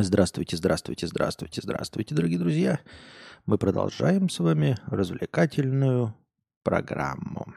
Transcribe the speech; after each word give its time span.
Здравствуйте, 0.00 0.56
здравствуйте, 0.56 1.08
здравствуйте, 1.08 1.60
здравствуйте, 1.60 2.14
дорогие 2.14 2.38
друзья. 2.38 2.78
Мы 3.46 3.58
продолжаем 3.58 4.28
с 4.28 4.38
вами 4.38 4.76
развлекательную 4.86 6.14
программу. 6.62 7.52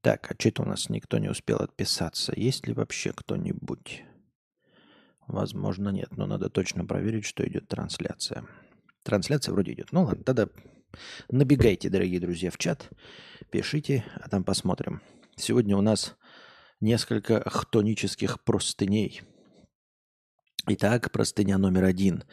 Так, 0.00 0.30
а 0.30 0.36
что-то 0.38 0.62
у 0.62 0.64
нас 0.64 0.88
никто 0.88 1.18
не 1.18 1.28
успел 1.28 1.56
отписаться. 1.56 2.32
Есть 2.36 2.68
ли 2.68 2.72
вообще 2.72 3.12
кто-нибудь? 3.12 4.04
Возможно, 5.26 5.88
нет, 5.88 6.16
но 6.16 6.26
надо 6.26 6.50
точно 6.50 6.84
проверить, 6.84 7.24
что 7.24 7.44
идет 7.44 7.66
трансляция. 7.66 8.44
Трансляция 9.02 9.54
вроде 9.54 9.72
идет. 9.72 9.90
Ну 9.90 10.04
ладно, 10.04 10.22
тогда 10.22 10.46
набегайте, 11.32 11.90
дорогие 11.90 12.20
друзья, 12.20 12.52
в 12.52 12.58
чат, 12.58 12.90
пишите, 13.50 14.04
а 14.20 14.28
там 14.28 14.44
посмотрим. 14.44 15.02
Сегодня 15.34 15.76
у 15.76 15.80
нас 15.80 16.14
несколько 16.80 17.42
хтонических 17.50 18.40
простыней– 18.44 19.22
Итак, 20.66 21.12
простыня 21.12 21.58
номер 21.58 21.84
один. 21.84 22.24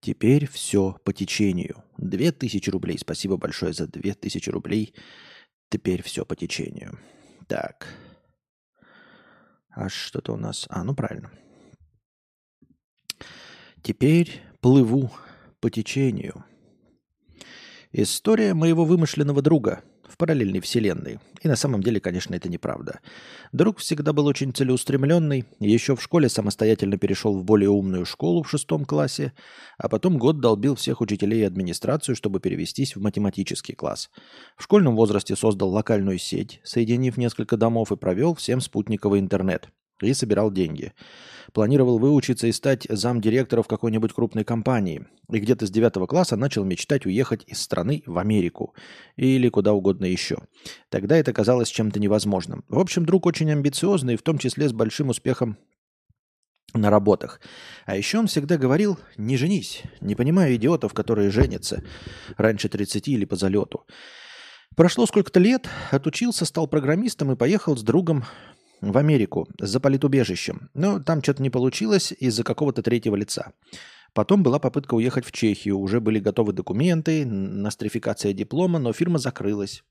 Теперь 0.00 0.48
все 0.48 0.98
по 1.04 1.12
течению. 1.12 1.84
Две 1.98 2.32
тысячи 2.32 2.70
рублей. 2.70 2.98
Спасибо 2.98 3.36
большое 3.36 3.74
за 3.74 3.86
две 3.86 4.14
тысячи 4.14 4.48
рублей. 4.48 4.94
Теперь 5.68 6.02
все 6.02 6.24
по 6.24 6.34
течению. 6.34 6.98
Так. 7.46 7.86
А 9.68 9.90
что-то 9.90 10.32
у 10.32 10.36
нас... 10.38 10.64
А, 10.70 10.82
ну 10.82 10.94
правильно. 10.94 11.30
Теперь 13.82 14.40
плыву 14.60 15.10
по 15.60 15.68
течению. 15.68 16.42
История 17.92 18.54
моего 18.54 18.86
вымышленного 18.86 19.42
друга– 19.42 19.84
в 20.14 20.16
параллельной 20.16 20.60
вселенной. 20.60 21.18
И 21.42 21.48
на 21.48 21.56
самом 21.56 21.82
деле, 21.82 21.98
конечно, 21.98 22.36
это 22.36 22.48
неправда. 22.48 23.00
Друг 23.52 23.78
всегда 23.78 24.12
был 24.12 24.26
очень 24.26 24.52
целеустремленный, 24.52 25.44
еще 25.58 25.96
в 25.96 26.02
школе 26.02 26.28
самостоятельно 26.28 26.98
перешел 26.98 27.36
в 27.36 27.44
более 27.44 27.68
умную 27.68 28.06
школу 28.06 28.44
в 28.44 28.48
шестом 28.48 28.84
классе, 28.84 29.32
а 29.76 29.88
потом 29.88 30.18
год 30.18 30.38
долбил 30.38 30.76
всех 30.76 31.00
учителей 31.00 31.40
и 31.40 31.44
администрацию, 31.44 32.14
чтобы 32.14 32.38
перевестись 32.38 32.94
в 32.94 33.00
математический 33.00 33.74
класс. 33.74 34.08
В 34.56 34.62
школьном 34.62 34.94
возрасте 34.94 35.34
создал 35.34 35.70
локальную 35.70 36.18
сеть, 36.18 36.60
соединив 36.62 37.16
несколько 37.16 37.56
домов 37.56 37.90
и 37.90 37.96
провел 37.96 38.34
всем 38.34 38.60
спутниковый 38.60 39.18
интернет– 39.18 39.68
и 40.00 40.12
собирал 40.14 40.50
деньги. 40.50 40.92
Планировал 41.52 41.98
выучиться 41.98 42.46
и 42.46 42.52
стать 42.52 42.86
замдиректора 42.88 43.62
в 43.62 43.68
какой-нибудь 43.68 44.12
крупной 44.12 44.44
компании. 44.44 45.06
И 45.30 45.38
где-то 45.38 45.66
с 45.66 45.70
девятого 45.70 46.06
класса 46.06 46.36
начал 46.36 46.64
мечтать 46.64 47.06
уехать 47.06 47.44
из 47.46 47.60
страны 47.60 48.02
в 48.06 48.18
Америку. 48.18 48.74
Или 49.16 49.48
куда 49.48 49.72
угодно 49.72 50.06
еще. 50.06 50.38
Тогда 50.88 51.16
это 51.16 51.32
казалось 51.32 51.68
чем-то 51.68 52.00
невозможным. 52.00 52.64
В 52.68 52.78
общем, 52.78 53.06
друг 53.06 53.26
очень 53.26 53.50
амбициозный, 53.52 54.16
в 54.16 54.22
том 54.22 54.38
числе 54.38 54.68
с 54.68 54.72
большим 54.72 55.10
успехом 55.10 55.56
на 56.72 56.90
работах. 56.90 57.40
А 57.86 57.96
еще 57.96 58.18
он 58.18 58.26
всегда 58.26 58.56
говорил, 58.56 58.98
не 59.16 59.36
женись, 59.36 59.82
не 60.00 60.14
понимаю 60.14 60.56
идиотов, 60.56 60.92
которые 60.92 61.30
женятся 61.30 61.84
раньше 62.36 62.68
30 62.68 63.08
или 63.08 63.24
по 63.24 63.36
залету. 63.36 63.86
Прошло 64.76 65.06
сколько-то 65.06 65.38
лет, 65.38 65.68
отучился, 65.92 66.44
стал 66.44 66.66
программистом 66.66 67.30
и 67.30 67.36
поехал 67.36 67.76
с 67.76 67.82
другом 67.82 68.24
в 68.80 68.96
Америку 68.98 69.48
за 69.58 69.80
политубежищем. 69.80 70.70
Но 70.74 71.00
там 71.00 71.22
что-то 71.22 71.42
не 71.42 71.50
получилось 71.50 72.12
из-за 72.12 72.44
какого-то 72.44 72.82
третьего 72.82 73.16
лица. 73.16 73.52
Потом 74.12 74.42
была 74.42 74.58
попытка 74.58 74.94
уехать 74.94 75.24
в 75.24 75.32
Чехию. 75.32 75.78
Уже 75.78 76.00
были 76.00 76.20
готовы 76.20 76.52
документы, 76.52 77.26
нострификация 77.26 78.32
диплома, 78.32 78.78
но 78.78 78.92
фирма 78.92 79.18
закрылась. 79.18 79.82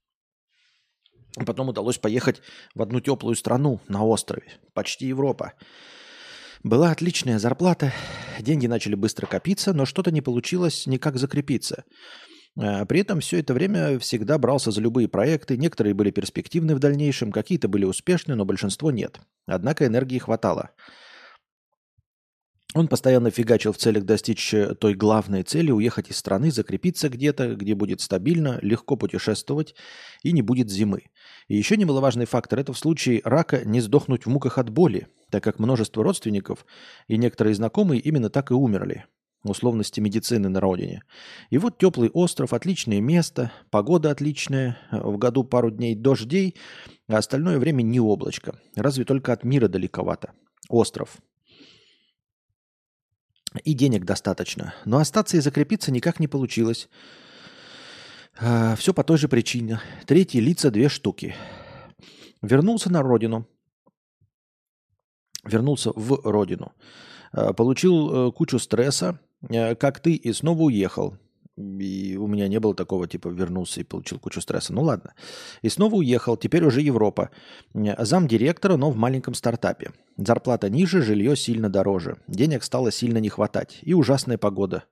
Потом 1.45 1.69
удалось 1.69 1.97
поехать 1.97 2.41
в 2.75 2.81
одну 2.81 3.01
теплую 3.01 3.35
страну 3.35 3.81
на 3.87 4.05
острове, 4.05 4.47
почти 4.73 5.07
Европа. 5.07 5.53
Была 6.63 6.91
отличная 6.91 7.39
зарплата, 7.39 7.91
деньги 8.39 8.67
начали 8.67 8.95
быстро 8.95 9.25
копиться, 9.25 9.73
но 9.73 9.85
что-то 9.85 10.11
не 10.11 10.21
получилось 10.21 10.87
никак 10.87 11.17
закрепиться. 11.17 11.83
А, 12.55 12.85
при 12.85 13.01
этом 13.01 13.19
все 13.19 13.39
это 13.39 13.53
время 13.53 13.99
всегда 13.99 14.37
брался 14.37 14.71
за 14.71 14.81
любые 14.81 15.07
проекты. 15.07 15.57
Некоторые 15.57 15.93
были 15.93 16.11
перспективны 16.11 16.75
в 16.75 16.79
дальнейшем, 16.79 17.31
какие-то 17.31 17.67
были 17.67 17.85
успешны, 17.85 18.35
но 18.35 18.45
большинство 18.45 18.91
нет. 18.91 19.19
Однако 19.45 19.85
энергии 19.85 20.19
хватало. 20.19 20.71
Он 22.75 22.87
постоянно 22.87 23.29
фигачил 23.29 23.71
в 23.71 23.77
целях 23.77 24.03
достичь 24.03 24.51
э, 24.51 24.73
той 24.73 24.95
главной 24.95 25.43
цели– 25.43 25.69
уехать 25.71 26.09
из 26.09 26.17
страны, 26.17 26.49
закрепиться 26.49 27.07
где-то, 27.07 27.55
где 27.55 27.75
будет 27.75 28.01
стабильно, 28.01 28.57
легко 28.63 28.95
путешествовать 28.95 29.75
и 30.23 30.31
не 30.31 30.41
будет 30.41 30.71
зимы. 30.71 31.03
И 31.47 31.55
еще 31.55 31.77
немаловажный 31.77 32.25
фактор– 32.25 32.59
это 32.59 32.73
в 32.73 32.79
случае 32.79 33.21
рака 33.25 33.63
не 33.63 33.79
сдохнуть 33.79 34.25
в 34.25 34.29
муках 34.29 34.57
от 34.57 34.71
боли, 34.71 35.07
так 35.29 35.43
как 35.43 35.59
множество 35.59 36.03
родственников 36.03 36.65
и 37.07 37.17
некоторые 37.17 37.53
знакомые 37.53 38.01
именно 38.01 38.31
так 38.31 38.49
и 38.49 38.55
умерли 38.55 39.05
условности 39.51 39.99
медицины 39.99 40.49
на 40.49 40.59
родине. 40.59 41.03
И 41.49 41.57
вот 41.57 41.77
теплый 41.77 42.09
остров, 42.09 42.53
отличное 42.53 43.01
место, 43.01 43.51
погода 43.69 44.11
отличная, 44.11 44.77
в 44.91 45.17
году 45.17 45.43
пару 45.43 45.69
дней 45.71 45.95
дождей, 45.95 46.55
а 47.07 47.17
остальное 47.17 47.59
время 47.59 47.81
не 47.81 47.99
облачко. 47.99 48.59
Разве 48.75 49.05
только 49.05 49.33
от 49.33 49.43
мира 49.43 49.67
далековато. 49.67 50.31
Остров. 50.69 51.17
И 53.63 53.73
денег 53.73 54.05
достаточно. 54.05 54.73
Но 54.85 54.97
остаться 54.97 55.37
и 55.37 55.41
закрепиться 55.41 55.91
никак 55.91 56.19
не 56.19 56.27
получилось. 56.27 56.89
А, 58.39 58.75
все 58.75 58.93
по 58.93 59.03
той 59.03 59.17
же 59.17 59.27
причине. 59.27 59.79
Третьи 60.07 60.39
лица 60.39 60.71
две 60.71 60.89
штуки. 60.89 61.35
Вернулся 62.41 62.91
на 62.91 63.01
родину. 63.01 63.47
Вернулся 65.43 65.91
в 65.95 66.21
родину. 66.23 66.73
А, 67.31 67.53
получил 67.53 68.29
э, 68.29 68.31
кучу 68.31 68.57
стресса, 68.57 69.19
как 69.49 69.99
ты, 69.99 70.13
и 70.13 70.33
снова 70.33 70.63
уехал. 70.63 71.17
И 71.55 72.17
у 72.17 72.25
меня 72.25 72.47
не 72.47 72.59
было 72.59 72.73
такого, 72.73 73.07
типа, 73.07 73.27
вернулся 73.27 73.81
и 73.81 73.83
получил 73.83 74.19
кучу 74.19 74.41
стресса. 74.41 74.73
Ну 74.73 74.81
ладно. 74.81 75.13
И 75.61 75.69
снова 75.69 75.95
уехал, 75.95 76.35
теперь 76.35 76.65
уже 76.65 76.81
Европа. 76.81 77.29
Э, 77.75 78.03
зам 78.03 78.27
директора, 78.27 78.75
но 78.75 78.89
в 78.89 78.95
маленьком 78.95 79.35
стартапе. 79.35 79.91
Зарплата 80.17 80.69
ниже, 80.69 81.03
жилье 81.03 81.35
сильно 81.35 81.69
дороже. 81.69 82.17
Денег 82.27 82.63
стало 82.63 82.91
сильно 82.91 83.19
не 83.19 83.29
хватать. 83.29 83.79
И 83.83 83.93
ужасная 83.93 84.39
погода 84.39 84.85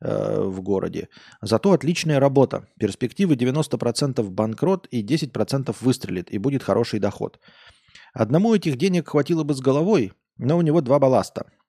э, 0.00 0.42
в 0.44 0.60
городе. 0.60 1.08
Зато 1.42 1.72
отличная 1.72 2.20
работа. 2.20 2.68
Перспективы 2.78 3.34
90% 3.34 4.22
банкрот 4.22 4.86
и 4.92 5.02
10% 5.02 5.74
выстрелит, 5.80 6.30
и 6.30 6.38
будет 6.38 6.62
хороший 6.62 7.00
доход. 7.00 7.40
Одному 8.14 8.54
этих 8.54 8.76
денег 8.76 9.08
хватило 9.08 9.42
бы 9.42 9.54
с 9.54 9.60
головой, 9.60 10.12
но 10.38 10.56
у 10.56 10.62
него 10.62 10.80
два 10.82 11.00
балласта– 11.00 11.50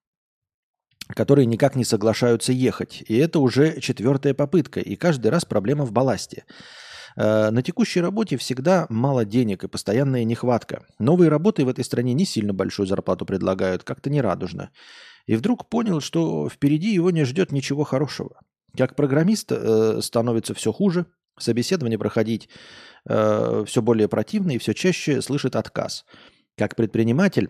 которые 1.08 1.46
никак 1.46 1.76
не 1.76 1.84
соглашаются 1.84 2.52
ехать. 2.52 3.04
И 3.08 3.18
это 3.18 3.40
уже 3.40 3.80
четвертая 3.82 4.34
попытка, 4.34 4.80
и 4.80 4.96
каждый 4.96 5.28
раз 5.28 5.46
проблема 5.46 5.86
в 5.86 5.92
балласте. 5.92 6.46
Э, 7.16 7.50
на 7.50 7.62
текущей 7.62 8.02
работе 8.02 8.38
всегда 8.38 8.86
мало 8.90 9.26
денег 9.26 9.64
и 9.64 9.68
постоянная 9.68 10.24
нехватка. 10.24 10.86
Новые 11.00 11.30
работы 11.30 11.66
в 11.66 11.70
этой 11.70 11.84
стране 11.84 12.14
не 12.14 12.26
сильно 12.26 12.54
большую 12.54 12.88
зарплату 12.88 13.26
предлагают, 13.26 13.84
как-то 13.84 14.10
нерадужно. 14.10 14.72
И 15.26 15.36
вдруг 15.36 15.70
понял, 15.70 16.02
что 16.02 16.50
впереди 16.50 16.94
его 16.94 17.12
не 17.12 17.24
ждет 17.26 17.52
ничего 17.52 17.84
хорошего. 17.84 18.42
Как 18.76 18.96
программист 18.96 19.52
э, 19.52 20.00
становится 20.02 20.54
все 20.54 20.72
хуже, 20.72 21.06
собеседование 21.38 22.00
проходить 22.00 22.50
э, 23.08 23.64
все 23.68 23.82
более 23.82 24.08
противно 24.08 24.52
и 24.52 24.58
все 24.58 24.74
чаще 24.74 25.22
слышит 25.22 25.56
отказ. 25.56 26.06
Как 26.58 26.76
предприниматель 26.76 27.50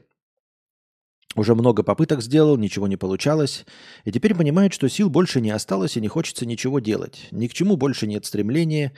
уже 1.35 1.55
много 1.55 1.83
попыток 1.83 2.21
сделал, 2.21 2.57
ничего 2.57 2.87
не 2.87 2.97
получалось. 2.97 3.65
И 4.03 4.11
теперь 4.11 4.35
понимает, 4.35 4.73
что 4.73 4.89
сил 4.89 5.09
больше 5.09 5.39
не 5.39 5.51
осталось 5.51 5.95
и 5.95 6.01
не 6.01 6.09
хочется 6.09 6.45
ничего 6.45 6.79
делать. 6.79 7.27
Ни 7.31 7.47
к 7.47 7.53
чему 7.53 7.77
больше 7.77 8.05
нет 8.05 8.25
стремления. 8.25 8.91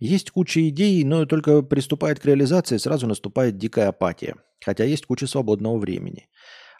Есть 0.00 0.30
куча 0.30 0.66
идей, 0.68 1.04
но 1.04 1.26
только 1.26 1.62
приступает 1.62 2.20
к 2.20 2.24
реализации, 2.24 2.78
сразу 2.78 3.06
наступает 3.06 3.58
дикая 3.58 3.88
апатия. 3.88 4.36
Хотя 4.64 4.84
есть 4.84 5.04
куча 5.04 5.26
свободного 5.26 5.78
времени. 5.78 6.28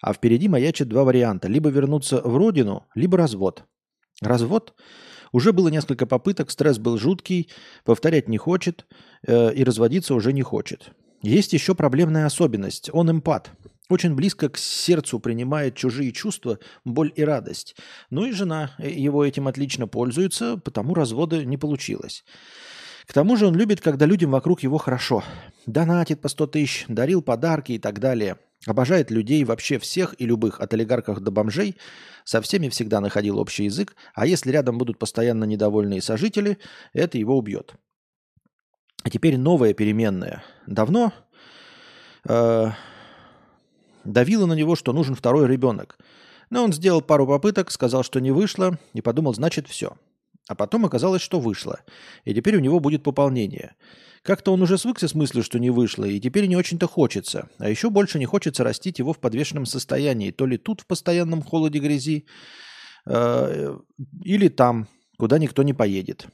А 0.01 0.15
впереди 0.15 0.49
маячат 0.49 0.89
два 0.89 1.05
варианта. 1.05 1.49
Либо 1.49 1.69
вернуться 1.69 2.23
в 2.23 2.37
родину, 2.37 2.87
либо 2.95 3.19
развод. 3.19 3.65
Развод? 4.23 4.75
Уже 5.33 5.53
было 5.53 5.69
несколько 5.69 6.07
попыток, 6.07 6.51
стресс 6.51 6.79
был 6.79 6.97
жуткий, 6.97 7.51
повторять 7.85 8.29
не 8.29 8.39
хочет 8.39 8.87
э, 9.27 9.53
и 9.53 9.65
разводиться 9.65 10.15
уже 10.15 10.33
не 10.33 10.43
хочет. 10.43 10.93
Есть 11.23 11.53
еще 11.53 11.75
проблемная 11.75 12.27
особенность. 12.27 12.89
Он 12.93 13.11
эмпат. 13.11 13.51
Очень 13.91 14.15
близко 14.15 14.49
к 14.49 14.57
сердцу 14.57 15.21
принимает 15.21 15.77
чужие 15.77 16.13
чувства, 16.13 16.59
боль 16.85 17.13
и 17.15 17.23
радость. 17.23 17.77
Ну 18.11 18.25
и 18.25 18.33
жена 18.33 18.75
э, 18.79 18.91
его 18.91 19.25
этим 19.25 19.47
отлично 19.47 19.87
пользуется, 19.87 20.57
потому 20.57 20.95
развода 20.95 21.45
не 21.45 21.59
получилось. 21.59 22.25
К 23.07 23.13
тому 23.13 23.37
же 23.37 23.47
он 23.47 23.55
любит, 23.55 23.83
когда 23.83 24.07
людям 24.07 24.31
вокруг 24.31 24.63
его 24.63 24.79
хорошо. 24.79 25.23
Донатит 25.67 26.23
по 26.23 26.29
100 26.29 26.47
тысяч, 26.47 26.85
дарил 26.89 27.21
подарки 27.21 27.73
и 27.73 27.79
так 27.79 28.01
далее. 28.01 28.39
Обожает 28.67 29.11
людей 29.11 29.45
вообще 29.45 29.79
всех 29.79 30.15
и 30.19 30.25
любых, 30.25 30.61
от 30.61 30.73
олигархов 30.73 31.21
до 31.21 31.31
бомжей. 31.31 31.77
Со 32.25 32.41
всеми 32.41 32.71
всегда 32.71 33.01
находил 33.01 33.39
общий 33.39 33.65
язык. 33.65 33.95
А 34.15 34.27
если 34.27 34.51
рядом 34.51 34.79
будут 34.79 34.99
постоянно 34.99 35.45
недовольные 35.45 36.01
сожители, 36.01 36.57
это 36.95 37.19
его 37.19 37.37
убьет. 37.37 37.75
А 39.03 39.11
теперь 39.11 39.37
новая 39.37 39.75
переменная. 39.75 40.43
Давно 40.67 41.13
э, 42.27 42.71
давило 44.05 44.47
на 44.47 44.55
него, 44.55 44.77
что 44.77 44.93
нужен 44.93 45.15
второй 45.15 45.49
ребенок. 45.49 45.99
Но 46.51 46.65
он 46.65 46.73
сделал 46.73 47.03
пару 47.03 47.27
попыток, 47.27 47.71
сказал, 47.71 48.03
что 48.03 48.21
не 48.21 48.31
вышло, 48.31 48.79
и 48.93 49.01
подумал, 49.01 49.35
значит, 49.35 49.69
все. 49.69 49.97
А 50.47 50.55
потом 50.55 50.85
оказалось, 50.85 51.23
что 51.23 51.41
вышло. 51.41 51.81
И 52.25 52.35
теперь 52.35 52.57
у 52.57 52.61
него 52.61 52.81
будет 52.81 53.03
пополнение. 53.03 53.75
Как-то 54.23 54.53
он 54.53 54.63
уже 54.63 54.79
свыкся 54.79 55.07
с 55.09 55.15
мыслью, 55.15 55.43
что 55.43 55.59
не 55.59 55.71
вышло, 55.71 56.05
и 56.05 56.21
теперь 56.21 56.47
не 56.47 56.57
очень-то 56.57 56.87
хочется. 56.87 57.49
А 57.59 57.69
еще 57.69 57.91
больше 57.91 58.19
не 58.19 58.27
хочется 58.27 58.65
растить 58.65 58.99
его 58.99 59.13
в 59.13 59.19
подвешенном 59.19 59.67
состоянии. 59.67 60.31
То 60.31 60.47
ли 60.47 60.57
тут 60.57 60.81
в 60.81 60.87
постоянном 60.87 61.43
холоде 61.43 61.79
грязи, 61.79 62.27
э, 63.07 63.79
или 64.23 64.49
там, 64.49 64.89
куда 65.19 65.39
никто 65.39 65.63
не 65.63 65.75
поедет. 65.75 66.27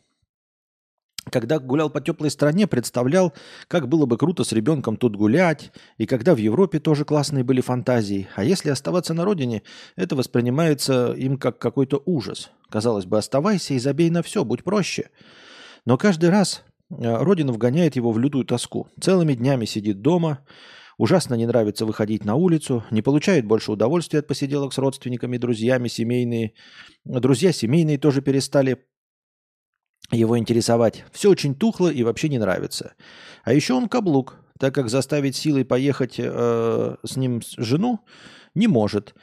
Когда 1.28 1.58
гулял 1.58 1.90
по 1.90 2.00
теплой 2.00 2.30
стране, 2.30 2.66
представлял, 2.66 3.34
как 3.68 3.88
было 3.88 4.06
бы 4.06 4.16
круто 4.16 4.42
с 4.42 4.52
ребенком 4.52 4.96
тут 4.96 5.16
гулять, 5.16 5.70
и 5.98 6.06
когда 6.06 6.34
в 6.34 6.38
Европе 6.38 6.80
тоже 6.80 7.04
классные 7.04 7.44
были 7.44 7.60
фантазии. 7.60 8.28
А 8.36 8.42
если 8.42 8.70
оставаться 8.70 9.12
на 9.12 9.24
родине, 9.24 9.62
это 9.96 10.16
воспринимается 10.16 11.12
им 11.12 11.36
как 11.36 11.58
какой-то 11.58 12.02
ужас. 12.06 12.50
Казалось 12.70 13.04
бы, 13.04 13.18
оставайся 13.18 13.74
и 13.74 13.78
забей 13.78 14.10
на 14.10 14.22
все, 14.22 14.44
будь 14.44 14.64
проще. 14.64 15.10
Но 15.84 15.98
каждый 15.98 16.30
раз 16.30 16.62
э, 16.90 17.16
родина 17.22 17.52
вгоняет 17.52 17.96
его 17.96 18.12
в 18.12 18.18
лютую 18.18 18.44
тоску. 18.44 18.88
Целыми 19.00 19.34
днями 19.34 19.66
сидит 19.66 20.00
дома, 20.00 20.44
ужасно 20.96 21.34
не 21.34 21.46
нравится 21.46 21.84
выходить 21.84 22.24
на 22.24 22.34
улицу, 22.34 22.84
не 22.90 23.02
получает 23.02 23.44
больше 23.44 23.72
удовольствия 23.72 24.20
от 24.20 24.26
посиделок 24.26 24.72
с 24.72 24.78
родственниками, 24.78 25.36
друзьями, 25.36 25.88
семейные. 25.88 26.54
Друзья 27.04 27.52
семейные 27.52 27.98
тоже 27.98 28.22
перестали 28.22 28.84
его 30.10 30.38
интересовать. 30.38 31.04
Все 31.12 31.30
очень 31.30 31.54
тухло 31.54 31.88
и 31.88 32.02
вообще 32.02 32.28
не 32.28 32.38
нравится. 32.38 32.94
А 33.44 33.52
еще 33.52 33.74
он 33.74 33.88
каблук, 33.88 34.36
так 34.58 34.74
как 34.74 34.88
заставить 34.88 35.36
силой 35.36 35.64
поехать 35.64 36.16
э, 36.18 36.96
с 37.02 37.16
ним 37.16 37.40
жену 37.56 38.00
не 38.54 38.66
может. 38.66 39.14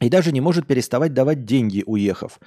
И 0.00 0.08
даже 0.10 0.32
не 0.32 0.40
может 0.40 0.66
переставать 0.66 1.14
давать 1.14 1.44
деньги, 1.44 1.82
уехав. 1.86 2.38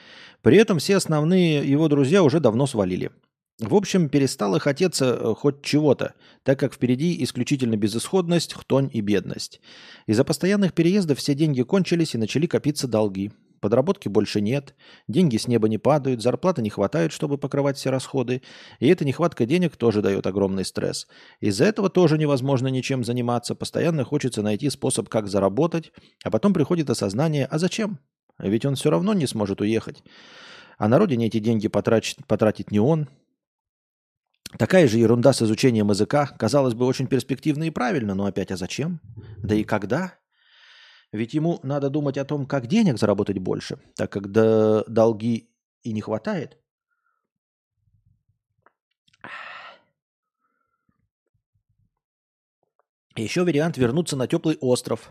При 0.42 0.58
этом 0.58 0.78
все 0.80 0.98
основные 0.98 1.68
его 1.68 1.88
друзья 1.88 2.22
уже 2.22 2.40
давно 2.40 2.68
свалили. 2.68 3.12
В 3.60 3.74
общем, 3.74 4.10
перестало 4.10 4.60
хотеться 4.60 5.18
э, 5.20 5.34
хоть 5.36 5.64
чего-то, 5.64 6.14
так 6.44 6.60
как 6.60 6.76
впереди 6.76 7.24
исключительно 7.24 7.76
безысходность, 7.76 8.54
хтонь 8.54 8.92
и 8.94 9.02
бедность. 9.02 9.62
Из-за 10.06 10.24
постоянных 10.24 10.74
переездов 10.74 11.18
все 11.18 11.34
деньги 11.34 11.64
кончились 11.64 12.14
и 12.14 12.20
начали 12.20 12.46
копиться 12.46 12.88
долги. 12.88 13.32
Подработки 13.60 14.08
больше 14.08 14.42
нет, 14.42 14.76
деньги 15.08 15.38
с 15.38 15.48
неба 15.48 15.68
не 15.68 15.78
падают, 15.78 16.22
зарплаты 16.22 16.62
не 16.62 16.70
хватает, 16.70 17.12
чтобы 17.12 17.38
покрывать 17.38 17.78
все 17.78 17.90
расходы. 17.90 18.42
И 18.80 18.88
эта 18.88 19.06
нехватка 19.06 19.46
денег 19.46 19.76
тоже 19.76 20.02
дает 20.02 20.28
огромный 20.28 20.66
стресс. 20.66 21.08
Из-за 21.40 21.66
этого 21.66 21.90
тоже 21.90 22.18
невозможно 22.18 22.68
ничем 22.68 23.04
заниматься, 23.04 23.56
постоянно 23.56 24.04
хочется 24.04 24.42
найти 24.42 24.70
способ, 24.70 25.10
как 25.10 25.28
заработать, 25.28 25.92
а 26.24 26.32
потом 26.32 26.54
приходит 26.54 26.90
осознание, 26.90 27.46
а 27.46 27.58
зачем? 27.58 28.00
Ведь 28.40 28.66
он 28.66 28.76
все 28.76 28.90
равно 28.90 29.14
не 29.14 29.26
сможет 29.26 29.62
уехать. 29.62 30.04
А 30.78 30.88
на 30.88 31.00
родине 31.00 31.28
эти 31.28 31.40
деньги 31.40 31.68
потратит, 31.68 32.26
потратит 32.28 32.72
не 32.72 32.80
он. 32.80 33.10
Такая 34.58 34.88
же 34.88 35.00
ерунда 35.00 35.34
с 35.34 35.42
изучением 35.42 35.90
языка. 35.90 36.28
Казалось 36.28 36.74
бы, 36.74 36.86
очень 36.86 37.08
перспективно 37.08 37.64
и 37.64 37.72
правильно, 37.72 38.16
но 38.16 38.26
опять, 38.26 38.52
а 38.52 38.58
зачем? 38.58 39.02
Да 39.38 39.56
и 39.56 39.64
когда? 39.64 40.14
Ведь 41.14 41.34
ему 41.34 41.60
надо 41.64 41.90
думать 41.90 42.18
о 42.18 42.26
том, 42.26 42.46
как 42.46 42.68
денег 42.68 42.98
заработать 42.98 43.40
больше, 43.40 43.80
так 43.96 44.12
как 44.12 44.32
до 44.32 44.84
долги 44.88 45.50
и 45.84 45.94
не 45.94 46.02
хватает. 46.02 46.58
Еще 53.16 53.44
вариант 53.44 53.78
вернуться 53.78 54.16
на 54.16 54.28
теплый 54.28 54.58
остров. 54.62 55.10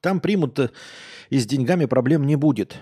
Там 0.00 0.20
примут 0.20 0.58
э, 0.58 0.70
и 1.28 1.38
с 1.38 1.46
деньгами 1.46 1.84
проблем 1.84 2.26
не 2.26 2.36
будет. 2.36 2.78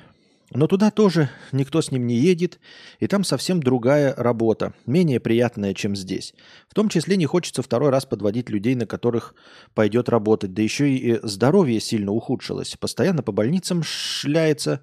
Но 0.55 0.67
туда 0.67 0.91
тоже 0.91 1.31
никто 1.51 1.81
с 1.81 1.91
ним 1.91 2.07
не 2.07 2.17
едет, 2.17 2.61
и 3.01 3.07
там 3.07 3.25
совсем 3.25 3.63
другая 3.63 4.15
работа, 4.15 4.75
менее 4.85 5.19
приятная, 5.19 5.73
чем 5.73 5.97
здесь. 5.97 6.35
В 6.69 6.75
том 6.75 6.91
числе 6.91 7.17
не 7.17 7.25
хочется 7.25 7.63
второй 7.63 7.89
раз 7.89 8.05
подводить 8.05 8.51
людей, 8.51 8.75
на 8.75 8.87
которых 8.87 9.35
пойдет 9.75 10.11
работать. 10.11 10.53
Да 10.53 10.61
еще 10.61 10.93
и 10.93 11.19
здоровье 11.23 11.81
сильно 11.81 12.13
ухудшилось. 12.13 12.77
Постоянно 12.79 13.23
по 13.23 13.33
больницам 13.33 13.83
шляется. 13.83 14.81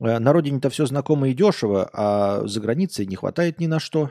Э, 0.00 0.20
на 0.20 0.32
родине-то 0.32 0.70
все 0.70 0.86
знакомо 0.86 1.30
и 1.30 1.34
дешево, 1.34 1.90
а 1.92 2.46
за 2.46 2.60
границей 2.60 3.06
не 3.06 3.16
хватает 3.16 3.58
ни 3.58 3.66
на 3.66 3.80
что. 3.80 4.10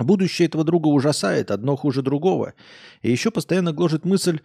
Будущее 0.00 0.46
этого 0.46 0.64
друга 0.64 0.88
ужасает, 0.88 1.52
одно 1.52 1.76
хуже 1.76 2.02
другого. 2.02 2.54
И 3.02 3.10
еще 3.10 3.30
постоянно 3.30 3.72
гложет 3.72 4.04
мысль, 4.04 4.40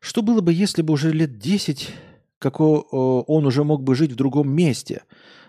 что 0.00 0.22
было 0.22 0.42
бы, 0.42 0.52
если 0.52 0.82
бы 0.82 0.92
уже 0.92 1.10
лет 1.10 1.38
десять 1.38 1.92
как 2.38 2.60
он 2.60 3.46
уже 3.46 3.64
мог 3.64 3.82
бы 3.82 3.94
жить 3.94 4.12
в 4.12 4.16
другом 4.16 4.50
месте. 4.50 5.02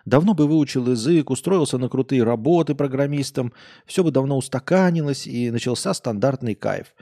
Давно 0.06 0.34
бы 0.34 0.48
выучил 0.48 0.90
язык, 0.92 1.30
устроился 1.30 1.78
на 1.78 1.90
крутые 1.90 2.24
работы 2.24 2.74
программистом, 2.74 3.54
все 3.86 4.04
бы 4.04 4.12
давно 4.12 4.38
устаканилось 4.38 5.28
и 5.28 5.52
начался 5.52 5.94
стандартный 5.94 6.56
кайф. 6.56 6.96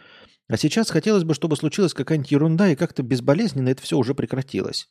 А 0.50 0.58
сейчас 0.58 0.90
хотелось 0.90 1.24
бы, 1.24 1.34
чтобы 1.34 1.56
случилась 1.58 1.94
какая-нибудь 1.94 2.32
ерунда 2.32 2.70
и 2.70 2.76
как-то 2.76 3.04
безболезненно 3.04 3.70
это 3.70 3.82
все 3.82 3.98
уже 3.98 4.16
прекратилось. 4.16 4.88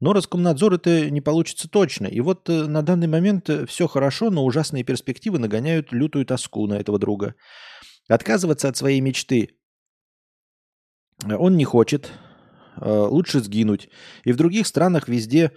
Но 0.00 0.12
Роскомнадзор 0.12 0.74
это 0.74 1.10
не 1.10 1.20
получится 1.20 1.68
точно. 1.68 2.06
И 2.06 2.20
вот 2.20 2.48
э, 2.48 2.66
на 2.66 2.82
данный 2.82 3.06
момент 3.06 3.50
э, 3.50 3.66
все 3.66 3.86
хорошо, 3.86 4.30
но 4.30 4.44
ужасные 4.44 4.82
перспективы 4.82 5.38
нагоняют 5.38 5.92
лютую 5.92 6.24
тоску 6.24 6.66
на 6.66 6.74
этого 6.74 6.98
друга. 6.98 7.34
Отказываться 8.08 8.68
от 8.68 8.76
своей 8.78 9.00
мечты 9.00 9.50
он 11.26 11.56
не 11.56 11.64
хочет, 11.64 12.10
лучше 12.76 13.40
сгинуть. 13.40 13.88
И 14.24 14.32
в 14.32 14.36
других 14.36 14.66
странах 14.66 15.08
везде 15.08 15.52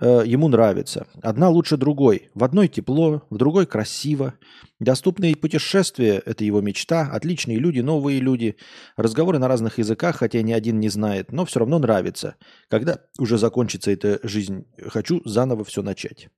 э, 0.00 0.22
ему 0.26 0.48
нравится. 0.48 1.06
Одна 1.22 1.48
лучше 1.48 1.76
другой. 1.76 2.30
В 2.34 2.44
одной 2.44 2.68
тепло, 2.68 3.22
в 3.30 3.36
другой 3.36 3.66
красиво. 3.66 4.34
Доступные 4.78 5.36
путешествия– 5.36 6.22
это 6.26 6.44
его 6.44 6.60
мечта. 6.60 7.08
Отличные 7.12 7.58
люди, 7.58 7.80
новые 7.80 8.20
люди. 8.20 8.56
Разговоры 8.96 9.38
на 9.38 9.48
разных 9.48 9.78
языках, 9.78 10.16
хотя 10.16 10.42
ни 10.42 10.52
один 10.52 10.80
не 10.80 10.88
знает, 10.88 11.32
но 11.32 11.44
все 11.44 11.60
равно 11.60 11.78
нравится. 11.78 12.36
Когда 12.68 13.00
уже 13.18 13.38
закончится 13.38 13.90
эта 13.90 14.20
жизнь, 14.22 14.66
хочу 14.88 15.22
заново 15.24 15.64
все 15.64 15.82
начать, 15.82 16.28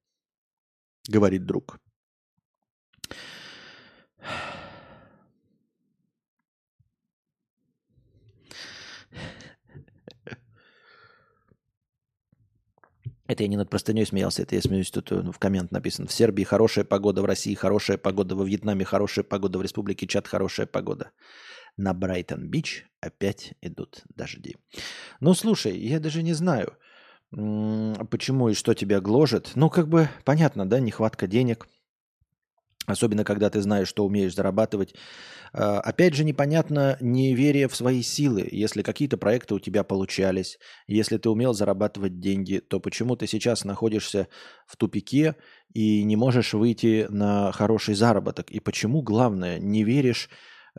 говорит 1.08 1.46
друг. 1.46 1.78
Это 13.28 13.42
я 13.42 13.48
не 13.48 13.58
над 13.58 13.68
простыней 13.68 14.06
смеялся, 14.06 14.42
это 14.42 14.54
я 14.54 14.62
смеюсь, 14.62 14.90
тут 14.90 15.10
ну, 15.10 15.32
в 15.32 15.38
коммент 15.38 15.70
написано. 15.70 16.08
В 16.08 16.12
Сербии 16.12 16.44
хорошая 16.44 16.84
погода, 16.84 17.20
в 17.20 17.26
России 17.26 17.54
хорошая 17.54 17.98
погода, 17.98 18.34
во 18.34 18.44
Вьетнаме 18.44 18.86
хорошая 18.86 19.22
погода, 19.22 19.58
в 19.58 19.62
Республике 19.62 20.06
Чад 20.06 20.26
хорошая 20.26 20.66
погода. 20.66 21.10
На 21.76 21.92
Брайтон-Бич 21.92 22.86
опять 23.00 23.52
идут 23.60 24.02
дожди. 24.16 24.56
Ну, 25.20 25.34
слушай, 25.34 25.78
я 25.78 26.00
даже 26.00 26.22
не 26.22 26.32
знаю, 26.32 26.72
почему 27.30 28.48
и 28.48 28.54
что 28.54 28.72
тебя 28.72 29.00
гложет. 29.00 29.52
Ну, 29.54 29.68
как 29.68 29.88
бы 29.88 30.08
понятно, 30.24 30.68
да, 30.68 30.80
нехватка 30.80 31.26
денег– 31.26 31.68
Особенно, 32.88 33.22
когда 33.22 33.50
ты 33.50 33.60
знаешь, 33.60 33.86
что 33.86 34.06
умеешь 34.06 34.34
зарабатывать. 34.34 34.94
А, 35.52 35.78
опять 35.80 36.14
же, 36.14 36.24
непонятно 36.24 36.96
неверие 37.00 37.68
в 37.68 37.76
свои 37.76 38.00
силы. 38.00 38.48
Если 38.50 38.82
какие-то 38.82 39.18
проекты 39.18 39.54
у 39.54 39.58
тебя 39.58 39.84
получались, 39.84 40.58
если 40.86 41.18
ты 41.18 41.28
умел 41.28 41.52
зарабатывать 41.52 42.18
деньги, 42.18 42.58
то 42.58 42.80
почему 42.80 43.14
ты 43.14 43.26
сейчас 43.26 43.64
находишься 43.64 44.28
в 44.66 44.78
тупике 44.78 45.36
и 45.74 46.02
не 46.02 46.16
можешь 46.16 46.54
выйти 46.54 47.06
на 47.10 47.52
хороший 47.52 47.94
заработок? 47.94 48.50
И 48.50 48.58
почему, 48.58 49.02
главное, 49.02 49.58
не 49.58 49.84
веришь 49.84 50.30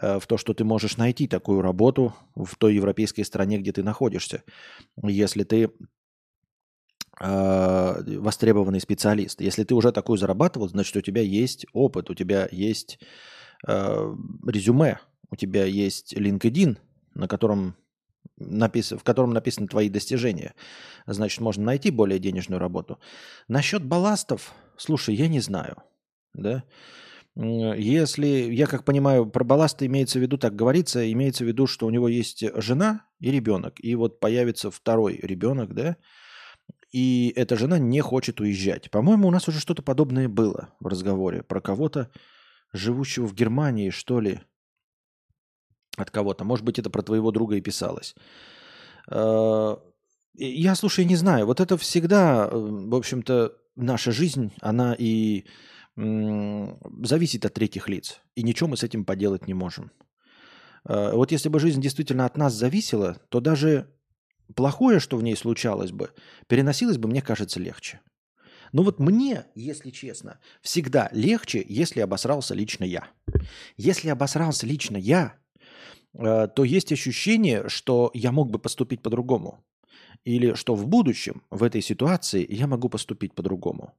э, 0.01 0.19
в 0.19 0.25
то, 0.25 0.37
что 0.37 0.55
ты 0.55 0.63
можешь 0.63 0.97
найти 0.97 1.27
такую 1.27 1.61
работу 1.61 2.15
в 2.35 2.55
той 2.55 2.73
европейской 2.73 3.21
стране, 3.21 3.59
где 3.59 3.71
ты 3.71 3.83
находишься, 3.83 4.41
если 5.03 5.43
ты 5.43 5.69
востребованный 7.19 8.79
специалист. 8.79 9.41
Если 9.41 9.65
ты 9.65 9.75
уже 9.75 9.91
такой 9.91 10.17
зарабатывал, 10.17 10.69
значит, 10.69 10.95
у 10.95 11.01
тебя 11.01 11.21
есть 11.21 11.65
опыт, 11.73 12.09
у 12.09 12.13
тебя 12.13 12.47
есть 12.49 12.99
э, 13.67 14.15
резюме, 14.47 14.99
у 15.29 15.35
тебя 15.35 15.65
есть 15.65 16.13
LinkedIn, 16.13 16.77
на 17.15 17.27
котором 17.27 17.75
напис... 18.37 18.91
в 18.91 19.03
котором 19.03 19.31
написаны 19.31 19.67
твои 19.67 19.89
достижения. 19.89 20.55
Значит, 21.05 21.41
можно 21.41 21.65
найти 21.65 21.91
более 21.91 22.19
денежную 22.19 22.59
работу. 22.59 22.99
Насчет 23.47 23.83
балластов, 23.83 24.53
слушай, 24.77 25.13
я 25.15 25.27
не 25.27 25.41
знаю. 25.41 25.83
Да? 26.33 26.63
Если, 27.35 28.27
я 28.27 28.65
как 28.65 28.83
понимаю, 28.83 29.25
про 29.29 29.43
балласты 29.43 29.85
имеется 29.85 30.19
в 30.19 30.21
виду, 30.21 30.37
так 30.37 30.55
говорится, 30.55 31.11
имеется 31.11 31.43
в 31.43 31.47
виду, 31.47 31.67
что 31.67 31.85
у 31.85 31.89
него 31.89 32.07
есть 32.07 32.43
жена 32.55 33.05
и 33.19 33.31
ребенок. 33.31 33.75
И 33.79 33.95
вот 33.95 34.19
появится 34.19 34.71
второй 34.71 35.19
ребенок, 35.21 35.73
да, 35.73 35.97
и 36.91 37.31
эта 37.35 37.55
жена 37.55 37.77
не 37.77 38.01
хочет 38.01 38.39
уезжать. 38.39 38.89
По-моему, 38.89 39.27
у 39.27 39.31
нас 39.31 39.47
уже 39.47 39.59
что-то 39.59 39.81
подобное 39.81 40.27
было 40.27 40.69
в 40.79 40.87
разговоре 40.87 41.43
про 41.43 41.61
кого-то, 41.61 42.09
живущего 42.73 43.25
в 43.25 43.33
Германии, 43.33 43.89
что 43.89 44.19
ли, 44.19 44.41
от 45.97 46.11
кого-то. 46.11 46.43
Может 46.43 46.65
быть, 46.65 46.79
это 46.79 46.89
про 46.89 47.01
твоего 47.01 47.31
друга 47.31 47.55
и 47.55 47.61
писалось. 47.61 48.15
Э, 49.09 49.75
я, 50.33 50.75
слушай, 50.75 51.05
не 51.05 51.15
знаю. 51.15 51.45
Вот 51.45 51.59
это 51.59 51.77
всегда, 51.77 52.47
э, 52.47 52.55
в 52.55 52.95
общем-то, 52.95 53.55
наша 53.75 54.11
жизнь, 54.11 54.53
она 54.61 54.95
и 54.97 55.45
зависит 55.95 57.43
от 57.45 57.53
третьих 57.55 57.89
лиц. 57.89 58.21
И 58.33 58.43
ничего 58.43 58.69
мы 58.69 58.77
с 58.77 58.83
этим 58.83 59.03
поделать 59.03 59.47
не 59.47 59.53
можем. 59.53 59.91
Э, 60.87 61.11
вот 61.13 61.31
если 61.31 61.49
бы 61.49 61.59
жизнь 61.59 61.81
действительно 61.81 62.25
от 62.25 62.37
нас 62.37 62.53
зависела, 62.53 63.17
то 63.29 63.41
даже 63.41 63.93
плохое, 64.55 64.99
что 64.99 65.17
в 65.17 65.23
ней 65.23 65.35
случалось 65.35 65.91
бы, 65.91 66.11
переносилось 66.47 66.97
бы, 66.97 67.07
мне 67.07 67.21
кажется, 67.21 67.59
легче. 67.59 68.01
Но 68.71 68.83
вот 68.83 68.99
мне, 68.99 69.45
если 69.55 69.89
честно, 69.89 70.39
всегда 70.61 71.09
легче, 71.11 71.65
если 71.67 72.01
обосрался 72.01 72.53
лично 72.53 72.83
я. 72.83 73.07
Если 73.77 74.09
обосрался 74.09 74.67
лично 74.67 74.97
я, 74.97 75.35
э, 76.13 76.47
то 76.47 76.63
есть 76.63 76.91
ощущение, 76.91 77.67
что 77.67 78.11
я 78.13 78.31
мог 78.31 78.51
бы 78.51 78.59
поступить 78.59 79.01
по-другому. 79.01 79.63
Или 80.23 80.53
что 80.53 80.75
в 80.75 80.85
будущем, 80.85 81.43
в 81.49 81.63
этой 81.63 81.81
ситуации, 81.81 82.45
я 82.47 82.67
могу 82.67 82.89
поступить 82.89 83.33
по-другому. 83.33 83.95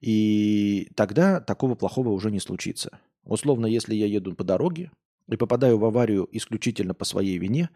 И 0.00 0.90
тогда 0.96 1.40
такого 1.40 1.74
плохого 1.74 2.08
уже 2.08 2.30
не 2.30 2.40
случится. 2.40 2.98
Условно, 3.24 3.66
если 3.66 3.94
я 3.94 4.06
еду 4.06 4.34
по 4.34 4.42
дороге, 4.42 4.90
и 5.32 5.36
попадаю 5.36 5.78
в 5.78 5.84
аварию 5.84 6.28
исключительно 6.32 6.94
по 6.94 7.04
своей 7.04 7.38
вине, 7.38 7.70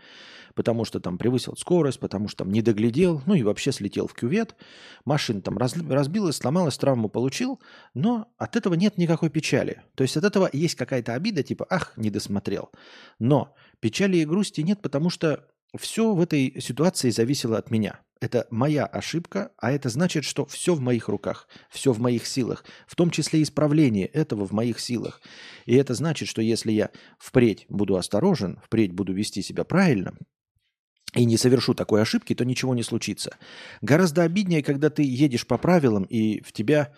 потому 0.55 0.85
что 0.85 1.01
там 1.01 1.19
превысил 1.19 1.57
скорость, 1.57 2.01
потому 2.01 2.29
что 2.29 2.45
там 2.45 2.53
не 2.53 2.63
доглядел, 2.63 3.23
ну 3.27 3.35
и 3.35 3.43
вообще 3.43 3.73
слетел 3.73 4.07
в 4.07 4.15
кювет, 4.15 4.57
машина 5.05 5.41
там 5.41 5.59
разбилась, 5.59 6.37
сломалась, 6.37 6.79
травму 6.79 7.09
получил, 7.09 7.61
но 7.95 8.29
от 8.39 8.57
этого 8.57 8.75
нет 8.75 8.99
никакой 8.99 9.31
печали. 9.31 9.83
То 9.95 10.03
есть 10.03 10.17
от 10.17 10.25
этого 10.25 10.49
есть 10.53 10.75
какая-то 10.75 11.15
обида, 11.15 11.43
типа, 11.43 11.67
ах, 11.69 11.93
не 11.97 12.11
досмотрел. 12.11 12.71
Но 13.19 13.55
печали 13.81 14.17
и 14.19 14.25
грусти 14.25 14.63
нет, 14.63 14.81
потому 14.81 15.11
что 15.11 15.45
все 15.79 16.15
в 16.15 16.21
этой 16.21 16.61
ситуации 16.61 17.11
зависело 17.11 17.59
от 17.59 17.71
меня. 17.71 18.01
Это 18.21 18.47
моя 18.51 18.87
ошибка, 18.87 19.53
а 19.59 19.71
это 19.73 19.91
значит, 19.91 20.25
что 20.25 20.47
все 20.47 20.75
в 20.75 20.81
моих 20.81 21.09
руках, 21.09 21.49
все 21.69 21.93
в 21.93 22.01
моих 22.01 22.27
силах, 22.27 22.65
в 22.87 22.97
том 22.97 23.11
числе 23.11 23.43
исправление 23.43 24.07
этого 24.07 24.47
в 24.47 24.53
моих 24.53 24.81
силах. 24.81 25.21
И 25.67 25.75
это 25.75 25.93
значит, 25.93 26.29
что 26.29 26.41
если 26.41 26.73
я 26.73 26.91
впредь 27.19 27.67
буду 27.69 27.97
осторожен, 27.97 28.59
впредь 28.65 28.93
буду 28.93 29.13
вести 29.13 29.43
себя 29.43 29.65
правильно, 29.65 30.17
и 31.15 31.25
не 31.25 31.37
совершу 31.37 31.75
такой 31.75 32.03
ошибки, 32.03 32.35
то 32.35 32.45
ничего 32.45 32.75
не 32.75 32.83
случится. 32.83 33.37
Гораздо 33.81 34.23
обиднее, 34.23 34.63
когда 34.63 34.91
ты 34.91 35.03
едешь 35.03 35.47
по 35.47 35.59
правилам, 35.59 36.05
и 36.05 36.43
в 36.43 36.53
тебя 36.53 36.93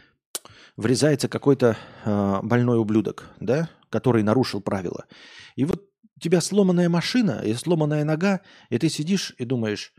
врезается 0.76 1.28
какой-то 1.28 1.76
э, 2.04 2.38
больной 2.42 2.78
ублюдок, 2.78 3.28
да, 3.40 3.68
который 3.90 4.22
нарушил 4.22 4.60
правила. 4.60 5.06
И 5.56 5.64
вот 5.64 5.87
у 6.18 6.20
тебя 6.20 6.40
сломанная 6.40 6.88
машина 6.88 7.42
и 7.44 7.54
сломанная 7.54 8.04
нога, 8.04 8.40
и 8.70 8.78
ты 8.78 8.88
сидишь 8.88 9.36
и 9.38 9.44
думаешь, 9.44 9.92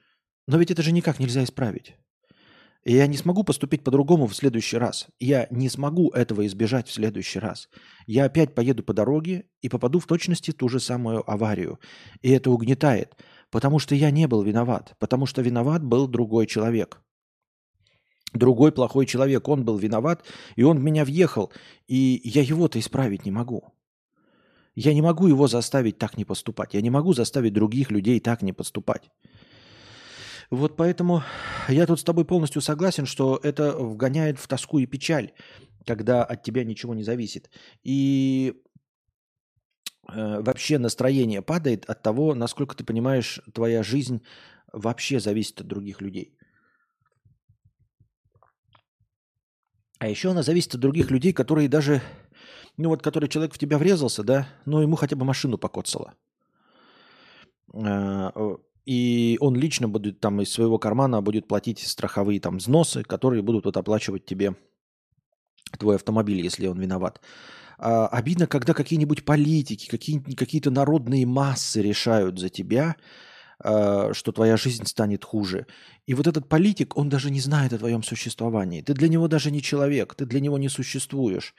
но 0.48 0.58
ведь 0.58 0.70
это 0.70 0.82
же 0.82 0.92
никак 0.92 1.18
нельзя 1.18 1.46
исправить. 1.46 1.96
И 2.84 2.94
я 2.94 3.08
не 3.08 3.16
смогу 3.16 3.46
поступить 3.46 3.86
по-другому 3.86 4.28
в 4.28 4.36
следующий 4.36 4.76
раз. 4.76 5.08
Я 5.22 5.48
не 5.50 5.70
смогу 5.70 6.10
этого 6.10 6.46
избежать 6.46 6.90
в 6.90 6.92
следующий 6.92 7.40
раз. 7.40 7.70
Я 8.06 8.26
опять 8.26 8.54
поеду 8.54 8.84
по 8.84 8.94
дороге 8.94 9.46
и 9.62 9.70
попаду 9.70 10.00
в 10.00 10.08
точности 10.08 10.52
ту 10.52 10.68
же 10.68 10.82
самую 10.82 11.30
аварию. 11.30 11.80
И 12.22 12.30
это 12.32 12.52
угнетает, 12.52 13.16
потому 13.50 13.80
что 13.80 13.96
я 13.96 14.12
не 14.12 14.28
был 14.28 14.42
виноват, 14.42 14.96
потому 15.00 15.26
что 15.26 15.42
виноват 15.42 15.86
был 15.86 16.06
другой 16.06 16.48
человек. 16.48 17.02
Другой 18.34 18.74
плохой 18.74 19.06
человек, 19.06 19.48
он 19.48 19.64
был 19.64 19.78
виноват, 19.78 20.26
и 20.58 20.64
он 20.64 20.80
в 20.80 20.84
меня 20.84 21.06
въехал, 21.06 21.54
и 21.88 22.20
я 22.26 22.42
его-то 22.42 22.78
исправить 22.78 23.26
не 23.26 23.32
могу. 23.32 23.74
Я 24.82 24.94
не 24.94 25.02
могу 25.02 25.28
его 25.28 25.48
заставить 25.48 25.98
так 25.98 26.18
не 26.18 26.26
поступать. 26.26 26.74
Я 26.74 26.82
не 26.82 26.90
могу 26.90 27.14
заставить 27.14 27.54
других 27.54 27.92
людей 27.92 28.20
так 28.22 28.42
не 28.42 28.54
поступать. 28.54 29.12
Вот 30.52 30.78
поэтому 30.78 31.22
я 31.68 31.86
тут 31.86 32.00
с 32.00 32.04
тобой 32.04 32.24
полностью 32.24 32.62
согласен, 32.62 33.06
что 33.06 33.40
это 33.44 33.74
вгоняет 33.78 34.40
в 34.40 34.48
тоску 34.48 34.80
и 34.80 34.88
печаль, 34.88 35.34
когда 35.86 36.24
от 36.24 36.44
тебя 36.44 36.64
ничего 36.64 36.94
не 36.94 37.04
зависит. 37.04 37.50
И 37.84 38.54
э, 40.14 40.42
вообще 40.42 40.80
настроение 40.80 41.42
падает 41.42 41.86
от 41.90 42.02
того, 42.02 42.34
насколько 42.34 42.74
ты 42.74 42.86
понимаешь, 42.86 43.42
твоя 43.54 43.84
жизнь 43.84 44.22
вообще 44.72 45.20
зависит 45.20 45.60
от 45.60 45.68
других 45.68 46.02
людей. 46.02 46.38
А 50.00 50.08
еще 50.08 50.30
она 50.30 50.44
зависит 50.44 50.76
от 50.76 50.80
других 50.80 51.12
людей, 51.12 51.34
которые 51.34 51.68
даже, 51.68 52.02
ну 52.80 52.90
вот, 52.90 53.02
который 53.02 53.30
человек 53.30 53.54
в 53.54 53.58
тебя 53.58 53.78
врезался, 53.78 54.24
да, 54.24 54.48
но 54.66 54.82
ему 54.82 54.96
хотя 54.96 55.16
бы 55.16 55.26
машину 55.26 55.58
покоцало. 55.58 56.14
Э, 57.74 58.30
и 58.86 59.38
он 59.40 59.56
лично 59.56 59.88
будет 59.88 60.20
там 60.20 60.42
из 60.42 60.52
своего 60.52 60.80
кармана 60.80 61.22
будет 61.22 61.48
платить 61.48 61.80
страховые 61.80 62.40
там 62.40 62.58
взносы, 62.58 63.04
которые 63.04 63.42
будут 63.42 63.66
вот 63.66 63.78
оплачивать 63.78 64.26
тебе 64.26 64.56
твой 65.78 65.96
автомобиль, 65.96 66.42
если 66.42 66.68
он 66.68 66.80
виноват. 66.80 67.22
А, 67.78 68.08
обидно, 68.08 68.48
когда 68.48 68.74
какие-нибудь 68.74 69.26
политики, 69.26 69.88
какие, 69.88 70.20
какие-то 70.20 70.72
народные 70.72 71.26
массы 71.26 71.82
решают 71.82 72.40
за 72.40 72.50
тебя, 72.50 72.96
а, 73.60 74.14
что 74.14 74.32
твоя 74.32 74.58
жизнь 74.58 74.86
станет 74.86 75.24
хуже. 75.24 75.68
И 76.08 76.14
вот 76.14 76.28
этот 76.28 76.50
политик, 76.50 76.98
он 76.98 77.10
даже 77.10 77.30
не 77.30 77.42
знает 77.42 77.74
о 77.74 77.78
твоем 77.78 78.04
существовании. 78.04 78.82
Ты 78.82 78.94
для 78.94 79.10
него 79.10 79.28
даже 79.28 79.52
не 79.52 79.62
человек, 79.62 80.16
ты 80.16 80.26
для 80.26 80.40
него 80.40 80.58
не 80.58 80.70
существуешь. 80.70 81.54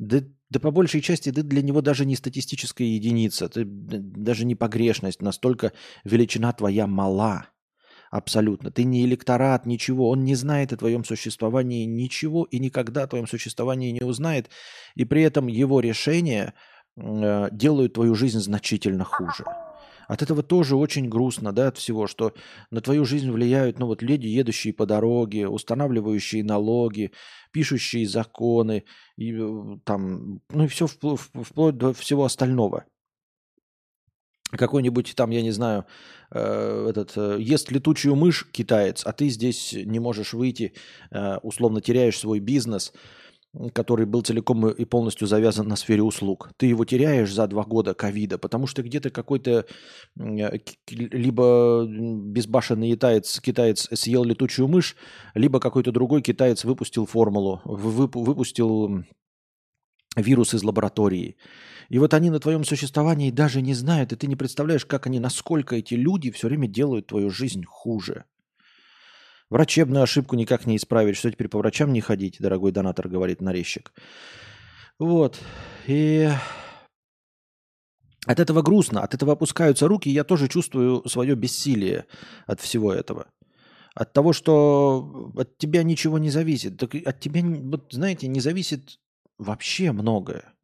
Да, 0.00 0.22
да 0.48 0.58
по 0.60 0.70
большей 0.70 1.02
части 1.02 1.30
ты 1.30 1.42
для 1.42 1.60
него 1.60 1.82
даже 1.82 2.06
не 2.06 2.16
статистическая 2.16 2.86
единица, 2.86 3.50
ты 3.50 3.64
даже 3.66 4.46
не 4.46 4.54
погрешность, 4.54 5.20
настолько 5.20 5.72
величина 6.04 6.54
твоя 6.54 6.86
мала. 6.86 7.48
Абсолютно. 8.10 8.70
Ты 8.70 8.84
не 8.84 9.04
электорат, 9.04 9.66
ничего. 9.66 10.08
Он 10.08 10.24
не 10.24 10.34
знает 10.34 10.72
о 10.72 10.78
твоем 10.78 11.04
существовании 11.04 11.84
ничего 11.84 12.44
и 12.44 12.58
никогда 12.58 13.02
о 13.02 13.06
твоем 13.06 13.28
существовании 13.28 13.92
не 13.92 14.02
узнает. 14.04 14.48
И 14.96 15.04
при 15.04 15.22
этом 15.22 15.48
его 15.48 15.80
решения 15.80 16.54
э, 16.96 17.48
делают 17.52 17.92
твою 17.92 18.14
жизнь 18.14 18.40
значительно 18.40 19.04
хуже. 19.04 19.44
От 20.10 20.22
этого 20.22 20.42
тоже 20.42 20.74
очень 20.74 21.08
грустно, 21.08 21.52
да, 21.52 21.68
от 21.68 21.78
всего, 21.78 22.08
что 22.08 22.34
на 22.72 22.80
твою 22.80 23.04
жизнь 23.04 23.30
влияют, 23.30 23.78
ну 23.78 23.86
вот 23.86 24.02
люди, 24.02 24.26
едущие 24.26 24.74
по 24.74 24.84
дороге, 24.84 25.46
устанавливающие 25.46 26.42
налоги, 26.42 27.12
пишущие 27.52 28.08
законы, 28.08 28.82
и 29.16 29.32
э, 29.32 29.78
там, 29.84 30.40
ну 30.48 30.64
и 30.64 30.66
все 30.66 30.88
вплоть, 30.88 31.20
вплоть 31.20 31.76
до 31.76 31.92
всего 31.92 32.24
остального. 32.24 32.86
Какой-нибудь 34.50 35.14
там, 35.14 35.30
я 35.30 35.42
не 35.42 35.52
знаю, 35.52 35.86
э, 36.32 36.86
этот 36.90 37.12
э, 37.14 37.36
ест 37.38 37.70
летучую 37.70 38.16
мышь 38.16 38.48
китаец, 38.50 39.06
а 39.06 39.12
ты 39.12 39.28
здесь 39.28 39.74
не 39.74 40.00
можешь 40.00 40.32
выйти, 40.32 40.72
э, 41.12 41.36
условно 41.36 41.80
теряешь 41.80 42.18
свой 42.18 42.40
бизнес, 42.40 42.92
который 43.74 44.06
был 44.06 44.22
целиком 44.22 44.68
и 44.68 44.84
полностью 44.84 45.26
завязан 45.26 45.66
на 45.66 45.76
сфере 45.76 46.02
услуг. 46.02 46.50
Ты 46.56 46.66
его 46.66 46.84
теряешь 46.84 47.32
за 47.32 47.46
два 47.48 47.64
года 47.64 47.94
ковида, 47.94 48.38
потому 48.38 48.66
что 48.66 48.82
где-то 48.82 49.10
какой-то 49.10 49.66
э, 50.18 50.58
либо 50.88 51.84
безбашенный 51.86 52.92
китаец, 52.92 53.40
китаец 53.40 53.88
съел 53.92 54.22
летучую 54.24 54.68
мышь, 54.68 54.96
либо 55.34 55.58
какой-то 55.58 55.90
другой 55.90 56.22
китаец 56.22 56.64
выпустил 56.64 57.06
формулу, 57.06 57.60
выпустил 57.64 59.04
вирус 60.16 60.54
из 60.54 60.62
лаборатории. 60.62 61.36
И 61.88 61.98
вот 61.98 62.14
они 62.14 62.30
на 62.30 62.38
твоем 62.38 62.62
существовании 62.62 63.32
даже 63.32 63.62
не 63.62 63.74
знают, 63.74 64.12
и 64.12 64.16
ты 64.16 64.28
не 64.28 64.36
представляешь, 64.36 64.86
как 64.86 65.08
они, 65.08 65.18
насколько 65.18 65.74
эти 65.74 65.94
люди 65.94 66.30
все 66.30 66.46
время 66.46 66.68
делают 66.68 67.08
твою 67.08 67.30
жизнь 67.30 67.64
хуже. 67.64 68.26
Врачебную 69.50 70.04
ошибку 70.04 70.36
никак 70.36 70.66
не 70.66 70.76
исправить. 70.76 71.16
Что 71.16 71.30
теперь 71.30 71.48
по 71.48 71.58
врачам 71.58 71.92
не 71.92 72.00
ходить, 72.00 72.36
дорогой 72.38 72.72
донатор, 72.72 73.08
говорит 73.08 73.40
нарезчик. 73.40 73.92
Вот. 74.98 75.40
И 75.86 76.30
от 78.26 78.38
этого 78.38 78.62
грустно, 78.62 79.02
от 79.02 79.14
этого 79.14 79.32
опускаются 79.32 79.88
руки, 79.88 80.08
и 80.08 80.12
я 80.12 80.24
тоже 80.24 80.48
чувствую 80.48 81.08
свое 81.08 81.34
бессилие 81.34 82.06
от 82.46 82.60
всего 82.60 82.92
этого. 82.92 83.26
От 83.94 84.12
того, 84.12 84.32
что 84.32 85.32
от 85.36 85.58
тебя 85.58 85.82
ничего 85.82 86.18
не 86.18 86.30
зависит. 86.30 86.78
Так 86.78 86.94
от 86.94 87.18
тебя, 87.18 87.42
вот, 87.42 87.92
знаете, 87.92 88.28
не 88.28 88.40
зависит 88.40 89.00
вообще 89.38 89.90
многое. 89.90 90.54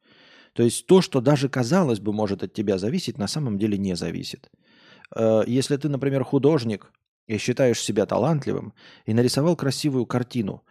То 0.52 0.62
есть 0.62 0.86
то, 0.86 1.02
что 1.02 1.20
даже 1.20 1.48
казалось 1.48 1.98
бы 1.98 2.12
может 2.12 2.42
от 2.42 2.52
тебя 2.52 2.78
зависеть, 2.78 3.18
на 3.18 3.26
самом 3.26 3.58
деле 3.58 3.76
не 3.76 3.96
зависит. 3.96 4.48
Э, 5.14 5.42
если 5.46 5.76
ты, 5.76 5.88
например, 5.88 6.24
художник, 6.24 6.92
и 7.26 7.38
считаешь 7.38 7.80
себя 7.80 8.06
талантливым, 8.06 8.74
и 9.04 9.14
нарисовал 9.14 9.56
красивую 9.56 10.06
картину, 10.06 10.64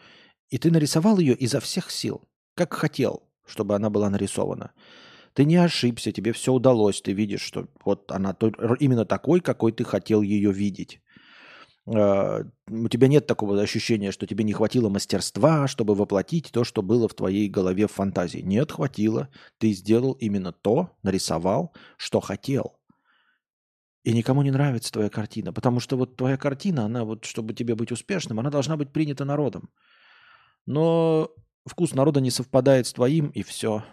и 0.50 0.58
ты 0.58 0.72
нарисовал 0.72 1.20
ее 1.20 1.36
изо 1.36 1.60
всех 1.60 1.92
сил, 1.92 2.22
как 2.56 2.74
хотел, 2.74 3.24
чтобы 3.46 3.76
она 3.76 3.90
была 3.90 4.10
нарисована. 4.10 4.72
Ты 5.34 5.44
не 5.44 5.58
ошибся, 5.58 6.12
тебе 6.14 6.32
все 6.32 6.54
удалось, 6.54 7.02
ты 7.02 7.12
видишь, 7.12 7.42
что 7.42 7.68
вот 7.84 8.10
она 8.12 8.36
именно 8.80 9.06
такой, 9.06 9.42
какой 9.42 9.74
ты 9.74 9.84
хотел 9.84 10.22
ее 10.22 10.54
видеть. 10.54 11.02
А, 11.88 12.42
у 12.70 12.88
тебя 12.88 13.08
нет 13.08 13.28
такого 13.28 13.62
ощущения, 13.62 14.12
что 14.12 14.26
тебе 14.26 14.44
не 14.44 14.54
хватило 14.54 14.90
мастерства, 14.90 15.68
чтобы 15.68 15.94
воплотить 15.94 16.52
то, 16.52 16.64
что 16.64 16.82
было 16.82 17.08
в 17.08 17.14
твоей 17.14 17.50
голове 17.50 17.88
в 17.88 17.92
фантазии. 17.92 18.40
Нет, 18.40 18.72
хватило. 18.72 19.30
Ты 19.60 19.74
сделал 19.74 20.14
именно 20.14 20.52
то, 20.52 20.92
нарисовал, 21.04 21.74
что 21.98 22.22
хотел. 22.22 22.78
И 24.06 24.14
никому 24.14 24.44
не 24.44 24.52
нравится 24.52 24.92
твоя 24.92 25.10
картина, 25.10 25.52
потому 25.52 25.80
что 25.80 25.98
вот 25.98 26.16
твоя 26.16 26.38
картина, 26.38 26.86
она 26.86 27.04
вот, 27.04 27.26
чтобы 27.26 27.56
тебе 27.56 27.74
быть 27.74 27.92
успешным, 27.92 28.40
она 28.40 28.52
должна 28.52 28.78
быть 28.78 28.94
принята 28.94 29.26
народом. 29.26 29.72
Но 30.68 31.32
вкус 31.66 31.96
народа 31.96 32.22
не 32.22 32.30
совпадает 32.30 32.86
с 32.86 32.94
твоим, 32.94 33.30
и 33.30 33.42
все. 33.42 33.84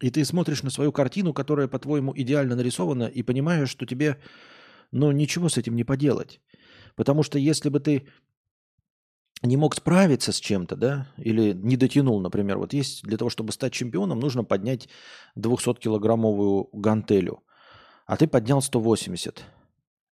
И 0.00 0.10
ты 0.10 0.24
смотришь 0.24 0.62
на 0.62 0.70
свою 0.70 0.90
картину, 0.90 1.34
которая, 1.34 1.68
по-твоему, 1.68 2.14
идеально 2.16 2.56
нарисована, 2.56 3.04
и 3.04 3.22
понимаешь, 3.22 3.68
что 3.68 3.84
тебе, 3.84 4.16
ну, 4.90 5.12
ничего 5.12 5.50
с 5.50 5.58
этим 5.58 5.76
не 5.76 5.84
поделать. 5.84 6.40
Потому 6.96 7.22
что 7.22 7.38
если 7.38 7.68
бы 7.68 7.78
ты 7.78 8.08
не 9.42 9.58
мог 9.58 9.74
справиться 9.74 10.32
с 10.32 10.40
чем-то, 10.40 10.76
да, 10.76 11.08
или 11.18 11.52
не 11.52 11.76
дотянул, 11.76 12.22
например, 12.22 12.56
вот 12.56 12.72
есть 12.72 13.02
для 13.02 13.18
того, 13.18 13.28
чтобы 13.28 13.52
стать 13.52 13.74
чемпионом, 13.74 14.18
нужно 14.18 14.44
поднять 14.44 14.88
200-килограммовую 15.36 16.70
гантелю, 16.72 17.42
а 18.12 18.16
ты 18.16 18.26
поднял 18.26 18.60
180. 18.60 19.42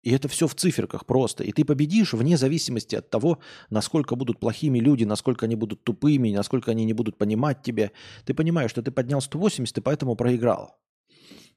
И 0.03 0.11
это 0.13 0.29
все 0.29 0.47
в 0.47 0.55
циферках 0.55 1.07
просто. 1.07 1.45
И 1.45 1.53
ты 1.53 1.65
победишь 1.65 2.13
вне 2.13 2.37
зависимости 2.37 2.95
от 2.95 3.09
того, 3.09 3.39
насколько 3.71 4.17
будут 4.17 4.39
плохими 4.39 4.79
люди, 4.79 5.05
насколько 5.05 5.47
они 5.47 5.57
будут 5.57 5.83
тупыми, 5.83 6.31
насколько 6.31 6.71
они 6.71 6.85
не 6.85 6.93
будут 6.93 7.17
понимать 7.17 7.63
тебя. 7.63 7.91
Ты 8.27 8.35
понимаешь, 8.35 8.71
что 8.71 8.83
ты 8.83 8.91
поднял 8.91 9.21
180, 9.21 9.79
и 9.79 9.81
поэтому 9.81 10.15
проиграл. 10.15 10.79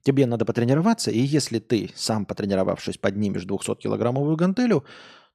Тебе 0.02 0.26
надо 0.26 0.46
потренироваться, 0.46 1.12
и 1.12 1.20
если 1.20 1.60
ты 1.60 1.92
сам, 1.94 2.26
потренировавшись, 2.26 2.98
поднимешь 2.98 3.46
200-килограммовую 3.46 4.38
гантелю, 4.38 4.86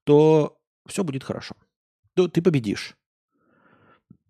то 0.04 0.58
все 0.86 1.04
будет 1.04 1.22
хорошо 1.22 1.54
то 2.14 2.28
ты 2.28 2.40
победишь. 2.40 2.96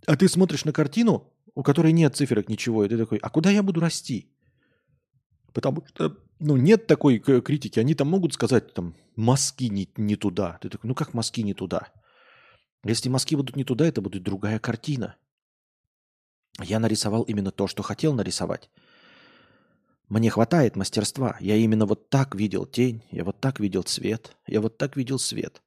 А 0.07 0.17
ты 0.17 0.29
смотришь 0.29 0.65
на 0.65 0.73
картину, 0.73 1.33
у 1.55 1.63
которой 1.63 1.93
нет 1.93 2.17
циферок 2.17 2.49
ничего, 2.49 2.85
и 2.85 2.89
ты 2.89 2.99
такой, 2.99 3.19
а 3.19 3.31
куда 3.31 3.51
я 3.51 3.63
буду 3.63 3.81
расти? 3.81 4.31
Потому 5.53 5.85
что 5.87 6.17
ну, 6.45 6.57
нет 6.57 6.87
такой 6.87 7.19
критики. 7.19 7.81
Они 7.81 7.95
там 7.95 8.09
могут 8.09 8.35
сказать, 8.35 8.75
там, 8.75 8.95
мазки 9.17 9.65
не, 9.65 9.89
не 9.97 10.17
туда. 10.17 10.59
Ты 10.61 10.69
такой, 10.69 10.89
ну 10.89 10.95
как 10.95 11.15
мазки 11.15 11.43
не 11.43 11.55
туда? 11.55 11.89
Если 12.85 13.09
мазки 13.09 13.35
будут 13.35 13.57
не 13.57 13.65
туда, 13.65 13.87
это 13.87 14.03
будет 14.03 14.23
другая 14.23 14.59
картина. 14.59 15.17
Я 16.61 16.79
нарисовал 16.79 17.23
именно 17.23 17.51
то, 17.51 17.67
что 17.67 17.83
хотел 17.83 18.13
нарисовать. 18.13 18.71
Мне 20.09 20.31
хватает 20.31 20.77
мастерства. 20.77 21.37
Я 21.41 21.57
именно 21.57 21.87
вот 21.87 22.11
так 22.11 22.35
видел 22.35 22.67
тень, 22.67 23.03
я 23.11 23.25
вот 23.25 23.41
так 23.41 23.59
видел 23.59 23.83
цвет, 23.83 24.37
я 24.47 24.61
вот 24.61 24.77
так 24.77 24.97
видел 24.97 25.19
свет. 25.19 25.63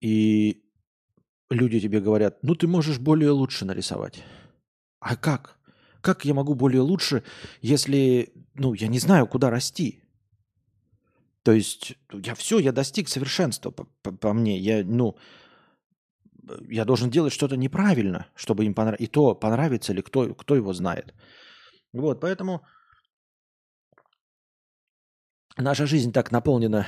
И 0.00 0.62
люди 1.50 1.80
тебе 1.80 2.00
говорят, 2.00 2.38
ну 2.42 2.54
ты 2.54 2.68
можешь 2.68 2.98
более 2.98 3.30
лучше 3.30 3.64
нарисовать. 3.64 4.22
А 5.00 5.16
как? 5.16 5.58
Как 6.00 6.24
я 6.24 6.34
могу 6.34 6.54
более 6.54 6.82
лучше, 6.82 7.24
если, 7.60 8.32
ну, 8.58 8.74
я 8.74 8.88
не 8.88 8.98
знаю, 8.98 9.26
куда 9.26 9.50
расти? 9.50 10.02
То 11.42 11.52
есть 11.52 11.96
я 12.12 12.34
все, 12.34 12.58
я 12.58 12.72
достиг 12.72 13.08
совершенства 13.08 13.70
по, 13.70 13.84
по, 14.02 14.12
по 14.12 14.32
мне. 14.32 14.58
Я, 14.58 14.84
ну, 14.84 15.16
я 16.68 16.84
должен 16.84 17.10
делать 17.10 17.32
что-то 17.32 17.56
неправильно, 17.56 18.26
чтобы 18.34 18.64
им 18.64 18.74
понравилось. 18.74 19.00
И 19.00 19.06
то, 19.06 19.34
понравится 19.34 19.92
ли, 19.92 20.02
кто, 20.02 20.34
кто 20.34 20.56
его 20.56 20.72
знает. 20.72 21.14
Вот, 21.92 22.20
поэтому 22.20 22.66
наша 25.56 25.86
жизнь 25.86 26.12
так 26.12 26.32
наполнена 26.32 26.86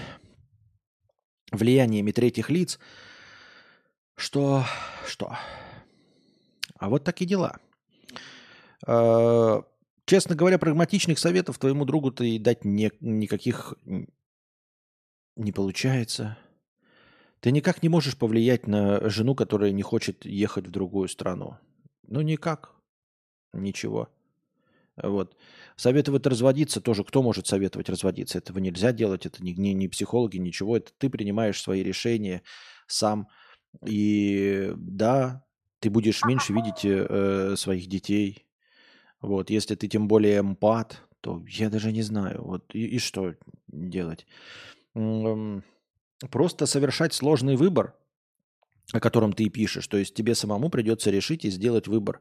влияниями 1.53 2.13
третьих 2.13 2.51
лиц, 2.51 2.79
что... 4.17 4.65
Что? 5.07 5.37
А 6.79 6.89
вот 6.89 7.05
такие 7.05 7.27
дела. 7.27 7.59
А, 8.87 9.63
честно 10.11 10.35
говоря, 10.35 10.59
прагматичных 10.59 11.21
советов 11.21 11.59
твоему 11.59 11.85
другу-то 11.85 12.25
и 12.25 12.41
дать 12.41 12.65
не, 12.65 12.91
никаких 12.99 13.75
не 15.37 15.53
получается. 15.53 16.37
Ты 17.39 17.53
никак 17.53 17.85
не 17.85 17.89
можешь 17.89 18.19
повлиять 18.19 18.67
на 18.67 19.09
жену, 19.09 19.37
которая 19.37 19.71
не 19.71 19.83
хочет 19.83 20.25
ехать 20.25 20.67
в 20.67 20.73
другую 20.73 21.09
страну. 21.09 21.59
Ну, 22.09 22.23
никак. 22.23 22.75
Ничего. 23.53 24.09
Вот. 25.01 25.37
Советовать 25.77 26.27
разводиться 26.27 26.81
тоже. 26.81 27.05
Кто 27.05 27.23
может 27.23 27.47
советовать 27.47 27.89
разводиться? 27.89 28.39
Этого 28.39 28.59
нельзя 28.59 28.91
делать. 28.91 29.27
Это 29.27 29.41
не, 29.45 29.55
не, 29.55 29.75
не 29.75 29.87
психологи, 29.87 30.39
ничего. 30.39 30.77
Это 30.77 30.91
ты 30.99 31.09
принимаешь 31.09 31.63
свои 31.63 31.85
решения 31.85 32.43
сам. 32.89 33.29
И 33.87 34.73
да, 34.77 35.47
ты 35.79 35.89
будешь 35.89 36.25
меньше 36.25 36.53
видеть 36.53 36.81
э, 36.83 37.55
своих 37.57 37.87
детей. 37.87 38.50
Вот. 39.21 39.51
Если 39.51 39.75
ты 39.75 39.89
тем 39.89 40.09
более 40.09 40.41
эмпат, 40.41 41.03
то 41.21 41.43
я 41.49 41.71
даже 41.71 41.93
не 41.93 42.03
знаю. 42.03 42.43
Вот 42.43 42.75
и, 42.75 42.87
и 42.87 42.99
что 42.99 43.35
делать? 43.69 44.27
Просто 46.31 46.67
совершать 46.67 47.15
сложный 47.15 47.57
выбор, 47.57 47.95
о 48.93 49.01
котором 49.01 49.33
ты 49.33 49.45
и 49.45 49.51
пишешь. 49.51 49.87
То 49.87 49.97
есть 49.97 50.15
тебе 50.15 50.35
самому 50.35 50.71
придется 50.71 51.11
решить 51.11 51.45
и 51.45 51.51
сделать 51.51 51.89
выбор. 51.89 52.21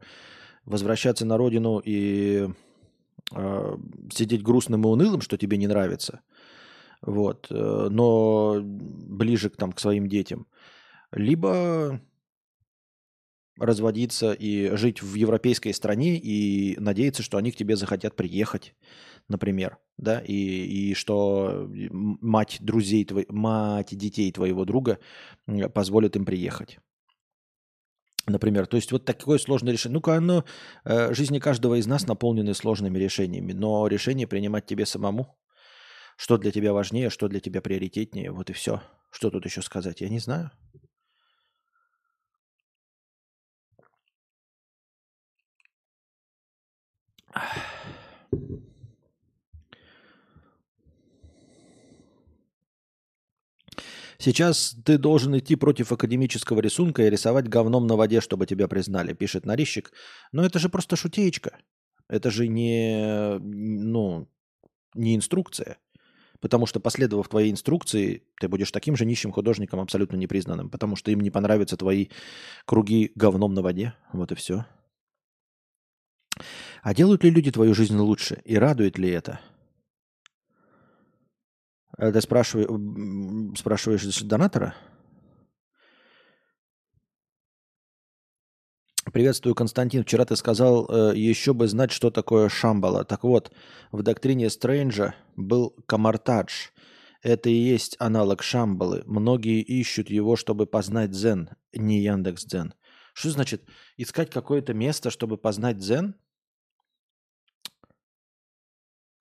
Возвращаться 0.66 1.26
на 1.26 1.38
родину 1.38 1.82
и 1.84 2.50
э, 3.36 3.78
сидеть 4.14 4.44
грустным 4.44 4.84
и 4.84 4.88
унылым, 4.88 5.22
что 5.22 5.38
тебе 5.38 5.58
не 5.58 5.68
нравится, 5.68 6.22
вот, 7.02 7.48
э, 7.50 7.88
но 7.90 8.60
ближе 8.62 9.50
к, 9.50 9.56
там, 9.56 9.72
к 9.72 9.80
своим 9.80 10.08
детям, 10.08 10.48
либо 11.12 12.02
разводиться 13.60 14.34
и 14.34 14.76
жить 14.76 15.02
в 15.02 15.16
европейской 15.16 15.72
стране 15.74 16.18
и 16.18 16.78
надеяться, 16.80 17.24
что 17.24 17.38
они 17.38 17.52
к 17.52 17.56
тебе 17.56 17.76
захотят 17.76 18.16
приехать, 18.16 18.76
например, 19.28 19.78
да, 19.98 20.20
и, 20.20 20.34
и 20.34 20.94
что 20.94 21.70
мать 21.70 22.58
друзей, 22.62 23.06
твой, 23.06 23.26
мать 23.30 23.90
детей 23.92 24.32
твоего 24.32 24.66
друга 24.66 25.00
позволит 25.74 26.16
им 26.16 26.26
приехать 26.26 26.80
например. 28.30 28.68
То 28.68 28.78
есть 28.78 28.92
вот 28.92 29.06
такое 29.06 29.38
сложное 29.38 29.74
решение. 29.74 29.96
Ну-ка, 29.96 30.16
оно, 30.16 30.46
э, 30.86 31.14
жизни 31.14 31.40
каждого 31.40 31.76
из 31.76 31.88
нас 31.88 32.08
наполнены 32.08 32.54
сложными 32.54 32.98
решениями, 32.98 33.54
но 33.54 33.88
решение 33.88 34.28
принимать 34.28 34.66
тебе 34.66 34.86
самому. 34.86 35.36
Что 36.16 36.38
для 36.38 36.52
тебя 36.52 36.74
важнее, 36.74 37.10
что 37.10 37.28
для 37.28 37.40
тебя 37.40 37.62
приоритетнее, 37.62 38.32
вот 38.32 38.50
и 38.50 38.54
все. 38.54 38.82
Что 39.10 39.30
тут 39.32 39.46
еще 39.46 39.62
сказать, 39.62 40.02
я 40.02 40.10
не 40.10 40.20
знаю. 40.20 40.52
Сейчас 54.22 54.76
ты 54.84 54.98
должен 54.98 55.38
идти 55.38 55.56
против 55.56 55.94
академического 55.94 56.60
рисунка 56.60 57.04
и 57.04 57.10
рисовать 57.10 57.48
говном 57.48 57.88
на 57.88 57.96
воде, 57.96 58.20
чтобы 58.20 58.46
тебя 58.46 58.68
признали, 58.68 59.14
пишет 59.14 59.46
Нарищик. 59.46 59.94
Но 60.34 60.46
это 60.46 60.60
же 60.60 60.68
просто 60.68 60.98
шутеечка. 60.98 61.58
Это 62.10 62.30
же 62.30 62.50
не, 62.50 63.40
ну, 63.40 64.28
не 64.94 65.16
инструкция. 65.16 65.78
Потому 66.42 66.66
что, 66.66 66.82
последовав 66.82 67.30
твоей 67.30 67.50
инструкции, 67.50 68.24
ты 68.42 68.50
будешь 68.50 68.72
таким 68.72 68.98
же 68.98 69.06
нищим 69.06 69.32
художником, 69.32 69.80
абсолютно 69.80 70.18
непризнанным. 70.18 70.70
Потому 70.70 70.98
что 70.98 71.12
им 71.12 71.22
не 71.22 71.32
понравятся 71.32 71.78
твои 71.78 72.08
круги 72.66 73.14
говном 73.16 73.54
на 73.54 73.62
воде. 73.62 73.94
Вот 74.12 74.34
и 74.34 74.36
все. 74.36 74.66
А 76.82 76.94
делают 76.94 77.24
ли 77.24 77.30
люди 77.30 77.52
твою 77.52 77.74
жизнь 77.74 77.98
лучше? 77.98 78.42
И 78.46 78.58
радует 78.58 78.98
ли 78.98 79.10
это? 79.10 79.40
Э, 81.98 82.12
ты 82.12 82.22
спрашиваешь, 82.22 83.60
спрашиваешь 83.60 84.22
донатора? 84.22 84.76
Приветствую, 89.12 89.56
Константин. 89.56 90.04
Вчера 90.04 90.26
ты 90.26 90.36
сказал, 90.36 90.88
э, 90.90 91.18
еще 91.18 91.54
бы 91.54 91.68
знать, 91.68 91.92
что 91.92 92.12
такое 92.12 92.48
Шамбала. 92.48 93.04
Так 93.04 93.24
вот, 93.24 93.52
в 93.92 94.04
доктрине 94.04 94.50
Стрэнджа 94.50 95.16
был 95.36 95.76
Камартадж. 95.88 96.70
Это 97.22 97.50
и 97.50 97.54
есть 97.54 97.96
аналог 98.00 98.44
Шамбалы. 98.44 99.04
Многие 99.06 99.62
ищут 99.62 100.10
его, 100.10 100.36
чтобы 100.36 100.68
познать 100.68 101.12
дзен, 101.12 101.50
не 101.74 102.02
Яндекс 102.02 102.46
Дзен. 102.46 102.74
Что 103.14 103.32
значит 103.32 103.64
искать 103.98 104.30
какое-то 104.30 104.74
место, 104.74 105.10
чтобы 105.10 105.38
познать 105.38 105.78
дзен? 105.78 106.16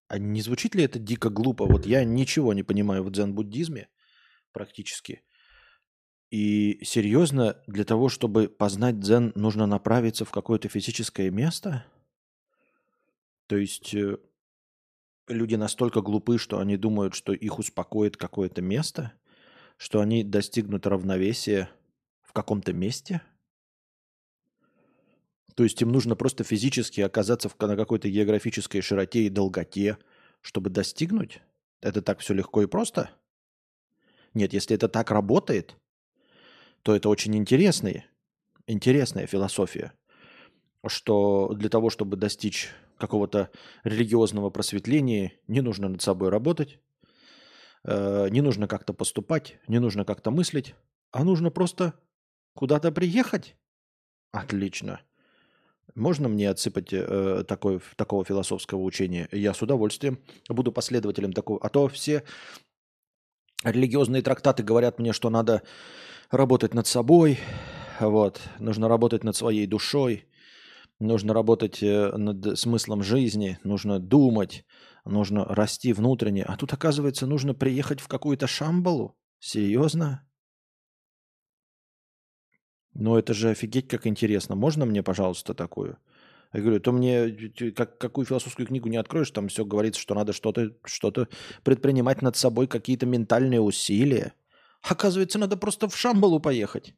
А 0.09 0.19
не 0.19 0.41
звучит 0.41 0.75
ли 0.75 0.85
это 0.85 0.99
дико 0.99 1.29
глупо? 1.29 1.67
Вот 1.67 1.87
я 1.87 2.03
ничего 2.05 2.55
не 2.55 2.63
понимаю 2.63 3.05
в 3.05 3.11
дзен-буддизме 3.11 3.89
практически. 4.53 5.23
И 6.31 6.81
серьезно, 6.83 7.63
для 7.67 7.85
того, 7.85 8.09
чтобы 8.09 8.49
познать 8.49 9.01
дзен, 9.01 9.33
нужно 9.35 9.67
направиться 9.67 10.25
в 10.25 10.31
какое-то 10.31 10.69
физическое 10.69 11.31
место? 11.31 11.85
То 13.47 13.57
есть 13.57 13.95
э, 13.95 14.19
люди 15.27 15.55
настолько 15.55 16.01
глупы, 16.01 16.39
что 16.39 16.59
они 16.59 16.77
думают, 16.77 17.15
что 17.15 17.33
их 17.33 17.59
успокоит 17.59 18.17
какое-то 18.17 18.63
место, 18.63 19.13
что 19.77 20.01
они 20.01 20.23
достигнут 20.23 20.87
равновесия 20.87 21.71
в 22.23 22.33
каком-то 22.33 22.73
месте? 22.73 23.23
То 25.59 25.65
есть 25.65 25.83
им 25.83 25.89
нужно 25.89 26.15
просто 26.15 26.45
физически 26.45 27.01
оказаться 27.01 27.51
на 27.59 27.75
какой-то 27.75 28.09
географической 28.09 28.81
широте 28.81 29.25
и 29.25 29.29
долготе, 29.29 29.99
чтобы 30.41 30.71
достигнуть 30.71 31.41
Это 31.81 32.01
так 32.01 32.21
все 32.21 32.33
легко 32.33 32.63
и 32.63 32.67
просто? 32.67 33.11
Нет, 34.35 34.53
если 34.53 34.77
это 34.77 34.89
так 34.89 35.11
работает, 35.11 35.75
то 36.83 36.95
это 36.95 37.09
очень 37.09 37.35
интересная, 37.35 38.07
интересная 38.69 39.27
философия, 39.27 39.95
что 40.87 41.53
для 41.55 41.69
того, 41.69 41.91
чтобы 41.91 42.17
достичь 42.17 42.69
какого-то 42.97 43.51
религиозного 43.83 44.51
просветления, 44.51 45.33
не 45.49 45.61
нужно 45.61 45.89
над 45.89 46.03
собой 46.03 46.29
работать, 46.29 46.79
э, 47.83 48.29
не 48.31 48.43
нужно 48.43 48.69
как-то 48.69 48.93
поступать, 48.93 49.59
не 49.67 49.81
нужно 49.81 50.05
как-то 50.05 50.31
мыслить, 50.31 50.77
а 51.11 51.25
нужно 51.25 51.51
просто 51.51 51.95
куда-то 52.55 52.93
приехать. 52.93 53.57
Отлично. 54.31 55.01
Можно 55.95 56.29
мне 56.29 56.51
отсыпать 56.51 56.93
э, 56.93 57.45
такой, 57.47 57.81
такого 57.97 58.25
философского 58.25 58.81
учения? 58.81 59.29
Я 59.33 59.55
с 59.55 59.63
удовольствием 59.63 60.19
буду 60.49 60.73
последователем 60.73 61.33
такого. 61.33 61.59
А 61.63 61.69
то 61.69 61.89
все 61.89 62.25
религиозные 63.65 64.23
трактаты 64.23 64.63
говорят 64.63 64.99
мне, 64.99 65.13
что 65.13 65.31
надо 65.31 65.63
работать 66.31 66.75
над 66.75 66.87
собой, 66.87 67.39
вот, 68.01 68.41
нужно 68.59 68.89
работать 68.89 69.25
над 69.25 69.35
своей 69.35 69.67
душой, 69.67 70.27
нужно 71.01 71.35
работать 71.35 71.83
э, 71.83 72.13
над 72.17 72.59
смыслом 72.59 73.03
жизни, 73.03 73.59
нужно 73.65 73.99
думать, 73.99 74.65
нужно 75.05 75.45
расти 75.45 75.93
внутренне. 75.93 76.45
А 76.45 76.57
тут, 76.57 76.73
оказывается, 76.73 77.27
нужно 77.27 77.55
приехать 77.55 78.01
в 78.01 78.09
какую-то 78.09 78.47
шамбалу? 78.47 79.17
Серьезно? 79.41 80.28
Ну, 83.01 83.17
это 83.17 83.33
же 83.33 83.51
офигеть 83.51 83.87
как 83.87 84.09
интересно. 84.09 84.57
Можно 84.57 84.85
мне, 84.85 85.05
пожалуйста, 85.05 85.55
такую? 85.55 85.99
Я 86.53 86.61
говорю, 86.61 86.81
то 86.81 86.91
мне 86.91 87.31
как, 87.77 87.97
какую 87.97 88.27
философскую 88.27 88.67
книгу 88.67 88.89
не 88.89 88.97
откроешь, 88.97 89.31
там 89.31 89.47
все 89.47 89.65
говорится, 89.65 90.01
что 90.01 90.15
надо 90.17 90.33
что-то 90.33 90.73
что 90.85 91.29
предпринимать 91.63 92.23
над 92.23 92.37
собой, 92.37 92.67
какие-то 92.67 93.07
ментальные 93.07 93.61
усилия. 93.61 94.35
Оказывается, 94.83 95.39
надо 95.39 95.57
просто 95.57 95.89
в 95.89 95.97
Шамбалу 95.97 96.41
поехать. 96.41 96.95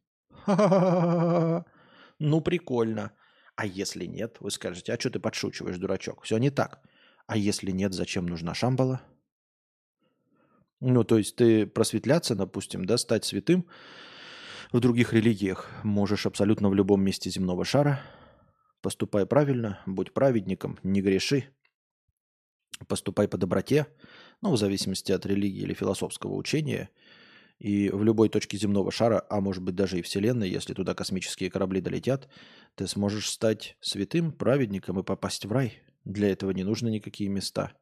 Ну, 0.46 2.40
прикольно. 2.40 3.12
А 3.56 3.66
если 3.66 4.06
нет, 4.06 4.36
вы 4.40 4.50
скажете, 4.50 4.94
а 4.94 4.98
что 4.98 5.10
ты 5.10 5.20
подшучиваешь, 5.20 5.76
дурачок? 5.76 6.22
Все 6.22 6.38
не 6.38 6.50
так. 6.50 6.80
А 7.26 7.36
если 7.36 7.72
нет, 7.72 7.92
зачем 7.92 8.26
нужна 8.26 8.54
Шамбала? 8.54 9.02
Ну, 10.80 11.04
то 11.04 11.18
есть 11.18 11.36
ты 11.36 11.66
просветляться, 11.66 12.34
допустим, 12.34 12.86
да, 12.86 12.96
стать 12.96 13.26
святым 13.26 13.66
в 14.72 14.80
других 14.80 15.12
религиях 15.12 15.70
можешь 15.83 16.26
абсолютно 16.26 16.68
в 16.68 16.74
любом 16.74 17.02
месте 17.02 17.30
земного 17.30 17.64
шара– 17.64 18.00
Поступай 18.83 19.26
правильно, 19.26 19.80
будь 19.85 20.14
праведником, 20.14 20.78
не 20.83 21.02
греши. 21.02 21.44
Поступай 22.88 23.28
по 23.28 23.37
доброте, 23.37 23.87
ну, 24.40 24.52
в 24.52 24.56
зависимости 24.56 25.12
от 25.12 25.26
религии 25.26 25.61
или 25.61 25.74
философского 25.74 26.35
учения. 26.35 26.88
И 27.59 27.90
в 27.90 28.02
любой 28.02 28.30
точке 28.30 28.56
земного 28.56 28.90
шара, 28.90 29.26
а 29.28 29.42
может 29.42 29.62
быть 29.62 29.74
даже 29.74 29.98
и 29.98 30.02
Вселенной, 30.02 30.48
если 30.48 30.72
туда 30.72 30.94
космические 30.94 31.50
корабли 31.50 31.83
долетят, 31.83 32.26
ты 32.74 32.87
сможешь 32.87 33.28
стать 33.28 33.76
святым, 33.80 34.33
праведником 34.33 34.98
и 34.98 35.02
попасть 35.02 35.44
в 35.44 35.52
рай. 35.52 35.83
Для 36.06 36.30
этого 36.30 36.52
не 36.52 36.64
нужны 36.64 36.88
никакие 36.88 37.28
места. 37.28 37.74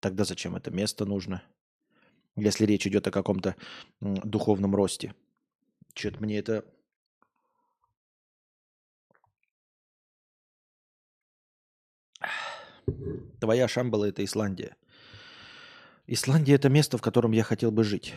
Тогда 0.00 0.24
зачем 0.24 0.56
это 0.56 0.70
место 0.70 1.04
нужно? 1.04 1.42
Если 2.34 2.64
речь 2.64 2.86
идет 2.86 3.06
о 3.06 3.10
каком-то 3.10 3.56
духовном 4.00 4.74
росте. 4.74 5.14
Что-то 5.94 6.20
мне 6.22 6.38
это 6.38 6.64
Твоя 13.40 13.68
Шамбала– 13.68 14.04
это 14.06 14.24
Исландия. 14.24 14.76
Исландия– 16.06 16.54
это 16.56 16.68
место, 16.68 16.98
в 16.98 17.02
котором 17.02 17.32
я 17.32 17.42
хотел 17.42 17.70
бы 17.70 17.84
жить. 17.84 18.14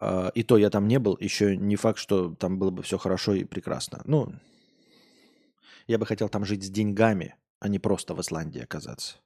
А, 0.00 0.30
и 0.34 0.42
то 0.42 0.58
я 0.58 0.70
там 0.70 0.88
не 0.88 0.98
был. 0.98 1.16
Еще 1.20 1.56
не 1.56 1.76
факт, 1.76 1.98
что 1.98 2.34
там 2.34 2.58
было 2.58 2.70
бы 2.70 2.82
все 2.82 2.98
хорошо 2.98 3.34
и 3.34 3.44
прекрасно. 3.44 4.02
Ну, 4.04 4.34
я 5.86 5.98
бы 5.98 6.06
хотел 6.06 6.28
там 6.28 6.44
жить 6.44 6.64
с 6.64 6.70
деньгами, 6.70 7.36
а 7.60 7.68
не 7.68 7.78
просто 7.78 8.14
в 8.14 8.20
Исландии 8.20 8.60
оказаться. 8.60 9.16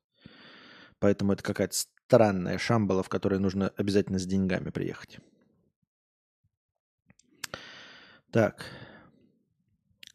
Поэтому 1.00 1.32
это 1.32 1.42
какая-то 1.42 1.74
странная 1.74 2.58
шамбала, 2.58 3.02
в 3.02 3.08
которой 3.08 3.38
нужно 3.38 3.72
обязательно 3.76 4.18
с 4.18 4.26
деньгами 4.26 4.70
приехать. 4.70 5.18
Так. 8.30 8.66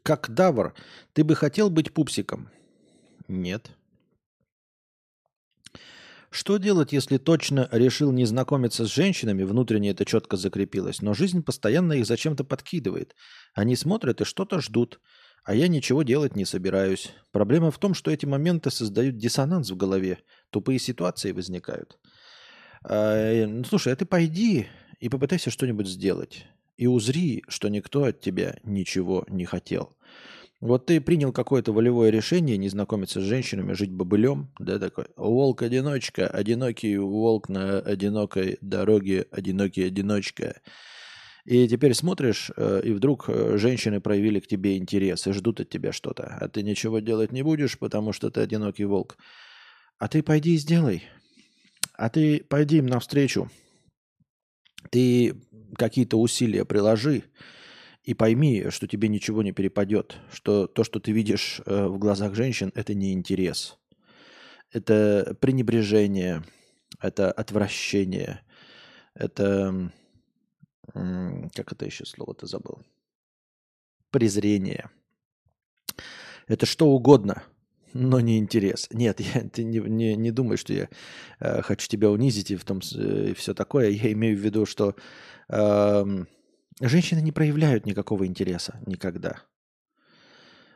Как 0.03 0.29
Давр, 0.29 0.73
ты 1.13 1.23
бы 1.23 1.35
хотел 1.35 1.69
быть 1.69 1.93
пупсиком? 1.93 2.49
Нет. 3.27 3.71
Что 6.29 6.57
делать, 6.57 6.91
если 6.91 7.17
точно 7.17 7.69
решил 7.71 8.11
не 8.11 8.25
знакомиться 8.25 8.85
с 8.85 8.93
женщинами, 8.93 9.43
внутренне 9.43 9.91
это 9.91 10.03
четко 10.03 10.35
закрепилось, 10.35 11.01
но 11.01 11.13
жизнь 11.13 11.43
постоянно 11.43 11.93
их 11.93 12.05
зачем-то 12.05 12.43
подкидывает. 12.43 13.15
Они 13.53 13.75
смотрят 13.75 14.19
и 14.19 14.25
что-то 14.25 14.59
ждут, 14.59 14.99
а 15.43 15.53
я 15.53 15.67
ничего 15.67 16.03
делать 16.03 16.35
не 16.35 16.45
собираюсь. 16.45 17.11
Проблема 17.31 17.69
в 17.69 17.77
том, 17.77 17.93
что 17.93 18.09
эти 18.09 18.25
моменты 18.25 18.71
создают 18.71 19.17
диссонанс 19.17 19.69
в 19.69 19.77
голове, 19.77 20.19
тупые 20.49 20.79
ситуации 20.79 21.31
возникают. 21.31 21.99
А, 22.83 23.45
ну, 23.45 23.63
слушай, 23.63 23.93
а 23.93 23.95
ты 23.95 24.05
пойди 24.05 24.67
и 24.99 25.09
попытайся 25.09 25.51
что-нибудь 25.51 25.87
сделать 25.87 26.47
и 26.77 26.87
узри, 26.87 27.43
что 27.47 27.69
никто 27.69 28.05
от 28.05 28.19
тебя 28.19 28.57
ничего 28.63 29.25
не 29.29 29.45
хотел. 29.45 29.95
Вот 30.63 30.85
ты 30.85 31.01
принял 31.01 31.33
какое-то 31.33 31.73
волевое 31.73 32.09
решение 32.09 32.55
не 32.55 32.69
знакомиться 32.69 33.19
с 33.19 33.25
женщинами, 33.25 33.73
жить 33.73 33.91
бобылем, 33.91 34.49
да, 34.59 34.79
такой 34.79 35.07
волк-одиночка, 35.17 36.25
одинокий 36.25 36.97
волк 36.97 37.49
на 37.49 37.79
одинокой 37.79 38.57
дороге, 38.61 39.27
одинокий 39.29 39.83
одиночка. 39.83 40.61
И 41.43 41.67
теперь 41.67 41.93
смотришь, 41.93 42.49
э, 42.55 42.81
и 42.85 42.93
вдруг 42.93 43.25
э, 43.27 43.57
женщины 43.57 43.99
проявили 43.99 44.39
к 44.39 44.47
тебе 44.47 44.77
интерес 44.77 45.27
и 45.27 45.33
ждут 45.33 45.59
от 45.59 45.69
тебя 45.69 45.91
что-то, 45.91 46.37
а 46.39 46.47
ты 46.47 46.63
ничего 46.63 46.99
делать 46.99 47.33
не 47.33 47.41
будешь, 47.41 47.77
потому 47.77 48.13
что 48.13 48.29
ты 48.29 48.39
одинокий 48.39 48.85
волк. 48.85 49.17
А 49.99 50.07
ты 50.07 50.23
пойди 50.23 50.53
и 50.53 50.57
сделай. 50.57 51.03
А 51.95 52.09
ты 52.09 52.41
пойди 52.41 52.77
им 52.77 52.85
навстречу. 52.85 53.51
Ты 54.89 55.35
какие-то 55.75 56.19
усилия 56.19 56.65
приложи 56.65 57.23
и 58.03 58.13
пойми, 58.13 58.65
что 58.69 58.87
тебе 58.87 59.07
ничего 59.07 59.43
не 59.43 59.51
перепадет, 59.51 60.17
что 60.31 60.67
то, 60.67 60.83
что 60.83 60.99
ты 60.99 61.11
видишь 61.11 61.61
э, 61.65 61.85
в 61.87 61.97
глазах 61.97 62.35
женщин, 62.35 62.71
это 62.75 62.93
не 62.93 63.13
интерес, 63.13 63.77
это 64.71 65.37
пренебрежение, 65.39 66.43
это 66.99 67.31
отвращение, 67.31 68.41
это 69.13 69.91
как 70.91 71.71
это 71.71 71.85
еще 71.85 72.05
слово-то 72.05 72.45
забыл, 72.45 72.79
презрение. 74.11 74.89
Это 76.47 76.65
что 76.65 76.87
угодно, 76.87 77.43
но 77.93 78.19
не 78.19 78.37
интерес. 78.37 78.87
Нет, 78.91 79.19
я, 79.33 79.41
ты 79.41 79.63
не, 79.63 79.79
не, 79.79 80.15
не 80.15 80.31
думай, 80.31 80.57
что 80.57 80.73
я 80.73 80.89
э, 81.39 81.61
хочу 81.61 81.87
тебя 81.87 82.09
унизить 82.09 82.51
и 82.51 82.55
в 82.55 82.65
том 82.65 82.81
э, 82.95 83.33
все 83.35 83.53
такое. 83.53 83.89
Я 83.89 84.11
имею 84.11 84.37
в 84.37 84.41
виду, 84.41 84.65
что 84.65 84.95
э, 85.49 86.25
женщины 86.81 87.21
не 87.21 87.31
проявляют 87.31 87.85
никакого 87.85 88.25
интереса 88.25 88.79
никогда. 88.85 89.41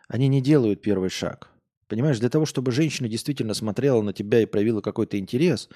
Они 0.07 0.27
не 0.27 0.41
делают 0.41 0.81
первый 0.81 1.09
шаг. 1.09 1.49
Понимаешь, 1.87 2.19
для 2.19 2.29
того, 2.29 2.45
чтобы 2.45 2.71
женщина 2.71 3.07
действительно 3.07 3.53
смотрела 3.53 4.01
на 4.01 4.11
тебя 4.11 4.41
и 4.41 4.45
проявила 4.45 4.81
какой-то 4.81 5.17
интерес, 5.17 5.69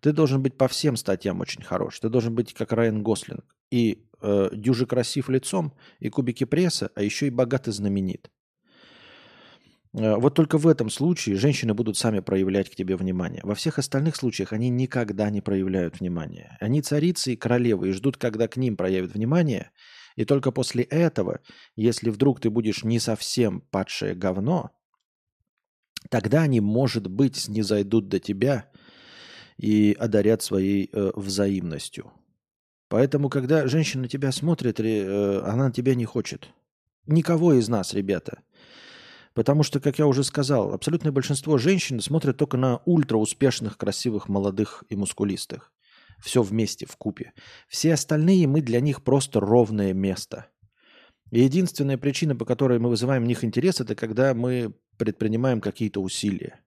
ты 0.00 0.12
должен 0.12 0.42
быть 0.42 0.56
по 0.56 0.66
всем 0.66 0.96
статьям 0.96 1.40
очень 1.40 1.62
хорош. 1.62 2.00
Ты 2.00 2.08
должен 2.08 2.34
быть 2.34 2.54
как 2.54 2.72
Райан 2.72 3.02
Гослинг. 3.02 3.44
И 3.70 4.06
э, 4.22 4.48
дюже 4.52 4.86
красив 4.86 5.28
лицом, 5.28 5.74
и 6.00 6.08
кубики 6.08 6.44
пресса, 6.44 6.90
а 6.94 7.02
еще 7.02 7.26
и 7.26 7.30
богат 7.30 7.68
и 7.68 7.72
знаменит. 7.72 8.30
Э, 9.98 10.16
вот 10.16 10.34
только 10.34 10.58
в 10.58 10.66
этом 10.66 10.90
случае 10.90 11.36
женщины 11.36 11.74
будут 11.74 11.96
сами 11.96 12.20
проявлять 12.20 12.70
к 12.70 12.74
тебе 12.74 12.96
внимание. 12.96 13.40
Во 13.44 13.54
всех 13.54 13.78
остальных 13.78 14.16
случаях 14.16 14.52
они 14.52 14.68
никогда 14.68 15.30
не 15.30 15.40
проявляют 15.40 16.00
внимание. 16.00 16.56
Они 16.60 16.82
царицы 16.82 17.32
и 17.32 17.36
королевы 17.36 17.90
и 17.90 17.92
ждут, 17.92 18.16
когда 18.16 18.48
к 18.48 18.56
ним 18.56 18.76
проявят 18.76 19.12
внимание. 19.14 19.70
И 20.16 20.24
только 20.24 20.50
после 20.50 20.84
этого, 20.84 21.40
если 21.76 22.10
вдруг 22.10 22.40
ты 22.40 22.50
будешь 22.50 22.84
не 22.84 22.98
совсем 22.98 23.60
падшее 23.60 24.14
говно, 24.14 24.70
тогда 26.10 26.42
они, 26.42 26.60
может 26.60 27.08
быть, 27.08 27.48
не 27.48 27.62
зайдут 27.62 28.08
до 28.08 28.18
тебя 28.18 28.68
и 29.58 29.96
одарят 29.98 30.42
своей 30.42 30.90
э, 30.92 31.12
взаимностью. 31.14 32.12
Поэтому, 32.88 33.28
когда 33.28 33.66
женщина 33.66 34.04
на 34.04 34.08
тебя 34.08 34.32
смотрит, 34.32 34.80
э, 34.80 35.40
она 35.44 35.66
на 35.66 35.72
тебя 35.72 35.94
не 35.94 36.04
хочет. 36.04 36.48
Никого 37.06 37.54
из 37.54 37.68
нас, 37.68 37.94
ребята– 37.94 38.42
Потому 39.38 39.62
что, 39.62 39.78
как 39.78 40.00
я 40.00 40.08
уже 40.08 40.24
сказал, 40.24 40.74
абсолютное 40.74 41.12
большинство 41.12 41.58
женщин 41.58 42.00
смотрят 42.00 42.36
только 42.36 42.56
на 42.56 42.78
ультра-успешных, 42.86 43.76
красивых, 43.78 44.28
молодых 44.28 44.82
и 44.88 44.96
мускулистых. 44.96 45.72
Все 46.20 46.42
вместе, 46.42 46.86
в 46.86 46.96
купе. 46.96 47.32
Все 47.68 47.94
остальные 47.94 48.48
мы 48.48 48.62
для 48.62 48.80
них 48.80 49.04
просто 49.04 49.38
ровное 49.38 49.92
место. 49.92 50.46
И 51.30 51.38
единственная 51.38 51.96
причина, 51.98 52.34
по 52.34 52.44
которой 52.44 52.80
мы 52.80 52.88
вызываем 52.88 53.22
в 53.22 53.26
них 53.28 53.44
интерес, 53.44 53.80
это 53.80 53.94
когда 53.94 54.34
мы 54.34 54.74
предпринимаем 54.96 55.60
какие-то 55.60 56.02
усилия. 56.02 56.58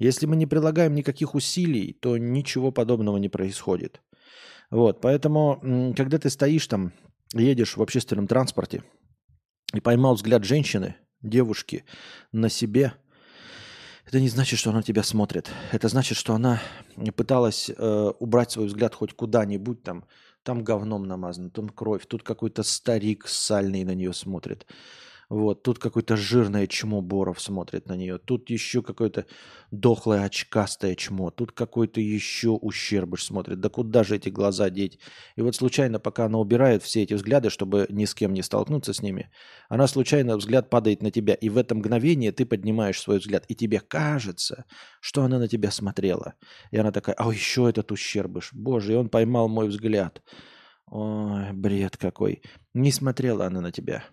Если 0.00 0.26
мы 0.26 0.34
не 0.34 0.46
прилагаем 0.46 0.96
никаких 0.96 1.36
усилий, 1.36 1.92
то 1.92 2.18
ничего 2.18 2.72
подобного 2.72 3.18
не 3.18 3.28
происходит. 3.28 4.02
Вот, 4.68 5.00
поэтому, 5.00 5.94
когда 5.96 6.18
ты 6.18 6.28
стоишь 6.28 6.66
там, 6.66 6.92
едешь 7.34 7.76
в 7.76 7.82
общественном 7.82 8.26
транспорте 8.26 8.82
и 9.72 9.78
поймал 9.78 10.16
взгляд 10.16 10.42
женщины, 10.42 10.96
девушки 11.24 11.84
на 12.32 12.48
себе, 12.48 12.94
это 14.06 14.20
не 14.20 14.28
значит, 14.28 14.58
что 14.58 14.70
она 14.70 14.82
тебя 14.82 15.02
смотрит. 15.02 15.50
Это 15.72 15.88
значит, 15.88 16.18
что 16.18 16.34
она 16.34 16.60
пыталась 17.16 17.70
э, 17.70 18.12
убрать 18.18 18.52
свой 18.52 18.66
взгляд 18.66 18.94
хоть 18.94 19.14
куда-нибудь 19.14 19.82
там. 19.82 20.04
Там 20.42 20.62
говном 20.62 21.04
намазано, 21.04 21.48
там 21.48 21.70
кровь, 21.70 22.04
тут 22.06 22.22
какой-то 22.22 22.62
старик 22.62 23.26
сальный 23.26 23.82
на 23.82 23.94
нее 23.94 24.12
смотрит. 24.12 24.66
Вот, 25.34 25.64
тут 25.64 25.80
какое-то 25.80 26.16
жирное 26.16 26.68
чмо 26.68 27.00
Боров 27.00 27.40
смотрит 27.40 27.88
на 27.88 27.96
нее. 27.96 28.18
Тут 28.18 28.50
еще 28.50 28.82
какое-то 28.82 29.26
дохлое 29.72 30.22
очкастое 30.22 30.94
чмо. 30.94 31.32
Тут 31.32 31.50
какой-то 31.50 32.00
еще 32.00 32.50
ущербыш 32.50 33.24
смотрит. 33.24 33.58
Да 33.58 33.68
куда 33.68 34.04
же 34.04 34.14
эти 34.14 34.28
глаза 34.28 34.70
деть? 34.70 35.00
И 35.34 35.42
вот 35.42 35.56
случайно, 35.56 35.98
пока 35.98 36.26
она 36.26 36.38
убирает 36.38 36.84
все 36.84 37.02
эти 37.02 37.14
взгляды, 37.14 37.50
чтобы 37.50 37.86
ни 37.88 38.04
с 38.04 38.14
кем 38.14 38.32
не 38.32 38.42
столкнуться 38.42 38.92
с 38.92 39.02
ними, 39.02 39.28
она 39.68 39.88
случайно 39.88 40.36
взгляд 40.36 40.70
падает 40.70 41.02
на 41.02 41.10
тебя. 41.10 41.34
И 41.34 41.48
в 41.48 41.58
это 41.58 41.74
мгновение 41.74 42.30
ты 42.30 42.46
поднимаешь 42.46 43.00
свой 43.00 43.18
взгляд. 43.18 43.44
И 43.48 43.56
тебе 43.56 43.80
кажется, 43.80 44.66
что 45.00 45.24
она 45.24 45.40
на 45.40 45.48
тебя 45.48 45.72
смотрела. 45.72 46.34
И 46.70 46.76
она 46.76 46.92
такая, 46.92 47.16
а 47.18 47.28
еще 47.32 47.68
этот 47.68 47.90
ущербыш. 47.90 48.50
Боже, 48.52 48.92
и 48.92 48.96
он 48.96 49.08
поймал 49.08 49.48
мой 49.48 49.66
взгляд. 49.66 50.22
Ой, 50.86 51.52
бред 51.52 51.96
какой. 51.96 52.42
Не 52.72 52.92
смотрела 52.92 53.46
она 53.46 53.60
на 53.60 53.72
тебя 53.72 54.04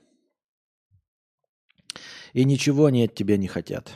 и 2.33 2.43
ничего 2.43 2.85
они 2.85 3.03
от 3.05 3.15
тебя 3.15 3.37
не 3.37 3.47
хотят. 3.47 3.91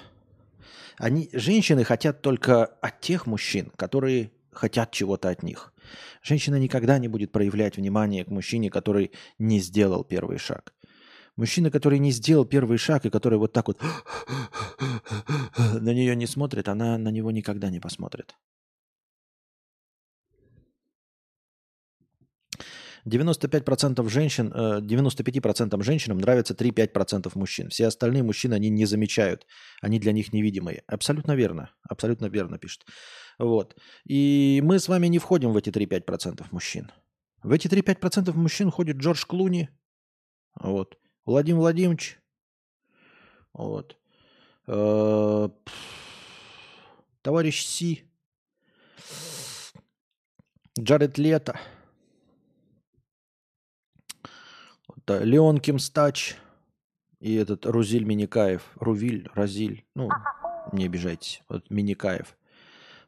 Они, 0.97 1.29
женщины 1.33 1.83
хотят 1.83 2.21
только 2.21 2.65
от 2.65 3.01
тех 3.01 3.27
мужчин, 3.27 3.71
которые 3.75 4.31
хотят 4.51 4.91
чего-то 4.91 5.29
от 5.29 5.43
них. 5.43 5.73
Женщина 6.21 6.55
никогда 6.55 6.97
не 6.97 7.07
будет 7.07 7.31
проявлять 7.31 7.77
внимание 7.77 8.23
к 8.25 8.29
мужчине, 8.29 8.69
который 8.69 9.11
не 9.37 9.59
сделал 9.59 10.03
первый 10.03 10.37
шаг. 10.37 10.73
Мужчина, 11.35 11.69
который 11.69 11.99
не 11.99 12.11
сделал 12.11 12.45
первый 12.45 12.77
шаг 12.77 13.05
и 13.05 13.09
который 13.09 13.37
вот 13.37 13.51
так 13.51 13.67
вот 13.67 13.79
на 15.57 15.93
нее 15.93 16.15
не 16.15 16.27
смотрит, 16.27 16.69
она 16.69 16.97
на 16.97 17.09
него 17.09 17.31
никогда 17.31 17.69
не 17.69 17.79
посмотрит. 17.79 18.35
95% 23.07 24.09
женщин, 24.09 24.51
95% 24.51 25.79
э, 25.79 25.83
женщинам 25.83 26.17
нравится 26.17 26.53
3-5% 26.53 27.31
мужчин. 27.35 27.69
Все 27.69 27.87
остальные 27.87 28.23
мужчины 28.23 28.55
они 28.55 28.69
не 28.69 28.85
замечают. 28.85 29.45
Они 29.81 29.99
для 29.99 30.11
них 30.11 30.33
невидимые. 30.33 30.83
Абсолютно 30.87 31.35
верно. 31.35 31.69
Абсолютно 31.89 32.25
верно 32.27 32.57
пишет. 32.57 32.85
Вот. 33.39 33.75
И 34.09 34.61
мы 34.63 34.79
с 34.79 34.87
вами 34.87 35.07
не 35.07 35.19
входим 35.19 35.53
в 35.53 35.57
эти 35.57 35.69
3-5% 35.69 36.45
мужчин. 36.51 36.91
В 37.43 37.51
эти 37.51 37.67
3-5% 37.67 38.33
мужчин 38.33 38.71
ходит 38.71 38.97
Джордж 38.97 39.23
Клуни. 39.27 39.69
Вот. 40.59 40.97
Владимир 41.25 41.59
Владимирович. 41.59 42.19
Вот. 43.53 43.97
Э, 44.67 45.49
товарищ 47.21 47.65
Си. 47.65 48.03
Джаред 50.79 51.17
Лето. 51.19 51.59
Это 55.05 55.23
Леон 55.23 55.59
Кимстач 55.59 56.35
и 57.19 57.35
этот 57.35 57.65
Рузиль 57.67 58.05
Миникаев. 58.05 58.71
Рувиль, 58.75 59.29
Разиль, 59.35 59.85
ну, 59.93 60.09
не 60.73 60.85
обижайтесь, 60.85 61.43
вот 61.47 61.69
Миникаев. 61.69 62.35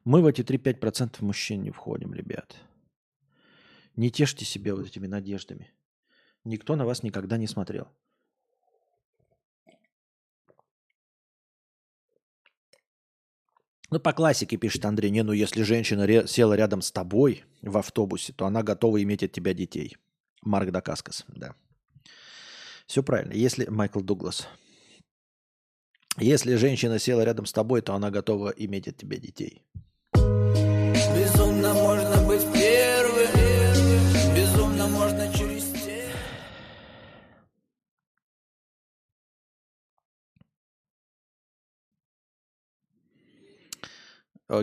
Мы 0.04 0.22
в 0.22 0.28
эти 0.28 0.42
3-5% 0.42 1.18
мужчин 1.22 1.64
не 1.64 1.72
входим, 1.72 2.14
ребят. 2.14 2.56
Не 3.96 4.12
тешьте 4.12 4.46
себя 4.46 4.76
вот 4.76 4.86
этими 4.86 5.08
надеждами. 5.08 5.72
Никто 6.44 6.76
на 6.76 6.86
вас 6.86 7.02
никогда 7.02 7.38
не 7.38 7.48
смотрел. 7.48 7.88
Ну, 13.90 14.00
по 14.00 14.14
классике 14.14 14.58
пишет 14.58 14.86
Андрей, 14.86 15.10
не, 15.10 15.24
ну 15.24 15.32
если 15.32 15.64
женщина 15.64 16.06
ре- 16.06 16.28
села 16.28 16.54
рядом 16.54 16.82
с 16.82 16.92
тобой 16.92 17.46
в 17.62 17.76
автобусе, 17.78 18.34
то 18.34 18.46
она 18.46 18.62
готова 18.62 19.02
иметь 19.02 19.24
от 19.24 19.32
тебя 19.32 19.54
детей. 19.54 19.98
Марк 20.44 20.72
Дакаскас, 20.72 21.26
да. 21.30 21.56
Все 22.88 23.04
правильно. 23.04 23.34
Если 23.34 23.66
Майкл 23.66 24.00
Дуглас. 24.00 24.48
Если 26.18 26.56
женщина 26.56 26.98
села 26.98 27.22
рядом 27.22 27.46
с 27.46 27.54
тобой, 27.54 27.82
то 27.82 27.94
она 27.94 28.10
готова 28.10 28.50
иметь 28.50 28.88
от 28.88 28.98
тебя 28.98 29.18
детей. 29.18 29.62
Безумно 30.14 31.74
можно 31.74 32.28
быть 32.28 32.42
первым, 32.54 33.28
безумно 34.36 34.88
можно 34.88 35.32
через 35.34 35.68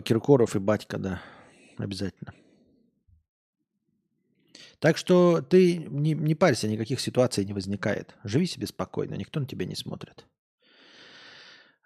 Киркоров 0.02 0.56
и 0.56 0.58
батька, 0.58 0.96
да, 0.96 1.20
обязательно. 1.76 2.32
Так 4.84 4.98
что 4.98 5.40
ты 5.40 5.78
не, 5.78 6.12
не 6.12 6.34
парься, 6.34 6.68
никаких 6.68 7.00
ситуаций 7.00 7.42
не 7.46 7.54
возникает. 7.54 8.14
Живи 8.22 8.44
себе 8.44 8.66
спокойно, 8.66 9.14
никто 9.14 9.40
на 9.40 9.46
тебя 9.46 9.64
не 9.64 9.74
смотрит. 9.74 10.26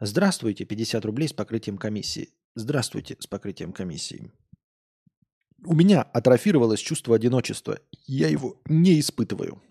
Здравствуйте, 0.01 0.65
50 0.65 1.05
рублей 1.05 1.29
с 1.29 1.33
покрытием 1.33 1.79
комиссии. 1.79 2.31
Здравствуйте, 2.57 3.17
с 3.21 3.29
покрытием 3.29 3.73
комиссии. 3.73 4.33
У 5.65 5.77
меня 5.77 6.03
атрофировалось 6.03 6.81
чувство 6.81 7.15
одиночества. 7.15 7.79
Я 8.09 8.27
его 8.27 8.61
не 8.67 8.99
испытываю. 8.99 9.63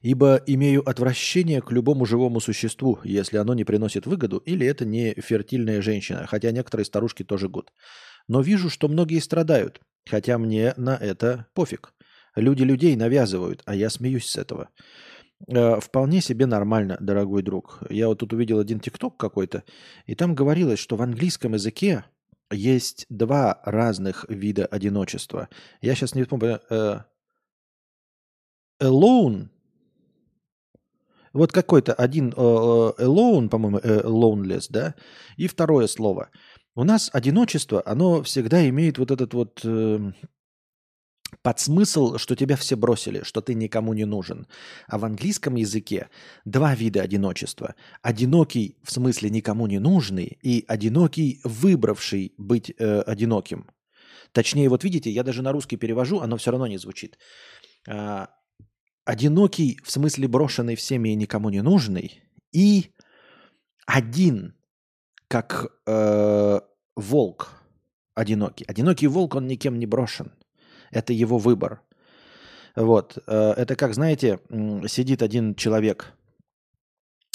Ибо 0.00 0.42
имею 0.46 0.88
отвращение 0.88 1.60
к 1.60 1.72
любому 1.72 2.06
живому 2.06 2.40
существу, 2.40 3.00
если 3.04 3.36
оно 3.36 3.52
не 3.52 3.64
приносит 3.64 4.06
выгоду, 4.06 4.38
или 4.38 4.66
это 4.66 4.86
не 4.86 5.12
фертильная 5.12 5.82
женщина, 5.82 6.26
хотя 6.26 6.52
некоторые 6.52 6.86
старушки 6.86 7.22
тоже 7.22 7.50
год. 7.50 7.70
Но 8.28 8.40
вижу, 8.40 8.70
что 8.70 8.88
многие 8.88 9.18
страдают, 9.18 9.82
Хотя 10.10 10.38
мне 10.38 10.74
на 10.76 10.96
это 10.96 11.46
пофиг. 11.54 11.94
Люди 12.34 12.64
людей 12.64 12.96
навязывают, 12.96 13.62
а 13.64 13.74
я 13.76 13.90
смеюсь 13.90 14.26
с 14.26 14.36
этого. 14.36 14.68
Э, 15.46 15.78
вполне 15.80 16.20
себе 16.20 16.46
нормально, 16.46 16.96
дорогой 17.00 17.42
друг. 17.42 17.78
Я 17.88 18.08
вот 18.08 18.18
тут 18.18 18.32
увидел 18.32 18.58
один 18.58 18.80
тикток 18.80 19.16
какой-то, 19.16 19.62
и 20.06 20.14
там 20.16 20.34
говорилось, 20.34 20.80
что 20.80 20.96
в 20.96 21.02
английском 21.02 21.54
языке 21.54 22.04
есть 22.50 23.06
два 23.08 23.60
разных 23.64 24.26
вида 24.28 24.66
одиночества. 24.66 25.48
Я 25.80 25.94
сейчас 25.94 26.14
не 26.14 26.24
помню. 26.24 26.60
Э, 26.70 27.00
alone. 28.82 29.48
Вот 31.32 31.52
какой-то 31.52 31.94
один 31.94 32.30
э, 32.30 32.32
alone, 32.32 33.48
по-моему, 33.48 33.78
loneless, 33.78 34.66
да, 34.68 34.96
и 35.36 35.46
второе 35.46 35.86
слово– 35.86 36.30
у 36.74 36.84
нас 36.84 37.10
одиночество, 37.12 37.82
оно 37.84 38.22
всегда 38.22 38.68
имеет 38.68 38.98
вот 38.98 39.10
этот 39.10 39.34
вот 39.34 39.60
э, 39.64 40.12
подсмысл, 41.42 42.16
что 42.18 42.36
тебя 42.36 42.56
все 42.56 42.76
бросили, 42.76 43.22
что 43.22 43.40
ты 43.40 43.54
никому 43.54 43.94
не 43.94 44.04
нужен. 44.04 44.46
А 44.86 44.98
в 44.98 45.04
английском 45.04 45.56
языке 45.56 46.08
два 46.44 46.74
вида 46.74 47.02
одиночества. 47.02 47.74
Одинокий 48.02 48.76
в 48.82 48.92
смысле 48.92 49.30
никому 49.30 49.66
не 49.66 49.78
нужный 49.78 50.38
и 50.42 50.64
одинокий, 50.68 51.40
выбравший 51.44 52.34
быть 52.38 52.72
э, 52.78 53.00
одиноким. 53.00 53.66
Точнее, 54.32 54.68
вот 54.68 54.84
видите, 54.84 55.10
я 55.10 55.24
даже 55.24 55.42
на 55.42 55.52
русский 55.52 55.76
перевожу, 55.76 56.20
оно 56.20 56.36
все 56.36 56.50
равно 56.50 56.66
не 56.66 56.78
звучит. 56.78 57.18
А, 57.88 58.28
одинокий 59.04 59.80
в 59.82 59.90
смысле 59.90 60.28
брошенный 60.28 60.76
всеми 60.76 61.10
и 61.10 61.16
никому 61.16 61.50
не 61.50 61.62
нужный 61.62 62.22
и 62.52 62.92
один 63.86 64.54
как 65.30 65.70
э, 65.86 66.60
волк 66.96 67.52
одинокий. 68.16 68.64
Одинокий 68.64 69.06
волк, 69.06 69.36
он 69.36 69.46
никем 69.46 69.78
не 69.78 69.86
брошен. 69.86 70.32
Это 70.90 71.12
его 71.12 71.38
выбор. 71.38 71.82
Вот. 72.74 73.16
Э, 73.28 73.52
это 73.52 73.76
как, 73.76 73.94
знаете, 73.94 74.40
сидит 74.88 75.22
один 75.22 75.54
человек 75.54 76.12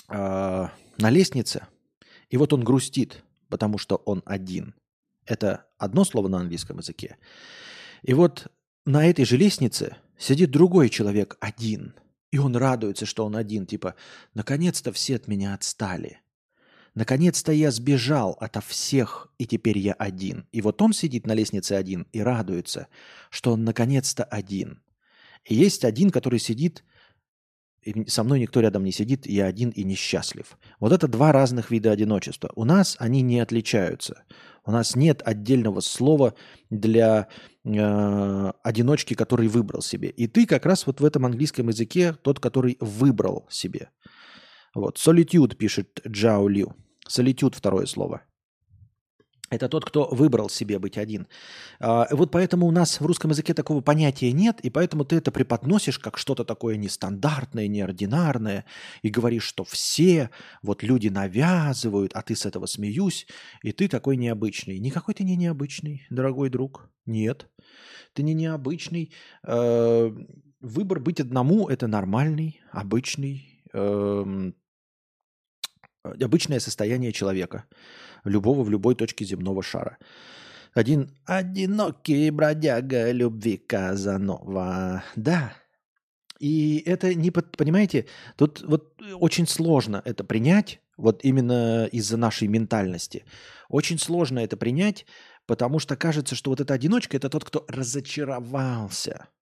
э, 0.10 0.68
на 0.98 1.10
лестнице, 1.10 1.68
и 2.30 2.36
вот 2.36 2.52
он 2.52 2.66
грустит, 2.66 3.24
потому 3.48 3.78
что 3.78 3.96
он 3.96 4.22
один. 4.26 4.76
Это 5.26 5.66
одно 5.78 6.04
слово 6.04 6.28
на 6.28 6.40
английском 6.40 6.80
языке. 6.80 7.16
И 8.04 8.14
вот 8.14 8.48
на 8.86 9.08
этой 9.08 9.24
же 9.24 9.38
лестнице 9.38 9.96
сидит 10.18 10.52
другой 10.52 10.90
человек 10.90 11.38
один. 11.40 11.96
И 12.32 12.40
он 12.40 12.58
радуется, 12.58 13.06
что 13.06 13.26
он 13.26 13.38
один. 13.38 13.66
Типа, 13.66 13.96
наконец-то 14.34 14.92
все 14.92 15.16
от 15.16 15.30
меня 15.30 15.54
отстали. 15.54 16.20
Наконец-то 16.96 17.52
я 17.52 17.72
сбежал 17.72 18.38
ото 18.40 18.62
всех, 18.62 19.28
и 19.38 19.46
теперь 19.46 19.78
я 19.78 19.94
один. 19.94 20.48
И 20.52 20.62
вот 20.62 20.82
он 20.82 20.94
сидит 20.94 21.28
на 21.28 21.34
лестнице 21.34 21.74
один 21.74 22.08
и 22.14 22.22
радуется, 22.22 22.88
что 23.30 23.52
он 23.52 23.64
наконец-то 23.64 24.24
один. 24.24 24.82
И 25.44 25.54
есть 25.56 25.86
один, 25.86 26.10
который 26.10 26.40
сидит 26.40 26.84
и 27.86 28.10
со 28.10 28.24
мной 28.24 28.40
никто 28.40 28.62
рядом 28.62 28.84
не 28.84 28.92
сидит, 28.92 29.28
я 29.28 29.46
один 29.46 29.70
и 29.70 29.84
несчастлив. 29.84 30.58
Вот 30.80 30.92
это 30.92 31.08
два 31.08 31.32
разных 31.32 31.70
вида 31.70 31.92
одиночества. 31.92 32.52
У 32.56 32.66
нас 32.66 32.96
они 33.00 33.22
не 33.22 33.40
отличаются. 33.40 34.24
У 34.66 34.72
нас 34.72 34.96
нет 34.96 35.22
отдельного 35.24 35.82
слова 35.82 36.34
для 36.72 37.28
э, 37.64 38.52
одиночки, 38.64 39.14
который 39.14 39.48
выбрал 39.48 39.84
себе. 39.84 40.10
И 40.10 40.26
ты 40.26 40.48
как 40.48 40.66
раз 40.66 40.88
вот 40.88 41.00
в 41.00 41.06
этом 41.06 41.28
английском 41.28 41.68
языке 41.68 42.14
тот, 42.24 42.40
который 42.40 42.78
выбрал 42.80 43.46
себе. 43.52 43.90
Вот. 44.74 44.98
Solitude 44.98 45.56
пишет 45.56 46.02
Джао 46.08 46.48
Лю. 46.48 46.76
Solitude 47.08 47.56
второе 47.56 47.86
слово. 47.86 48.22
Это 49.52 49.70
тот, 49.70 49.86
кто 49.86 50.08
выбрал 50.12 50.50
себе 50.50 50.80
быть 50.80 50.98
один. 50.98 51.28
А, 51.80 52.08
вот 52.10 52.32
поэтому 52.32 52.66
у 52.66 52.72
нас 52.72 53.00
в 53.00 53.06
русском 53.06 53.30
языке 53.30 53.54
такого 53.54 53.82
понятия 53.82 54.32
нет, 54.32 54.60
и 54.62 54.72
поэтому 54.72 55.06
ты 55.06 55.18
это 55.18 55.32
преподносишь 55.32 56.00
как 56.00 56.18
что-то 56.18 56.44
такое 56.44 56.78
нестандартное, 56.78 57.68
неординарное, 57.68 58.66
и 59.04 59.10
говоришь, 59.10 59.44
что 59.44 59.64
все 59.64 60.32
вот 60.64 60.82
люди 60.82 61.10
навязывают, 61.10 62.14
а 62.16 62.24
ты 62.24 62.36
с 62.36 62.48
этого 62.48 62.66
смеюсь, 62.66 63.28
и 63.62 63.72
ты 63.72 63.88
такой 63.88 64.18
необычный. 64.18 64.80
Никакой 64.80 65.14
ты 65.14 65.24
не 65.24 65.36
необычный, 65.36 66.08
дорогой 66.10 66.50
друг. 66.50 66.90
Нет, 67.06 67.48
ты 68.14 68.24
не 68.24 68.34
необычный. 68.34 69.14
Э, 69.44 70.12
выбор 70.60 71.00
быть 71.00 71.20
одному– 71.20 71.68
это 71.70 71.86
нормальный, 71.86 72.62
обычный, 72.72 73.62
эм, 73.74 74.56
обычное 76.22 76.60
состояние 76.60 77.12
человека– 77.12 77.66
любого 78.26 78.64
в 78.64 78.70
любой 78.70 78.96
точке 78.96 79.24
земного 79.24 79.64
шара. 79.64 79.98
Один 80.74 81.10
одинокий 81.26 82.30
бродяга 82.32 83.12
любви 83.12 83.58
Казанова. 83.58 85.04
Да. 85.16 85.54
И 86.40 86.84
это 86.86 87.14
не, 87.14 87.32
понимаете, 87.32 88.08
тут 88.36 88.62
вот 88.62 89.02
очень 89.20 89.48
сложно 89.48 90.02
это 90.04 90.26
принять, 90.26 90.82
вот 90.98 91.24
именно 91.24 91.86
из-за 91.86 92.18
нашей 92.18 92.50
ментальности. 92.50 93.24
Очень 93.70 94.00
сложно 94.00 94.40
это 94.40 94.58
принять, 94.58 95.06
потому 95.46 95.80
что 95.80 95.96
кажется, 95.96 96.36
что 96.36 96.50
вот 96.50 96.60
эта 96.60 96.74
одиночка– 96.74 97.16
это 97.18 97.30
тот, 97.30 97.46
кто 97.46 97.66
разочаровался– 97.70 99.30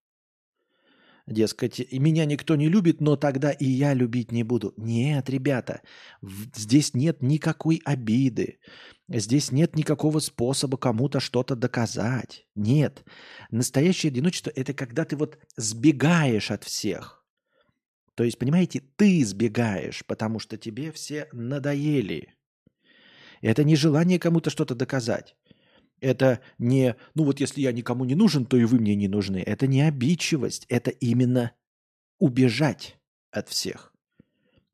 Дескать, 1.25 1.79
и 1.79 1.99
меня 1.99 2.25
никто 2.25 2.57
не 2.57 2.67
любит, 2.67 2.99
но 2.99 3.15
тогда 3.15 3.51
и 3.51 3.65
я 3.65 3.93
любить 3.93 4.33
не 4.33 4.43
буду. 4.43 4.73
Нет, 4.75 5.29
ребята, 5.29 5.81
здесь 6.21 6.93
нет 6.93 7.21
никакой 7.21 7.81
обиды. 7.85 8.59
Здесь 9.07 9.51
нет 9.51 9.75
никакого 9.75 10.19
способа 10.19 10.77
кому-то 10.77 11.21
что-то 11.21 11.55
доказать. 11.55 12.45
Нет. 12.55 13.05
Настоящее 13.51 14.09
одиночество– 14.09 14.51
это 14.55 14.73
когда 14.73 15.05
ты 15.05 15.15
вот 15.15 15.37
сбегаешь 15.55 16.51
от 16.51 16.65
всех. 16.65 17.23
То 18.15 18.25
есть, 18.25 18.37
понимаете, 18.37 18.81
ты 18.97 19.23
сбегаешь, 19.25 20.05
потому 20.05 20.39
что 20.39 20.57
тебе 20.57 20.91
все 20.91 21.29
надоели. 21.31 22.33
Это 23.41 23.63
не 23.63 23.75
желание 23.75 24.19
кому-то 24.19 24.49
что-то 24.49 24.75
доказать. 24.75 25.35
Это 26.03 26.41
не, 26.57 26.97
ну 27.15 27.23
вот 27.23 27.39
если 27.39 27.61
я 27.61 27.71
никому 27.71 28.03
не 28.03 28.13
нужен, 28.13 28.45
то 28.45 28.57
и 28.57 28.65
вы 28.65 28.77
мне 28.77 28.93
не 28.93 29.07
нужны. 29.07 29.37
Это 29.37 29.67
не 29.67 29.81
обидчивость, 29.81 30.65
это 30.67 30.91
именно 30.91 31.53
убежать 32.19 32.97
от 33.31 33.47
всех. 33.47 33.93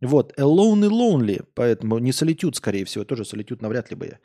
Вот, 0.01 0.33
alone 0.39 0.87
и 0.87 0.89
lonely, 0.89 1.45
поэтому 1.53 1.99
не 1.99 2.09
solitude, 2.09 2.55
скорее 2.55 2.83
всего, 2.85 3.05
тоже 3.05 3.23
solitude 3.23 3.61
навряд 3.61 3.91
ли 3.91 3.95
бы 3.95 4.05
я. 4.07 4.19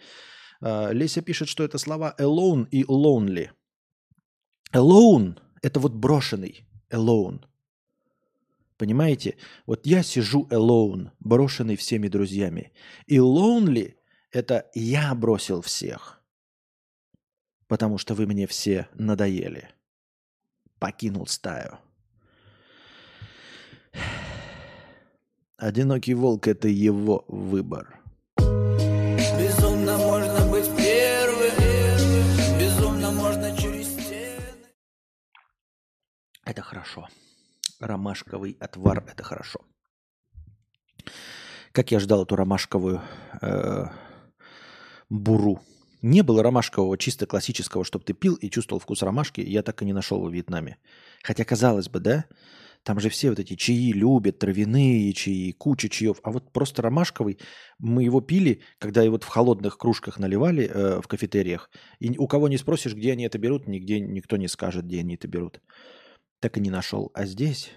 А, 0.62 0.92
Леся 0.92 1.20
пишет, 1.20 1.48
что 1.48 1.62
это 1.62 1.76
слова 1.76 2.14
alone 2.18 2.68
и 2.70 2.84
lonely. 2.84 3.50
Alone– 4.72 5.38
это 5.62 5.80
вот 5.80 5.92
брошенный, 5.92 6.66
alone. 6.90 7.44
Понимаете? 8.78 9.36
Вот 9.66 9.86
я 9.86 10.02
сижу 10.02 10.48
alone, 10.50 11.10
брошенный 11.20 11.76
всеми 11.76 12.08
друзьями. 12.08 12.72
И 13.06 13.18
lonely– 13.18 13.96
это 14.32 14.70
я 14.74 15.14
бросил 15.14 15.60
всех 15.60 16.23
потому 17.68 17.98
что 17.98 18.14
вы 18.14 18.26
мне 18.26 18.46
все 18.46 18.88
надоели. 18.94 19.70
Покинул 20.78 21.26
стаю. 21.26 21.78
Одинокий 25.56 26.14
волк– 26.14 26.46
это 26.48 26.68
его 26.68 27.24
выбор. 27.28 28.00
Безумно 29.38 29.96
можно 29.98 30.46
быть 30.50 30.68
первым, 30.76 31.52
безумно 32.58 33.12
можно 33.12 33.56
через 33.56 33.88
стены. 33.88 34.42
Это 36.44 36.62
хорошо. 36.62 37.08
Ромашковый 37.80 38.56
отвар– 38.60 39.04
это 39.08 39.22
хорошо. 39.22 39.60
Как 41.72 41.90
я 41.90 42.00
ждал 42.00 42.24
эту 42.24 42.36
ромашковую 42.36 43.00
э, 43.40 43.86
буру. 45.08 45.60
Не 46.06 46.20
было 46.20 46.42
ромашкового, 46.42 46.98
чисто 46.98 47.24
классического, 47.24 47.82
чтобы 47.82 48.04
ты 48.04 48.12
пил 48.12 48.34
и 48.34 48.50
чувствовал 48.50 48.78
вкус 48.78 49.02
ромашки, 49.02 49.40
я 49.40 49.62
так 49.62 49.80
и 49.80 49.86
не 49.86 49.94
нашел 49.94 50.20
во 50.20 50.28
Вьетнаме. 50.28 50.76
Хотя, 51.22 51.46
казалось 51.46 51.88
бы, 51.88 51.98
да, 51.98 52.26
там 52.82 53.00
же 53.00 53.08
все 53.08 53.30
вот 53.30 53.38
эти 53.38 53.56
чаи 53.56 53.90
любят, 53.90 54.38
травяные 54.38 55.14
чаи, 55.14 55.52
куча 55.52 55.88
чаев. 55.88 56.18
А 56.22 56.30
вот 56.30 56.52
просто 56.52 56.82
ромашковый, 56.82 57.38
мы 57.78 58.04
его 58.04 58.20
пили, 58.20 58.60
когда 58.78 59.02
и 59.02 59.08
вот 59.08 59.24
в 59.24 59.28
холодных 59.28 59.78
кружках 59.78 60.18
наливали 60.18 60.66
э, 60.66 61.00
в 61.00 61.08
кафетериях. 61.08 61.70
И 62.00 62.18
у 62.18 62.28
кого 62.28 62.48
не 62.48 62.58
спросишь, 62.58 62.92
где 62.94 63.12
они 63.12 63.24
это 63.24 63.38
берут, 63.38 63.66
нигде 63.66 63.98
никто 63.98 64.36
не 64.36 64.48
скажет, 64.48 64.84
где 64.84 65.00
они 65.00 65.14
это 65.14 65.26
берут. 65.26 65.62
Так 66.38 66.58
и 66.58 66.60
не 66.60 66.68
нашел. 66.68 67.12
А 67.14 67.24
здесь... 67.24 67.70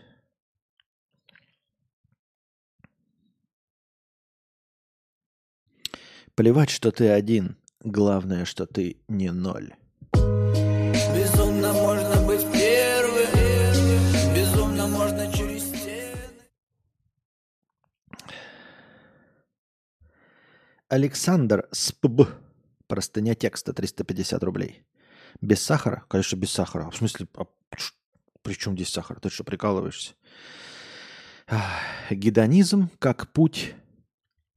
Плевать, 6.36 6.70
что 6.70 6.92
ты 6.92 7.08
один. 7.08 7.56
Главное, 7.89 8.43
что 8.43 8.65
ты 8.65 8.97
не 9.08 9.32
ноль. 9.32 9.73
Безумно 10.12 11.71
можно 11.71 12.21
быть 12.28 12.41
первым, 12.52 14.36
безумно 14.36 14.88
можно 14.88 15.32
через 15.32 15.63
стены. 15.63 16.19
Александр 20.89 21.69
СПБ. 21.71 22.28
Простыня 22.88 23.36
текста 23.36 23.71
350 23.71 24.43
рублей. 24.43 24.84
Без 25.39 25.63
сахара? 25.63 26.04
Конечно, 26.10 26.36
без 26.36 26.52
сахара. 26.52 26.89
В 26.89 26.97
смысле, 26.97 27.28
а 27.38 27.45
при 28.41 28.54
чем 28.56 28.76
здесь 28.76 28.89
сахар? 28.89 29.21
Ты 29.21 29.30
что, 29.30 29.45
прикалываешься? 29.45 30.13
Гедонизм 32.10 32.89
как 33.00 33.32
путь 33.32 33.76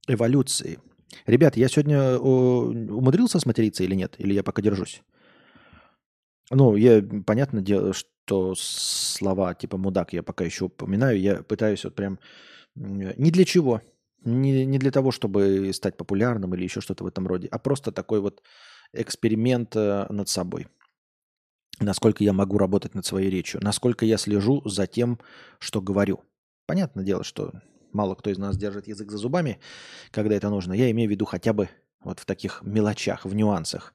эволюции– 0.09 0.79
Ребят, 1.25 1.57
я 1.57 1.67
сегодня 1.67 2.17
умудрился 2.17 3.39
сматериться 3.39 3.83
или 3.83 3.95
нет? 3.95 4.15
Или 4.17 4.33
я 4.33 4.43
пока 4.43 4.61
держусь? 4.61 5.01
Ну, 6.49 6.75
я, 6.75 7.01
понятное 7.25 7.61
дело, 7.61 7.93
что 7.93 8.55
слова 8.55 9.53
типа 9.53 9.77
«мудак» 9.77 10.13
я 10.13 10.23
пока 10.23 10.43
еще 10.43 10.65
упоминаю. 10.65 11.19
Я 11.19 11.43
пытаюсь 11.43 11.83
вот 11.83 11.95
прям... 11.95 12.19
Ни 12.75 13.29
для 13.31 13.45
чего. 13.45 13.81
Не, 14.23 14.65
не 14.65 14.77
для 14.77 14.91
того, 14.91 15.11
чтобы 15.11 15.71
стать 15.73 15.97
популярным 15.97 16.53
или 16.53 16.63
еще 16.63 16.81
что-то 16.81 17.03
в 17.03 17.07
этом 17.07 17.27
роде, 17.27 17.47
а 17.51 17.57
просто 17.57 17.91
такой 17.91 18.19
вот 18.19 18.43
эксперимент 18.93 19.75
э, 19.75 20.05
над 20.09 20.29
собой. 20.29 20.67
Насколько 21.79 22.23
я 22.23 22.31
могу 22.31 22.57
работать 22.59 22.93
над 22.93 23.05
своей 23.05 23.31
речью, 23.31 23.61
насколько 23.63 24.05
я 24.05 24.17
слежу 24.17 24.61
за 24.65 24.85
тем, 24.85 25.19
что 25.57 25.81
говорю. 25.81 26.21
Понятное 26.67 27.03
дело, 27.03 27.23
что 27.23 27.51
Мало 27.93 28.15
кто 28.15 28.29
из 28.29 28.37
нас 28.37 28.57
держит 28.57 28.87
язык 28.87 29.11
за 29.11 29.17
зубами, 29.17 29.59
когда 30.11 30.35
это 30.35 30.49
нужно. 30.49 30.73
Я 30.73 30.89
имею 30.91 31.09
в 31.09 31.11
виду 31.11 31.25
хотя 31.25 31.53
бы 31.53 31.69
вот 32.03 32.19
в 32.19 32.25
таких 32.25 32.61
мелочах, 32.63 33.25
в 33.25 33.35
нюансах. 33.35 33.93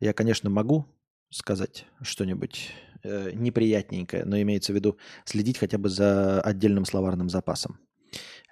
Я, 0.00 0.12
конечно, 0.12 0.48
могу 0.48 0.86
сказать 1.30 1.86
что-нибудь 2.02 2.70
э, 3.02 3.32
неприятненькое, 3.34 4.24
но 4.24 4.40
имеется 4.40 4.72
в 4.72 4.76
виду 4.76 4.98
следить 5.24 5.58
хотя 5.58 5.78
бы 5.78 5.88
за 5.88 6.40
отдельным 6.40 6.84
словарным 6.84 7.28
запасом. 7.28 7.80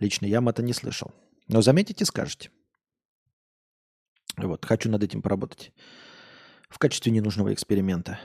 Лично 0.00 0.26
я 0.26 0.42
это 0.44 0.62
не 0.62 0.72
слышал. 0.72 1.12
Но 1.46 1.62
заметите, 1.62 2.04
скажете. 2.04 2.50
Вот, 4.36 4.64
хочу 4.64 4.90
над 4.90 5.02
этим 5.04 5.22
поработать. 5.22 5.72
В 6.68 6.78
качестве 6.78 7.12
ненужного 7.12 7.52
эксперимента. 7.52 8.18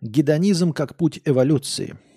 Гедонизм 0.00 0.72
как 0.72 0.96
путь 0.96 1.20
эволюции– 1.26 1.98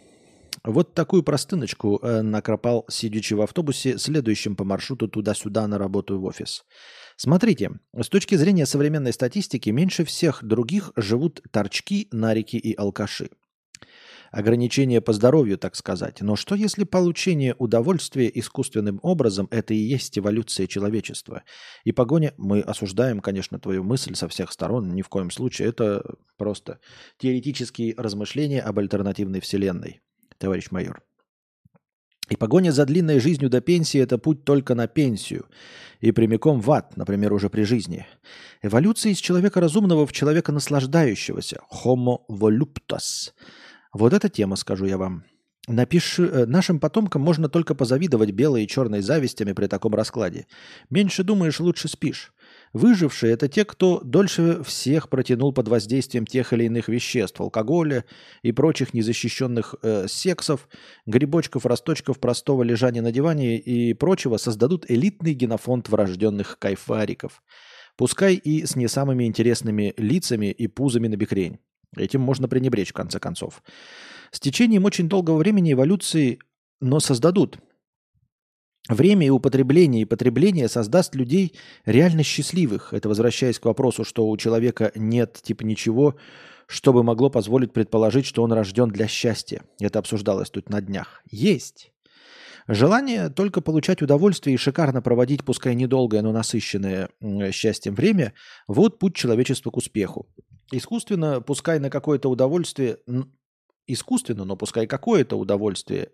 вот 0.63 0.93
такую 0.93 1.23
простыночку 1.23 1.99
э, 2.01 2.21
накропал, 2.21 2.85
сидячи 2.89 3.33
в 3.33 3.41
автобусе, 3.41 3.97
следующим 3.97 4.55
по 4.55 4.63
маршруту 4.63 5.07
туда-сюда 5.07 5.67
на 5.67 5.77
работу 5.77 6.19
в 6.19 6.25
офис. 6.25 6.63
Смотрите, 7.17 7.71
с 7.93 8.07
точки 8.07 8.35
зрения 8.35 8.65
современной 8.65 9.13
статистики, 9.13 9.69
меньше 9.69 10.05
всех 10.05 10.43
других 10.43 10.91
живут 10.95 11.41
торчки, 11.51 12.07
нарики 12.11 12.55
и 12.55 12.73
алкаши. 12.75 13.29
Ограничение 14.31 14.99
по 14.99 15.13
здоровью, 15.13 15.59
так 15.59 15.75
сказать. 15.75 16.21
Но 16.21 16.35
что 16.35 16.55
если 16.55 16.85
получение 16.85 17.55
удовольствия 17.59 18.31
искусственным 18.33 18.99
образом– 19.03 19.47
это 19.51 19.75
и 19.75 19.77
есть 19.77 20.17
эволюция 20.17 20.65
человечества? 20.65 21.43
И 21.83 21.91
погоня, 21.91 22.33
мы 22.37 22.61
осуждаем, 22.61 23.19
конечно, 23.19 23.59
твою 23.59 23.83
мысль 23.83 24.15
со 24.15 24.27
всех 24.27 24.51
сторон, 24.51 24.95
ни 24.95 25.03
в 25.03 25.09
коем 25.09 25.29
случае. 25.29 25.67
Это 25.67 26.15
просто 26.37 26.79
теоретические 27.19 27.93
размышления 27.95 28.61
об 28.61 28.79
альтернативной 28.79 29.39
вселенной. 29.39 30.01
Товарищ 30.43 30.71
майор. 30.71 31.01
И 32.29 32.35
погоня 32.35 32.71
за 32.71 32.85
длинной 32.85 33.19
жизнью 33.19 33.49
до 33.49 33.61
пенсии– 33.61 33.99
это 34.01 34.17
путь 34.17 34.43
только 34.43 34.75
на 34.75 34.87
пенсию. 34.87 35.45
И 36.01 36.11
прямиком 36.11 36.59
в 36.59 36.69
ад, 36.71 36.97
например, 36.97 37.31
уже 37.33 37.49
при 37.49 37.63
жизни. 37.63 38.05
Эволюция 38.61 39.13
из 39.13 39.19
человека 39.19 39.61
разумного 39.61 40.05
в 40.05 40.11
человека 40.11 40.51
наслаждающегося. 40.51 41.59
Homo 41.71 42.19
voluptas. 42.29 43.31
Вот 43.93 44.13
эта 44.13 44.27
тема, 44.27 44.57
скажу 44.57 44.85
я 44.85 44.97
вам. 44.97 45.23
Напиши, 45.67 46.25
э, 46.25 46.45
нашим 46.45 46.79
потомкам 46.79 47.21
можно 47.21 47.47
только 47.47 47.73
позавидовать 47.73 48.31
белой 48.31 48.65
и 48.65 48.67
черной 48.67 49.01
завистями 49.01 49.53
при 49.53 49.67
таком 49.67 49.95
раскладе. 49.95 50.45
Меньше 50.89 51.23
думаешь, 51.23 51.61
лучше 51.61 51.87
спишь. 51.87 52.33
Выжившие– 52.73 53.33
это 53.33 53.47
те, 53.47 53.65
кто 53.65 53.99
дольше 53.99 54.63
всех 54.63 55.07
протянул 55.07 55.53
под 55.53 55.67
воздействием 55.67 56.25
тех 56.25 56.53
или 56.53 56.63
иных 56.63 56.87
веществ, 56.87 57.39
алкоголя 57.39 58.03
и 58.41 58.51
прочих 58.51 58.95
незащищенных 58.95 59.75
э, 59.83 60.07
сексов, 60.07 60.67
грибочков, 61.05 61.67
росточков, 61.67 62.19
простого 62.19 62.63
лежания 62.63 63.03
на 63.03 63.11
диване 63.11 63.59
и 63.59 63.93
прочего, 63.93 64.37
создадут 64.37 64.89
элитный 64.89 65.33
генофонд 65.33 65.87
врожденных 65.87 66.57
кайфариков. 66.57 67.43
Пускай 67.95 68.33
и 68.33 68.65
с 68.65 68.75
не 68.75 68.87
самыми 68.87 69.25
интересными 69.25 69.93
лицами 69.97 70.47
и 70.47 70.65
пузами 70.65 71.07
на 71.07 71.15
бекрень. 71.15 71.59
Этим 71.95 72.21
можно 72.21 72.47
пренебречь, 72.47 72.89
в 72.89 72.93
конце 72.93 73.19
концов. 73.19 73.61
С 74.31 74.39
течением 74.39 74.85
очень 74.85 75.07
долгого 75.07 75.37
времени 75.37 75.73
эволюции, 75.73 76.39
но 76.81 76.99
создадут– 76.99 77.59
Время 78.89 79.27
и 79.27 79.29
употребление 79.29 80.01
и 80.01 80.05
потребление 80.05 80.67
создаст 80.67 81.15
людей 81.15 81.53
реально 81.85 82.23
счастливых. 82.23 82.93
Это 82.93 83.07
возвращаясь 83.07 83.57
к 83.57 83.65
вопросу, 83.65 84.03
что 84.03 84.27
у 84.27 84.35
человека 84.35 84.91
нет 84.95 85.39
типа 85.41 85.63
ничего, 85.63 86.15
что 86.67 86.91
бы 86.91 87.01
могло 87.01 87.29
позволить 87.29 87.71
предположить, 87.71 88.25
что 88.25 88.43
он 88.43 88.51
рожден 88.51 88.89
для 88.89 89.07
счастья. 89.07 89.63
Это 89.79 89.99
обсуждалось 89.99 90.49
тут 90.49 90.69
на 90.69 90.81
днях. 90.81 91.21
Есть. 91.31 91.91
Желание 92.67 93.29
только 93.29 93.61
получать 93.61 94.01
удовольствие 94.01 94.53
и 94.53 94.57
шикарно 94.57 95.01
проводить, 95.01 95.43
пускай 95.43 95.75
недолгое, 95.75 96.21
но 96.21 96.31
насыщенное 96.31 97.09
счастьем 97.51 97.95
время– 97.95 98.33
вот 98.67 98.99
путь 98.99 99.15
человечества 99.15 99.69
к 99.69 99.77
успеху. 99.77 100.27
Искусственно, 100.71 101.41
пускай 101.41 101.79
на 101.79 101.89
какое-то 101.89 102.29
удовольствие, 102.29 102.99
искусственно, 103.85 104.45
но 104.45 104.55
пускай 104.55 104.87
какое-то 104.87 105.37
удовольствие, 105.37 106.11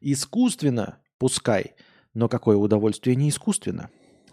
искусственно 0.00 0.98
Пускай. 1.20 1.74
Но 2.14 2.28
какое 2.28 2.56
удовольствие 2.56 3.14
не 3.14 3.28
искусственно. 3.28 3.90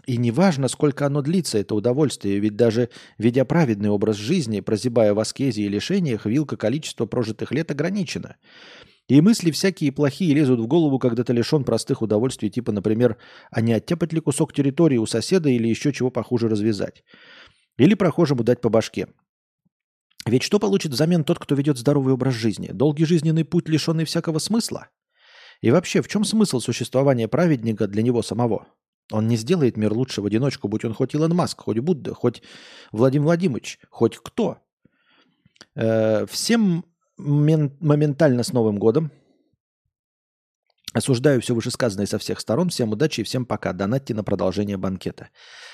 И 0.07 0.15
не 0.15 0.31
важно, 0.31 0.69
сколько 0.69 1.05
оно 1.05 1.21
длится, 1.21 1.57
это 1.57 1.75
удовольствие, 1.75 2.39
ведь 2.39 2.55
даже 2.55 2.89
ведя 3.17 3.43
праведный 3.43 3.89
образ 3.89 4.15
жизни, 4.15 4.61
прозябая 4.61 5.13
в 5.13 5.19
аскезе 5.19 5.63
и 5.63 5.67
лишениях, 5.67 6.25
вилка 6.25 6.55
количества 6.55 7.05
прожитых 7.05 7.51
лет 7.51 7.69
ограничена. 7.71 8.37
И 9.09 9.19
мысли 9.19 9.51
всякие 9.51 9.91
плохие 9.91 10.33
лезут 10.33 10.61
в 10.61 10.67
голову, 10.67 10.97
когда 10.97 11.25
ты 11.25 11.33
лишен 11.33 11.65
простых 11.65 12.01
удовольствий, 12.01 12.49
типа, 12.49 12.71
например, 12.71 13.17
а 13.51 13.59
не 13.59 13.73
оттяпать 13.73 14.13
ли 14.13 14.21
кусок 14.21 14.53
территории 14.53 14.97
у 14.97 15.05
соседа 15.05 15.49
или 15.49 15.67
еще 15.67 15.91
чего 15.91 16.09
похуже 16.09 16.47
развязать. 16.47 17.03
Или 17.77 17.95
прохожему 17.95 18.45
дать 18.45 18.61
по 18.61 18.69
башке. 18.69 19.07
Ведь 20.25 20.43
что 20.43 20.57
получит 20.57 20.93
взамен 20.93 21.25
тот, 21.25 21.37
кто 21.37 21.53
ведет 21.53 21.77
здоровый 21.77 22.13
образ 22.13 22.33
жизни? 22.33 22.69
Долгий 22.71 23.03
жизненный 23.03 23.43
путь, 23.43 23.67
лишенный 23.67 24.05
всякого 24.05 24.39
смысла? 24.39 24.87
И 25.61 25.71
вообще, 25.71 26.01
в 26.01 26.07
чем 26.07 26.23
смысл 26.23 26.59
существования 26.59 27.27
праведника 27.27 27.87
для 27.87 28.03
него 28.03 28.21
самого? 28.21 28.67
Он 29.11 29.27
не 29.27 29.37
сделает 29.37 29.77
мир 29.77 29.93
лучше 29.93 30.21
в 30.21 30.25
одиночку, 30.25 30.67
будь 30.67 30.83
он 30.83 30.93
хоть 30.93 31.13
Илон 31.13 31.33
Маск, 31.33 31.61
хоть 31.61 31.79
Будда, 31.79 32.13
хоть 32.13 32.41
Владимир 32.91 33.25
Владимирович, 33.25 33.79
хоть 33.89 34.17
кто. 34.17 34.57
Э, 35.75 36.25
всем 36.25 36.85
моментально 37.17 38.43
с 38.43 38.53
Новым 38.53 38.77
годом. 38.77 39.11
Осуждаю 40.93 41.41
все 41.41 41.53
вышесказанное 41.53 42.05
со 42.05 42.17
всех 42.17 42.39
сторон. 42.39 42.69
Всем 42.69 42.91
удачи 42.91 43.21
и 43.21 43.23
всем 43.23 43.45
пока. 43.45 43.73
Донатьте 43.73 44.13
на 44.13 44.23
продолжение 44.23 44.77
банкета. 44.77 45.29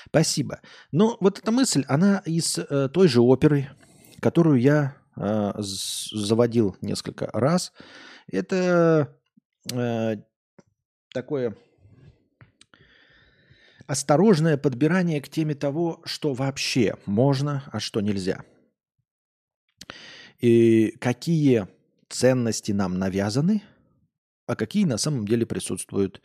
Спасибо. 0.06 0.60
Ну, 0.92 1.16
вот 1.20 1.38
эта 1.38 1.50
мысль, 1.50 1.84
она 1.88 2.22
из 2.26 2.58
э, 2.58 2.88
той 2.92 3.08
же 3.08 3.20
оперы, 3.20 3.70
которую 4.20 4.60
я 4.60 4.96
э, 5.16 5.52
заводил 5.58 6.76
несколько 6.82 7.30
раз. 7.32 7.72
Это 8.30 9.16
э, 9.72 10.16
такое 11.12 11.56
осторожное 13.86 14.56
подбирание 14.56 15.20
к 15.20 15.28
теме 15.28 15.54
того, 15.54 16.00
что 16.04 16.32
вообще 16.32 16.96
можно, 17.06 17.64
а 17.72 17.80
что 17.80 18.00
нельзя. 18.00 18.44
И 20.40 20.96
какие 21.00 21.68
ценности 22.08 22.72
нам 22.72 22.98
навязаны, 22.98 23.62
а 24.46 24.56
какие 24.56 24.84
на 24.84 24.98
самом 24.98 25.26
деле 25.26 25.46
присутствуют 25.46 26.22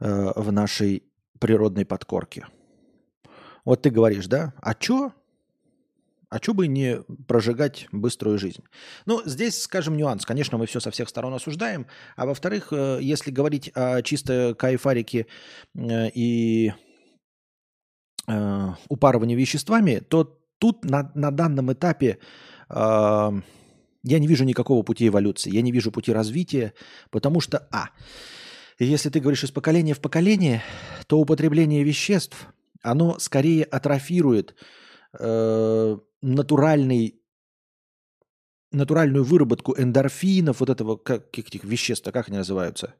э, 0.00 0.32
в 0.36 0.52
нашей 0.52 1.04
природной 1.38 1.84
подкорке. 1.84 2.46
Вот 3.64 3.82
ты 3.82 3.90
говоришь, 3.90 4.26
да, 4.26 4.54
а 4.60 4.74
что 4.78 5.12
а 6.32 6.38
что 6.38 6.54
бы 6.54 6.66
не 6.66 7.02
прожигать 7.28 7.88
быструю 7.92 8.38
жизнь? 8.38 8.64
Ну, 9.04 9.20
здесь, 9.26 9.60
скажем, 9.60 9.98
нюанс. 9.98 10.24
Конечно, 10.24 10.56
мы 10.56 10.64
все 10.64 10.80
со 10.80 10.90
всех 10.90 11.10
сторон 11.10 11.34
осуждаем. 11.34 11.86
А 12.16 12.24
во-вторых, 12.24 12.68
э, 12.70 13.00
если 13.02 13.30
говорить 13.30 13.70
о 13.74 14.00
чисто 14.00 14.54
кайфарике 14.58 15.26
э, 15.74 16.08
и 16.14 16.72
э, 18.26 18.68
упарывании 18.88 19.36
веществами, 19.36 19.98
то 19.98 20.40
тут 20.58 20.86
на, 20.86 21.12
на 21.14 21.30
данном 21.30 21.70
этапе 21.70 22.18
я 22.70 23.32
не 24.02 24.26
вижу 24.26 24.44
никакого 24.44 24.82
пути 24.82 25.08
эволюции, 25.08 25.50
я 25.50 25.60
не 25.60 25.70
вижу 25.70 25.92
пути 25.92 26.10
развития, 26.10 26.72
потому 27.10 27.40
что, 27.40 27.68
а, 27.70 27.90
если 28.78 29.10
ты 29.10 29.20
говоришь 29.20 29.44
из 29.44 29.50
поколения 29.50 29.92
в 29.92 30.00
поколение, 30.00 30.62
то 31.06 31.18
употребление 31.18 31.84
веществ, 31.84 32.48
оно 32.82 33.18
скорее 33.18 33.64
атрофирует 33.64 34.56
натуральный, 36.22 37.20
натуральную 38.70 39.24
выработку 39.24 39.74
эндорфинов, 39.78 40.60
вот 40.60 40.70
этого, 40.70 40.96
как, 40.96 41.38
этих 41.38 41.64
веществ, 41.64 42.10
как 42.10 42.28
они 42.28 42.38
называются, 42.38 42.94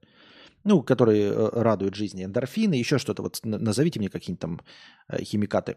ну, 0.65 0.83
которые 0.83 1.33
э, 1.33 1.49
радуют 1.53 1.95
жизни, 1.95 2.25
эндорфины, 2.25 2.75
еще 2.75 2.99
что-то, 2.99 3.23
вот 3.23 3.41
назовите 3.45 3.99
мне 3.99 4.09
какие-нибудь 4.09 4.41
там 4.41 4.61
э, 5.09 5.23
химикаты 5.23 5.77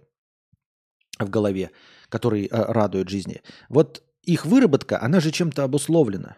в 1.17 1.29
голове, 1.29 1.71
которые 2.09 2.47
э, 2.47 2.49
радуют 2.49 3.09
жизни. 3.09 3.41
Вот 3.69 4.03
их 4.23 4.45
выработка, 4.45 5.01
она 5.01 5.19
же 5.19 5.31
чем-то 5.31 5.63
обусловлена, 5.63 6.35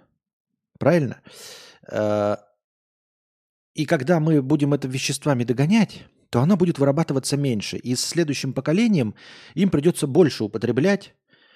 правильно? 0.78 1.22
И 3.74 3.86
когда 3.86 4.20
мы 4.20 4.42
будем 4.42 4.74
это 4.74 4.90
веществами 4.90 5.46
догонять, 5.46 6.06
то 6.30 6.42
она 6.42 6.56
будет 6.56 6.80
вырабатываться 6.80 7.38
меньше. 7.38 7.78
И 7.78 7.96
с 7.96 8.06
следующим 8.06 8.54
поколением 8.54 9.16
им 9.56 9.70
придется 9.70 10.08
больше 10.08 10.44
употреблять, 10.44 11.16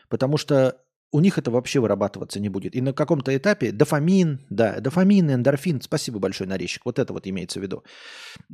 потому 0.09 0.38
что 0.38 0.78
у 1.11 1.19
них 1.19 1.38
это 1.38 1.51
вообще 1.51 1.80
вырабатываться 1.80 2.39
не 2.39 2.49
будет. 2.49 2.76
И 2.76 2.82
на 2.82 2.93
каком-то 2.93 3.36
этапе 3.36 3.72
дофамин, 3.72 4.45
да, 4.49 4.80
дофамин, 4.80 5.32
эндорфин, 5.32 5.82
спасибо 5.82 6.19
большое, 6.19 6.49
нарезчик, 6.49 6.86
вот 6.86 6.99
это 6.99 7.11
вот 7.13 7.28
имеется 7.28 7.59
в 7.59 7.63
виду. 7.63 7.84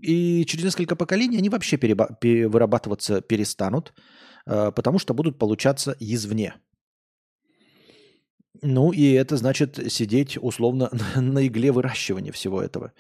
И 0.02 0.44
через 0.46 0.64
несколько 0.64 0.96
поколений 0.96 1.38
они 1.38 1.50
вообще 1.50 1.78
переба- 1.78 2.18
вырабатываться 2.48 3.22
перестанут, 3.22 3.94
э, 4.48 4.72
потому 4.72 4.98
что 4.98 5.14
будут 5.14 5.38
получаться 5.38 5.96
извне. 6.00 6.56
Ну 8.64 8.92
и 8.92 9.12
это 9.12 9.38
значит 9.38 9.80
сидеть 9.92 10.38
условно 10.42 10.90
на 11.16 11.46
игле 11.46 11.72
выращивания 11.72 12.32
всего 12.32 12.62
этого. 12.62 12.92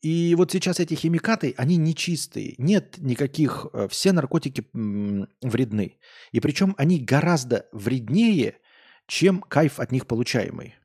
И 0.00 0.34
вот 0.36 0.52
сейчас 0.52 0.78
эти 0.78 0.94
химикаты, 0.94 1.54
они 1.56 1.76
нечистые. 1.76 2.54
Нет 2.58 2.98
никаких... 2.98 3.66
Э, 3.72 3.88
все 3.88 4.12
наркотики 4.12 4.64
вредны. 4.72 5.98
И 6.32 6.40
причем 6.40 6.74
они 6.78 7.00
гораздо 7.00 7.66
вреднее, 7.72 8.58
чем 9.06 9.40
кайф 9.40 9.80
от 9.80 9.90
них 9.90 10.06
получаемый. 10.06 10.76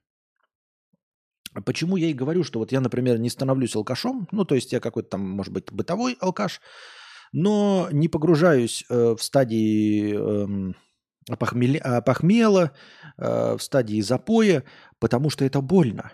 Почему 1.66 1.98
я 1.98 2.08
и 2.08 2.14
говорю, 2.14 2.44
что 2.44 2.60
вот 2.60 2.72
я, 2.72 2.82
например, 2.82 3.20
не 3.20 3.30
становлюсь 3.30 3.76
алкашом, 3.76 4.28
ну, 4.32 4.44
то 4.44 4.56
есть 4.56 4.72
я 4.74 4.80
какой-то 4.80 5.10
там, 5.10 5.22
может 5.22 5.54
быть, 5.54 5.72
бытовой 5.72 6.18
алкаш, 6.20 6.62
но 7.32 7.90
не 7.92 8.08
погружаюсь 8.08 8.84
э, 8.90 9.16
в 9.16 9.22
стадии 9.22 10.16
э, 10.16 10.74
похмела, 11.38 12.02
похмела 12.02 12.72
э, 13.18 13.56
в 13.58 13.62
стадии 13.62 14.02
запоя, 14.02 14.64
потому 15.00 15.30
что 15.30 15.46
это 15.46 15.62
больно. 15.62 16.12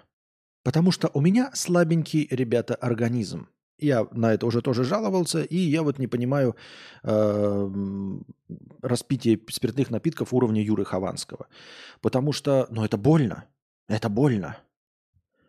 Потому 0.69 0.91
что 0.91 1.09
у 1.15 1.21
меня 1.21 1.49
слабенький, 1.55 2.27
ребята, 2.29 2.75
организм. 2.75 3.47
Я 3.79 4.07
на 4.11 4.35
это 4.35 4.45
уже 4.45 4.61
тоже 4.61 4.83
жаловался, 4.83 5.41
и 5.41 5.57
я 5.57 5.81
вот 5.81 5.97
не 5.97 6.05
понимаю 6.05 6.55
э, 7.01 7.69
распитие 8.83 9.39
спиртных 9.49 9.89
напитков 9.89 10.31
уровня 10.31 10.61
Юры 10.61 10.85
Хованского. 10.85 11.47
Потому 12.01 12.33
что, 12.33 12.67
ну, 12.69 12.85
это 12.85 12.97
больно. 12.97 13.45
Это 13.87 14.09
больно. 14.09 14.57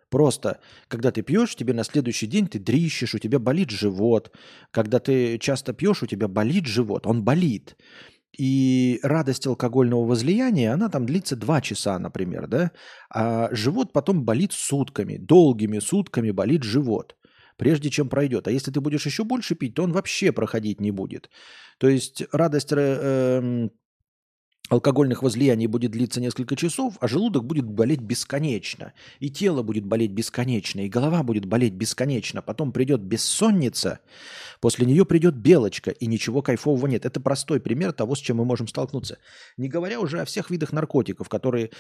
Просто, 0.09 0.59
когда 0.89 1.11
ты 1.11 1.21
пьешь, 1.21 1.55
тебе 1.55 1.75
на 1.75 1.85
следующий 1.85 2.27
день 2.27 2.47
ты 2.49 2.59
дрищешь, 2.59 3.15
у 3.15 3.19
тебя 3.19 3.39
болит 3.39 3.69
живот. 3.69 4.35
Когда 4.71 5.01
ты 5.01 5.37
часто 5.37 5.75
пьешь, 5.75 6.03
у 6.03 6.07
тебя 6.07 6.29
болит 6.29 6.65
живот. 6.65 7.07
Он 7.07 7.23
болит. 7.23 7.77
И 8.39 9.01
радость 9.03 9.47
алкогольного 9.47 10.05
возлияния, 10.07 10.73
она 10.73 10.89
там 10.89 11.05
длится 11.07 11.37
2 11.37 11.61
часа, 11.61 11.99
например, 11.99 12.47
да? 12.47 12.71
А 13.11 13.49
живот 13.53 13.93
потом 13.93 14.25
болит 14.25 14.53
сутками, 14.53 15.17
долгими 15.17 15.81
сутками 15.81 16.31
болит 16.31 16.63
живот, 16.63 17.17
прежде 17.57 17.91
чем 17.91 18.09
пройдет. 18.09 18.47
А 18.47 18.51
если 18.51 18.71
ты 18.71 18.81
будешь 18.81 19.07
еще 19.07 19.25
больше 19.25 19.55
пить, 19.57 19.75
то 19.75 19.83
он 19.83 19.93
вообще 19.93 20.33
проходить 20.33 20.81
не 20.81 20.93
будет. 20.93 21.29
То 21.79 21.89
есть 21.89 22.23
радость 22.33 22.73
э, 22.73 23.69
алкогольных 24.71 25.23
возлияний 25.23 25.67
будет 25.67 25.91
длиться 25.91 26.21
несколько 26.21 26.57
часов, 26.57 26.95
а 27.01 27.09
желудок 27.09 27.45
будет 27.45 27.67
болеть 27.67 28.01
бесконечно. 28.01 28.93
И 29.19 29.29
тело 29.29 29.63
будет 29.63 29.85
болеть 29.85 30.13
бесконечно, 30.13 30.81
и 30.81 30.89
голова 30.89 31.23
будет 31.25 31.45
болеть 31.45 31.75
бесконечно. 31.75 32.41
Потом 32.41 32.73
придет 32.73 33.01
бессонница, 33.01 33.99
после 34.61 34.87
нее 34.87 35.05
придет 35.05 35.35
белочка, 35.35 35.91
и 35.91 36.07
ничего 36.07 36.41
кайфового 36.41 36.87
нет. 36.87 37.05
Это 37.05 37.21
простой 37.21 37.61
пример 37.61 37.93
того, 37.93 38.15
с 38.15 38.21
чем 38.21 38.39
мы 38.39 38.45
можем 38.45 38.69
столкнуться. 38.69 39.19
Не 39.57 39.69
говоря 39.69 40.01
уже 40.01 40.21
о 40.21 40.25
всех 40.25 40.51
видах 40.51 40.73
наркотиков, 40.73 41.29
которые 41.29 41.71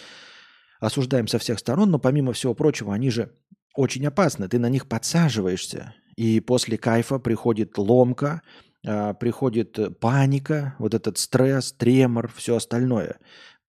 осуждаем 0.80 1.28
со 1.28 1.38
всех 1.38 1.60
сторон, 1.60 1.92
но 1.92 2.00
помимо 2.00 2.32
всего 2.32 2.54
прочего, 2.54 2.92
они 2.92 3.10
же 3.10 3.32
очень 3.74 4.04
опасны. 4.04 4.48
Ты 4.48 4.58
на 4.58 4.68
них 4.68 4.88
подсаживаешься, 4.88 5.94
и 6.16 6.40
после 6.40 6.76
кайфа 6.76 7.20
приходит 7.20 7.78
ломка, 7.78 8.42
приходит 8.82 9.78
э, 9.78 9.90
паника, 9.90 10.74
вот 10.78 10.94
этот 10.94 11.18
стресс, 11.18 11.72
тремор, 11.72 12.32
все 12.34 12.56
остальное. 12.56 13.18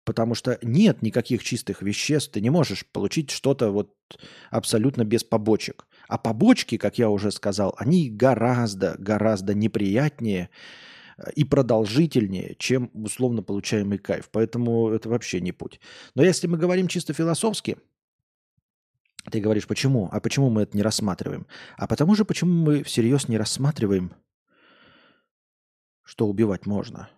Потому 0.03 0.35
что 0.35 0.57
нет 0.61 1.01
никаких 1.01 1.43
чистых 1.43 1.81
веществ, 1.81 2.31
ты 2.31 2.41
не 2.41 2.49
можешь 2.49 2.85
получить 2.85 3.29
что-то 3.29 3.71
вот 3.71 3.93
абсолютно 4.49 5.03
без 5.03 5.23
побочек. 5.23 5.85
А 6.07 6.17
побочки, 6.17 6.77
как 6.77 6.97
я 6.97 7.09
уже 7.09 7.31
сказал, 7.31 7.75
они 7.77 8.09
гораздо, 8.09 8.95
гораздо 8.97 9.53
неприятнее 9.53 10.49
э, 11.17 11.31
и 11.35 11.43
продолжительнее, 11.43 12.55
чем 12.57 12.89
условно 12.93 13.43
получаемый 13.43 13.97
кайф. 13.97 14.29
Поэтому 14.31 14.89
это 14.89 15.09
вообще 15.09 15.41
не 15.41 15.51
путь. 15.51 15.81
Но 16.15 16.23
если 16.23 16.47
мы 16.47 16.57
говорим 16.57 16.87
чисто 16.87 17.13
философски, 17.13 17.77
ты 19.29 19.39
говоришь, 19.39 19.67
почему? 19.67 20.09
А 20.11 20.21
почему 20.21 20.49
мы 20.49 20.63
это 20.63 20.75
не 20.75 20.83
рассматриваем? 20.83 21.45
А 21.77 21.85
потому 21.85 22.15
же, 22.15 22.23
почему 22.23 22.53
мы 22.53 22.83
всерьез 22.83 23.27
не 23.27 23.37
рассматриваем 23.37 24.13
что 26.11 26.27
убивать 26.27 26.65
можно. 26.65 27.09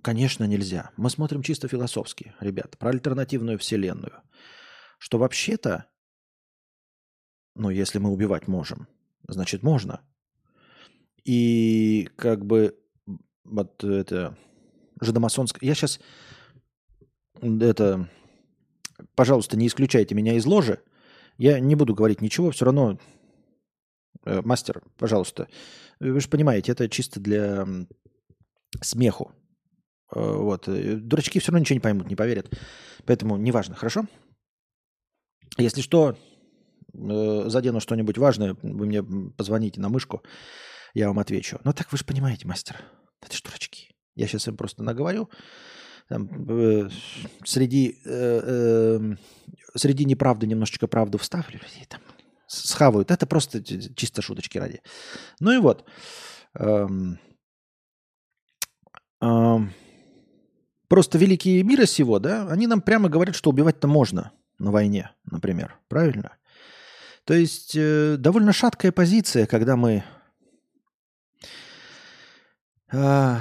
Конечно, 0.00 0.44
нельзя. 0.44 0.90
Мы 0.96 1.10
смотрим 1.10 1.42
чисто 1.42 1.68
философски, 1.68 2.34
ребят, 2.40 2.78
про 2.78 2.88
альтернативную 2.88 3.58
вселенную. 3.58 4.22
Что 4.96 5.18
вообще-то, 5.18 5.84
ну, 7.54 7.68
если 7.68 7.98
мы 7.98 8.08
убивать 8.08 8.48
можем, 8.48 8.88
значит, 9.28 9.62
можно. 9.62 10.00
И 11.24 12.08
как 12.16 12.46
бы 12.46 12.74
вот 13.44 13.84
это 13.84 14.34
жидомасонское... 15.02 15.68
Я 15.68 15.74
сейчас 15.74 16.00
это... 17.42 18.08
Пожалуйста, 19.14 19.58
не 19.58 19.66
исключайте 19.66 20.14
меня 20.14 20.36
из 20.36 20.46
ложи. 20.46 20.82
Я 21.36 21.60
не 21.60 21.74
буду 21.74 21.94
говорить 21.94 22.22
ничего, 22.22 22.50
все 22.50 22.64
равно 22.64 22.98
Э, 24.24 24.40
мастер, 24.42 24.82
пожалуйста, 24.98 25.48
вы 26.00 26.20
же 26.20 26.28
понимаете, 26.28 26.72
это 26.72 26.88
чисто 26.88 27.20
для 27.20 27.66
смеху. 28.80 29.32
Э, 30.14 30.20
вот. 30.20 30.68
Э, 30.68 30.96
дурачки 30.96 31.38
все 31.38 31.50
равно 31.50 31.60
ничего 31.60 31.74
не 31.74 31.80
поймут, 31.80 32.08
не 32.08 32.16
поверят. 32.16 32.50
Поэтому 33.06 33.36
неважно, 33.36 33.74
хорошо? 33.74 34.06
Если 35.58 35.82
что, 35.82 36.16
задену 36.92 37.80
что-нибудь 37.80 38.18
важное, 38.18 38.56
вы 38.62 38.86
мне 38.86 39.02
позвоните 39.02 39.80
на 39.80 39.88
мышку, 39.88 40.22
я 40.94 41.08
вам 41.08 41.18
отвечу. 41.18 41.60
Но 41.64 41.72
так 41.72 41.92
вы 41.92 41.98
же 41.98 42.04
понимаете, 42.04 42.46
мастер, 42.46 42.76
это 43.20 43.36
же 43.36 43.42
дурачки. 43.42 43.94
Я 44.16 44.26
сейчас 44.26 44.48
им 44.48 44.56
просто 44.56 44.82
наговорю. 44.82 45.28
Там, 46.08 46.28
э, 46.48 46.88
среди, 47.44 47.98
э, 48.04 48.40
э, 48.44 49.16
среди 49.74 50.04
неправды 50.04 50.46
немножечко 50.46 50.86
правду 50.86 51.18
вставлю. 51.18 51.60
И 51.80 51.84
там 51.86 52.00
схавают. 52.54 53.10
Это 53.10 53.26
просто 53.26 53.62
чисто 53.62 54.22
шуточки 54.22 54.58
ради. 54.58 54.82
Ну 55.40 55.52
и 55.52 55.58
вот. 55.58 55.84
Эм, 56.54 57.18
эм, 59.20 59.72
просто 60.88 61.18
великие 61.18 61.62
мира 61.62 61.86
сего, 61.86 62.18
да, 62.18 62.46
они 62.48 62.66
нам 62.66 62.80
прямо 62.80 63.08
говорят, 63.08 63.34
что 63.34 63.50
убивать-то 63.50 63.88
можно 63.88 64.32
на 64.58 64.70
войне, 64.70 65.10
например. 65.24 65.78
Правильно? 65.88 66.36
То 67.24 67.34
есть 67.34 67.74
э, 67.74 68.16
довольно 68.18 68.52
шаткая 68.52 68.92
позиция, 68.92 69.46
когда 69.46 69.76
мы... 69.76 70.04
Э, 72.92 73.38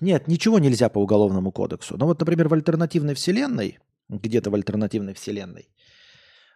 нет, 0.00 0.28
ничего 0.28 0.58
нельзя 0.58 0.88
по 0.88 0.98
уголовному 0.98 1.50
кодексу. 1.50 1.96
Но 1.96 2.06
вот, 2.06 2.20
например, 2.20 2.48
в 2.48 2.54
альтернативной 2.54 3.14
вселенной, 3.14 3.78
где-то 4.08 4.50
в 4.50 4.54
альтернативной 4.54 5.14
вселенной, 5.14 5.68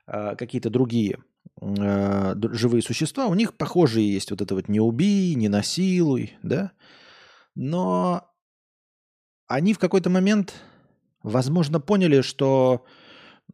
э, 0.07 0.37
какие-то 0.37 0.71
другие 0.71 1.19
э, 1.61 2.35
живые 2.53 2.83
существа, 2.83 3.27
у 3.27 3.35
них 3.35 3.55
похожие 3.55 4.13
есть 4.13 4.31
вот 4.31 4.41
это 4.41 4.55
вот 4.55 4.69
«не 4.69 4.81
убий», 4.81 5.35
«не 5.35 5.49
насилуй», 5.49 6.35
да? 6.43 6.73
Но 7.55 8.29
они 9.47 9.75
в 9.75 9.79
какой-то 9.79 10.11
момент, 10.11 10.55
возможно, 11.23 11.81
поняли, 11.81 12.21
что 12.21 12.85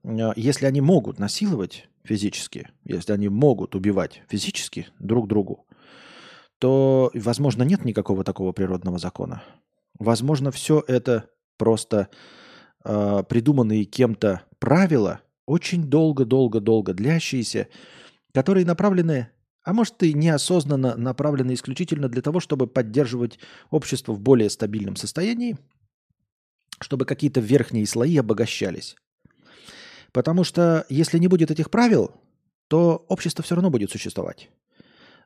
э, 0.03 0.31
если 0.37 0.67
они 0.67 0.81
могут 0.81 1.19
насиловать 1.19 1.89
физически, 2.05 2.71
если 2.85 3.13
они 3.13 3.29
могут 3.29 3.75
убивать 3.75 4.23
физически 4.29 4.89
друг 4.99 5.29
другу, 5.29 5.67
то, 6.59 7.11
возможно, 7.15 7.63
нет 7.63 7.85
никакого 7.85 8.25
такого 8.25 8.53
природного 8.53 8.99
закона. 8.99 9.43
Возможно, 9.99 10.51
все 10.51 10.83
это 10.87 11.31
просто 11.57 12.09
э, 12.85 13.23
придуманные 13.29 13.85
кем-то 13.85 14.43
правила– 14.59 15.21
очень 15.51 15.91
долго-долго-долго 15.91 16.95
длящиеся, 16.95 17.67
которые 18.33 18.65
направлены, 18.65 19.31
а 19.65 19.73
может 19.73 20.01
и 20.05 20.15
неосознанно 20.15 20.97
направлены 20.97 21.55
исключительно 21.55 22.09
для 22.09 22.23
того, 22.23 22.39
чтобы 22.39 22.69
поддерживать 22.69 23.41
общество 23.71 24.13
в 24.13 24.21
более 24.21 24.49
стабильном 24.49 24.95
состоянии, 24.95 25.59
чтобы 26.81 27.05
какие-то 27.05 27.41
верхние 27.41 27.85
слои 27.85 28.17
обогащались. 28.17 28.95
Потому 30.13 30.45
что 30.45 30.87
если 30.89 31.19
не 31.19 31.27
будет 31.27 31.51
этих 31.51 31.69
правил, 31.69 32.13
то 32.69 33.05
общество 33.09 33.43
все 33.43 33.57
равно 33.57 33.71
будет 33.71 33.91
существовать. 33.91 34.51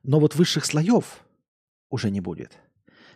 Но 0.02 0.20
вот 0.20 0.34
высших 0.34 0.64
слоев 0.64 1.22
уже 1.90 2.10
не 2.10 2.22
будет. 2.22 2.58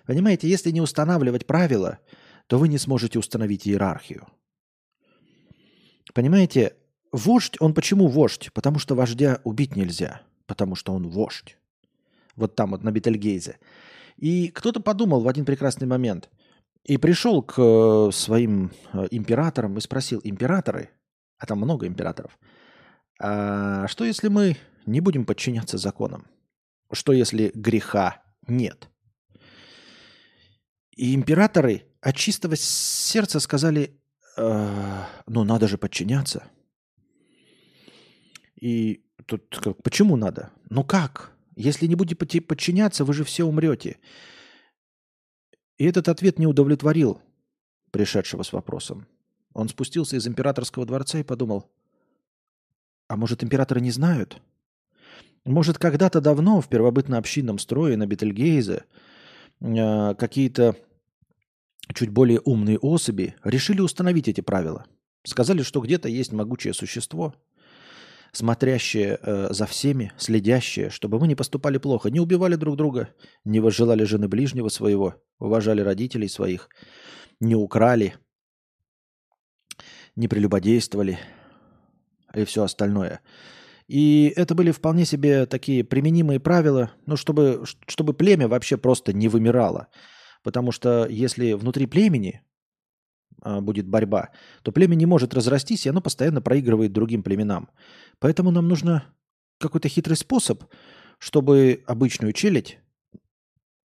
Понимаете, 0.05 0.47
если 0.47 0.71
не 0.71 0.83
устанавливать 0.83 1.47
правила, 1.47 2.01
то 2.49 2.59
вы 2.59 2.69
не 2.69 2.77
сможете 2.77 3.19
установить 3.19 3.67
иерархию. 3.67 4.27
Понимаете, 6.13 6.75
Вождь, 7.19 7.57
он 7.61 7.75
почему 7.75 8.07
вождь? 8.07 8.51
Потому 8.53 8.79
что 8.79 8.95
вождя 8.95 9.41
убить 9.45 9.77
нельзя, 9.77 10.23
потому 10.47 10.77
что 10.77 10.93
он 10.93 11.09
вождь. 11.09 11.57
Вот 12.37 12.55
там 12.55 12.71
вот 12.71 12.85
на 12.85 12.93
Бетельгейзе. 12.93 13.59
И 14.17 14.49
кто-то 14.49 14.81
подумал 14.81 15.21
в 15.21 15.29
один 15.29 15.45
прекрасный 15.45 15.87
момент 15.87 16.31
и 16.85 16.97
пришел 16.97 17.43
к 17.43 17.55
э, 17.59 18.11
своим 18.13 18.71
э, 18.93 19.09
императорам 19.11 19.77
и 19.77 19.81
спросил, 19.81 20.21
императоры, 20.23 20.91
а 21.39 21.47
там 21.47 21.59
много 21.59 21.87
императоров, 21.87 22.39
а 23.21 23.89
что 23.89 24.05
если 24.05 24.29
мы 24.29 24.57
не 24.87 25.01
будем 25.01 25.25
подчиняться 25.25 25.77
законам? 25.77 26.27
Что 26.93 27.13
если 27.13 27.51
греха 27.55 28.23
нет? 28.47 28.89
И 30.97 31.15
императоры 31.15 31.85
от 32.01 32.17
чистого 32.17 32.57
сердца 32.57 33.41
сказали, 33.41 34.01
э, 34.37 35.05
ну 35.27 35.45
надо 35.45 35.67
же 35.67 35.79
подчиняться– 35.79 36.45
и 38.61 39.05
тут 39.27 39.49
почему 39.83 40.17
надо? 40.17 40.51
Ну 40.71 40.85
как? 40.85 41.33
Если 41.55 41.87
не 41.87 41.95
будете 41.95 42.41
подчиняться, 42.41 43.05
вы 43.05 43.15
же 43.15 43.25
все 43.25 43.45
умрете. 43.45 43.99
И 45.77 45.85
этот 45.85 46.09
ответ 46.09 46.39
не 46.39 46.47
удовлетворил 46.47 47.21
пришедшего 47.91 48.43
с 48.43 48.53
вопросом. 48.53 49.07
Он 49.55 49.69
спустился 49.69 50.17
из 50.17 50.27
императорского 50.27 50.87
дворца 50.87 51.19
и 51.19 51.25
подумал, 51.25 51.71
а 53.09 53.17
может 53.17 53.43
императоры 53.43 53.81
не 53.81 53.91
знают? 53.91 54.43
Может 55.45 55.79
когда-то 55.79 56.21
давно 56.21 56.61
в 56.61 56.69
первобытно-общинном 56.69 57.59
строе 57.59 57.97
на 57.97 58.07
Бетельгейзе 58.07 58.85
э, 59.61 60.15
какие-то 60.15 60.77
чуть 61.95 62.11
более 62.11 62.41
умные 62.41 62.79
особи 62.79 63.35
решили 63.45 63.81
установить 63.81 64.29
эти 64.29 64.43
правила. 64.43 64.85
Сказали, 65.25 65.63
что 65.63 65.81
где-то 65.81 66.09
есть 66.09 66.33
могучее 66.33 66.75
существо– 66.75 67.35
смотрящие 68.33 69.19
э, 69.21 69.49
за 69.51 69.67
всеми, 69.67 70.13
следящие, 70.17 70.91
чтобы 70.91 71.19
мы 71.19 71.29
не 71.29 71.35
поступали 71.35 71.79
плохо, 71.79 72.11
не 72.11 72.21
убивали 72.21 72.57
друг 72.57 72.77
друга, 72.77 73.09
не 73.45 73.61
возжелали 73.61 74.05
жены 74.05 74.29
ближнего 74.29 74.69
своего, 74.69 75.15
уважали 75.39 75.81
родителей 75.81 76.29
своих, 76.29 76.69
не 77.41 77.55
украли, 77.55 78.15
не 80.17 80.29
прелюбодействовали 80.29 81.19
и 82.35 82.45
все 82.45 82.65
остальное. 82.65 83.21
И 83.87 84.33
это 84.37 84.55
были 84.55 84.71
вполне 84.71 85.07
себе 85.07 85.47
такие 85.47 85.83
применимые 85.83 86.41
правила, 86.41 86.93
ну, 87.07 87.17
чтобы, 87.17 87.65
чтобы 87.87 88.13
племя 88.13 88.47
вообще 88.47 88.77
просто 88.77 89.15
не 89.15 89.29
вымирало. 89.29 89.89
Потому 90.43 90.73
что 90.73 91.07
если 91.07 91.55
внутри 91.55 91.87
племени 91.87 92.43
будет 93.45 93.87
борьба, 93.87 94.31
то 94.63 94.73
племя 94.73 94.95
не 94.95 95.07
может 95.07 95.35
разрастись, 95.35 95.87
и 95.87 95.89
оно 95.89 96.01
постоянно 96.01 96.41
проигрывает 96.41 96.93
другим 96.93 97.23
племенам. 97.23 97.69
Поэтому 98.19 98.51
нам 98.51 98.69
нужно 98.69 99.05
какой-то 99.59 99.89
хитрый 99.89 100.17
способ, 100.17 100.65
чтобы 101.19 101.83
обычную 101.87 102.33
челядь, 102.33 102.79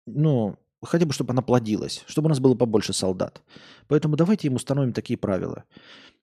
ну, 0.07 0.59
хотя 0.83 1.07
бы 1.07 1.13
чтобы 1.13 1.33
она 1.33 1.43
плодилась, 1.43 2.05
чтобы 2.07 2.27
у 2.27 2.29
нас 2.29 2.41
было 2.41 2.55
побольше 2.55 2.93
солдат. 2.93 3.43
Поэтому 3.87 4.17
давайте 4.17 4.49
им 4.49 4.55
установим 4.55 4.93
такие 4.93 5.19
правила. 5.19 5.65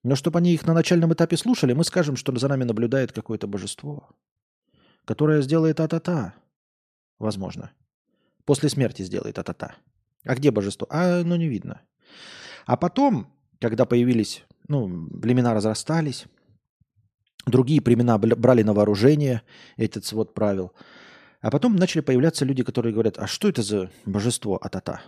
Но 0.04 0.16
чтобы 0.16 0.40
они 0.40 0.54
их 0.54 0.66
на 0.66 0.74
начальном 0.74 1.14
этапе 1.14 1.38
слушали, 1.38 1.74
мы 1.74 1.84
скажем, 1.84 2.16
что 2.16 2.36
за 2.38 2.48
нами 2.48 2.64
наблюдает 2.64 3.12
какое-то 3.12 3.48
божество, 3.48 4.10
которое 5.06 5.42
сделает 5.42 5.80
а-та-та. 5.80 6.34
Возможно. 7.20 7.72
После 8.46 8.70
смерти 8.70 9.02
сделает 9.02 9.40
а-та-та. 9.40 9.76
А 10.24 10.36
где 10.36 10.52
божество? 10.52 10.88
А, 10.90 11.24
ну 11.24 11.36
не 11.36 11.48
видно. 11.48 11.82
А 12.68 12.78
потом, 12.78 13.34
когда 13.60 13.86
появились, 13.86 14.46
ну, 14.68 15.08
племена 15.08 15.56
разрастались, 15.56 16.26
другие 17.48 17.82
племена 17.82 18.20
брали 18.20 18.62
на 18.62 18.74
вооружение 18.74 19.42
этот 19.78 20.06
свод 20.06 20.36
правил– 20.36 20.74
а 21.42 21.52
потом 21.52 21.76
начали 21.76 22.02
появляться 22.02 22.46
люди, 22.46 22.64
которые 22.64 22.94
говорят, 22.94 23.18
а 23.18 23.28
что 23.28 23.48
это 23.48 23.62
за 23.62 23.90
божество 24.06 24.58
Атата? 24.58 25.02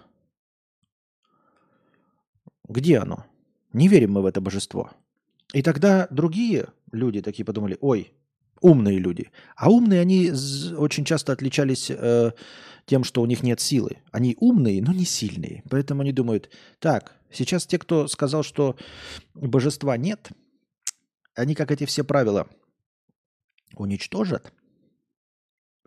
Где 2.68 3.00
оно? 3.00 3.26
Не 3.74 3.88
верим 3.88 4.14
мы 4.14 4.22
в 4.22 4.26
это 4.26 4.42
божество. 4.42 4.92
И 5.54 5.64
тогда 5.64 6.08
другие 6.12 6.68
люди 6.92 7.22
такие 7.22 7.44
подумали, 7.44 7.78
ой, 7.82 8.14
умные 8.62 9.00
люди. 9.00 9.32
А 9.56 9.72
умные 9.72 10.02
они 10.02 10.32
очень 10.78 11.04
часто 11.04 11.34
отличались 11.34 11.90
э, 11.90 12.32
тем, 12.86 13.04
что 13.04 13.22
у 13.22 13.26
них 13.26 13.42
нет 13.42 13.60
силы. 13.60 13.98
Они 14.12 14.38
умные, 14.40 14.84
но 14.84 14.94
не 14.94 15.06
сильные. 15.06 15.64
Поэтому 15.70 16.02
они 16.02 16.12
думают, 16.12 16.50
так, 16.78 17.19
сейчас 17.32 17.66
те, 17.66 17.78
кто 17.78 18.08
сказал, 18.08 18.44
что 18.44 18.76
божества 19.34 19.98
нет, 19.98 20.30
они 21.36 21.56
как 21.56 21.72
эти 21.72 21.86
все 21.86 22.04
правила 22.04 22.48
уничтожат, 23.76 24.52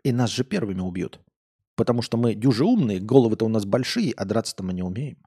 и 0.02 0.12
нас 0.12 0.30
же 0.30 0.44
первыми 0.44 0.80
убьют. 0.80 1.20
Потому 1.74 2.02
что 2.02 2.16
мы 2.16 2.34
дюже 2.34 2.64
умные, 2.64 3.00
головы-то 3.00 3.44
у 3.44 3.48
нас 3.48 3.64
большие, 3.64 4.12
а 4.12 4.24
драться-то 4.24 4.62
мы 4.62 4.72
не 4.72 4.82
умеем. 4.82 5.18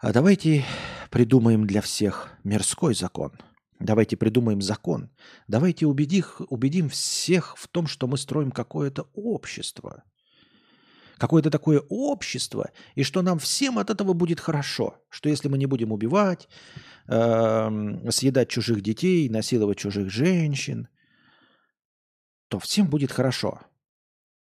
А 0.00 0.12
давайте 0.12 0.64
придумаем 1.10 1.66
для 1.66 1.80
всех 1.80 2.30
мирской 2.44 2.94
закон. 2.94 3.32
Давайте 3.78 4.16
придумаем 4.16 4.60
закон. 4.60 5.10
Давайте 5.48 5.86
убедим, 5.86 6.24
убедим 6.48 6.88
всех 6.88 7.56
в 7.56 7.68
том, 7.68 7.86
что 7.86 8.06
мы 8.06 8.18
строим 8.18 8.50
какое-то 8.50 9.08
общество. 9.14 10.04
Какое-то 11.18 11.50
такое 11.50 11.82
общество, 11.88 12.70
и 12.94 13.02
что 13.02 13.22
нам 13.22 13.38
всем 13.38 13.78
от 13.78 13.90
этого 13.90 14.12
будет 14.12 14.38
хорошо. 14.38 14.96
Что 15.08 15.30
если 15.30 15.48
мы 15.48 15.56
не 15.56 15.66
будем 15.66 15.92
убивать, 15.92 16.48
э, 17.08 18.10
съедать 18.10 18.50
чужих 18.50 18.82
детей, 18.82 19.28
насиловать 19.30 19.78
чужих 19.78 20.10
женщин, 20.10 20.88
то 22.48 22.58
всем 22.58 22.88
будет 22.88 23.12
хорошо. 23.12 23.60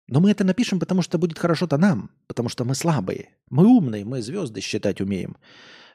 Но 0.08 0.20
мы 0.20 0.32
это 0.32 0.44
напишем, 0.44 0.80
потому 0.80 1.02
что 1.02 1.18
будет 1.18 1.38
хорошо-то 1.38 1.78
нам, 1.78 2.10
потому 2.28 2.50
что 2.50 2.66
мы 2.66 2.76
слабые. 2.76 3.30
Мы 3.50 3.66
умные, 3.66 4.04
мы 4.04 4.22
звезды 4.22 4.60
считать 4.62 5.00
умеем. 5.00 5.38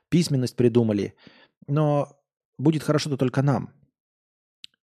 Письменность 0.09 0.57
придумали. 0.57 1.15
Но 1.67 2.19
будет 2.57 2.83
хорошо-то 2.83 3.17
только 3.17 3.43
нам. 3.43 3.73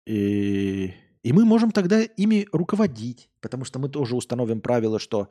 И, 0.06 0.94
и 1.22 1.32
мы 1.32 1.44
можем 1.44 1.72
тогда 1.72 2.00
ими 2.00 2.46
руководить, 2.52 3.28
потому 3.40 3.64
что 3.64 3.78
мы 3.78 3.88
тоже 3.88 4.16
установим 4.16 4.60
правило, 4.60 4.98
что 4.98 5.28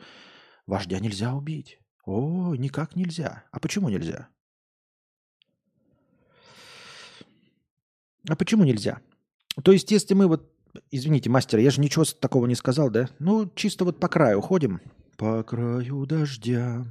вождя 0.69 0.99
нельзя 0.99 1.33
убить. 1.33 1.79
О, 2.05 2.55
никак 2.55 2.95
нельзя. 2.95 3.43
А 3.51 3.59
почему 3.59 3.89
нельзя? 3.89 4.29
А 8.27 8.35
почему 8.35 8.63
нельзя? 8.63 9.01
То 9.63 9.71
есть, 9.71 9.91
если 9.91 10.13
мы 10.13 10.27
вот 10.27 10.53
Извините, 10.91 11.29
мастер, 11.29 11.59
я 11.59 11.71
же 11.71 11.81
ничего 11.81 12.05
такого 12.05 12.45
не 12.45 12.55
сказал, 12.55 12.89
да? 12.89 13.09
Ну, 13.19 13.51
чисто 13.55 13.85
вот 13.85 13.99
по 13.99 14.07
краю 14.07 14.41
ходим. 14.41 14.81
По 15.17 15.43
краю 15.43 16.05
дождя. 16.05 16.85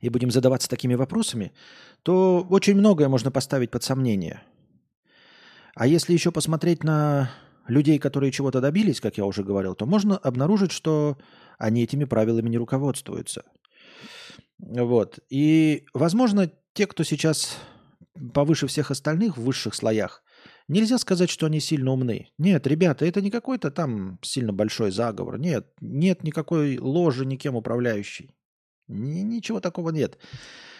И 0.00 0.08
будем 0.08 0.30
задаваться 0.30 0.68
такими 0.68 0.94
вопросами, 0.94 1.52
то 2.02 2.46
очень 2.48 2.74
многое 2.74 3.08
можно 3.08 3.30
поставить 3.30 3.70
под 3.70 3.82
сомнение. 3.82 4.42
А 5.74 5.86
если 5.86 6.14
еще 6.14 6.32
посмотреть 6.32 6.82
на 6.82 7.30
людей, 7.68 7.98
которые 7.98 8.32
чего-то 8.32 8.60
добились, 8.60 9.00
как 9.00 9.18
я 9.18 9.26
уже 9.26 9.44
говорил, 9.44 9.74
то 9.74 9.86
можно 9.86 10.16
обнаружить, 10.16 10.72
что 10.72 11.18
они 11.60 11.84
этими 11.84 12.04
правилами 12.04 12.48
не 12.48 12.58
руководствуются. 12.58 13.44
Вот. 14.58 15.20
И, 15.28 15.84
возможно, 15.94 16.50
те, 16.72 16.86
кто 16.86 17.04
сейчас 17.04 17.58
повыше 18.34 18.66
всех 18.66 18.90
остальных 18.90 19.36
в 19.36 19.42
высших 19.42 19.74
слоях, 19.74 20.22
Нельзя 20.70 20.98
сказать, 20.98 21.30
что 21.30 21.46
они 21.46 21.58
сильно 21.58 21.90
умны. 21.90 22.28
Нет, 22.38 22.64
ребята, 22.68 23.04
это 23.04 23.20
не 23.20 23.32
какой-то 23.32 23.72
там 23.72 24.20
сильно 24.22 24.52
большой 24.52 24.92
заговор. 24.92 25.36
Нет, 25.36 25.66
нет 25.80 26.22
никакой 26.22 26.78
ложи 26.78 27.26
никем 27.26 27.56
управляющей. 27.56 28.30
Ни, 28.86 29.22
ничего 29.22 29.58
такого 29.58 29.90
нет. 29.90 30.18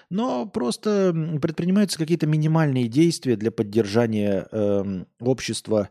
Но 0.09 0.47
просто 0.47 1.13
предпринимаются 1.43 1.99
какие-то 1.99 2.29
минимальные 2.29 2.87
действия 2.87 3.35
для 3.35 3.51
поддержания 3.51 4.47
э, 4.53 5.05
общества 5.19 5.91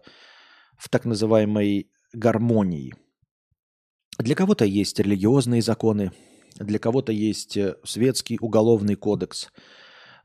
в 0.78 0.88
так 0.88 1.04
называемой 1.04 1.92
гармонии. 2.14 2.94
Для 4.20 4.36
кого-то 4.36 4.66
есть 4.66 5.00
религиозные 5.00 5.62
законы, 5.62 6.12
для 6.60 6.78
кого-то 6.78 7.14
есть 7.14 7.56
э, 7.56 7.76
светский 7.86 8.38
уголовный 8.42 8.96
кодекс, 8.96 9.48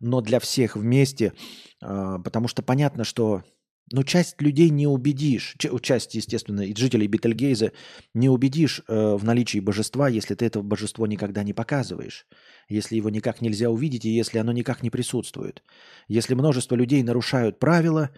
но 0.00 0.20
для 0.20 0.40
всех 0.40 0.76
вместе, 0.76 1.32
э, 1.80 2.18
потому 2.24 2.48
что 2.48 2.62
понятно, 2.62 3.04
что 3.04 3.44
но 3.92 4.02
часть 4.02 4.40
людей 4.40 4.70
не 4.70 4.86
убедишь, 4.86 5.56
часть, 5.82 6.14
естественно, 6.14 6.62
и 6.62 6.74
жителей 6.74 7.06
Бетельгейза 7.06 7.72
не 8.14 8.28
убедишь 8.28 8.82
э, 8.88 9.14
в 9.14 9.22
наличии 9.24 9.60
божества, 9.60 10.08
если 10.08 10.34
ты 10.34 10.46
это 10.46 10.60
божество 10.62 11.06
никогда 11.06 11.44
не 11.44 11.52
показываешь, 11.52 12.26
если 12.68 12.96
его 12.96 13.10
никак 13.10 13.42
нельзя 13.42 13.70
увидеть 13.70 14.06
и 14.06 14.10
если 14.10 14.38
оно 14.38 14.50
никак 14.52 14.82
не 14.82 14.90
присутствует. 14.90 15.62
Если 16.08 16.34
множество 16.34 16.74
людей 16.74 17.02
нарушают 17.04 17.60
правила, 17.60 18.10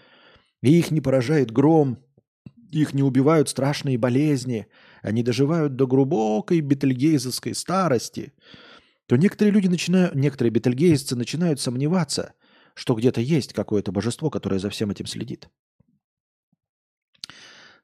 и 0.63 0.79
их 0.79 0.91
не 0.91 1.03
поражает 1.03 1.51
гром, 1.51 1.99
их 2.71 2.95
не 2.95 3.03
убивают 3.03 3.49
страшные 3.49 3.99
болезни, 3.99 4.69
они 5.07 5.23
доживают 5.23 5.77
до 5.77 5.87
глубокой 5.87 6.61
бетельгейзовской 6.61 7.55
старости, 7.55 8.35
то 9.07 9.17
некоторые 9.17 9.53
люди 9.53 9.69
начинают, 9.69 10.15
некоторые 10.15 10.51
бетельгейзцы 10.51 11.17
начинают 11.17 11.61
сомневаться– 11.61 12.35
что 12.77 12.95
где-то 12.95 13.23
есть 13.23 13.55
какое-то 13.55 13.91
божество, 13.91 14.31
которое 14.31 14.61
за 14.61 14.69
всем 14.69 14.91
этим 14.91 15.07
следит. 15.07 15.49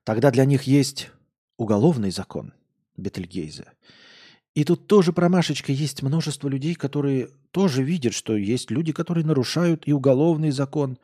Тогда 0.04 0.30
для 0.30 0.44
них 0.44 0.64
есть 0.64 1.10
уголовный 1.56 2.10
закон 2.10 2.52
Бетельгейза. 2.96 3.72
И 4.54 4.64
тут 4.64 4.86
тоже 4.86 5.14
промашечка 5.14 5.72
есть 5.72 6.02
множество 6.02 6.46
людей, 6.46 6.74
которые 6.74 7.30
тоже 7.52 7.82
видят, 7.82 8.12
что 8.12 8.36
есть 8.36 8.70
люди, 8.70 8.92
которые 8.92 9.24
нарушают 9.24 9.88
и 9.88 9.94
уголовный 9.94 10.50
закон, 10.50 10.98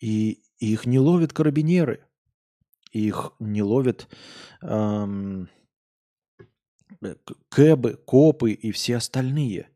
и, 0.00 0.42
их 0.58 0.86
не 0.86 0.98
ловят 0.98 1.34
карабинеры, 1.34 2.06
их 2.92 3.32
не 3.38 3.62
ловят 3.62 4.08
эм, 4.62 5.48
кэбы, 7.48 7.94
копы 8.04 8.52
и 8.52 8.70
все 8.70 8.96
остальные. 8.96 9.68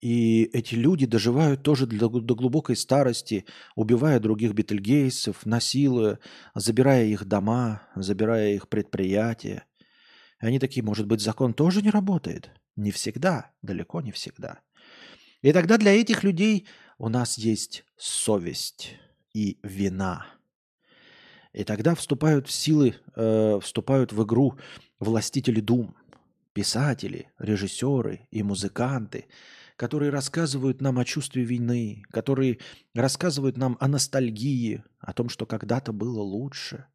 И 0.00 0.44
эти 0.52 0.76
люди 0.76 1.06
доживают 1.06 1.64
тоже 1.64 1.86
до, 1.86 2.08
до 2.08 2.34
глубокой 2.36 2.76
старости, 2.76 3.46
убивая 3.74 4.20
других 4.20 4.52
бетельгейсов, 4.52 5.44
насилуя, 5.44 6.20
забирая 6.54 7.06
их 7.06 7.24
дома, 7.24 7.82
забирая 7.96 8.54
их 8.54 8.68
предприятия. 8.68 9.64
И 10.40 10.46
они 10.46 10.60
такие, 10.60 10.84
может 10.84 11.06
быть, 11.06 11.20
закон 11.20 11.52
тоже 11.52 11.82
не 11.82 11.90
работает? 11.90 12.50
Не 12.76 12.92
всегда, 12.92 13.50
далеко 13.60 14.00
не 14.00 14.12
всегда. 14.12 14.60
И 15.42 15.52
тогда 15.52 15.78
для 15.78 15.92
этих 15.92 16.22
людей 16.22 16.68
у 16.96 17.08
нас 17.08 17.36
есть 17.36 17.84
совесть 17.96 18.94
и 19.34 19.58
вина. 19.64 20.26
И 21.52 21.64
тогда 21.64 21.94
вступают 21.94 22.46
в 22.48 22.52
силы, 22.52 22.94
э, 23.16 23.58
вступают 23.62 24.12
в 24.12 24.24
игру 24.24 24.58
властители 25.00 25.60
дум, 25.60 25.96
писатели, 26.52 27.30
режиссеры 27.38 28.26
и 28.30 28.42
музыканты– 28.42 29.26
которые 29.78 30.10
рассказывают 30.10 30.80
нам 30.80 30.98
о 30.98 31.04
чувстве 31.04 31.44
вины, 31.44 32.02
которые 32.10 32.58
рассказывают 32.94 33.56
нам 33.56 33.76
о 33.78 33.86
ностальгии, 33.86 34.82
о 34.98 35.12
том, 35.12 35.28
что 35.28 35.46
когда-то 35.46 35.92
было 35.92 36.20
лучше, 36.20 36.86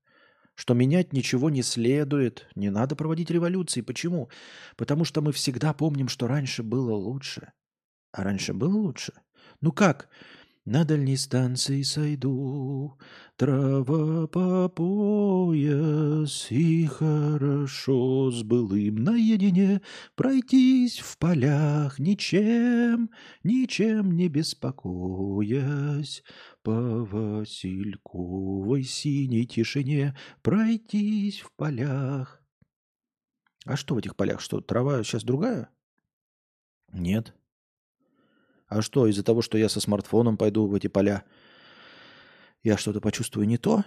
что 0.53 0.73
менять 0.73 1.13
ничего 1.13 1.49
не 1.49 1.63
следует, 1.63 2.45
не 2.55 2.69
надо 2.69 2.97
проводить 2.97 3.31
революции. 3.31 3.79
Почему? 3.79 4.29
Потому 4.75 5.05
что 5.05 5.21
мы 5.21 5.31
всегда 5.31 5.73
помним, 5.73 6.09
что 6.09 6.27
раньше 6.27 6.61
было 6.61 6.93
лучше. 6.93 7.53
А 8.11 8.23
раньше 8.23 8.53
было 8.53 8.75
лучше? 8.75 9.13
Ну 9.61 9.71
как? 9.71 10.09
На 10.65 10.85
дальней 10.85 11.17
станции 11.17 11.81
сойду, 11.81 12.97
трава 13.35 14.27
по 14.27 14.69
пояс, 14.69 16.47
И 16.49 16.85
хорошо 16.85 18.31
с 18.31 18.43
былым 18.43 18.95
наедине 18.95 19.81
Пройтись 20.15 20.99
в 20.99 21.17
полях, 21.17 21.99
ничем, 21.99 23.09
ничем 23.43 24.15
не 24.15 24.29
беспокоясь, 24.29 26.23
По 26.61 27.03
Васильковой 27.03 28.83
синей 28.83 29.45
тишине 29.45 30.15
Пройтись 30.41 31.41
в 31.41 31.51
полях. 31.57 32.41
А 33.65 33.75
что 33.75 33.95
в 33.95 33.97
этих 33.97 34.15
полях? 34.15 34.39
Что, 34.39 34.61
трава 34.61 35.03
сейчас 35.03 35.25
другая? 35.25 35.69
Нет. 36.93 37.35
А 38.73 38.81
что, 38.81 39.05
из-за 39.05 39.21
того, 39.21 39.43
что 39.43 39.59
я 39.59 39.69
со 39.69 39.79
смартфоном 39.79 40.35
пойду 40.35 40.65
в 40.65 40.73
эти 40.73 40.87
поля, 40.87 41.23
я 42.63 42.75
что-то 42.75 43.01
почувствую 43.01 43.45
не 43.45 43.59
то? 43.59 43.83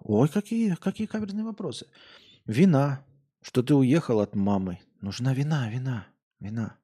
Ой, 0.00 0.28
какие, 0.28 0.74
какие 0.74 1.06
каверзные 1.06 1.44
вопросы. 1.44 1.86
Вина. 2.44 3.04
Что 3.42 3.62
ты 3.62 3.76
уехал 3.76 4.20
от 4.20 4.34
мамы. 4.34 4.80
Нужна 5.00 5.34
вина, 5.34 5.70
вина, 5.70 6.08
вина. 6.40 6.76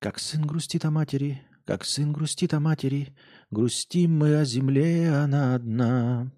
Как 0.00 0.18
сын 0.18 0.46
грустит 0.46 0.84
о 0.84 0.90
матери, 0.90 1.42
как 1.64 1.86
сын 1.86 2.12
грустит 2.12 2.52
о 2.52 2.60
матери, 2.60 3.16
грустим 3.50 4.18
мы 4.18 4.36
о 4.36 4.44
земле, 4.44 5.14
она 5.14 5.54
одна. 5.54 6.30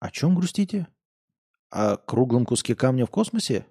О 0.00 0.10
чем 0.10 0.34
грустите? 0.34 0.88
О 1.70 1.96
круглом 1.96 2.44
куске 2.44 2.74
камня 2.74 3.06
в 3.06 3.10
космосе? 3.10 3.66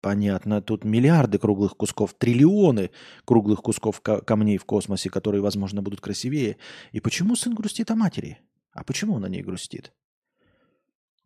Понятно. 0.00 0.62
Тут 0.62 0.84
миллиарды 0.84 1.38
круглых 1.38 1.76
кусков, 1.76 2.14
триллионы 2.14 2.90
круглых 3.24 3.62
кусков 3.62 4.00
камней 4.00 4.56
в 4.56 4.64
космосе, 4.64 5.10
которые, 5.10 5.40
возможно, 5.40 5.82
будут 5.82 6.00
красивее. 6.00 6.56
И 6.92 7.00
почему 7.00 7.34
сын 7.34 7.54
грустит 7.54 7.90
о 7.90 7.96
матери? 7.96 8.38
А 8.72 8.84
почему 8.84 9.14
он 9.14 9.24
о 9.24 9.28
ней 9.28 9.42
грустит? 9.42 9.92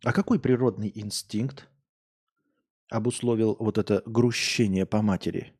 А 0.02 0.12
какой 0.12 0.40
природный 0.40 0.90
инстинкт 0.94 1.68
обусловил 2.88 3.56
вот 3.58 3.76
это 3.76 4.02
грущение 4.06 4.86
по 4.86 5.02
матери? 5.02 5.52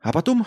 А 0.00 0.10
потом 0.12 0.46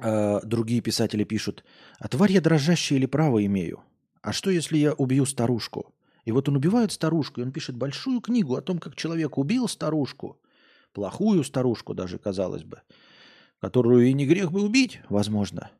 э, 0.00 0.40
другие 0.44 0.80
писатели 0.80 1.24
пишут, 1.24 1.64
а 1.98 2.08
тварь 2.08 2.32
я 2.32 2.40
дрожащая 2.40 2.98
или 2.98 3.06
право 3.06 3.44
имею? 3.44 3.82
А 4.22 4.32
что, 4.32 4.50
если 4.50 4.78
я 4.78 4.92
убью 4.94 5.26
старушку? 5.26 5.92
И 6.28 6.30
вот 6.30 6.46
он 6.46 6.56
убивает 6.56 6.92
старушку, 6.92 7.40
и 7.40 7.42
он 7.42 7.52
пишет 7.52 7.74
большую 7.74 8.20
книгу 8.20 8.54
о 8.54 8.60
том, 8.60 8.78
как 8.80 8.94
человек 8.96 9.38
убил 9.38 9.66
старушку, 9.66 10.38
плохую 10.92 11.42
старушку 11.42 11.94
даже, 11.94 12.18
казалось 12.18 12.64
бы, 12.64 12.82
которую 13.62 14.06
и 14.06 14.12
не 14.12 14.26
грех 14.26 14.52
бы 14.52 14.62
убить, 14.62 15.00
возможно. 15.08 15.70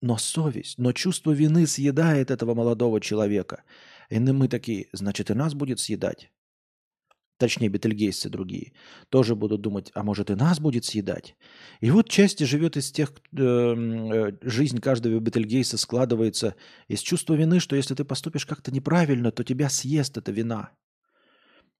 Но 0.00 0.16
совесть, 0.16 0.78
но 0.78 0.92
чувство 0.92 1.32
вины 1.32 1.66
съедает 1.66 2.30
этого 2.30 2.54
молодого 2.54 3.02
человека. 3.02 3.64
И 4.08 4.18
мы 4.18 4.48
такие, 4.48 4.86
значит, 4.94 5.30
и 5.30 5.34
нас 5.34 5.52
будет 5.52 5.78
съедать 5.78 6.30
точнее 7.38 7.68
бетельгейсцы 7.68 8.28
другие, 8.28 8.72
тоже 9.08 9.34
будут 9.34 9.60
думать, 9.60 9.90
а 9.94 10.02
может 10.02 10.30
и 10.30 10.34
нас 10.34 10.60
будет 10.60 10.84
съедать. 10.84 11.36
И 11.80 11.90
вот 11.90 12.08
часть 12.08 12.44
живет 12.44 12.76
из 12.76 12.90
тех, 12.90 13.12
эм, 13.32 14.12
э, 14.12 14.38
жизнь 14.42 14.80
каждого 14.80 15.18
бетельгейса 15.20 15.78
складывается 15.78 16.56
из 16.88 17.00
чувства 17.00 17.34
вины, 17.34 17.60
что 17.60 17.76
если 17.76 17.94
ты 17.94 18.04
поступишь 18.04 18.44
как-то 18.44 18.72
неправильно, 18.72 19.30
то 19.30 19.44
тебя 19.44 19.70
съест 19.70 20.18
эта 20.18 20.32
вина, 20.32 20.72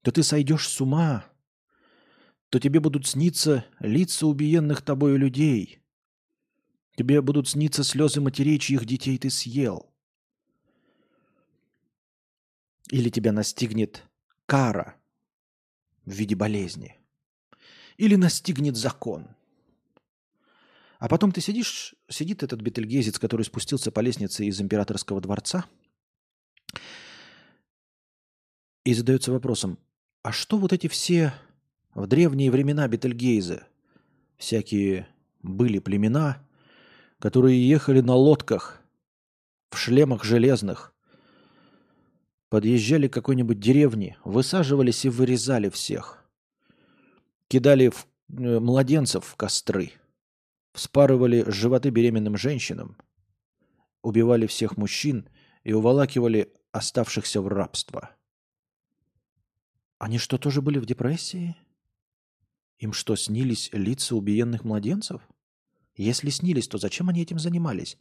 то 0.03 0.13
ты 0.13 0.23
сойдешь 0.23 0.69
с 0.69 0.81
ума, 0.81 1.27
то 2.51 2.61
тебе 2.61 2.81
будут 2.81 3.07
сниться 3.07 3.67
лица 3.81 4.27
убиенных 4.27 4.83
тобою 4.83 5.19
людей, 5.19 5.81
тебе 6.97 7.21
будут 7.21 7.49
сниться 7.49 7.83
слезы 7.83 8.21
матерей, 8.21 8.59
чьих 8.59 8.87
детей 8.87 9.19
ты 9.19 9.29
съел. 9.29 9.93
Или 12.91 13.11
тебя 13.11 13.33
настигнет 13.33 14.05
кара– 14.47 14.95
в 16.09 16.13
виде 16.13 16.35
болезни. 16.35 16.97
Или 17.97 18.17
настигнет 18.17 18.77
закон. 18.77 19.29
А 20.99 21.09
потом 21.09 21.31
ты 21.33 21.41
сидишь, 21.41 21.95
сидит 22.09 22.43
этот 22.43 22.61
бетельгезец, 22.61 23.19
который 23.19 23.43
спустился 23.43 23.93
по 23.93 24.01
лестнице 24.01 24.45
из 24.45 24.61
императорского 24.61 25.21
дворца, 25.21 25.65
и 28.85 28.95
задается 28.95 29.31
вопросом, 29.31 29.79
а 30.23 30.33
что 30.33 30.59
вот 30.59 30.73
эти 30.73 30.89
все 30.89 31.35
в 31.95 32.07
древние 32.07 32.51
времена 32.51 32.89
Бетельгейзы, 32.89 33.65
всякие 34.37 35.07
были 35.43 35.79
племена, 35.79 36.45
которые 37.19 37.69
ехали 37.69 38.01
на 38.01 38.15
лодках, 38.15 38.81
в 39.71 39.77
шлемах 39.77 40.25
железных, 40.25 40.95
Подъезжали 42.49 43.09
к 43.09 43.13
какой-нибудь 43.13 43.61
деревне, 43.61 44.17
высаживались 44.25 45.05
и 45.05 45.11
вырезали 45.11 45.69
всех. 45.69 46.25
Кидали 47.49 47.91
в, 47.91 48.07
э, 48.31 48.59
младенцев 48.59 49.25
в 49.25 49.37
костры. 49.37 49.93
Вспарывали 50.73 51.45
животы 51.51 51.91
беременным 51.91 52.37
женщинам. 52.37 52.97
Убивали 54.03 54.47
всех 54.47 54.77
мужчин 54.77 55.29
и 55.65 55.73
уволакивали 55.73 56.53
оставшихся 56.73 57.43
в 57.43 57.49
рабство. 57.49 58.11
Они 59.99 60.19
что, 60.19 60.39
тоже 60.39 60.63
были 60.63 60.79
в 60.79 60.87
депрессии? 60.87 61.57
Им 62.79 62.93
что, 62.93 63.17
снились 63.17 63.69
лица 63.73 64.15
убиенных 64.15 64.65
младенцев? 64.65 65.21
Если 65.97 66.31
снились, 66.31 66.69
то 66.69 66.79
зачем 66.79 67.09
они 67.09 67.23
этим 67.23 67.39
занимались? 67.39 67.99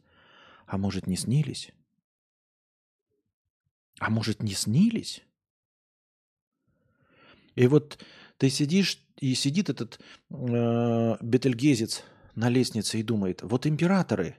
А 0.66 0.78
может, 0.78 1.06
не 1.06 1.16
снились? 1.16 1.72
А 3.98 4.10
может, 4.10 4.42
не 4.42 4.52
снились? 4.52 5.22
И 7.54 7.66
вот 7.66 7.98
ты 8.36 8.50
сидишь, 8.50 9.04
и 9.18 9.34
сидит 9.34 9.68
этот 9.68 9.98
э, 10.30 11.16
Бетельгезец 11.20 12.04
на 12.34 12.48
лестнице 12.48 13.00
и 13.00 13.02
думает, 13.02 13.42
вот 13.42 13.66
императоры 13.66 14.36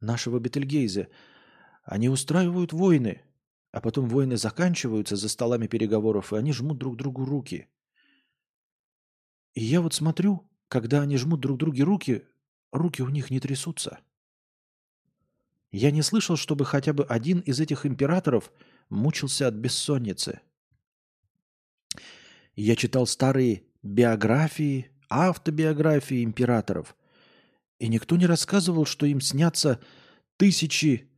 нашего 0.00 0.38
Бетельгейза, 0.38 1.08
они 1.84 2.08
устраивают 2.08 2.72
войны, 2.72 3.22
а 3.72 3.80
потом 3.80 4.08
войны 4.08 4.36
заканчиваются 4.36 5.16
за 5.16 5.28
столами 5.28 5.66
переговоров, 5.66 6.32
и 6.32 6.36
они 6.36 6.52
жмут 6.52 6.78
друг 6.78 6.96
другу 6.96 7.24
руки. 7.24 7.68
И 9.54 9.62
я 9.62 9.82
вот 9.82 9.92
смотрю, 9.92 10.48
когда 10.68 11.02
они 11.02 11.18
жмут 11.18 11.40
друг 11.40 11.58
другу 11.58 11.84
руки, 11.84 12.26
руки 12.70 13.02
у 13.02 13.08
них 13.10 13.30
не 13.30 13.40
трясутся. 13.40 14.00
Я 15.72 15.90
не 15.90 16.02
слышал, 16.02 16.36
чтобы 16.36 16.64
хотя 16.64 16.92
бы 16.92 17.04
один 17.04 17.40
из 17.40 17.58
этих 17.58 17.84
императоров– 17.84 18.52
мучился 18.92 19.48
от 19.48 19.54
бессонницы. 19.54 20.40
Я 22.54 22.76
читал 22.76 23.06
старые 23.06 23.64
биографии, 23.82 24.90
автобиографии 25.08 26.22
императоров, 26.22 26.94
и 27.78 27.88
никто 27.88 28.16
не 28.16 28.26
рассказывал, 28.26 28.84
что 28.84 29.06
им 29.06 29.20
снятся 29.20 29.80
тысячи 30.36 31.10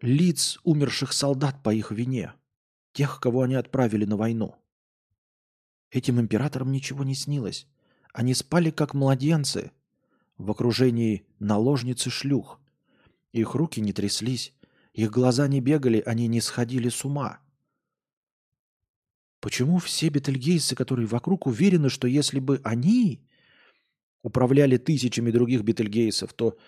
лиц 0.00 0.58
умерших 0.62 1.12
солдат 1.12 1.62
по 1.62 1.74
их 1.74 1.90
вине, 1.90 2.32
тех, 2.92 3.20
кого 3.20 3.42
они 3.42 3.56
отправили 3.56 4.04
на 4.04 4.16
войну. 4.16 4.54
Этим 5.90 6.20
императорам 6.20 6.70
ничего 6.70 7.02
не 7.02 7.14
снилось. 7.14 7.66
Они 8.12 8.32
спали 8.34 8.70
как 8.70 8.94
младенцы 8.94 9.72
в 10.38 10.50
окружении 10.50 11.26
наложницы 11.40 12.10
шлюх. 12.10 12.59
Их 13.32 13.54
руки 13.54 13.80
не 13.80 13.92
тряслись, 13.92 14.52
их 14.92 15.10
глаза 15.10 15.46
не 15.46 15.60
бегали, 15.60 16.02
они 16.04 16.26
не 16.26 16.40
сходили 16.40 16.88
с 16.88 17.04
ума. 17.04 17.40
Почему 19.40 19.78
все 19.78 20.08
бетельгейсы, 20.08 20.74
которые 20.74 21.06
вокруг, 21.06 21.46
уверены, 21.46 21.88
что 21.88 22.06
если 22.06 22.40
бы 22.40 22.60
они 22.64 23.22
управляли 24.22 24.76
тысячами 24.76 25.30
других 25.30 25.62
бетельгейсов, 25.62 26.34
то 26.34 26.58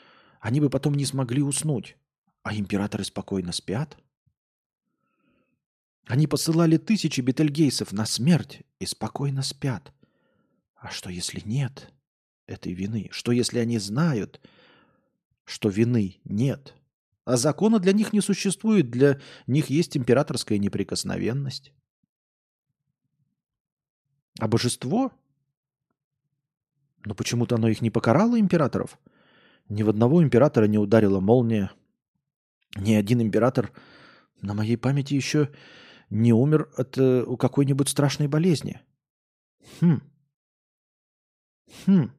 они 0.40 0.60
бы 0.60 0.70
потом 0.70 0.94
не 0.94 1.04
смогли 1.04 1.42
уснуть, 1.42 1.96
а 2.42 2.54
императоры 2.54 3.04
спокойно 3.04 3.52
спят? 3.52 3.98
Они 6.06 6.26
посылали 6.26 6.78
тысячи 6.78 7.20
бетельгейсов 7.20 7.92
на 7.92 8.06
смерть 8.06 8.62
и 8.78 8.86
спокойно 8.86 9.42
спят. 9.42 9.92
А 10.74 10.90
что 10.90 11.10
если 11.10 11.42
нет 11.44 11.92
этой 12.46 12.72
вины? 12.72 13.08
Что 13.12 13.32
если 13.32 13.58
они 13.58 13.78
знают, 13.78 14.40
что 15.44 15.68
вины 15.68 16.20
нет? 16.24 16.74
А 17.24 17.36
закона 17.36 17.78
для 17.78 17.92
них 17.92 18.12
не 18.12 18.20
существует, 18.20 18.90
для 18.90 19.20
них 19.46 19.70
есть 19.70 19.96
императорская 19.96 20.58
неприкосновенность. 20.58 21.72
А 24.38 24.48
божество? 24.48 25.12
Но 27.04 27.14
почему-то 27.14 27.56
оно 27.56 27.68
их 27.68 27.80
не 27.80 27.90
покарало, 27.90 28.38
императоров. 28.38 28.98
Ни 29.68 29.82
в 29.82 29.88
одного 29.88 30.22
императора 30.22 30.66
не 30.66 30.78
ударила 30.78 31.20
молния. 31.20 31.70
Ни 32.76 32.94
один 32.94 33.20
император 33.20 33.72
на 34.40 34.54
моей 34.54 34.76
памяти 34.76 35.14
еще 35.14 35.52
не 36.10 36.32
умер 36.32 36.70
от 36.76 36.98
э, 36.98 37.24
какой-нибудь 37.38 37.88
страшной 37.88 38.28
болезни. 38.28 38.80
Хм. 39.80 40.00
Хм. 41.86 42.10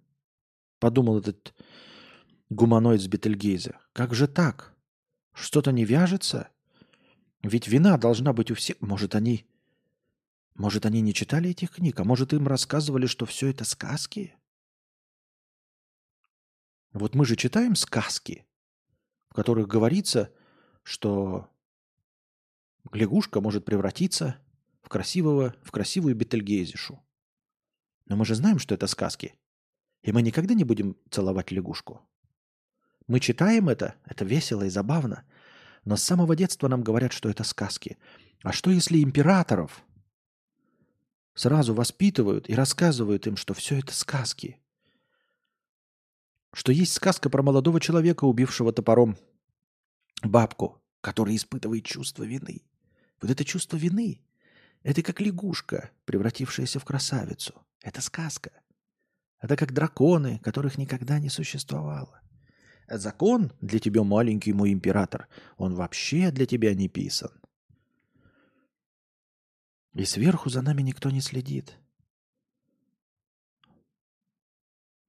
Подумал 0.80 1.19
этот 1.19 1.53
гуманоид 2.53 3.01
с 3.01 3.07
Бетельгейзе. 3.07 3.77
Как 3.93 4.13
же 4.13 4.27
так? 4.27 4.75
Что-то 5.33 5.71
не 5.71 5.85
вяжется? 5.85 6.49
Ведь 7.41 7.67
вина 7.67 7.97
должна 7.97 8.33
быть 8.33 8.51
у 8.51 8.55
всех. 8.55 8.79
Может, 8.81 9.15
они... 9.15 9.45
Может, 10.55 10.85
они 10.85 11.01
не 11.01 11.13
читали 11.13 11.49
этих 11.49 11.71
книг? 11.71 11.99
А 11.99 12.03
может, 12.03 12.31
им 12.33 12.47
рассказывали, 12.47 13.07
что 13.07 13.25
все 13.25 13.49
это 13.49 13.65
сказки? 13.65 14.35
Вот 16.93 17.15
мы 17.15 17.25
же 17.25 17.35
читаем 17.35 17.75
сказки, 17.75 18.45
в 19.29 19.33
которых 19.33 19.67
говорится, 19.67 20.31
что 20.83 21.49
лягушка 22.91 23.41
может 23.41 23.65
превратиться 23.65 24.37
в 24.83 24.89
красивого, 24.89 25.55
в 25.63 25.71
красивую 25.71 26.15
Бетельгейзишу. 26.15 27.03
Но 28.05 28.15
мы 28.15 28.25
же 28.25 28.35
знаем, 28.35 28.59
что 28.59 28.75
это 28.75 28.85
сказки. 28.85 29.33
И 30.03 30.11
мы 30.11 30.21
никогда 30.21 30.53
не 30.53 30.65
будем 30.65 30.95
целовать 31.09 31.51
лягушку. 31.51 32.01
Мы 33.07 33.19
читаем 33.19 33.69
это, 33.69 33.95
это 34.05 34.25
весело 34.25 34.63
и 34.63 34.69
забавно. 34.69 35.23
Но 35.85 35.97
с 35.97 36.03
самого 36.03 36.35
детства 36.35 36.67
нам 36.67 36.83
говорят, 36.83 37.11
что 37.11 37.29
это 37.29 37.43
сказки. 37.43 37.97
А 38.43 38.51
что 38.51 38.71
если 38.71 39.03
императоров 39.03 39.83
сразу 41.33 41.73
воспитывают 41.73 42.49
и 42.49 42.55
рассказывают 42.55 43.27
им, 43.27 43.35
что 43.35 43.53
все 43.53 43.79
это 43.79 43.93
сказки? 43.93 44.59
Что 46.53 46.71
есть 46.71 46.93
сказка 46.93 47.29
про 47.29 47.41
молодого 47.41 47.79
человека, 47.79 48.25
убившего 48.25 48.71
топором 48.71 49.17
бабку, 50.21 50.81
который 51.01 51.35
испытывает 51.35 51.83
чувство 51.83 52.23
вины. 52.23 52.61
Вот 53.21 53.31
это 53.31 53.43
чувство 53.43 53.77
вины, 53.77 54.21
это 54.83 55.01
как 55.01 55.19
лягушка, 55.19 55.91
превратившаяся 56.05 56.79
в 56.79 56.85
красавицу. 56.85 57.53
Это 57.81 58.01
сказка. 58.01 58.51
Это 59.39 59.57
как 59.57 59.73
драконы, 59.73 60.39
которых 60.39 60.77
никогда 60.77 61.19
не 61.19 61.29
существовало. 61.29 62.21
Закон 62.88 63.51
для 63.61 63.79
тебя, 63.79 64.03
маленький 64.03 64.53
мой 64.53 64.71
император, 64.71 65.27
он 65.57 65.75
вообще 65.75 66.31
для 66.31 66.45
тебя 66.45 66.73
не 66.73 66.89
писан. 66.89 67.31
И 69.93 70.05
сверху 70.05 70.49
за 70.49 70.61
нами 70.61 70.81
никто 70.81 71.09
не 71.11 71.21
следит. 71.21 71.77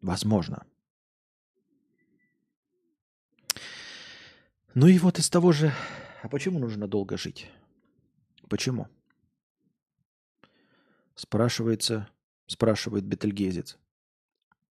Возможно. 0.01 0.67
Ну 4.75 4.87
и 4.89 4.99
вот 4.99 5.19
из 5.19 5.31
того 5.31 5.53
же... 5.53 5.73
А 6.23 6.29
почему 6.29 6.59
нужно 6.59 6.89
долго 6.89 7.17
жить? 7.17 7.51
Почему? 8.49 8.89
Спрашивается, 11.15 12.09
спрашивает 12.47 13.05
Бетельгезец. 13.05 13.79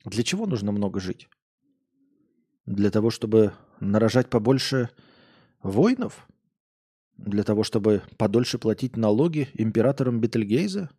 Для 0.04 0.24
чего 0.24 0.46
нужно 0.46 0.72
много 0.72 1.00
жить? 1.00 1.30
Для 2.66 2.92
того, 2.92 3.10
чтобы 3.10 3.54
нарожать 3.80 4.30
побольше 4.30 4.90
воинов? 5.62 6.28
Для 7.18 7.44
того, 7.44 7.64
чтобы 7.64 8.04
подольше 8.18 8.58
платить 8.58 8.96
налоги 8.96 9.50
императорам 9.54 10.20
Бетельгейза? 10.22 10.90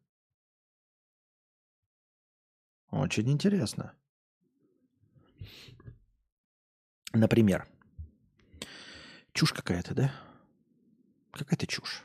Очень 2.91 3.31
интересно. 3.31 3.95
Например, 7.13 7.67
чушь 9.33 9.53
какая-то, 9.53 9.95
да? 9.95 10.15
Какая-то 11.33 11.67
чушь. 11.67 12.05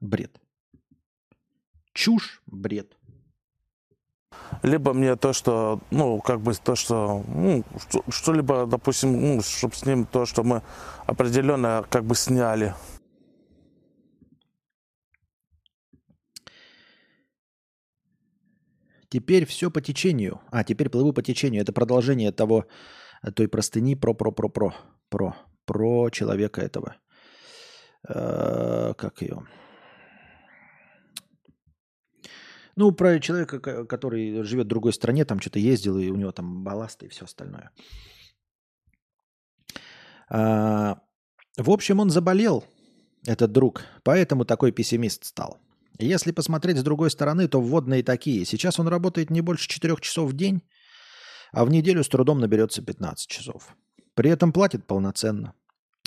Бред. 0.00 0.40
Чушь, 1.92 2.42
бред 2.46 2.96
либо 4.62 4.92
мне 4.92 5.16
то, 5.16 5.32
что, 5.32 5.80
ну, 5.90 6.20
как 6.20 6.40
бы 6.40 6.54
то, 6.54 6.74
что, 6.74 7.24
ну, 7.28 7.64
что-либо, 8.08 8.66
допустим, 8.66 9.36
ну, 9.36 9.42
чтобы 9.42 9.74
с 9.74 9.84
ним 9.84 10.06
то, 10.06 10.26
что 10.26 10.42
мы 10.42 10.62
определенно 11.06 11.84
как 11.90 12.04
бы 12.04 12.14
сняли. 12.14 12.74
Теперь 19.08 19.44
все 19.44 19.70
по 19.70 19.82
течению. 19.82 20.40
А, 20.50 20.64
теперь 20.64 20.88
плыву 20.88 21.12
по 21.12 21.22
течению. 21.22 21.60
Это 21.60 21.72
продолжение 21.74 22.32
того, 22.32 22.64
той 23.34 23.46
простыни 23.46 23.94
про-про-про-про. 23.94 24.74
Про. 25.10 25.36
Про 25.66 26.08
человека 26.10 26.62
этого. 26.62 26.96
Э, 28.08 28.94
как 28.96 29.20
ее? 29.20 29.46
Ну, 32.76 32.92
про 32.92 33.20
человека, 33.20 33.84
который 33.84 34.42
живет 34.42 34.66
в 34.66 34.68
другой 34.68 34.92
стране, 34.92 35.24
там 35.24 35.40
что-то 35.40 35.58
ездил, 35.58 35.98
и 35.98 36.10
у 36.10 36.16
него 36.16 36.32
там 36.32 36.64
балласты 36.64 37.06
и 37.06 37.08
все 37.08 37.24
остальное. 37.24 37.70
А, 40.30 40.98
в 41.58 41.70
общем, 41.70 42.00
он 42.00 42.10
заболел, 42.10 42.64
этот 43.26 43.52
друг, 43.52 43.82
поэтому 44.02 44.44
такой 44.44 44.72
пессимист 44.72 45.24
стал. 45.24 45.58
Если 45.98 46.32
посмотреть 46.32 46.78
с 46.78 46.82
другой 46.82 47.10
стороны, 47.10 47.46
то 47.48 47.60
вводные 47.60 48.02
такие. 48.02 48.44
Сейчас 48.44 48.80
он 48.80 48.88
работает 48.88 49.30
не 49.30 49.40
больше 49.40 49.68
4 49.68 49.96
часов 50.00 50.30
в 50.30 50.36
день, 50.36 50.62
а 51.52 51.64
в 51.64 51.70
неделю 51.70 52.02
с 52.02 52.08
трудом 52.08 52.40
наберется 52.40 52.82
15 52.82 53.28
часов. 53.28 53.76
При 54.14 54.30
этом 54.30 54.52
платит 54.52 54.86
полноценно. 54.86 55.54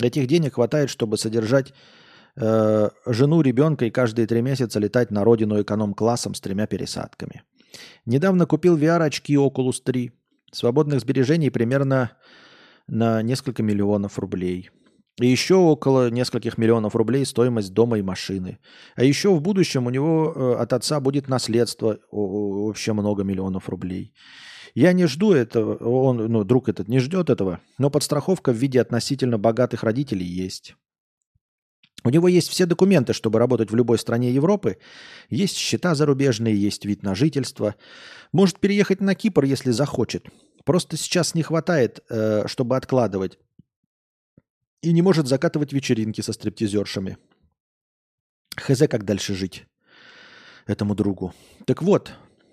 Этих 0.02 0.26
денег 0.26 0.54
хватает, 0.54 0.90
чтобы 0.90 1.16
содержать 1.16 1.72
э, 2.36 2.90
жену, 3.06 3.40
ребенка 3.40 3.86
и 3.86 3.90
каждые 3.90 4.26
три 4.26 4.42
месяца 4.42 4.78
летать 4.78 5.10
на 5.10 5.24
родину 5.24 5.60
эконом-классом 5.60 6.34
с 6.34 6.40
тремя 6.40 6.66
пересадками. 6.66 7.42
Недавно 8.04 8.46
купил 8.46 8.76
VR-очки 8.76 9.34
Oculus 9.34 9.82
3. 9.84 10.12
Свободных 10.52 11.00
сбережений 11.00 11.50
примерно 11.50 12.12
на 12.86 13.22
несколько 13.22 13.62
миллионов 13.62 14.18
рублей. 14.18 14.70
И 15.20 15.26
еще 15.26 15.54
около 15.54 16.10
нескольких 16.10 16.58
миллионов 16.58 16.94
рублей 16.94 17.24
стоимость 17.24 17.72
дома 17.72 17.98
и 17.98 18.02
машины. 18.02 18.58
А 18.96 19.02
еще 19.02 19.34
в 19.34 19.40
будущем 19.40 19.86
у 19.86 19.90
него 19.90 20.32
э, 20.34 20.62
от 20.62 20.72
отца 20.74 21.00
будет 21.00 21.28
наследство 21.28 21.98
вообще 22.10 22.92
много 22.92 23.24
миллионов 23.24 23.68
рублей. 23.68 24.12
Я 24.74 24.92
не 24.92 25.06
жду 25.06 25.32
этого, 25.32 25.76
он, 25.76 26.18
ну, 26.18 26.44
друг 26.44 26.68
этот 26.68 26.86
не 26.88 26.98
ждет 26.98 27.30
этого, 27.30 27.60
но 27.78 27.88
подстраховка 27.88 28.52
в 28.52 28.56
виде 28.56 28.78
относительно 28.78 29.38
богатых 29.38 29.84
родителей 29.84 30.26
есть. 30.26 30.76
У 32.06 32.10
него 32.10 32.28
есть 32.28 32.48
все 32.50 32.66
документы, 32.66 33.12
чтобы 33.12 33.40
работать 33.40 33.72
в 33.72 33.74
любой 33.74 33.98
стране 33.98 34.30
Европы. 34.30 34.78
Есть 35.28 35.56
счета 35.56 35.96
зарубежные, 35.96 36.54
есть 36.54 36.84
вид 36.84 37.02
на 37.02 37.16
жительство. 37.16 37.74
Может 38.30 38.60
переехать 38.60 39.00
на 39.00 39.16
Кипр, 39.16 39.42
если 39.42 39.72
захочет. 39.72 40.28
Просто 40.64 40.96
сейчас 40.96 41.34
не 41.34 41.42
хватает, 41.42 42.04
э, 42.08 42.46
чтобы 42.46 42.76
откладывать. 42.76 43.40
И 44.82 44.92
не 44.92 45.02
может 45.02 45.26
закатывать 45.26 45.72
вечеринки 45.72 46.20
со 46.20 46.32
стриптизершами. 46.32 47.18
Хз, 48.56 48.82
как 48.88 49.04
дальше 49.04 49.34
жить 49.34 49.66
этому 50.68 50.94
другу. 50.94 51.34
Так 51.64 51.82
вот, 51.82 52.12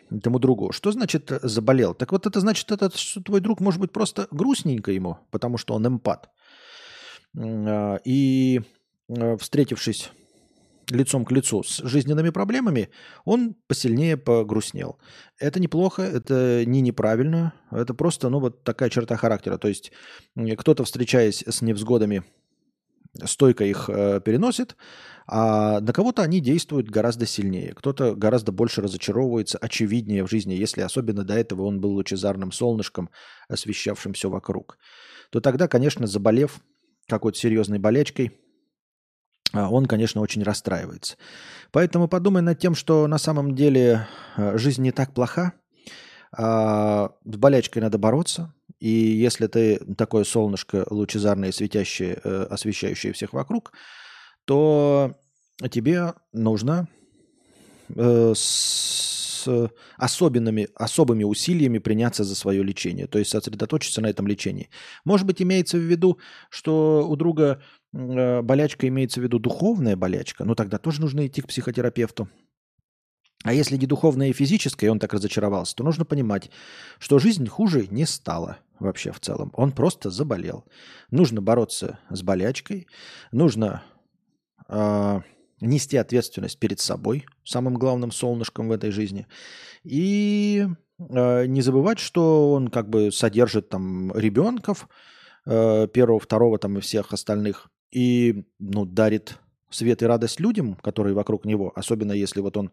этому 0.10 0.40
другу. 0.40 0.72
Что 0.72 0.92
значит 0.92 1.32
э, 1.32 1.40
заболел? 1.44 1.94
Так 1.94 2.12
вот 2.12 2.26
это 2.26 2.40
значит, 2.40 2.72
это, 2.72 2.90
что 2.98 3.22
твой 3.22 3.40
друг 3.40 3.60
может 3.60 3.80
быть 3.80 3.92
просто 3.92 4.28
грустненько 4.32 4.92
ему, 4.92 5.20
потому 5.30 5.60
что 5.60 5.76
он 5.76 5.86
эмпат. 5.86 6.32
А, 7.38 8.00
и 8.04 8.62
Э, 8.62 8.83
встретившись 9.40 10.12
лицом 10.90 11.26
к 11.26 11.32
лицу 11.32 11.64
с 11.64 11.78
жизненными 11.84 12.30
проблемами, 12.30 12.90
он 13.26 13.56
посильнее 13.68 14.18
погрустнел. 14.18 14.98
Это 15.40 15.60
неплохо, 15.60 16.02
это 16.02 16.64
не 16.66 16.82
неправильно, 16.82 17.54
это 17.72 17.94
просто, 17.94 18.30
ну, 18.30 18.40
вот 18.40 18.64
такая 18.64 18.90
черта 18.90 19.16
характера. 19.16 19.58
То 19.58 19.68
есть 19.68 19.92
кто-то, 20.58 20.84
встречаясь 20.84 21.44
с 21.48 21.62
невзгодами, 21.62 22.24
стойко 23.24 23.64
их 23.64 23.90
э, 23.90 24.22
переносит, 24.22 24.76
а 25.28 25.80
на 25.82 25.94
кого-то 25.94 26.24
они 26.24 26.40
действуют 26.40 26.90
гораздо 26.90 27.28
сильнее. 27.28 27.74
Кто-то 27.74 28.16
гораздо 28.16 28.52
больше 28.52 28.82
разочаровывается, 28.82 29.60
очевиднее 29.60 30.26
в 30.26 30.30
жизни, 30.30 30.54
если 30.54 30.82
особенно 30.82 31.24
до 31.24 31.36
этого 31.36 31.64
он 31.64 31.80
был 31.80 31.92
лучезарным 31.92 32.52
солнышком, 32.52 33.10
освещавшим 33.48 34.14
все 34.14 34.30
вокруг. 34.30 34.80
То 35.30 35.42
тогда, 35.42 35.68
конечно, 35.68 36.08
заболев 36.08 36.60
какой-то 37.08 37.38
серьезной 37.38 37.80
болячкой– 37.80 38.32
он, 39.54 39.86
конечно, 39.86 40.22
очень 40.22 40.44
расстраивается. 40.44 41.16
Поэтому 41.72 42.08
подумай 42.08 42.42
над 42.42 42.60
тем, 42.60 42.76
что 42.76 43.08
на 43.08 43.18
самом 43.18 43.56
деле 43.56 44.08
э, 44.38 44.58
жизнь 44.58 44.82
не 44.82 44.92
так 44.92 45.14
плоха, 45.14 45.54
а 46.36 47.12
с 47.26 47.36
болячкой 47.38 47.82
надо 47.82 47.98
бороться. 47.98 48.54
И 48.80 48.90
если 48.90 49.48
ты 49.48 49.78
такое 49.96 50.24
солнышко 50.24 50.86
лучезарное, 50.90 51.52
светящее, 51.52 52.20
э, 52.24 52.48
освещающее 52.50 53.14
всех 53.14 53.34
вокруг, 53.34 53.72
то 54.46 55.16
тебе 55.72 56.14
нужно 56.32 56.88
э, 57.96 58.34
с 58.36 59.48
особенными, 59.98 60.70
особыми 60.76 61.24
усилиями 61.24 61.80
приняться 61.80 62.24
за 62.24 62.36
свое 62.36 62.64
лечение, 62.64 63.08
то 63.08 63.20
есть 63.20 63.32
сосредоточиться 63.32 64.02
на 64.02 64.08
этом 64.08 64.28
лечении. 64.28 64.70
Может 65.06 65.28
быть, 65.28 65.42
имеется 65.42 65.78
в 65.78 65.82
виду, 65.82 66.18
что 66.50 67.06
у 67.08 67.16
друга 67.16 67.62
болячка 67.94 68.88
имеется 68.88 69.20
в 69.20 69.24
виду 69.24 69.40
духовная 69.40 69.96
болячка, 69.96 70.44
ну 70.44 70.56
тогда 70.56 70.78
тоже 70.78 71.02
нужно 71.02 71.26
идти 71.28 71.42
к 71.42 71.48
психотерапевту. 71.48 72.28
А 73.44 73.54
если 73.54 73.76
не 73.78 73.86
духовное 73.86 74.30
и 74.30 74.34
физическое, 74.34 74.88
и 74.88 74.90
он 74.90 75.00
так 75.00 75.14
разочаровался, 75.14 75.76
то 75.76 75.84
нужно 75.84 76.06
понимать, 76.06 76.50
что 76.98 77.20
жизнь 77.20 77.46
хуже 77.48 77.88
не 77.88 78.06
стала 78.06 78.58
вообще 78.80 79.12
в 79.12 79.20
целом. 79.20 79.52
Он 79.56 79.74
просто 79.74 80.10
заболел. 80.10 80.66
Нужно 81.12 81.42
бороться 81.42 82.00
с 82.10 82.24
болячкой, 82.24 82.88
нужно 83.32 83.84
э, 84.70 85.22
нести 85.60 85.98
ответственность 85.98 86.58
перед 86.58 86.80
собой, 86.80 87.26
самым 87.44 87.74
главным 87.76 88.12
солнышком 88.12 88.70
в 88.70 88.72
этой 88.72 88.92
жизни, 88.92 89.28
и 89.84 90.66
э, 91.00 91.46
не 91.46 91.62
забывать, 91.62 92.00
что 92.00 92.54
он 92.54 92.70
как 92.70 92.90
бы 92.90 93.12
содержит 93.12 93.68
там 93.68 94.16
ребенков, 94.18 94.88
э, 95.46 95.88
первого, 95.88 96.20
второго 96.20 96.58
там 96.60 96.78
и 96.78 96.82
всех 96.82 97.12
остальных, 97.12 97.70
и 97.94 98.46
ну, 98.60 98.86
дарит 98.86 99.38
свет 99.70 100.02
и 100.02 100.06
радость 100.06 100.40
людям, 100.40 100.76
которые 100.76 101.14
вокруг 101.14 101.46
него, 101.46 101.72
особенно 101.76 102.12
если 102.12 102.42
вот 102.42 102.58
он 102.58 102.72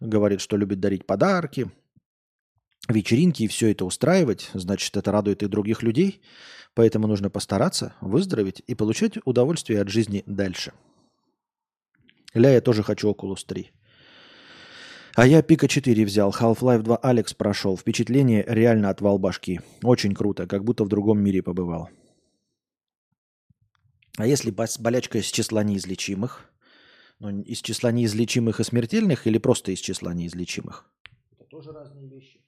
говорит, 0.00 0.40
что 0.40 0.56
любит 0.56 0.80
дарить 0.80 1.06
подарки, 1.06 1.70
вечеринки 2.88 3.44
и 3.44 3.48
все 3.48 3.70
это 3.70 3.84
устраивать, 3.84 4.50
значит, 4.54 4.96
это 4.96 5.12
радует 5.12 5.42
и 5.42 5.48
других 5.48 5.82
людей. 5.82 6.20
Поэтому 6.74 7.06
нужно 7.08 7.28
постараться 7.28 7.94
выздороветь 8.00 8.62
и 8.66 8.74
получать 8.74 9.18
удовольствие 9.24 9.80
от 9.80 9.88
жизни 9.88 10.22
дальше. 10.26 10.72
Ля, 12.34 12.52
я 12.52 12.60
тоже 12.60 12.82
хочу 12.82 13.10
Oculus 13.10 13.44
3. 13.46 13.72
А 15.16 15.26
я 15.26 15.42
Пика 15.42 15.66
4 15.66 16.04
взял, 16.04 16.30
Half-Life 16.30 16.82
2 16.82 16.96
Алекс 16.98 17.34
прошел. 17.34 17.76
Впечатление 17.76 18.44
реально 18.46 18.90
отвал 18.90 19.18
башки. 19.18 19.60
Очень 19.82 20.14
круто, 20.14 20.46
как 20.46 20.62
будто 20.62 20.84
в 20.84 20.88
другом 20.88 21.20
мире 21.20 21.42
побывал. 21.42 21.90
А 24.18 24.26
если 24.26 24.50
болячка 24.50 25.18
из 25.18 25.26
числа 25.26 25.62
неизлечимых? 25.62 26.50
Ну, 27.20 27.40
из 27.40 27.62
числа 27.62 27.92
неизлечимых 27.92 28.58
и 28.58 28.64
смертельных 28.64 29.28
или 29.28 29.38
просто 29.38 29.70
из 29.70 29.78
числа 29.78 30.12
неизлечимых? 30.12 30.86
Это 31.32 31.44
тоже 31.44 31.70
разные 31.72 32.08
вещи. 32.08 32.40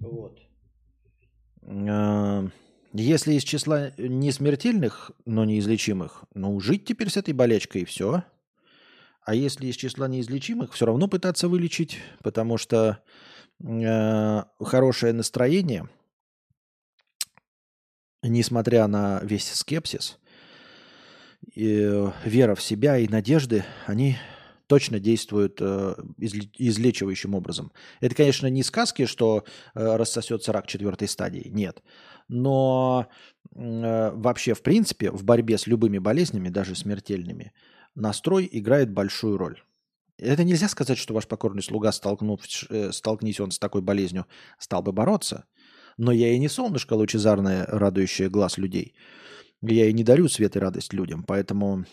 Вот. 0.00 0.40
Если 2.92 3.34
из 3.34 3.42
числа 3.42 3.92
несмертельных, 3.98 5.10
но 5.26 5.44
неизлечимых, 5.44 6.24
ну, 6.32 6.58
жить 6.60 6.86
теперь 6.86 7.10
с 7.10 7.18
этой 7.18 7.34
болячкой 7.34 7.82
и 7.82 7.84
все. 7.84 8.24
А 9.22 9.34
если 9.34 9.66
из 9.66 9.76
числа 9.76 10.08
неизлечимых, 10.08 10.72
все 10.72 10.86
равно 10.86 11.08
пытаться 11.08 11.48
вылечить, 11.48 11.98
потому 12.22 12.56
что 12.56 13.02
э, 13.60 14.42
хорошее 14.60 15.12
настроение, 15.12 15.88
несмотря 18.28 18.86
на 18.86 19.20
весь 19.22 19.52
скепсис, 19.52 20.18
и 21.54 22.10
вера 22.24 22.54
в 22.54 22.62
себя 22.62 22.98
и 22.98 23.08
надежды, 23.08 23.64
они 23.86 24.16
точно 24.66 24.98
действуют 24.98 25.58
э, 25.60 25.94
излечивающим 26.18 27.34
образом. 27.34 27.72
Это, 28.00 28.14
конечно, 28.14 28.48
не 28.48 28.62
сказки, 28.62 29.06
что 29.06 29.44
э, 29.74 29.96
рассосется 29.96 30.52
рак 30.52 30.66
четвертой 30.66 31.08
стадии, 31.08 31.48
нет. 31.48 31.82
Но 32.28 33.06
э, 33.54 34.10
вообще, 34.12 34.54
в 34.54 34.62
принципе, 34.62 35.10
в 35.10 35.24
борьбе 35.24 35.58
с 35.58 35.66
любыми 35.66 35.98
болезнями, 35.98 36.48
даже 36.48 36.74
смертельными, 36.74 37.52
настрой 37.94 38.48
играет 38.50 38.90
большую 38.90 39.38
роль. 39.38 39.62
Это 40.18 40.44
нельзя 40.44 40.68
сказать, 40.68 40.98
что 40.98 41.12
ваш 41.12 41.26
покорный 41.26 41.62
слуга, 41.62 41.92
столкнув, 41.92 42.40
э, 42.70 42.90
столкнись 42.92 43.38
он 43.40 43.50
с 43.50 43.58
такой 43.58 43.82
болезнью, 43.82 44.26
стал 44.58 44.82
бы 44.82 44.92
бороться. 44.92 45.44
Но 45.96 46.12
я 46.12 46.32
и 46.32 46.38
не 46.38 46.48
солнышко 46.48 46.94
лучезарное, 46.94 47.66
радующее 47.66 48.28
глаз 48.28 48.58
людей– 48.58 48.94
я 49.62 49.88
и 49.88 49.92
не 49.92 50.04
дарю 50.04 50.28
свет 50.28 50.56
и 50.56 50.58
радость 50.58 50.92
людям, 50.92 51.22
поэтому 51.22 51.84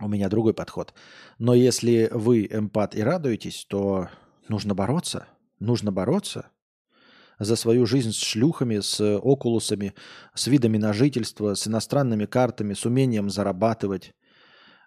у 0.00 0.08
меня 0.08 0.28
другой 0.28 0.54
подход. 0.54 0.94
Но 1.38 1.54
если 1.54 2.08
вы 2.12 2.46
эмпат 2.46 2.94
и 2.94 3.02
радуетесь, 3.02 3.66
то 3.68 4.08
нужно 4.48 4.74
бороться. 4.74 5.26
Нужно 5.60 5.92
бороться 5.92 6.50
за 7.38 7.56
свою 7.56 7.86
жизнь 7.86 8.12
с 8.12 8.16
шлюхами, 8.16 8.80
с 8.80 9.00
окулусами, 9.18 9.94
с 10.34 10.46
видами 10.46 10.78
на 10.78 10.92
жительство, 10.92 11.54
с 11.54 11.66
иностранными 11.66 12.26
картами, 12.26 12.74
с 12.74 12.84
умением 12.84 13.30
зарабатывать. 13.30 14.14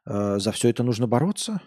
Э, 0.05 0.37
за 0.39 0.51
все 0.51 0.69
это 0.69 0.83
нужно 0.83 1.07
бороться. 1.07 1.61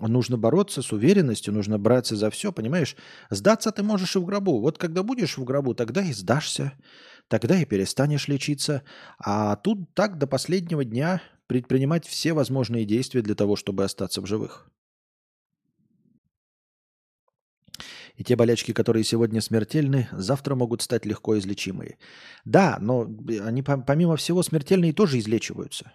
Нужно 0.00 0.36
бороться 0.36 0.82
с 0.82 0.92
уверенностью, 0.92 1.52
нужно 1.52 1.78
браться 1.78 2.16
за 2.16 2.30
все, 2.30 2.52
понимаешь? 2.52 2.96
Сдаться 3.30 3.70
ты 3.70 3.82
можешь 3.82 4.16
и 4.16 4.18
в 4.18 4.24
гробу. 4.24 4.60
Вот 4.60 4.78
когда 4.78 5.02
будешь 5.02 5.38
в 5.38 5.44
гробу, 5.44 5.74
тогда 5.74 6.02
и 6.02 6.12
сдашься 6.12 6.72
тогда 7.30 7.58
и 7.62 7.64
перестанешь 7.64 8.28
лечиться. 8.28 8.82
А 9.18 9.56
тут 9.56 9.94
так 9.94 10.18
до 10.18 10.26
последнего 10.26 10.84
дня 10.84 11.22
предпринимать 11.46 12.06
все 12.06 12.32
возможные 12.32 12.84
действия 12.84 13.22
для 13.22 13.34
того, 13.34 13.56
чтобы 13.56 13.84
остаться 13.84 14.20
в 14.20 14.26
живых. 14.26 14.68
И 18.16 18.24
те 18.24 18.36
болячки, 18.36 18.72
которые 18.72 19.04
сегодня 19.04 19.40
смертельны, 19.40 20.08
завтра 20.12 20.54
могут 20.54 20.82
стать 20.82 21.06
легко 21.06 21.38
излечимые. 21.38 21.96
Да, 22.44 22.76
но 22.80 23.02
они 23.02 23.62
помимо 23.62 24.16
всего 24.16 24.42
смертельные 24.42 24.92
тоже 24.92 25.18
излечиваются. 25.18 25.92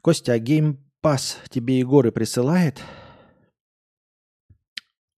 Костя, 0.00 0.32
а 0.34 0.38
Game 0.38 0.78
Pass 1.06 1.36
тебе 1.50 1.78
Егоры 1.78 2.10
присылает? 2.10 2.82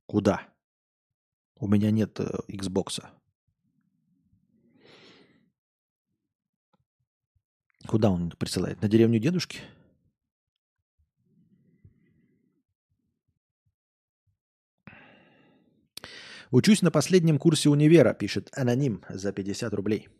Куда? 0.05 0.47
У 1.59 1.66
меня 1.66 1.91
нет 1.91 2.20
э, 2.20 2.28
Xbox. 2.47 3.03
Куда 7.86 8.11
он 8.11 8.32
присылает? 8.32 8.82
На 8.82 8.89
деревню 8.89 9.18
дедушки? 9.18 9.61
Учусь 16.51 16.82
на 16.82 16.91
последнем 16.91 17.39
курсе 17.39 17.70
универа, 17.70 18.12
пишет 18.12 18.51
аноним 18.53 19.03
за 19.09 19.32
50 19.32 19.72
рублей. 19.72 20.11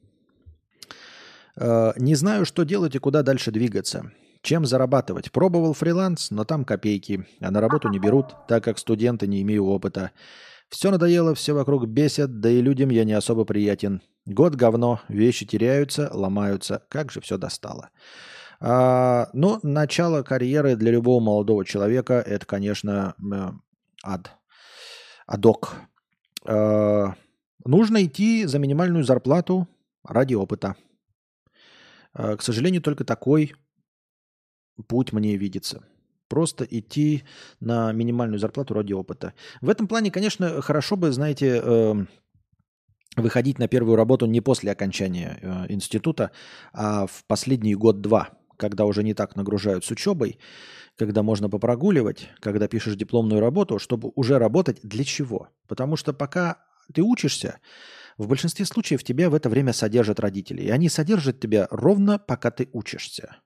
Э, 1.57 1.93
не 1.99 2.14
знаю, 2.14 2.47
что 2.47 2.64
делать 2.64 2.95
и 2.95 2.99
куда 2.99 3.23
дальше 3.23 3.51
двигаться. 3.51 4.11
Чем 4.49 4.65
зарабатывать? 4.65 5.31
Пробовал 5.31 5.75
фриланс, 5.75 6.31
но 6.31 6.43
там 6.43 6.65
копейки, 6.65 7.27
а 7.39 7.51
на 7.51 7.61
работу 7.61 7.91
не 7.91 7.99
берут, 7.99 8.35
так 8.49 8.65
как 8.65 8.79
студенты 8.79 9.27
не 9.27 9.43
имею 9.43 9.67
опыта. 9.67 10.13
Все 10.71 10.91
надоело, 10.91 11.35
все 11.35 11.53
вокруг 11.53 11.87
бесят, 11.87 12.41
да 12.41 12.49
и 12.49 12.63
людям 12.63 12.89
я 12.89 13.05
не 13.05 13.13
особо 13.13 13.45
приятен. 13.45 14.01
Год 14.25 14.55
говно, 14.55 15.03
вещи 15.09 15.45
теряются, 15.45 16.09
ломаются. 16.15 16.83
Как 16.89 17.13
же 17.13 17.21
все 17.21 17.37
достало. 17.37 17.91
А, 18.59 19.29
ну, 19.35 19.61
начало 19.63 20.23
карьеры 20.23 20.77
для 20.77 20.93
любого 20.93 21.23
молодого 21.23 21.63
человека– 21.67 22.15
это, 22.27 22.47
конечно, 22.47 23.17
ад. 24.03 24.31
Адок. 25.27 25.75
А, 26.47 27.17
нужно 27.67 28.03
идти 28.03 28.47
за 28.47 28.59
минимальную 28.59 29.05
зарплату 29.05 29.69
ради 30.03 30.33
опыта. 30.33 30.75
А, 32.15 32.39
к 32.39 32.41
сожалению, 32.41 32.81
только 32.81 33.05
такой 33.05 33.53
путь 34.87 35.12
мне 35.12 35.37
видится. 35.37 35.85
Просто 36.29 36.64
идти 36.64 37.24
на 37.61 37.93
минимальную 37.93 38.39
зарплату 38.39 38.74
ради 38.74 38.93
опыта. 38.93 39.33
В 39.61 39.68
этом 39.68 39.87
плане, 39.87 40.11
конечно, 40.11 40.61
хорошо 40.61 40.97
бы, 40.97 41.11
знаете, 41.11 41.61
эм, 41.62 42.09
выходить 43.16 43.59
на 43.59 43.68
первую 43.68 43.97
работу 43.97 44.26
не 44.26 44.41
после 44.41 44.70
окончания 44.70 45.39
э, 45.41 45.66
института, 45.68 46.31
а 46.72 47.07
в 47.07 47.24
последний 47.26 47.74
год-два, 47.74 48.31
когда 48.57 48.85
уже 48.85 49.03
не 49.03 49.14
так 49.14 49.37
нагружают 49.37 49.85
с 49.85 49.91
учебой, 49.91 50.39
когда 50.97 51.22
можно 51.22 51.49
попрогуливать, 51.49 52.29
когда 52.41 52.68
пишешь 52.68 52.97
дипломную 52.97 53.41
работу, 53.41 53.79
чтобы 53.79 54.12
уже 54.14 54.39
работать 54.39 54.81
для 54.83 55.05
чего? 55.05 55.49
Потому 55.66 55.97
что 55.97 56.12
пока 56.12 56.59
ты 56.93 57.03
учишься, 57.03 57.61
в 58.16 58.26
большинстве 58.26 58.66
случаев 58.66 59.05
тебя 59.05 59.31
в 59.31 59.35
это 59.35 59.49
время 59.49 59.72
содержат 59.72 60.18
родители. 60.18 60.62
И 60.62 60.70
они 60.70 60.89
содержат 60.89 61.39
тебя 61.41 61.68
ровно 61.70 62.18
пока 62.18 62.51
ты 62.51 62.68
учишься. 62.72 63.37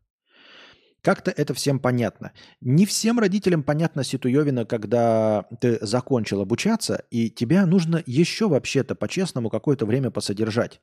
Как-то 1.03 1.33
это 1.33 1.53
всем 1.53 1.81
понятно. 1.81 2.33
Не 2.61 2.87
всем 2.87 3.19
родителям 3.19 3.65
понятна 3.65 4.05
ситуевина, 4.05 4.65
когда 4.65 5.47
ты 5.61 5.85
закончил 5.85 6.41
обучаться, 6.41 7.05
и 7.11 7.29
тебя 7.29 7.67
нужно 7.67 8.01
еще 8.07 8.49
вообще-то 8.49 8.95
по-честному 8.95 9.51
какое-то 9.51 9.85
время 9.85 10.13
посодержать, 10.13 10.81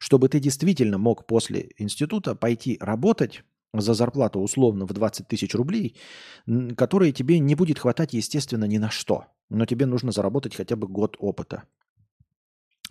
чтобы 0.00 0.28
ты 0.28 0.40
действительно 0.40 0.98
мог 0.98 1.24
после 1.24 1.70
института 1.78 2.34
пойти 2.34 2.78
работать 2.80 3.44
за 3.72 3.94
зарплату 3.94 4.40
условно 4.40 4.86
в 4.86 4.92
20 4.92 5.28
тысяч 5.28 5.54
рублей, 5.54 5.96
которые 6.76 7.12
тебе 7.12 7.38
не 7.38 7.54
будет 7.54 7.78
хватать, 7.78 8.12
естественно, 8.12 8.64
ни 8.64 8.78
на 8.78 8.90
что. 8.90 9.26
Но 9.50 9.66
тебе 9.66 9.86
нужно 9.86 10.10
заработать 10.10 10.56
хотя 10.56 10.74
бы 10.74 10.88
год 10.88 11.16
опыта, 11.20 11.62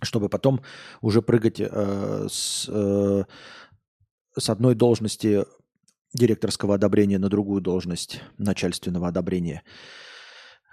чтобы 0.01 0.29
потом 0.29 0.61
уже 1.01 1.21
прыгать 1.21 1.59
э, 1.59 2.27
с, 2.29 2.69
э, 2.69 3.23
с 4.37 4.49
одной 4.49 4.75
должности 4.75 5.45
директорского 6.13 6.75
одобрения 6.75 7.19
на 7.19 7.29
другую 7.29 7.61
должность 7.61 8.21
начальственного 8.37 9.07
одобрения. 9.07 9.63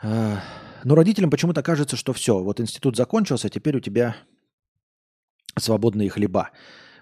А, 0.03 0.41
но 0.85 0.95
родителям 0.95 1.31
почему-то 1.31 1.63
кажется, 1.63 1.97
что 1.97 2.13
все, 2.13 2.39
вот 2.39 2.61
институт 2.61 2.97
закончился, 2.97 3.49
теперь 3.49 3.77
у 3.77 3.81
тебя 3.81 4.17
свободные 5.59 6.11
хлеба. 6.11 6.51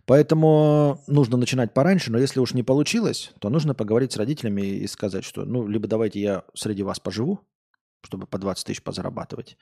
Поэтому 0.06 1.02
нужно 1.06 1.36
начинать 1.36 1.72
пораньше, 1.72 2.12
но 2.12 2.18
если 2.18 2.38
уж 2.38 2.52
не 2.52 2.62
получилось, 2.62 3.32
то 3.40 3.48
нужно 3.48 3.74
поговорить 3.74 4.12
с 4.12 4.16
родителями 4.16 4.60
и 4.60 4.86
сказать, 4.86 5.24
что 5.24 5.44
ну, 5.44 5.66
либо 5.66 5.88
давайте 5.88 6.20
я 6.20 6.44
среди 6.54 6.82
вас 6.82 7.00
поживу, 7.00 7.40
чтобы 8.02 8.26
по 8.26 8.38
20 8.38 8.66
тысяч 8.66 8.82
позарабатывать, 8.82 9.56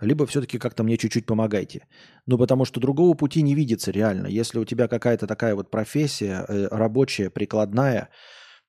либо 0.00 0.26
все-таки 0.26 0.58
как-то 0.58 0.82
мне 0.82 0.96
чуть-чуть 0.96 1.26
помогайте. 1.26 1.86
Ну, 2.26 2.38
потому 2.38 2.64
что 2.64 2.80
другого 2.80 3.14
пути 3.14 3.42
не 3.42 3.54
видится 3.54 3.90
реально. 3.90 4.26
Если 4.26 4.58
у 4.58 4.64
тебя 4.64 4.88
какая-то 4.88 5.26
такая 5.26 5.54
вот 5.54 5.70
профессия 5.70 6.44
э, 6.46 6.68
рабочая, 6.70 7.30
прикладная, 7.30 8.10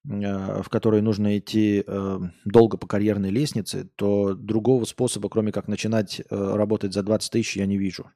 э, 0.05 0.61
в 0.61 0.69
которой 0.69 1.01
нужно 1.01 1.38
идти 1.38 1.84
э, 1.86 2.19
долго 2.45 2.78
по 2.78 2.88
карьерной 2.88 3.30
лестнице, 3.30 3.89
то 3.95 4.34
другого 4.34 4.86
способа, 4.86 5.30
кроме 5.30 5.51
как 5.51 5.67
начинать 5.67 6.21
работать 6.30 6.93
за 6.93 7.03
20 7.03 7.32
тысяч, 7.32 7.57
я 7.57 7.65
не 7.65 7.78
вижу. 7.78 8.09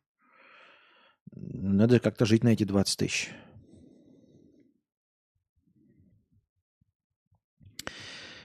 Надо 1.34 2.00
как-то 2.00 2.26
жить 2.26 2.44
на 2.44 2.50
эти 2.50 2.64
20 2.64 2.98
тысяч. 2.98 3.30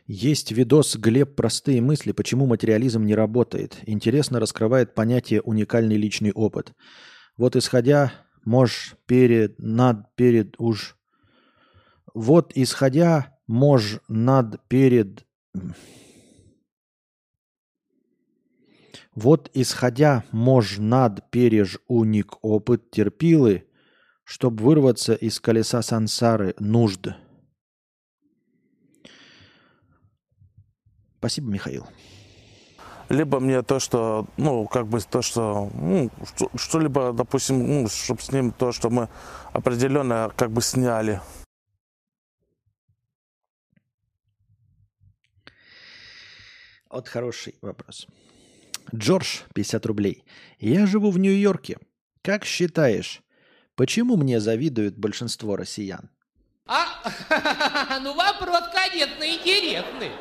Есть 0.06 0.52
видос 0.52 0.96
«Глеб. 0.96 1.34
Простые 1.34 1.80
мысли. 1.80 2.12
Почему 2.12 2.46
материализм 2.46 3.04
не 3.04 3.16
работает». 3.16 3.78
Интересно 3.86 4.38
раскрывает 4.38 4.94
понятие 4.94 5.42
«уникальный 5.42 5.96
личный 5.96 6.30
опыт». 6.30 6.74
Вот 7.36 7.56
исходя, 7.56 8.12
мож 8.44 8.94
перед, 9.06 9.58
над, 9.58 10.14
перед, 10.14 10.54
уж... 10.58 10.96
Вот 12.14 12.52
исходя, 12.54 13.36
мож 13.48 13.98
над, 14.06 14.60
перед... 14.68 15.26
Вот 19.16 19.50
исходя, 19.54 20.24
мож 20.30 20.78
над, 20.78 21.30
переж, 21.30 21.78
уник, 21.88 22.34
опыт, 22.42 22.92
терпилы, 22.92 23.64
чтоб 24.22 24.60
вырваться 24.60 25.14
из 25.14 25.40
колеса 25.40 25.82
сансары, 25.82 26.54
нужд– 26.60 27.08
Спасибо, 31.26 31.50
Михаил. 31.50 31.84
Либо 33.08 33.40
мне 33.40 33.60
то, 33.62 33.80
что, 33.80 34.28
ну, 34.36 34.64
как 34.68 34.86
бы 34.86 35.00
то, 35.00 35.22
что, 35.22 35.72
ну, 35.74 36.08
что-либо, 36.54 37.12
допустим, 37.12 37.66
ну, 37.66 37.88
чтобы 37.88 38.22
с 38.22 38.30
ним 38.30 38.52
то, 38.52 38.70
что 38.70 38.90
мы 38.90 39.08
определенно 39.52 40.32
как 40.36 40.52
бы 40.52 40.62
сняли. 40.62 41.20
Вот 46.88 47.08
хороший 47.08 47.56
вопрос. 47.60 48.06
Джордж, 48.94 49.40
50 49.52 49.84
рублей. 49.84 50.24
Я 50.60 50.86
живу 50.86 51.10
в 51.10 51.18
Нью-Йорке. 51.18 51.78
Как 52.22 52.44
считаешь, 52.44 53.20
почему 53.74 54.16
мне 54.16 54.38
завидуют 54.38 54.96
большинство 54.96 55.56
россиян? 55.56 56.08
А, 56.68 57.98
ну 58.00 58.14
вопрос, 58.14 58.62
конечно, 58.72 59.24
интересный. 59.24 60.12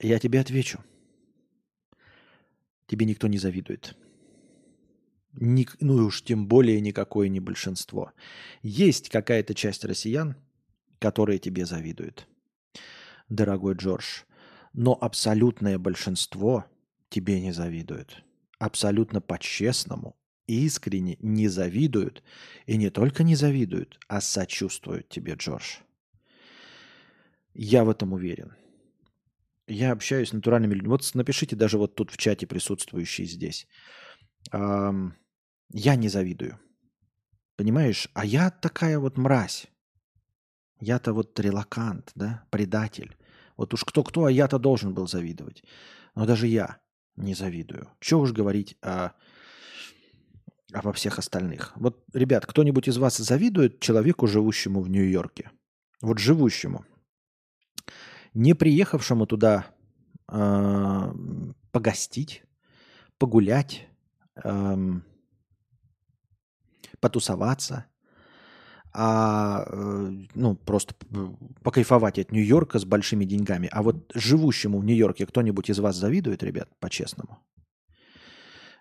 Я 0.00 0.18
тебе 0.18 0.40
отвечу. 0.40 0.80
Тебе 2.86 3.04
никто 3.04 3.28
не 3.28 3.38
завидует. 3.38 3.96
Ник, 5.34 5.76
ну 5.80 5.98
и 5.98 6.00
уж 6.00 6.22
тем 6.22 6.48
более 6.48 6.80
никакое 6.80 7.28
не 7.28 7.38
большинство. 7.38 8.12
Есть 8.62 9.10
какая-то 9.10 9.54
часть 9.54 9.84
россиян, 9.84 10.36
которые 10.98 11.38
тебе 11.38 11.66
завидуют, 11.66 12.26
дорогой 13.28 13.74
Джордж. 13.74 14.22
Но 14.72 14.96
абсолютное 15.00 15.78
большинство 15.78 16.64
тебе 17.10 17.40
не 17.40 17.52
завидует. 17.52 18.24
Абсолютно 18.58 19.20
по-честному, 19.20 20.16
искренне 20.46 21.16
не 21.20 21.48
завидуют. 21.48 22.22
И 22.66 22.76
не 22.76 22.90
только 22.90 23.22
не 23.22 23.34
завидуют, 23.34 23.98
а 24.08 24.20
сочувствуют 24.20 25.08
тебе, 25.08 25.34
Джордж. 25.34 25.78
Я 27.54 27.84
в 27.84 27.90
этом 27.90 28.12
уверен. 28.12 28.54
Я 29.72 29.92
общаюсь 29.92 30.30
с 30.30 30.32
натуральными 30.32 30.74
людьми. 30.74 30.88
Вот 30.88 31.08
напишите 31.14 31.54
даже 31.54 31.78
вот 31.78 31.94
тут 31.94 32.10
в 32.10 32.16
чате 32.16 32.44
присутствующие 32.46 33.26
здесь. 33.26 33.68
Я 34.52 35.04
не 35.72 36.08
завидую. 36.08 36.58
Понимаешь? 37.56 38.08
А 38.14 38.24
я 38.24 38.50
такая 38.50 38.98
вот 38.98 39.16
мразь. 39.16 39.68
Я-то 40.80 41.12
вот 41.12 41.38
релакант, 41.38 42.10
да, 42.16 42.44
предатель. 42.50 43.16
Вот 43.56 43.72
уж 43.72 43.84
кто-кто, 43.84 44.24
а 44.24 44.32
я-то 44.32 44.58
должен 44.58 44.92
был 44.92 45.06
завидовать. 45.06 45.62
Но 46.16 46.26
даже 46.26 46.48
я 46.48 46.80
не 47.14 47.34
завидую. 47.34 47.88
Чего 48.00 48.22
уж 48.22 48.32
говорить 48.32 48.76
о, 48.82 49.10
обо 50.72 50.92
всех 50.92 51.20
остальных. 51.20 51.72
Вот, 51.76 52.02
ребят, 52.12 52.44
кто-нибудь 52.44 52.88
из 52.88 52.96
вас 52.96 53.18
завидует 53.18 53.78
человеку, 53.78 54.26
живущему 54.26 54.80
в 54.80 54.88
Нью-Йорке? 54.90 55.52
Вот 56.00 56.18
живущему 56.18 56.84
не 58.34 58.54
приехавшему 58.54 59.26
туда 59.26 59.66
э, 60.28 61.12
погостить, 61.72 62.42
погулять, 63.18 63.88
э, 64.42 64.76
потусоваться, 67.00 67.86
а 68.92 69.64
э, 69.66 70.10
ну 70.34 70.56
просто 70.56 70.94
покайфовать 71.62 72.18
от 72.18 72.32
Нью-Йорка 72.32 72.78
с 72.78 72.84
большими 72.84 73.24
деньгами. 73.24 73.68
А 73.70 73.82
вот 73.82 74.10
живущему 74.14 74.78
в 74.78 74.84
Нью-Йорке 74.84 75.26
кто-нибудь 75.26 75.70
из 75.70 75.78
вас 75.78 75.96
завидует, 75.96 76.42
ребят, 76.42 76.68
по-честному? 76.80 77.38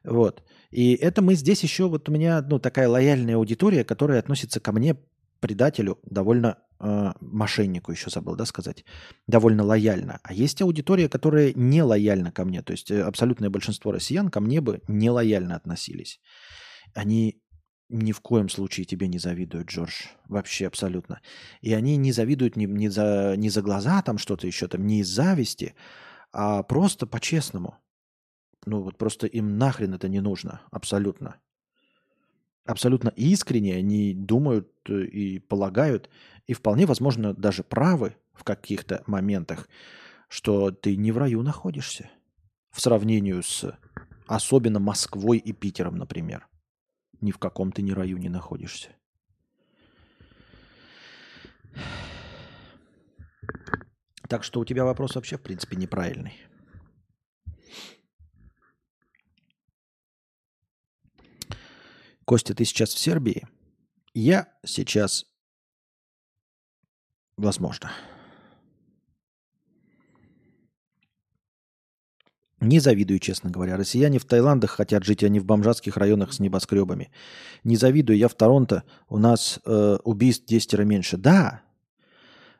Вот. 0.04 0.43
И 0.72 0.93
это 0.93 1.22
мы 1.22 1.36
здесь 1.36 1.64
еще, 1.64 1.89
вот 1.89 2.10
у 2.10 2.12
меня 2.12 2.41
ну, 2.41 2.60
такая 2.60 2.88
лояльная 2.88 3.36
аудитория, 3.36 3.84
которая 3.84 4.20
относится 4.20 4.60
ко 4.60 4.72
мне, 4.72 4.95
предателю, 5.39 5.99
довольно 6.03 6.57
э, 6.79 7.11
мошеннику 7.21 7.91
еще 7.91 8.09
забыл, 8.09 8.35
да, 8.35 8.45
сказать, 8.45 8.85
довольно 9.27 9.63
лояльно. 9.63 10.19
А 10.23 10.33
есть 10.33 10.61
аудитория, 10.61 11.09
которая 11.09 11.53
не 11.53 11.83
лояльна 11.83 12.31
ко 12.31 12.45
мне. 12.45 12.61
То 12.61 12.73
есть 12.73 12.91
э, 12.91 13.01
абсолютное 13.01 13.49
большинство 13.49 13.91
россиян 13.91 14.29
ко 14.29 14.39
мне 14.39 14.61
бы 14.61 14.81
не 14.87 15.09
лояльно 15.09 15.55
относились. 15.55 16.19
Они 16.93 17.41
ни 17.89 18.11
в 18.11 18.21
коем 18.21 18.49
случае 18.49 18.85
тебе 18.85 19.07
не 19.07 19.19
завидуют, 19.19 19.69
Джордж. 19.69 20.07
Вообще 20.27 20.67
абсолютно. 20.67 21.21
И 21.61 21.73
они 21.73 21.97
не 21.97 22.11
завидуют 22.11 22.55
ни, 22.55 22.65
ни, 22.65 22.87
за, 22.87 23.35
ни 23.37 23.49
за 23.49 23.61
глаза, 23.61 24.01
там 24.01 24.17
что-то 24.17 24.47
еще, 24.47 24.67
там, 24.67 24.85
не 24.85 24.99
из 24.99 25.07
зависти, 25.07 25.75
а 26.31 26.63
просто 26.63 27.07
по-честному. 27.07 27.77
Ну 28.65 28.81
вот 28.81 28.97
просто 28.97 29.25
им 29.25 29.57
нахрен 29.57 29.93
это 29.93 30.07
не 30.07 30.21
нужно. 30.21 30.61
Абсолютно 30.71 31.37
абсолютно 32.66 33.10
искренне 33.10 33.76
они 33.76 34.14
думают 34.14 34.70
э, 34.88 35.03
и 35.03 35.39
полагают, 35.39 36.10
и 36.47 36.53
вполне 36.53 36.86
возможно 36.86 37.34
даже 37.34 37.64
правы 37.64 38.16
в 38.34 38.43
каких-то 38.43 39.03
моментах, 39.05 39.68
что 40.28 40.72
ты 40.72 40.95
не 40.95 41.12
в 41.12 41.18
раю 41.18 41.41
находишься 41.41 42.10
в 42.72 42.82
сравнении 42.82 43.39
с 43.41 43.78
особенно 44.28 44.80
Москвой 44.80 45.38
и 45.38 45.51
Питером, 45.53 45.97
например. 45.97 46.47
Ни 47.22 47.32
в 47.32 47.38
каком 47.38 47.72
ты 47.72 47.82
ни 47.82 47.91
раю 47.91 48.18
не 48.18 48.30
находишься. 48.30 48.89
Так 54.28 54.43
что 54.43 54.60
у 54.60 54.66
тебя 54.66 54.86
вопрос 54.86 55.16
вообще, 55.16 55.38
в 55.38 55.41
принципе, 55.41 55.76
неправильный. 55.76 56.34
Костя, 62.30 62.54
ты 62.54 62.64
сейчас 62.64 62.93
в 62.93 63.00
Сербии? 63.00 63.47
Я 64.14 64.50
сейчас... 64.64 65.26
Возможно. 67.38 67.89
Не 72.62 72.80
завидую, 72.80 73.18
честно 73.18 73.50
говоря. 73.50 73.78
Россияне 73.78 74.20
в 74.20 74.26
Таиландах 74.26 74.70
хотят 74.70 75.06
жить, 75.06 75.24
а 75.24 75.30
не 75.30 75.39
в 75.39 75.46
бомжатских 75.46 75.97
районах 75.97 76.32
с 76.32 76.39
небоскребами. 76.39 77.12
Не 77.64 77.78
завидую. 77.78 78.20
Я 78.20 78.28
в 78.28 78.36
Торонто. 78.36 78.84
У 79.08 79.18
нас 79.18 79.60
э, 79.66 79.97
убийств 80.04 80.46
10 80.46 80.74
меньше. 80.86 81.18
Да. 81.18 81.64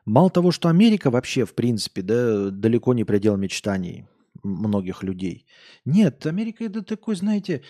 Мало 0.04 0.30
того, 0.30 0.50
что 0.50 0.68
Америка 0.68 1.12
вообще, 1.12 1.44
в 1.44 1.54
принципе, 1.54 2.02
да, 2.02 2.50
далеко 2.50 2.92
не 2.92 3.04
предел 3.04 3.36
мечтаний 3.36 4.08
многих 4.42 5.02
людей. 5.02 5.46
Нет, 5.84 6.26
Америка 6.26 6.64
это 6.64 6.82
такой, 6.82 7.16
знаете, 7.16 7.62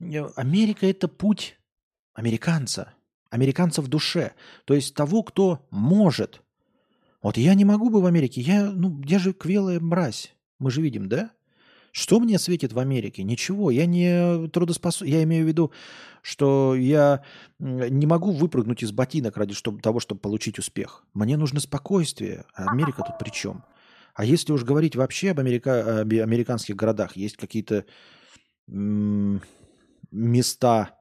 э, 0.00 0.24
Америка 0.36 0.86
это 0.86 1.08
путь 1.08 1.58
американца, 2.14 2.94
американца 3.30 3.82
в 3.82 3.88
душе, 3.88 4.32
то 4.64 4.74
есть 4.74 4.94
того, 4.94 5.22
кто 5.22 5.66
может. 5.70 6.42
Вот 7.22 7.36
я 7.36 7.54
не 7.54 7.64
могу 7.64 7.90
бы 7.90 8.00
в 8.00 8.06
Америке, 8.06 8.40
я, 8.40 8.70
ну, 8.70 9.00
я 9.04 9.18
же 9.18 9.32
квелая 9.32 9.80
мразь, 9.80 10.34
мы 10.58 10.70
же 10.70 10.82
видим, 10.82 11.08
да? 11.08 11.30
Что 11.94 12.18
мне 12.18 12.40
светит 12.40 12.72
в 12.72 12.78
Америке? 12.80 13.22
Ничего. 13.22 13.70
Я 13.70 13.86
не 13.86 14.48
трудоспособен. 14.48 15.12
Я 15.12 15.22
имею 15.22 15.44
в 15.44 15.46
виду, 15.46 15.70
что 16.22 16.74
я 16.74 17.22
не 17.60 18.04
могу 18.04 18.32
выпрыгнуть 18.32 18.82
из 18.82 18.90
ботинок 18.90 19.36
ради 19.36 19.54
того, 19.80 20.00
чтобы 20.00 20.20
получить 20.20 20.58
успех. 20.58 21.04
Мне 21.14 21.36
нужно 21.36 21.60
спокойствие. 21.60 22.46
А 22.52 22.72
Америка 22.72 23.04
тут 23.06 23.16
при 23.18 23.30
чем? 23.30 23.62
А 24.14 24.24
если 24.24 24.52
уж 24.52 24.64
говорить 24.64 24.96
вообще 24.96 25.30
об, 25.30 25.40
америка... 25.40 26.00
американских 26.00 26.76
городах, 26.76 27.16
есть 27.16 27.36
какие-то 27.36 27.84
места 30.10 30.98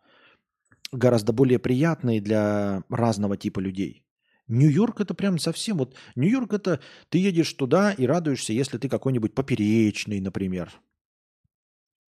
гораздо 0.92 1.32
более 1.32 1.60
приятные 1.60 2.22
для 2.22 2.84
разного 2.90 3.38
типа 3.38 3.60
людей. 3.60 4.04
Нью-Йорк 4.48 5.00
это 5.00 5.14
прям 5.14 5.40
совсем 5.40 5.78
вот 5.78 5.96
Нью-Йорк 6.16 6.54
это 6.54 6.82
ты 7.10 7.20
едешь 7.20 7.54
туда 7.54 7.94
и 7.94 8.06
радуешься, 8.06 8.52
если 8.52 8.78
ты 8.78 8.90
какой-нибудь 8.90 9.34
поперечный, 9.34 10.20
например. 10.20 10.74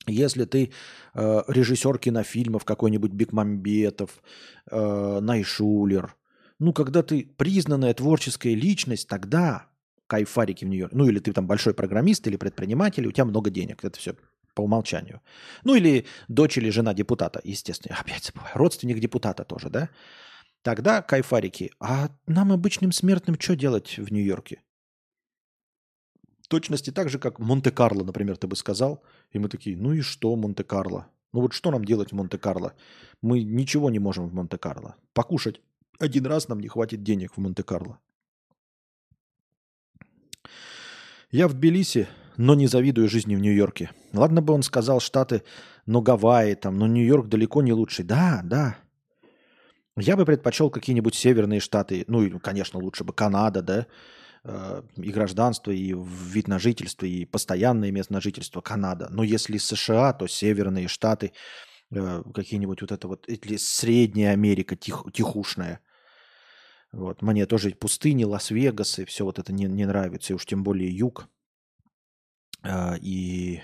Если 0.08 0.46
ты 0.46 0.72
э, 1.14 1.44
режиссер 1.48 1.98
кинофильмов 1.98 2.66
какой-нибудь 2.66 3.12
Бекмамбетов, 3.12 4.22
э, 4.70 5.20
Найшулер, 5.22 6.16
ну, 6.60 6.74
когда 6.74 7.02
ты 7.02 7.26
признанная 7.38 7.94
творческая 7.94 8.54
личность, 8.54 9.08
тогда 9.08 9.68
кайфарики 10.08 10.66
в 10.66 10.68
Нью-Йорке. 10.68 10.96
Ну, 10.96 11.08
или 11.08 11.20
ты 11.20 11.34
там 11.34 11.48
большой 11.48 11.74
программист 11.74 12.28
или 12.28 12.38
предприниматель, 12.38 13.08
у 13.08 13.12
тебя 13.12 13.26
много 13.26 13.50
денег. 13.50 13.84
Это 13.84 14.00
все 14.00 14.16
по 14.54 14.62
умолчанию. 14.62 15.22
Ну, 15.64 15.76
или 15.76 16.06
дочь 16.28 16.58
или 16.58 16.70
жена 16.70 16.94
депутата, 16.94 17.42
естественно. 17.44 17.98
Опять 18.00 18.26
забываю. 18.26 18.52
Родственник 18.56 19.00
депутата 19.00 19.44
тоже, 19.44 19.70
да? 19.70 19.90
Тогда 20.62 21.02
кайфарики. 21.02 21.72
А 21.80 22.10
нам, 22.26 22.52
обычным 22.52 22.92
смертным, 22.92 23.40
что 23.40 23.56
делать 23.56 23.98
в 23.98 24.12
Нью-Йорке? 24.12 24.62
Точности 26.48 26.92
так 26.92 27.10
же, 27.10 27.20
как 27.20 27.40
Монте-Карло, 27.40 28.04
например, 28.04 28.38
ты 28.38 28.48
бы 28.48 28.56
сказал. 28.56 29.04
И 29.32 29.40
мы 29.40 29.50
такие, 29.50 29.78
ну 29.78 29.94
и 29.94 30.02
что 30.02 30.36
Монте-Карло? 30.36 31.08
Ну 31.34 31.42
вот 31.42 31.54
что 31.54 31.72
нам 31.72 31.84
делать 31.84 32.12
в 32.12 32.16
Монте-Карло? 32.16 32.74
Мы 33.22 33.44
ничего 33.44 33.90
не 33.90 34.00
можем 34.00 34.28
в 34.28 34.34
Монте-Карло. 34.34 34.96
Покушать 35.14 35.62
один 36.00 36.26
раз 36.26 36.48
нам 36.48 36.60
не 36.60 36.68
хватит 36.68 37.04
денег 37.04 37.34
в 37.36 37.40
Монте-Карло. 37.40 38.00
Я 41.32 41.48
в 41.48 41.54
Тбилиси, 41.54 42.08
но 42.38 42.56
не 42.56 42.68
завидую 42.68 43.10
жизни 43.10 43.36
в 43.36 43.40
Нью-Йорке. 43.40 43.92
Ладно 44.14 44.42
бы 44.42 44.54
он 44.54 44.64
сказал 44.64 45.00
Штаты, 45.00 45.44
но 45.86 46.02
Гавайи 46.02 46.56
там, 46.56 46.78
но 46.78 46.88
Нью-Йорк 46.88 47.28
далеко 47.28 47.62
не 47.62 47.74
лучший. 47.74 48.06
Да, 48.06 48.42
да. 48.44 48.78
Я 49.98 50.18
бы 50.18 50.26
предпочел 50.26 50.70
какие-нибудь 50.70 51.16
северные 51.16 51.60
штаты. 51.60 52.04
Ну, 52.08 52.22
и, 52.22 52.30
конечно, 52.40 52.80
лучше 52.80 53.04
бы 53.04 53.14
Канада, 53.14 53.62
да. 53.62 53.88
Э, 54.44 54.84
и 54.98 55.10
гражданство, 55.12 55.72
и 55.72 55.96
вид 55.96 56.48
на 56.48 56.60
жительство, 56.60 57.06
и 57.06 57.26
постоянное 57.26 57.92
место 57.92 58.14
на 58.14 58.22
жительство 58.22 58.62
Канада. 58.62 59.08
Но 59.10 59.24
если 59.24 59.58
США, 59.58 60.14
то 60.14 60.28
северные 60.28 60.88
штаты, 60.88 61.32
э, 61.92 62.24
какие-нибудь 62.34 62.82
вот 62.82 62.92
это 62.92 63.08
вот, 63.08 63.28
или 63.28 63.58
Средняя 63.58 64.34
Америка 64.34 64.76
тих, 64.76 65.06
тихушная. 65.14 65.80
Вот. 66.96 67.22
Мне 67.22 67.46
тоже 67.46 67.72
пустыни, 67.72 68.24
Лас-Вегас 68.24 69.00
и 69.00 69.06
все 69.06 69.26
вот 69.26 69.38
это 69.38 69.52
не, 69.52 69.66
не 69.66 69.86
нравится, 69.86 70.32
и 70.32 70.36
уж 70.36 70.46
тем 70.46 70.64
более 70.64 70.90
юг. 70.90 71.28
А, 72.64 72.96
и 73.02 73.62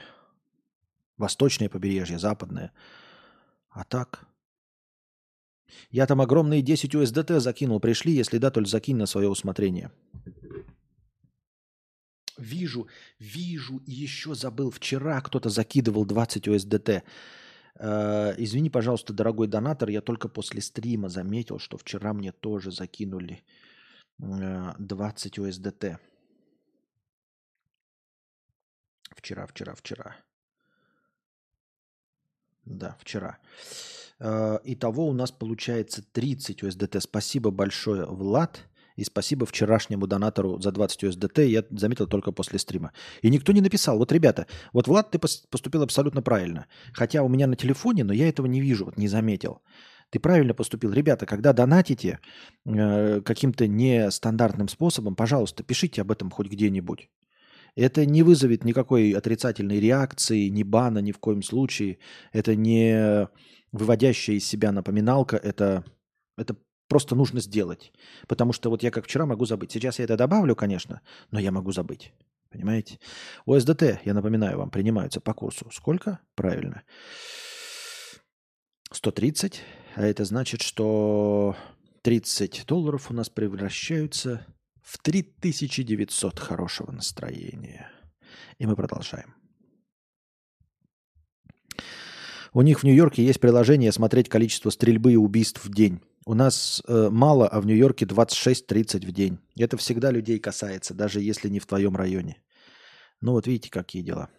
восточное 1.18 1.70
побережье, 1.70 2.20
западное. 2.20 2.74
А 3.70 3.84
так... 3.86 4.28
Я 5.90 6.06
там 6.06 6.20
огромные 6.20 6.62
10 6.62 6.94
USDT 6.94 7.40
закинул. 7.40 7.80
Пришли, 7.80 8.12
если 8.12 8.38
да, 8.38 8.52
только 8.52 8.70
закинь 8.70 8.98
на 8.98 9.06
свое 9.06 9.30
усмотрение. 9.30 9.90
Вижу, 12.38 12.90
вижу, 13.20 13.78
и 13.78 13.91
еще 13.91 14.36
забыл. 14.36 14.70
Вчера 14.70 15.22
кто-то 15.22 15.49
закидывал 15.49 16.03
20 16.03 16.45
USDT. 16.49 17.03
Э, 17.84 18.36
извини, 18.38 18.70
пожалуйста, 18.70 19.12
дорогой 19.12 19.48
донатор, 19.48 19.90
я 19.90 20.02
только 20.02 20.30
после 20.30 20.62
стрима 20.62 21.10
заметил, 21.10 21.58
что 21.58 21.78
вчера 21.78 22.14
мне 22.14 22.32
тоже 22.32 22.72
закинули 22.72 23.44
20 24.20 25.38
э, 25.38 25.41
USDT. 25.41 25.98
Вчера, 29.16 29.48
вчера, 29.48 29.74
вчера. 29.74 30.16
Да, 32.66 32.95
вчера. 32.99 33.40
Э, 34.20 34.60
итого 34.64 35.08
у 35.08 35.14
нас 35.14 35.32
получается 35.32 36.03
30 36.03 36.62
USDT. 36.62 36.99
Спасибо 36.99 37.49
большое, 37.49 38.06
Влад. 38.06 38.70
И 38.95 39.03
спасибо 39.03 39.45
вчерашнему 39.45 40.07
донатору 40.07 40.59
за 40.61 40.72
20 40.72 41.03
USDT. 41.03 41.47
Я 41.47 41.63
заметил 41.72 42.07
только 42.07 42.31
после 42.31 42.59
стрима. 42.59 42.91
И 43.22 43.30
никто 43.30 43.51
не 43.51 43.61
написал. 43.61 43.97
Вот, 43.97 44.11
ребята, 44.11 44.47
вот, 44.73 44.88
Влад, 44.88 45.11
ты 45.11 45.19
поступил 45.19 45.84
абсолютно 45.84 46.22
правильно. 46.22 46.65
Хотя 46.93 47.23
у 47.23 47.30
меня 47.30 47.47
на 47.47 47.55
телефоне, 47.55 48.03
но 48.03 48.13
я 48.13 48.27
этого 48.27 48.47
не 48.47 48.61
вижу, 48.61 48.85
вот 48.85 48.97
не 48.97 49.07
заметил. 49.07 49.61
Ты 50.11 50.19
правильно 50.19 50.53
поступил. 50.53 50.91
Ребята, 50.91 51.26
когда 51.26 51.53
донатите 51.53 52.19
э, 52.65 53.22
каким-то 53.22 53.65
нестандартным 53.68 54.68
способом, 54.68 55.15
пожалуйста, 55.15 55.63
пишите 55.63 56.01
об 56.01 56.11
этом 56.11 56.30
хоть 56.30 56.49
где-нибудь. 56.49 57.09
Это 57.76 58.05
не 58.05 58.23
вызовет 58.23 58.65
никакой 58.65 59.11
отрицательной 59.11 59.80
реакции, 59.80 60.49
ни 60.49 60.63
бана 60.63 60.99
ни 60.99 61.13
в 61.13 61.19
коем 61.19 61.41
случае. 61.41 61.97
Это 62.34 62.55
не 62.55 63.30
выводящая 63.72 64.35
из 64.35 64.45
себя 64.45 64.73
напоминалка. 64.73 65.38
Это, 65.38 65.85
это 66.38 66.57
Просто 66.91 67.15
нужно 67.15 67.39
сделать. 67.39 67.93
Потому 68.27 68.51
что 68.51 68.69
вот 68.69 68.84
я 68.84 68.91
как 68.91 69.05
вчера 69.05 69.26
могу 69.26 69.45
забыть. 69.45 69.72
Сейчас 69.72 69.99
я 69.99 70.03
это 70.03 70.18
добавлю, 70.18 70.57
конечно, 70.57 70.99
но 71.31 71.39
я 71.39 71.49
могу 71.49 71.72
забыть. 71.72 72.11
Понимаете? 72.49 72.99
ОСДТ, 73.45 74.01
я 74.03 74.13
напоминаю 74.13 74.57
вам, 74.57 74.69
принимаются 74.69 75.22
по 75.22 75.34
курсу. 75.34 75.69
Сколько? 75.72 76.19
Правильно. 76.35 76.84
130. 78.91 79.61
А 79.95 80.05
это 80.05 80.26
значит, 80.26 80.61
что 80.61 81.55
30 82.01 82.65
долларов 82.68 83.09
у 83.09 83.13
нас 83.13 83.30
превращаются 83.30 84.45
в 84.81 84.97
3900 84.97 86.39
хорошего 86.39 86.91
настроения. 86.91 87.89
И 88.57 88.65
мы 88.65 88.76
продолжаем. 88.76 89.34
У 92.51 92.61
них 92.61 92.81
в 92.81 92.84
Нью-Йорке 92.84 93.23
есть 93.23 93.39
приложение 93.39 93.93
смотреть 93.93 94.27
количество 94.27 94.72
стрельбы 94.72 95.13
и 95.13 95.15
убийств 95.15 95.63
в 95.63 95.73
день. 95.73 96.01
У 96.32 96.34
нас 96.34 96.82
э, 96.88 97.10
мало, 97.12 97.45
а 97.45 97.60
в 97.60 97.66
Нью-Йорке 97.66 98.06
26-30 98.06 99.06
в 99.06 99.12
день. 99.12 99.38
Это 99.60 99.76
всегда 99.76 100.12
людей 100.12 100.40
касается, 100.40 100.94
даже 100.94 101.20
если 101.20 101.49
не 101.49 101.60
в 101.60 101.66
твоем 101.66 101.98
районе. 101.98 102.41
Ну 103.20 103.34
вот 103.34 103.48
видите, 103.48 103.70
какие 103.70 104.02
дела. 104.02 104.30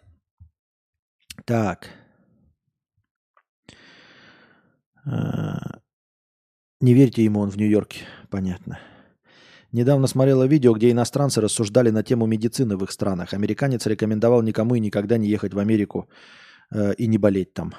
Так. 1.45 1.89
А, 5.05 5.81
не 6.81 6.95
верьте 6.95 7.23
ему, 7.23 7.41
он 7.41 7.51
в 7.51 7.57
Нью-Йорке. 7.57 7.99
Понятно. 8.31 8.79
Недавно 9.71 10.07
смотрела 10.07 10.47
видео, 10.47 10.73
где 10.73 10.89
иностранцы 10.89 11.41
рассуждали 11.41 11.91
на 11.91 12.01
тему 12.01 12.25
медицины 12.25 12.75
в 12.75 12.83
их 12.83 12.91
странах. 12.91 13.35
Американец 13.35 13.85
рекомендовал 13.85 14.41
никому 14.41 14.73
и 14.73 14.79
никогда 14.79 15.17
не 15.17 15.27
ехать 15.27 15.53
в 15.53 15.59
Америку 15.59 16.09
Э, 16.09 16.52
и 16.97 17.07
не 17.07 17.17
болеть 17.17 17.53
там. 17.53 17.73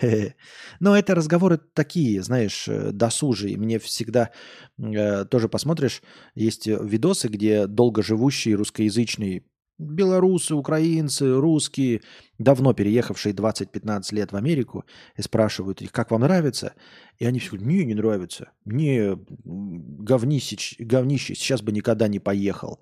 Но 0.80 0.96
это 0.96 1.14
разговоры 1.14 1.58
такие, 1.58 2.22
знаешь, 2.22 2.68
э, 2.68 2.92
досужие. 2.92 3.56
Мне 3.56 3.78
всегда 3.78 4.30
э, 4.78 5.24
тоже 5.24 5.48
посмотришь, 5.48 6.02
есть 6.34 6.66
видосы, 6.66 7.28
где 7.28 7.66
долгоживущие 7.66 8.54
русскоязычные 8.54 9.42
белорусы, 9.78 10.54
украинцы, 10.54 11.34
русские, 11.34 12.02
давно 12.38 12.74
переехавшие 12.74 13.32
20-15 13.32 14.14
лет 14.14 14.32
в 14.32 14.36
Америку, 14.36 14.84
и 15.16 15.22
спрашивают 15.22 15.80
их, 15.82 15.92
как 15.92 16.10
вам 16.10 16.22
нравится? 16.22 16.74
И 17.18 17.24
они 17.24 17.38
все 17.38 17.50
говорят, 17.50 17.68
не, 17.68 17.84
не 17.84 17.94
нравится. 17.94 18.50
Не, 18.64 19.16
говнище, 19.44 20.76
говнище, 20.78 21.34
сейчас 21.34 21.62
бы 21.62 21.72
никогда 21.72 22.08
не 22.08 22.18
поехал. 22.18 22.80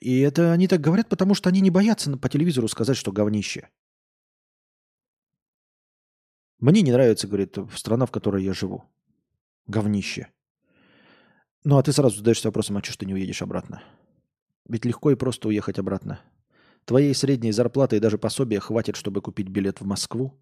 И 0.00 0.20
это 0.20 0.52
они 0.52 0.68
так 0.68 0.80
говорят, 0.80 1.08
потому 1.08 1.34
что 1.34 1.48
они 1.48 1.60
не 1.60 1.70
боятся 1.70 2.16
по 2.16 2.28
телевизору 2.28 2.68
сказать, 2.68 2.96
что 2.96 3.12
говнище. 3.12 3.68
Мне 6.60 6.82
не 6.82 6.92
нравится, 6.92 7.26
говорит, 7.26 7.56
страна, 7.74 8.06
в 8.06 8.10
которой 8.10 8.44
я 8.44 8.52
живу. 8.52 8.84
Говнище. 9.66 10.28
Ну, 11.64 11.78
а 11.78 11.82
ты 11.82 11.92
сразу 11.92 12.18
задаешься 12.18 12.48
вопросом, 12.48 12.76
а 12.76 12.82
что 12.82 12.98
ты 12.98 13.06
не 13.06 13.14
уедешь 13.14 13.42
обратно? 13.42 13.82
Ведь 14.68 14.84
легко 14.84 15.10
и 15.10 15.14
просто 15.14 15.48
уехать 15.48 15.78
обратно. 15.78 16.20
Твоей 16.84 17.14
средней 17.14 17.52
зарплаты 17.52 17.96
и 17.96 18.00
даже 18.00 18.18
пособия 18.18 18.60
хватит, 18.60 18.96
чтобы 18.96 19.20
купить 19.20 19.48
билет 19.48 19.80
в 19.80 19.84
Москву. 19.84 20.38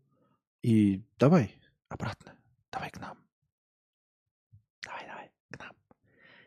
И 0.62 1.03
давай 1.19 1.55
обратно. 1.89 2.35
Давай 2.73 2.90
к 2.90 2.99
нам. 2.99 3.16
Давай, 4.85 5.07
давай, 5.07 5.31
к 5.51 5.59
нам. 5.59 5.73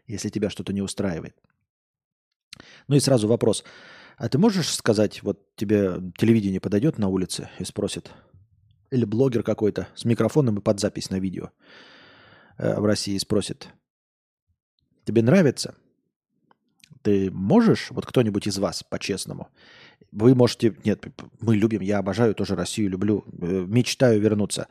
Если 0.05 0.29
тебя 0.29 0.49
что-то 0.49 0.73
не 0.73 0.81
устраивает. 0.81 1.35
Ну 2.87 2.95
и 2.95 2.99
сразу 2.99 3.27
вопрос. 3.27 3.63
А 4.17 4.29
ты 4.29 4.37
можешь 4.37 4.73
сказать, 4.73 5.23
вот 5.23 5.55
тебе 5.55 6.11
телевидение 6.17 6.59
подойдет 6.59 6.97
на 6.97 7.07
улице 7.07 7.49
и 7.59 7.63
спросит, 7.63 8.11
или 8.91 9.05
блогер 9.05 9.41
какой-то 9.41 9.87
с 9.95 10.05
микрофоном 10.05 10.57
и 10.57 10.61
под 10.61 10.79
запись 10.79 11.09
на 11.09 11.19
видео 11.19 11.51
э, 12.57 12.79
в 12.79 12.85
России 12.85 13.17
спросит, 13.17 13.69
тебе 15.05 15.23
нравится? 15.23 15.75
Ты 17.01 17.31
можешь, 17.31 17.89
вот 17.89 18.05
кто-нибудь 18.05 18.45
из 18.45 18.59
вас, 18.59 18.83
по-честному, 18.83 19.47
вы 20.11 20.35
можете, 20.35 20.75
нет, 20.83 21.03
мы 21.39 21.55
любим, 21.55 21.81
я 21.81 21.99
обожаю 21.99 22.35
тоже 22.35 22.55
Россию, 22.55 22.89
люблю, 22.89 23.23
э, 23.41 23.65
мечтаю 23.67 24.19
вернуться. 24.21 24.67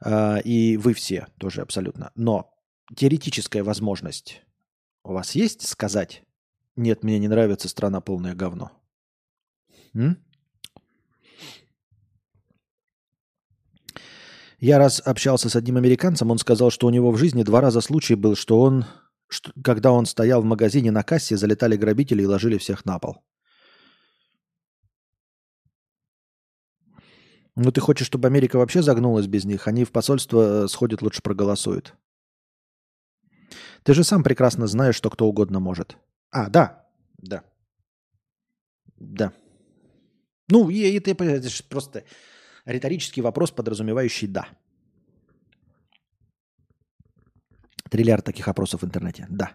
А, 0.00 0.38
и 0.38 0.76
вы 0.76 0.94
все 0.94 1.26
тоже 1.38 1.60
абсолютно. 1.60 2.12
Но 2.14 2.54
теоретическая 2.94 3.62
возможность 3.62 4.42
у 5.02 5.12
вас 5.12 5.34
есть 5.34 5.66
сказать, 5.66 6.22
нет, 6.76 7.02
мне 7.02 7.18
не 7.18 7.28
нравится 7.28 7.68
страна 7.68 8.00
полное 8.00 8.34
говно? 8.34 8.70
М? 9.94 10.18
Я 14.66 14.78
раз 14.78 15.00
общался 15.04 15.48
с 15.48 15.54
одним 15.54 15.76
американцем, 15.76 16.32
он 16.32 16.38
сказал, 16.38 16.72
что 16.72 16.88
у 16.88 16.90
него 16.90 17.12
в 17.12 17.16
жизни 17.16 17.44
два 17.44 17.60
раза 17.60 17.80
случай 17.80 18.16
был, 18.16 18.34
что 18.34 18.60
он, 18.60 18.84
что, 19.28 19.52
когда 19.62 19.92
он 19.92 20.06
стоял 20.06 20.42
в 20.42 20.44
магазине 20.44 20.90
на 20.90 21.04
кассе, 21.04 21.36
залетали 21.36 21.76
грабители 21.76 22.22
и 22.22 22.26
ложили 22.26 22.58
всех 22.58 22.84
на 22.84 22.98
пол. 22.98 23.22
Ну, 27.54 27.70
ты 27.70 27.80
хочешь, 27.80 28.08
чтобы 28.08 28.26
Америка 28.26 28.56
вообще 28.56 28.82
загнулась 28.82 29.28
без 29.28 29.44
них? 29.44 29.68
Они 29.68 29.84
в 29.84 29.92
посольство 29.92 30.64
э, 30.64 30.66
сходят, 30.66 31.00
лучше 31.00 31.22
проголосуют. 31.22 31.94
Ты 33.84 33.94
же 33.94 34.02
сам 34.02 34.24
прекрасно 34.24 34.66
знаешь, 34.66 34.96
что 34.96 35.10
кто 35.10 35.28
угодно 35.28 35.60
может. 35.60 35.96
А, 36.32 36.50
да. 36.50 36.84
Да. 37.18 37.44
Да. 38.96 39.32
Ну, 40.48 40.70
и, 40.70 40.88
и 40.88 40.98
ты, 40.98 41.14
просто 41.14 42.02
риторический 42.66 43.22
вопрос, 43.22 43.50
подразумевающий 43.50 44.28
«да». 44.28 44.48
Триллиард 47.88 48.24
таких 48.24 48.48
опросов 48.48 48.82
в 48.82 48.84
интернете. 48.84 49.26
Да. 49.30 49.52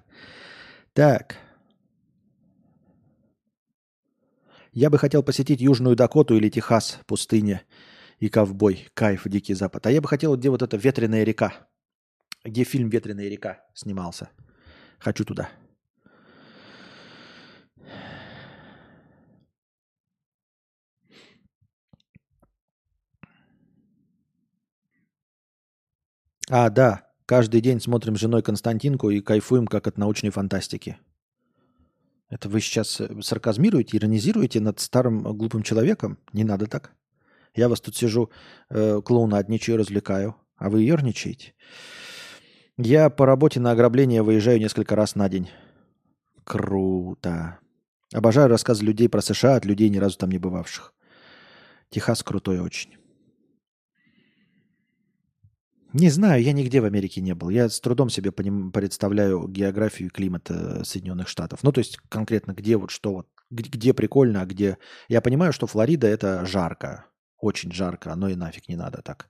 Так. 0.93 1.37
Я 4.71 4.89
бы 4.89 4.97
хотел 4.97 5.21
посетить 5.21 5.59
Южную 5.59 5.95
Дакоту 5.95 6.37
или 6.37 6.49
Техас, 6.49 6.99
пустыня 7.05 7.63
и 8.19 8.29
ковбой, 8.29 8.87
кайф, 8.93 9.23
Дикий 9.25 9.53
Запад. 9.53 9.85
А 9.85 9.91
я 9.91 9.99
бы 9.99 10.07
хотел, 10.07 10.37
где 10.37 10.49
вот 10.49 10.61
эта 10.61 10.77
ветреная 10.77 11.25
река, 11.25 11.67
где 12.45 12.63
фильм 12.63 12.89
«Ветреная 12.89 13.27
река» 13.27 13.65
снимался. 13.73 14.29
Хочу 14.97 15.25
туда. 15.25 15.49
А, 26.53 26.69
да, 26.69 27.07
каждый 27.25 27.61
день 27.61 27.79
смотрим 27.79 28.17
с 28.17 28.19
женой 28.19 28.41
Константинку 28.41 29.09
и 29.09 29.21
кайфуем, 29.21 29.67
как 29.67 29.87
от 29.87 29.97
научной 29.97 30.31
фантастики. 30.31 30.97
Это 32.29 32.49
вы 32.49 32.59
сейчас 32.59 32.99
э, 32.99 33.07
сарказмируете, 33.21 33.95
иронизируете 33.95 34.59
над 34.59 34.81
старым 34.81 35.25
э, 35.25 35.31
глупым 35.31 35.63
человеком? 35.63 36.17
Не 36.33 36.43
надо 36.43 36.67
так. 36.67 36.91
Я 37.55 37.69
вас 37.69 37.79
тут 37.79 37.95
сижу, 37.95 38.31
э, 38.69 38.99
клоунадничаю, 39.01 39.77
развлекаю, 39.77 40.35
а 40.57 40.69
вы 40.69 40.81
ерничаете. 40.81 41.53
Я 42.77 43.09
по 43.09 43.25
работе 43.25 43.61
на 43.61 43.71
ограбление 43.71 44.21
выезжаю 44.21 44.59
несколько 44.59 44.97
раз 44.97 45.15
на 45.15 45.29
день. 45.29 45.49
Круто. 46.43 47.59
Обожаю 48.13 48.49
рассказы 48.49 48.83
людей 48.83 49.07
про 49.07 49.21
США 49.21 49.55
от 49.55 49.63
людей, 49.63 49.87
ни 49.87 49.99
разу 49.99 50.17
там 50.17 50.29
не 50.29 50.37
бывавших. 50.37 50.93
Техас 51.91 52.23
крутой 52.23 52.59
очень. 52.59 53.00
Не 55.93 56.09
знаю, 56.09 56.41
я 56.41 56.53
нигде 56.53 56.79
в 56.79 56.85
Америке 56.85 57.19
не 57.19 57.35
был. 57.35 57.49
Я 57.49 57.67
с 57.67 57.79
трудом 57.81 58.09
себе 58.09 58.31
представляю 58.31 59.47
географию 59.47 60.07
и 60.07 60.11
климат 60.11 60.49
э, 60.49 60.83
Соединенных 60.85 61.27
Штатов. 61.27 61.63
Ну, 61.63 61.71
то 61.73 61.79
есть 61.79 61.97
конкретно 62.07 62.53
где 62.53 62.77
вот 62.77 62.91
что 62.91 63.13
вот, 63.13 63.27
где, 63.49 63.93
прикольно, 63.93 64.41
а 64.41 64.45
где... 64.45 64.77
Я 65.09 65.21
понимаю, 65.21 65.51
что 65.51 65.67
Флорида 65.67 66.07
это 66.07 66.45
жарко, 66.45 67.05
очень 67.37 67.73
жарко, 67.73 68.13
оно 68.13 68.29
и 68.29 68.35
нафиг 68.35 68.69
не 68.69 68.77
надо 68.77 69.01
так. 69.01 69.29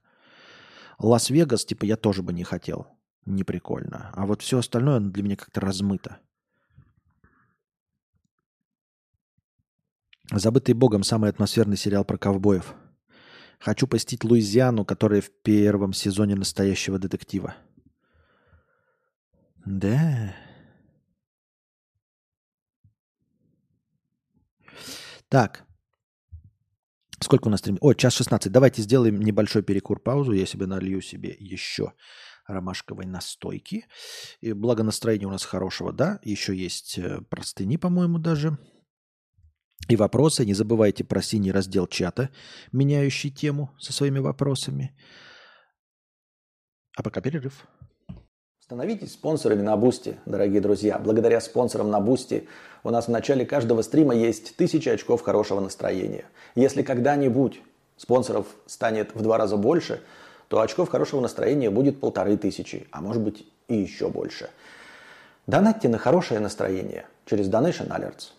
Лас-Вегас, 0.98 1.64
типа, 1.64 1.84
я 1.84 1.96
тоже 1.96 2.22
бы 2.22 2.32
не 2.32 2.44
хотел. 2.44 2.86
Не 3.26 3.42
прикольно. 3.42 4.10
А 4.14 4.26
вот 4.26 4.42
все 4.42 4.58
остальное 4.58 5.00
для 5.00 5.22
меня 5.22 5.36
как-то 5.36 5.60
размыто. 5.60 6.18
Забытый 10.30 10.74
богом 10.74 11.02
самый 11.02 11.30
атмосферный 11.30 11.76
сериал 11.76 12.04
про 12.04 12.18
ковбоев. 12.18 12.74
Хочу 13.62 13.86
посетить 13.86 14.24
Луизиану, 14.24 14.84
которая 14.84 15.20
в 15.20 15.30
первом 15.30 15.92
сезоне 15.92 16.34
настоящего 16.34 16.98
детектива. 16.98 17.54
Да. 19.64 20.34
Так. 25.28 25.64
Сколько 27.20 27.46
у 27.46 27.50
нас 27.50 27.60
стримит? 27.60 27.78
О, 27.82 27.94
час 27.94 28.14
16. 28.14 28.50
Давайте 28.50 28.82
сделаем 28.82 29.20
небольшой 29.20 29.62
перекур, 29.62 30.00
паузу. 30.00 30.32
Я 30.32 30.44
себе 30.44 30.66
налью 30.66 31.00
себе 31.00 31.36
еще 31.38 31.92
ромашковой 32.48 33.06
настойки. 33.06 33.86
И 34.40 34.52
благо 34.54 34.82
настроение 34.82 35.28
у 35.28 35.30
нас 35.30 35.44
хорошего, 35.44 35.92
да. 35.92 36.18
Еще 36.24 36.56
есть 36.56 36.98
э, 36.98 37.20
простыни, 37.30 37.76
по-моему, 37.76 38.18
даже. 38.18 38.58
И 39.92 39.96
вопросы. 39.96 40.46
Не 40.46 40.54
забывайте 40.54 41.04
про 41.04 41.20
синий 41.20 41.52
раздел 41.52 41.86
чата, 41.86 42.30
меняющий 42.72 43.30
тему 43.30 43.68
со 43.78 43.92
своими 43.92 44.20
вопросами. 44.20 44.96
А 46.96 47.02
пока 47.02 47.20
перерыв. 47.20 47.66
Становитесь 48.58 49.12
спонсорами 49.12 49.60
на 49.60 49.76
Boosty, 49.76 50.16
дорогие 50.24 50.62
друзья. 50.62 50.98
Благодаря 50.98 51.42
спонсорам 51.42 51.90
на 51.90 52.00
Boosty 52.00 52.48
у 52.84 52.88
нас 52.88 53.06
в 53.06 53.10
начале 53.10 53.44
каждого 53.44 53.82
стрима 53.82 54.14
есть 54.14 54.56
тысячи 54.56 54.88
очков 54.88 55.20
хорошего 55.20 55.60
настроения. 55.60 56.24
Если 56.54 56.82
когда-нибудь 56.82 57.60
спонсоров 57.98 58.46
станет 58.64 59.14
в 59.14 59.20
два 59.20 59.36
раза 59.36 59.58
больше, 59.58 60.00
то 60.48 60.62
очков 60.62 60.88
хорошего 60.88 61.20
настроения 61.20 61.68
будет 61.68 62.00
полторы 62.00 62.38
тысячи, 62.38 62.86
а 62.92 63.02
может 63.02 63.20
быть 63.20 63.46
и 63.68 63.74
еще 63.74 64.08
больше. 64.08 64.48
Донатьте 65.46 65.90
на 65.90 65.98
хорошее 65.98 66.40
настроение 66.40 67.04
через 67.26 67.50
Donation 67.50 67.88
Alerts. 67.88 68.30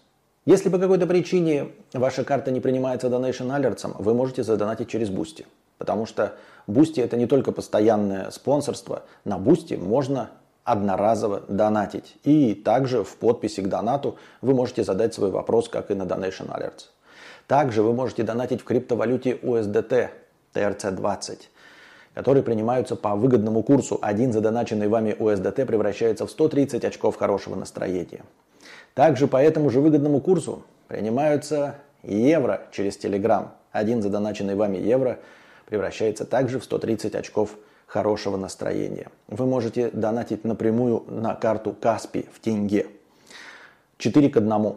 Если 0.45 0.67
по 0.67 0.77
какой-то 0.77 1.07
причине 1.07 1.69
ваша 1.93 2.25
карта 2.25 2.51
не 2.51 2.59
принимается 2.59 3.07
Donation 3.07 3.47
Alerts, 3.47 3.95
вы 3.97 4.13
можете 4.13 4.43
задонатить 4.43 4.89
через 4.89 5.09
Boosty. 5.09 5.45
Потому 5.77 6.05
что 6.05 6.33
Boosty 6.67 6.99
это 6.99 7.15
не 7.15 7.27
только 7.27 7.53
постоянное 7.53 8.29
спонсорство, 8.29 9.03
на 9.23 9.37
Boosty 9.37 9.75
можно 9.75 10.31
одноразово 10.65 11.43
донатить. 11.47 12.17
И 12.23 12.55
также 12.55 13.05
в 13.05 13.15
подписи 13.15 13.61
к 13.61 13.69
донату 13.69 14.17
вы 14.41 14.53
можете 14.53 14.83
задать 14.83 15.13
свой 15.13 15.31
вопрос, 15.31 15.69
как 15.69 15.91
и 15.91 15.93
на 15.93 16.03
Donation 16.03 16.49
Alerts. 16.49 16.87
Также 17.47 17.81
вы 17.81 17.93
можете 17.93 18.23
донатить 18.23 18.61
в 18.61 18.63
криптовалюте 18.65 19.39
USDT 19.41 20.09
TRC20, 20.53 21.39
которые 22.15 22.43
принимаются 22.43 22.97
по 22.97 23.15
выгодному 23.15 23.63
курсу. 23.63 23.97
Один 24.01 24.33
задоначенный 24.33 24.89
вами 24.89 25.15
USDT 25.17 25.65
превращается 25.65 26.25
в 26.25 26.31
130 26.31 26.83
очков 26.83 27.15
хорошего 27.15 27.55
настроения. 27.55 28.23
Также 28.93 29.27
по 29.27 29.37
этому 29.37 29.69
же 29.69 29.79
выгодному 29.79 30.21
курсу 30.21 30.63
принимаются 30.87 31.75
евро 32.03 32.61
через 32.71 32.97
Telegram. 32.97 33.49
Один 33.71 34.01
задоначенный 34.01 34.55
вами 34.55 34.77
евро 34.77 35.19
превращается 35.65 36.25
также 36.25 36.59
в 36.59 36.63
130 36.63 37.15
очков 37.15 37.57
хорошего 37.87 38.37
настроения. 38.37 39.07
Вы 39.27 39.45
можете 39.45 39.89
донатить 39.89 40.43
напрямую 40.43 41.03
на 41.07 41.33
карту 41.33 41.73
Каспи 41.73 42.27
в 42.31 42.39
тенге. 42.39 42.87
4 43.97 44.29
к 44.29 44.37
1. 44.37 44.75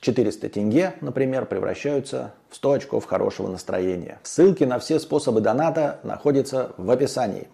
400 0.00 0.48
тенге, 0.50 0.94
например, 1.00 1.46
превращаются 1.46 2.34
в 2.50 2.56
100 2.56 2.72
очков 2.72 3.06
хорошего 3.06 3.48
настроения. 3.48 4.18
Ссылки 4.22 4.64
на 4.64 4.78
все 4.78 5.00
способы 5.00 5.40
доната 5.40 6.00
находятся 6.02 6.72
в 6.76 6.90
описании. 6.90 7.48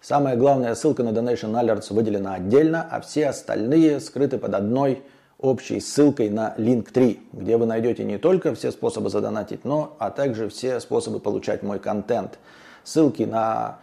Самая 0.00 0.36
главная 0.36 0.74
ссылка 0.74 1.02
на 1.02 1.10
Donation 1.10 1.52
Alerts 1.52 1.92
выделена 1.92 2.34
отдельно, 2.34 2.86
а 2.90 3.00
все 3.00 3.28
остальные 3.28 4.00
скрыты 4.00 4.38
под 4.38 4.54
одной 4.54 5.02
общей 5.40 5.80
ссылкой 5.80 6.30
на 6.30 6.54
Link3, 6.56 7.18
где 7.32 7.56
вы 7.56 7.66
найдете 7.66 8.04
не 8.04 8.18
только 8.18 8.54
все 8.54 8.70
способы 8.70 9.10
задонатить, 9.10 9.64
но 9.64 9.96
а 9.98 10.10
также 10.10 10.48
все 10.48 10.80
способы 10.80 11.18
получать 11.18 11.62
мой 11.62 11.78
контент. 11.78 12.38
Ссылки 12.84 13.22
на 13.22 13.78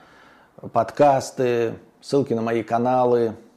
подкасты, 0.72 1.74
ссылки 2.02 2.34
на 2.34 2.42
мои 2.42 2.64
каналы, 2.64 3.36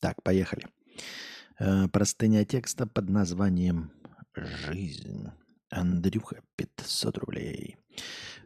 Так, 0.00 0.22
поехали. 0.22 0.66
Э, 1.58 1.88
Простыня 1.88 2.44
текста 2.44 2.86
под 2.86 3.08
названием 3.08 3.90
«Жизнь». 4.34 5.28
Андрюха, 5.70 6.42
500 6.56 7.18
рублей. 7.18 7.76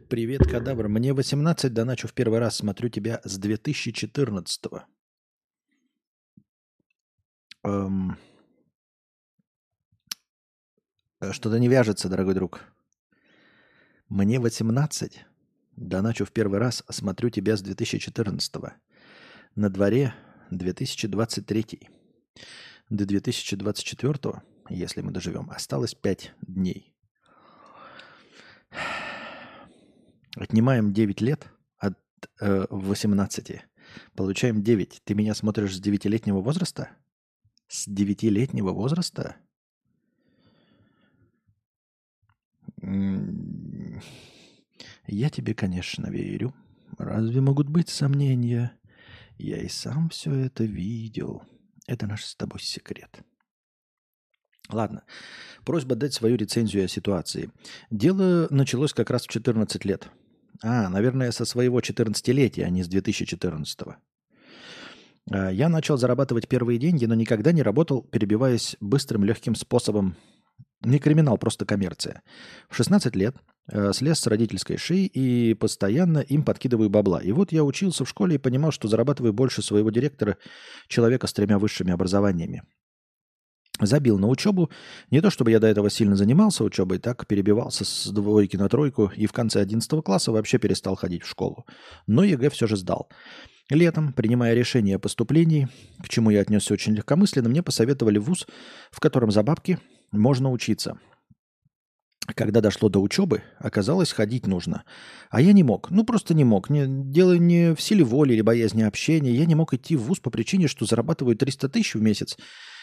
Привет, 0.09 0.41
кадавр. 0.47 0.87
Мне 0.87 1.13
18, 1.13 1.73
доначу 1.73 2.07
в 2.07 2.13
первый 2.13 2.39
раз. 2.39 2.57
Смотрю 2.57 2.89
тебя 2.89 3.21
с 3.23 3.39
2014-го. 3.39 4.83
Эм, 7.63 8.11
э, 8.11 8.15
Что-то 11.31 11.59
не 11.59 11.67
вяжется, 11.67 12.09
дорогой 12.09 12.33
друг. 12.33 12.61
Мне 14.09 14.39
18, 14.39 15.25
доначу 15.75 16.25
в 16.25 16.31
первый 16.31 16.59
раз. 16.59 16.83
Смотрю 16.89 17.29
тебя 17.29 17.57
с 17.57 17.63
2014-го. 17.63 18.73
На 19.55 19.69
дворе 19.69 20.13
2023. 20.51 21.89
До 22.89 23.05
2024, 23.05 24.43
если 24.69 25.01
мы 25.01 25.11
доживем, 25.11 25.49
осталось 25.49 25.95
5 25.95 26.33
дней. 26.41 26.95
Отнимаем 30.35 30.93
9 30.93 31.21
лет 31.21 31.47
от 31.77 31.97
э, 32.41 32.67
18. 32.69 33.61
Получаем 34.15 34.61
9. 34.61 35.01
Ты 35.03 35.15
меня 35.15 35.33
смотришь 35.33 35.75
с 35.75 35.81
9-летнего 35.81 36.41
возраста? 36.41 36.89
С 37.67 37.87
9-летнего 37.87 38.71
возраста? 38.71 39.37
М, 42.67 42.74
Я 45.07 45.29
тебе, 45.29 45.53
конечно, 45.53 46.07
верю. 46.07 46.53
Разве 46.97 47.41
могут 47.41 47.69
быть 47.69 47.89
сомнения? 47.89 48.71
Я 49.37 49.57
и 49.57 49.67
сам 49.67 50.09
все 50.09 50.33
это 50.33 50.63
видел. 50.63 51.43
Это 51.87 52.07
наш 52.07 52.23
с 52.23 52.35
тобой 52.35 52.59
секрет. 52.59 53.21
Ладно. 54.69 55.03
Просьба 55.63 55.95
дать 55.95 56.13
свою 56.13 56.37
рецензию 56.37 56.85
о 56.85 56.87
ситуации. 56.87 57.51
Дело 57.91 58.47
началось 58.49 58.93
как 58.93 59.09
раз 59.09 59.23
в 59.25 59.29
14 59.29 59.85
лет. 59.85 60.09
А, 60.63 60.89
наверное, 60.89 61.31
со 61.31 61.45
своего 61.45 61.79
14-летия, 61.79 62.63
а 62.63 62.69
не 62.69 62.83
с 62.83 62.89
2014-го. 62.89 63.95
А, 65.31 65.49
Я 65.49 65.69
начал 65.69 65.97
зарабатывать 65.97 66.47
первые 66.47 66.79
деньги, 66.79 67.05
но 67.05 67.13
никогда 67.13 67.51
не 67.51 67.61
работал, 67.61 68.01
перебиваясь 68.01 68.77
быстрым, 68.79 69.23
легким 69.23 69.55
способом. 69.55 70.15
Не 70.85 70.99
криминал, 70.99 71.37
просто 71.37 71.65
коммерция. 71.65 72.21
В 72.69 72.75
16 72.75 73.15
лет 73.15 73.35
э, 73.71 73.91
слез 73.91 74.19
с 74.19 74.27
родительской 74.27 74.77
шеи 74.77 75.07
и 75.07 75.55
постоянно 75.55 76.19
им 76.19 76.43
подкидываю 76.43 76.91
бабла. 76.91 77.19
И 77.19 77.31
вот 77.31 77.51
я 77.51 77.63
учился 77.63 78.05
в 78.05 78.09
школе 78.09 78.35
и 78.35 78.37
понимал, 78.39 78.71
что 78.71 78.87
зарабатываю 78.87 79.33
больше 79.33 79.63
своего 79.63 79.89
директора, 79.89 80.37
человека 80.87 81.25
с 81.25 81.33
тремя 81.33 81.57
высшими 81.57 81.91
образованиями. 81.91 82.61
Забил 83.81 84.19
на 84.19 84.27
учебу. 84.27 84.69
Не 85.09 85.21
то 85.21 85.31
чтобы 85.31 85.51
я 85.51 85.59
до 85.59 85.67
этого 85.67 85.89
сильно 85.89 86.15
занимался 86.15 86.63
учебой, 86.63 86.99
так 86.99 87.25
перебивался 87.25 87.83
с 87.83 88.07
двойки 88.07 88.55
на 88.55 88.69
тройку 88.69 89.11
и 89.15 89.25
в 89.25 89.33
конце 89.33 89.61
11 89.61 90.03
класса 90.03 90.31
вообще 90.31 90.59
перестал 90.59 90.95
ходить 90.95 91.23
в 91.23 91.27
школу. 91.27 91.65
Но 92.05 92.23
ЕГЭ 92.23 92.51
все 92.51 92.67
же 92.67 92.77
сдал. 92.77 93.09
Летом, 93.71 94.13
принимая 94.13 94.53
решение 94.53 94.97
о 94.97 94.99
поступлении, 94.99 95.67
к 96.01 96.07
чему 96.07 96.29
я 96.29 96.41
отнесся 96.41 96.75
очень 96.75 96.93
легкомысленно, 96.93 97.49
мне 97.49 97.63
посоветовали 97.63 98.19
вуз, 98.19 98.45
в 98.91 98.99
котором 98.99 99.31
за 99.31 99.41
бабки 99.41 99.79
можно 100.11 100.51
учиться. 100.51 100.99
Когда 102.33 102.59
дошло 102.59 102.89
до 102.89 102.99
учебы, 102.99 103.43
оказалось, 103.59 104.11
ходить 104.11 104.47
нужно. 104.47 104.83
А 105.29 105.41
я 105.41 105.53
не 105.53 105.61
мог. 105.61 105.91
Ну, 105.91 106.03
просто 106.03 106.33
не 106.33 106.43
мог. 106.43 106.69
Не, 106.71 106.85
дело 106.87 107.33
не 107.33 107.75
в 107.75 107.81
силе 107.81 108.03
воли 108.03 108.33
или 108.33 108.41
боязни 108.41 108.81
общения. 108.81 109.31
Я 109.31 109.45
не 109.45 109.53
мог 109.53 109.73
идти 109.73 109.95
в 109.95 110.03
ВУЗ 110.03 110.19
по 110.19 110.31
причине, 110.31 110.67
что 110.67 110.85
зарабатываю 110.85 111.35
300 111.35 111.69
тысяч 111.69 111.93
в 111.93 112.01
месяц 112.01 112.37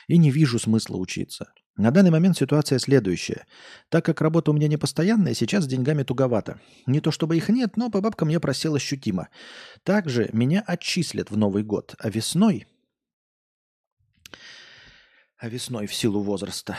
и 0.06 0.16
не 0.16 0.30
вижу 0.30 0.58
смысла 0.58 0.96
учиться. 0.96 1.52
На 1.76 1.90
данный 1.90 2.10
момент 2.10 2.36
ситуация 2.36 2.78
следующая. 2.78 3.46
Так 3.88 4.04
как 4.04 4.20
работа 4.20 4.50
у 4.50 4.54
меня 4.54 4.68
не 4.68 4.76
постоянная, 4.76 5.34
сейчас 5.34 5.64
с 5.64 5.68
деньгами 5.68 6.02
туговато. 6.02 6.60
Не 6.86 7.00
то 7.00 7.10
чтобы 7.10 7.36
их 7.36 7.48
нет, 7.48 7.76
но 7.76 7.90
по 7.90 8.00
бабкам 8.00 8.28
я 8.28 8.40
просел 8.40 8.74
ощутимо. 8.74 9.28
Также 9.82 10.28
меня 10.32 10.62
отчислят 10.66 11.30
в 11.30 11.36
Новый 11.36 11.62
год, 11.62 11.94
а 11.98 12.10
весной... 12.10 12.66
А 15.42 15.48
весной 15.48 15.88
в 15.88 15.94
силу 15.94 16.22
возраста 16.22 16.76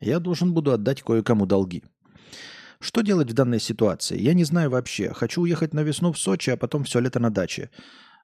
я 0.00 0.18
должен 0.18 0.54
буду 0.54 0.72
отдать 0.72 1.02
кое-кому 1.02 1.44
долги. 1.44 1.84
Что 2.80 3.02
делать 3.02 3.30
в 3.30 3.34
данной 3.34 3.60
ситуации? 3.60 4.18
Я 4.18 4.32
не 4.32 4.44
знаю 4.44 4.70
вообще. 4.70 5.12
Хочу 5.12 5.42
уехать 5.42 5.74
на 5.74 5.80
весну 5.80 6.10
в 6.10 6.18
Сочи, 6.18 6.48
а 6.48 6.56
потом 6.56 6.84
все 6.84 7.00
лето 7.00 7.20
на 7.20 7.28
даче. 7.28 7.68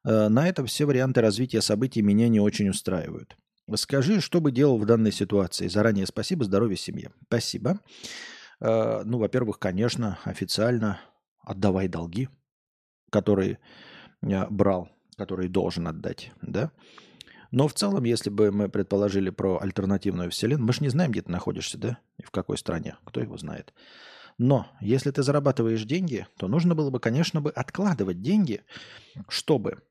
Э, 0.05 0.29
На 0.29 0.49
этом 0.49 0.65
все 0.65 0.87
варианты 0.87 1.21
развития 1.21 1.61
событий 1.61 2.01
меня 2.01 2.31
не 2.31 2.41
очень 2.41 2.71
устраивают. 2.71 3.37
Скажи, 3.75 4.23
что 4.23 4.41
бы 4.41 4.51
делал 4.51 4.79
в 4.79 4.87
данной 4.87 5.13
ситуации? 5.13 5.69
Заранее 5.69 6.07
спасибо, 6.07 6.47
здоровья 6.47 6.77
семье. 6.77 7.13
Спасибо. 7.27 7.81
Э, 8.63 9.03
Ну, 9.05 9.19
во-первых, 9.19 9.59
конечно, 9.59 10.19
официально 10.25 10.99
отдавай 11.43 11.89
долги, 11.89 12.31
которые 13.13 13.59
э, 14.23 14.47
брал, 14.49 14.89
которые 15.19 15.51
должен 15.51 15.87
отдать, 15.89 16.33
да? 16.41 16.73
Но 17.51 17.69
в 17.69 17.75
целом, 17.75 18.05
если 18.05 18.31
бы 18.31 18.51
мы 18.51 18.69
предположили 18.69 19.31
про 19.31 19.59
альтернативную 19.61 20.31
вселенную, 20.31 20.67
мы 20.67 20.73
же 20.73 20.83
не 20.83 20.89
знаем, 20.89 21.13
где 21.13 21.23
ты 21.23 21.31
находишься, 21.31 21.79
да? 21.79 21.99
И 22.19 22.23
в 22.23 22.31
какой 22.31 22.59
стране, 22.59 22.97
кто 23.05 23.21
его 23.21 23.37
знает. 23.37 23.73
Но 24.39 24.67
если 24.81 25.11
ты 25.11 25.23
зарабатываешь 25.23 25.85
деньги, 25.85 26.27
то 26.37 26.49
нужно 26.49 26.75
было 26.75 26.91
бы, 26.91 27.01
конечно, 27.01 27.41
бы 27.41 27.51
откладывать 27.51 28.21
деньги, 28.21 28.65
чтобы, 29.29 29.83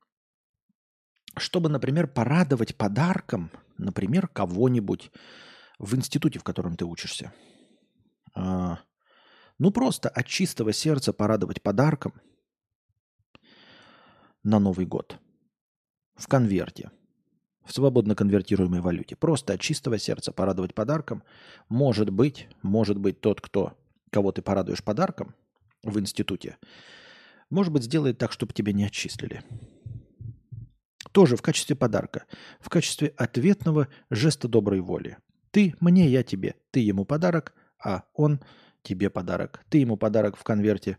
чтобы, 1.38 1.69
например, 1.69 2.07
порадовать 2.07 2.76
подарком, 2.76 3.52
например, 3.77 4.27
кого-нибудь 4.27 5.11
в 5.80 5.95
институте, 5.95 6.40
в 6.40 6.44
котором 6.44 6.77
ты 6.77 6.86
учишься. 6.86 7.34
А, 8.36 8.80
Ну, 9.57 9.72
просто 9.72 10.10
от 10.10 10.27
чистого 10.27 10.73
сердца 10.73 11.14
порадовать 11.14 11.61
подарком 11.61 12.14
на 14.44 14.60
Новый 14.60 14.86
год 14.86 15.18
в 16.15 16.27
конверте, 16.27 16.91
в 17.65 17.73
свободно 17.73 18.15
конвертируемой 18.15 18.81
валюте. 18.81 19.15
Просто 19.15 19.53
от 19.53 19.61
чистого 19.61 19.97
сердца 19.97 20.31
порадовать 20.31 20.73
подарком. 20.73 21.23
Может 21.67 22.09
быть, 22.09 22.47
может 22.61 22.97
быть, 22.97 23.19
тот, 23.19 23.41
кто, 23.41 23.77
кого 24.11 24.31
ты 24.31 24.41
порадуешь 24.41 24.83
подарком 24.83 25.35
в 25.83 25.99
институте, 25.99 26.57
может 27.49 27.73
быть, 27.73 27.83
сделает 27.83 28.17
так, 28.17 28.31
чтобы 28.31 28.53
тебя 28.53 28.73
не 28.73 28.85
отчислили. 28.85 29.41
Тоже 31.11 31.37
в 31.37 31.41
качестве 31.41 31.75
подарка, 31.75 32.25
в 32.59 32.69
качестве 32.69 33.13
ответного 33.15 33.87
жеста 34.09 34.47
доброй 34.47 34.81
воли. 34.81 35.17
Ты 35.51 35.73
мне, 35.79 36.07
я 36.09 36.23
тебе. 36.23 36.55
Ты 36.71 36.81
ему 36.81 37.05
подарок, 37.05 37.53
а 37.83 38.03
он 38.13 38.41
тебе 38.83 39.09
подарок. 39.09 39.63
Ты 39.69 39.77
ему 39.79 39.95
подарок 39.95 40.35
в 40.35 40.43
конверте 40.43 40.97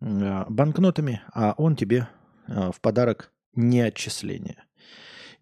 э, 0.00 0.44
банкнотами, 0.48 1.20
а 1.34 1.54
он 1.58 1.76
тебе 1.76 2.08
э, 2.46 2.70
в 2.72 2.80
подарок 2.80 3.30
не 3.54 3.80
отчисление. 3.80 4.64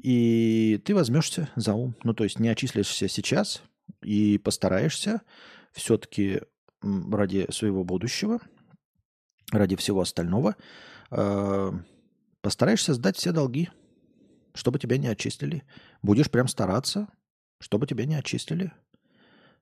И 0.03 0.81
ты 0.85 0.95
возьмешься 0.95 1.51
за 1.57 1.75
ум. 1.75 1.95
Ну, 2.05 2.15
то 2.15 2.25
есть 2.25 2.39
не 2.39 2.49
отчислишься 2.49 3.09
сейчас 3.09 3.63
и 4.03 4.39
постараешься 4.39 5.21
все-таки 5.73 6.41
ради 6.83 7.47
своего 7.51 7.85
будущего, 7.85 8.41
ради 9.53 9.77
всего 9.77 10.01
остального, 10.01 10.57
э, 11.11 11.73
постараешься 12.41 12.95
сдать 12.95 13.19
все 13.19 13.33
долги, 13.33 13.69
чтобы 14.55 14.79
тебя 14.79 14.97
не 14.97 15.09
отчислили. 15.09 15.65
Будешь 16.03 16.31
прям 16.31 16.49
стараться, 16.49 17.09
чтобы 17.59 17.87
тебя 17.87 18.07
не 18.07 18.15
отчислили. 18.15 18.73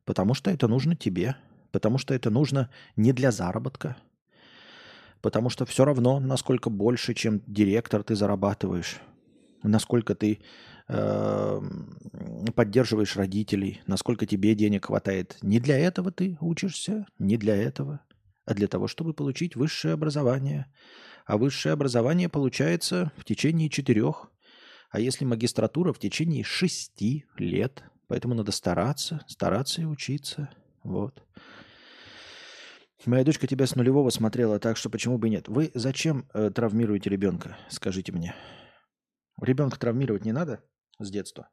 Потому 0.05 0.35
что 0.35 0.51
это 0.51 0.69
нужно 0.69 0.94
тебе. 0.94 1.36
Потому 1.73 1.98
что 1.98 2.15
это 2.15 2.31
нужно 2.31 2.70
не 2.94 3.12
для 3.12 3.32
заработка. 3.32 3.97
Потому 5.20 5.51
что 5.51 5.66
все 5.66 5.85
равно, 5.85 6.20
насколько 6.20 6.70
больше, 6.70 7.12
чем 7.12 7.43
директор 7.47 8.05
ты 8.05 8.15
зарабатываешь. 8.15 9.01
Насколько 9.62 10.14
ты 10.14 10.40
э, 10.89 11.60
поддерживаешь 12.55 13.16
родителей, 13.16 13.80
насколько 13.86 14.26
тебе 14.26 14.55
денег 14.55 14.86
хватает. 14.86 15.36
Не 15.43 15.60
для 15.60 15.78
этого 15.78 16.10
ты 16.10 16.36
учишься, 16.40 17.06
не 17.18 17.36
для 17.36 17.56
этого, 17.56 18.01
а 18.44 18.55
для 18.55 18.68
того, 18.68 18.89
чтобы 18.89 19.14
получить 19.14 19.56
высшее 19.56 19.94
образование. 19.94 20.66
А 21.26 21.36
высшее 21.36 21.74
образование 21.74 22.28
получается 22.28 23.12
в 23.16 23.24
течение 23.24 23.68
четырех, 23.68 24.30
а 24.90 25.01
если 25.01 25.24
магистратура 25.24 25.93
в 25.93 25.98
течение 25.98 26.44
шести 26.44 27.26
лет. 27.36 27.82
Поэтому 28.06 28.35
надо 28.35 28.52
стараться, 28.52 29.22
стараться 29.26 29.82
и 29.82 29.85
учиться. 29.85 30.51
Вот. 30.82 31.22
Моя 33.05 33.22
дочка 33.22 33.47
тебя 33.47 33.66
с 33.66 33.76
нулевого 33.76 34.10
смотрела, 34.10 34.59
так 34.59 34.76
что 34.76 34.90
почему 34.90 35.18
бы 35.18 35.28
и 35.28 35.30
нет? 35.30 35.48
Вы 35.48 35.70
зачем 35.74 36.26
э, 36.35 36.51
травмируете 36.51 37.10
ребенка? 37.10 37.56
Скажите 37.68 38.12
мне. 38.12 38.35
Ребенка 39.40 39.78
травмировать 39.78 40.24
не 40.24 40.32
надо 40.32 40.65
с 40.98 41.10
детства? 41.10 41.48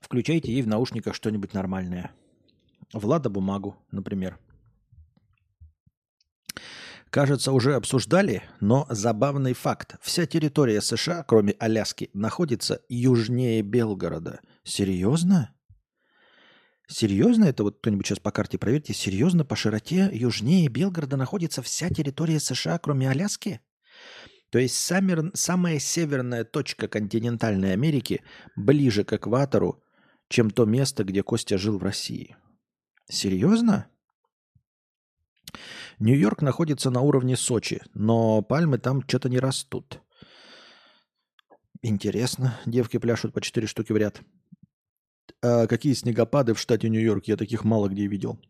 Включайте 0.00 0.52
ей 0.52 0.62
в 0.62 0.68
наушниках 0.68 1.14
что-нибудь 1.14 1.52
нормальное. 1.52 2.12
Влада 2.92 3.28
бумагу, 3.28 3.76
например. 3.90 4.38
Кажется, 7.10 7.52
уже 7.52 7.74
обсуждали, 7.74 8.42
но 8.60 8.86
забавный 8.90 9.52
факт. 9.52 9.96
Вся 10.02 10.26
территория 10.26 10.80
США, 10.80 11.24
кроме 11.24 11.52
Аляски, 11.52 12.10
находится 12.12 12.82
южнее 12.88 13.62
Белгорода. 13.62 14.40
Серьезно? 14.64 15.54
Серьезно? 16.88 17.44
Это 17.44 17.64
вот 17.64 17.78
кто-нибудь 17.78 18.06
сейчас 18.06 18.18
по 18.18 18.30
карте 18.30 18.58
проверьте. 18.58 18.92
Серьезно? 18.92 19.44
По 19.44 19.56
широте 19.56 20.10
южнее 20.12 20.68
Белгорода 20.68 21.16
находится 21.16 21.62
вся 21.62 21.88
территория 21.90 22.38
США, 22.38 22.78
кроме 22.78 23.10
Аляски? 23.10 23.60
То 24.50 24.58
есть 24.58 24.76
самер, 24.76 25.30
самая 25.34 25.78
северная 25.78 26.44
точка 26.44 26.88
континентальной 26.88 27.72
Америки 27.72 28.22
ближе 28.56 29.04
к 29.04 29.12
экватору, 29.12 29.82
чем 30.28 30.50
то 30.50 30.64
место, 30.64 31.04
где 31.04 31.22
Костя 31.22 31.58
жил 31.58 31.78
в 31.78 31.82
России. 31.82 32.36
Серьезно? 33.08 33.88
Нью-Йорк 35.98 36.42
находится 36.42 36.90
на 36.90 37.00
уровне 37.00 37.36
Сочи, 37.36 37.82
но 37.94 38.42
пальмы 38.42 38.78
там 38.78 39.02
что-то 39.06 39.28
не 39.28 39.38
растут. 39.38 40.00
Интересно. 41.82 42.58
Девки 42.66 42.98
пляшут 42.98 43.32
по 43.32 43.40
4 43.40 43.66
штуки 43.66 43.92
в 43.92 43.96
ряд. 43.96 44.20
А 45.42 45.66
какие 45.66 45.92
снегопады 45.94 46.54
в 46.54 46.60
штате 46.60 46.88
Нью-Йорк? 46.88 47.26
Я 47.26 47.36
таких 47.36 47.64
мало 47.64 47.88
где 47.88 48.06
видел. 48.06 48.40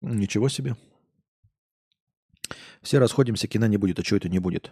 Ничего 0.00 0.48
себе. 0.48 0.76
Все 2.86 3.00
расходимся, 3.00 3.48
кино 3.48 3.66
не 3.66 3.78
будет. 3.78 3.98
А 3.98 4.04
что 4.04 4.14
это 4.14 4.28
не 4.28 4.38
будет? 4.38 4.70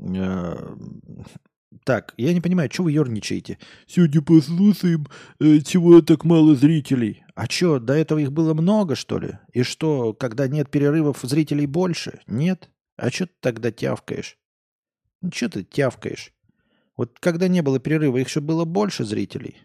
А, 0.00 0.76
так, 1.84 2.12
я 2.16 2.34
не 2.34 2.40
понимаю, 2.40 2.68
что 2.72 2.82
вы 2.82 2.90
ерничаете? 2.90 3.58
Сегодня 3.86 4.20
послушаем, 4.20 5.06
э, 5.38 5.60
чего 5.60 6.02
так 6.02 6.24
мало 6.24 6.56
зрителей. 6.56 7.22
А 7.36 7.46
что, 7.46 7.78
до 7.78 7.92
этого 7.92 8.18
их 8.18 8.32
было 8.32 8.52
много, 8.52 8.96
что 8.96 9.20
ли? 9.20 9.38
И 9.52 9.62
что, 9.62 10.12
когда 10.12 10.48
нет 10.48 10.72
перерывов, 10.72 11.20
зрителей 11.22 11.66
больше? 11.66 12.22
Нет? 12.26 12.68
А 12.96 13.10
что 13.10 13.26
ты 13.26 13.34
тогда 13.38 13.70
тявкаешь? 13.70 14.38
Ну, 15.20 15.30
что 15.32 15.50
ты 15.50 15.62
тявкаешь? 15.62 16.32
Вот 16.96 17.20
когда 17.20 17.46
не 17.46 17.62
было 17.62 17.78
перерыва, 17.78 18.16
их 18.16 18.26
еще 18.26 18.40
было 18.40 18.64
больше 18.64 19.04
зрителей, 19.04 19.56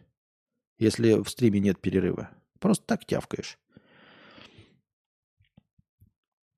если 0.77 1.13
в 1.13 1.27
стриме 1.27 1.59
нет 1.59 1.81
перерыва. 1.81 2.29
Просто 2.59 2.85
так 2.85 3.05
тявкаешь. 3.05 3.57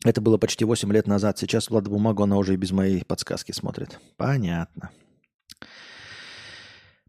Это 0.06 0.22
было 0.22 0.38
почти 0.38 0.64
8 0.66 0.92
лет 0.94 1.08
назад. 1.08 1.38
Сейчас 1.38 1.70
Влада 1.70 1.90
Бумагу 1.90 2.24
она 2.24 2.38
уже 2.38 2.54
и 2.54 2.58
без 2.58 2.72
моей 2.72 3.04
подсказки 3.04 3.52
смотрит. 3.52 4.00
Понятно. 4.16 4.92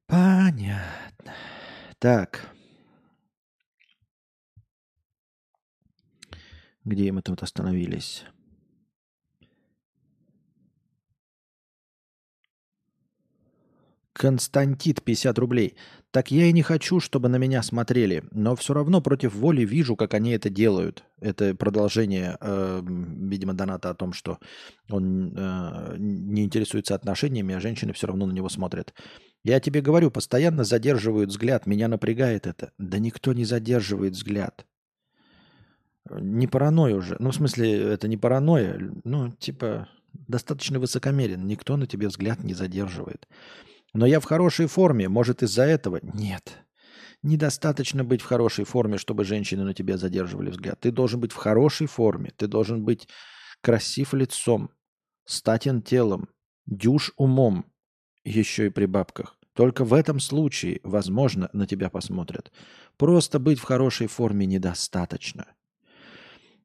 Понятно. 0.06 1.34
Так. 1.98 2.48
Где 6.84 7.12
мы 7.12 7.20
тут 7.20 7.42
остановились? 7.42 8.24
Константит, 14.14 15.04
50 15.04 15.38
рублей. 15.38 15.76
Так 16.10 16.30
я 16.30 16.46
и 16.46 16.52
не 16.52 16.62
хочу, 16.62 17.00
чтобы 17.00 17.28
на 17.28 17.36
меня 17.36 17.62
смотрели, 17.62 18.24
но 18.30 18.56
все 18.56 18.72
равно 18.72 19.02
против 19.02 19.34
воли 19.34 19.66
вижу, 19.66 19.94
как 19.94 20.14
они 20.14 20.30
это 20.30 20.48
делают. 20.48 21.04
Это 21.20 21.54
продолжение, 21.54 22.38
э, 22.40 22.82
видимо, 22.82 23.52
доната 23.52 23.90
о 23.90 23.94
том, 23.94 24.14
что 24.14 24.38
он 24.88 25.34
э, 25.36 25.96
не 25.98 26.44
интересуется 26.44 26.94
отношениями, 26.94 27.54
а 27.54 27.60
женщины 27.60 27.92
все 27.92 28.06
равно 28.06 28.24
на 28.24 28.32
него 28.32 28.48
смотрят. 28.48 28.94
Я 29.44 29.60
тебе 29.60 29.82
говорю, 29.82 30.10
постоянно 30.10 30.64
задерживают 30.64 31.28
взгляд, 31.28 31.66
меня 31.66 31.88
напрягает 31.88 32.46
это. 32.46 32.72
Да 32.78 32.98
никто 32.98 33.34
не 33.34 33.44
задерживает 33.44 34.14
взгляд. 34.14 34.66
Не 36.10 36.46
паранойя 36.46 36.96
уже. 36.96 37.16
Ну, 37.18 37.30
в 37.30 37.34
смысле, 37.34 37.92
это 37.92 38.08
не 38.08 38.16
паранойя. 38.16 38.80
Ну, 39.04 39.30
типа, 39.32 39.88
достаточно 40.12 40.78
высокомерен. 40.78 41.46
Никто 41.46 41.76
на 41.76 41.86
тебе 41.86 42.08
взгляд 42.08 42.42
не 42.42 42.54
задерживает. 42.54 43.28
Но 43.94 44.06
я 44.06 44.20
в 44.20 44.24
хорошей 44.24 44.66
форме, 44.66 45.08
может 45.08 45.42
из-за 45.42 45.62
этого? 45.62 46.00
Нет. 46.02 46.58
Недостаточно 47.22 48.04
быть 48.04 48.22
в 48.22 48.26
хорошей 48.26 48.64
форме, 48.64 48.98
чтобы 48.98 49.24
женщины 49.24 49.64
на 49.64 49.74
тебя 49.74 49.96
задерживали 49.96 50.50
взгляд. 50.50 50.78
Ты 50.80 50.92
должен 50.92 51.20
быть 51.20 51.32
в 51.32 51.36
хорошей 51.36 51.86
форме, 51.86 52.32
ты 52.36 52.46
должен 52.46 52.84
быть 52.84 53.08
красив 53.60 54.14
лицом, 54.14 54.70
статен 55.24 55.82
телом, 55.82 56.28
дюж 56.66 57.12
умом, 57.16 57.66
еще 58.24 58.66
и 58.66 58.70
при 58.70 58.86
бабках. 58.86 59.36
Только 59.52 59.84
в 59.84 59.92
этом 59.92 60.20
случае, 60.20 60.80
возможно, 60.84 61.50
на 61.52 61.66
тебя 61.66 61.90
посмотрят. 61.90 62.52
Просто 62.96 63.40
быть 63.40 63.58
в 63.58 63.64
хорошей 63.64 64.06
форме 64.06 64.46
недостаточно. 64.46 65.46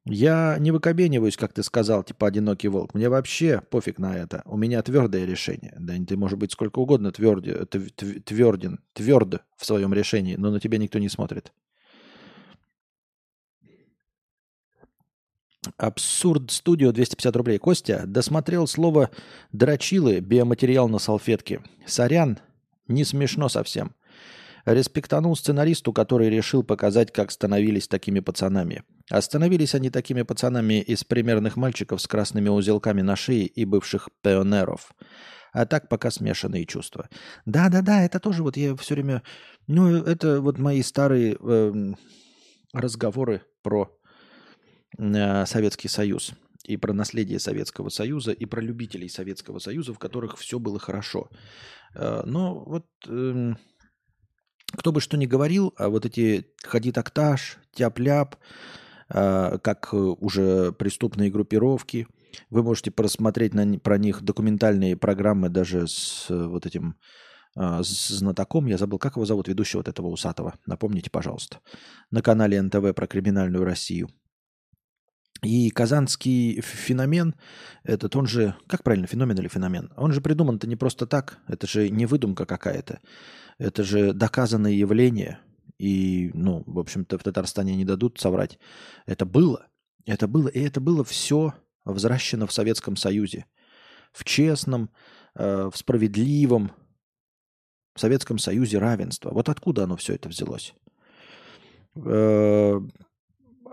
Я 0.06 0.58
не 0.58 0.70
выкобениваюсь, 0.70 1.36
как 1.36 1.54
ты 1.54 1.62
сказал, 1.62 2.02
типа 2.02 2.26
одинокий 2.26 2.68
волк. 2.68 2.92
Мне 2.92 3.08
вообще 3.08 3.62
пофиг 3.70 3.98
на 3.98 4.14
это. 4.16 4.42
У 4.44 4.58
меня 4.58 4.82
твердое 4.82 5.24
решение. 5.24 5.74
Да 5.78 5.94
ты 6.06 6.16
можешь 6.18 6.38
быть 6.38 6.52
сколько 6.52 6.78
угодно 6.78 7.10
тверди, 7.10 7.54
тверден, 7.64 8.80
тверд 8.92 9.42
в 9.56 9.64
своем 9.64 9.94
решении, 9.94 10.36
но 10.36 10.50
на 10.50 10.60
тебя 10.60 10.76
никто 10.76 10.98
не 10.98 11.08
смотрит. 11.08 11.52
Абсурд 15.78 16.50
Студио 16.50 16.92
250 16.92 17.36
рублей. 17.36 17.58
Костя, 17.58 18.04
досмотрел 18.06 18.66
слово 18.66 19.10
«дрочилы» 19.52 20.20
биоматериал 20.20 20.90
на 20.90 20.98
салфетке. 20.98 21.62
Сорян, 21.86 22.38
не 22.86 23.04
смешно 23.04 23.48
совсем. 23.48 23.94
Респектанул 24.64 25.36
сценаристу, 25.36 25.92
который 25.92 26.30
решил 26.30 26.62
показать, 26.62 27.12
как 27.12 27.30
становились 27.30 27.86
такими 27.86 28.20
пацанами. 28.20 28.82
Остановились 29.10 29.74
они 29.74 29.90
такими 29.90 30.22
пацанами 30.22 30.80
из 30.80 31.04
примерных 31.04 31.56
мальчиков 31.56 32.00
с 32.00 32.06
красными 32.06 32.48
узелками 32.48 33.02
на 33.02 33.14
шее 33.16 33.46
и 33.46 33.66
бывших 33.66 34.08
пионеров. 34.22 34.92
А 35.52 35.66
так 35.66 35.88
пока 35.88 36.10
смешанные 36.10 36.64
чувства. 36.64 37.08
Да-да-да, 37.44 38.02
это 38.02 38.18
тоже 38.18 38.42
вот 38.42 38.56
я 38.56 38.74
все 38.76 38.94
время... 38.94 39.22
Ну, 39.66 40.02
это 40.02 40.40
вот 40.40 40.58
мои 40.58 40.82
старые 40.82 41.36
э, 41.38 41.92
разговоры 42.72 43.42
про 43.62 43.96
э, 44.98 45.46
Советский 45.46 45.88
Союз 45.88 46.32
и 46.64 46.78
про 46.78 46.92
наследие 46.94 47.38
Советского 47.38 47.90
Союза, 47.90 48.32
и 48.32 48.46
про 48.46 48.62
любителей 48.62 49.08
Советского 49.08 49.58
Союза, 49.58 49.92
в 49.92 49.98
которых 49.98 50.38
все 50.38 50.58
было 50.58 50.78
хорошо. 50.78 51.28
Э, 51.94 52.22
но 52.24 52.64
вот... 52.64 52.86
Э, 54.74 54.76
кто 54.76 54.92
бы 54.92 55.00
что 55.00 55.16
ни 55.16 55.26
говорил, 55.26 55.72
а 55.76 55.88
вот 55.88 56.06
эти 56.06 56.46
ходи 56.62 56.92
тактаж, 56.92 57.58
тяп-ляп, 57.74 58.36
а, 59.08 59.58
как 59.58 59.92
уже 59.92 60.72
преступные 60.72 61.30
группировки, 61.30 62.06
вы 62.50 62.62
можете 62.62 62.90
просмотреть 62.90 63.54
на, 63.54 63.78
про 63.78 63.98
них 63.98 64.22
документальные 64.22 64.96
программы 64.96 65.48
даже 65.48 65.86
с 65.86 66.26
вот 66.28 66.66
этим 66.66 66.96
а, 67.56 67.82
с 67.82 68.08
знатоком. 68.08 68.66
Я 68.66 68.78
забыл, 68.78 68.98
как 68.98 69.16
его 69.16 69.24
зовут, 69.26 69.48
ведущего 69.48 69.80
вот 69.80 69.88
этого 69.88 70.08
усатого. 70.08 70.54
Напомните, 70.66 71.10
пожалуйста. 71.10 71.58
На 72.10 72.22
канале 72.22 72.60
НТВ 72.60 72.94
про 72.94 73.06
криминальную 73.06 73.64
Россию. 73.64 74.08
И 75.44 75.70
казанский 75.70 76.60
феномен, 76.62 77.34
этот, 77.82 78.16
он 78.16 78.26
же, 78.26 78.54
как 78.66 78.82
правильно, 78.82 79.06
феномен 79.06 79.38
или 79.38 79.48
феномен? 79.48 79.92
Он 79.96 80.12
же 80.12 80.20
придуман-то 80.20 80.66
не 80.66 80.76
просто 80.76 81.06
так, 81.06 81.38
это 81.46 81.66
же 81.66 81.90
не 81.90 82.06
выдумка 82.06 82.46
какая-то. 82.46 83.00
Это 83.58 83.84
же 83.84 84.12
доказанное 84.12 84.72
явление. 84.72 85.38
И, 85.78 86.30
ну, 86.34 86.62
в 86.66 86.78
общем-то, 86.78 87.18
в 87.18 87.22
Татарстане 87.22 87.76
не 87.76 87.84
дадут 87.84 88.18
соврать. 88.18 88.58
Это 89.06 89.26
было. 89.26 89.66
Это 90.06 90.26
было. 90.26 90.48
И 90.48 90.60
это 90.60 90.80
было 90.80 91.04
все 91.04 91.54
взращено 91.84 92.46
в 92.46 92.52
Советском 92.52 92.96
Союзе. 92.96 93.46
В 94.12 94.24
честном, 94.24 94.90
э, 95.34 95.70
в 95.72 95.76
справедливом 95.76 96.72
в 97.94 98.00
Советском 98.00 98.38
Союзе 98.38 98.78
равенство. 98.78 99.30
Вот 99.30 99.48
откуда 99.48 99.84
оно 99.84 99.96
все 99.96 100.14
это 100.14 100.28
взялось? 100.28 100.74
Э, 101.96 102.80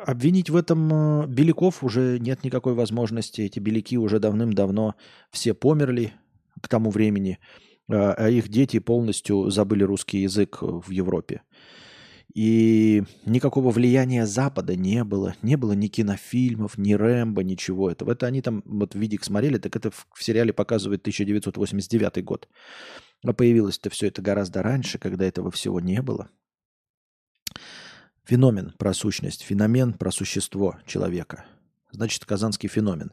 обвинить 0.06 0.50
в 0.50 0.56
этом 0.56 1.24
э, 1.24 1.28
беляков 1.28 1.84
уже 1.84 2.20
нет 2.20 2.44
никакой 2.44 2.74
возможности. 2.74 3.42
Эти 3.42 3.60
беляки 3.60 3.98
уже 3.98 4.20
давным-давно 4.20 4.96
все 5.32 5.54
померли 5.54 6.14
к 6.62 6.68
тому 6.68 6.90
времени, 6.90 7.40
э, 7.90 7.94
а 7.96 8.30
их 8.30 8.50
дети 8.50 8.80
полностью 8.80 9.50
забыли 9.50 9.84
русский 9.84 10.20
язык 10.20 10.60
в 10.62 10.90
Европе. 10.92 11.42
И 12.34 13.04
никакого 13.26 13.72
влияния 13.72 14.26
Запада 14.26 14.76
не 14.76 15.04
было. 15.04 15.36
Не 15.42 15.58
было 15.58 15.74
ни 15.74 15.88
кинофильмов, 15.88 16.78
ни 16.78 16.94
Рэмбо, 16.94 17.44
ничего 17.44 17.92
этого. 17.92 18.12
Это 18.12 18.28
они 18.28 18.42
там 18.42 18.64
вот 18.66 18.96
видик 18.96 19.24
смотрели, 19.24 19.58
так 19.58 19.76
это 19.76 19.92
в, 19.92 20.24
сериале 20.24 20.54
показывает 20.54 21.02
1989 21.02 22.24
год. 22.24 22.48
А 23.26 23.34
появилось-то 23.34 23.90
все 23.90 24.08
это 24.08 24.22
гораздо 24.22 24.64
раньше, 24.64 24.98
когда 24.98 25.26
этого 25.26 25.52
всего 25.52 25.80
не 25.80 26.02
было. 26.02 26.30
Феномен 28.26 28.74
про 28.78 28.94
сущность, 28.94 29.42
феномен 29.42 29.94
про 29.94 30.12
существо 30.12 30.78
человека. 30.86 31.46
Значит, 31.92 32.26
казанский 32.26 32.70
феномен. 32.70 33.12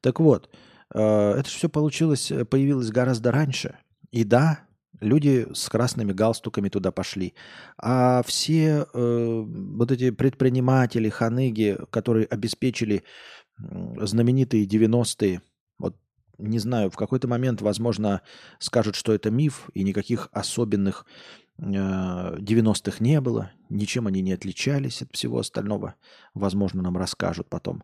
Так 0.00 0.18
вот, 0.20 0.50
э, 0.94 1.00
это 1.00 1.48
все 1.48 1.68
получилось, 1.68 2.30
э, 2.30 2.44
появилось 2.44 2.90
гораздо 2.90 3.32
раньше. 3.32 3.78
И 4.10 4.24
да, 4.24 4.60
люди 5.00 5.46
с 5.52 5.68
красными 5.68 6.12
галстуками 6.12 6.68
туда 6.68 6.90
пошли. 6.90 7.34
А 7.78 8.22
все 8.24 8.86
э, 8.92 9.44
вот 9.46 9.92
эти 9.92 10.10
предприниматели, 10.10 11.08
ханыги, 11.08 11.78
которые 11.90 12.26
обеспечили 12.26 13.04
знаменитые 13.58 14.66
90-е, 14.66 15.40
вот 15.78 15.96
не 16.38 16.58
знаю, 16.58 16.90
в 16.90 16.96
какой-то 16.96 17.28
момент, 17.28 17.62
возможно, 17.62 18.22
скажут, 18.58 18.94
что 18.96 19.14
это 19.14 19.30
миф, 19.30 19.70
и 19.72 19.82
никаких 19.82 20.28
особенных 20.32 21.06
90-х 21.58 22.98
э, 23.00 23.04
не 23.04 23.20
было, 23.20 23.50
ничем 23.68 24.06
они 24.06 24.20
не 24.20 24.32
отличались 24.32 25.02
от 25.02 25.14
всего 25.14 25.38
остального. 25.38 25.94
Возможно, 26.34 26.82
нам 26.82 26.96
расскажут 26.96 27.48
потом. 27.48 27.82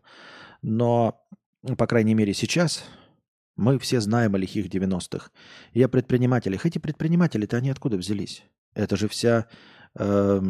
Но, 0.61 1.25
по 1.77 1.87
крайней 1.87 2.13
мере, 2.13 2.33
сейчас 2.33 2.83
мы 3.55 3.79
все 3.79 3.99
знаем 3.99 4.35
о 4.35 4.37
лихих 4.37 4.67
90-х. 4.67 5.31
И 5.73 5.81
о 5.81 5.87
предпринимателях. 5.87 6.65
Эти 6.65 6.79
предприниматели-то 6.79 7.57
они 7.57 7.69
откуда 7.69 7.97
взялись? 7.97 8.43
Это 8.73 8.95
же 8.95 9.07
вся 9.07 9.47
э, 9.95 10.41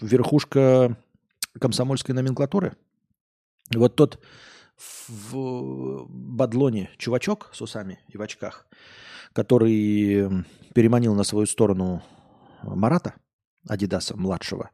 верхушка 0.00 0.96
комсомольской 1.58 2.14
номенклатуры. 2.14 2.76
Вот 3.74 3.96
тот 3.96 4.20
в 5.08 6.06
бадлоне 6.08 6.90
чувачок 6.98 7.50
с 7.52 7.60
усами 7.62 8.00
и 8.08 8.16
в 8.16 8.22
очках, 8.22 8.66
который 9.32 10.44
переманил 10.74 11.14
на 11.14 11.24
свою 11.24 11.46
сторону 11.46 12.02
Марата, 12.62 13.14
Адидаса 13.68 14.16
младшего, 14.16 14.70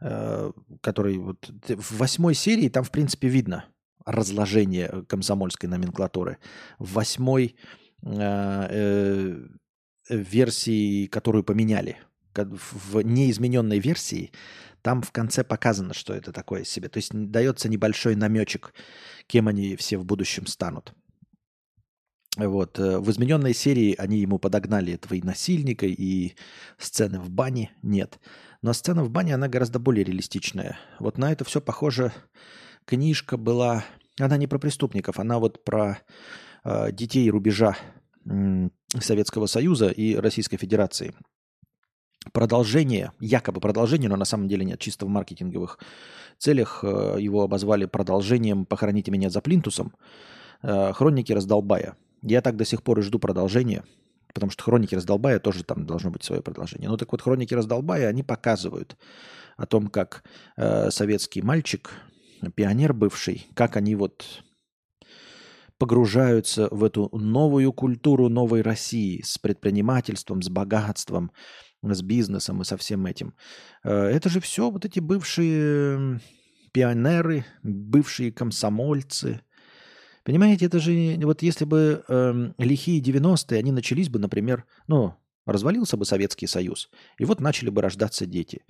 э, 0.00 0.52
который 0.80 1.18
вот 1.18 1.50
в 1.68 1.98
восьмой 1.98 2.34
серии 2.34 2.68
там, 2.68 2.84
в 2.84 2.90
принципе, 2.90 3.28
видно 3.28 3.66
разложение 4.04 5.04
комсомольской 5.08 5.68
номенклатуры. 5.68 6.38
В 6.78 6.94
восьмой 6.94 7.56
э, 8.02 8.08
э, 8.10 9.46
версии, 10.08 11.06
которую 11.06 11.44
поменяли, 11.44 11.98
в 12.34 13.00
неизмененной 13.02 13.78
версии, 13.78 14.32
там 14.82 15.02
в 15.02 15.12
конце 15.12 15.44
показано, 15.44 15.94
что 15.94 16.14
это 16.14 16.32
такое 16.32 16.64
себе. 16.64 16.88
То 16.88 16.98
есть 16.98 17.10
дается 17.12 17.68
небольшой 17.68 18.16
намечек, 18.16 18.72
кем 19.26 19.48
они 19.48 19.76
все 19.76 19.98
в 19.98 20.04
будущем 20.04 20.46
станут. 20.46 20.94
Вот. 22.48 22.78
Э, 22.78 22.98
в 22.98 23.10
измененной 23.10 23.54
серии 23.54 23.94
они 23.98 24.18
ему 24.18 24.38
подогнали 24.38 24.94
этого 24.94 25.14
и 25.14 25.22
насильника, 25.22 25.86
и 25.86 26.34
сцены 26.78 27.20
в 27.20 27.30
бане 27.30 27.70
нет. 27.82 28.18
Но 28.62 28.72
сцена 28.72 29.04
в 29.04 29.10
бане, 29.10 29.34
она 29.34 29.48
гораздо 29.48 29.78
более 29.78 30.04
реалистичная. 30.04 30.78
Вот 30.98 31.18
на 31.18 31.32
это 31.32 31.44
все 31.44 31.60
похоже. 31.60 32.12
Книжка 32.84 33.36
была... 33.36 33.84
Она 34.18 34.36
не 34.36 34.46
про 34.46 34.58
преступников, 34.58 35.18
она 35.18 35.38
вот 35.38 35.64
про 35.64 35.98
э, 36.64 36.92
детей 36.92 37.30
рубежа 37.30 37.76
э, 38.26 38.68
Советского 38.98 39.46
Союза 39.46 39.88
и 39.88 40.16
Российской 40.16 40.56
Федерации. 40.56 41.14
Продолжение, 42.32 43.12
якобы 43.18 43.60
продолжение, 43.60 44.10
но 44.10 44.16
на 44.16 44.26
самом 44.26 44.46
деле 44.46 44.64
нет, 44.64 44.78
чисто 44.78 45.06
в 45.06 45.08
маркетинговых 45.08 45.78
целях 46.36 46.80
э, 46.82 47.16
его 47.18 47.42
обозвали 47.42 47.86
продолжением 47.86 48.66
«Похороните 48.66 49.10
меня 49.10 49.30
за 49.30 49.40
плинтусом». 49.40 49.94
Э, 50.62 50.92
Хроники 50.92 51.32
раздолбая. 51.32 51.96
Я 52.22 52.42
так 52.42 52.56
до 52.56 52.64
сих 52.64 52.82
пор 52.82 52.98
и 52.98 53.02
жду 53.02 53.18
продолжения, 53.18 53.84
потому 54.34 54.50
что 54.50 54.62
хроники 54.62 54.94
раздолбая 54.94 55.38
тоже 55.38 55.64
там 55.64 55.86
должно 55.86 56.10
быть 56.10 56.22
свое 56.22 56.42
продолжение. 56.42 56.88
Ну 56.88 56.96
так 56.96 57.12
вот, 57.12 57.22
хроники 57.22 57.54
раздолбая, 57.54 58.08
они 58.08 58.22
показывают 58.22 58.96
о 59.56 59.66
том, 59.66 59.88
как 59.88 60.24
э, 60.56 60.90
советский 60.90 61.42
мальчик, 61.42 61.90
пионер 62.54 62.92
бывший, 62.92 63.46
как 63.54 63.76
они 63.76 63.94
вот 63.94 64.42
погружаются 65.78 66.68
в 66.70 66.84
эту 66.84 67.08
новую 67.16 67.72
культуру 67.72 68.28
новой 68.28 68.60
России 68.60 69.22
с 69.22 69.38
предпринимательством, 69.38 70.42
с 70.42 70.50
богатством, 70.50 71.32
с 71.82 72.02
бизнесом 72.02 72.60
и 72.60 72.64
со 72.64 72.76
всем 72.76 73.06
этим. 73.06 73.34
Э, 73.82 74.04
это 74.04 74.28
же 74.28 74.40
все 74.40 74.70
вот 74.70 74.84
эти 74.84 75.00
бывшие 75.00 76.20
пионеры, 76.72 77.44
бывшие 77.62 78.30
комсомольцы, 78.30 79.40
Понимаете, 80.24 80.66
это 80.66 80.78
же 80.78 81.18
вот 81.22 81.42
если 81.42 81.64
бы 81.64 82.04
э, 82.06 82.52
лихие 82.58 83.00
90-е, 83.00 83.58
они 83.58 83.72
начались 83.72 84.08
бы, 84.08 84.18
например, 84.18 84.64
ну, 84.86 85.14
развалился 85.46 85.96
бы 85.96 86.04
Советский 86.04 86.46
Союз, 86.46 86.90
и 87.18 87.24
вот 87.24 87.40
начали 87.40 87.70
бы 87.70 87.80
рождаться 87.80 88.26
дети. 88.26 88.62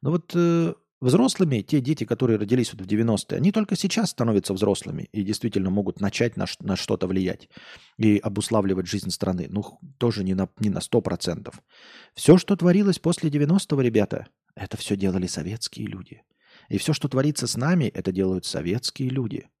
Но 0.00 0.10
вот 0.12 0.32
э, 0.34 0.72
взрослыми, 1.00 1.60
те 1.60 1.80
дети, 1.80 2.04
которые 2.04 2.38
родились 2.38 2.72
вот 2.72 2.82
в 2.82 2.86
90-е, 2.86 3.36
они 3.36 3.52
только 3.52 3.76
сейчас 3.76 4.10
становятся 4.10 4.54
взрослыми 4.54 5.08
и 5.12 5.22
действительно 5.22 5.68
могут 5.68 6.00
начать 6.00 6.36
на, 6.36 6.46
на 6.60 6.76
что-то 6.76 7.06
влиять 7.06 7.50
и 7.98 8.16
обуславливать 8.16 8.86
жизнь 8.86 9.10
страны. 9.10 9.46
Ну, 9.50 9.78
тоже 9.98 10.24
не 10.24 10.34
на, 10.34 10.48
не 10.58 10.70
на 10.70 10.78
100%. 10.78 11.52
Все, 12.14 12.38
что 12.38 12.56
творилось 12.56 12.98
после 12.98 13.28
90-го, 13.28 13.80
ребята, 13.82 14.28
это 14.56 14.78
все 14.78 14.96
делали 14.96 15.26
советские 15.26 15.86
люди. 15.86 16.22
И 16.70 16.78
все, 16.78 16.94
что 16.94 17.08
творится 17.08 17.46
с 17.46 17.56
нами, 17.56 17.84
это 17.84 18.10
делают 18.10 18.46
советские 18.46 19.10
люди– 19.10 19.48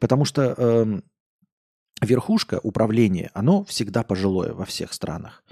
Потому 0.00 0.24
что 0.24 0.54
э, 0.56 1.00
верхушка 2.00 2.60
управления, 2.62 3.30
оно 3.34 3.64
всегда 3.64 4.02
пожилое 4.02 4.52
во 4.52 4.64
всех 4.64 4.92
странах. 4.92 5.44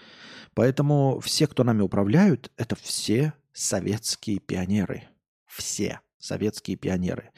Поэтому 0.54 1.20
все, 1.20 1.46
кто 1.46 1.64
нами 1.64 1.82
управляют, 1.82 2.52
это 2.56 2.76
все 2.76 3.32
советские 3.52 4.38
пионеры. 4.38 5.04
Все 5.46 6.00
советские 6.18 6.76
пионеры. 6.76 7.30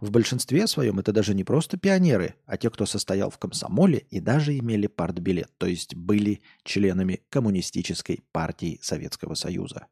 В 0.00 0.10
большинстве 0.10 0.66
своем 0.66 0.98
это 0.98 1.12
даже 1.12 1.32
не 1.32 1.44
просто 1.44 1.76
пионеры, 1.76 2.34
а 2.44 2.56
те, 2.56 2.70
кто 2.70 2.86
состоял 2.86 3.30
в 3.30 3.38
комсомоле 3.38 3.98
и 4.10 4.18
даже 4.18 4.58
имели 4.58 4.88
партбилет, 4.88 5.50
то 5.58 5.66
есть 5.66 5.94
были 5.94 6.40
членами 6.64 7.20
коммунистической 7.30 8.24
партии 8.32 8.80
Советского 8.82 9.34
Союза. 9.34 9.86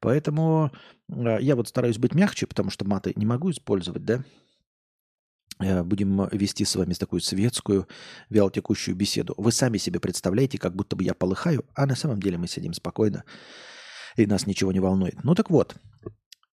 Поэтому 0.00 0.72
э, 1.08 1.38
я 1.40 1.56
вот 1.56 1.68
стараюсь 1.68 1.96
быть 1.96 2.14
мягче, 2.14 2.46
потому 2.46 2.68
что 2.68 2.84
маты 2.84 3.14
не 3.16 3.24
могу 3.24 3.50
использовать, 3.50 4.04
да, 4.04 4.22
будем 5.58 6.28
вести 6.28 6.64
с 6.64 6.76
вами 6.76 6.94
такую 6.94 7.20
светскую, 7.20 7.86
вялотекущую 8.30 8.96
беседу. 8.96 9.34
Вы 9.36 9.52
сами 9.52 9.78
себе 9.78 10.00
представляете, 10.00 10.58
как 10.58 10.74
будто 10.74 10.96
бы 10.96 11.04
я 11.04 11.14
полыхаю, 11.14 11.64
а 11.74 11.86
на 11.86 11.96
самом 11.96 12.20
деле 12.20 12.38
мы 12.38 12.48
сидим 12.48 12.72
спокойно, 12.72 13.24
и 14.16 14.26
нас 14.26 14.46
ничего 14.46 14.72
не 14.72 14.80
волнует. 14.80 15.22
Ну 15.24 15.34
так 15.34 15.50
вот, 15.50 15.76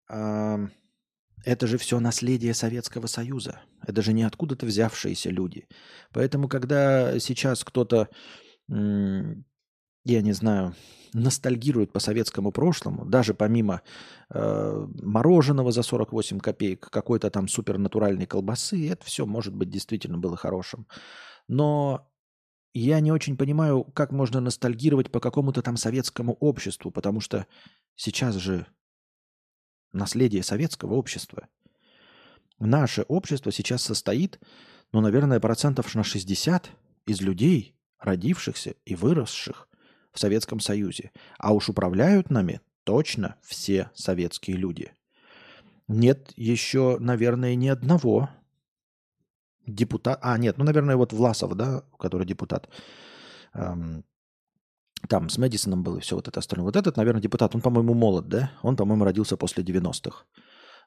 это 0.09 1.67
же 1.67 1.79
все 1.79 2.01
наследие 2.01 2.53
Советского 2.53 3.07
Союза. 3.07 3.61
Это 3.87 4.03
же 4.03 4.13
не 4.13 4.25
откуда-то 4.25 4.67
взявшиеся 4.67 5.31
люди. 5.31 5.67
Поэтому, 6.13 6.49
когда 6.49 7.19
сейчас 7.19 7.65
кто-то, 7.65 8.09
я 10.05 10.23
не 10.23 10.33
знаю, 10.33 10.75
ностальгируют 11.13 11.93
по 11.93 11.99
советскому 11.99 12.53
прошлому, 12.53 13.05
даже 13.05 13.35
помимо 13.35 13.83
э, 14.31 14.87
мороженого 15.03 15.73
за 15.73 15.83
48 15.83 16.39
копеек, 16.39 16.89
какой-то 16.91 17.31
там 17.31 17.49
супернатуральной 17.49 18.27
колбасы, 18.27 18.89
это 18.89 19.05
все, 19.05 19.27
может 19.27 19.55
быть, 19.55 19.71
действительно 19.71 20.19
было 20.19 20.37
хорошим. 20.37 20.87
Но 21.49 22.09
я 22.73 23.01
не 23.01 23.11
очень 23.11 23.37
понимаю, 23.37 23.85
как 23.85 24.13
можно 24.13 24.41
ностальгировать 24.41 25.11
по 25.11 25.21
какому-то 25.21 25.63
там 25.63 25.77
советскому 25.77 26.35
обществу, 26.35 26.91
потому 26.91 27.21
что 27.21 27.47
сейчас 27.97 28.37
же 28.37 28.67
наследие 29.93 30.43
советского 30.43 30.95
общества. 30.95 31.49
Наше 32.61 33.03
общество 33.03 33.51
сейчас 33.51 33.83
состоит, 33.83 34.39
ну, 34.93 35.01
наверное, 35.01 35.41
процентов 35.41 35.95
на 35.95 36.05
60 36.05 36.71
из 37.07 37.21
людей, 37.21 37.75
родившихся 37.99 38.77
и 38.85 38.95
выросших 38.95 39.70
в 40.13 40.19
Советском 40.19 40.61
Союзе. 40.61 41.13
А 41.39 41.53
уж 41.53 41.69
управляют 41.69 42.31
нами 42.31 42.61
точно 42.85 43.37
все 43.43 43.91
советские 43.95 44.57
люди. 44.57 44.93
Нет 45.89 46.33
еще, 46.37 46.99
наверное, 47.01 47.55
ни 47.55 47.69
одного 47.69 48.31
депутата. 49.67 50.19
А, 50.23 50.39
нет, 50.39 50.59
ну, 50.59 50.65
наверное, 50.65 50.97
вот 50.97 51.13
Власов, 51.13 51.55
да, 51.57 51.85
который 51.99 52.27
депутат. 52.27 52.69
Эм, 53.55 54.05
там 55.09 55.29
с 55.29 55.39
Мэдисоном 55.39 55.83
был 55.83 55.97
и 55.97 56.01
все 56.01 56.17
вот 56.17 56.29
это 56.29 56.41
остальное. 56.41 56.67
Вот 56.67 56.77
этот, 56.77 56.97
наверное, 56.97 57.23
депутат, 57.23 57.55
он, 57.55 57.61
по-моему, 57.61 57.95
молод, 57.95 58.29
да? 58.29 58.53
Он, 58.63 58.77
по-моему, 58.77 59.05
родился 59.05 59.37
после 59.37 59.65
90-х. 59.65 60.25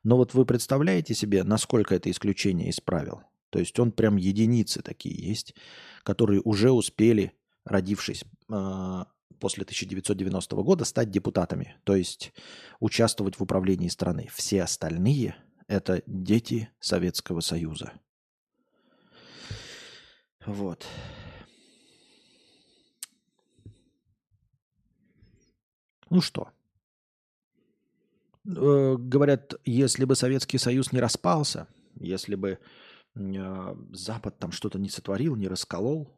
Но 0.03 0.17
вот 0.17 0.33
вы 0.33 0.45
представляете 0.45 1.13
себе, 1.13 1.43
насколько 1.43 1.95
это 1.95 2.11
исключение 2.11 2.69
из 2.69 2.79
правил? 2.79 3.21
То 3.49 3.59
есть 3.59 3.79
он 3.79 3.91
прям 3.91 4.17
единицы 4.17 4.81
такие 4.81 5.15
есть, 5.15 5.55
которые 6.03 6.41
уже 6.41 6.71
успели, 6.71 7.33
родившись 7.65 8.25
э, 8.49 9.05
после 9.43 9.63
1990 9.63 10.55
года, 10.63 10.85
стать 10.85 11.11
депутатами. 11.11 11.75
То 11.83 11.97
есть 11.97 12.31
участвовать 12.79 13.37
в 13.37 13.43
управлении 13.43 13.89
страны. 13.89 14.29
Все 14.33 14.63
остальные– 14.63 15.35
это 15.67 16.01
дети 16.07 16.69
Советского 16.79 17.41
Союза. 17.41 17.91
Вот. 20.45 20.87
Ну 26.09 26.21
что? 26.21 26.47
Э, 28.45 28.95
говорят, 28.97 29.55
если 29.65 30.05
бы 30.05 30.15
Советский 30.15 30.57
Союз 30.57 30.93
не 30.93 31.01
распался, 31.01 31.67
если 31.99 32.35
бы 32.35 32.59
э, 33.15 33.75
Запад 33.91 34.39
там 34.39 34.53
что-то 34.53 34.79
не 34.79 34.87
сотворил, 34.87 35.35
не 35.35 35.49
расколол, 35.49 36.17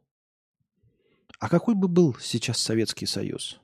а 1.38 1.48
какой 1.48 1.74
бы 1.74 1.88
был 1.88 2.16
сейчас 2.20 2.58
Советский 2.58 3.06
Союз? 3.06 3.60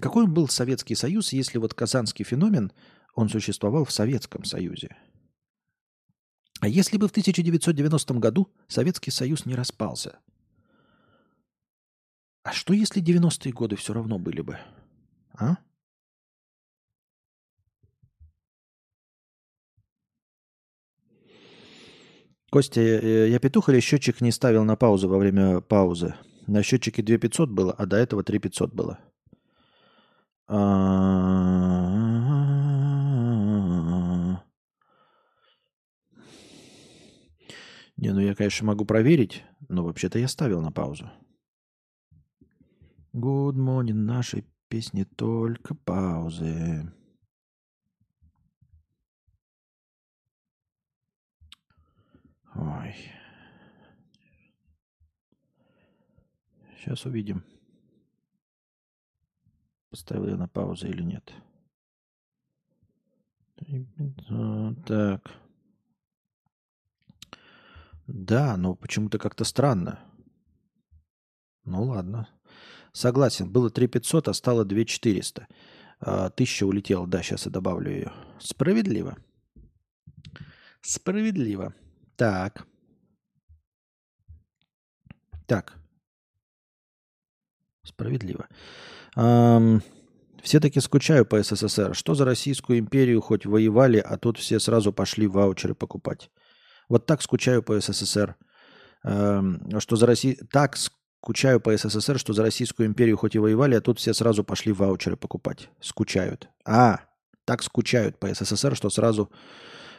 Какой 0.00 0.26
был 0.26 0.48
Советский 0.48 0.94
Союз, 0.94 1.32
если 1.32 1.58
вот 1.58 1.74
казанский 1.74 2.24
феномен, 2.24 2.72
он 3.14 3.28
существовал 3.28 3.84
в 3.84 3.92
Советском 3.92 4.44
Союзе? 4.44 4.96
А 6.60 6.68
если 6.68 6.96
бы 6.96 7.08
в 7.08 7.10
1990 7.10 8.14
году 8.14 8.50
Советский 8.68 9.10
Союз 9.10 9.46
не 9.46 9.54
распался? 9.54 10.18
А 12.42 12.52
что 12.52 12.74
если 12.74 13.02
90-е 13.02 13.52
годы 13.52 13.76
все 13.76 13.92
равно 13.92 14.18
были 14.18 14.40
бы? 14.40 14.58
А? 15.34 15.58
Костя, 22.54 22.80
э, 22.80 23.30
я 23.30 23.40
петух 23.40 23.68
или 23.68 23.80
счетчик 23.80 24.20
не 24.20 24.30
ставил 24.30 24.62
на 24.62 24.76
паузу 24.76 25.08
во 25.08 25.18
время 25.18 25.60
паузы? 25.60 26.14
На 26.46 26.62
счетчике 26.62 27.02
2500 27.02 27.50
было, 27.50 27.72
а 27.72 27.84
до 27.84 27.96
этого 27.96 28.22
3500 28.22 28.72
было. 28.72 29.00
Не, 37.96 38.12
ну 38.12 38.20
я, 38.20 38.36
конечно, 38.36 38.64
могу 38.68 38.84
проверить, 38.84 39.42
но 39.68 39.82
вообще-то 39.82 40.20
я 40.20 40.28
ставил 40.28 40.60
на 40.60 40.70
паузу. 40.70 41.10
Good 43.12 43.56
morning, 43.56 43.94
нашей 43.94 44.44
песни 44.68 45.02
только 45.02 45.74
паузы. 45.74 46.88
Ой. 52.54 52.94
Сейчас 56.76 57.04
увидим. 57.06 57.44
Поставил 59.90 60.28
я 60.28 60.36
на 60.36 60.48
паузу 60.48 60.88
или 60.88 61.02
нет. 61.02 61.32
Так. 64.86 65.30
Да, 68.06 68.56
но 68.56 68.74
почему-то 68.74 69.18
как-то 69.18 69.44
странно. 69.44 70.00
Ну 71.64 71.84
ладно. 71.84 72.28
Согласен, 72.92 73.50
было 73.50 73.70
3500, 73.70 74.28
а 74.28 74.34
стало 74.34 74.64
2400. 74.64 75.48
А, 76.00 76.30
тысяча 76.30 76.64
улетела, 76.64 77.06
да, 77.06 77.22
сейчас 77.22 77.46
я 77.46 77.52
добавлю 77.52 77.90
ее. 77.90 78.12
Справедливо. 78.38 79.16
Справедливо. 80.82 81.74
Так. 82.16 82.66
Так. 85.46 85.74
Справедливо. 87.84 88.48
Эм, 89.16 89.82
все-таки 90.42 90.80
скучаю 90.80 91.26
по 91.26 91.42
СССР. 91.42 91.94
Что 91.94 92.14
за 92.14 92.24
Российскую 92.24 92.78
империю 92.78 93.20
хоть 93.20 93.46
воевали, 93.46 93.98
а 93.98 94.16
тут 94.16 94.38
все 94.38 94.58
сразу 94.58 94.92
пошли 94.92 95.26
ваучеры 95.26 95.74
покупать. 95.74 96.30
Вот 96.88 97.06
так 97.06 97.22
скучаю 97.22 97.62
по 97.62 97.78
СССР. 97.78 98.36
Эм, 99.04 99.80
что 99.80 99.96
за 99.96 100.06
Россию... 100.06 100.36
Так 100.50 100.76
скучаю 100.76 101.60
по 101.60 101.76
СССР, 101.76 102.18
что 102.18 102.32
за 102.32 102.42
Российскую 102.42 102.86
империю 102.86 103.16
хоть 103.16 103.34
и 103.34 103.38
воевали, 103.38 103.74
а 103.74 103.80
тут 103.80 103.98
все 103.98 104.14
сразу 104.14 104.44
пошли 104.44 104.72
ваучеры 104.72 105.16
покупать. 105.16 105.68
Скучают. 105.80 106.48
А, 106.64 107.00
так 107.44 107.62
скучают 107.62 108.18
по 108.18 108.32
СССР, 108.32 108.76
что 108.76 108.88
сразу 108.90 109.30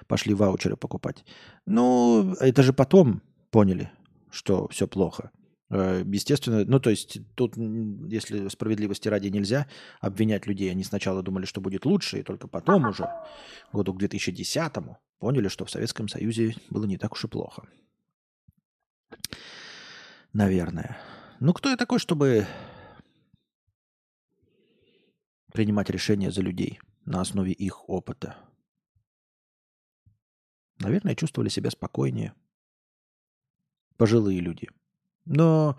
пошли 0.08 0.34
ваучеры 0.34 0.78
покупать. 0.78 1.26
Ну, 1.66 2.34
это 2.40 2.64
же 2.64 2.74
потом 2.74 3.22
поняли, 3.52 3.92
что 4.32 4.68
все 4.68 4.88
плохо. 4.88 5.32
Э, 5.70 6.04
естественно, 6.06 6.64
ну 6.66 6.80
то 6.80 6.90
есть 6.90 7.20
тут, 7.36 7.56
если 7.58 8.48
справедливости 8.50 9.08
ради 9.08 9.30
нельзя 9.30 9.68
обвинять 10.00 10.46
людей, 10.46 10.70
они 10.72 10.84
сначала 10.84 11.24
думали, 11.24 11.46
что 11.46 11.62
будет 11.62 11.86
лучше, 11.86 12.20
и 12.20 12.24
только 12.24 12.48
потом 12.48 12.86
уже, 12.86 13.10
году 13.74 13.94
к 13.94 13.98
2010 13.98 14.74
поняли, 15.20 15.48
что 15.48 15.66
в 15.66 15.72
Советском 15.72 16.08
Союзе 16.08 16.56
было 16.70 16.86
не 16.86 16.98
так 16.98 17.14
уж 17.14 17.26
и 17.26 17.28
плохо. 17.28 17.64
Наверное. 20.34 20.98
Ну 21.40 21.54
кто 21.54 21.70
я 21.70 21.78
такой, 21.78 22.00
чтобы 22.00 22.46
принимать 25.54 25.90
решения 25.90 26.32
за 26.32 26.42
людей 26.42 26.80
на 27.06 27.22
основе 27.22 27.52
их 27.52 27.90
опыта? 27.90 28.38
Наверное, 30.80 31.16
чувствовали 31.16 31.50
себя 31.50 31.70
спокойнее. 31.70 32.34
Пожилые 33.98 34.40
люди. 34.40 34.70
Но 35.26 35.78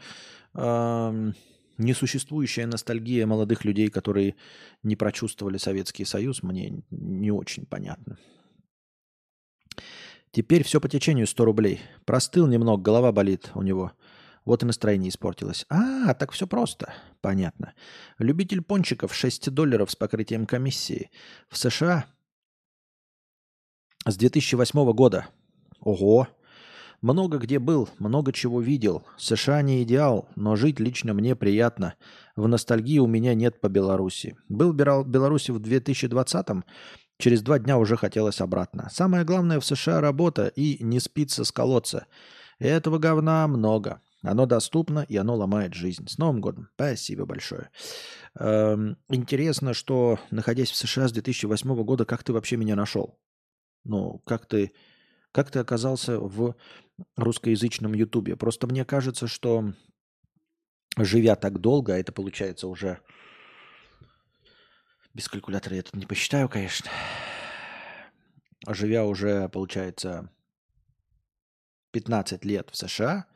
э, 0.54 1.32
несуществующая 1.78 2.66
ностальгия 2.66 3.26
молодых 3.26 3.64
людей, 3.64 3.88
которые 3.88 4.36
не 4.82 4.96
прочувствовали 4.96 5.58
Советский 5.58 6.04
Союз, 6.04 6.42
мне 6.42 6.82
не 6.90 7.30
очень 7.30 7.66
понятно. 7.66 8.18
Теперь 10.30 10.64
все 10.64 10.80
по 10.80 10.88
течению 10.88 11.26
100 11.26 11.44
рублей. 11.44 11.80
Простыл 12.04 12.46
немного, 12.46 12.82
голова 12.82 13.12
болит 13.12 13.50
у 13.54 13.62
него. 13.62 13.92
Вот 14.44 14.62
и 14.62 14.66
настроение 14.66 15.08
испортилось. 15.10 15.66
А, 15.68 16.14
так 16.14 16.30
все 16.30 16.46
просто. 16.46 16.94
Понятно. 17.20 17.74
Любитель 18.18 18.62
пончиков 18.62 19.14
6 19.14 19.50
долларов 19.50 19.90
с 19.90 19.96
покрытием 19.96 20.46
комиссии. 20.46 21.10
В 21.48 21.56
США 21.56 22.06
с 24.06 24.16
2008 24.16 24.92
года. 24.92 25.26
Ого! 25.80 26.28
Много 27.02 27.38
где 27.38 27.58
был, 27.58 27.88
много 27.98 28.32
чего 28.32 28.60
видел. 28.60 29.04
США 29.18 29.62
не 29.62 29.82
идеал, 29.82 30.28
но 30.34 30.56
жить 30.56 30.80
лично 30.80 31.12
мне 31.12 31.36
приятно. 31.36 31.94
В 32.36 32.48
ностальгии 32.48 32.98
у 32.98 33.06
меня 33.06 33.34
нет 33.34 33.60
по 33.60 33.68
Беларуси. 33.68 34.36
Был 34.48 34.72
в 34.72 35.06
Беларуси 35.06 35.50
в 35.50 35.58
2020-м, 35.58 36.64
через 37.18 37.42
два 37.42 37.58
дня 37.58 37.78
уже 37.78 37.96
хотелось 37.96 38.40
обратно. 38.40 38.88
Самое 38.90 39.24
главное 39.24 39.60
в 39.60 39.64
США 39.64 40.00
работа 40.00 40.46
и 40.46 40.82
не 40.82 40.98
спится 41.00 41.44
с 41.44 41.52
колодца. 41.52 42.06
Этого 42.58 42.98
говна 42.98 43.46
много. 43.46 44.00
Оно 44.22 44.46
доступно 44.46 45.00
и 45.00 45.16
оно 45.16 45.36
ломает 45.36 45.74
жизнь. 45.74 46.08
С 46.08 46.16
Новым 46.16 46.40
годом. 46.40 46.68
Спасибо 46.74 47.26
большое. 47.26 47.70
Эм, 48.38 48.96
интересно, 49.08 49.74
что 49.74 50.18
находясь 50.30 50.70
в 50.70 50.76
США 50.76 51.08
с 51.08 51.12
2008 51.12 51.84
года, 51.84 52.04
как 52.06 52.24
ты 52.24 52.32
вообще 52.32 52.56
меня 52.56 52.74
нашел? 52.74 53.18
Ну, 53.86 54.18
как 54.26 54.46
ты, 54.46 54.72
как 55.32 55.50
ты 55.50 55.58
оказался 55.58 56.18
в 56.18 56.56
русскоязычном 57.16 57.94
Ютубе? 57.94 58.36
Просто 58.36 58.66
мне 58.66 58.84
кажется, 58.84 59.26
что 59.26 59.72
живя 60.96 61.36
так 61.36 61.60
долго, 61.60 61.94
а 61.94 61.98
это 61.98 62.12
получается 62.12 62.68
уже 62.68 63.00
без 65.16 65.28
калькулятора 65.28 65.76
я 65.76 65.82
тут 65.82 65.94
не 65.94 66.04
посчитаю, 66.04 66.46
конечно. 66.46 66.90
Живя 68.68 69.04
уже, 69.04 69.48
получается, 69.48 70.30
15 71.92 72.44
лет 72.44 72.68
в 72.70 72.76
США, 72.76 73.26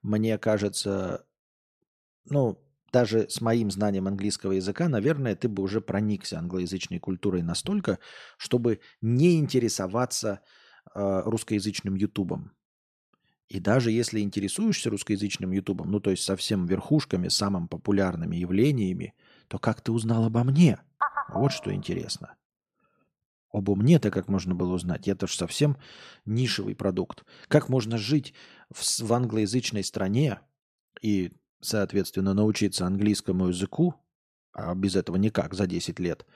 мне 0.00 0.38
кажется, 0.38 1.26
ну, 2.24 2.58
даже 2.92 3.28
с 3.28 3.40
моим 3.40 3.70
знанием 3.70 4.06
английского 4.08 4.52
языка, 4.52 4.88
наверное, 4.88 5.36
ты 5.36 5.48
бы 5.48 5.62
уже 5.62 5.80
проникся 5.80 6.38
англоязычной 6.38 6.98
культурой 6.98 7.42
настолько, 7.42 7.98
чтобы 8.36 8.80
не 9.00 9.38
интересоваться 9.38 10.40
э, 10.94 11.22
русскоязычным 11.24 11.94
ютубом. 11.94 12.52
И 13.48 13.60
даже 13.60 13.90
если 13.90 14.20
интересуешься 14.20 14.90
русскоязычным 14.90 15.52
ютубом, 15.52 15.90
ну 15.90 16.00
то 16.00 16.10
есть 16.10 16.22
совсем 16.22 16.66
верхушками, 16.66 17.28
самыми 17.28 17.66
популярными 17.66 18.36
явлениями, 18.36 19.14
то 19.48 19.58
как 19.58 19.80
ты 19.80 19.90
узнал 19.90 20.24
обо 20.24 20.44
мне? 20.44 20.78
Вот 21.30 21.52
что 21.52 21.72
интересно. 21.72 22.36
Обо 23.50 23.74
мне-то 23.74 24.10
как 24.10 24.28
можно 24.28 24.54
было 24.54 24.74
узнать? 24.74 25.06
Я 25.06 25.14
тоже 25.14 25.34
совсем 25.34 25.78
нишевый 26.26 26.74
продукт. 26.74 27.24
Как 27.48 27.70
можно 27.70 27.96
жить 27.96 28.34
в, 28.70 28.82
в 29.02 29.12
англоязычной 29.12 29.82
стране 29.82 30.40
и 31.00 31.32
соответственно, 31.60 32.34
научиться 32.34 32.86
английскому 32.86 33.48
языку, 33.48 33.94
а 34.52 34.74
без 34.74 34.96
этого 34.96 35.16
никак 35.16 35.54
за 35.54 35.66
10 35.66 35.98
лет, 35.98 36.26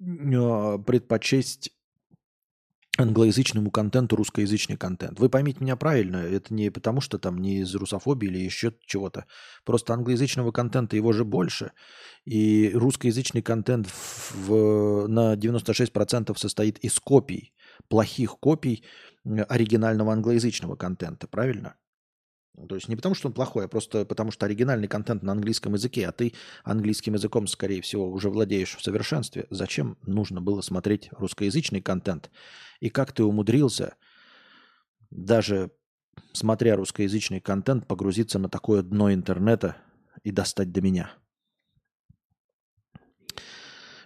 э, 0.00 0.78
предпочесть 0.86 1.70
англоязычному 2.96 3.70
контенту 3.70 4.16
русскоязычный 4.16 4.76
контент. 4.76 5.18
Вы 5.18 5.28
поймите 5.28 5.58
меня 5.60 5.76
правильно, 5.76 6.18
это 6.18 6.54
не 6.54 6.70
потому, 6.70 7.00
что 7.00 7.18
там 7.18 7.38
не 7.38 7.60
из 7.60 7.74
русофобии 7.74 8.28
или 8.28 8.38
еще 8.38 8.72
чего-то. 8.86 9.26
Просто 9.64 9.94
англоязычного 9.94 10.52
контента 10.52 10.96
его 10.96 11.12
же 11.12 11.24
больше. 11.24 11.72
И 12.24 12.70
русскоязычный 12.72 13.42
контент 13.42 13.88
в, 14.32 15.08
на 15.08 15.34
96% 15.34 16.36
состоит 16.38 16.78
из 16.78 16.98
копий, 17.00 17.52
плохих 17.88 18.38
копий 18.38 18.84
оригинального 19.24 20.12
англоязычного 20.12 20.76
контента, 20.76 21.26
правильно? 21.26 21.76
То 22.68 22.76
есть 22.76 22.88
не 22.88 22.94
потому, 22.94 23.14
что 23.14 23.28
он 23.28 23.34
плохой, 23.34 23.64
а 23.64 23.68
просто 23.68 24.04
потому, 24.04 24.30
что 24.30 24.46
оригинальный 24.46 24.86
контент 24.86 25.22
на 25.22 25.32
английском 25.32 25.74
языке, 25.74 26.06
а 26.06 26.12
ты 26.12 26.34
английским 26.62 27.14
языком, 27.14 27.48
скорее 27.48 27.82
всего, 27.82 28.08
уже 28.08 28.30
владеешь 28.30 28.76
в 28.76 28.82
совершенстве. 28.82 29.46
Зачем 29.50 29.98
нужно 30.02 30.40
было 30.40 30.60
смотреть 30.60 31.08
русскоязычный 31.12 31.80
контент? 31.80 32.30
И 32.78 32.90
как 32.90 33.12
ты 33.12 33.24
умудрился, 33.24 33.96
даже 35.10 35.72
смотря 36.32 36.76
русскоязычный 36.76 37.40
контент, 37.40 37.88
погрузиться 37.88 38.38
на 38.38 38.48
такое 38.48 38.82
дно 38.82 39.12
интернета 39.12 39.76
и 40.22 40.30
достать 40.30 40.70
до 40.70 40.80
меня? 40.80 41.10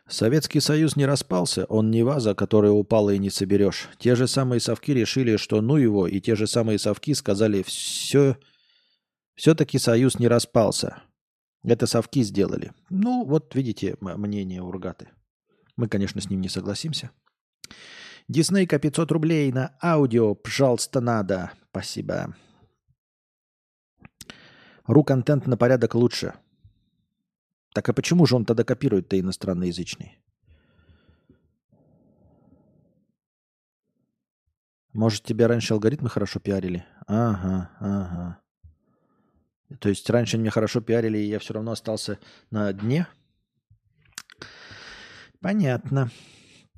Советский 0.09 0.61
Союз 0.61 0.97
не 0.97 1.05
распался, 1.05 1.67
он 1.67 1.91
не 1.91 2.03
ваза, 2.03 2.35
которая 2.35 2.73
упала 2.73 3.11
и 3.11 3.19
не 3.19 3.29
соберешь. 3.29 3.89
Те 3.99 4.15
же 4.15 4.27
самые 4.27 4.59
совки 4.59 4.95
решили, 4.95 5.37
что 5.37 5.61
ну 5.61 5.77
его, 5.77 6.07
и 6.07 6.19
те 6.21 6.35
же 6.35 6.47
самые 6.47 6.79
совки 6.79 7.13
сказали, 7.13 7.63
все, 7.63 8.39
все-таки 9.35 9.79
Союз 9.79 10.19
не 10.19 10.27
распался. 10.27 11.03
Это 11.63 11.87
совки 11.87 12.23
сделали. 12.23 12.73
Ну, 12.89 13.25
вот 13.27 13.55
видите 13.55 13.97
мнение 14.01 14.63
Ургаты. 14.63 15.09
Мы, 15.77 15.89
конечно, 15.89 16.21
с 16.23 16.31
ним 16.31 16.41
не 16.41 16.49
согласимся. 16.49 17.11
Диснейка 18.29 18.79
500 18.79 19.13
рублей 19.13 19.53
на 19.53 19.77
аудио, 19.83 20.35
пожалуйста, 20.35 21.01
надо. 21.01 21.53
Спасибо. 21.71 22.35
Ру-контент 24.87 25.47
на 25.47 25.59
порядок 25.59 25.95
лучше. 25.95 26.35
Так 27.75 27.89
а 27.89 27.93
почему 27.93 28.27
же 28.27 28.37
он 28.37 28.45
тогда 28.45 28.65
копирует-то 28.65 29.19
иностранноязычный? 29.19 30.19
Может, 34.93 35.25
тебя 35.25 35.49
раньше 35.49 35.75
алгоритмы 35.75 36.09
хорошо 36.09 36.41
пиарили? 36.41 36.85
Ага, 37.07 37.71
ага. 37.79 38.41
То 39.81 39.89
есть 39.91 40.09
раньше 40.11 40.37
они 40.37 40.43
меня 40.43 40.51
хорошо 40.51 40.81
пиарили, 40.81 41.19
и 41.19 41.29
я 41.29 41.39
все 41.39 41.55
равно 41.55 41.73
остался 41.73 42.19
на 42.51 42.73
дне? 42.73 43.07
Понятно. 45.41 46.11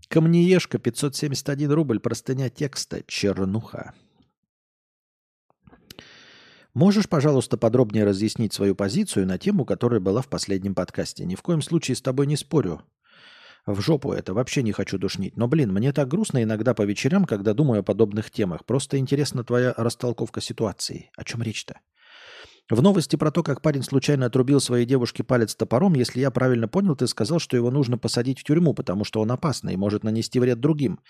Камнеешка 0.09 0.79
571 0.79 1.71
рубль, 1.71 2.01
простыня 2.01 2.51
текста, 2.51 3.03
чернуха. 3.07 3.95
Можешь, 6.75 7.09
пожалуйста, 7.09 7.57
подробнее 7.57 8.05
разъяснить 8.05 8.53
свою 8.53 8.77
позицию 8.77 9.27
на 9.27 9.39
тему, 9.39 9.65
которая 9.65 9.99
была 9.99 10.23
в 10.23 10.29
последнем 10.29 10.75
подкасте? 10.75 11.25
Ни 11.25 11.35
в 11.35 11.43
коем 11.43 11.63
случае 11.63 11.97
с 11.97 12.03
тобой 12.03 12.27
не 12.27 12.37
спорю. 12.37 12.83
В 13.67 13.81
жопу 13.81 14.13
это, 14.13 14.35
вообще 14.35 14.63
не 14.63 14.73
хочу 14.73 14.97
душнить. 14.97 15.37
Но, 15.37 15.49
блин, 15.49 15.73
мне 15.73 15.93
так 15.93 16.09
грустно 16.09 16.43
иногда 16.43 16.73
по 16.73 16.83
вечерам, 16.83 17.25
когда 17.25 17.55
думаю 17.55 17.81
о 17.81 17.83
подобных 17.83 18.31
темах. 18.31 18.65
Просто 18.65 18.99
интересна 18.99 19.43
твоя 19.43 19.75
растолковка 19.77 20.41
ситуации. 20.41 21.11
О 21.17 21.25
чем 21.25 21.43
речь-то? 21.43 21.81
В 22.71 22.81
новости 22.83 23.17
про 23.17 23.33
то, 23.33 23.43
как 23.43 23.63
парень 23.63 23.83
случайно 23.83 24.27
отрубил 24.27 24.61
своей 24.61 24.87
девушке 24.87 25.25
палец 25.25 25.57
топором, 25.57 25.95
если 25.95 26.21
я 26.21 26.31
правильно 26.31 26.69
понял, 26.69 26.95
ты 26.95 27.09
сказал, 27.09 27.41
что 27.41 27.57
его 27.57 27.73
нужно 27.73 27.99
посадить 27.99 28.39
в 28.39 28.45
тюрьму, 28.45 28.75
потому 28.75 29.05
что 29.05 29.21
он 29.21 29.33
опасный 29.33 29.75
и 29.75 29.77
может 29.77 30.05
нанести 30.05 30.39
вред 30.39 30.61
другим. 30.61 31.01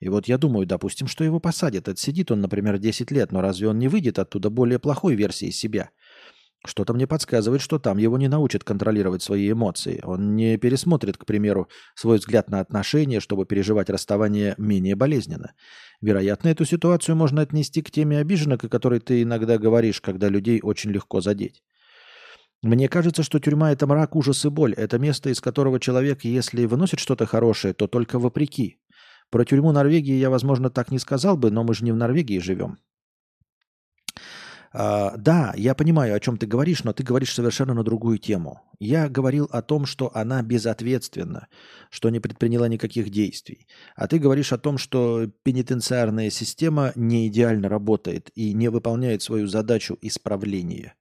И 0.00 0.08
вот 0.08 0.28
я 0.28 0.38
думаю, 0.38 0.66
допустим, 0.66 1.06
что 1.06 1.24
его 1.24 1.40
посадят. 1.40 1.88
Отсидит 1.88 2.30
он, 2.30 2.40
например, 2.40 2.78
10 2.78 3.10
лет, 3.10 3.32
но 3.32 3.40
разве 3.40 3.68
он 3.68 3.78
не 3.78 3.88
выйдет 3.88 4.18
оттуда 4.18 4.50
более 4.50 4.78
плохой 4.78 5.14
версией 5.14 5.52
себя? 5.52 5.90
Что-то 6.64 6.94
мне 6.94 7.06
подсказывает, 7.06 7.62
что 7.62 7.78
там 7.78 7.96
его 7.96 8.18
не 8.18 8.28
научат 8.28 8.64
контролировать 8.64 9.22
свои 9.22 9.52
эмоции. 9.52 10.00
Он 10.02 10.34
не 10.34 10.56
пересмотрит, 10.56 11.16
к 11.16 11.24
примеру, 11.24 11.68
свой 11.94 12.18
взгляд 12.18 12.50
на 12.50 12.60
отношения, 12.60 13.20
чтобы 13.20 13.46
переживать 13.46 13.88
расставание 13.88 14.54
менее 14.58 14.96
болезненно. 14.96 15.52
Вероятно, 16.00 16.48
эту 16.48 16.64
ситуацию 16.64 17.14
можно 17.14 17.42
отнести 17.42 17.82
к 17.82 17.90
теме 17.90 18.18
обиженок, 18.18 18.64
о 18.64 18.68
которой 18.68 19.00
ты 19.00 19.22
иногда 19.22 19.58
говоришь, 19.58 20.00
когда 20.00 20.28
людей 20.28 20.60
очень 20.62 20.90
легко 20.90 21.20
задеть. 21.20 21.62
Мне 22.62 22.88
кажется, 22.88 23.22
что 23.22 23.38
тюрьма– 23.38 23.72
это 23.72 23.86
мрак, 23.86 24.16
ужас 24.16 24.44
и 24.44 24.48
боль. 24.48 24.74
Это 24.74 24.98
место, 24.98 25.30
из 25.30 25.40
которого 25.40 25.78
человек, 25.78 26.24
если 26.24 26.64
выносит 26.64 26.98
что-то 26.98 27.26
хорошее, 27.26 27.74
то 27.74 27.86
только 27.86 28.18
вопреки. 28.18 28.78
Про 29.30 29.44
тюрьму 29.44 29.72
Норвегии 29.72 30.14
я, 30.14 30.30
возможно, 30.30 30.70
так 30.70 30.90
не 30.90 30.98
сказал 30.98 31.36
бы, 31.36 31.50
но 31.50 31.64
мы 31.64 31.74
же 31.74 31.84
не 31.84 31.92
в 31.92 31.96
Норвегии 31.96 32.38
живем. 32.38 32.78
А, 34.78 35.16
да, 35.16 35.54
я 35.56 35.74
понимаю, 35.74 36.14
о 36.14 36.20
чем 36.20 36.36
ты 36.36 36.46
говоришь, 36.46 36.84
но 36.84 36.92
ты 36.92 37.02
говоришь 37.02 37.32
совершенно 37.32 37.72
на 37.72 37.82
другую 37.82 38.18
тему. 38.18 38.60
Я 38.78 39.08
говорил 39.08 39.48
о 39.50 39.62
том, 39.62 39.86
что 39.86 40.10
она 40.14 40.42
безответственна, 40.42 41.48
что 41.88 42.10
не 42.10 42.20
предприняла 42.20 42.68
никаких 42.68 43.08
действий. 43.08 43.66
А 43.94 44.06
ты 44.06 44.18
говоришь 44.18 44.52
о 44.52 44.58
том, 44.58 44.76
что 44.76 45.28
пенитенциарная 45.44 46.28
система 46.28 46.92
не 46.94 47.26
идеально 47.28 47.70
работает 47.70 48.30
и 48.34 48.52
не 48.52 48.68
выполняет 48.68 49.22
свою 49.22 49.46
задачу 49.46 49.96
исправления. 50.02 50.94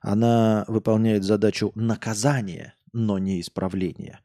Она 0.00 0.64
выполняет 0.66 1.22
задачу 1.22 1.72
наказания, 1.74 2.76
но 2.94 3.18
не 3.18 3.42
исправления. 3.42 4.20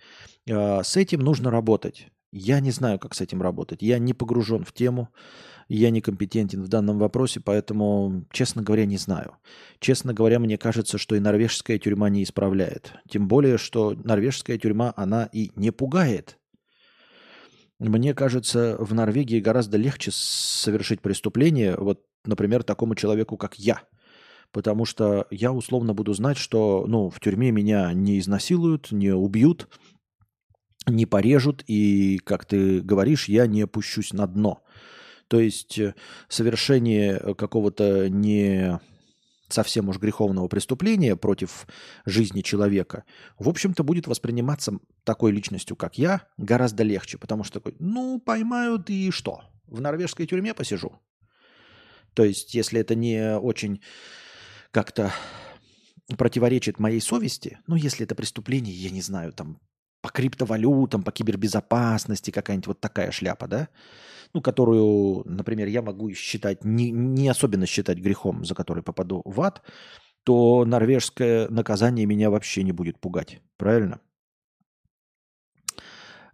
А, 0.50 0.82
с 0.82 0.96
этим 0.96 1.20
нужно 1.20 1.52
работать. 1.52 2.08
Я 2.32 2.62
не 2.62 2.72
знаю, 2.72 2.98
как 2.98 3.14
с 3.14 3.22
этим 3.22 3.42
работать. 3.42 3.82
Я 3.82 4.00
не 4.00 4.14
погружен 4.14 4.64
в 4.64 4.72
тему, 4.72 5.10
я 5.68 5.90
не 5.90 6.00
компетентен 6.00 6.64
в 6.64 6.70
данном 6.70 6.98
вопросе, 6.98 7.42
поэтому, 7.42 8.26
честно 8.32 8.62
говоря, 8.62 8.86
не 8.86 8.98
знаю. 8.98 9.36
Честно 9.80 10.14
говоря, 10.14 10.40
мне 10.40 10.58
кажется, 10.58 10.98
что 10.98 11.16
и 11.16 11.20
норвежская 11.20 11.78
тюрьма 11.78 12.10
не 12.10 12.24
исправляет. 12.24 12.94
Тем 13.10 13.28
более, 13.28 13.58
что 13.58 13.92
норвежская 13.92 14.58
тюрьма, 14.58 14.94
она 14.96 15.30
и 15.32 15.52
не 15.56 15.72
пугает. 15.72 16.38
Мне 17.80 18.14
кажется, 18.14 18.78
в 18.80 18.94
Норвегии 18.94 19.40
гораздо 19.40 19.78
легче 19.78 20.12
совершить 20.14 21.02
преступление, 21.02 21.76
вот, 21.76 22.02
например, 22.26 22.62
такому 22.62 22.94
человеку, 22.94 23.38
как 23.38 23.58
я. 23.58 23.82
Потому 24.52 24.86
что 24.86 25.26
я 25.32 25.52
условно 25.52 25.96
буду 25.96 26.14
знать, 26.14 26.38
что 26.38 26.86
ну, 26.88 27.10
в 27.10 27.20
тюрьме 27.20 27.50
меня 27.52 27.92
не 27.94 28.20
изнасилуют, 28.20 28.92
не 28.92 29.12
убьют, 29.12 29.68
не 30.88 31.06
порежут, 31.06 31.64
и, 31.68 32.20
как 32.24 32.46
ты 32.46 32.82
говоришь, 32.82 33.28
я 33.28 33.48
не 33.48 33.62
опущусь 33.62 34.14
на 34.14 34.28
дно. 34.28 34.64
То 35.28 35.40
есть 35.40 35.78
э, 35.80 35.96
совершение 36.28 37.18
э, 37.18 37.34
какого-то 37.36 38.10
не 38.10 38.80
совсем 39.48 39.90
уж 39.90 39.98
греховного 39.98 40.48
преступления 40.48 41.16
против 41.16 41.68
жизни 42.06 42.42
человека, 42.42 43.04
в 43.38 43.50
общем-то, 43.50 43.84
будет 43.84 44.08
восприниматься 44.08 44.74
такой 45.04 45.32
личностью, 45.32 45.76
как 45.76 45.98
я, 45.98 46.28
гораздо 46.38 46.84
легче, 46.84 47.18
потому 47.18 47.44
что 47.44 47.60
такой, 47.60 47.76
ну, 47.80 48.20
поймают 48.20 48.90
и 48.90 49.12
что? 49.12 49.42
В 49.68 49.82
норвежской 49.82 50.26
тюрьме 50.26 50.54
посижу. 50.54 51.00
То 52.14 52.24
есть, 52.24 52.54
если 52.54 52.80
это 52.80 52.96
не 52.96 53.38
очень 53.38 53.82
как-то 54.72 55.14
противоречит 56.18 56.80
моей 56.80 57.00
совести, 57.00 57.60
ну, 57.68 57.76
если 57.76 58.06
это 58.06 58.16
преступление, 58.16 58.74
я 58.74 58.90
не 58.90 59.02
знаю, 59.02 59.32
там, 59.32 59.60
по 60.02 60.10
криптовалютам, 60.10 61.04
по 61.04 61.12
кибербезопасности, 61.12 62.32
какая-нибудь 62.32 62.68
вот 62.68 62.80
такая 62.82 63.12
шляпа, 63.12 63.48
да, 63.48 63.70
ну, 64.34 64.42
которую, 64.42 65.24
например, 65.26 65.68
я 65.68 65.82
могу 65.82 66.14
считать, 66.14 66.64
не, 66.64 66.92
не 66.92 67.30
особенно 67.30 67.66
считать 67.66 68.00
грехом, 68.00 68.46
за 68.46 68.56
который 68.56 68.84
попаду 68.84 69.22
в 69.26 69.42
ад, 69.42 69.62
то 70.24 70.66
норвежское 70.66 71.50
наказание 71.50 72.06
меня 72.06 72.30
вообще 72.30 72.64
не 72.64 72.72
будет 72.72 73.00
пугать. 73.00 73.42
Правильно? 73.58 74.00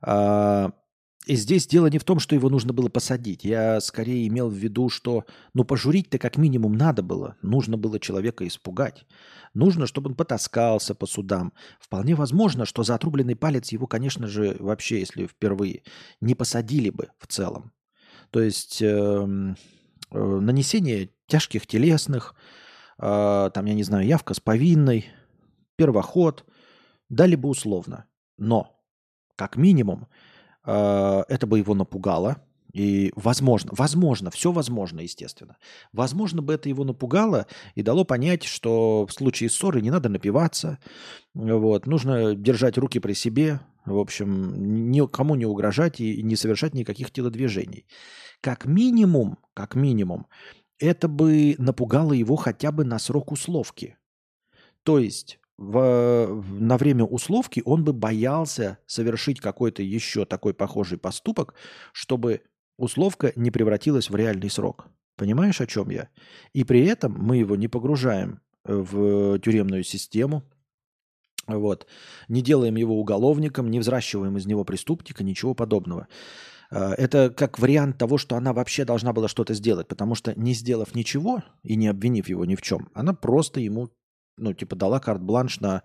А, 0.02 0.72
здесь 1.36 1.68
дело 1.68 1.88
не 1.88 2.00
в 2.00 2.04
том, 2.04 2.20
что 2.20 2.36
его 2.36 2.50
нужно 2.50 2.74
было 2.74 2.90
посадить. 2.90 3.44
Я 3.44 3.80
скорее 3.82 4.28
имел 4.28 4.50
в 4.50 4.54
виду, 4.54 4.90
что 4.90 5.26
ну 5.54 5.64
пожурить-то 5.64 6.18
как 6.18 6.38
минимум 6.38 6.74
надо 6.74 7.04
было. 7.04 7.36
Нужно 7.42 7.78
было 7.78 8.00
человека 8.00 8.48
испугать. 8.48 9.06
Нужно, 9.54 9.88
чтобы 9.88 10.10
он 10.10 10.16
потаскался 10.16 10.94
по 10.96 11.06
судам. 11.06 11.54
Вполне 11.80 12.16
возможно, 12.16 12.66
что 12.66 12.84
за 12.84 12.96
отрубленный 12.96 13.36
палец 13.36 13.72
его, 13.72 13.88
конечно 13.88 14.28
же, 14.28 14.56
вообще, 14.60 15.00
если 15.00 15.26
впервые, 15.26 15.84
не 16.22 16.36
посадили 16.36 16.90
бы 16.90 17.10
в 17.18 17.28
целом. 17.28 17.72
То 18.30 18.42
есть 18.42 18.82
э, 18.82 18.86
э, 18.86 20.20
нанесение 20.20 21.10
тяжких 21.28 21.66
телесных, 21.66 22.36
э, 23.00 23.50
там, 23.54 23.66
я 23.66 23.74
не 23.74 23.84
знаю, 23.84 24.06
явка 24.06 24.34
с 24.34 24.40
повинной, 24.40 25.08
первоход, 25.76 26.46
дали 27.10 27.36
бы 27.36 27.50
условно. 27.50 28.06
Но, 28.38 28.80
как 29.36 29.56
минимум, 29.56 30.08
это 30.68 31.48
бы 31.48 31.58
его 31.60 31.74
напугало, 31.74 32.38
И 32.74 33.12
возможно, 33.16 33.72
возможно, 33.74 34.30
все 34.30 34.52
возможно, 34.52 35.00
естественно. 35.00 35.58
Возможно 35.94 36.44
бы 36.44 36.54
это 36.54 36.70
его 36.70 36.84
напугало 36.84 37.48
и 37.74 37.82
дало 37.82 38.04
понять, 38.04 38.44
что 38.44 39.08
в 39.08 39.14
случае 39.14 39.50
ссоры 39.50 39.82
не 39.82 39.90
надо 39.90 40.10
напиваться, 40.10 40.78
вот, 41.34 41.88
нужно 41.88 42.36
держать 42.36 42.78
руки 42.78 43.00
при 43.00 43.14
себе, 43.14 43.62
в 43.86 43.98
общем, 43.98 44.92
никому 44.92 45.36
не 45.36 45.46
угрожать 45.46 46.00
и 46.02 46.22
не 46.22 46.36
совершать 46.36 46.76
никаких 46.76 47.10
телодвижений. 47.10 47.88
Как 48.42 48.66
минимум, 48.66 49.40
как 49.56 49.74
минимум, 49.76 50.28
это 50.78 51.08
бы 51.08 51.56
напугало 51.58 52.14
его 52.14 52.36
хотя 52.36 52.72
бы 52.72 52.84
на 52.84 53.00
срок 53.00 53.32
условки. 53.32 53.98
То 54.84 55.00
есть 55.00 55.40
в, 55.58 56.44
на 56.60 56.78
время 56.78 57.04
условки 57.04 57.62
он 57.66 57.84
бы 57.84 57.94
боялся 57.94 58.78
совершить 58.86 59.40
какой-то 59.40 59.82
еще 59.82 60.26
такой 60.26 60.54
похожий 60.54 60.98
поступок, 60.98 61.56
чтобы 61.94 62.42
условка 62.78 63.34
не 63.36 63.52
превратилась 63.52 64.10
в 64.10 64.16
реальный 64.16 64.50
срок. 64.50 64.88
Понимаешь, 65.16 65.60
о 65.62 65.68
чем 65.68 65.90
я? 65.90 66.10
И 66.54 66.64
при 66.64 66.86
этом 66.86 67.14
мы 67.14 67.38
его 67.38 67.56
не 67.56 67.68
погружаем 67.68 68.40
в 68.64 69.40
тюремную 69.40 69.84
систему, 69.84 70.44
вот, 71.48 71.88
не 72.28 72.42
делаем 72.42 72.76
его 72.76 73.00
уголовником, 73.00 73.72
не 73.72 73.80
взращиваем 73.80 74.38
из 74.38 74.46
него 74.46 74.64
преступника, 74.66 75.24
ничего 75.24 75.54
подобного. 75.56 76.08
А, 76.70 76.94
это 76.94 77.30
как 77.30 77.58
вариант 77.60 77.98
того, 77.98 78.18
что 78.18 78.36
она 78.36 78.54
вообще 78.54 78.86
должна 78.86 79.14
была 79.14 79.28
что-то 79.28 79.54
сделать, 79.54 79.88
потому 79.88 80.14
что 80.14 80.38
не 80.40 80.54
сделав 80.54 80.94
ничего 80.94 81.44
и 81.64 81.76
не 81.76 81.88
обвинив 81.88 82.28
его 82.28 82.46
ни 82.46 82.56
в 82.56 82.62
чем, 82.62 82.90
она 82.94 83.14
просто 83.14 83.60
ему, 83.60 83.90
ну, 84.38 84.54
типа, 84.54 84.76
дала 84.76 85.00
карт-бланш 85.00 85.60
на 85.60 85.84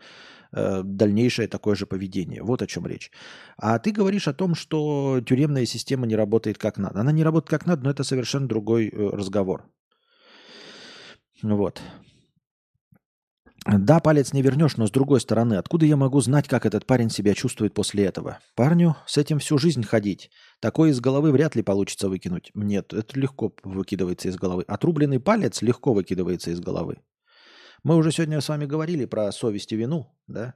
э, 0.53 0.83
дальнейшее 0.85 1.49
такое 1.49 1.75
же 1.75 1.87
поведение. 1.87 2.43
Вот 2.43 2.63
о 2.63 2.67
чем 2.67 2.87
речь. 2.87 3.11
А 3.57 3.79
ты 3.79 3.93
говоришь 3.93 4.29
о 4.29 4.35
том, 4.35 4.55
что 4.55 5.21
тюремная 5.27 5.67
система 5.67 6.07
не 6.07 6.17
работает 6.17 6.59
как 6.59 6.79
надо. 6.79 7.01
Она 7.01 7.13
не 7.13 7.25
работает 7.25 7.51
как 7.51 7.67
надо, 7.67 7.85
но 7.85 7.91
это 7.91 8.05
совершенно 8.05 8.49
другой 8.49 8.89
э, 8.89 9.11
разговор. 9.17 9.65
Вот. 11.43 11.83
Да, 13.65 14.01
палец 14.01 14.33
не 14.33 14.43
вернешь, 14.43 14.77
но 14.77 14.87
с 14.87 14.91
другой 14.91 15.21
стороны, 15.21 15.55
откуда 15.55 15.87
я 15.87 15.97
могу 15.97 16.21
знать, 16.21 16.49
как 16.49 16.67
этот 16.67 16.85
парень 16.85 17.11
себя 17.11 17.33
чувствует 17.33 17.75
после 17.75 18.05
этого? 18.05 18.41
Парню 18.57 18.97
с 19.07 19.17
этим 19.19 19.39
всю 19.39 19.57
жизнь 19.57 19.85
ходить. 19.85 20.31
Такое 20.59 20.91
из 20.91 21.01
головы 21.01 21.31
вряд 21.31 21.55
ли 21.55 21.63
получится 21.63 22.09
выкинуть. 22.09 22.51
Нет, 22.55 22.93
это 22.93 23.19
легко 23.21 23.55
выкидывается 23.63 24.29
из 24.29 24.37
головы. 24.37 24.65
Отрубленный 24.67 25.21
палец 25.21 25.63
легко 25.63 25.95
выкидывается 25.95 26.51
из 26.51 26.59
головы. 26.59 26.99
Мы 27.83 27.97
уже 27.97 28.13
сегодня 28.13 28.41
с 28.41 28.49
вами 28.49 28.67
говорили 28.67 29.05
про 29.05 29.33
совесть 29.33 29.73
и 29.73 29.77
вину, 29.77 30.07
да? 30.27 30.55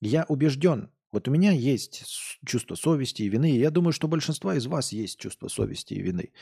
Я 0.00 0.24
убежден, 0.28 0.90
вот 1.12 1.26
у 1.26 1.30
меня 1.30 1.50
есть 1.50 2.04
чувство 2.46 2.76
совести 2.76 3.22
и 3.22 3.28
вины, 3.28 3.50
и 3.50 3.58
я 3.58 3.70
думаю, 3.70 3.92
что 3.92 4.06
большинство 4.06 4.52
из 4.52 4.66
вас 4.66 4.92
есть 4.92 5.18
чувство 5.18 5.48
совести 5.48 5.94
и 5.94 6.02
вины. 6.02 6.32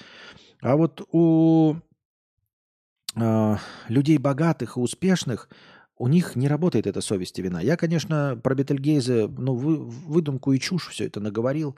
А 0.60 0.76
вот 0.76 1.00
у 1.10 1.76
э, 3.16 3.56
людей 3.88 4.18
богатых 4.18 4.76
и 4.76 4.80
успешных 4.80 5.48
у 5.96 6.06
них 6.06 6.36
не 6.36 6.48
работает 6.48 6.86
эта 6.86 7.00
совесть 7.00 7.38
и 7.38 7.42
вина. 7.42 7.60
Я, 7.60 7.76
конечно, 7.76 8.38
про 8.42 8.54
Бетельгейзе, 8.54 9.26
ну, 9.26 9.54
вы, 9.54 9.76
выдумку 9.78 10.52
и 10.52 10.60
чушь 10.60 10.88
все 10.88 11.06
это 11.06 11.20
наговорил. 11.20 11.76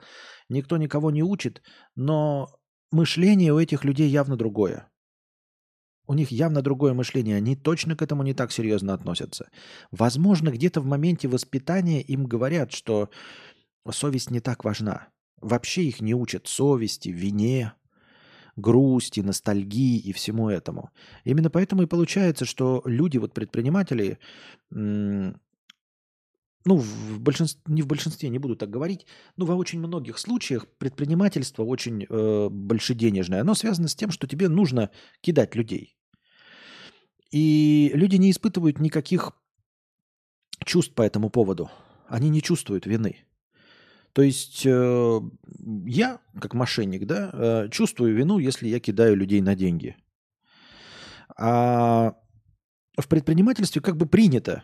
Никто 0.49 0.77
никого 0.77 1.11
не 1.11 1.23
учит, 1.23 1.61
но 1.95 2.49
мышление 2.91 3.53
у 3.53 3.59
этих 3.59 3.85
людей 3.85 4.09
явно 4.09 4.35
другое. 4.35 4.90
У 6.11 6.13
них 6.13 6.29
явно 6.29 6.61
другое 6.61 6.93
мышление, 6.93 7.37
они 7.37 7.55
точно 7.55 7.95
к 7.95 8.01
этому 8.01 8.23
не 8.23 8.33
так 8.33 8.51
серьезно 8.51 8.93
относятся. 8.93 9.49
Возможно, 9.91 10.49
где-то 10.49 10.81
в 10.81 10.85
моменте 10.85 11.29
воспитания 11.29 12.01
им 12.01 12.25
говорят, 12.25 12.73
что 12.73 13.09
совесть 13.89 14.29
не 14.29 14.41
так 14.41 14.65
важна. 14.65 15.07
Вообще 15.39 15.83
их 15.83 16.01
не 16.01 16.13
учат 16.13 16.47
совести, 16.47 17.07
вине, 17.07 17.71
грусти, 18.57 19.21
ностальгии 19.21 19.99
и 19.99 20.11
всему 20.11 20.49
этому. 20.49 20.89
Именно 21.23 21.49
поэтому 21.49 21.83
и 21.83 21.85
получается, 21.85 22.43
что 22.43 22.81
люди, 22.83 23.17
вот 23.17 23.33
предприниматели, 23.33 24.19
ну, 24.69 25.33
в 26.65 27.21
большинстве, 27.21 27.61
не 27.67 27.83
в 27.83 27.87
большинстве, 27.87 28.27
не 28.27 28.37
буду 28.37 28.57
так 28.57 28.69
говорить, 28.69 29.07
но 29.37 29.45
во 29.45 29.55
очень 29.55 29.79
многих 29.79 30.17
случаях 30.17 30.67
предпринимательство 30.77 31.63
очень 31.63 32.05
э, 32.09 32.49
большеденежное. 32.49 33.39
Оно 33.39 33.55
связано 33.55 33.87
с 33.87 33.95
тем, 33.95 34.11
что 34.11 34.27
тебе 34.27 34.49
нужно 34.49 34.91
кидать 35.21 35.55
людей. 35.55 35.95
И 37.31 37.91
люди 37.93 38.17
не 38.17 38.31
испытывают 38.31 38.79
никаких 38.79 39.31
чувств 40.65 40.93
по 40.93 41.01
этому 41.01 41.29
поводу. 41.29 41.69
Они 42.07 42.29
не 42.29 42.41
чувствуют 42.41 42.85
вины. 42.85 43.25
То 44.13 44.21
есть 44.21 44.65
э, 44.65 45.21
я, 45.85 46.19
как 46.39 46.53
мошенник, 46.53 47.05
да, 47.05 47.29
э, 47.33 47.69
чувствую 47.69 48.13
вину, 48.13 48.39
если 48.39 48.67
я 48.67 48.79
кидаю 48.79 49.15
людей 49.15 49.41
на 49.41 49.55
деньги. 49.55 49.95
А 51.37 52.15
в 52.97 53.07
предпринимательстве 53.07 53.81
как 53.81 53.95
бы 53.95 54.05
принято 54.05 54.63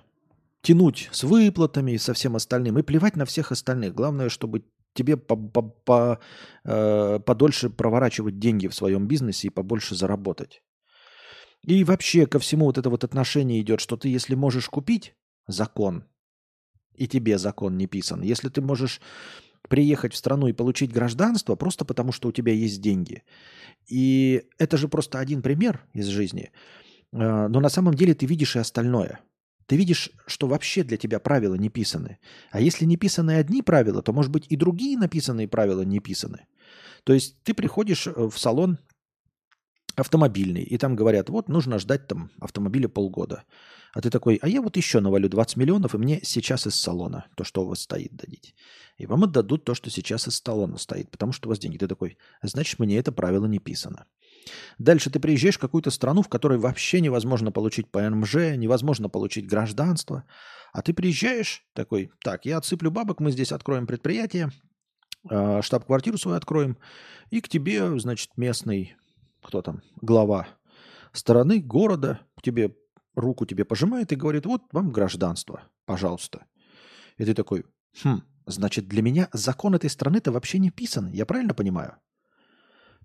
тянуть 0.61 1.07
с 1.13 1.23
выплатами 1.23 1.91
и 1.91 1.97
со 1.97 2.13
всем 2.13 2.35
остальным 2.35 2.77
и 2.77 2.83
плевать 2.83 3.15
на 3.15 3.23
всех 3.23 3.53
остальных. 3.53 3.95
Главное, 3.95 4.27
чтобы 4.27 4.65
тебе 4.93 5.15
по, 5.15 5.37
по, 5.37 5.61
по, 5.61 6.19
э, 6.65 7.19
подольше 7.19 7.69
проворачивать 7.69 8.39
деньги 8.39 8.67
в 8.67 8.75
своем 8.75 9.07
бизнесе 9.07 9.47
и 9.47 9.51
побольше 9.51 9.95
заработать. 9.95 10.61
И 11.67 11.83
вообще 11.83 12.25
ко 12.25 12.39
всему 12.39 12.65
вот 12.65 12.77
это 12.77 12.89
вот 12.89 13.03
отношение 13.03 13.59
идет, 13.59 13.81
что 13.81 13.97
ты, 13.97 14.07
если 14.07 14.35
можешь 14.35 14.69
купить 14.69 15.15
закон, 15.47 16.05
и 16.95 17.09
тебе 17.09 17.37
закон 17.37 17.77
не 17.77 17.87
писан. 17.87 18.21
Если 18.21 18.47
ты 18.47 18.61
можешь 18.61 19.01
приехать 19.67 20.13
в 20.13 20.17
страну 20.17 20.47
и 20.47 20.53
получить 20.53 20.93
гражданство 20.93 21.55
просто 21.55 21.83
потому, 21.83 22.13
что 22.13 22.29
у 22.29 22.31
тебя 22.31 22.53
есть 22.53 22.79
деньги. 22.79 23.23
И 23.85 24.45
это 24.57 24.77
же 24.77 24.87
просто 24.87 25.19
один 25.19 25.41
пример 25.41 25.85
из 25.91 26.05
жизни. 26.05 26.51
А, 27.11 27.49
но 27.49 27.59
на 27.59 27.69
самом 27.69 27.95
деле 27.95 28.13
ты 28.13 28.25
видишь 28.25 28.55
и 28.55 28.59
остальное. 28.59 29.19
Ты 29.65 29.75
видишь, 29.75 30.11
что 30.25 30.47
вообще 30.47 30.85
для 30.85 30.95
тебя 30.95 31.19
правила 31.19 31.55
не 31.55 31.67
писаны. 31.67 32.19
А 32.49 32.61
если 32.61 32.85
не 32.85 32.95
писаны 32.95 33.31
одни 33.31 33.61
правила, 33.61 34.01
то, 34.01 34.13
может 34.13 34.31
быть, 34.31 34.45
и 34.47 34.55
другие 34.55 34.97
написанные 34.97 35.49
правила 35.49 35.81
не 35.81 35.99
писаны. 35.99 36.47
То 37.03 37.11
есть 37.11 37.35
ты 37.43 37.53
приходишь 37.53 38.07
э, 38.07 38.11
в 38.15 38.37
салон 38.37 38.79
автомобильный, 39.97 40.61
и 40.61 40.77
там 40.77 40.95
говорят, 40.95 41.29
вот 41.29 41.49
нужно 41.49 41.79
ждать 41.79 42.07
там 42.07 42.29
автомобиля 42.39 42.87
полгода. 42.87 43.43
А 43.93 44.01
ты 44.01 44.11
такой, 44.11 44.37
а 44.41 44.47
я 44.47 44.61
вот 44.61 44.77
еще 44.77 44.99
навалю 44.99 45.27
20 45.27 45.57
миллионов, 45.57 45.95
и 45.95 45.97
мне 45.97 46.19
сейчас 46.21 46.67
из 46.67 46.75
салона 46.75 47.25
то, 47.35 47.43
что 47.43 47.63
у 47.63 47.67
вас 47.67 47.81
стоит, 47.81 48.15
дадите. 48.15 48.53
И 48.97 49.07
вам 49.07 49.23
отдадут 49.23 49.63
то, 49.63 49.73
что 49.73 49.89
сейчас 49.89 50.27
из 50.27 50.39
салона 50.39 50.77
стоит, 50.77 51.09
потому 51.09 51.31
что 51.31 51.47
у 51.47 51.49
вас 51.49 51.57
деньги. 51.57 51.77
Ты 51.77 51.87
такой, 51.87 52.17
значит, 52.43 52.77
мне 52.79 52.97
это 52.97 53.11
правило 53.11 53.47
не 53.47 53.57
писано. 53.57 54.05
Дальше 54.77 55.09
ты 55.09 55.19
приезжаешь 55.19 55.57
в 55.57 55.61
какую-то 55.61 55.89
страну, 55.89 56.21
в 56.21 56.29
которой 56.29 56.59
вообще 56.59 57.01
невозможно 57.01 57.51
получить 57.51 57.89
ПМЖ, 57.89 58.55
невозможно 58.55 59.09
получить 59.09 59.47
гражданство. 59.47 60.25
А 60.73 60.83
ты 60.83 60.93
приезжаешь 60.93 61.63
такой, 61.73 62.11
так, 62.23 62.45
я 62.45 62.57
отсыплю 62.57 62.91
бабок, 62.91 63.19
мы 63.19 63.31
здесь 63.31 63.51
откроем 63.51 63.87
предприятие, 63.87 64.51
а, 65.27 65.61
штаб-квартиру 65.63 66.19
свою 66.19 66.37
откроем, 66.37 66.77
и 67.31 67.41
к 67.41 67.49
тебе, 67.49 67.99
значит, 67.99 68.31
местный, 68.37 68.95
кто 69.41 69.61
там, 69.61 69.81
глава 70.01 70.47
стороны 71.13 71.59
города, 71.59 72.19
тебе 72.41 72.75
руку 73.15 73.45
тебе 73.45 73.65
пожимает 73.65 74.11
и 74.11 74.15
говорит, 74.15 74.45
вот 74.45 74.61
вам 74.71 74.91
гражданство, 74.91 75.63
пожалуйста. 75.85 76.45
И 77.17 77.25
ты 77.25 77.33
такой, 77.33 77.65
хм, 78.03 78.21
значит, 78.45 78.87
для 78.87 79.01
меня 79.01 79.29
закон 79.33 79.75
этой 79.75 79.89
страны-то 79.89 80.31
вообще 80.31 80.59
не 80.59 80.69
писан, 80.69 81.11
я 81.11 81.25
правильно 81.25 81.53
понимаю? 81.53 81.95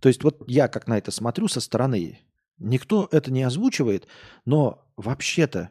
То 0.01 0.09
есть 0.09 0.23
вот 0.25 0.43
я 0.47 0.69
как 0.69 0.87
на 0.87 0.99
это 0.99 1.11
смотрю 1.11 1.49
со 1.49 1.61
стороны, 1.61 2.21
никто 2.59 3.09
это 3.11 3.33
не 3.33 3.43
озвучивает, 3.43 4.07
но 4.45 4.85
вообще-то 4.97 5.71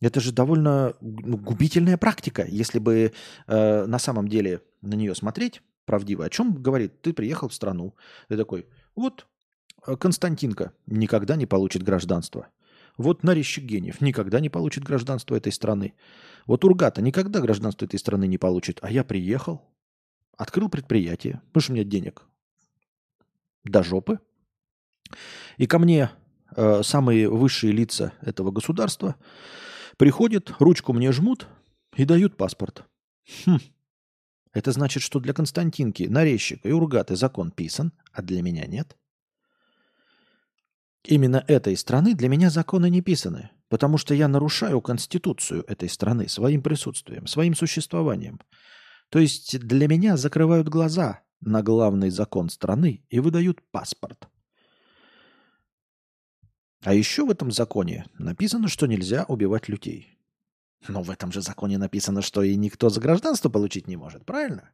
это 0.00 0.20
же 0.20 0.32
довольно 0.32 0.94
ну, 1.00 1.36
губительная 1.36 1.96
практика, 1.96 2.44
если 2.48 2.78
бы 2.78 3.12
э, 3.46 3.86
на 3.86 3.98
самом 3.98 4.28
деле 4.28 4.62
на 4.80 4.94
нее 4.94 5.14
смотреть 5.14 5.62
правдиво. 5.84 6.24
О 6.24 6.30
чем 6.30 6.54
говорит? 6.54 7.02
Ты 7.02 7.12
приехал 7.12 7.48
в 7.48 7.54
страну, 7.54 7.94
ты 8.28 8.36
такой, 8.36 8.66
вот 8.94 9.26
Константинка 9.82 10.72
никогда 10.86 11.36
не 11.36 11.46
получит 11.46 11.82
гражданство. 11.82 12.48
Вот 12.96 13.22
Нарищик 13.22 13.64
Генев 13.64 14.00
никогда 14.00 14.38
не 14.40 14.48
получит 14.48 14.84
гражданство 14.84 15.34
этой 15.34 15.52
страны. 15.52 15.94
Вот 16.46 16.64
Ургата 16.64 17.00
никогда 17.02 17.40
гражданство 17.40 17.84
этой 17.84 17.98
страны 17.98 18.26
не 18.26 18.38
получит. 18.38 18.78
А 18.82 18.90
я 18.90 19.02
приехал, 19.02 19.62
открыл 20.36 20.68
предприятие, 20.68 21.40
потому 21.46 21.62
что 21.62 21.72
у 21.72 21.74
меня 21.74 21.84
денег 21.84 22.22
до 23.64 23.82
жопы. 23.82 24.18
И 25.56 25.66
ко 25.66 25.78
мне 25.78 26.10
э, 26.54 26.82
самые 26.82 27.28
высшие 27.28 27.72
лица 27.72 28.12
этого 28.20 28.50
государства 28.50 29.16
приходят, 29.96 30.52
ручку 30.58 30.92
мне 30.92 31.12
жмут 31.12 31.48
и 31.96 32.04
дают 32.04 32.36
паспорт. 32.36 32.84
Хм. 33.46 33.58
Это 34.52 34.72
значит, 34.72 35.02
что 35.02 35.18
для 35.18 35.32
Константинки, 35.32 36.04
Нарещика 36.04 36.68
и 36.68 36.72
Ургаты 36.72 37.16
закон 37.16 37.50
писан, 37.50 37.92
а 38.12 38.22
для 38.22 38.42
меня 38.42 38.66
нет. 38.66 38.96
Именно 41.04 41.44
этой 41.48 41.76
страны 41.76 42.14
для 42.14 42.28
меня 42.28 42.48
законы 42.48 42.88
не 42.88 43.00
писаны, 43.00 43.50
потому 43.68 43.98
что 43.98 44.14
я 44.14 44.28
нарушаю 44.28 44.80
конституцию 44.80 45.64
этой 45.66 45.88
страны 45.88 46.28
своим 46.28 46.62
присутствием, 46.62 47.26
своим 47.26 47.54
существованием. 47.54 48.40
То 49.08 49.18
есть 49.18 49.58
для 49.58 49.88
меня 49.88 50.16
закрывают 50.16 50.68
глаза 50.68 51.22
на 51.40 51.62
главный 51.62 52.10
закон 52.10 52.48
страны 52.50 53.04
и 53.08 53.18
выдают 53.18 53.60
паспорт. 53.72 54.28
А 56.84 56.94
еще 56.94 57.24
в 57.24 57.30
этом 57.30 57.50
законе 57.50 58.06
написано, 58.18 58.68
что 58.68 58.86
нельзя 58.86 59.24
убивать 59.26 59.68
людей. 59.68 60.18
Но 60.88 61.02
в 61.02 61.10
этом 61.10 61.32
же 61.32 61.40
законе 61.40 61.78
написано, 61.78 62.22
что 62.22 62.42
и 62.42 62.56
никто 62.56 62.90
за 62.90 63.00
гражданство 63.00 63.48
получить 63.48 63.86
не 63.86 63.96
может, 63.96 64.24
правильно? 64.24 64.70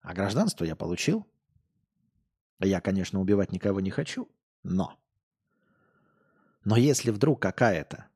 А 0.00 0.14
гражданство 0.14 0.64
я 0.64 0.76
получил. 0.76 1.26
Я, 2.60 2.80
конечно, 2.80 3.20
убивать 3.20 3.52
никого 3.52 3.80
не 3.80 3.90
хочу, 3.90 4.28
но... 4.64 4.98
Но 6.64 6.76
если 6.76 7.10
вдруг 7.10 7.42
какая-то 7.42 8.06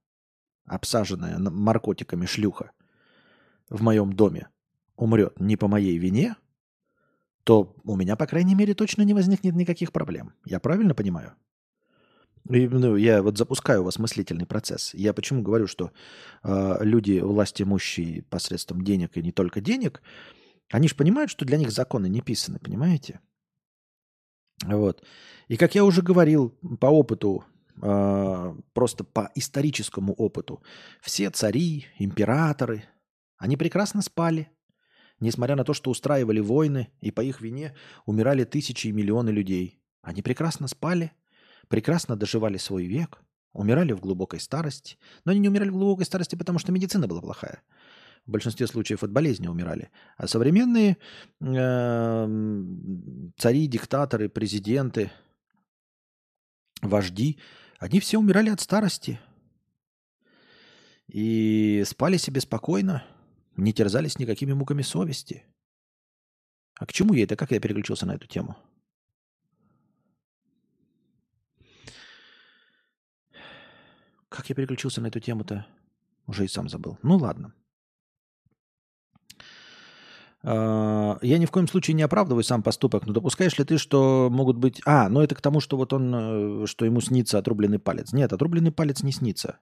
обсаженная 0.64 1.38
наркотиками 1.38 2.26
шлюха 2.26 2.72
в 3.68 3.82
моем 3.82 4.14
доме 4.14 4.48
умрет 4.96 5.38
не 5.38 5.56
по 5.56 5.68
моей 5.68 5.98
вине, 5.98 6.36
то 7.44 7.74
у 7.84 7.96
меня, 7.96 8.16
по 8.16 8.26
крайней 8.26 8.54
мере, 8.54 8.74
точно 8.74 9.02
не 9.02 9.14
возникнет 9.14 9.54
никаких 9.54 9.92
проблем. 9.92 10.34
Я 10.44 10.60
правильно 10.60 10.94
понимаю? 10.94 11.34
И, 12.50 12.66
ну, 12.66 12.96
я 12.96 13.22
вот 13.22 13.36
запускаю 13.36 13.82
у 13.82 13.84
вас 13.84 13.98
мыслительный 13.98 14.46
процесс. 14.46 14.94
Я 14.94 15.12
почему 15.12 15.42
говорю, 15.42 15.66
что 15.66 15.92
э, 16.42 16.76
люди, 16.80 17.20
власть 17.20 17.60
имущие 17.60 18.22
посредством 18.22 18.82
денег 18.82 19.16
и 19.16 19.22
не 19.22 19.32
только 19.32 19.60
денег, 19.60 20.02
они 20.70 20.88
же 20.88 20.94
понимают, 20.94 21.30
что 21.30 21.44
для 21.44 21.58
них 21.58 21.70
законы 21.70 22.08
не 22.08 22.20
писаны, 22.20 22.58
понимаете? 22.58 23.20
Вот. 24.64 25.04
И 25.48 25.56
как 25.56 25.74
я 25.74 25.84
уже 25.84 26.02
говорил 26.02 26.54
по 26.80 26.86
опыту, 26.86 27.44
э, 27.80 28.54
просто 28.72 29.04
по 29.04 29.30
историческому 29.34 30.12
опыту, 30.14 30.62
все 31.00 31.30
цари, 31.30 31.86
императоры, 31.98 32.84
они 33.38 33.56
прекрасно 33.56 34.02
спали, 34.02 34.50
несмотря 35.20 35.56
на 35.56 35.64
то, 35.64 35.74
что 35.74 35.90
устраивали 35.90 36.40
войны, 36.40 36.88
и 37.00 37.10
по 37.10 37.20
их 37.20 37.40
вине 37.40 37.74
умирали 38.04 38.44
тысячи 38.44 38.88
и 38.88 38.92
миллионы 38.92 39.30
людей. 39.30 39.80
Они 40.02 40.22
прекрасно 40.22 40.68
спали, 40.68 41.12
прекрасно 41.68 42.16
доживали 42.16 42.56
свой 42.56 42.86
век, 42.86 43.22
умирали 43.52 43.92
в 43.92 44.00
глубокой 44.00 44.40
старости. 44.40 44.98
Но 45.24 45.32
они 45.32 45.40
не 45.40 45.48
умирали 45.48 45.70
в 45.70 45.76
глубокой 45.76 46.04
старости, 46.04 46.36
потому 46.36 46.58
что 46.58 46.72
медицина 46.72 47.06
была 47.06 47.20
плохая. 47.20 47.62
В 48.28 48.30
большинстве 48.30 48.66
случаев 48.66 49.02
от 49.02 49.10
болезни 49.10 49.48
умирали. 49.48 49.90
А 50.18 50.28
современные 50.28 50.98
э, 51.40 52.28
цари, 53.38 53.66
диктаторы, 53.66 54.28
президенты, 54.28 55.10
вожди, 56.82 57.38
они 57.78 58.00
все 58.00 58.18
умирали 58.18 58.50
от 58.50 58.60
старости. 58.60 59.18
И 61.06 61.82
спали 61.86 62.18
себе 62.18 62.42
спокойно, 62.42 63.02
не 63.56 63.72
терзались 63.72 64.18
никакими 64.18 64.52
муками 64.52 64.82
совести. 64.82 65.44
А 66.78 66.84
к 66.84 66.92
чему 66.92 67.14
я 67.14 67.24
это? 67.24 67.34
Как 67.34 67.50
я 67.50 67.60
переключился 67.60 68.04
на 68.04 68.12
эту 68.16 68.26
тему? 68.26 68.58
Как 74.28 74.50
я 74.50 74.54
переключился 74.54 75.00
на 75.00 75.06
эту 75.06 75.18
тему-то? 75.18 75.66
Уже 76.26 76.44
и 76.44 76.48
сам 76.48 76.68
забыл. 76.68 76.98
Ну 77.02 77.16
ладно. 77.16 77.54
А, 80.44 81.18
я 81.22 81.38
ни 81.38 81.46
в 81.46 81.50
коем 81.50 81.68
случае 81.68 81.94
не 81.94 82.02
оправдываю 82.02 82.44
сам 82.44 82.62
поступок, 82.62 83.06
но 83.06 83.12
допускаешь 83.12 83.58
ли 83.58 83.64
ты, 83.64 83.78
что 83.78 84.28
могут 84.30 84.56
быть... 84.56 84.80
А, 84.86 85.08
ну 85.08 85.20
это 85.20 85.34
к 85.34 85.40
тому, 85.40 85.60
что 85.60 85.76
вот 85.76 85.92
он, 85.92 86.62
э, 86.62 86.66
что 86.66 86.84
ему 86.84 87.00
снится 87.00 87.38
отрубленный 87.38 87.78
палец. 87.78 88.12
Нет, 88.12 88.32
отрубленный 88.32 88.72
палец 88.72 89.02
не 89.02 89.12
снится. 89.12 89.58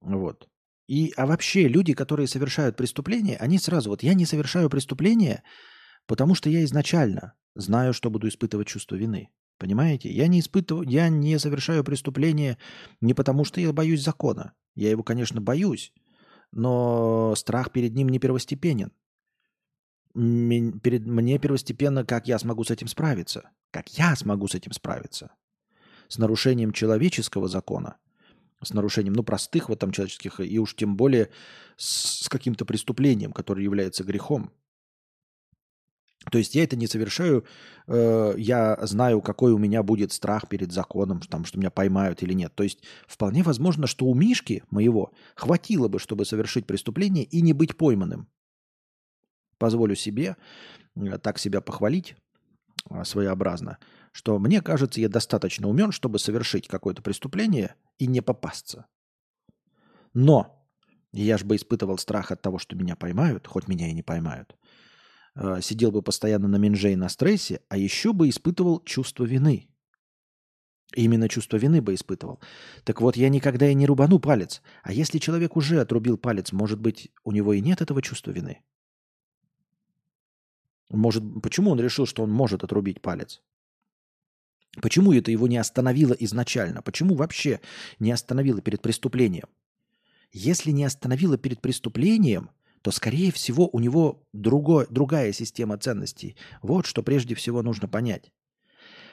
Вот. 0.00 0.48
И, 0.88 1.12
а 1.16 1.26
вообще 1.26 1.68
люди, 1.68 1.94
которые 1.94 2.26
совершают 2.26 2.76
преступления, 2.76 3.36
они 3.36 3.58
сразу, 3.58 3.90
вот 3.90 4.02
я 4.02 4.14
не 4.14 4.26
совершаю 4.26 4.68
преступления, 4.68 5.44
потому 6.06 6.34
что 6.34 6.50
я 6.50 6.64
изначально 6.64 7.34
знаю, 7.54 7.92
что 7.92 8.10
буду 8.10 8.26
испытывать 8.26 8.66
чувство 8.66 8.96
вины. 8.96 9.30
Понимаете? 9.58 10.10
Я 10.10 10.26
не 10.26 10.40
испытываю, 10.40 10.88
я 10.88 11.08
не 11.08 11.38
совершаю 11.38 11.84
преступления 11.84 12.56
не 13.00 13.14
потому, 13.14 13.44
что 13.44 13.60
я 13.60 13.72
боюсь 13.72 14.02
закона. 14.02 14.54
Я 14.74 14.90
его, 14.90 15.02
конечно, 15.02 15.40
боюсь, 15.40 15.92
но 16.52 17.34
страх 17.36 17.72
перед 17.72 17.94
ним 17.94 18.08
не 18.08 18.18
первостепенен. 18.18 18.92
Перед, 20.14 21.06
мне 21.06 21.38
первостепенно, 21.38 22.04
как 22.04 22.26
я 22.26 22.38
смогу 22.38 22.64
с 22.64 22.70
этим 22.70 22.88
справиться. 22.88 23.50
Как 23.70 23.88
я 23.96 24.16
смогу 24.16 24.48
с 24.48 24.54
этим 24.54 24.72
справиться. 24.72 25.32
С 26.08 26.18
нарушением 26.18 26.72
человеческого 26.72 27.48
закона– 27.48 27.96
с 28.62 28.72
нарушением, 28.72 29.14
ну, 29.14 29.22
простых 29.22 29.68
вот 29.68 29.78
там 29.78 29.92
человеческих, 29.92 30.40
и 30.40 30.58
уж 30.58 30.74
тем 30.74 30.96
более 30.96 31.30
с, 31.76 32.24
с 32.24 32.28
каким-то 32.28 32.64
преступлением, 32.64 33.32
которое 33.32 33.62
является 33.62 34.04
грехом. 34.04 34.52
То 36.30 36.38
есть 36.38 36.54
я 36.54 36.64
это 36.64 36.76
не 36.76 36.86
совершаю, 36.86 37.44
э, 37.86 38.34
я 38.36 38.78
знаю, 38.82 39.22
какой 39.22 39.52
у 39.52 39.58
меня 39.58 39.82
будет 39.82 40.12
страх 40.12 40.48
перед 40.48 40.70
законом, 40.70 41.20
там, 41.20 41.44
что 41.44 41.58
меня 41.58 41.70
поймают 41.70 42.22
или 42.22 42.34
нет. 42.34 42.54
То 42.54 42.62
есть 42.62 42.82
вполне 43.06 43.42
возможно, 43.42 43.86
что 43.86 44.04
у 44.04 44.14
Мишки 44.14 44.62
моего 44.70 45.12
хватило 45.34 45.88
бы, 45.88 45.98
чтобы 45.98 46.24
совершить 46.24 46.66
преступление 46.66 47.24
и 47.24 47.40
не 47.40 47.52
быть 47.52 47.76
пойманным. 47.76 48.28
Позволю 49.58 49.94
себе 49.94 50.36
э, 50.96 51.18
так 51.18 51.38
себя 51.38 51.60
похвалить 51.60 52.16
э, 52.90 53.04
своеобразно– 53.04 53.78
что 54.12 54.38
мне 54.38 54.60
кажется, 54.60 55.00
я 55.00 55.08
достаточно 55.08 55.68
умен, 55.68 55.92
чтобы 55.92 56.18
совершить 56.18 56.68
какое-то 56.68 57.02
преступление 57.02 57.74
и 57.98 58.06
не 58.06 58.20
попасться. 58.20 58.86
Но 60.12 60.66
я 61.12 61.38
же 61.38 61.44
бы 61.44 61.56
испытывал 61.56 61.98
страх 61.98 62.30
от 62.30 62.42
того, 62.42 62.58
что 62.58 62.76
меня 62.76 62.96
поймают, 62.96 63.46
хоть 63.46 63.68
меня 63.68 63.88
и 63.88 63.92
не 63.92 64.02
поймают. 64.02 64.56
Э, 65.34 65.60
сидел 65.62 65.92
бы 65.92 66.02
постоянно 66.02 66.48
на 66.48 66.56
минже 66.56 66.96
на 66.96 67.08
стрессе, 67.08 67.60
а 67.68 67.76
еще 67.76 68.12
бы 68.12 68.28
испытывал 68.28 68.80
чувство 68.84 69.24
вины. 69.24 69.68
Именно 70.94 71.28
чувство 71.28 71.56
вины 71.56 71.80
бы 71.80 71.94
испытывал. 71.94 72.40
Так 72.84 73.00
вот, 73.00 73.16
я 73.16 73.28
никогда 73.28 73.68
и 73.68 73.74
не 73.74 73.86
рубану 73.86 74.18
палец. 74.18 74.60
А 74.82 74.92
если 74.92 75.18
человек 75.18 75.56
уже 75.56 75.80
отрубил 75.80 76.18
палец, 76.18 76.52
может 76.52 76.80
быть, 76.80 77.12
у 77.22 77.30
него 77.30 77.52
и 77.52 77.60
нет 77.60 77.80
этого 77.80 78.02
чувства 78.02 78.32
вины? 78.32 78.60
Может, 80.88 81.22
почему 81.42 81.70
он 81.70 81.80
решил, 81.80 82.06
что 82.06 82.24
он 82.24 82.32
может 82.32 82.64
отрубить 82.64 83.00
палец? 83.00 83.40
Почему 84.82 85.12
это 85.12 85.30
его 85.30 85.46
не 85.46 85.58
остановило 85.58 86.12
изначально? 86.14 86.82
Почему 86.82 87.14
вообще 87.14 87.60
не 88.00 88.10
остановило 88.10 88.60
перед 88.60 88.82
преступлением? 88.82 89.48
Если 90.32 90.72
не 90.72 90.84
остановило 90.84 91.38
перед 91.38 91.60
преступлением, 91.60 92.50
то, 92.82 92.90
скорее 92.90 93.32
всего, 93.32 93.68
у 93.68 93.80
него 93.80 94.22
другой, 94.32 94.86
другая 94.90 95.32
система 95.32 95.78
ценностей. 95.78 96.36
Вот 96.62 96.86
что 96.86 97.02
прежде 97.02 97.34
всего 97.34 97.62
нужно 97.62 97.88
понять. 97.88 98.32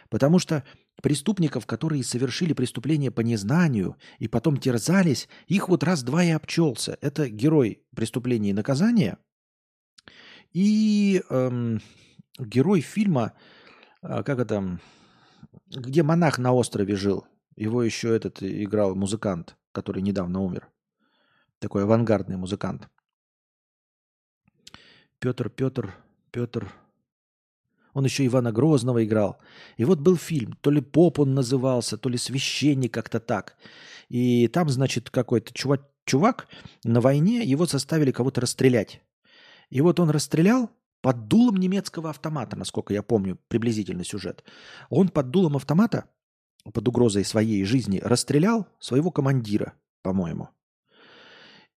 Потому 0.10 0.39
что 0.39 0.64
преступников, 1.02 1.65
которые 1.65 2.03
совершили 2.03 2.53
преступление 2.53 3.11
по 3.11 3.22
незнанию 3.22 3.98
и 4.19 4.27
потом 4.27 4.57
терзались, 4.57 5.27
их 5.48 5.68
вот 5.68 5.84
раз-два 5.84 6.23
и 6.23 6.30
обчелся. 6.30 6.98
Это 7.02 7.30
герой 7.30 7.84
преступления 7.94 8.52
и 8.52 8.53
наказания 8.53 9.18
и 10.53 11.22
эм, 11.30 11.81
герой 12.39 12.81
фильма, 12.81 13.34
э, 14.02 14.23
как 14.23 14.39
это, 14.39 14.80
где 15.68 16.03
монах 16.03 16.38
на 16.39 16.53
острове 16.53 16.95
жил. 16.95 17.27
Его 17.56 17.84
еще 17.84 18.15
этот 18.15 18.41
играл 18.41 18.95
музыкант, 18.95 19.56
который 19.72 20.02
недавно 20.02 20.39
умер. 20.39 20.69
Такой 21.60 21.84
авангардный 21.84 22.38
музыкант. 22.38 22.88
Петр, 25.19 25.49
Петр, 25.49 25.95
Петр. 26.31 26.72
Он 27.94 28.06
еще 28.06 28.26
Ивана 28.26 28.52
Грозного 28.52 29.03
играл. 29.03 29.38
И 29.77 29.85
вот 29.85 29.99
был 29.99 30.18
фильм, 30.18 30.53
то 30.61 30.69
ли 30.69 30.81
поп 30.81 31.19
он 31.19 31.34
назывался, 31.34 31.98
то 31.98 32.10
ли 32.10 32.18
священник, 32.18 32.94
как-то 32.94 33.19
так. 33.19 33.57
И 34.10 34.48
там, 34.48 34.69
значит, 34.69 35.10
какой-то 35.10 35.52
чувак, 35.53 35.89
чувак 36.06 36.48
на 36.84 37.02
войне, 37.02 37.44
его 37.44 37.65
заставили 37.65 38.11
кого-то 38.11 38.41
расстрелять. 38.41 39.02
И 39.69 39.81
вот 39.81 39.99
он 39.99 40.11
расстрелял, 40.11 40.69
под 41.02 41.27
дулом 41.27 41.57
немецкого 41.57 42.10
автомата, 42.10 42.57
насколько 42.57 42.94
я 42.94 43.03
помню, 43.03 43.38
приблизительно 43.48 44.03
сюжет. 44.03 44.44
Он 44.89 45.10
под 45.10 45.30
дулом 45.30 45.56
автомата, 45.56 46.06
под 46.73 46.88
угрозой 46.88 47.23
своей 47.23 47.64
жизни, 47.64 48.02
расстрелял 48.03 48.68
своего 48.80 49.11
командира, 49.11 49.73
по-моему. 50.02 50.49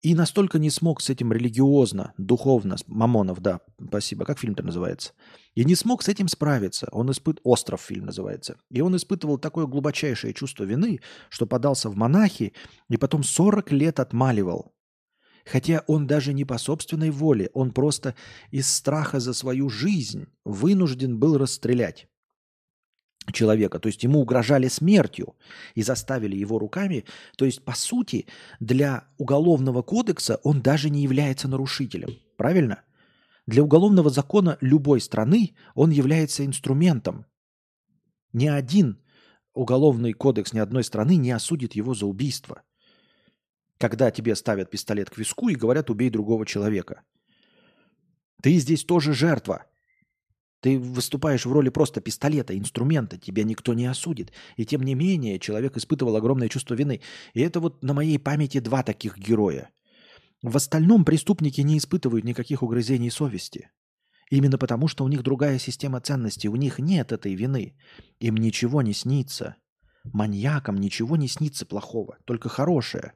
И 0.02 0.16
настолько 0.16 0.60
не 0.60 0.70
смог 0.70 1.02
с 1.02 1.10
этим 1.10 1.34
религиозно, 1.34 2.14
духовно, 2.18 2.78
Мамонов, 2.88 3.42
да, 3.42 3.60
спасибо, 3.86 4.24
как 4.24 4.40
фильм-то 4.40 4.64
называется, 4.64 5.12
и 5.56 5.66
не 5.66 5.76
смог 5.76 6.04
с 6.04 6.08
этим 6.08 6.30
справиться. 6.30 6.88
Он 6.92 7.12
испыт... 7.12 7.40
«Остров» 7.44 7.82
фильм 7.82 8.06
называется. 8.06 8.58
И 8.70 8.80
он 8.80 8.96
испытывал 8.96 9.38
такое 9.38 9.66
глубочайшее 9.66 10.34
чувство 10.34 10.64
вины, 10.64 11.02
что 11.30 11.46
подался 11.46 11.90
в 11.90 11.98
монахи 11.98 12.54
и 12.90 12.98
потом 12.98 13.24
40 13.24 13.72
лет 13.72 14.00
отмаливал 14.00 14.74
Хотя 15.46 15.84
он 15.88 16.06
даже 16.06 16.34
не 16.34 16.46
по 16.46 16.58
собственной 16.58 17.10
воле, 17.10 17.50
он 17.54 17.72
просто 17.72 18.16
из 18.52 18.70
страха 18.70 19.20
за 19.20 19.34
свою 19.34 19.70
жизнь 19.70 20.28
вынужден 20.46 21.18
был 21.18 21.38
расстрелять 21.38 22.08
человека. 23.32 23.80
То 23.80 23.88
есть 23.88 24.04
ему 24.04 24.22
угрожали 24.22 24.68
смертью 24.68 25.36
и 25.76 25.82
заставили 25.82 26.36
его 26.36 26.60
руками. 26.60 27.06
То 27.38 27.46
есть, 27.46 27.64
по 27.64 27.74
сути, 27.74 28.28
для 28.60 29.08
уголовного 29.18 29.82
кодекса 29.82 30.40
он 30.44 30.62
даже 30.62 30.90
не 30.90 31.02
является 31.02 31.48
нарушителем. 31.48 32.10
Правильно? 32.38 32.84
Для 33.48 33.64
уголовного 33.64 34.10
закона 34.10 34.58
любой 34.62 35.02
страны 35.02 35.56
он 35.74 35.90
является 35.90 36.46
инструментом. 36.46 37.26
Ни 38.32 38.48
один 38.48 39.00
уголовный 39.54 40.14
кодекс 40.14 40.54
ни 40.54 40.60
одной 40.60 40.84
страны 40.84 41.16
не 41.16 41.32
осудит 41.32 41.74
его 41.74 41.94
за 41.94 42.06
убийство. 42.06 42.62
Когда 43.78 44.12
тебе 44.12 44.36
ставят 44.36 44.70
пистолет 44.70 45.10
к 45.10 45.18
виску 45.18 45.50
и 45.50 45.56
говорят 45.56 45.90
«убей 45.90 46.10
другого 46.10 46.46
человека». 46.46 47.02
Ты 48.42 48.58
здесь 48.58 48.84
тоже 48.84 49.14
жертва. 49.14 49.66
Ты 50.62 50.78
выступаешь 50.78 51.46
в 51.46 51.52
роли 51.52 51.70
просто 51.70 52.02
пистолета, 52.02 52.58
инструмента, 52.58 53.18
тебя 53.18 53.44
никто 53.44 53.74
не 53.74 53.86
осудит. 53.86 54.34
И 54.58 54.66
тем 54.66 54.82
не 54.82 54.94
менее, 54.94 55.40
человек 55.40 55.78
испытывал 55.78 56.18
огромное 56.18 56.50
чувство 56.50 56.74
вины. 56.74 57.02
И 57.34 57.42
это 57.42 57.60
вот 57.60 57.82
на 57.84 57.94
моей 57.94 58.20
памяти 58.20 58.60
два 58.60 58.84
таких 58.84 59.18
героя. 59.18 59.70
В 60.42 60.56
остальном 60.58 61.06
преступники 61.06 61.62
не 61.62 61.78
испытывают 61.78 62.26
никаких 62.26 62.62
угрызений 62.62 63.10
совести. 63.10 63.70
Именно 64.30 64.58
потому, 64.58 64.88
что 64.88 65.04
у 65.04 65.08
них 65.08 65.24
другая 65.24 65.60
система 65.60 66.02
ценностей, 66.02 66.50
у 66.50 66.56
них 66.56 66.78
нет 66.78 67.12
этой 67.12 67.34
вины. 67.36 67.76
Им 68.20 68.36
ничего 68.38 68.82
не 68.82 68.94
снится. 68.94 69.56
Маньякам 70.04 70.78
ничего 70.78 71.18
не 71.18 71.28
снится 71.28 71.66
плохого, 71.66 72.18
только 72.26 72.48
хорошее. 72.48 73.14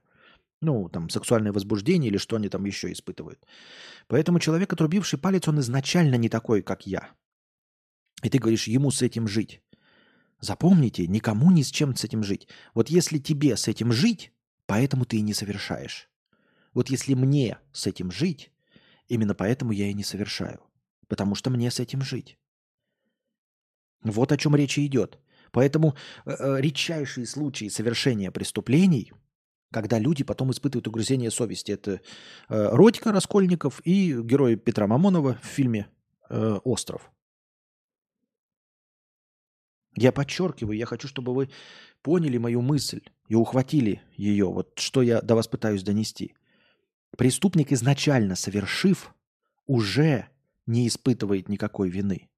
Ну, 0.62 0.90
там, 0.90 1.10
сексуальное 1.10 1.52
возбуждение 1.52 2.10
или 2.10 2.18
что 2.18 2.38
они 2.38 2.48
там 2.50 2.66
еще 2.66 2.92
испытывают. 2.92 3.46
Поэтому 4.08 4.40
человек, 4.40 4.72
отрубивший 4.72 5.20
палец, 5.20 5.48
он 5.48 5.60
изначально 5.60 6.16
не 6.16 6.30
такой, 6.30 6.62
как 6.62 6.88
я. 6.88 7.10
И 8.24 8.30
ты 8.30 8.40
говоришь, 8.40 8.68
ему 8.68 8.90
с 8.90 9.02
этим 9.02 9.28
жить. 9.28 9.62
Запомните, 10.40 11.08
никому 11.08 11.52
ни 11.52 11.62
с 11.62 11.70
чем 11.70 11.96
с 11.96 12.04
этим 12.04 12.24
жить. 12.24 12.48
Вот 12.74 12.90
если 12.90 13.18
тебе 13.20 13.56
с 13.56 13.68
этим 13.68 13.92
жить, 13.92 14.32
поэтому 14.66 15.06
ты 15.06 15.18
и 15.18 15.22
не 15.22 15.34
совершаешь. 15.34 16.10
Вот 16.74 16.90
если 16.90 17.14
мне 17.14 17.60
с 17.74 17.86
этим 17.86 18.12
жить, 18.12 18.52
именно 19.08 19.36
поэтому 19.36 19.74
я 19.74 19.88
и 19.88 19.94
не 19.94 20.04
совершаю. 20.04 20.62
Потому 21.08 21.36
что 21.36 21.50
мне 21.50 21.70
с 21.70 21.80
этим 21.80 22.02
жить. 22.02 22.38
Вот 24.02 24.32
о 24.32 24.38
чем 24.38 24.56
речь 24.56 24.80
идет. 24.80 25.20
Поэтому 25.52 25.96
э, 26.26 26.32
э, 26.32 26.62
редчайшие 26.62 27.28
случаи 27.28 27.68
совершения 27.68 28.32
преступлений, 28.32 29.14
когда 29.72 30.00
люди 30.00 30.24
потом 30.24 30.52
испытывают 30.52 30.88
угрызение 30.88 31.30
совести, 31.30 31.74
это 31.74 31.94
э, 31.94 32.00
Родька 32.50 33.12
Раскольников 33.12 33.82
и 33.86 34.14
герой 34.14 34.56
Петра 34.56 34.88
Мамонова 34.88 35.40
в 35.42 35.46
фильме 35.46 35.88
э, 36.30 36.60
«Остров». 36.64 37.12
Я 39.96 40.12
подчеркиваю, 40.12 40.78
я 40.78 40.86
хочу, 40.86 41.08
чтобы 41.08 41.34
вы 41.34 41.50
поняли 42.02 42.38
мою 42.38 42.62
мысль 42.62 43.02
и 43.28 43.36
ухватили 43.36 44.02
ее, 44.16 44.46
вот 44.46 44.80
что 44.80 45.02
я 45.02 45.22
до 45.22 45.36
вас 45.36 45.48
пытаюсь 45.48 45.84
донести. 45.84 46.36
Преступник 47.16 47.72
изначально 47.72 48.36
совершив, 48.36 49.14
уже 49.68 50.28
не 50.66 50.88
испытывает 50.88 51.48
никакой 51.48 51.90
вины. 51.90 52.30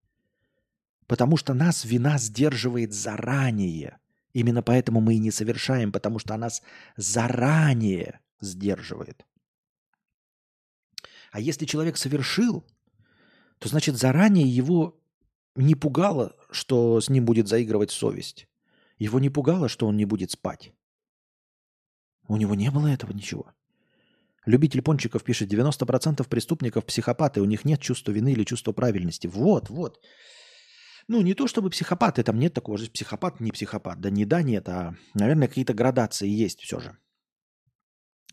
Потому 1.07 1.37
что 1.37 1.53
нас 1.53 1.85
вина 1.85 2.17
сдерживает 2.17 2.93
заранее. 2.93 3.99
Именно 4.33 4.61
поэтому 4.61 4.99
мы 4.99 5.15
и 5.15 5.19
не 5.19 5.31
совершаем, 5.31 5.91
потому 5.91 6.19
что 6.19 6.33
она 6.33 6.47
нас 6.47 6.61
заранее 6.97 8.19
сдерживает. 8.41 9.25
А 11.31 11.39
если 11.39 11.65
человек 11.65 11.97
совершил, 11.97 12.65
то 13.59 13.69
значит 13.69 13.95
заранее 13.95 14.47
его 14.47 14.99
не 15.55 15.75
пугало, 15.75 16.35
что 16.51 16.99
с 16.99 17.09
ним 17.09 17.25
будет 17.25 17.47
заигрывать 17.47 17.91
совесть. 17.91 18.47
Его 18.99 19.19
не 19.19 19.29
пугало, 19.29 19.69
что 19.69 19.87
он 19.87 19.97
не 19.97 20.05
будет 20.05 20.31
спать. 20.31 20.73
У 22.27 22.37
него 22.37 22.55
не 22.55 22.71
было 22.71 22.87
этого 22.87 23.13
ничего. 23.13 23.51
Любитель 24.45 24.81
пончиков 24.81 25.23
пишет, 25.23 25.51
90% 25.51 26.27
преступников 26.27 26.85
психопаты, 26.85 27.41
у 27.41 27.45
них 27.45 27.65
нет 27.65 27.81
чувства 27.81 28.11
вины 28.11 28.31
или 28.31 28.43
чувства 28.43 28.73
правильности. 28.73 29.27
Вот, 29.27 29.69
вот. 29.69 29.99
Ну, 31.07 31.21
не 31.21 31.33
то 31.33 31.47
чтобы 31.47 31.69
психопаты, 31.69 32.23
там 32.23 32.39
нет 32.39 32.53
такого 32.53 32.77
же 32.77 32.89
психопат, 32.89 33.39
не 33.39 33.51
психопат. 33.51 33.99
Да 34.01 34.09
не 34.09 34.25
да, 34.25 34.41
нет, 34.43 34.69
а, 34.69 34.95
наверное, 35.13 35.47
какие-то 35.47 35.73
градации 35.73 36.27
есть 36.27 36.59
все 36.59 36.79
же. 36.79 36.97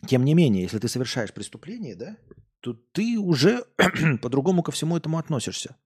Тем 0.06 0.24
не 0.24 0.34
менее, 0.34 0.62
если 0.62 0.78
ты 0.78 0.88
совершаешь 0.88 1.32
преступление, 1.32 1.96
да, 1.96 2.16
то 2.60 2.74
ты 2.92 3.18
уже 3.18 3.64
по-другому 4.22 4.62
ко 4.62 4.72
всему 4.72 4.96
этому 4.96 5.18
относишься. 5.18 5.76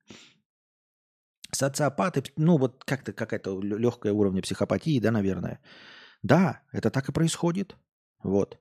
Социопаты, 1.56 2.22
ну 2.36 2.58
вот 2.58 2.84
как-то 2.84 3.12
какая-то 3.12 3.60
легкая 3.60 4.12
уровня 4.12 4.42
психопатии, 4.42 5.00
да, 5.00 5.10
наверное. 5.10 5.60
Да, 6.22 6.60
это 6.72 6.90
так 6.90 7.08
и 7.08 7.12
происходит. 7.12 7.76
Вот. 8.22 8.58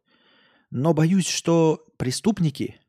Но 0.72 0.94
боюсь, 0.94 1.28
что 1.28 1.86
преступники, 1.98 2.80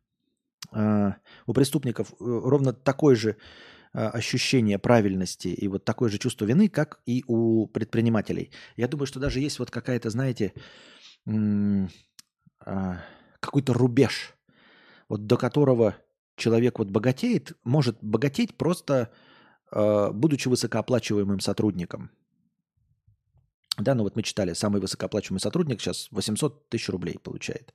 э, 0.72 1.12
у 1.46 1.52
преступников 1.52 2.12
э, 2.12 2.14
ровно 2.20 2.72
такое 2.72 3.16
же 3.16 3.30
э, 3.30 3.34
ощущение 3.92 4.78
правильности 4.78 5.48
и 5.48 5.68
вот 5.68 5.84
такое 5.84 6.10
же 6.10 6.18
чувство 6.18 6.44
вины, 6.46 6.68
как 6.68 7.00
и 7.06 7.24
у 7.26 7.66
предпринимателей. 7.66 8.50
Я 8.76 8.88
думаю, 8.88 9.06
что 9.06 9.20
даже 9.20 9.40
есть 9.40 9.58
вот 9.58 9.70
какая-то, 9.70 10.10
знаете, 10.10 10.52
э, 11.26 11.86
какой-то 13.40 13.72
рубеж, 13.72 14.34
вот 15.08 15.26
до 15.26 15.36
которого 15.36 15.96
человек 16.36 16.78
вот 16.78 16.90
богатеет, 16.90 17.52
может 17.64 17.98
богатеть 18.02 18.56
просто 18.56 19.12
будучи 19.70 20.48
высокооплачиваемым 20.48 21.40
сотрудником. 21.40 22.10
Да, 23.78 23.94
ну 23.94 24.04
вот 24.04 24.16
мы 24.16 24.22
читали, 24.22 24.54
самый 24.54 24.80
высокооплачиваемый 24.80 25.40
сотрудник 25.40 25.80
сейчас 25.80 26.08
800 26.10 26.68
тысяч 26.68 26.88
рублей 26.88 27.18
получает. 27.18 27.74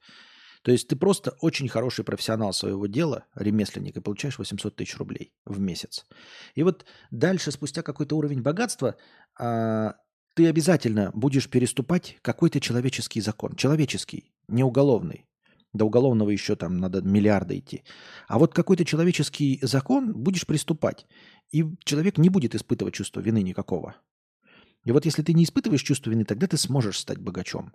То 0.64 0.72
есть 0.72 0.88
ты 0.88 0.96
просто 0.96 1.36
очень 1.42 1.68
хороший 1.68 2.06
профессионал 2.06 2.54
своего 2.54 2.86
дела, 2.86 3.26
ремесленник, 3.36 3.98
и 3.98 4.02
получаешь 4.02 4.38
800 4.38 4.76
тысяч 4.76 4.98
рублей 4.98 5.34
в 5.46 5.60
месяц. 5.60 6.06
И 6.54 6.64
вот 6.64 6.86
дальше, 7.10 7.52
спустя 7.52 7.82
какой-то 7.82 8.16
уровень 8.16 8.42
богатства, 8.42 8.96
а, 9.40 9.96
ты 10.36 10.48
обязательно 10.48 11.12
будешь 11.14 11.50
переступать 11.50 12.18
какой-то 12.22 12.60
человеческий 12.60 13.22
закон. 13.22 13.56
Человеческий, 13.56 14.32
не 14.48 14.64
уголовный. 14.64 15.26
До 15.74 15.86
уголовного 15.86 16.30
еще 16.32 16.56
там 16.56 16.78
надо 16.78 17.02
миллиарды 17.02 17.58
идти. 17.58 17.84
А 18.28 18.38
вот 18.40 18.54
какой-то 18.54 18.84
человеческий 18.84 19.60
закон 19.62 20.14
будешь 20.14 20.46
приступать. 20.46 21.08
И 21.52 21.66
человек 21.86 22.18
не 22.18 22.30
будет 22.30 22.56
испытывать 22.56 22.94
чувство 22.94 23.22
вины 23.22 23.42
никакого. 23.42 23.96
И 24.84 24.92
вот 24.92 25.06
если 25.06 25.24
ты 25.24 25.34
не 25.34 25.44
испытываешь 25.44 25.84
чувство 25.84 26.12
вины, 26.12 26.26
тогда 26.26 26.48
ты 26.48 26.58
сможешь 26.58 27.00
стать 27.00 27.20
богачом. 27.20 27.74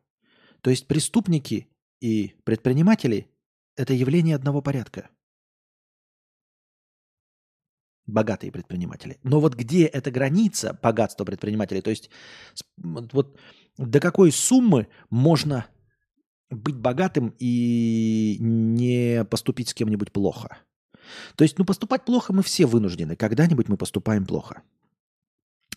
То 0.60 0.70
есть 0.70 0.86
преступники 0.86 1.68
и 2.00 2.34
предприниматели– 2.44 3.30
это 3.76 3.94
явление 3.94 4.36
одного 4.36 4.60
порядка. 4.60 5.08
Богатые 8.06 8.52
предприниматели. 8.52 9.18
Но 9.22 9.40
вот 9.40 9.54
где 9.54 9.84
эта 9.86 10.10
граница 10.10 10.78
богатства 10.82 11.24
предпринимателей? 11.24 11.80
То 11.80 11.90
есть 11.90 12.10
вот 12.76 13.38
до 13.78 14.00
какой 14.00 14.32
суммы 14.32 14.88
можно 15.10 15.66
быть 16.50 16.76
богатым 16.76 17.34
и 17.38 18.36
не 18.40 19.24
поступить 19.24 19.68
с 19.68 19.74
кем-нибудь 19.74 20.12
плохо? 20.12 20.58
То 21.36 21.44
есть, 21.44 21.58
ну, 21.58 21.64
поступать 21.64 22.04
плохо 22.04 22.32
мы 22.32 22.42
все 22.42 22.66
вынуждены. 22.66 23.16
Когда-нибудь 23.16 23.68
мы 23.68 23.76
поступаем 23.76 24.26
плохо. 24.26 24.62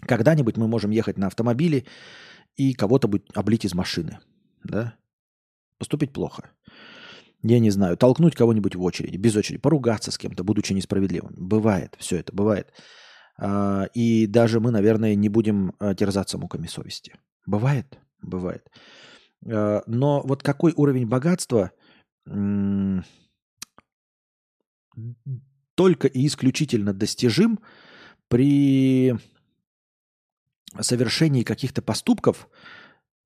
Когда-нибудь 0.01 0.57
мы 0.57 0.67
можем 0.67 0.91
ехать 0.91 1.17
на 1.17 1.27
автомобиле 1.27 1.85
и 2.55 2.73
кого-то 2.73 3.09
облить 3.33 3.65
из 3.65 3.73
машины. 3.73 4.19
Да? 4.63 4.95
Поступить 5.77 6.13
плохо. 6.13 6.51
Я 7.41 7.59
не 7.59 7.69
знаю, 7.69 7.95
толкнуть 7.95 8.35
кого-нибудь 8.35 8.75
в 8.75 8.83
очереди, 8.83 9.15
без 9.15 9.35
очереди, 9.35 9.61
поругаться 9.61 10.11
с 10.11 10.17
кем-то, 10.17 10.43
будучи 10.43 10.73
несправедливым. 10.73 11.33
Бывает, 11.37 11.95
все 11.97 12.17
это 12.17 12.33
бывает. 12.33 12.73
А, 13.37 13.85
и 13.93 14.27
даже 14.27 14.59
мы, 14.59 14.71
наверное, 14.71 15.15
не 15.15 15.29
будем 15.29 15.73
а, 15.79 15.95
терзаться 15.95 16.37
муками 16.37 16.67
совести. 16.67 17.15
Бывает, 17.45 17.97
бывает. 18.21 18.69
А, 19.45 19.83
но 19.87 20.21
вот 20.21 20.43
какой 20.43 20.73
уровень 20.75 21.07
богатства 21.07 21.71
только 25.75 26.07
и 26.07 26.27
исключительно 26.27 26.93
достижим 26.93 27.59
при 28.27 29.15
совершении 30.79 31.43
каких-то 31.43 31.81
поступков, 31.81 32.49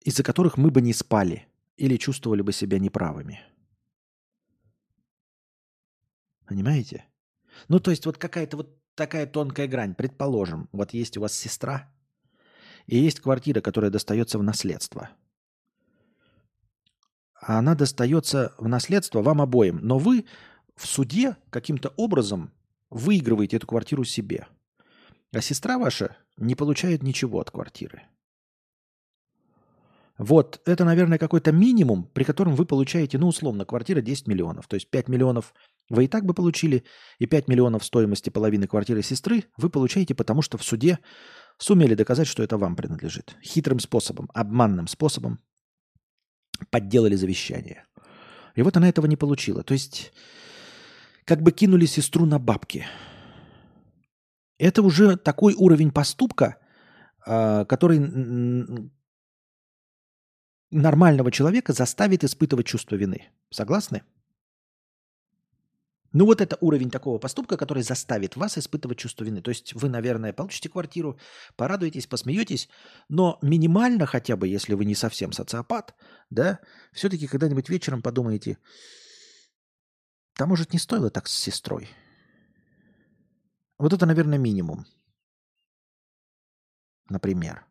из-за 0.02 0.24
которых 0.24 0.58
мы 0.58 0.70
бы 0.70 0.82
не 0.82 0.94
спали 0.94 1.48
или 1.76 1.98
чувствовали 1.98 2.42
бы 2.42 2.54
себя 2.54 2.80
неправыми. 2.80 3.42
Понимаете? 6.46 7.06
Ну, 7.68 7.80
то 7.80 7.92
есть 7.92 8.06
вот 8.06 8.18
какая-то 8.18 8.58
вот 8.58 8.80
такая 8.96 9.26
тонкая 9.26 9.68
грань. 9.68 9.96
Предположим, 9.96 10.70
вот 10.72 10.94
есть 10.94 11.18
у 11.18 11.22
вас 11.22 11.34
сестра, 11.34 11.92
и 12.86 12.98
есть 12.98 13.20
квартира, 13.20 13.62
которая 13.62 13.92
достается 13.92 14.38
в 14.38 14.44
наследство. 14.44 15.10
Она 17.46 17.76
достается 17.76 18.54
в 18.58 18.68
наследство 18.68 19.22
вам 19.22 19.42
обоим, 19.42 19.80
но 19.82 19.98
вы 19.98 20.26
в 20.76 20.88
суде 20.88 21.36
каким-то 21.50 21.94
образом 21.98 22.52
выигрываете 22.90 23.58
эту 23.58 23.68
квартиру 23.68 24.04
себе. 24.04 24.48
А 25.34 25.42
сестра 25.42 25.78
ваша 25.78 26.16
не 26.38 26.56
получает 26.56 27.04
ничего 27.04 27.40
от 27.40 27.52
квартиры. 27.52 28.04
Вот, 30.18 30.62
это, 30.66 30.86
наверное, 30.86 31.18
какой-то 31.18 31.52
минимум, 31.52 32.04
при 32.14 32.24
котором 32.24 32.56
вы 32.56 32.66
получаете, 32.66 33.18
ну, 33.18 33.28
условно, 33.28 33.66
квартира 33.66 34.00
10 34.00 34.28
миллионов. 34.28 34.68
То 34.68 34.76
есть 34.76 34.90
5 34.90 35.10
миллионов 35.10 35.54
вы 35.90 36.06
и 36.06 36.08
так 36.08 36.24
бы 36.24 36.36
получили, 36.36 36.84
и 37.18 37.26
5 37.26 37.48
миллионов 37.48 37.84
стоимости 37.84 38.30
половины 38.30 38.68
квартиры 38.68 39.02
сестры 39.02 39.46
вы 39.58 39.70
получаете, 39.70 40.14
потому 40.14 40.44
что 40.44 40.58
в 40.60 40.64
суде 40.64 41.00
сумели 41.58 41.96
доказать, 41.96 42.28
что 42.28 42.44
это 42.44 42.58
вам 42.58 42.76
принадлежит. 42.76 43.36
Хитрым 43.44 43.80
способом, 43.80 44.30
обманным 44.34 44.88
способом 44.88 45.40
подделали 46.70 47.16
завещание. 47.16 47.86
И 48.56 48.62
вот 48.62 48.78
она 48.78 48.90
этого 48.90 49.06
не 49.06 49.16
получила. 49.16 49.64
То 49.64 49.74
есть 49.74 50.12
как 51.26 51.42
бы 51.42 51.52
кинули 51.52 51.86
сестру 51.86 52.26
на 52.26 52.40
бабки. 52.40 52.86
Это 54.58 54.82
уже 54.82 55.18
такой 55.18 55.56
уровень 55.56 55.92
поступка, 55.92 56.58
а, 57.26 57.66
который 57.66 58.00
нормального 60.72 61.32
человека 61.32 61.74
заставит 61.74 62.24
испытывать 62.24 62.66
чувство 62.66 62.96
вины. 62.96 63.30
Согласны? 63.50 64.04
Ну 66.14 66.26
вот 66.26 66.42
это 66.42 66.58
уровень 66.62 66.92
такого 66.92 67.18
поступка, 67.18 67.58
который 67.58 67.82
заставит 67.82 68.36
вас 68.36 68.58
испытывать 68.58 69.00
чувство 69.00 69.24
вины. 69.24 69.42
То 69.42 69.50
есть 69.50 69.74
вы, 69.74 69.90
наверное, 69.90 70.32
получите 70.32 70.70
квартиру, 70.70 71.18
порадуетесь, 71.56 72.06
посмеетесь, 72.06 72.70
но 73.10 73.40
минимально 73.42 74.06
хотя 74.06 74.38
бы, 74.38 74.48
если 74.48 74.76
вы 74.76 74.86
не 74.86 74.94
совсем 74.94 75.32
социопат, 75.32 75.96
да, 76.30 76.60
все-таки 76.94 77.28
когда-нибудь 77.28 77.68
вечером 77.68 78.04
подумаете, 78.04 78.60
да 80.38 80.46
может 80.46 80.72
не 80.72 80.80
стоило 80.80 81.10
так 81.10 81.28
с 81.28 81.36
сестрой. 81.36 81.90
Вот 83.80 83.92
это, 83.92 84.06
наверное, 84.06 84.38
минимум. 84.38 84.86
Например. 87.10 87.66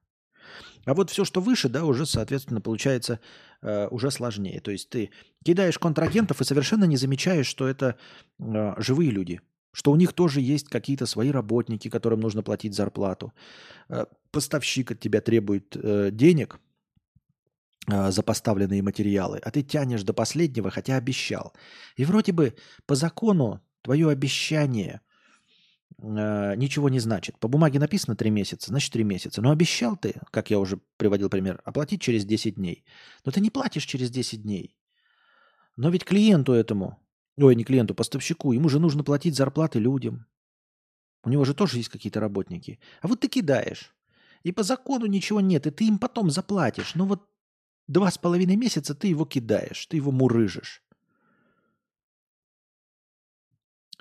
А 0.84 0.94
вот 0.94 1.10
все, 1.10 1.24
что 1.24 1.40
выше, 1.40 1.68
да, 1.68 1.84
уже, 1.84 2.06
соответственно, 2.06 2.60
получается 2.60 3.20
э, 3.60 3.88
уже 3.88 4.10
сложнее. 4.10 4.60
То 4.60 4.70
есть 4.70 4.90
ты 4.90 5.10
кидаешь 5.44 5.78
контрагентов 5.78 6.40
и 6.40 6.44
совершенно 6.44 6.84
не 6.84 6.96
замечаешь, 6.96 7.46
что 7.46 7.68
это 7.68 7.96
э, 8.38 8.74
живые 8.78 9.10
люди, 9.10 9.40
что 9.72 9.92
у 9.92 9.96
них 9.96 10.12
тоже 10.12 10.40
есть 10.40 10.68
какие-то 10.68 11.06
свои 11.06 11.30
работники, 11.30 11.88
которым 11.88 12.20
нужно 12.20 12.42
платить 12.42 12.74
зарплату. 12.74 13.32
Э, 13.88 14.06
поставщик 14.30 14.90
от 14.92 15.00
тебя 15.00 15.20
требует 15.20 15.76
э, 15.76 16.10
денег 16.10 16.58
э, 17.88 18.10
за 18.10 18.22
поставленные 18.22 18.82
материалы, 18.82 19.38
а 19.38 19.50
ты 19.50 19.62
тянешь 19.62 20.02
до 20.02 20.12
последнего, 20.12 20.70
хотя 20.70 20.96
обещал. 20.96 21.52
И 21.96 22.04
вроде 22.04 22.32
бы 22.32 22.54
по 22.86 22.96
закону 22.96 23.60
твое 23.82 24.08
обещание– 24.08 25.00
э, 25.98 26.54
ничего 26.56 26.88
не 26.88 27.00
значит. 27.00 27.38
По 27.38 27.48
бумаге 27.48 27.78
написано 27.78 28.16
3 28.16 28.30
месяца, 28.30 28.68
значит 28.68 28.92
3 28.92 29.04
месяца. 29.04 29.42
Но 29.42 29.50
обещал 29.50 29.96
ты, 29.96 30.14
как 30.30 30.50
я 30.50 30.58
уже 30.58 30.80
приводил 30.96 31.28
пример, 31.28 31.60
оплатить 31.64 32.00
через 32.00 32.24
10 32.24 32.56
дней. 32.56 32.84
Но 33.24 33.32
ты 33.32 33.40
не 33.40 33.50
платишь 33.50 33.84
через 33.84 34.10
10 34.10 34.42
дней. 34.42 34.76
Но 35.76 35.90
ведь 35.90 36.04
клиенту 36.04 36.52
этому, 36.52 36.98
ой, 37.36 37.54
не 37.54 37.64
клиенту, 37.64 37.94
поставщику, 37.94 38.52
ему 38.52 38.68
же 38.68 38.78
нужно 38.78 39.04
платить 39.04 39.36
зарплаты 39.36 39.78
людям. 39.78 40.26
У 41.24 41.30
него 41.30 41.44
же 41.44 41.54
тоже 41.54 41.78
есть 41.78 41.88
какие-то 41.88 42.20
работники. 42.20 42.80
А 43.00 43.08
вот 43.08 43.20
ты 43.20 43.28
кидаешь. 43.28 43.94
И 44.42 44.52
по 44.52 44.62
закону 44.62 45.06
ничего 45.06 45.40
нет, 45.40 45.66
и 45.66 45.70
ты 45.70 45.86
им 45.86 45.98
потом 45.98 46.30
заплатишь. 46.30 46.94
Но 46.94 47.06
вот 47.06 47.28
два 47.86 48.10
с 48.10 48.18
половиной 48.18 48.56
месяца 48.56 48.94
ты 48.94 49.08
его 49.08 49.24
кидаешь, 49.24 49.86
ты 49.86 49.96
его 49.96 50.10
мурыжишь. 50.10 50.82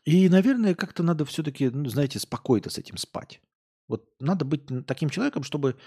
И, 0.06 0.30
наверное, 0.30 0.76
как-то 0.76 1.03
надо 1.03 1.26
все-таки, 1.26 1.69
ну, 1.69 1.88
знаете, 1.90 2.19
спокойно 2.19 2.69
с 2.69 2.78
этим 2.78 2.98
спать. 2.98 3.41
Вот 3.88 4.10
надо 4.19 4.45
быть 4.45 4.64
таким 4.88 5.10
человеком, 5.10 5.44
чтобы, 5.44 5.78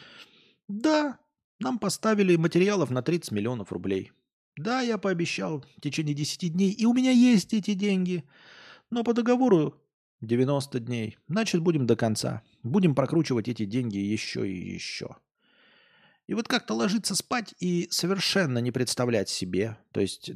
да, 0.68 1.18
нам 1.58 1.78
поставили 1.78 2.36
материалов 2.36 2.90
на 2.90 3.02
30 3.02 3.32
миллионов 3.32 3.72
рублей. 3.72 4.12
Да, 4.56 4.82
я 4.82 4.98
пообещал 4.98 5.64
в 5.76 5.80
течение 5.80 6.14
10 6.14 6.52
дней, 6.52 6.70
и 6.70 6.84
у 6.86 6.92
меня 6.92 7.10
есть 7.10 7.54
эти 7.54 7.74
деньги. 7.74 8.24
Но 8.90 9.02
по 9.02 9.14
договору 9.14 9.80
90 10.20 10.80
дней. 10.80 11.18
Значит, 11.28 11.60
будем 11.62 11.86
до 11.86 11.96
конца. 11.96 12.42
Будем 12.62 12.94
прокручивать 12.94 13.48
эти 13.48 13.64
деньги 13.64 13.98
еще 13.98 14.48
и 14.48 14.74
еще. 14.74 15.16
И 16.26 16.34
вот 16.34 16.48
как-то 16.48 16.74
ложиться 16.74 17.14
спать 17.14 17.54
и 17.60 17.86
совершенно 17.90 18.58
не 18.58 18.72
представлять 18.72 19.28
себе, 19.28 19.76
то 19.92 20.00
есть 20.00 20.30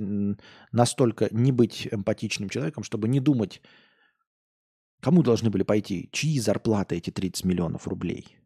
настолько 0.71 1.29
не 1.31 1.51
быть 1.51 1.89
эмпатичным 1.91 2.51
человеком, 2.51 2.85
чтобы 2.85 3.09
не 3.09 3.21
думать, 3.21 3.63
кому 5.01 5.23
должны 5.23 5.49
были 5.49 5.63
пойти, 5.63 6.11
чьи 6.13 6.39
зарплаты 6.41 6.97
эти 6.97 7.11
30 7.11 7.45
миллионов 7.45 7.89
рублей. 7.89 8.37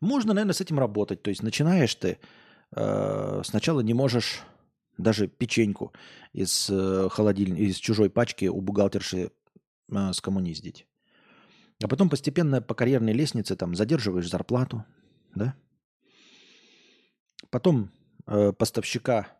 Можно, 0.00 0.34
наверное, 0.34 0.54
с 0.54 0.60
этим 0.60 0.78
работать. 0.78 1.22
То 1.22 1.30
есть 1.30 1.42
начинаешь 1.42 1.94
ты, 1.94 2.18
э, 2.76 3.42
сначала 3.44 3.80
не 3.80 3.94
можешь 3.94 4.42
даже 4.98 5.26
печеньку 5.26 5.92
из 6.32 6.68
э, 6.70 7.08
холодильника, 7.10 7.62
из 7.62 7.76
чужой 7.76 8.10
пачки 8.10 8.46
у 8.46 8.60
бухгалтерши 8.60 9.30
э, 9.90 10.12
скоммуниздить. 10.12 10.86
А 11.82 11.88
потом 11.88 12.08
постепенно 12.08 12.62
по 12.62 12.74
карьерной 12.74 13.12
лестнице 13.12 13.56
там 13.56 13.74
задерживаешь 13.74 14.28
зарплату, 14.28 14.84
да? 15.34 15.54
Потом 17.50 17.90
э, 18.26 18.52
поставщика 18.52 19.36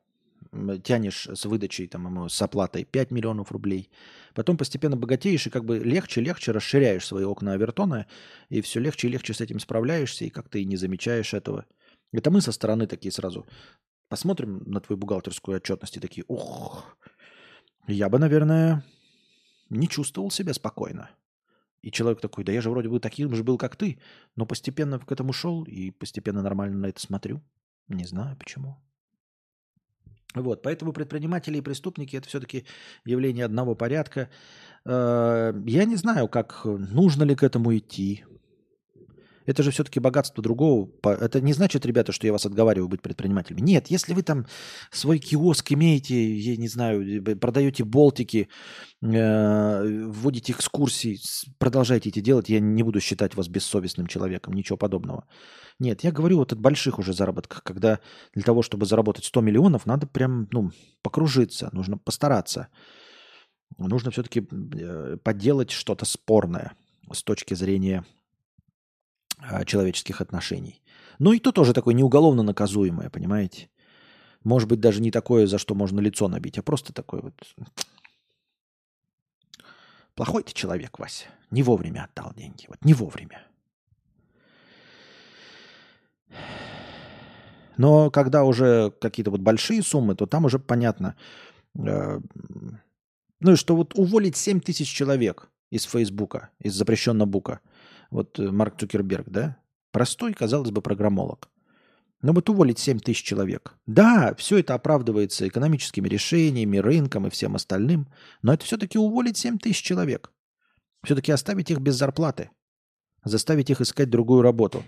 тянешь 0.85 1.27
с 1.27 1.45
выдачей, 1.45 1.87
там, 1.87 2.07
ему, 2.07 2.29
с 2.29 2.41
оплатой 2.41 2.85
5 2.85 3.11
миллионов 3.11 3.53
рублей. 3.53 3.91
Потом 4.35 4.57
постепенно 4.57 4.97
богатеешь 4.97 5.47
и 5.47 5.51
как 5.51 5.65
бы 5.65 5.79
легче-легче 5.79 6.53
расширяешь 6.53 7.07
свои 7.07 7.25
окна 7.25 7.53
Авертона, 7.53 8.07
и 8.49 8.61
все 8.61 8.81
легче 8.81 9.09
и 9.09 9.11
легче 9.11 9.35
с 9.35 9.41
этим 9.41 9.59
справляешься, 9.59 10.25
и 10.25 10.31
как-то 10.31 10.59
и 10.59 10.65
не 10.65 10.77
замечаешь 10.77 11.35
этого. 11.35 11.67
Это 12.13 12.31
мы 12.31 12.41
со 12.41 12.53
стороны 12.53 12.87
такие 12.87 13.13
сразу 13.13 13.47
посмотрим 14.09 14.63
на 14.67 14.81
твою 14.81 14.99
бухгалтерскую 14.99 15.57
отчетность 15.57 15.97
и 15.97 16.01
такие, 16.01 16.25
ух, 16.29 16.97
я 17.87 18.09
бы, 18.09 18.19
наверное, 18.19 18.85
не 19.69 19.89
чувствовал 19.89 20.31
себя 20.31 20.55
спокойно. 20.55 21.11
И 21.87 21.93
человек 21.93 22.21
такой, 22.21 22.43
да 22.43 22.51
я 22.51 22.61
же 22.61 22.69
вроде 22.69 22.89
бы 22.89 22.99
таким 22.99 23.33
же 23.37 23.45
был, 23.45 23.59
как 23.59 23.77
ты, 23.77 24.01
но 24.35 24.45
постепенно 24.45 24.99
к 24.99 25.13
этому 25.13 25.33
шел 25.33 25.63
и 25.63 25.93
постепенно 25.93 26.43
нормально 26.43 26.79
на 26.79 26.87
это 26.87 27.01
смотрю. 27.01 27.41
Не 27.87 28.05
знаю 28.05 28.37
почему. 28.37 28.77
Вот, 30.35 30.63
поэтому 30.63 30.93
предприниматели 30.93 31.59
и 31.59 31.63
преступники 31.63 32.17
это 32.17 32.27
все-таки 32.27 32.65
явление 33.05 33.45
одного 33.45 33.77
порядка. 33.77 34.29
Э, 34.85 35.53
я 35.65 35.85
не 35.85 35.95
знаю, 35.95 36.27
как 36.27 36.65
нужно 36.65 37.23
ли 37.23 37.37
к 37.37 37.45
этому 37.45 37.77
идти. 37.77 38.25
Это 39.47 39.63
же 39.63 39.71
все-таки 39.71 40.01
богатство 40.01 40.43
другого. 40.43 40.91
Это 41.03 41.41
не 41.41 41.53
значит, 41.53 41.87
ребята, 41.87 42.13
что 42.13 42.27
я 42.27 42.33
вас 42.33 42.47
отговариваю 42.47 42.89
быть 42.89 43.01
предпринимателями. 43.01 43.61
Нет, 43.61 43.87
если 43.89 44.13
вы 44.13 44.23
там 44.23 44.47
свой 44.91 45.19
киоск 45.19 45.73
имеете, 45.73 46.37
я 46.37 46.57
не 46.57 46.69
знаю, 46.69 47.23
продаете 47.39 47.85
болтики, 47.85 48.49
э, 49.03 50.09
вводите 50.09 50.53
экскурсии, 50.53 51.19
продолжайте 51.59 52.09
эти 52.09 52.21
делать. 52.21 52.49
Я 52.49 52.61
не 52.61 52.83
буду 52.83 53.01
считать 53.01 53.37
вас 53.37 53.49
бессовестным 53.49 54.09
человеком, 54.09 54.55
ничего 54.55 54.77
подобного. 54.77 55.25
Нет, 55.79 56.03
я 56.05 56.11
говорю 56.11 56.39
вот 56.39 56.53
от 56.53 56.59
больших 56.59 56.99
уже 56.99 57.13
заработках, 57.13 57.63
когда 57.63 58.01
для 58.35 58.43
того, 58.43 58.63
чтобы 58.63 58.87
заработать 58.87 59.25
100 59.27 59.41
миллионов, 59.43 59.87
надо 59.87 60.07
прям 60.07 60.49
ну, 60.51 60.71
покружиться, 61.03 61.69
нужно 61.73 61.99
постараться. 61.99 62.69
Нужно 63.79 64.11
все-таки 64.11 64.47
э, 64.51 65.19
подделать 65.23 65.71
что-то 65.71 66.05
спорное 66.05 66.75
с 67.13 67.23
точки 67.23 67.55
зрения 67.55 68.05
человеческих 69.65 70.21
отношений. 70.21 70.83
Ну 71.19 71.33
и 71.33 71.39
то 71.39 71.53
тоже 71.53 71.73
такое 71.73 71.95
неуголовно 71.95 72.43
наказуемое, 72.43 73.11
понимаете? 73.11 73.69
Может 74.45 74.69
быть, 74.69 74.81
даже 74.81 75.01
не 75.01 75.11
такое, 75.11 75.47
за 75.47 75.59
что 75.59 75.75
можно 75.75 76.01
лицо 76.01 76.29
набить, 76.29 76.59
а 76.59 76.63
просто 76.63 76.93
такой 76.93 77.21
вот... 77.21 77.35
Плохой 80.15 80.45
ты 80.45 80.53
человек, 80.55 80.99
Вася. 80.99 81.27
Не 81.51 81.63
вовремя 81.63 82.09
отдал 82.11 82.33
деньги. 82.35 82.65
Вот 82.69 82.83
не 82.85 82.95
вовремя. 82.95 83.47
Но 87.77 88.11
когда 88.11 88.45
уже 88.45 88.93
какие-то 89.01 89.31
вот 89.31 89.41
большие 89.41 89.83
суммы, 89.83 90.15
то 90.15 90.27
там 90.27 90.47
уже 90.47 90.59
понятно. 90.59 91.17
Э, 91.79 92.21
ну 93.41 93.53
и 93.53 93.57
что 93.57 93.77
вот 93.77 93.95
уволить 93.95 94.37
7 94.37 94.61
тысяч 94.61 94.89
человек 94.89 95.51
из 95.71 95.85
Фейсбука, 95.85 96.49
из 96.61 96.75
запрещенного 96.75 97.29
бука– 97.29 97.61
вот 98.11 98.39
э, 98.39 98.51
Марк 98.51 98.79
Цукерберг, 98.79 99.29
да? 99.29 99.59
Простой, 99.93 100.33
казалось 100.35 100.71
бы, 100.71 100.83
программолог. 100.83 101.49
Но 102.23 102.33
вот 102.33 102.49
уволить 102.49 102.79
7 102.79 102.99
тысяч 102.99 103.23
человек. 103.23 103.75
Да, 103.87 104.35
все 104.37 104.59
это 104.59 104.75
оправдывается 104.75 105.47
экономическими 105.47 106.09
решениями, 106.09 106.79
рынком 106.79 107.27
и 107.27 107.31
всем 107.31 107.55
остальным, 107.55 108.09
но 108.43 108.55
это 108.55 108.65
все-таки 108.65 108.99
уволить 108.99 109.37
7 109.37 109.59
тысяч 109.59 109.83
человек. 109.83 110.33
Все-таки 111.05 111.31
оставить 111.31 111.71
их 111.71 111.79
без 111.79 111.95
зарплаты. 111.95 112.51
Заставить 113.25 113.71
их 113.71 113.81
искать 113.81 114.11
другую 114.11 114.43
работу. 114.43 114.85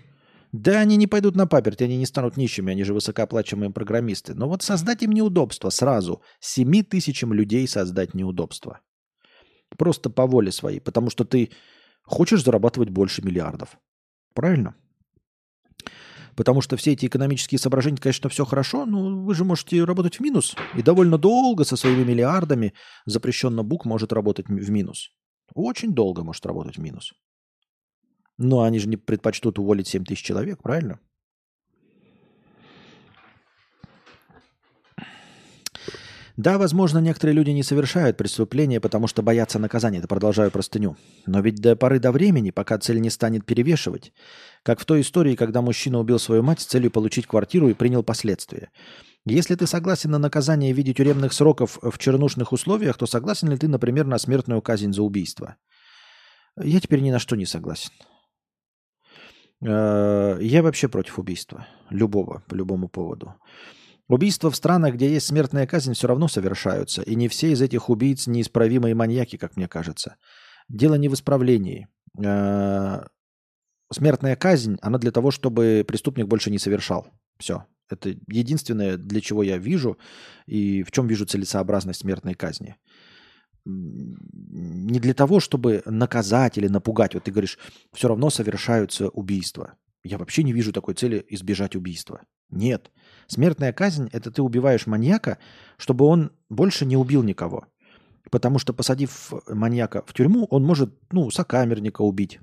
Да, 0.51 0.79
они 0.79 0.97
не 0.97 1.05
пойдут 1.05 1.35
на 1.35 1.45
паперть, 1.45 1.81
они 1.81 1.97
не 1.97 2.07
станут 2.07 2.35
нищими, 2.35 2.71
они 2.71 2.83
же 2.83 2.93
высокооплачиваемые 2.93 3.71
программисты. 3.71 4.33
Но 4.33 4.49
вот 4.49 4.63
создать 4.63 5.03
им 5.03 5.11
неудобства 5.11 5.69
сразу. 5.69 6.21
7 6.39 6.83
тысячам 6.83 7.33
людей 7.33 7.67
создать 7.67 8.15
неудобства. 8.15 8.81
Просто 9.77 10.09
по 10.09 10.25
воле 10.25 10.51
своей. 10.51 10.79
Потому 10.79 11.11
что 11.11 11.23
ты 11.23 11.51
Хочешь 12.09 12.43
зарабатывать 12.43 12.89
больше 12.89 13.21
миллиардов. 13.21 13.77
Правильно? 14.33 14.75
Потому 16.35 16.61
что 16.61 16.75
все 16.75 16.93
эти 16.93 17.05
экономические 17.05 17.59
соображения, 17.59 17.97
конечно, 17.97 18.29
все 18.29 18.45
хорошо, 18.45 18.87
но 18.87 19.23
вы 19.23 19.35
же 19.35 19.43
можете 19.43 19.83
работать 19.83 20.15
в 20.15 20.19
минус. 20.19 20.55
И 20.75 20.81
довольно 20.81 21.19
долго 21.19 21.65
со 21.65 21.75
своими 21.75 22.03
миллиардами 22.03 22.73
запрещенно 23.05 23.63
бук 23.63 23.85
может 23.85 24.11
работать 24.11 24.47
в 24.47 24.71
минус. 24.71 25.11
Очень 25.53 25.93
долго 25.93 26.23
может 26.23 26.43
работать 26.47 26.77
в 26.77 26.81
минус. 26.81 27.13
Но 28.37 28.63
они 28.63 28.79
же 28.79 28.89
не 28.89 28.97
предпочтут 28.97 29.59
уволить 29.59 29.87
7 29.87 30.03
тысяч 30.03 30.23
человек, 30.23 30.63
правильно? 30.63 30.99
Да, 36.39 36.57
возможно, 36.57 36.99
некоторые 36.99 37.35
люди 37.35 37.49
не 37.49 37.63
совершают 37.63 38.15
преступления, 38.15 38.79
потому 38.79 39.07
что 39.07 39.21
боятся 39.21 39.59
наказания. 39.59 39.97
Это 39.97 40.07
продолжаю 40.07 40.51
простыню. 40.51 40.95
Но 41.25 41.41
ведь 41.41 41.57
до 41.57 41.75
поры 41.75 41.99
до 41.99 42.13
времени, 42.13 42.49
пока 42.49 42.77
цель 42.77 43.01
не 43.01 43.09
станет 43.09 43.45
перевешивать, 43.45 44.13
как 44.63 44.79
в 44.79 44.85
той 44.85 45.01
истории, 45.01 45.35
когда 45.35 45.61
мужчина 45.61 45.99
убил 45.99 46.17
свою 46.17 46.41
мать 46.41 46.61
с 46.61 46.65
целью 46.65 46.91
получить 46.91 47.27
квартиру 47.27 47.67
и 47.67 47.73
принял 47.73 48.03
последствия. 48.03 48.71
Если 49.25 49.55
ты 49.55 49.67
согласен 49.67 50.11
на 50.11 50.17
наказание 50.17 50.73
в 50.73 50.77
виде 50.77 50.93
тюремных 50.93 51.33
сроков 51.33 51.77
в 51.81 51.97
чернушных 51.97 52.53
условиях, 52.53 52.97
то 52.97 53.05
согласен 53.05 53.49
ли 53.49 53.57
ты, 53.57 53.67
например, 53.67 54.05
на 54.05 54.17
смертную 54.17 54.61
казнь 54.61 54.93
за 54.93 55.03
убийство? 55.03 55.57
Я 56.55 56.79
теперь 56.79 57.01
ни 57.01 57.11
на 57.11 57.19
что 57.19 57.35
не 57.35 57.45
согласен. 57.45 57.91
Э, 59.61 60.37
я 60.39 60.63
вообще 60.63 60.87
против 60.87 61.19
убийства. 61.19 61.67
Любого, 61.89 62.43
по 62.47 62.55
любому 62.55 62.87
поводу. 62.87 63.35
Убийства 64.09 64.49
в 64.49 64.55
странах, 64.55 64.95
где 64.95 65.07
есть 65.07 65.27
смертная 65.27 65.67
казнь, 65.67 65.93
все 65.93 66.07
равно 66.07 66.27
совершаются. 66.27 67.03
И 67.03 67.13
не 67.13 67.27
все 67.27 67.51
из 67.51 67.61
этих 67.61 67.89
убийц 67.89 68.25
неисправимые 68.25 68.95
маньяки, 68.95 69.37
как 69.37 69.55
мне 69.55 69.67
кажется. 69.67 70.15
Дело 70.67 70.95
не 70.95 71.09
в 71.09 71.13
исправлении. 71.13 71.87
Э, 72.17 73.03
смертная 73.93 74.35
казнь, 74.35 74.77
она 74.81 74.97
для 74.97 75.11
того, 75.11 75.29
чтобы 75.29 75.85
преступник 75.87 76.25
больше 76.25 76.49
не 76.49 76.57
совершал. 76.57 77.07
Все. 77.37 77.65
Это 77.87 78.09
единственное, 78.27 78.97
для 78.97 79.21
чего 79.21 79.43
я 79.43 79.57
вижу 79.57 79.99
и 80.47 80.81
в 80.81 80.91
чем 80.91 81.05
вижу 81.05 81.27
целесообразность 81.27 82.01
смертной 82.01 82.33
казни. 82.33 82.77
Не 83.65 84.99
для 84.99 85.13
того, 85.13 85.39
чтобы 85.39 85.83
наказать 85.85 86.57
или 86.57 86.67
напугать. 86.67 87.13
Вот 87.13 87.25
ты 87.25 87.31
говоришь, 87.31 87.59
все 87.93 88.07
равно 88.07 88.31
совершаются 88.31 89.09
убийства. 89.09 89.75
Я 90.03 90.17
вообще 90.17 90.41
не 90.41 90.53
вижу 90.53 90.73
такой 90.73 90.95
цели 90.95 91.23
избежать 91.29 91.75
убийства. 91.75 92.21
Нет. 92.49 92.89
Смертная 93.29 93.71
казнь– 93.71 94.09
это 94.11 94.31
ты 94.31 94.41
убиваешь 94.41 94.87
маньяка, 94.87 95.37
чтобы 95.77 96.05
он 96.05 96.31
больше 96.49 96.85
не 96.85 96.97
убил 96.97 97.21
никого. 97.21 97.67
Потому 98.31 98.57
что, 98.57 98.73
посадив 98.73 99.31
маньяка 99.47 100.03
в 100.05 100.13
тюрьму, 100.13 100.47
он 100.49 100.65
может, 100.65 100.91
ну, 101.11 101.29
сокамерника 101.29 102.01
убить, 102.01 102.39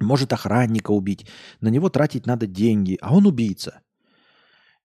может 0.00 0.32
охранника 0.32 0.90
убить. 0.90 1.28
На 1.60 1.68
него 1.68 1.88
тратить 1.88 2.26
надо 2.26 2.48
деньги, 2.48 2.98
а 3.00 3.14
он 3.14 3.26
убийца. 3.26 3.80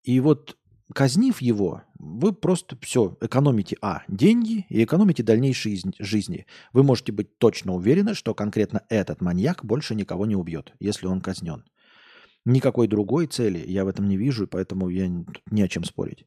И 0.03 0.19
вот 0.19 0.56
казнив 0.94 1.41
его, 1.41 1.82
вы 1.98 2.32
просто 2.32 2.78
все 2.82 3.18
экономите, 3.22 3.78
а, 3.82 4.03
деньги 4.07 4.68
и 4.69 4.84
экономите 4.84 5.23
дальнейшей 5.23 5.82
жизни. 5.98 6.45
Вы 6.73 6.84
можете 6.84 7.11
быть 7.11 7.40
точно 7.40 7.73
уверены, 7.73 8.14
что 8.14 8.36
конкретно 8.36 8.84
этот 8.90 9.19
маньяк 9.19 9.65
больше 9.65 9.95
никого 9.95 10.28
не 10.28 10.36
убьет, 10.36 10.73
если 10.80 11.07
он 11.07 11.22
казнен. 11.22 11.65
Никакой 12.45 12.88
другой 12.88 13.27
цели 13.27 13.63
я 13.68 13.85
в 13.85 13.88
этом 13.88 14.07
не 14.07 14.18
вижу, 14.18 14.47
поэтому 14.47 14.89
я 14.89 15.07
не 15.51 15.61
о 15.61 15.68
чем 15.68 15.84
спорить. 15.84 16.26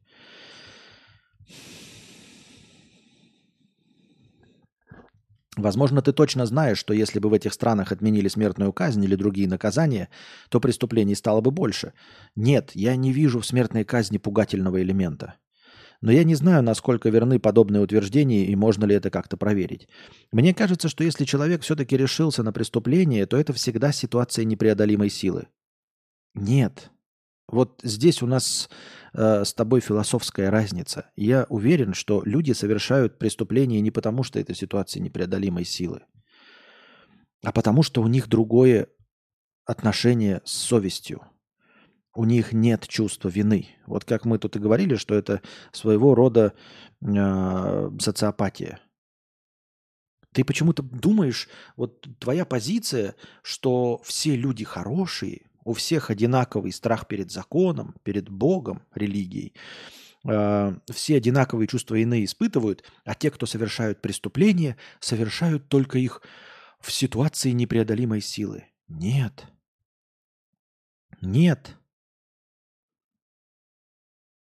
Возможно, 5.57 6.03
ты 6.03 6.13
точно 6.13 6.47
знаешь, 6.47 6.79
что 6.79 6.93
если 6.93 7.21
бы 7.21 7.29
в 7.29 7.33
этих 7.33 7.53
странах 7.53 7.93
отменили 7.93 8.27
смертную 8.29 8.73
казнь 8.73 9.05
или 9.05 9.15
другие 9.15 9.49
наказания, 9.49 10.09
то 10.49 10.61
преступлений 10.61 11.15
стало 11.15 11.41
бы 11.41 11.53
больше. 11.53 11.93
Нет, 12.35 12.73
я 12.75 12.97
не 12.97 13.13
вижу 13.13 13.41
в 13.41 13.47
смертной 13.47 13.85
казни 13.85 14.19
пугательного 14.19 14.83
элемента. 14.83 15.35
Но 16.01 16.11
я 16.11 16.25
не 16.25 16.35
знаю, 16.35 16.63
насколько 16.63 17.09
верны 17.09 17.39
подобные 17.39 17.83
утверждения 17.83 18.47
и 18.47 18.57
можно 18.57 18.85
ли 18.85 18.97
это 18.97 19.11
как-то 19.11 19.37
проверить. 19.37 19.89
Мне 20.33 20.53
кажется, 20.53 20.89
что 20.89 21.05
если 21.05 21.25
человек 21.25 21.63
все-таки 21.63 21.97
решился 21.97 22.43
на 22.43 22.53
преступление, 22.53 23.25
то 23.27 23.37
это 23.37 23.53
всегда 23.53 23.93
ситуация 23.93 24.45
непреодолимой 24.45 25.09
силы. 25.09 25.47
Нет. 26.35 26.91
Вот 27.49 27.81
здесь 27.83 28.23
у 28.23 28.27
нас 28.27 28.69
э, 29.13 29.45
с 29.45 29.53
тобой 29.53 29.81
философская 29.81 30.51
разница. 30.51 31.11
Я 31.15 31.47
уверен, 31.49 31.95
что 31.95 32.23
люди 32.25 32.53
совершают 32.53 33.19
преступления 33.19 33.81
не 33.81 33.91
потому, 33.91 34.23
что 34.23 34.41
это 34.41 34.55
ситуация 34.55 35.01
непреодолимой 35.01 35.65
силы, 35.65 36.03
а 37.43 37.53
потому 37.53 37.83
что 37.83 38.03
у 38.03 38.09
них 38.09 38.29
другое 38.29 38.89
отношение 39.67 40.41
с 40.45 40.53
совестью. 40.53 41.23
У 42.17 42.25
них 42.25 42.53
нет 42.53 42.87
чувства 42.87 43.29
вины. 43.29 43.69
Вот 43.87 44.05
как 44.05 44.25
мы 44.25 44.39
тут 44.39 44.57
и 44.57 44.61
говорили, 44.61 44.95
что 44.95 45.15
это 45.15 45.43
своего 45.73 46.15
рода 46.15 46.55
э, 47.03 47.91
социопатия. 48.01 48.81
Ты 50.33 50.45
почему-то 50.45 50.83
думаешь, 50.83 51.49
вот 51.77 52.07
твоя 52.19 52.45
позиция, 52.45 53.15
что 53.43 54.01
все 54.05 54.35
люди 54.35 54.65
хорошие, 54.65 55.47
у 55.65 55.73
всех 55.73 56.11
одинаковый 56.11 56.73
страх 56.73 57.07
перед 57.07 57.31
законом, 57.31 57.95
перед 58.03 58.29
Богом, 58.29 58.83
религией. 58.95 59.55
А, 60.27 60.79
все 60.93 61.17
одинаковые 61.17 61.67
чувства 61.67 61.97
иные 61.97 62.25
испытывают, 62.25 62.85
а 63.05 63.15
те, 63.15 63.31
кто 63.31 63.47
совершают 63.47 64.01
преступления, 64.01 64.77
совершают 65.01 65.69
только 65.69 65.99
их 65.99 66.23
в 66.81 66.93
ситуации 66.93 67.51
непреодолимой 67.51 68.21
силы. 68.21 68.65
Нет. 68.89 69.47
Нет. 71.21 71.77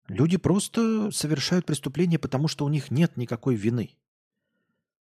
Люди 0.07 0.37
просто 0.37 1.09
совершают 1.11 1.65
преступления, 1.65 2.19
потому 2.19 2.47
что 2.47 2.65
у 2.65 2.69
них 2.69 2.91
нет 2.91 3.15
никакой 3.17 3.55
вины. 3.55 3.97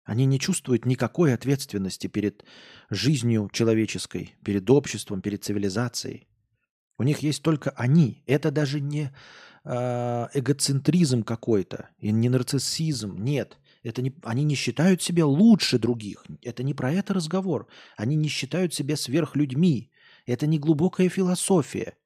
Они 0.07 0.25
не 0.25 0.39
чувствуют 0.39 0.85
никакой 0.85 1.33
ответственности 1.33 2.07
перед 2.07 2.45
жизнью 2.89 3.49
человеческой, 3.51 4.35
перед 4.43 4.69
обществом, 4.69 5.21
перед 5.21 5.43
цивилизацией. 5.43 6.29
У 6.97 7.03
них 7.03 7.19
есть 7.19 7.43
только 7.43 7.71
они. 7.71 8.23
Это 8.25 8.49
даже 8.49 8.79
не 8.79 9.11
э, 9.65 10.27
эгоцентризм 10.33 11.23
какой-то, 11.23 11.89
и 11.99 12.11
не 12.13 12.29
нарциссизм. 12.29 13.21
Нет. 13.21 13.57
Это 13.83 14.01
не, 14.01 14.15
они 14.23 14.45
не 14.45 14.55
считают 14.55 15.01
себя 15.01 15.25
лучше 15.25 15.77
других. 15.77 16.25
Это 16.41 16.63
не 16.63 16.73
про 16.73 16.93
это 16.93 17.13
разговор. 17.13 17.67
Они 17.97 18.15
не 18.15 18.29
считают 18.29 18.73
себя 18.73 18.95
сверхлюдьми. 18.95 19.91
Это 20.25 20.47
не 20.47 20.57
глубокая 20.57 21.09
философия. 21.09 21.97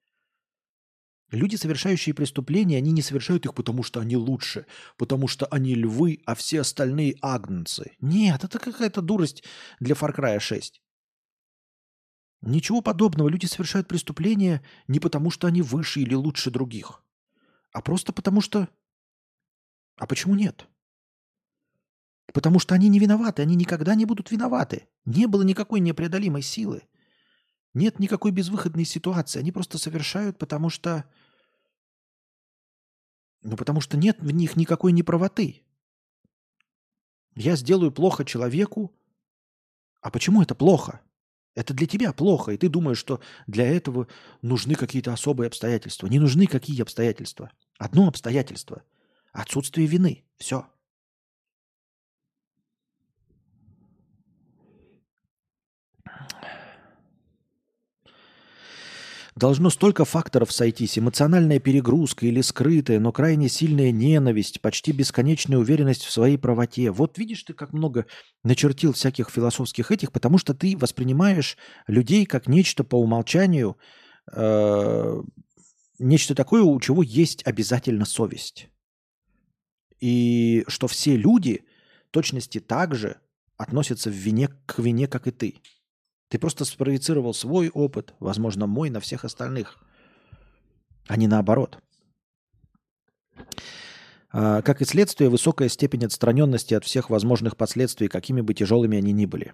Люди, 1.32 1.56
совершающие 1.56 2.14
преступления, 2.14 2.78
они 2.78 2.92
не 2.92 3.02
совершают 3.02 3.46
их, 3.46 3.54
потому 3.54 3.84
что 3.84 4.02
они 4.02 4.18
лучше, 4.18 4.66
потому 4.98 5.30
что 5.30 5.46
они 5.46 5.76
львы, 5.76 6.20
а 6.26 6.36
все 6.36 6.60
остальные 6.60 7.16
агнцы. 7.22 7.94
Нет, 8.02 8.44
это 8.44 8.60
какая-то 8.60 9.02
дурость 9.02 9.44
для 9.80 9.96
Far 9.96 10.14
Cry 10.14 10.40
6. 10.40 10.82
Ничего 12.42 12.82
подобного. 12.82 13.30
Люди 13.30 13.46
совершают 13.46 13.88
преступления 13.88 14.62
не 14.88 15.00
потому, 15.00 15.32
что 15.32 15.48
они 15.48 15.62
выше 15.62 16.02
или 16.02 16.16
лучше 16.16 16.52
других, 16.52 17.02
а 17.72 17.82
просто 17.82 18.12
потому 18.12 18.42
что... 18.42 18.68
А 19.98 20.08
почему 20.08 20.36
нет? 20.36 20.68
Потому 22.34 22.60
что 22.60 22.76
они 22.76 22.90
не 22.90 23.00
виноваты, 23.00 23.42
они 23.42 23.56
никогда 23.56 23.96
не 23.96 24.06
будут 24.06 24.32
виноваты. 24.32 24.88
Не 25.06 25.28
было 25.28 25.44
никакой 25.44 25.80
непреодолимой 25.80 26.42
силы. 26.42 26.84
Нет 27.74 28.00
никакой 28.00 28.32
безвыходной 28.32 28.86
ситуации. 28.86 29.40
Они 29.40 29.52
просто 29.52 29.78
совершают, 29.78 30.38
потому 30.38 30.70
что 30.70 31.06
ну, 33.44 33.58
потому 33.58 33.82
что 33.82 33.98
нет 33.98 34.18
в 34.20 34.32
них 34.32 34.56
никакой 34.56 34.92
неправоты. 34.92 35.64
Я 37.36 37.56
сделаю 37.56 37.92
плохо 37.92 38.26
человеку. 38.26 38.94
А 40.02 40.12
почему 40.12 40.42
это 40.42 40.56
плохо? 40.56 41.02
Это 41.54 41.74
для 41.74 41.86
тебя 41.86 42.14
плохо, 42.14 42.52
и 42.52 42.58
ты 42.58 42.70
думаешь, 42.70 42.98
что 42.98 43.20
для 43.46 43.68
этого 43.68 44.08
нужны 44.42 44.76
какие-то 44.76 45.12
особые 45.12 45.48
обстоятельства. 45.48 46.08
Не 46.08 46.20
нужны 46.20 46.48
какие 46.48 46.82
обстоятельства. 46.82 47.52
Одно 47.78 48.08
обстоятельство. 48.08 48.84
Отсутствие 49.34 49.88
вины. 49.88 50.24
Все. 50.38 50.68
Должно 59.36 59.70
столько 59.70 60.04
факторов 60.04 60.52
сойтись. 60.52 61.00
Эмоциональная 61.00 61.60
перегрузка 61.60 62.26
или 62.26 62.42
скрытая, 62.42 63.00
но 63.00 63.14
крайне 63.14 63.48
сильная 63.48 63.92
ненависть, 63.92 64.60
почти 64.60 64.92
бесконечная 64.92 65.58
уверенность 65.58 66.04
в 66.04 66.12
своей 66.12 66.38
правоте. 66.38 66.92
Вот 66.92 67.18
видишь 67.18 67.44
ты, 67.44 67.54
как 67.54 67.72
много 67.72 68.08
начертил 68.44 68.92
всяких 68.92 69.30
философских 69.30 69.92
этих, 69.92 70.12
потому 70.12 70.38
что 70.38 70.54
ты 70.54 70.78
воспринимаешь 70.78 71.58
людей 71.88 72.26
как 72.26 72.48
нечто 72.48 72.84
по 72.84 72.96
умолчанию, 72.96 73.78
э, 74.34 75.22
нечто 75.98 76.36
такое, 76.36 76.64
у 76.64 76.80
чего 76.82 77.02
есть 77.02 77.48
обязательно 77.48 78.04
совесть. 78.04 78.68
И 80.02 80.66
что 80.68 80.88
все 80.88 81.16
люди 81.16 81.64
точности 82.12 82.60
так 82.60 82.96
же 82.96 83.22
относятся 83.56 84.10
в 84.10 84.14
вине, 84.14 84.50
к 84.66 84.80
вине, 84.80 85.08
как 85.08 85.28
и 85.28 85.32
ты. 85.32 85.56
Ты 86.32 86.40
просто 86.40 86.64
спроецировал 86.64 87.34
свой 87.34 87.70
опыт, 87.70 88.14
возможно, 88.22 88.66
мой 88.66 88.90
на 88.90 89.02
всех 89.02 89.26
остальных. 89.26 89.78
а 91.08 91.18
не 91.18 91.28
наоборот. 91.28 91.78
А, 94.32 94.62
Как 94.62 94.82
и 94.82 94.86
следствие, 94.86 95.30
высокая 95.30 95.68
степень 95.68 96.06
отстраненности 96.06 96.74
от 96.74 96.86
всех 96.86 97.10
возможных 97.10 97.58
последствий, 97.58 98.08
какими 98.08 98.40
бы 98.40 98.54
тяжелыми 98.54 98.98
они 98.98 99.12
ни 99.12 99.26
были. 99.26 99.54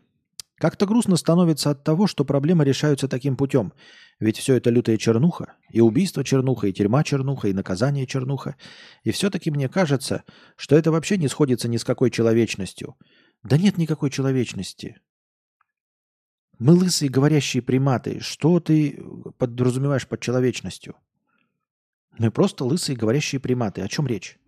Как-то 0.60 0.86
грустно 0.86 1.16
становится 1.16 1.72
от 1.72 1.84
того, 1.84 2.06
что 2.06 2.24
проблемы 2.26 2.64
решаются 2.64 3.08
таким 3.08 3.38
путем. 3.38 3.74
Ведь 4.20 4.38
все 4.38 4.54
это 4.54 4.70
лютая 4.70 4.98
чернуха. 4.98 5.56
И 5.72 5.82
убийство 5.82 6.24
чернуха, 6.24 6.68
и 6.68 6.74
тюрьма 6.74 7.04
чернуха, 7.04 7.48
и 7.48 7.54
наказание 7.54 8.06
чернуха. 8.06 8.56
И 9.04 9.10
все-таки 9.10 9.50
мне 9.50 9.68
кажется, 9.68 10.26
что 10.56 10.76
это 10.76 10.92
вообще 10.92 11.18
не 11.18 11.28
сходится 11.28 11.68
ни 11.68 11.78
с 11.78 11.84
какой 11.84 12.12
человечностью. 12.12 12.96
Да 13.42 13.58
нет 13.58 13.80
никакой 13.80 14.12
человечности. 14.12 14.98
Мы 16.60 16.74
лысые 16.74 17.10
говорящие 17.10 17.62
приматы. 17.62 18.20
Что 18.20 18.60
ты 18.60 19.04
подразумеваешь 19.38 20.08
под 20.08 20.22
человечностью? 20.22 20.96
Мы 22.18 22.32
просто 22.32 22.66
лысые 22.66 22.96
говорящие 22.96 23.40
приматы. 23.40 23.82
О 23.82 23.88
чем 23.88 24.08
речь? 24.08 24.40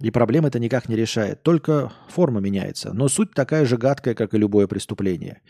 И 0.00 0.10
проблем 0.10 0.44
это 0.44 0.58
никак 0.58 0.88
не 0.88 0.96
решает. 0.96 1.42
Только 1.42 1.92
форма 2.08 2.40
меняется. 2.40 2.92
Но 2.92 3.08
суть 3.08 3.32
такая 3.32 3.64
же 3.64 3.76
гадкая, 3.76 4.14
как 4.14 4.34
и 4.34 4.38
любое 4.38 4.66
преступление. 4.66 5.42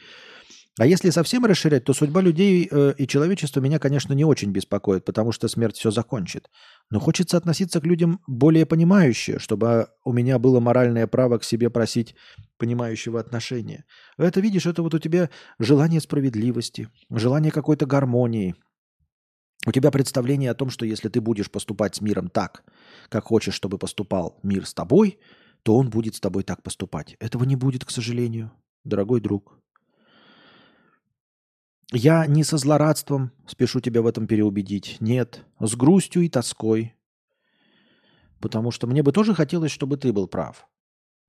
А 0.78 0.86
если 0.86 1.08
совсем 1.08 1.46
расширять, 1.46 1.84
то 1.84 1.94
судьба 1.94 2.20
людей 2.20 2.68
э, 2.70 2.94
и 2.98 3.06
человечества 3.06 3.60
меня, 3.60 3.78
конечно, 3.78 4.12
не 4.12 4.26
очень 4.26 4.50
беспокоит, 4.50 5.06
потому 5.06 5.32
что 5.32 5.48
смерть 5.48 5.78
все 5.78 5.90
закончит. 5.90 6.50
Но 6.90 7.00
хочется 7.00 7.38
относиться 7.38 7.80
к 7.80 7.86
людям 7.86 8.20
более 8.26 8.66
понимающе, 8.66 9.38
чтобы 9.38 9.88
у 10.04 10.12
меня 10.12 10.38
было 10.38 10.60
моральное 10.60 11.06
право 11.06 11.38
к 11.38 11.44
себе 11.44 11.70
просить 11.70 12.14
понимающего 12.58 13.18
отношения. 13.18 13.86
Это, 14.18 14.40
видишь, 14.40 14.66
это 14.66 14.82
вот 14.82 14.92
у 14.92 14.98
тебя 14.98 15.30
желание 15.58 16.00
справедливости, 16.00 16.90
желание 17.08 17.52
какой-то 17.52 17.86
гармонии. 17.86 18.54
У 19.66 19.72
тебя 19.72 19.90
представление 19.90 20.50
о 20.50 20.54
том, 20.54 20.68
что 20.68 20.84
если 20.84 21.08
ты 21.08 21.22
будешь 21.22 21.50
поступать 21.50 21.96
с 21.96 22.02
миром 22.02 22.28
так, 22.28 22.64
как 23.08 23.24
хочешь, 23.24 23.54
чтобы 23.54 23.78
поступал 23.78 24.38
мир 24.42 24.66
с 24.66 24.74
тобой, 24.74 25.18
то 25.62 25.74
он 25.74 25.88
будет 25.88 26.16
с 26.16 26.20
тобой 26.20 26.42
так 26.42 26.62
поступать. 26.62 27.16
Этого 27.18 27.44
не 27.44 27.56
будет, 27.56 27.84
к 27.86 27.90
сожалению, 27.90 28.52
дорогой 28.84 29.22
друг. 29.22 29.58
Я 31.92 32.26
не 32.26 32.42
со 32.42 32.56
злорадством 32.56 33.30
спешу 33.46 33.80
тебя 33.80 34.02
в 34.02 34.06
этом 34.06 34.26
переубедить. 34.26 34.96
Нет, 35.00 35.44
с 35.60 35.76
грустью 35.76 36.22
и 36.22 36.28
тоской. 36.28 36.94
Потому 38.40 38.70
что 38.70 38.86
мне 38.86 39.02
бы 39.02 39.12
тоже 39.12 39.34
хотелось, 39.34 39.70
чтобы 39.70 39.96
ты 39.96 40.12
был 40.12 40.26
прав. 40.26 40.68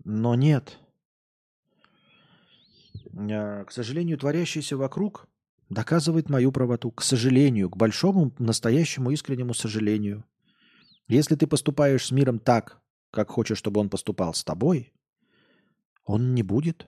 Но 0.03 0.35
нет. 0.35 0.79
А, 3.15 3.65
К 3.65 3.71
сожалению, 3.71 4.17
творящееся 4.17 4.77
вокруг 4.77 5.27
доказывает 5.69 6.29
мою 6.29 6.51
правоту. 6.51 6.91
К 6.91 7.03
сожалению, 7.03 7.69
к 7.69 7.77
большому, 7.77 8.33
настоящему, 8.39 9.11
искреннему 9.11 9.53
сожалению. 9.53 10.25
Если 11.07 11.35
ты 11.35 11.45
поступаешь 11.45 12.05
с 12.05 12.11
миром 12.11 12.39
так, 12.39 12.81
как 13.11 13.29
хочешь, 13.29 13.57
чтобы 13.57 13.79
он 13.79 13.89
поступал 13.89 14.33
с 14.33 14.43
тобой, 14.43 14.91
он 16.03 16.33
не 16.33 16.43
будет, 16.43 16.87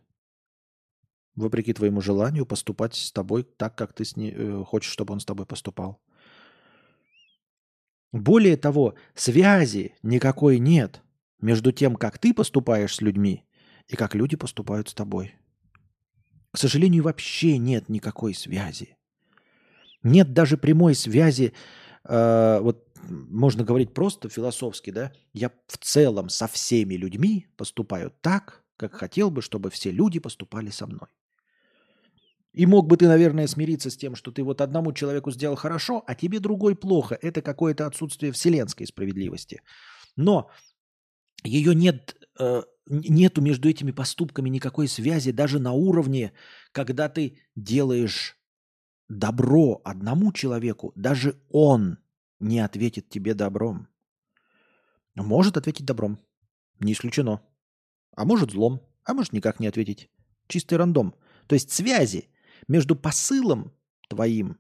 вопреки 1.40 1.74
твоему 1.74 2.02
желанию, 2.02 2.45
поступать 2.45 2.95
с 2.95 3.11
тобой 3.11 3.44
так, 3.44 3.76
как 3.76 3.94
ты 3.94 4.06
с 4.06 4.16
не- 4.16 4.32
э, 4.32 4.64
хочешь, 4.66 4.91
чтобы 4.91 5.14
он 5.14 5.20
с 5.20 5.26
тобой 5.26 5.45
поступал. 5.45 6.02
Более 8.11 8.57
того, 8.57 8.95
связи 9.14 9.94
никакой 10.02 10.60
нет 10.60 11.02
между 11.41 11.72
тем, 11.72 11.95
как 11.95 12.18
ты 12.18 12.34
поступаешь 12.34 12.95
с 12.95 13.02
людьми 13.02 13.45
и 13.88 13.95
как 13.95 14.16
люди 14.16 14.36
поступают 14.36 14.90
с 14.90 14.94
тобой. 14.94 15.36
К 16.52 16.57
сожалению, 16.57 17.03
вообще 17.03 17.57
нет 17.57 17.90
никакой 17.90 18.34
связи. 18.34 18.98
Нет 20.02 20.34
даже 20.34 20.57
прямой 20.57 20.95
связи, 20.95 21.53
э, 22.03 22.60
вот 22.61 22.88
можно 23.07 23.64
говорить 23.64 23.94
просто 23.94 24.30
философски, 24.30 24.91
да, 24.91 25.11
я 25.34 25.52
в 25.68 25.78
целом 25.78 26.30
со 26.30 26.48
всеми 26.48 26.95
людьми 26.95 27.48
поступаю 27.57 28.11
так, 28.22 28.64
как 28.78 28.94
хотел 28.95 29.30
бы, 29.30 29.41
чтобы 29.41 29.70
все 29.70 29.91
люди 29.91 30.20
поступали 30.20 30.70
со 30.70 30.88
мной. 30.88 31.10
И 32.60 32.65
мог 32.65 32.88
бы 32.88 32.98
ты, 32.98 33.07
наверное, 33.07 33.48
смириться 33.48 33.90
с 33.90 33.95
тем, 33.95 34.15
что 34.15 34.31
ты 34.31 34.44
вот 34.44 34.60
одному 34.60 34.91
человеку 34.91 35.31
сделал 35.31 35.56
хорошо, 35.56 36.03
а 36.06 36.14
тебе 36.14 36.41
другой 36.41 36.76
плохо. 36.76 37.18
Это 37.22 37.41
какое-то 37.41 37.86
отсутствие 37.86 38.34
вселенской 38.34 38.86
справедливости. 38.86 39.61
Но 40.18 40.49
ее 41.45 41.73
нет, 41.73 42.18
э, 42.38 42.64
нету 42.86 43.41
между 43.41 43.69
этими 43.69 43.91
поступками 43.91 44.49
никакой 44.49 44.90
связи 44.90 45.31
даже 45.31 45.57
на 45.57 45.72
уровне, 45.72 46.34
когда 46.73 47.07
ты 47.07 47.38
делаешь 47.56 48.36
добро 49.07 49.80
одному 49.86 50.34
человеку, 50.34 50.91
даже 50.98 51.41
он 51.49 51.98
не 52.41 52.60
ответит 52.60 53.07
тебе 53.07 53.36
добром. 53.36 53.88
Может 55.15 55.56
ответить 55.56 55.86
добром, 55.86 56.19
не 56.81 56.91
исключено. 56.91 57.41
А 58.18 58.26
может 58.26 58.52
злом, 58.52 58.81
а 59.06 59.14
может 59.14 59.31
никак 59.31 59.61
не 59.61 59.68
ответить. 59.68 60.10
Чистый 60.49 60.73
рандом. 60.73 61.15
То 61.48 61.56
есть 61.56 61.72
связи 61.72 62.27
между 62.70 62.96
посылом 62.96 63.74
твоим 64.08 64.58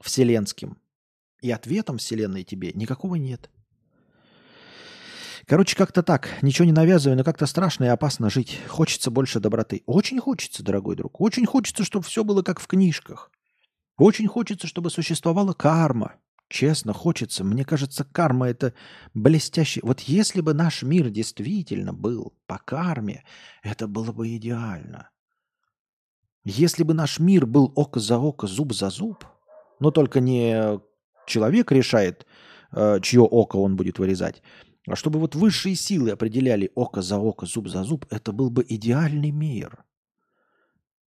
вселенским 0.00 0.78
и 1.40 1.50
ответом 1.50 1.98
вселенной 1.98 2.44
тебе 2.44 2.72
никакого 2.74 3.16
нет. 3.16 3.50
Короче, 5.46 5.76
как-то 5.76 6.02
так. 6.02 6.30
Ничего 6.42 6.64
не 6.64 6.72
навязываю, 6.72 7.18
но 7.18 7.24
как-то 7.24 7.46
страшно 7.46 7.84
и 7.84 7.88
опасно 7.88 8.30
жить. 8.30 8.60
Хочется 8.68 9.10
больше 9.10 9.40
доброты. 9.40 9.82
Очень 9.84 10.20
хочется, 10.20 10.62
дорогой 10.62 10.96
друг. 10.96 11.20
Очень 11.20 11.44
хочется, 11.44 11.84
чтобы 11.84 12.04
все 12.06 12.24
было 12.24 12.42
как 12.42 12.60
в 12.60 12.66
книжках. 12.66 13.30
Очень 13.98 14.26
хочется, 14.26 14.66
чтобы 14.66 14.90
существовала 14.90 15.52
карма. 15.52 16.14
Честно, 16.48 16.92
хочется. 16.92 17.44
Мне 17.44 17.64
кажется, 17.64 18.04
карма 18.04 18.48
это 18.48 18.74
блестящий. 19.12 19.80
Вот 19.82 20.00
если 20.00 20.40
бы 20.40 20.54
наш 20.54 20.82
мир 20.82 21.10
действительно 21.10 21.92
был 21.92 22.34
по 22.46 22.58
карме, 22.58 23.24
это 23.62 23.86
было 23.86 24.12
бы 24.12 24.34
идеально. 24.36 25.10
Если 26.44 26.82
бы 26.84 26.92
наш 26.92 27.18
мир 27.18 27.46
был 27.46 27.72
око 27.74 28.00
за 28.00 28.18
око, 28.18 28.46
зуб 28.46 28.74
за 28.74 28.90
зуб, 28.90 29.24
но 29.80 29.90
только 29.90 30.20
не 30.20 30.78
человек 31.26 31.72
решает, 31.72 32.26
э, 32.72 33.00
чье 33.00 33.22
око 33.22 33.56
он 33.56 33.76
будет 33.76 33.98
вырезать, 33.98 34.42
а 34.86 34.94
чтобы 34.94 35.18
вот 35.18 35.34
высшие 35.34 35.74
силы 35.74 36.10
определяли 36.10 36.70
око 36.74 37.00
за 37.00 37.18
око, 37.18 37.46
зуб 37.46 37.68
за 37.68 37.82
зуб, 37.82 38.04
это 38.10 38.32
был 38.32 38.50
бы 38.50 38.64
идеальный 38.68 39.30
мир. 39.30 39.84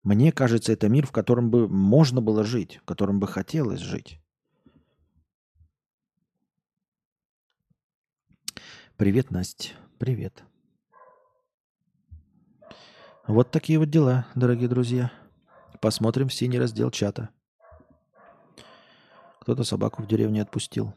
Мне 0.02 0.32
кажется, 0.32 0.72
это 0.72 0.88
мир, 0.88 1.06
в 1.06 1.12
котором 1.12 1.50
бы 1.50 1.68
можно 1.68 2.20
было 2.20 2.42
жить, 2.42 2.80
в 2.82 2.84
котором 2.84 3.20
бы 3.20 3.28
хотелось 3.28 3.80
жить. 3.80 4.20
Привет, 8.96 9.30
Настя. 9.30 9.74
Привет. 9.98 10.42
Вот 13.28 13.52
такие 13.52 13.78
вот 13.78 13.90
дела, 13.90 14.26
дорогие 14.34 14.68
друзья. 14.68 15.12
Посмотрим 15.80 16.30
синий 16.30 16.58
раздел 16.58 16.90
чата. 16.90 17.28
Кто-то 19.40 19.64
собаку 19.64 20.02
в 20.02 20.06
деревне 20.06 20.42
отпустил. 20.42 20.94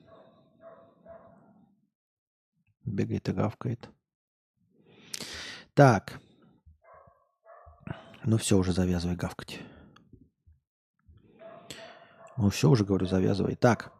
Бегает 2.83 3.29
и 3.29 3.31
гавкает. 3.31 3.89
Так. 5.73 6.19
Ну 8.25 8.37
все, 8.37 8.57
уже 8.57 8.73
завязывай 8.73 9.15
гавкать. 9.15 9.59
Ну 12.37 12.49
все 12.49 12.69
уже, 12.69 12.83
говорю, 12.83 13.05
завязывай. 13.05 13.55
Так. 13.55 13.93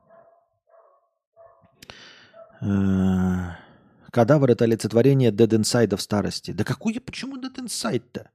Кадавр– 4.12 4.52
это 4.52 4.66
олицетворение 4.66 5.32
Dead 5.32 5.48
Inside 5.48 5.95
в 5.95 6.02
старости. 6.02 6.52
Да 6.52 6.64
какой, 6.64 6.99
почему 6.99 7.38
Dead 7.38 7.56
Inside-то? 7.56 8.30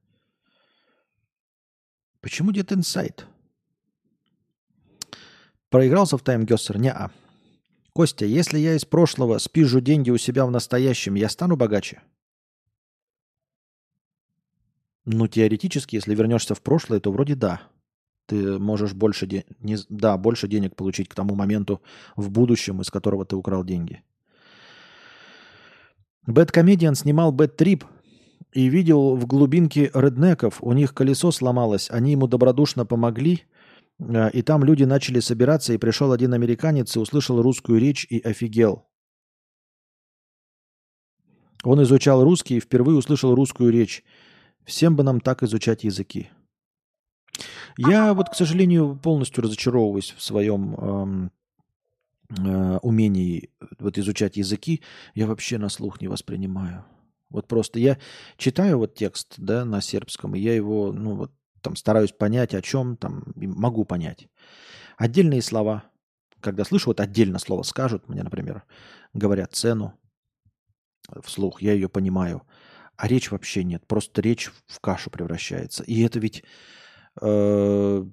Почему 2.26 2.50
Dead 2.50 2.66
Inside? 2.66 3.22
Проигрался 5.70 6.18
в 6.18 6.22
таймгессер? 6.22 6.76
Не-а. 6.76 7.12
Костя, 7.92 8.24
если 8.24 8.58
я 8.58 8.74
из 8.74 8.84
прошлого 8.84 9.38
спижу 9.38 9.80
деньги 9.80 10.10
у 10.10 10.18
себя 10.18 10.44
в 10.44 10.50
настоящем, 10.50 11.14
я 11.14 11.28
стану 11.28 11.56
богаче? 11.56 12.02
Ну, 15.04 15.28
теоретически, 15.28 15.94
если 15.94 16.16
вернешься 16.16 16.56
в 16.56 16.62
прошлое, 16.62 16.98
то 16.98 17.12
вроде 17.12 17.36
да. 17.36 17.62
Ты 18.26 18.58
можешь 18.58 18.92
больше, 18.92 19.28
де... 19.28 19.44
не... 19.60 19.76
да, 19.88 20.18
больше 20.18 20.48
денег 20.48 20.74
получить 20.74 21.08
к 21.08 21.14
тому 21.14 21.36
моменту 21.36 21.80
в 22.16 22.28
будущем, 22.30 22.80
из 22.80 22.90
которого 22.90 23.24
ты 23.24 23.36
украл 23.36 23.62
деньги. 23.62 24.02
BadComedian 26.26 26.96
снимал 26.96 27.30
Bad 27.30 27.56
Trip 27.56 27.84
и 28.56 28.70
видел 28.70 29.16
в 29.16 29.26
глубинке 29.26 29.90
реднеков. 29.92 30.62
У 30.62 30.72
них 30.72 30.94
колесо 30.94 31.30
сломалось, 31.30 31.90
они 31.90 32.12
ему 32.12 32.26
добродушно 32.26 32.86
помогли, 32.86 33.42
а, 34.00 34.28
и 34.28 34.40
там 34.40 34.64
люди 34.64 34.84
начали 34.84 35.20
собираться, 35.20 35.74
и 35.74 35.78
пришел 35.78 36.10
один 36.10 36.32
американец 36.32 36.96
и 36.96 36.98
услышал 36.98 37.42
русскую 37.42 37.78
речь 37.78 38.06
и 38.08 38.18
офигел. 38.18 38.88
Он 41.64 41.82
изучал 41.82 42.24
русский 42.24 42.56
и 42.56 42.60
впервые 42.60 42.96
услышал 42.96 43.34
русскую 43.34 43.70
речь. 43.70 44.02
Всем 44.64 44.96
бы 44.96 45.02
нам 45.02 45.20
так 45.20 45.42
изучать 45.42 45.84
языки. 45.84 46.30
Я 47.76 48.14
вот, 48.14 48.30
к 48.30 48.34
сожалению, 48.34 48.98
полностью 49.02 49.44
разочаровываюсь 49.44 50.14
в 50.16 50.22
своем 50.22 50.74
эм, 50.76 51.32
э, 52.30 52.78
умении 52.78 53.50
вот 53.78 53.98
изучать 53.98 54.38
языки. 54.38 54.82
Я 55.14 55.26
вообще 55.26 55.58
на 55.58 55.68
слух 55.68 56.00
не 56.00 56.08
воспринимаю. 56.08 56.86
Вот 57.30 57.48
просто 57.48 57.78
я 57.78 57.98
читаю 58.36 58.78
вот 58.78 58.94
текст, 58.94 59.34
да, 59.36 59.64
на 59.64 59.80
сербском, 59.80 60.34
и 60.34 60.40
я 60.40 60.54
его, 60.54 60.92
ну 60.92 61.16
вот 61.16 61.32
там 61.60 61.76
стараюсь 61.76 62.12
понять, 62.12 62.54
о 62.54 62.62
чем 62.62 62.96
там, 62.96 63.24
могу 63.34 63.84
понять. 63.84 64.28
Отдельные 64.96 65.42
слова, 65.42 65.84
когда 66.40 66.64
слышу, 66.64 66.90
вот 66.90 67.00
отдельно 67.00 67.38
слово 67.38 67.62
скажут, 67.62 68.08
мне, 68.08 68.22
например, 68.22 68.62
говорят 69.12 69.54
цену 69.54 69.98
вслух, 71.22 71.62
я 71.62 71.72
ее 71.72 71.88
понимаю, 71.88 72.42
а 72.96 73.08
речь 73.08 73.30
вообще 73.30 73.64
нет, 73.64 73.86
просто 73.86 74.22
речь 74.22 74.50
в 74.66 74.80
кашу 74.80 75.10
превращается. 75.10 75.82
И 75.84 76.02
это 76.02 76.18
ведь 76.18 76.44
э, 77.20 78.04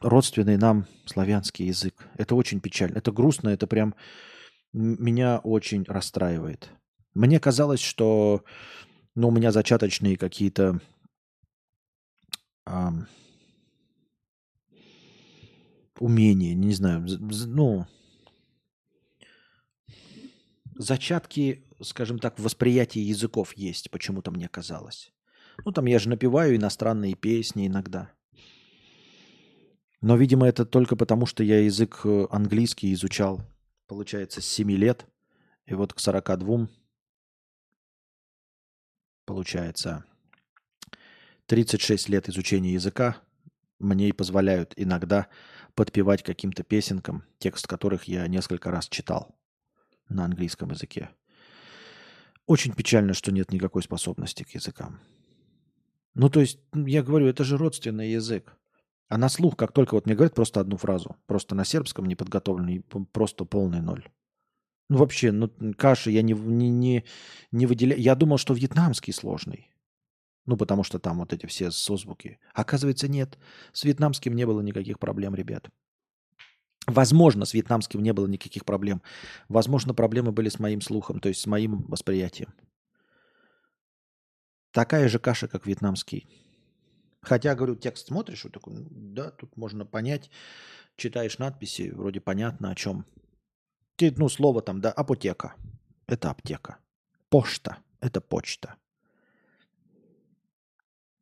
родственный 0.00 0.56
нам 0.56 0.86
славянский 1.06 1.66
язык. 1.66 2.08
Это 2.16 2.34
очень 2.34 2.60
печально, 2.60 2.98
это 2.98 3.12
грустно, 3.12 3.50
это 3.50 3.66
прям 3.66 3.94
меня 4.72 5.38
очень 5.38 5.84
расстраивает. 5.84 6.70
Мне 7.14 7.38
казалось, 7.38 7.80
что 7.80 8.44
ну, 9.14 9.28
у 9.28 9.30
меня 9.30 9.52
зачаточные 9.52 10.16
какие-то 10.16 10.80
э, 12.66 12.88
умения, 15.98 16.54
не 16.54 16.74
знаю, 16.74 17.06
ну, 17.20 17.86
зачатки, 20.74 21.64
скажем 21.80 22.18
так, 22.18 22.38
восприятия 22.38 23.02
языков 23.02 23.52
есть, 23.56 23.90
почему-то 23.90 24.30
мне 24.30 24.48
казалось. 24.48 25.12
Ну, 25.64 25.70
там 25.70 25.86
я 25.86 26.00
же 26.00 26.08
напеваю 26.08 26.56
иностранные 26.56 27.14
песни 27.14 27.68
иногда. 27.68 28.10
Но, 30.00 30.16
видимо, 30.16 30.46
это 30.46 30.66
только 30.66 30.96
потому, 30.96 31.26
что 31.26 31.42
я 31.44 31.60
язык 31.60 32.00
э, 32.04 32.26
английский 32.30 32.92
изучал, 32.92 33.40
получается, 33.86 34.42
с 34.42 34.46
7 34.46 34.70
лет. 34.72 35.06
И 35.64 35.74
вот 35.74 35.94
к 35.94 35.98
42, 36.00 36.68
получается, 39.24 40.04
36 41.46 42.08
лет 42.08 42.28
изучения 42.28 42.72
языка 42.72 43.16
мне 43.78 44.08
и 44.08 44.12
позволяют 44.12 44.72
иногда 44.76 45.28
подпевать 45.74 46.22
каким-то 46.22 46.62
песенкам, 46.62 47.24
текст 47.38 47.66
которых 47.66 48.04
я 48.04 48.26
несколько 48.28 48.70
раз 48.70 48.88
читал 48.88 49.36
на 50.08 50.24
английском 50.24 50.70
языке. 50.70 51.10
Очень 52.46 52.74
печально, 52.74 53.14
что 53.14 53.32
нет 53.32 53.52
никакой 53.52 53.82
способности 53.82 54.42
к 54.42 54.50
языкам. 54.50 55.00
Ну, 56.14 56.28
то 56.28 56.40
есть, 56.40 56.60
я 56.74 57.02
говорю, 57.02 57.26
это 57.26 57.42
же 57.42 57.56
родственный 57.56 58.12
язык. 58.12 58.56
А 59.08 59.18
на 59.18 59.28
слух, 59.28 59.56
как 59.56 59.72
только 59.72 59.94
вот 59.94 60.06
мне 60.06 60.14
говорят 60.14 60.34
просто 60.34 60.60
одну 60.60 60.76
фразу, 60.76 61.16
просто 61.26 61.54
на 61.54 61.64
сербском 61.64 62.06
неподготовленный, 62.06 62.80
просто 63.12 63.44
полный 63.44 63.80
ноль. 63.80 64.08
Ну, 64.88 64.98
вообще, 64.98 65.32
ну, 65.32 65.50
каши 65.76 66.10
я 66.10 66.22
не, 66.22 66.34
не, 66.34 66.70
не, 66.70 67.04
не 67.52 67.66
выделяю. 67.66 68.00
Я 68.00 68.14
думал, 68.14 68.38
что 68.38 68.54
вьетнамский 68.54 69.12
сложный. 69.12 69.70
Ну, 70.46 70.56
потому 70.58 70.84
что 70.84 70.98
там 70.98 71.18
вот 71.18 71.32
эти 71.32 71.46
все 71.46 71.70
созвуки. 71.70 72.38
Оказывается, 72.52 73.08
нет. 73.08 73.38
С 73.72 73.84
вьетнамским 73.84 74.34
не 74.34 74.44
было 74.46 74.60
никаких 74.60 74.98
проблем, 74.98 75.34
ребят. 75.34 75.70
Возможно, 76.86 77.46
с 77.46 77.54
вьетнамским 77.54 78.02
не 78.02 78.12
было 78.12 78.26
никаких 78.26 78.66
проблем. 78.66 79.00
Возможно, 79.48 79.94
проблемы 79.94 80.32
были 80.32 80.50
с 80.50 80.58
моим 80.58 80.82
слухом, 80.82 81.18
то 81.18 81.30
есть 81.30 81.40
с 81.40 81.46
моим 81.46 81.84
восприятием. 81.84 82.52
Такая 84.70 85.08
же 85.08 85.18
каша, 85.18 85.48
как 85.48 85.66
вьетнамский. 85.66 86.28
Хотя, 87.22 87.54
говорю, 87.54 87.76
текст 87.76 88.08
смотришь, 88.08 88.44
вот 88.44 88.52
такой, 88.52 88.74
да, 88.90 89.30
тут 89.30 89.56
можно 89.56 89.86
понять, 89.86 90.30
читаешь 90.96 91.38
надписи, 91.38 91.90
вроде 91.90 92.20
понятно 92.20 92.70
о 92.70 92.74
чем. 92.74 93.06
Ну, 94.00 94.28
слово 94.28 94.62
там, 94.62 94.80
да, 94.80 94.90
апотека. 94.90 95.54
Это 96.06 96.30
аптека. 96.30 96.78
Пошта. 97.28 97.78
Это 98.00 98.20
почта. 98.20 98.76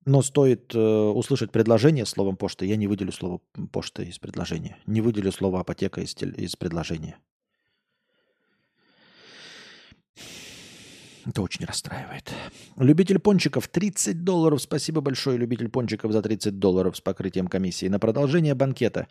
Но 0.04 0.22
стоит 0.22 0.74
э, 0.74 0.78
услышать 0.78 1.52
предложение 1.52 2.06
словом 2.06 2.36
почта, 2.36 2.64
я 2.64 2.76
не 2.76 2.88
выделю 2.88 3.12
слово 3.12 3.40
почта 3.70 4.02
из 4.02 4.18
предложения. 4.18 4.78
Не 4.86 5.00
выделю 5.00 5.30
слово 5.30 5.60
апотека 5.60 6.00
из, 6.00 6.16
из 6.16 6.56
предложения. 6.56 7.18
Это 11.24 11.40
очень 11.40 11.64
расстраивает. 11.64 12.32
Любитель 12.76 13.20
пончиков 13.20 13.68
30 13.68 14.24
долларов. 14.24 14.60
Спасибо 14.60 15.00
большое, 15.00 15.38
любитель 15.38 15.68
пончиков, 15.68 16.10
за 16.10 16.20
30 16.20 16.58
долларов 16.58 16.96
с 16.96 17.00
покрытием 17.00 17.46
комиссии. 17.46 17.86
На 17.86 18.00
продолжение 18.00 18.54
банкета. 18.54 19.06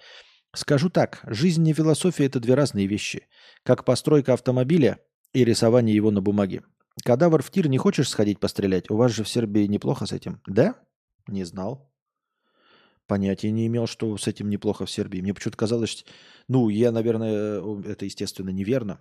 Скажу 0.53 0.89
так, 0.89 1.21
жизнь 1.25 1.67
и 1.67 1.73
философия– 1.73 2.25
это 2.27 2.39
две 2.39 2.55
разные 2.55 2.85
вещи. 2.85 3.27
Как 3.63 3.85
постройка 3.85 4.33
автомобиля 4.33 4.99
и 5.31 5.45
рисование 5.45 5.95
его 5.95 6.11
на 6.11 6.21
бумаге. 6.21 6.63
Кадавр 7.05 7.41
в 7.41 7.49
тир 7.51 7.69
не 7.69 7.77
хочешь 7.77 8.09
сходить 8.09 8.39
пострелять? 8.39 8.89
У 8.91 8.97
вас 8.97 9.13
же 9.13 9.23
в 9.23 9.29
Сербии 9.29 9.65
неплохо 9.65 10.05
с 10.05 10.11
этим. 10.11 10.41
Да? 10.45 10.75
Не 11.27 11.45
знал. 11.45 11.89
Понятия 13.07 13.51
не 13.51 13.67
имел, 13.67 13.87
что 13.87 14.17
с 14.17 14.27
этим 14.27 14.49
неплохо 14.49 14.85
в 14.85 14.91
Сербии. 14.91 15.21
Мне 15.21 15.33
почему-то 15.33 15.57
казалось, 15.57 16.05
ну, 16.49 16.67
я, 16.67 16.91
наверное, 16.91 17.61
это, 17.85 18.05
естественно, 18.05 18.49
неверно. 18.49 18.99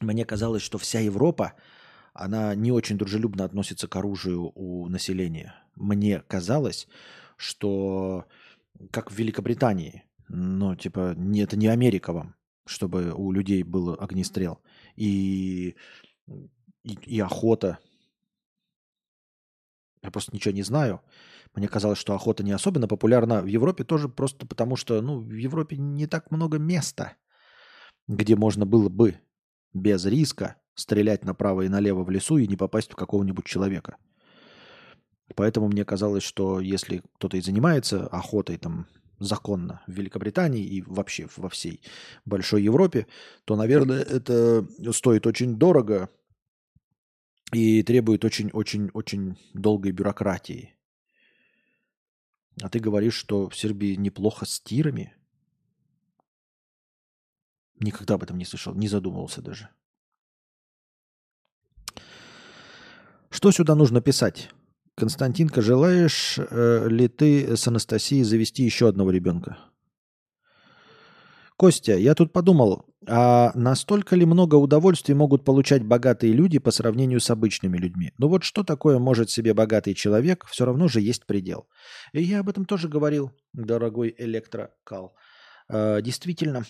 Мне 0.00 0.24
казалось, 0.24 0.62
что 0.62 0.78
вся 0.78 0.98
Европа, 0.98 1.54
она 2.12 2.54
не 2.54 2.72
очень 2.72 2.98
дружелюбно 2.98 3.44
относится 3.44 3.88
к 3.88 3.96
оружию 3.96 4.52
у 4.54 4.88
населения. 4.88 5.54
Мне 5.76 6.20
казалось, 6.26 6.88
что 7.36 8.26
как 8.90 9.10
в 9.10 9.14
Великобритании, 9.16 10.05
ну, 10.28 10.74
типа, 10.76 11.14
не, 11.16 11.40
это 11.40 11.56
не 11.56 11.68
Америка 11.68 12.12
вам, 12.12 12.34
чтобы 12.66 13.12
у 13.12 13.32
людей 13.32 13.62
был 13.62 13.96
огнестрел. 13.98 14.60
И 14.96 15.76
и, 16.86 16.94
и 17.04 17.20
охота. 17.20 17.78
Я 20.02 20.10
просто 20.10 20.34
ничего 20.34 20.54
не 20.54 20.62
знаю. 20.62 21.00
Мне 21.54 21.68
казалось, 21.68 21.98
что 21.98 22.14
охота 22.14 22.44
не 22.44 22.52
особенно 22.52 22.86
популярна 22.86 23.42
в 23.42 23.46
Европе 23.46 23.82
тоже 23.82 24.08
просто 24.08 24.46
потому, 24.46 24.76
что 24.76 25.02
ну, 25.02 25.18
в 25.20 25.32
Европе 25.32 25.76
не 25.76 26.06
так 26.06 26.30
много 26.30 26.58
места, 26.58 27.16
где 28.06 28.36
можно 28.36 28.66
было 28.66 28.88
бы 28.88 29.18
без 29.72 30.04
риска 30.04 30.56
стрелять 30.74 31.24
направо 31.24 31.62
и 31.62 31.68
налево 31.68 32.04
в 32.04 32.10
лесу 32.10 32.38
и 32.38 32.46
не 32.46 32.56
попасть 32.56 32.92
в 32.92 32.96
какого-нибудь 32.96 33.46
человека. 33.46 33.96
Поэтому 35.34 35.66
мне 35.66 35.84
казалось, 35.84 36.22
что 36.22 36.60
если 36.60 37.02
кто-то 37.16 37.36
и 37.36 37.40
занимается 37.40 38.06
охотой 38.06 38.58
там 38.58 38.86
законно 39.18 39.82
в 39.86 39.92
Великобритании 39.92 40.64
и 40.64 40.82
вообще 40.82 41.28
во 41.36 41.48
всей 41.48 41.80
большой 42.24 42.62
Европе, 42.62 43.06
то, 43.44 43.56
наверное, 43.56 44.02
это 44.02 44.66
стоит 44.92 45.26
очень 45.26 45.56
дорого 45.56 46.10
и 47.52 47.82
требует 47.82 48.24
очень-очень-очень 48.24 49.38
долгой 49.54 49.92
бюрократии. 49.92 50.74
А 52.62 52.68
ты 52.68 52.78
говоришь, 52.78 53.14
что 53.14 53.48
в 53.48 53.56
Сербии 53.56 53.94
неплохо 53.96 54.46
с 54.46 54.60
тирами? 54.60 55.14
Никогда 57.78 58.14
об 58.14 58.22
этом 58.22 58.38
не 58.38 58.46
слышал, 58.46 58.74
не 58.74 58.88
задумывался 58.88 59.42
даже. 59.42 59.68
Что 63.28 63.52
сюда 63.52 63.74
нужно 63.74 64.00
писать? 64.00 64.50
Константинка, 64.96 65.60
желаешь 65.60 66.38
э, 66.38 66.88
ли 66.88 67.06
ты 67.08 67.54
с 67.54 67.68
Анастасией 67.68 68.24
завести 68.24 68.62
еще 68.62 68.88
одного 68.88 69.10
ребенка? 69.10 69.58
Костя, 71.58 71.96
я 71.96 72.14
тут 72.14 72.32
подумал, 72.32 72.86
а 73.06 73.52
настолько 73.54 74.16
ли 74.16 74.24
много 74.24 74.54
удовольствий 74.54 75.14
могут 75.14 75.44
получать 75.44 75.84
богатые 75.84 76.32
люди 76.32 76.58
по 76.58 76.70
сравнению 76.70 77.20
с 77.20 77.30
обычными 77.30 77.76
людьми? 77.76 78.12
Ну 78.16 78.28
вот 78.28 78.42
что 78.42 78.64
такое 78.64 78.98
может 78.98 79.30
себе 79.30 79.52
богатый 79.52 79.92
человек, 79.92 80.46
все 80.46 80.64
равно 80.64 80.88
же 80.88 81.02
есть 81.02 81.26
предел. 81.26 81.68
И 82.12 82.22
я 82.22 82.40
об 82.40 82.48
этом 82.48 82.64
тоже 82.64 82.88
говорил, 82.88 83.32
дорогой 83.52 84.14
электрокал. 84.16 85.14
А, 85.68 86.00
действительно, 86.00 86.64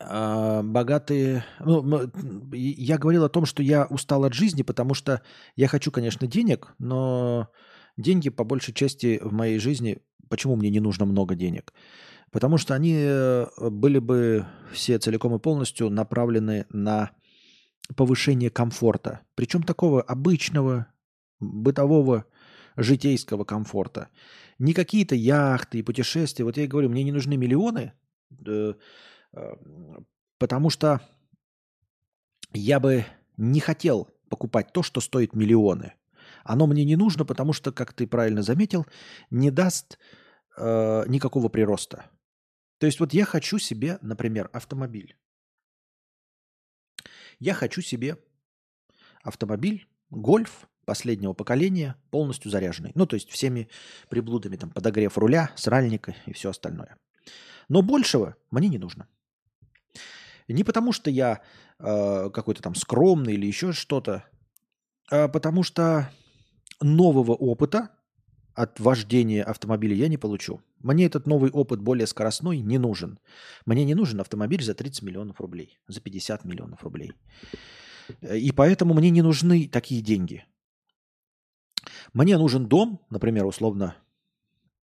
богатые... 0.00 1.44
Ну, 1.60 2.10
я 2.52 2.98
говорил 2.98 3.24
о 3.24 3.28
том, 3.28 3.46
что 3.46 3.62
я 3.62 3.86
устал 3.86 4.24
от 4.24 4.34
жизни, 4.34 4.62
потому 4.62 4.94
что 4.94 5.22
я 5.56 5.68
хочу, 5.68 5.90
конечно, 5.90 6.26
денег, 6.26 6.74
но 6.78 7.48
деньги 7.96 8.30
по 8.30 8.44
большей 8.44 8.74
части 8.74 9.20
в 9.22 9.32
моей 9.32 9.58
жизни... 9.58 9.98
Почему 10.30 10.56
мне 10.56 10.70
не 10.70 10.80
нужно 10.80 11.04
много 11.04 11.34
денег? 11.34 11.72
Потому 12.32 12.56
что 12.56 12.74
они 12.74 12.96
э, 12.96 13.46
были 13.70 13.98
бы 13.98 14.46
все 14.72 14.98
целиком 14.98 15.34
и 15.36 15.38
полностью 15.38 15.90
направлены 15.90 16.66
на 16.70 17.10
повышение 17.94 18.50
комфорта. 18.50 19.20
Причем 19.34 19.62
такого 19.62 20.02
обычного, 20.02 20.86
бытового, 21.38 22.24
житейского 22.76 23.44
комфорта. 23.44 24.08
Не 24.58 24.72
какие-то 24.72 25.14
яхты 25.14 25.78
и 25.78 25.82
путешествия. 25.82 26.44
Вот 26.44 26.56
я 26.56 26.64
и 26.64 26.66
говорю, 26.66 26.88
мне 26.88 27.04
не 27.04 27.12
нужны 27.12 27.36
миллионы, 27.36 27.92
э, 28.46 28.74
потому 30.38 30.70
что 30.70 31.00
я 32.52 32.80
бы 32.80 33.04
не 33.36 33.60
хотел 33.60 34.08
покупать 34.28 34.72
то, 34.72 34.82
что 34.82 35.00
стоит 35.00 35.34
миллионы. 35.34 35.94
Оно 36.44 36.66
мне 36.66 36.84
не 36.84 36.96
нужно, 36.96 37.24
потому 37.24 37.52
что, 37.52 37.72
как 37.72 37.92
ты 37.92 38.06
правильно 38.06 38.42
заметил, 38.42 38.86
не 39.30 39.50
даст 39.50 39.98
э, 40.56 41.04
никакого 41.06 41.48
прироста. 41.48 42.10
То 42.78 42.86
есть 42.86 43.00
вот 43.00 43.12
я 43.12 43.24
хочу 43.24 43.58
себе, 43.58 43.98
например, 44.02 44.50
автомобиль. 44.52 45.16
Я 47.38 47.54
хочу 47.54 47.82
себе 47.82 48.18
автомобиль, 49.22 49.88
гольф 50.10 50.68
последнего 50.84 51.32
поколения, 51.32 51.96
полностью 52.10 52.50
заряженный. 52.50 52.92
Ну, 52.94 53.06
то 53.06 53.14
есть 53.14 53.30
всеми 53.30 53.68
приблудами, 54.08 54.56
там, 54.56 54.70
подогрев 54.70 55.16
руля, 55.16 55.50
сральника 55.56 56.14
и 56.26 56.32
все 56.32 56.50
остальное. 56.50 56.96
Но 57.68 57.82
большего 57.82 58.36
мне 58.50 58.68
не 58.68 58.78
нужно. 58.78 59.08
Не 60.48 60.64
потому, 60.64 60.92
что 60.92 61.10
я 61.10 61.40
э, 61.78 62.30
какой-то 62.30 62.62
там 62.62 62.74
скромный 62.74 63.34
или 63.34 63.46
еще 63.46 63.72
что-то, 63.72 64.24
а 65.10 65.28
потому 65.28 65.62
что 65.62 66.10
нового 66.80 67.32
опыта 67.32 67.90
от 68.54 68.78
вождения 68.78 69.42
автомобиля 69.42 69.94
я 69.96 70.08
не 70.08 70.16
получу. 70.16 70.60
Мне 70.78 71.06
этот 71.06 71.26
новый 71.26 71.50
опыт 71.50 71.80
более 71.80 72.06
скоростной 72.06 72.60
не 72.60 72.78
нужен. 72.78 73.18
Мне 73.66 73.84
не 73.84 73.94
нужен 73.94 74.20
автомобиль 74.20 74.62
за 74.62 74.74
30 74.74 75.02
миллионов 75.02 75.40
рублей, 75.40 75.78
за 75.88 76.00
50 76.00 76.44
миллионов 76.44 76.82
рублей. 76.84 77.12
И 78.22 78.52
поэтому 78.52 78.94
мне 78.94 79.10
не 79.10 79.22
нужны 79.22 79.68
такие 79.68 80.02
деньги. 80.02 80.44
Мне 82.12 82.38
нужен 82.38 82.66
дом, 82.66 83.00
например, 83.10 83.46
условно 83.46 83.96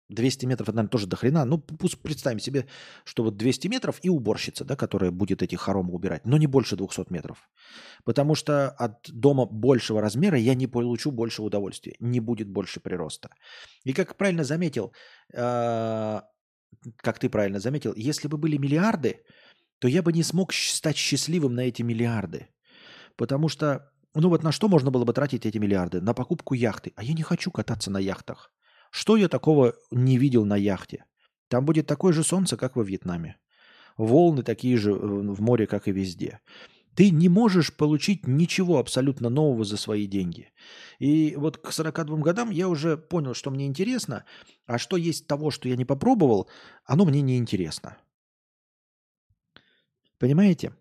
200 0.09 0.45
метров, 0.45 0.69
это, 0.69 0.75
наверное, 0.75 0.91
тоже 0.91 1.07
до 1.07 1.15
хрена. 1.15 1.45
Ну, 1.45 1.57
пусть 1.57 1.99
представим 2.01 2.39
себе, 2.39 2.67
что 3.03 3.23
вот 3.23 3.37
200 3.37 3.67
метров 3.67 3.99
и 4.03 4.09
уборщица, 4.09 4.63
да, 4.63 4.75
которая 4.75 5.11
будет 5.11 5.41
эти 5.41 5.55
хоромы 5.55 5.93
убирать, 5.93 6.25
но 6.25 6.37
не 6.37 6.47
больше 6.47 6.75
200 6.75 7.05
метров. 7.09 7.49
Потому 8.03 8.35
что 8.35 8.69
от 8.69 9.09
дома 9.09 9.45
большего 9.45 10.01
размера 10.01 10.37
я 10.37 10.55
не 10.55 10.67
получу 10.67 11.11
больше 11.11 11.41
удовольствия, 11.41 11.95
не 11.99 12.19
будет 12.19 12.47
больше 12.49 12.79
прироста. 12.79 13.29
И 13.83 13.93
как 13.93 14.15
правильно 14.17 14.43
заметил, 14.43 14.93
э, 15.33 16.21
как 16.97 17.19
ты 17.19 17.29
правильно 17.29 17.59
заметил, 17.59 17.93
если 17.95 18.27
бы 18.27 18.37
были 18.37 18.57
миллиарды, 18.57 19.23
то 19.79 19.87
я 19.87 20.01
бы 20.01 20.13
не 20.13 20.23
смог 20.23 20.53
стать 20.53 20.97
счастливым 20.97 21.55
на 21.55 21.61
эти 21.61 21.83
миллиарды. 21.83 22.47
Потому 23.17 23.49
что, 23.49 23.91
ну 24.13 24.29
вот 24.29 24.43
на 24.43 24.51
что 24.51 24.67
можно 24.67 24.91
было 24.91 25.05
бы 25.05 25.13
тратить 25.13 25.45
эти 25.45 25.57
миллиарды? 25.57 26.01
На 26.01 26.13
покупку 26.13 26.53
яхты. 26.53 26.91
А 26.95 27.03
я 27.03 27.13
не 27.13 27.23
хочу 27.23 27.51
кататься 27.51 27.91
на 27.91 27.99
яхтах. 27.99 28.51
Что 28.95 29.17
я 29.17 29.27
такого 29.27 29.75
не 29.91 30.17
видел 30.17 30.45
на 30.45 30.55
яхте? 30.55 31.03
Там 31.49 31.65
будет 31.65 31.85
такое 31.85 32.13
же 32.13 32.23
солнце, 32.23 32.55
как 32.55 32.77
во 32.77 32.83
Вьетнаме. 32.83 33.35
Волны 33.97 34.41
такие 34.41 34.77
же 34.77 34.91
э, 34.91 34.95
в 34.95 35.41
море, 35.41 35.67
как 35.67 35.89
и 35.89 35.91
везде. 35.91 36.39
Ты 36.95 37.09
не 37.09 37.27
можешь 37.27 37.75
получить 37.75 38.25
ничего 38.25 38.79
абсолютно 38.79 39.27
нового 39.27 39.65
за 39.65 39.75
свои 39.75 40.07
деньги. 40.07 40.53
И 40.97 41.35
вот 41.35 41.57
к 41.57 41.73
42 41.73 42.19
годам 42.19 42.51
я 42.51 42.69
уже 42.69 42.95
понял, 42.95 43.33
что 43.33 43.51
мне 43.51 43.67
интересно, 43.67 44.23
а 44.65 44.77
что 44.77 44.95
есть 44.95 45.27
того, 45.27 45.51
что 45.51 45.67
я 45.67 45.75
не 45.75 45.83
попробовал, 45.83 46.49
оно 46.85 47.03
мне 47.03 47.19
не 47.19 47.37
интересно. 47.37 47.97
Понимаете? 50.19 50.71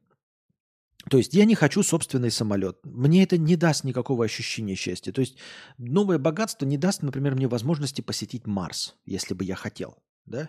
То 1.10 1.18
есть 1.18 1.34
я 1.34 1.44
не 1.44 1.54
хочу 1.54 1.82
собственный 1.82 2.30
самолет. 2.30 2.78
Мне 2.84 3.22
это 3.22 3.36
не 3.36 3.56
даст 3.56 3.84
никакого 3.84 4.24
ощущения 4.24 4.74
счастья. 4.74 5.12
То 5.12 5.20
есть 5.20 5.36
новое 5.78 6.18
богатство 6.18 6.64
не 6.64 6.78
даст, 6.78 7.02
например, 7.02 7.34
мне 7.34 7.46
возможности 7.46 8.00
посетить 8.00 8.46
Марс, 8.46 8.96
если 9.04 9.34
бы 9.34 9.44
я 9.44 9.54
хотел. 9.54 9.98
Да? 10.24 10.48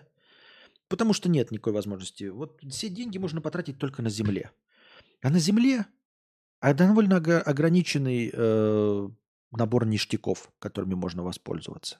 Потому 0.88 1.12
что 1.12 1.28
нет 1.28 1.50
никакой 1.50 1.72
возможности. 1.72 2.24
Вот 2.24 2.60
все 2.70 2.88
деньги 2.88 3.18
можно 3.18 3.40
потратить 3.40 3.78
только 3.78 4.02
на 4.02 4.08
Земле. 4.08 4.50
А 5.22 5.30
на 5.30 5.38
Земле 5.38 5.86
а 6.60 6.74
довольно 6.74 7.16
ограниченный 7.16 8.30
э, 8.32 9.08
набор 9.52 9.86
ништяков, 9.86 10.50
которыми 10.58 10.94
можно 10.94 11.22
воспользоваться. 11.22 11.98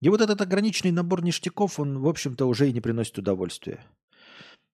И 0.00 0.08
вот 0.08 0.20
этот 0.20 0.40
ограниченный 0.40 0.92
набор 0.92 1.22
ништяков, 1.22 1.80
он, 1.80 1.98
в 1.98 2.08
общем-то, 2.08 2.46
уже 2.46 2.68
и 2.68 2.72
не 2.72 2.80
приносит 2.80 3.18
удовольствия. 3.18 3.84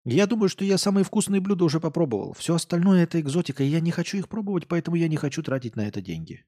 Я 0.09 0.26
думаю, 0.26 0.49
что 0.49 0.65
я 0.65 0.78
самые 0.78 1.02
вкусные 1.02 1.41
блюда 1.41 1.65
уже 1.65 1.81
попробовал. 1.81 2.33
Все 2.33 2.55
остальное 2.55 3.02
это 3.02 3.20
экзотика, 3.20 3.65
и 3.65 3.67
я 3.67 3.81
не 3.81 3.91
хочу 3.91 4.18
их 4.18 4.28
пробовать, 4.28 4.68
поэтому 4.68 4.97
я 4.97 5.09
не 5.09 5.17
хочу 5.17 5.43
тратить 5.43 5.75
на 5.75 5.89
это 5.89 6.01
деньги. 6.01 6.44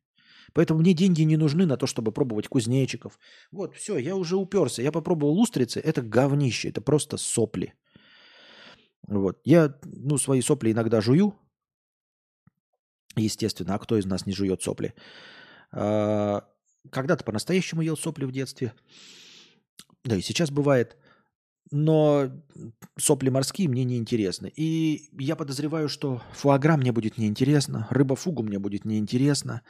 Поэтому 0.52 0.80
мне 0.80 0.94
деньги 0.94 1.22
не 1.22 1.36
нужны 1.36 1.66
на 1.66 1.76
то, 1.76 1.86
чтобы 1.86 2.12
пробовать 2.12 2.46
кузнечиков. 2.46 3.18
Вот, 3.50 3.74
все, 3.74 3.98
я 3.98 4.14
уже 4.14 4.36
уперся. 4.36 4.80
Я 4.80 4.92
попробовал 4.92 5.40
устрицы, 5.40 5.80
это 5.80 6.02
говнище, 6.02 6.68
это 6.68 6.80
просто 6.80 7.16
сопли. 7.16 7.74
Вот. 9.08 9.40
Я, 9.44 9.74
ну, 9.84 10.18
свои 10.18 10.40
сопли 10.40 10.70
иногда 10.70 11.00
жую. 11.00 11.34
Естественно, 13.16 13.74
а 13.74 13.78
кто 13.80 13.98
из 13.98 14.06
нас 14.06 14.24
не 14.24 14.32
жует 14.32 14.62
сопли? 14.62 14.94
А, 15.72 16.48
когда-то 16.92 17.24
по-настоящему 17.24 17.82
ел 17.82 17.96
сопли 17.96 18.24
в 18.24 18.30
детстве. 18.30 18.72
Да 20.04 20.14
и 20.14 20.20
сейчас 20.20 20.52
бывает 20.52 20.96
но 21.70 22.30
сопли 22.96 23.30
морские 23.30 23.68
мне 23.68 23.84
не 23.84 23.96
интересны. 23.96 24.52
И 24.54 25.08
я 25.18 25.36
подозреваю, 25.36 25.88
что 25.88 26.22
фуагра 26.32 26.76
мне 26.76 26.92
будет 26.92 27.18
неинтересно, 27.18 27.86
рыба 27.90 28.16
фугу 28.16 28.42
мне 28.42 28.58
будет 28.58 28.84
неинтересно, 28.84 29.62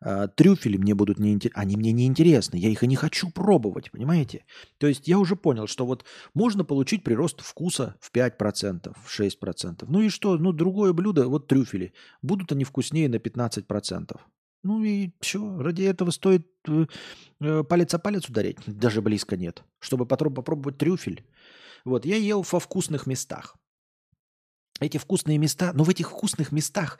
э, 0.00 0.28
трюфели 0.34 0.76
мне 0.76 0.94
будут 0.94 1.18
неинтересны. 1.18 1.60
Они 1.60 1.76
мне 1.76 1.92
неинтересны, 1.92 2.56
я 2.56 2.68
их 2.68 2.82
и 2.82 2.86
не 2.86 2.96
хочу 2.96 3.30
пробовать, 3.30 3.90
понимаете? 3.90 4.44
То 4.78 4.86
есть 4.86 5.08
я 5.08 5.18
уже 5.18 5.36
понял, 5.36 5.66
что 5.66 5.86
вот 5.86 6.04
можно 6.34 6.64
получить 6.64 7.04
прирост 7.04 7.40
вкуса 7.40 7.96
в 8.00 8.12
5%, 8.12 8.94
в 9.04 9.20
6%. 9.20 9.84
Ну 9.88 10.00
и 10.00 10.08
что? 10.08 10.36
Ну 10.38 10.52
другое 10.52 10.92
блюдо, 10.92 11.28
вот 11.28 11.48
трюфели, 11.48 11.92
будут 12.22 12.52
они 12.52 12.64
вкуснее 12.64 13.08
на 13.08 13.16
15%. 13.16 14.20
Ну 14.62 14.84
и 14.84 15.10
все, 15.20 15.58
ради 15.58 15.82
этого 15.84 16.10
стоит 16.10 16.46
э, 16.68 16.84
э, 17.40 17.64
палец 17.64 17.94
о 17.94 17.98
палец 17.98 18.28
ударить, 18.28 18.58
даже 18.66 19.00
близко 19.00 19.36
нет, 19.36 19.64
чтобы 19.78 20.04
потом 20.04 20.34
попробовать 20.34 20.76
трюфель. 20.76 21.24
Вот, 21.84 22.04
я 22.04 22.16
ел 22.16 22.42
во 22.42 22.60
вкусных 22.60 23.06
местах. 23.06 23.56
Эти 24.80 24.98
вкусные 24.98 25.38
места, 25.38 25.72
но 25.74 25.84
в 25.84 25.90
этих 25.90 26.10
вкусных 26.10 26.52
местах, 26.52 26.98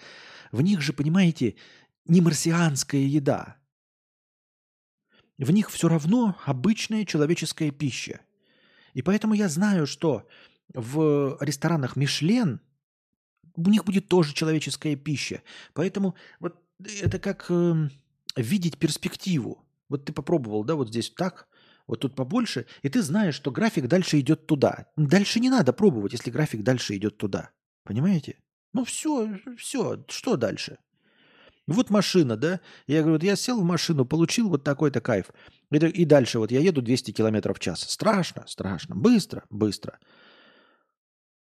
в 0.52 0.60
них 0.60 0.80
же, 0.80 0.92
понимаете, 0.92 1.56
не 2.04 2.20
марсианская 2.20 3.00
еда. 3.00 3.56
В 5.38 5.50
них 5.50 5.70
все 5.70 5.88
равно 5.88 6.36
обычная 6.44 7.06
человеческая 7.06 7.70
пища. 7.70 8.20
И 8.92 9.00
поэтому 9.00 9.34
я 9.34 9.48
знаю, 9.48 9.86
что 9.86 10.28
в 10.74 11.38
ресторанах 11.40 11.96
Мишлен 11.96 12.60
у 13.54 13.70
них 13.70 13.84
будет 13.84 14.08
тоже 14.08 14.34
человеческая 14.34 14.96
пища. 14.96 15.42
Поэтому 15.72 16.14
вот 16.38 16.62
это 17.00 17.18
как 17.18 17.46
э, 17.48 17.88
видеть 18.36 18.78
перспективу. 18.78 19.64
Вот 19.88 20.04
ты 20.04 20.12
попробовал, 20.12 20.64
да, 20.64 20.74
вот 20.74 20.88
здесь 20.88 21.10
так, 21.10 21.48
вот 21.90 21.98
тут 21.98 22.14
побольше, 22.14 22.66
и 22.82 22.88
ты 22.88 23.02
знаешь, 23.02 23.34
что 23.34 23.50
график 23.50 23.88
дальше 23.88 24.20
идет 24.20 24.46
туда. 24.46 24.86
Дальше 24.96 25.40
не 25.40 25.50
надо 25.50 25.72
пробовать, 25.72 26.12
если 26.12 26.30
график 26.30 26.62
дальше 26.62 26.94
идет 26.94 27.18
туда. 27.18 27.50
Понимаете? 27.82 28.38
Ну 28.72 28.84
все, 28.84 29.40
все, 29.58 30.04
что 30.08 30.36
дальше? 30.36 30.78
Вот 31.66 31.90
машина, 31.90 32.36
да? 32.36 32.60
Я 32.86 33.00
говорю, 33.00 33.14
вот 33.14 33.24
я 33.24 33.34
сел 33.34 33.60
в 33.60 33.64
машину, 33.64 34.06
получил 34.06 34.48
вот 34.48 34.62
такой-то 34.62 35.00
кайф. 35.00 35.30
И, 35.72 36.04
дальше 36.04 36.38
вот 36.38 36.52
я 36.52 36.60
еду 36.60 36.80
200 36.80 37.10
километров 37.10 37.58
в 37.58 37.60
час. 37.60 37.80
Страшно, 37.80 38.44
страшно. 38.46 38.94
Быстро, 38.94 39.42
быстро. 39.50 39.98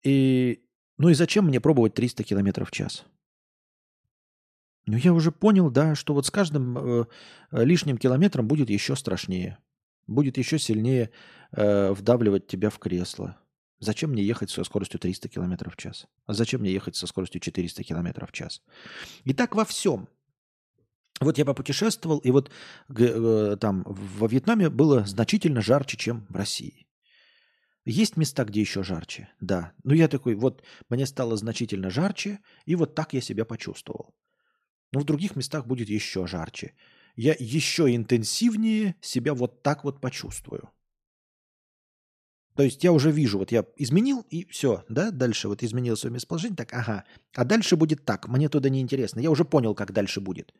И, 0.04 0.64
ну 0.98 1.10
и 1.10 1.16
зачем 1.16 1.48
мне 1.48 1.60
пробовать 1.60 1.96
300 1.96 2.24
километров 2.24 2.70
в 2.70 2.72
час? 2.72 3.04
Ну, 4.86 4.96
я 4.96 5.14
уже 5.14 5.34
понял, 5.34 5.70
да, 5.70 5.96
что 5.96 6.14
вот 6.14 6.26
с 6.26 6.32
каждым 6.32 6.78
э, 6.78 7.06
лишним 7.52 7.98
километром 7.98 8.48
будет 8.48 8.70
еще 8.70 8.96
страшнее. 8.96 9.60
Будет 10.10 10.40
еще 10.40 10.58
сильнее 10.58 11.12
э, 11.52 11.92
вдавливать 11.92 12.48
тебя 12.48 12.72
в 12.72 12.80
кресло. 12.80 13.38
Зачем 13.80 14.10
мне 14.10 14.24
ехать 14.24 14.50
со 14.50 14.64
скоростью 14.64 15.00
300 15.00 15.30
км 15.30 15.70
в 15.70 15.78
час? 15.78 16.08
Зачем 16.28 16.62
мне 16.62 16.72
ехать 16.72 16.96
со 16.96 17.06
скоростью 17.06 17.40
400 17.40 17.84
км 17.84 18.26
в 18.26 18.32
час? 18.32 18.64
И 19.24 19.34
так 19.34 19.56
во 19.56 19.66
всем. 19.66 20.10
Вот 21.22 21.38
я 21.38 21.46
попутешествовал, 21.46 22.18
и 22.20 22.32
вот 22.32 22.50
э, 22.98 23.58
там 23.62 23.84
во 23.86 24.28
Вьетнаме 24.28 24.70
было 24.70 25.06
значительно 25.06 25.62
жарче, 25.62 25.96
чем 25.96 26.26
в 26.30 26.36
России. 26.36 26.88
Есть 27.86 28.18
места, 28.18 28.46
где 28.46 28.62
еще 28.62 28.82
жарче, 28.82 29.30
да. 29.40 29.74
Но 29.84 29.94
я 29.94 30.08
такой, 30.08 30.34
вот 30.34 30.64
мне 30.90 31.06
стало 31.06 31.38
значительно 31.38 31.92
жарче, 31.92 32.40
и 32.66 32.76
вот 32.76 32.96
так 32.96 33.14
я 33.14 33.22
себя 33.22 33.46
почувствовал. 33.46 34.16
Но 34.92 35.02
в 35.02 35.04
других 35.04 35.36
местах 35.36 35.68
будет 35.68 35.88
еще 35.88 36.26
жарче. 36.26 36.74
Я 37.16 37.36
еще 37.38 37.94
интенсивнее 37.96 38.96
себя 39.02 39.34
вот 39.34 39.62
так 39.64 39.84
вот 39.84 40.02
почувствую. 40.02 40.70
То 42.56 42.64
есть 42.64 42.84
я 42.84 42.92
уже 42.92 43.10
вижу, 43.12 43.38
вот 43.38 43.54
я 43.54 43.66
изменил 43.78 44.26
и 44.30 44.46
все, 44.50 44.84
да, 44.90 45.12
дальше 45.12 45.48
вот 45.48 45.64
изменил 45.64 45.96
свое 45.96 46.14
местоположение, 46.14 46.58
так, 46.58 46.74
ага, 46.74 47.06
а 47.34 47.46
дальше 47.46 47.78
будет 47.78 48.04
так, 48.04 48.28
мне 48.28 48.50
туда 48.50 48.68
не 48.68 48.82
интересно, 48.82 49.22
я 49.22 49.32
уже 49.32 49.46
понял, 49.46 49.74
как 49.74 49.94
дальше 49.94 50.20
будет. 50.20 50.54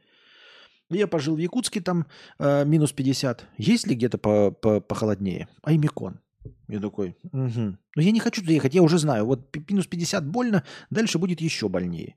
Я 0.90 1.08
пожил 1.08 1.36
в 1.36 1.40
Якутске, 1.40 1.82
там 1.82 2.08
э, 2.40 2.64
минус 2.64 2.94
50, 2.94 3.46
есть 3.58 3.86
ли 3.86 3.96
где-то 3.96 4.18
по, 4.18 4.52
по, 4.52 4.80
похолоднее? 4.80 5.50
Аймикон. 5.62 6.22
Я 6.70 6.80
такой, 6.80 7.18
угу. 7.34 7.78
но 7.96 8.02
я 8.02 8.12
не 8.12 8.22
хочу 8.22 8.40
туда 8.40 8.54
ехать, 8.54 8.74
я 8.74 8.82
уже 8.82 8.98
знаю, 8.98 9.26
вот 9.26 9.54
минус 9.70 9.86
50 9.86 10.26
больно, 10.26 10.64
дальше 10.90 11.20
будет 11.20 11.42
еще 11.42 11.68
больнее. 11.68 12.16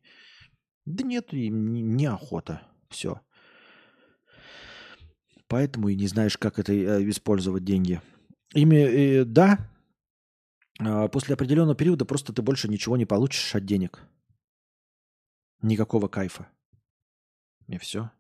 Да 0.85 1.03
нет, 1.03 1.33
неохота. 1.33 2.63
Все. 2.89 3.21
Поэтому 5.53 5.91
и 5.91 5.97
не 5.97 6.07
знаешь, 6.07 6.39
как 6.39 6.59
это 6.59 6.73
э, 6.73 7.07
использовать 7.11 7.63
деньги. 7.63 8.01
Ими, 8.55 8.77
э, 8.77 9.25
да, 9.27 9.59
а, 10.81 11.09
после 11.09 11.35
определенного 11.35 11.77
периода 11.77 12.07
просто 12.07 12.33
ты 12.33 12.41
больше 12.41 12.69
ничего 12.69 12.97
не 12.97 13.05
получишь 13.05 13.55
от 13.55 13.67
денег. 13.67 14.01
Никакого 15.61 16.09
кайфа. 16.09 16.49
И 17.69 17.77
все. 17.77 18.11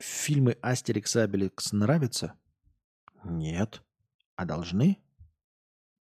Фильмы 0.00 0.58
Астерикс 0.60 1.14
и 1.14 1.20
Обеликс 1.20 1.70
нравятся? 1.70 2.34
Нет. 3.22 3.80
А 4.34 4.44
должны? 4.44 4.98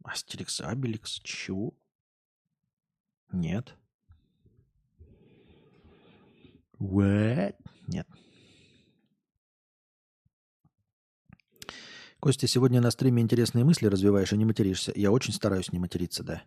Астерикс 0.04 0.62
и 0.62 0.64
Обеликс? 0.64 1.20
Чего? 1.20 1.78
Нет. 3.32 3.76
What? 6.80 7.56
Нет. 7.86 8.08
Костя, 12.22 12.46
сегодня 12.48 12.82
на 12.82 12.92
стриме 12.92 13.24
интересные 13.24 13.66
мысли 13.66 13.88
развиваешь 13.88 14.32
и 14.32 14.38
не 14.38 14.46
материшься. 14.46 14.94
Я 14.96 15.12
очень 15.12 15.34
стараюсь 15.34 15.72
не 15.72 15.80
материться, 15.80 16.24
да. 16.24 16.44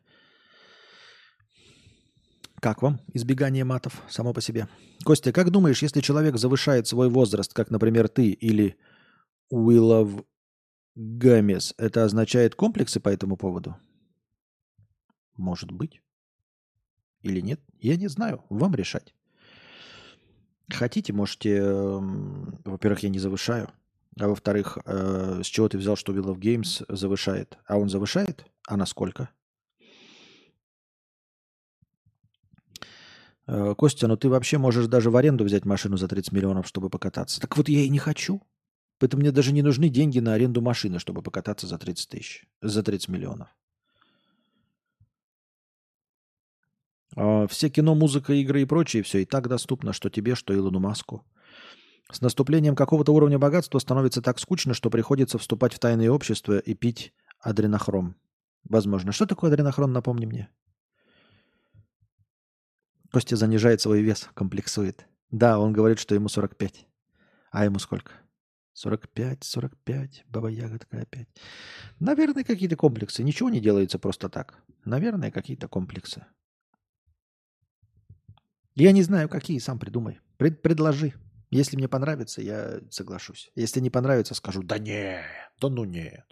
Как 2.61 2.81
вам 2.81 3.01
избегание 3.13 3.65
матов 3.65 4.01
само 4.09 4.33
по 4.33 4.41
себе? 4.41 4.69
Костя, 5.05 5.33
как 5.33 5.51
думаешь, 5.51 5.83
если 5.83 6.01
человек 6.01 6.37
завышает 6.37 6.87
свой 6.87 7.11
возраст, 7.11 7.53
как, 7.53 7.71
например, 7.71 8.09
ты 8.09 8.31
или 8.31 8.77
Уиллов 9.51 10.25
Гамес, 10.95 11.75
это 11.77 12.05
означает 12.05 12.55
комплексы 12.55 13.01
по 13.01 13.09
этому 13.09 13.37
поводу? 13.37 13.77
Может 15.37 15.73
быть. 15.73 16.01
Или 17.23 17.41
нет? 17.41 17.61
Я 17.81 17.97
не 17.97 18.07
знаю. 18.07 18.45
Вам 18.49 18.77
решать. 18.77 19.13
Хотите, 20.69 21.13
можете... 21.13 21.61
Во-первых, 22.65 23.03
я 23.03 23.09
не 23.09 23.19
завышаю. 23.19 23.73
А 24.19 24.29
во-вторых, 24.29 24.79
э, 24.85 25.41
с 25.43 25.47
чего 25.47 25.69
ты 25.69 25.77
взял, 25.77 25.97
что 25.97 26.13
Will 26.13 26.33
of 26.33 26.39
Games 26.39 26.85
завышает? 26.89 27.59
А 27.67 27.77
он 27.79 27.89
завышает? 27.89 28.47
А 28.69 28.77
насколько? 28.77 29.29
Э, 33.47 33.75
Костя, 33.77 34.07
ну 34.07 34.17
ты 34.17 34.29
вообще 34.29 34.59
можешь 34.59 34.87
даже 34.87 35.11
в 35.11 35.17
аренду 35.17 35.45
взять 35.45 35.65
машину 35.65 35.97
за 35.97 36.09
30 36.09 36.33
миллионов, 36.33 36.67
чтобы 36.67 36.91
покататься. 36.91 37.41
Так 37.41 37.57
вот 37.57 37.69
я 37.69 37.81
и 37.81 37.89
не 37.89 37.99
хочу. 37.99 38.41
Поэтому 38.99 39.23
мне 39.23 39.33
даже 39.33 39.53
не 39.53 39.63
нужны 39.63 39.89
деньги 39.89 40.21
на 40.21 40.35
аренду 40.35 40.63
машины, 40.63 41.01
чтобы 41.01 41.21
покататься 41.23 41.67
за 41.67 41.79
30 41.79 42.09
тысяч, 42.09 42.47
за 42.63 42.83
30 42.83 43.09
миллионов. 43.09 43.49
А 47.17 47.47
все 47.49 47.69
кино, 47.69 47.95
музыка, 47.95 48.33
игры 48.33 48.63
и 48.63 48.65
прочее, 48.65 49.03
все 49.03 49.23
и 49.23 49.25
так 49.25 49.49
доступно, 49.49 49.93
что 49.93 50.11
тебе, 50.11 50.35
что 50.35 50.55
Илону 50.55 50.79
Маску. 50.81 51.25
С 52.11 52.21
наступлением 52.21 52.77
какого-то 52.77 53.13
уровня 53.13 53.39
богатства 53.39 53.79
становится 53.79 54.21
так 54.21 54.39
скучно, 54.39 54.75
что 54.75 54.91
приходится 54.91 55.39
вступать 55.39 55.73
в 55.73 55.79
тайные 55.79 56.11
общества 56.11 56.59
и 56.59 56.75
пить 56.75 57.15
адренохром. 57.41 58.17
Возможно. 58.65 59.13
Что 59.13 59.27
такое 59.27 59.51
адренохром, 59.51 59.93
напомни 59.93 60.27
мне. 60.27 60.49
Костя 63.11 63.37
занижает 63.37 63.81
свой 63.81 64.03
вес, 64.03 64.29
комплексует. 64.35 65.07
Да, 65.31 65.59
он 65.59 65.73
говорит, 65.73 65.99
что 65.99 66.15
ему 66.15 66.29
45. 66.29 66.87
А 67.51 67.65
ему 67.65 67.79
сколько? 67.79 68.13
45, 68.75 69.45
45, 69.45 70.25
баба 70.29 70.49
ягодка 70.49 71.01
опять. 71.01 71.29
Наверное, 72.01 72.43
какие-то 72.43 72.77
комплексы. 72.77 73.23
Ничего 73.23 73.49
не 73.49 73.61
делается 73.61 73.99
просто 74.01 74.29
так. 74.29 74.59
Наверное, 74.85 75.31
какие-то 75.31 75.69
комплексы. 75.69 76.27
Я 78.75 78.91
не 78.91 79.03
знаю, 79.05 79.29
какие, 79.29 79.59
сам 79.59 79.79
придумай. 79.79 80.19
Пред, 80.37 80.61
предложи. 80.61 81.15
Если 81.55 81.77
мне 81.77 81.87
понравится, 81.87 82.43
я 82.43 82.81
соглашусь. 82.91 83.53
Если 83.55 83.79
не 83.79 83.89
понравится, 83.89 84.35
скажу, 84.35 84.65
да 84.65 84.77
нет, 84.79 85.25
да 85.61 85.69
ну 85.69 85.85
нет. 85.85 86.25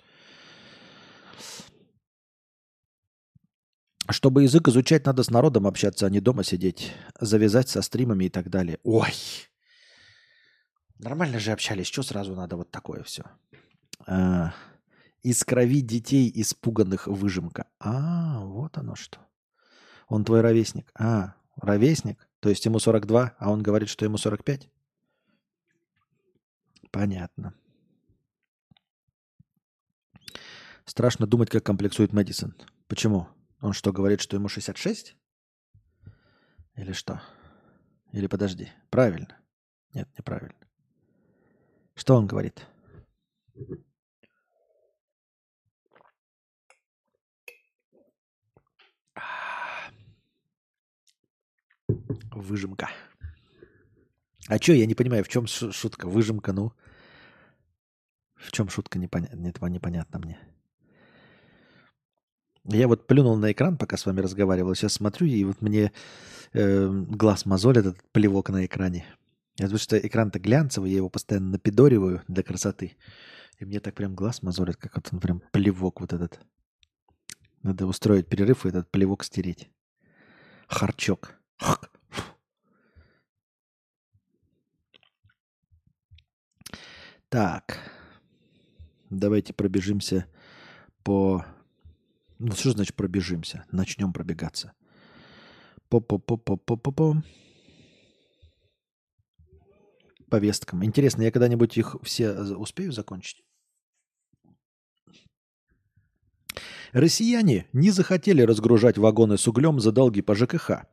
Чтобы 4.10 4.42
язык 4.42 4.66
изучать, 4.66 5.06
надо 5.06 5.22
с 5.22 5.30
народом 5.30 5.68
общаться, 5.68 6.06
а 6.06 6.10
не 6.10 6.18
дома 6.18 6.42
сидеть. 6.42 6.92
Завязать 7.20 7.68
со 7.68 7.82
стримами 7.82 8.24
и 8.24 8.30
так 8.30 8.50
далее. 8.50 8.80
Ой! 8.82 9.12
Нормально 10.98 11.38
же 11.38 11.52
общались. 11.52 11.86
Что 11.86 12.02
сразу 12.02 12.34
надо 12.34 12.56
вот 12.56 12.72
такое 12.72 13.04
все? 13.04 13.22
А, 14.08 14.52
из 15.22 15.44
крови 15.44 15.82
детей 15.82 16.32
испуганных 16.34 17.06
выжимка. 17.06 17.68
А, 17.78 18.44
вот 18.44 18.76
оно 18.76 18.96
что. 18.96 19.20
Он 20.08 20.24
твой 20.24 20.40
ровесник. 20.40 20.90
А, 20.98 21.36
ровесник? 21.54 22.28
То 22.40 22.48
есть 22.48 22.64
ему 22.64 22.80
42, 22.80 23.36
а 23.38 23.52
он 23.52 23.62
говорит, 23.62 23.88
что 23.88 24.04
ему 24.04 24.16
45? 24.16 24.68
Понятно. 26.92 27.54
Страшно 30.84 31.26
думать, 31.26 31.48
как 31.48 31.64
комплексует 31.64 32.12
Мэдисон. 32.12 32.54
Почему? 32.86 33.28
Он 33.60 33.72
что, 33.72 33.92
говорит, 33.92 34.20
что 34.20 34.36
ему 34.36 34.48
66? 34.48 35.16
Или 36.74 36.92
что? 36.92 37.22
Или 38.12 38.26
подожди. 38.26 38.70
Правильно. 38.90 39.38
Нет, 39.94 40.08
неправильно. 40.18 40.54
Что 41.94 42.14
он 42.14 42.26
говорит? 42.26 42.66
Выжимка. 52.30 52.90
А 54.48 54.58
что, 54.58 54.72
я 54.72 54.86
не 54.86 54.94
понимаю, 54.94 55.24
в 55.24 55.28
чем 55.28 55.46
шутка? 55.46 56.08
Выжимка, 56.08 56.52
ну. 56.52 56.72
В 58.34 58.50
чем 58.50 58.68
шутка, 58.68 58.98
непонятно, 58.98 59.46
этого 59.46 59.66
непонятно 59.66 60.18
мне. 60.18 60.38
Я 62.64 62.88
вот 62.88 63.06
плюнул 63.06 63.36
на 63.36 63.52
экран, 63.52 63.76
пока 63.76 63.96
с 63.96 64.06
вами 64.06 64.20
разговаривал. 64.20 64.74
Сейчас 64.74 64.94
смотрю, 64.94 65.26
и 65.26 65.44
вот 65.44 65.60
мне 65.62 65.92
э, 66.52 66.88
глаз 66.88 67.44
мозолит 67.44 67.86
этот 67.86 68.02
плевок 68.12 68.50
на 68.50 68.66
экране. 68.66 69.04
Я 69.58 69.66
потому 69.66 69.78
что 69.78 69.98
экран-то 69.98 70.38
глянцевый, 70.38 70.90
я 70.90 70.96
его 70.96 71.08
постоянно 71.08 71.50
напидориваю 71.50 72.22
для 72.28 72.42
красоты. 72.42 72.96
И 73.58 73.64
мне 73.64 73.80
так 73.80 73.94
прям 73.94 74.14
глаз 74.14 74.42
мозолит, 74.42 74.76
как 74.76 74.96
вот 74.96 75.08
он 75.12 75.20
прям 75.20 75.42
плевок 75.52 76.00
вот 76.00 76.12
этот. 76.12 76.40
Надо 77.62 77.86
устроить 77.86 78.28
перерыв 78.28 78.64
и 78.64 78.70
этот 78.70 78.90
плевок 78.90 79.24
стереть. 79.24 79.70
Харчок. 80.68 81.34
Так. 87.32 87.78
Давайте 89.08 89.54
пробежимся 89.54 90.26
по... 91.02 91.46
Ну, 92.38 92.52
что 92.52 92.72
значит 92.72 92.94
пробежимся? 92.94 93.64
Начнем 93.72 94.12
пробегаться. 94.12 94.74
По-по-по-по-по-по-по. 95.88 97.22
Повесткам. 100.28 100.84
Интересно, 100.84 101.22
я 101.22 101.30
когда-нибудь 101.30 101.78
их 101.78 101.96
все 102.02 102.32
успею 102.32 102.92
закончить? 102.92 103.42
Россияне 106.92 107.66
не 107.72 107.90
захотели 107.92 108.42
разгружать 108.42 108.98
вагоны 108.98 109.38
с 109.38 109.48
углем 109.48 109.80
за 109.80 109.90
долги 109.90 110.20
по 110.20 110.34
ЖКХ. 110.34 110.84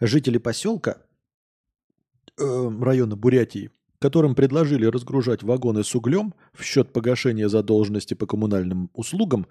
Жители 0.00 0.38
поселка 0.38 1.00
э, 2.40 2.70
района 2.80 3.14
Бурятии 3.14 3.70
которым 3.98 4.34
предложили 4.34 4.86
разгружать 4.86 5.42
вагоны 5.42 5.84
с 5.84 5.94
углем 5.94 6.34
в 6.52 6.62
счет 6.62 6.92
погашения 6.92 7.48
задолженности 7.48 8.14
по 8.14 8.26
коммунальным 8.26 8.90
услугам, 8.94 9.46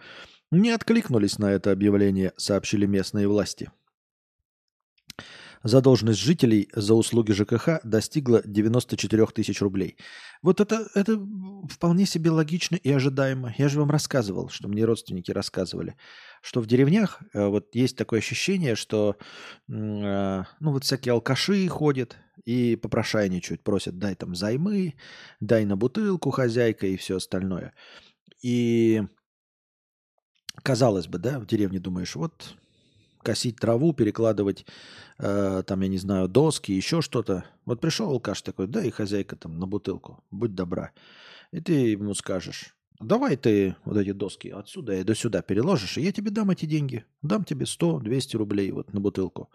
не 0.52 0.72
откликнулись 0.72 1.40
на 1.40 1.52
это 1.52 1.72
объявление, 1.72 2.34
сообщили 2.38 2.86
местные 2.86 3.28
власти. 3.28 3.72
Задолженность 5.66 6.20
жителей 6.20 6.70
за 6.76 6.94
услуги 6.94 7.32
ЖКХ 7.32 7.80
достигла 7.84 8.44
94 8.46 9.26
тысяч 9.34 9.62
рублей. 9.62 9.98
Вот 10.44 10.62
это, 10.62 10.88
это 10.94 11.20
вполне 11.68 12.06
себе 12.06 12.30
логично 12.30 12.76
и 12.76 12.92
ожидаемо. 12.92 13.52
Я 13.58 13.68
же 13.68 13.80
вам 13.80 13.90
рассказывал, 13.90 14.50
что 14.50 14.68
мне 14.68 14.86
родственники 14.86 15.32
рассказывали, 15.32 15.98
что 16.44 16.62
в 16.62 16.68
деревнях 16.68 17.20
э, 17.34 17.48
вот 17.48 17.74
есть 17.74 17.98
такое 17.98 18.20
ощущение, 18.20 18.76
что 18.76 19.16
э, 19.68 19.72
ну 19.72 20.72
вот 20.72 20.84
всякие 20.84 21.14
алкаши 21.14 21.68
ходят 21.68 22.16
и 22.44 22.76
попрошайничают, 22.76 23.64
просят 23.64 23.98
дай 23.98 24.14
там 24.14 24.36
займы, 24.36 24.94
дай 25.40 25.66
на 25.66 25.76
бутылку 25.76 26.30
хозяйка 26.30 26.86
и 26.86 26.96
все 26.96 27.18
остальное. 27.18 27.74
И 28.44 29.02
казалось 30.62 31.08
бы, 31.08 31.18
да, 31.18 31.40
в 31.40 31.48
деревне 31.48 31.80
думаешь, 31.80 32.16
вот 32.16 32.56
косить 33.26 33.58
траву, 33.58 33.92
перекладывать, 33.94 34.66
э, 35.18 35.64
там, 35.66 35.82
я 35.82 35.88
не 35.88 35.98
знаю, 35.98 36.28
доски, 36.28 36.72
еще 36.72 37.02
что-то. 37.02 37.44
Вот 37.66 37.82
пришел 37.82 38.10
алкаш 38.10 38.44
такой, 38.44 38.68
да, 38.68 38.84
и 38.84 38.92
хозяйка 38.92 39.36
там 39.36 39.60
на 39.60 39.66
бутылку, 39.66 40.24
будь 40.30 40.54
добра. 40.54 40.92
И 41.52 41.60
ты 41.60 41.74
ему 41.74 42.14
скажешь, 42.14 42.76
давай 43.00 43.36
ты 43.36 43.76
вот 43.84 43.98
эти 43.98 44.12
доски 44.12 44.50
отсюда 44.50 44.94
и 44.94 45.04
до 45.04 45.16
сюда 45.16 45.42
переложишь, 45.42 45.98
и 45.98 46.02
я 46.02 46.12
тебе 46.12 46.30
дам 46.30 46.52
эти 46.52 46.66
деньги. 46.66 47.04
Дам 47.24 47.44
тебе 47.44 47.66
100-200 47.66 48.38
рублей 48.38 48.72
вот 48.72 48.94
на 48.94 49.00
бутылку. 49.00 49.50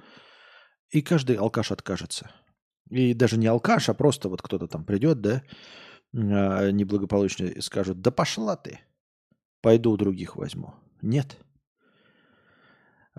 И 0.91 1.01
каждый 1.01 1.37
алкаш 1.37 1.71
откажется. 1.71 2.31
И 2.91 3.15
даже 3.15 3.39
не 3.39 3.47
алкаш, 3.47 3.89
а 3.89 3.95
просто 3.95 4.29
вот 4.29 4.43
кто-то 4.43 4.67
там 4.67 4.85
придет, 4.85 5.21
да, 5.21 5.43
э, 6.13 6.71
неблагополучные 6.73 7.53
и 7.53 7.61
скажут, 7.61 8.01
да 8.01 8.11
пошла 8.11 8.57
ты, 8.57 8.81
пойду 9.63 9.93
у 9.93 9.97
других 9.97 10.35
возьму. 10.35 10.75
Нет. 11.01 11.39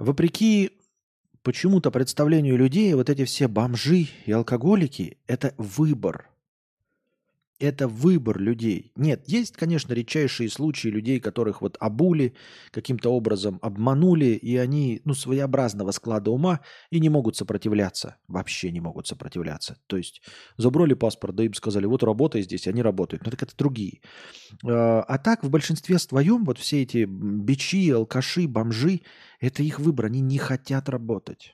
Вопреки 0.01 0.71
почему-то 1.43 1.91
представлению 1.91 2.57
людей, 2.57 2.91
вот 2.95 3.11
эти 3.11 3.23
все 3.23 3.47
бомжи 3.47 4.07
и 4.25 4.31
алкоголики– 4.31 5.19
это 5.27 5.53
выбор– 5.59 6.27
это 7.61 7.88
выбор 7.88 8.40
людей. 8.40 8.91
Нет, 8.95 9.23
есть, 9.27 9.56
конечно, 9.56 9.93
редчайшие 9.93 10.49
случаи 10.49 10.88
людей, 10.88 11.19
которых 11.19 11.61
вот 11.61 11.77
обули, 11.80 12.33
каким-то 12.72 13.11
образом 13.11 13.59
обманули, 13.61 14.33
и 14.33 14.57
они, 14.57 15.01
ну, 15.06 15.14
своеобразного 15.14 15.91
склада 15.91 16.31
ума 16.31 16.61
и 16.90 16.99
не 16.99 17.09
могут 17.09 17.38
сопротивляться. 17.38 18.17
Вообще 18.27 18.72
не 18.72 18.80
могут 18.80 19.07
сопротивляться. 19.07 19.77
То 19.88 19.98
есть 19.98 20.22
забрали 20.57 20.95
паспорт, 20.95 21.35
да 21.35 21.43
им 21.43 21.53
сказали, 21.53 21.85
вот 21.85 22.03
работай 22.03 22.41
здесь, 22.41 22.67
они 22.67 22.81
работают. 22.81 23.23
Ну, 23.25 23.31
так 23.31 23.43
это 23.43 23.56
другие. 23.56 24.01
А, 24.65 25.03
а 25.03 25.17
так, 25.19 25.43
в 25.43 25.49
большинстве 25.49 25.99
своем, 25.99 26.43
вот 26.45 26.57
все 26.57 26.81
эти 26.81 27.06
бичи, 27.06 27.91
алкаши, 27.91 28.48
бомжи, 28.48 29.01
это 29.40 29.61
их 29.61 29.80
выбор, 29.80 30.07
они 30.07 30.22
не 30.22 30.40
хотят 30.40 30.90
работать. 30.90 31.53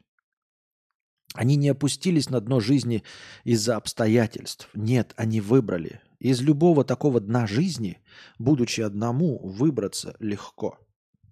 Они 1.33 1.55
не 1.55 1.69
опустились 1.69 2.29
на 2.29 2.39
дно 2.39 2.59
жизни 2.59 3.03
из-за 3.43 3.75
обстоятельств. 3.75 4.69
Нет, 4.73 5.13
они 5.17 5.41
выбрали. 5.41 6.01
Из 6.19 6.41
любого 6.41 6.83
такого 6.83 7.19
дна 7.19 7.45
жизни, 7.45 7.99
будучи 8.39 8.81
одному, 8.81 9.39
выбраться 9.47 10.15
легко. 10.19 10.79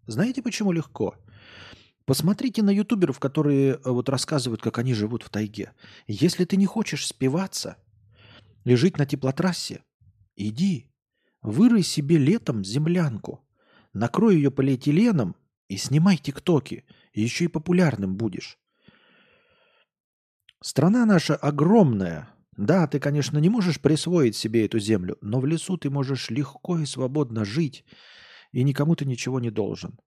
Знаете, 0.05 0.43
почему 0.43 0.71
легко? 0.71 1.15
Посмотрите 2.05 2.61
на 2.61 2.69
ютуберов, 2.69 3.19
которые 3.19 3.73
э, 3.73 3.79
вот 3.85 4.09
рассказывают, 4.09 4.61
как 4.61 4.77
они 4.77 4.93
живут 4.93 5.23
в 5.23 5.29
тайге. 5.29 5.73
Если 6.07 6.45
ты 6.45 6.55
не 6.55 6.67
хочешь 6.67 7.07
спиваться 7.07 7.77
и 8.63 8.75
на 8.97 9.05
теплотрассе, 9.07 9.83
иди, 10.35 10.91
вырой 11.41 11.81
себе 11.81 12.17
летом 12.17 12.63
землянку, 12.63 13.43
накрой 13.93 14.35
ее 14.35 14.51
полиэтиленом 14.51 15.35
и 15.67 15.77
снимай 15.77 16.17
тиктоки, 16.17 16.83
и 17.13 17.21
еще 17.21 17.45
и 17.45 17.47
популярным 17.47 18.17
будешь. 18.17 18.59
Страна 20.61 21.05
наша 21.05 21.35
огромная. 21.35 22.29
Да, 22.57 22.87
ты, 22.87 22.99
конечно, 22.99 23.37
не 23.39 23.49
можешь 23.49 23.81
присвоить 23.81 24.35
себе 24.35 24.65
эту 24.65 24.79
землю, 24.79 25.17
но 25.21 25.39
в 25.39 25.45
лесу 25.45 25.77
ты 25.77 25.89
можешь 25.89 26.29
легко 26.29 26.79
и 26.79 26.85
свободно 26.85 27.43
жить, 27.43 27.83
и 28.53 28.63
никому 28.63 28.95
ты 28.95 29.05
ничего 29.05 29.39
не 29.39 29.51
должен. 29.51 29.99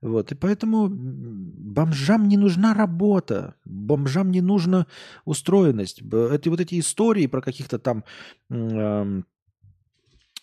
Вот, 0.00 0.32
и 0.32 0.34
поэтому 0.34 0.88
бомжам 0.90 2.26
не 2.26 2.36
нужна 2.36 2.74
работа, 2.74 3.54
бомжам 3.64 4.32
не 4.32 4.40
нужна 4.40 4.88
устроенность. 5.24 6.02
Это 6.02 6.50
вот 6.50 6.60
эти 6.60 6.80
истории 6.80 7.28
про 7.28 7.40
каких-то 7.40 7.78
там 7.78 8.04
э, 8.50 9.22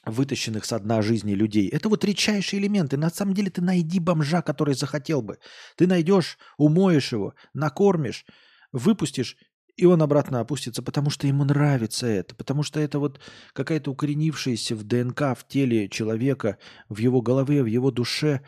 вытащенных 0.05 0.63
с 0.63 0.79
дна 0.79 1.01
жизни 1.01 1.33
людей. 1.33 1.67
Это 1.67 1.89
вот 1.89 2.05
редчайшие 2.05 2.61
элементы. 2.61 2.95
На 2.95 3.09
самом 3.09 3.33
деле 3.33 3.49
ты 3.49 3.61
найди 3.61 3.99
бомжа, 3.99 4.41
который 4.41 4.75
захотел 4.75 5.21
бы. 5.21 5.39
Ты 5.75 5.87
найдешь, 5.87 6.37
умоешь 6.57 7.11
его, 7.11 7.33
накормишь, 7.53 8.25
выпустишь, 8.71 9.35
и 9.79 9.85
он 9.85 10.01
обратно 10.01 10.41
опустится, 10.41 10.83
потому 10.83 11.09
что 11.09 11.25
ему 11.25 11.45
нравится 11.45 12.05
это, 12.05 12.35
потому 12.35 12.63
что 12.63 12.81
это 12.81 12.99
вот 12.99 13.21
какая-то 13.53 13.91
укоренившаяся 13.91 14.75
в 14.75 14.83
ДНК, 14.83 15.37
в 15.37 15.47
теле 15.47 15.87
человека, 15.87 16.57
в 16.89 16.97
его 16.97 17.21
голове, 17.21 17.63
в 17.63 17.65
его 17.65 17.89
душе 17.89 18.41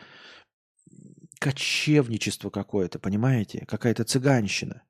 кочевничество 1.40 2.50
какое-то, 2.50 3.00
понимаете? 3.00 3.66
Какая-то 3.66 4.03
цыганщина. 4.03 4.84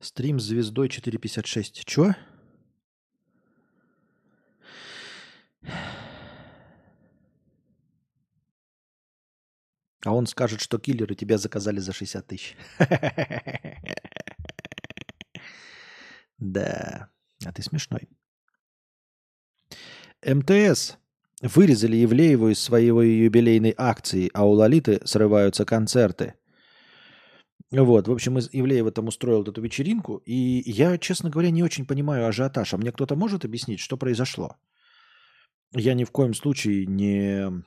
Стрим 0.00 0.40
с 0.40 0.44
звездой 0.44 0.88
456. 0.88 1.84
Чё? 1.84 2.14
А 10.04 10.12
он 10.14 10.26
скажет, 10.26 10.60
что 10.60 10.78
киллеры 10.78 11.14
тебя 11.14 11.38
заказали 11.38 11.78
за 11.78 11.92
60 11.92 12.26
тысяч. 12.26 12.56
Да, 16.38 17.08
а 17.44 17.52
ты 17.52 17.62
смешной. 17.62 18.08
МТС 20.26 20.96
вырезали 21.40 21.96
Евлееву 21.96 22.48
из 22.48 22.58
своей 22.58 22.90
юбилейной 22.90 23.74
акции, 23.76 24.28
а 24.34 24.44
у 24.44 24.50
Лолиты 24.50 25.00
срываются 25.04 25.64
концерты. 25.64 26.34
Вот, 27.70 28.08
в 28.08 28.12
общем, 28.12 28.38
Ивлеева 28.38 28.90
там 28.92 29.08
устроил 29.08 29.42
эту 29.44 29.62
вечеринку, 29.62 30.16
и 30.26 30.62
я, 30.66 30.98
честно 30.98 31.30
говоря, 31.30 31.50
не 31.50 31.62
очень 31.62 31.86
понимаю 31.86 32.26
ажиотаж. 32.26 32.74
А 32.74 32.76
мне 32.76 32.92
кто-то 32.92 33.16
может 33.16 33.44
объяснить, 33.44 33.80
что 33.80 33.96
произошло? 33.96 34.56
Я 35.74 35.94
ни 35.94 36.04
в 36.04 36.10
коем 36.10 36.34
случае 36.34 36.86
не 36.86 37.62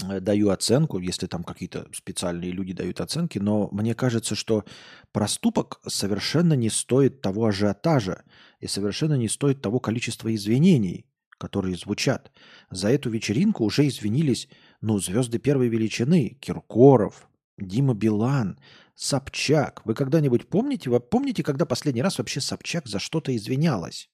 даю 0.00 0.50
оценку, 0.50 0.98
если 0.98 1.26
там 1.26 1.44
какие-то 1.44 1.86
специальные 1.92 2.50
люди 2.50 2.72
дают 2.72 3.00
оценки, 3.00 3.38
но 3.38 3.68
мне 3.72 3.94
кажется, 3.94 4.34
что 4.34 4.64
проступок 5.12 5.80
совершенно 5.86 6.54
не 6.54 6.70
стоит 6.70 7.20
того 7.20 7.46
ажиотажа 7.46 8.24
и 8.60 8.66
совершенно 8.66 9.14
не 9.14 9.28
стоит 9.28 9.60
того 9.60 9.80
количества 9.80 10.34
извинений, 10.34 11.06
которые 11.38 11.76
звучат. 11.76 12.32
За 12.70 12.88
эту 12.88 13.10
вечеринку 13.10 13.64
уже 13.64 13.86
извинились, 13.86 14.48
ну, 14.80 14.98
звезды 14.98 15.38
первой 15.38 15.68
величины, 15.68 16.38
Киркоров, 16.40 17.28
Дима 17.58 17.94
Билан, 17.94 18.58
Собчак. 18.94 19.82
Вы 19.84 19.94
когда-нибудь 19.94 20.48
помните, 20.48 20.90
вы 20.90 21.00
помните, 21.00 21.42
когда 21.42 21.66
последний 21.66 22.02
раз 22.02 22.18
вообще 22.18 22.40
Собчак 22.40 22.86
за 22.86 22.98
что-то 22.98 23.34
извинялась? 23.36 24.08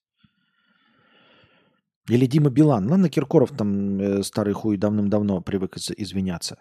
Или 2.09 2.25
Дима 2.25 2.49
Билан. 2.49 2.89
Ладно, 2.89 3.09
Киркоров 3.09 3.51
там 3.51 3.99
э, 3.99 4.23
старый 4.23 4.53
хуй 4.53 4.77
давным-давно 4.77 5.41
привык 5.41 5.77
извиняться. 5.77 6.57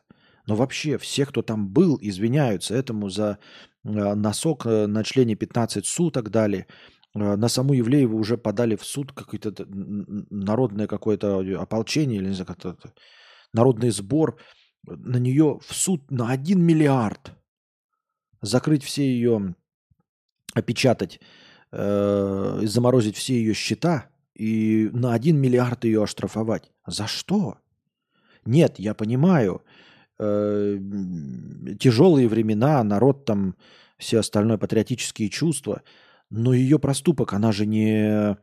Но 0.47 0.55
вообще 0.55 0.99
все, 0.99 1.25
кто 1.27 1.43
там 1.43 1.69
был, 1.69 1.99
извиняются 2.01 2.75
этому 2.75 3.09
за 3.09 3.39
э, 3.85 4.15
носок 4.15 4.67
э, 4.67 4.87
на 4.87 5.05
члене 5.05 5.37
15 5.37 5.87
суток 5.87 6.31
дали. 6.31 6.67
Э, 7.15 7.37
на 7.37 7.49
саму 7.49 7.73
Евлееву 7.73 8.19
уже 8.19 8.37
подали 8.37 8.77
в 8.77 8.85
суд 8.85 9.13
какое-то 9.13 9.67
народное 10.31 10.87
какое-то 10.87 11.39
ополчение, 11.61 12.21
или 12.21 12.29
не 12.29 12.35
знаю, 12.35 12.47
как-то 12.47 12.77
народный 13.55 13.91
сбор. 13.91 14.39
На 14.87 15.17
нее 15.19 15.59
в 15.67 15.75
суд 15.75 16.11
на 16.11 16.31
1 16.31 16.63
миллиард. 16.63 17.33
Закрыть 18.43 18.85
все 18.85 19.03
ее, 19.03 19.55
опечатать, 20.55 21.21
э, 21.73 22.61
заморозить 22.65 23.17
все 23.17 23.35
ее 23.35 23.55
счета– 23.55 24.11
и 24.39 24.89
на 24.93 25.13
1 25.13 25.37
миллиард 25.37 25.85
ее 25.85 26.05
оштрафовать. 26.05 26.71
За 26.87 27.07
что? 27.07 27.59
Нет, 28.45 28.79
я 28.79 28.95
понимаю, 28.95 29.63
э, 30.19 30.79
тяжелые 31.79 32.29
времена, 32.29 32.83
народ 32.85 33.25
там, 33.25 33.57
все 33.99 34.21
остальное, 34.21 34.57
патриотические 34.57 35.29
чувства, 35.29 35.83
но 36.31 36.53
ее 36.55 36.79
проступок, 36.79 37.33
она 37.33 37.53
же 37.53 37.67
не 37.67 38.37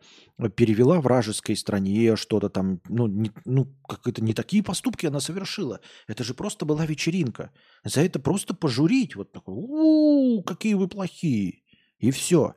перевела 0.55 0.99
вражеской 0.99 1.55
стране 1.55 2.15
что-то 2.15 2.49
там, 2.49 2.81
ну, 2.89 3.07
не, 3.07 3.31
ну 3.45 3.73
как 3.87 4.07
это, 4.07 4.23
не 4.23 4.33
такие 4.33 4.63
поступки 4.63 5.05
она 5.05 5.19
совершила. 5.19 5.79
Это 6.07 6.23
же 6.23 6.33
просто 6.33 6.65
была 6.65 6.85
вечеринка. 6.85 7.51
За 7.83 8.01
это 8.01 8.19
просто 8.19 8.53
пожурить, 8.53 9.15
вот 9.15 9.31
такой, 9.31 9.53
у, 9.55 10.43
какие 10.43 10.73
вы 10.73 10.87
плохие. 10.87 11.61
И 11.99 12.11
все. 12.11 12.55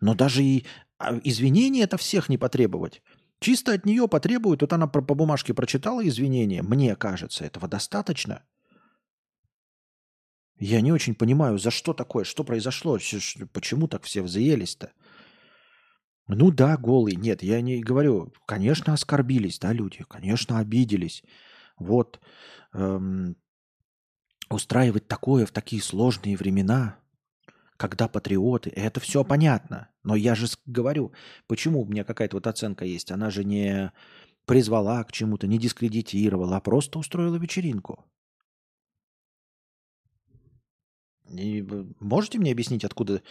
Но 0.00 0.14
даже 0.14 0.42
и 0.42 0.64
а 1.02 1.20
извинения 1.24 1.82
это 1.82 1.96
всех 1.96 2.28
не 2.28 2.38
потребовать. 2.38 3.02
Чисто 3.40 3.72
от 3.72 3.84
нее 3.84 4.06
потребуют, 4.06 4.60
вот 4.60 4.72
она 4.72 4.86
по 4.86 5.14
бумажке 5.14 5.52
прочитала 5.52 6.06
извинения, 6.06 6.62
мне 6.62 6.94
кажется, 6.94 7.44
этого 7.44 7.66
достаточно. 7.66 8.44
Я 10.58 10.80
не 10.80 10.92
очень 10.92 11.16
понимаю, 11.16 11.58
за 11.58 11.72
что 11.72 11.92
такое, 11.92 12.22
что 12.22 12.44
произошло, 12.44 12.98
почему 13.52 13.88
так 13.88 14.04
все 14.04 14.22
взъелись-то. 14.22 14.92
Ну 16.28 16.52
да, 16.52 16.76
голый, 16.76 17.16
нет, 17.16 17.42
я 17.42 17.60
не 17.60 17.80
говорю, 17.80 18.32
конечно, 18.46 18.92
оскорбились, 18.92 19.58
да, 19.58 19.72
люди, 19.72 20.04
конечно, 20.08 20.60
обиделись. 20.60 21.24
Вот, 21.78 22.20
эм, 22.74 23.34
устраивать 24.48 25.08
такое 25.08 25.46
в 25.46 25.50
такие 25.50 25.82
сложные 25.82 26.36
времена, 26.36 27.01
когда 27.76 28.08
патриоты, 28.08 28.70
это 28.70 29.00
все 29.00 29.24
понятно. 29.24 29.88
Но 30.02 30.14
я 30.14 30.34
же 30.34 30.46
говорю, 30.66 31.12
почему 31.46 31.82
у 31.82 31.86
меня 31.86 32.04
какая-то 32.04 32.36
вот 32.36 32.46
оценка 32.46 32.84
есть. 32.84 33.10
Она 33.10 33.30
же 33.30 33.44
не 33.44 33.92
призвала 34.44 35.02
к 35.04 35.12
чему-то, 35.12 35.46
не 35.46 35.58
дискредитировала, 35.58 36.56
а 36.56 36.60
просто 36.60 36.98
устроила 36.98 37.36
вечеринку. 37.36 38.04
И 41.28 41.62
можете 41.98 42.38
мне 42.38 42.52
объяснить, 42.52 42.84
откуда 42.84 43.22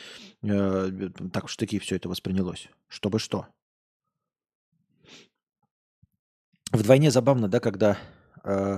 э, 0.41 1.09
так 1.31 1.45
уж 1.45 1.55
таки 1.55 1.77
все 1.79 1.97
это 1.97 2.09
воспринялось? 2.09 2.69
Чтобы 2.87 3.19
что? 3.19 3.47
Вдвойне 6.71 7.11
забавно, 7.11 7.47
да, 7.47 7.59
когда 7.59 7.97
э, 8.43 8.77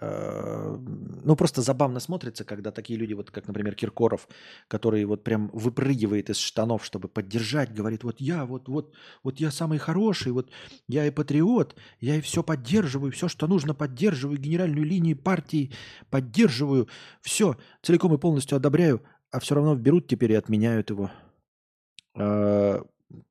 ну, 0.00 1.36
просто 1.36 1.62
забавно 1.62 2.00
смотрится, 2.00 2.44
когда 2.44 2.70
такие 2.70 2.98
люди, 2.98 3.12
вот 3.12 3.30
как, 3.30 3.48
например, 3.48 3.74
Киркоров, 3.74 4.28
который 4.68 5.04
вот 5.04 5.24
прям 5.24 5.50
выпрыгивает 5.52 6.30
из 6.30 6.38
штанов, 6.38 6.84
чтобы 6.84 7.08
поддержать, 7.08 7.74
говорит, 7.74 8.04
вот 8.04 8.20
я, 8.20 8.44
вот, 8.44 8.68
вот, 8.68 8.94
вот 9.24 9.40
я 9.40 9.50
самый 9.50 9.78
хороший, 9.78 10.32
вот 10.32 10.50
я 10.86 11.06
и 11.06 11.10
патриот, 11.10 11.76
я 11.98 12.16
и 12.16 12.20
все 12.20 12.42
поддерживаю, 12.42 13.10
все, 13.10 13.28
что 13.28 13.48
нужно, 13.48 13.74
поддерживаю, 13.74 14.38
генеральную 14.38 14.84
линию 14.84 15.16
партии 15.16 15.72
поддерживаю, 16.08 16.88
все, 17.20 17.56
целиком 17.82 18.14
и 18.14 18.18
полностью 18.18 18.56
одобряю, 18.56 19.02
а 19.32 19.40
все 19.40 19.56
равно 19.56 19.74
берут 19.74 20.06
теперь 20.06 20.32
и 20.32 20.36
отменяют 20.36 20.90
его. 20.90 21.10
Э, 22.14 22.82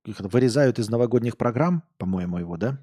вырезают 0.05 0.79
из 0.79 0.89
новогодних 0.89 1.37
программ, 1.37 1.83
по-моему, 1.97 2.37
его, 2.37 2.57
да? 2.57 2.79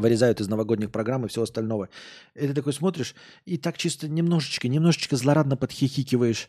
Вырезают 0.00 0.40
из 0.40 0.48
новогодних 0.48 0.90
программ 0.90 1.24
и 1.24 1.28
всего 1.28 1.44
остального. 1.44 1.88
И 2.34 2.46
ты 2.46 2.54
такой 2.54 2.72
смотришь, 2.72 3.14
и 3.44 3.58
так 3.58 3.78
чисто 3.78 4.08
немножечко, 4.08 4.68
немножечко 4.68 5.16
злорадно 5.16 5.56
подхихикиваешь. 5.56 6.48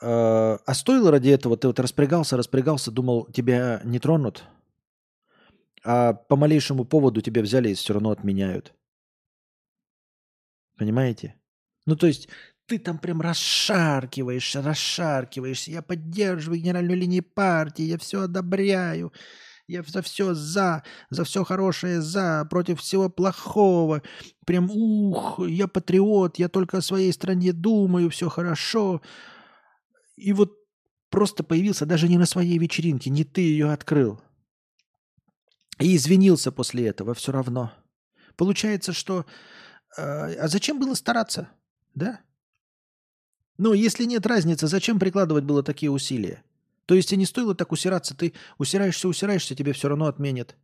Э, 0.00 0.58
а 0.64 0.74
стоило 0.74 1.10
ради 1.10 1.30
этого, 1.30 1.56
ты 1.56 1.66
вот 1.66 1.80
распрягался, 1.80 2.36
распрягался, 2.36 2.90
думал, 2.90 3.26
тебя 3.32 3.80
не 3.84 3.98
тронут, 3.98 4.44
а 5.84 6.12
по 6.12 6.36
малейшему 6.36 6.84
поводу 6.84 7.20
тебя 7.20 7.42
взяли 7.42 7.70
и 7.70 7.74
все 7.74 7.94
равно 7.94 8.10
отменяют. 8.10 8.74
Понимаете? 10.76 11.34
Ну, 11.86 11.96
то 11.96 12.06
есть 12.06 12.28
ты 12.66 12.78
там 12.78 12.98
прям 12.98 13.20
расшаркиваешься, 13.20 14.62
расшаркиваешься. 14.62 15.70
Я 15.70 15.82
поддерживаю 15.82 16.60
генеральную 16.60 16.98
линию 16.98 17.24
партии, 17.24 17.82
я 17.82 17.98
все 17.98 18.22
одобряю. 18.22 19.12
Я 19.68 19.82
за 19.82 20.00
все 20.00 20.32
за, 20.32 20.82
за 21.10 21.24
все 21.24 21.44
хорошее 21.44 22.00
за, 22.00 22.46
против 22.48 22.80
всего 22.80 23.10
плохого. 23.10 24.02
Прям 24.46 24.70
ух, 24.70 25.40
я 25.46 25.68
патриот, 25.68 26.38
я 26.38 26.48
только 26.48 26.78
о 26.78 26.82
своей 26.82 27.12
стране 27.12 27.52
думаю, 27.52 28.08
все 28.08 28.30
хорошо. 28.30 29.02
И 30.16 30.32
вот 30.32 30.56
просто 31.10 31.44
появился 31.44 31.84
даже 31.84 32.08
не 32.08 32.16
на 32.16 32.24
своей 32.24 32.56
вечеринке, 32.58 33.10
не 33.10 33.24
ты 33.24 33.42
ее 33.42 33.70
открыл. 33.70 34.18
И 35.78 35.94
извинился 35.94 36.50
после 36.50 36.88
этого 36.88 37.12
все 37.12 37.30
равно. 37.30 37.70
Получается, 38.36 38.94
что... 38.94 39.26
Э, 39.98 40.34
а 40.34 40.48
зачем 40.48 40.80
было 40.80 40.94
стараться? 40.94 41.50
Да? 41.94 42.20
Ну, 43.58 43.74
если 43.74 44.04
нет 44.04 44.24
разницы, 44.26 44.66
зачем 44.66 44.98
прикладывать 44.98 45.44
было 45.44 45.62
такие 45.62 45.90
усилия? 45.90 46.42
То 46.88 46.94
есть 46.94 47.12
и 47.12 47.16
не 47.16 47.26
стоило 47.26 47.54
так 47.54 47.70
усираться. 47.70 48.16
Ты 48.16 48.32
усираешься, 48.56 49.08
усираешься, 49.08 49.54
тебе 49.54 49.74
все 49.74 49.88
равно 49.88 50.06
отменят. 50.06 50.56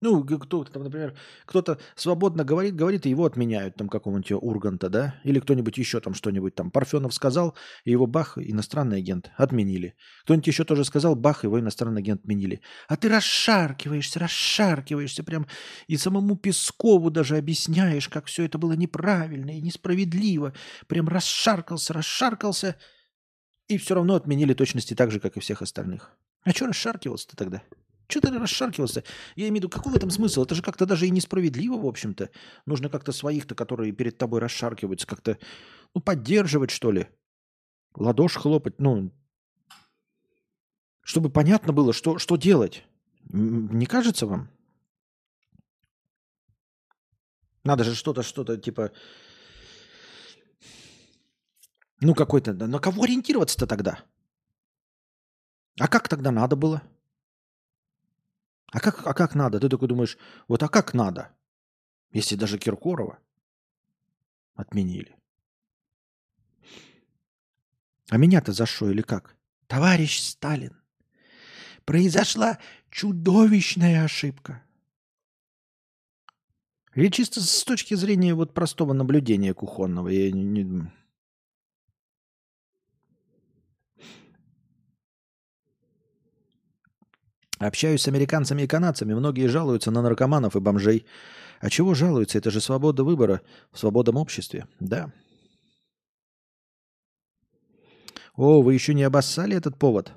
Ну, 0.00 0.24
кто-то 0.24 0.72
там, 0.72 0.84
например, 0.84 1.14
кто-то 1.44 1.78
свободно 1.96 2.44
говорит, 2.44 2.74
говорит, 2.74 3.04
и 3.04 3.10
его 3.10 3.26
отменяют, 3.26 3.74
там, 3.74 3.90
какого-нибудь 3.90 4.32
Урганта, 4.32 4.88
да? 4.88 5.20
Или 5.22 5.38
кто-нибудь 5.38 5.76
еще 5.76 6.00
там 6.00 6.14
что-нибудь 6.14 6.54
там. 6.54 6.70
Парфенов 6.70 7.12
сказал, 7.12 7.54
и 7.84 7.90
его 7.90 8.06
бах, 8.06 8.38
иностранный 8.38 8.96
агент, 8.96 9.30
отменили. 9.36 9.94
Кто-нибудь 10.22 10.46
еще 10.46 10.64
тоже 10.64 10.86
сказал, 10.86 11.14
бах, 11.14 11.44
его 11.44 11.60
иностранный 11.60 12.00
агент 12.00 12.22
отменили. 12.22 12.62
А 12.88 12.96
ты 12.96 13.10
расшаркиваешься, 13.10 14.18
расшаркиваешься 14.18 15.22
прям, 15.24 15.46
и 15.88 15.98
самому 15.98 16.36
Пескову 16.36 17.10
даже 17.10 17.36
объясняешь, 17.36 18.08
как 18.08 18.24
все 18.24 18.46
это 18.46 18.56
было 18.56 18.72
неправильно 18.72 19.50
и 19.50 19.60
несправедливо. 19.60 20.54
Прям 20.86 21.06
расшаркался, 21.06 21.92
расшаркался– 21.92 22.76
и 23.70 23.78
все 23.78 23.94
равно 23.94 24.14
отменили 24.14 24.52
точности 24.52 24.94
так 24.94 25.10
же, 25.10 25.20
как 25.20 25.36
и 25.36 25.40
всех 25.40 25.62
остальных. 25.62 26.10
А 26.42 26.50
что 26.50 26.66
расшаркивался-то 26.66 27.36
тогда? 27.36 27.62
Что 28.08 28.20
ты 28.20 28.36
расшаркивался? 28.36 29.04
Я 29.36 29.44
имею 29.44 29.52
в 29.52 29.56
виду, 29.56 29.68
какой 29.68 29.92
в 29.92 29.96
этом 29.96 30.10
смысл? 30.10 30.42
Это 30.42 30.56
же 30.56 30.62
как-то 30.62 30.84
даже 30.84 31.06
и 31.06 31.10
несправедливо, 31.10 31.76
в 31.76 31.86
общем-то. 31.86 32.30
Нужно 32.66 32.88
как-то 32.88 33.12
своих-то, 33.12 33.54
которые 33.54 33.92
перед 33.92 34.18
тобой 34.18 34.40
расшаркиваются, 34.40 35.06
как-то 35.06 35.38
ну, 35.94 36.00
поддерживать, 36.00 36.70
что 36.72 36.90
ли. 36.90 37.06
Ладошь 37.94 38.34
хлопать, 38.34 38.80
ну, 38.80 39.12
чтобы 41.02 41.30
понятно 41.30 41.72
было, 41.72 41.92
что, 41.92 42.18
что 42.18 42.36
делать. 42.36 42.84
Не 43.28 43.86
кажется 43.86 44.26
вам? 44.26 44.50
Надо 47.62 47.84
же 47.84 47.94
что-то, 47.94 48.22
что-то 48.22 48.56
типа 48.56 48.90
ну, 52.00 52.14
какой-то... 52.14 52.52
На 52.52 52.78
кого 52.78 53.04
ориентироваться-то 53.04 53.66
тогда? 53.66 54.02
А 55.78 55.88
как 55.88 56.08
тогда 56.08 56.30
надо 56.30 56.56
было? 56.56 56.82
А 58.72 58.80
как, 58.80 59.06
а 59.06 59.14
как 59.14 59.34
надо? 59.34 59.60
Ты 59.60 59.68
такой 59.68 59.88
думаешь, 59.88 60.16
вот 60.48 60.62
а 60.62 60.68
как 60.68 60.94
надо? 60.94 61.30
Если 62.12 62.36
даже 62.36 62.58
Киркорова 62.58 63.18
отменили. 64.54 65.16
А 68.10 68.16
меня-то 68.16 68.52
за 68.52 68.66
что 68.66 68.90
или 68.90 69.02
как? 69.02 69.36
Товарищ 69.66 70.20
Сталин, 70.20 70.76
произошла 71.84 72.58
чудовищная 72.90 74.04
ошибка. 74.04 74.62
Или 76.94 77.08
чисто 77.08 77.40
с 77.40 77.64
точки 77.64 77.94
зрения 77.94 78.34
вот 78.34 78.52
простого 78.52 78.92
наблюдения 78.92 79.54
кухонного. 79.54 80.08
Я 80.08 80.32
не, 80.32 80.42
не, 80.42 80.92
Общаюсь 87.60 88.00
с 88.00 88.08
американцами 88.08 88.62
и 88.62 88.66
канадцами, 88.66 89.12
многие 89.12 89.46
жалуются 89.46 89.90
на 89.90 90.00
наркоманов 90.00 90.56
и 90.56 90.60
бомжей. 90.60 91.04
А 91.60 91.68
чего 91.68 91.92
жалуются? 91.92 92.38
Это 92.38 92.50
же 92.50 92.58
свобода 92.58 93.04
выбора 93.04 93.42
в 93.70 93.78
свободном 93.78 94.16
обществе. 94.16 94.66
Да. 94.80 95.12
О, 98.34 98.62
вы 98.62 98.72
еще 98.72 98.94
не 98.94 99.02
обоссали 99.02 99.54
этот 99.54 99.78
повод? 99.78 100.12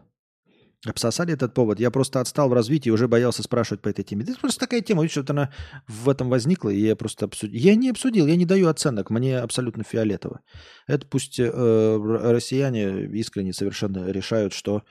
Обсосали 0.85 1.33
этот 1.33 1.53
повод. 1.53 1.81
Я 1.81 1.91
просто 1.91 2.21
отстал 2.21 2.47
в 2.47 2.53
развитии 2.53 2.87
и 2.87 2.93
уже 2.93 3.09
боялся 3.09 3.43
спрашивать 3.43 3.81
по 3.81 3.89
этой 3.89 4.03
теме. 4.03 4.23
Это 4.23 4.39
просто 4.39 4.61
такая 4.61 4.79
тема, 4.79 5.01
видишь, 5.01 5.13
что-то 5.13 5.33
она 5.33 5.51
в 5.87 6.07
этом 6.07 6.29
возникла, 6.29 6.69
и 6.69 6.79
я 6.79 6.95
просто 6.95 7.25
обсудил. 7.25 7.59
Я 7.59 7.75
не 7.75 7.89
обсудил, 7.89 8.25
я 8.25 8.37
не 8.37 8.45
даю 8.45 8.69
оценок, 8.69 9.09
мне 9.09 9.39
абсолютно 9.39 9.83
фиолетово. 9.83 10.39
Это 10.87 11.05
пусть 11.07 11.39
э, 11.39 11.49
россияне 11.49 13.05
искренне 13.17 13.51
совершенно 13.51 14.09
решают, 14.09 14.53
что 14.53 14.83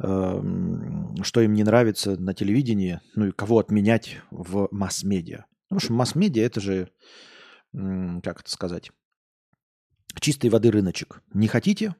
что 0.00 1.40
им 1.42 1.52
не 1.52 1.62
нравится 1.62 2.18
на 2.18 2.32
телевидении, 2.32 3.00
ну 3.14 3.26
и 3.26 3.32
кого 3.32 3.58
отменять 3.58 4.16
в 4.30 4.68
масс-медиа. 4.70 5.44
Потому 5.68 5.80
что 5.80 5.92
масс-медиа 5.92 6.42
это 6.42 6.60
же, 6.60 6.88
как 7.72 8.40
это 8.40 8.50
сказать, 8.50 8.90
чистой 10.18 10.48
воды 10.48 10.70
рыночек. 10.70 11.22
Не 11.34 11.48
хотите 11.48 11.94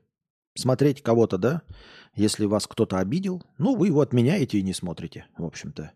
смотреть 0.57 1.03
кого-то, 1.03 1.39
да? 1.39 1.62
Если 2.15 2.47
вас 2.47 2.67
кто-то 2.67 2.99
обидел, 2.99 3.45
ну 3.59 3.77
вы 3.77 3.89
его 3.89 4.01
отменяете 4.01 4.59
и 4.59 4.62
не 4.62 4.73
смотрите, 4.73 5.27
в 5.37 5.45
общем-то. 5.45 5.93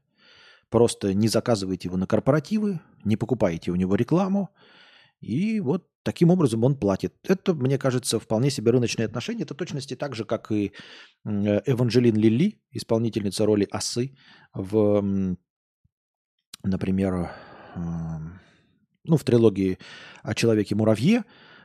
Просто 0.69 1.15
не 1.15 1.29
заказываете 1.29 1.89
его 1.89 1.97
на 1.97 2.07
корпоративы, 2.07 2.81
не 3.05 3.17
покупаете 3.17 3.71
у 3.71 3.77
него 3.77 3.95
рекламу, 3.95 4.51
и 5.25 5.61
вот 5.61 5.89
таким 6.03 6.31
образом 6.31 6.65
он 6.65 6.77
платит. 6.77 7.15
Это, 7.25 7.55
мне 7.55 7.79
кажется, 7.79 8.19
вполне 8.21 8.51
себе 8.51 8.71
рыночные 8.71 9.07
отношения. 9.07 9.43
Это 9.43 9.55
точности 9.55 9.97
так 9.97 10.15
же, 10.15 10.25
как 10.25 10.53
и 10.53 10.73
Эванжелин 11.25 12.17
Лили, 12.17 12.61
исполнительница 12.71 13.47
роли 13.47 13.67
осы 13.71 14.17
в, 14.53 15.37
например, 16.63 17.31
ну, 19.05 19.17
в 19.17 19.25
трилогии 19.25 19.79
о 20.23 20.35
Человеке-муравье, 20.35 21.25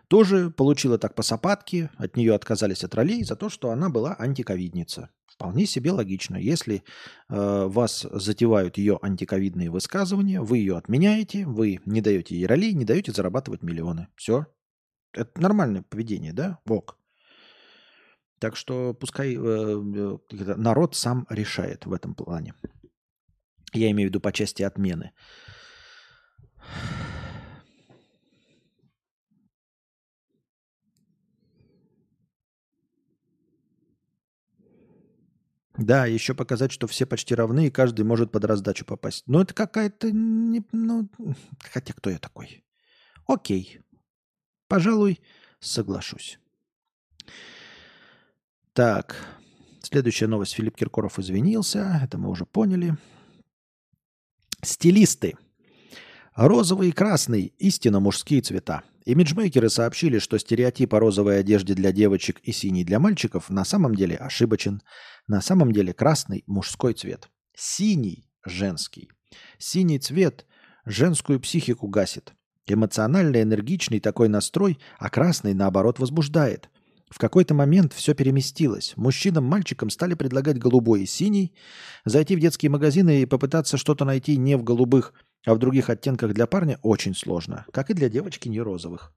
тоже 0.10 0.50
получила 0.50 0.98
так 0.98 1.14
по 1.14 1.22
сапатке, 1.22 1.92
от 1.98 2.18
нее 2.18 2.34
отказались 2.34 2.84
от 2.84 2.96
ролей 2.96 3.24
за 3.24 3.36
то, 3.36 3.48
что 3.48 3.70
она 3.70 3.90
была 3.90 4.16
антиковидница. 4.18 5.10
Вполне 5.28 5.68
себе 5.68 5.92
логично. 5.92 6.36
Если 6.36 6.84
э, 7.30 7.64
вас 7.68 8.06
затевают 8.12 8.78
ее 8.78 9.00
антиковидные 9.02 9.70
высказывания, 9.70 10.42
вы 10.42 10.58
ее 10.58 10.78
отменяете, 10.78 11.46
вы 11.46 11.80
не 11.86 12.02
даете 12.02 12.36
ей 12.36 12.48
ролей, 12.48 12.74
не 12.74 12.86
даете 12.86 13.12
зарабатывать 13.12 13.62
миллионы. 13.62 14.08
Все. 14.16 14.48
Это 15.14 15.40
нормальное 15.40 15.84
поведение, 15.84 16.34
да? 16.34 16.60
Ок. 16.68 16.98
Так 18.40 18.56
что 18.56 18.96
пускай 18.96 19.36
э, 19.36 19.38
э, 19.38 20.18
народ 20.56 20.96
сам 20.96 21.28
решает 21.30 21.86
в 21.86 21.94
этом 21.94 22.16
плане. 22.16 22.56
Я 23.74 23.92
имею 23.92 24.10
в 24.10 24.10
виду 24.10 24.20
по 24.20 24.32
части 24.32 24.64
отмены. 24.64 25.12
Да, 35.80 36.06
еще 36.06 36.36
показать, 36.36 36.74
что 36.74 36.88
все 36.88 37.06
почти 37.06 37.34
равны, 37.34 37.68
и 37.68 37.72
каждый 37.72 38.04
может 38.04 38.32
под 38.32 38.44
раздачу 38.44 38.84
попасть. 38.84 39.24
Но 39.28 39.42
это 39.42 39.54
какая-то... 39.54 40.12
Не, 40.12 40.62
ну, 40.74 41.08
хотя 41.72 41.94
кто 41.94 42.10
я 42.10 42.20
такой? 42.20 42.66
Окей. 43.28 43.80
Пожалуй, 44.68 45.22
соглашусь. 45.62 46.38
Так, 48.74 49.16
следующая 49.82 50.28
новость. 50.28 50.54
Филипп 50.54 50.76
Киркоров 50.76 51.18
извинился, 51.18 52.02
это 52.04 52.18
мы 52.18 52.30
уже 52.30 52.46
поняли. 52.46 52.98
Стилисты. 54.62 55.38
Розовый 56.36 56.90
и 56.90 56.94
красный– 56.94 57.54
истинно 57.58 58.02
мужские 58.02 58.42
цвета. 58.42 58.84
Имиджмейкеры 59.06 59.70
сообщили, 59.70 60.20
что 60.20 60.38
стереотип 60.38 60.94
о 60.94 61.00
розовой 61.00 61.40
одежде 61.40 61.74
для 61.74 61.92
девочек 61.92 62.40
и 62.44 62.52
синий 62.52 62.84
для 62.84 63.00
мальчиков 63.00 63.50
на 63.50 63.64
самом 63.64 63.96
деле 63.96 64.16
ошибочен. 64.16 64.82
На 65.28 65.42
самом 65.42 65.72
деле 65.72 65.94
красный– 65.94 66.44
мужской 66.48 66.94
цвет. 66.94 67.30
Синий– 67.56 68.30
женский. 68.46 69.10
Синий 69.58 70.00
цвет 70.00 70.46
женскую 70.86 71.40
психику 71.40 71.88
гасит. 71.88 72.34
Эмоционально 72.68 73.42
энергичный 73.42 74.00
такой 74.00 74.28
настрой, 74.30 74.80
а 75.00 75.10
красный, 75.10 75.54
наоборот, 75.54 76.00
возбуждает. 76.00 76.70
В 77.10 77.18
какой-то 77.18 77.56
момент 77.56 77.94
все 77.94 78.14
переместилось. 78.14 78.94
Мужчинам, 78.96 79.44
мальчикам 79.44 79.90
стали 79.90 80.14
предлагать 80.14 80.60
голубой 80.60 81.04
и 81.04 81.08
синий, 81.08 81.56
зайти 82.06 82.36
в 82.36 82.40
детские 82.40 82.70
магазины 82.70 83.22
и 83.22 83.26
попытаться 83.26 83.78
что-то 83.78 84.06
найти 84.06 84.38
не 84.38 84.56
в 84.56 84.64
голубых, 84.64 85.14
а 85.46 85.54
в 85.54 85.60
других 85.60 85.90
оттенках 85.90 86.34
для 86.34 86.48
парня 86.48 86.80
очень 86.82 87.16
сложно, 87.16 87.66
как 87.72 87.90
и 87.90 87.94
для 87.94 88.10
девочки 88.10 88.50
не 88.50 88.62
розовых. 88.62 89.14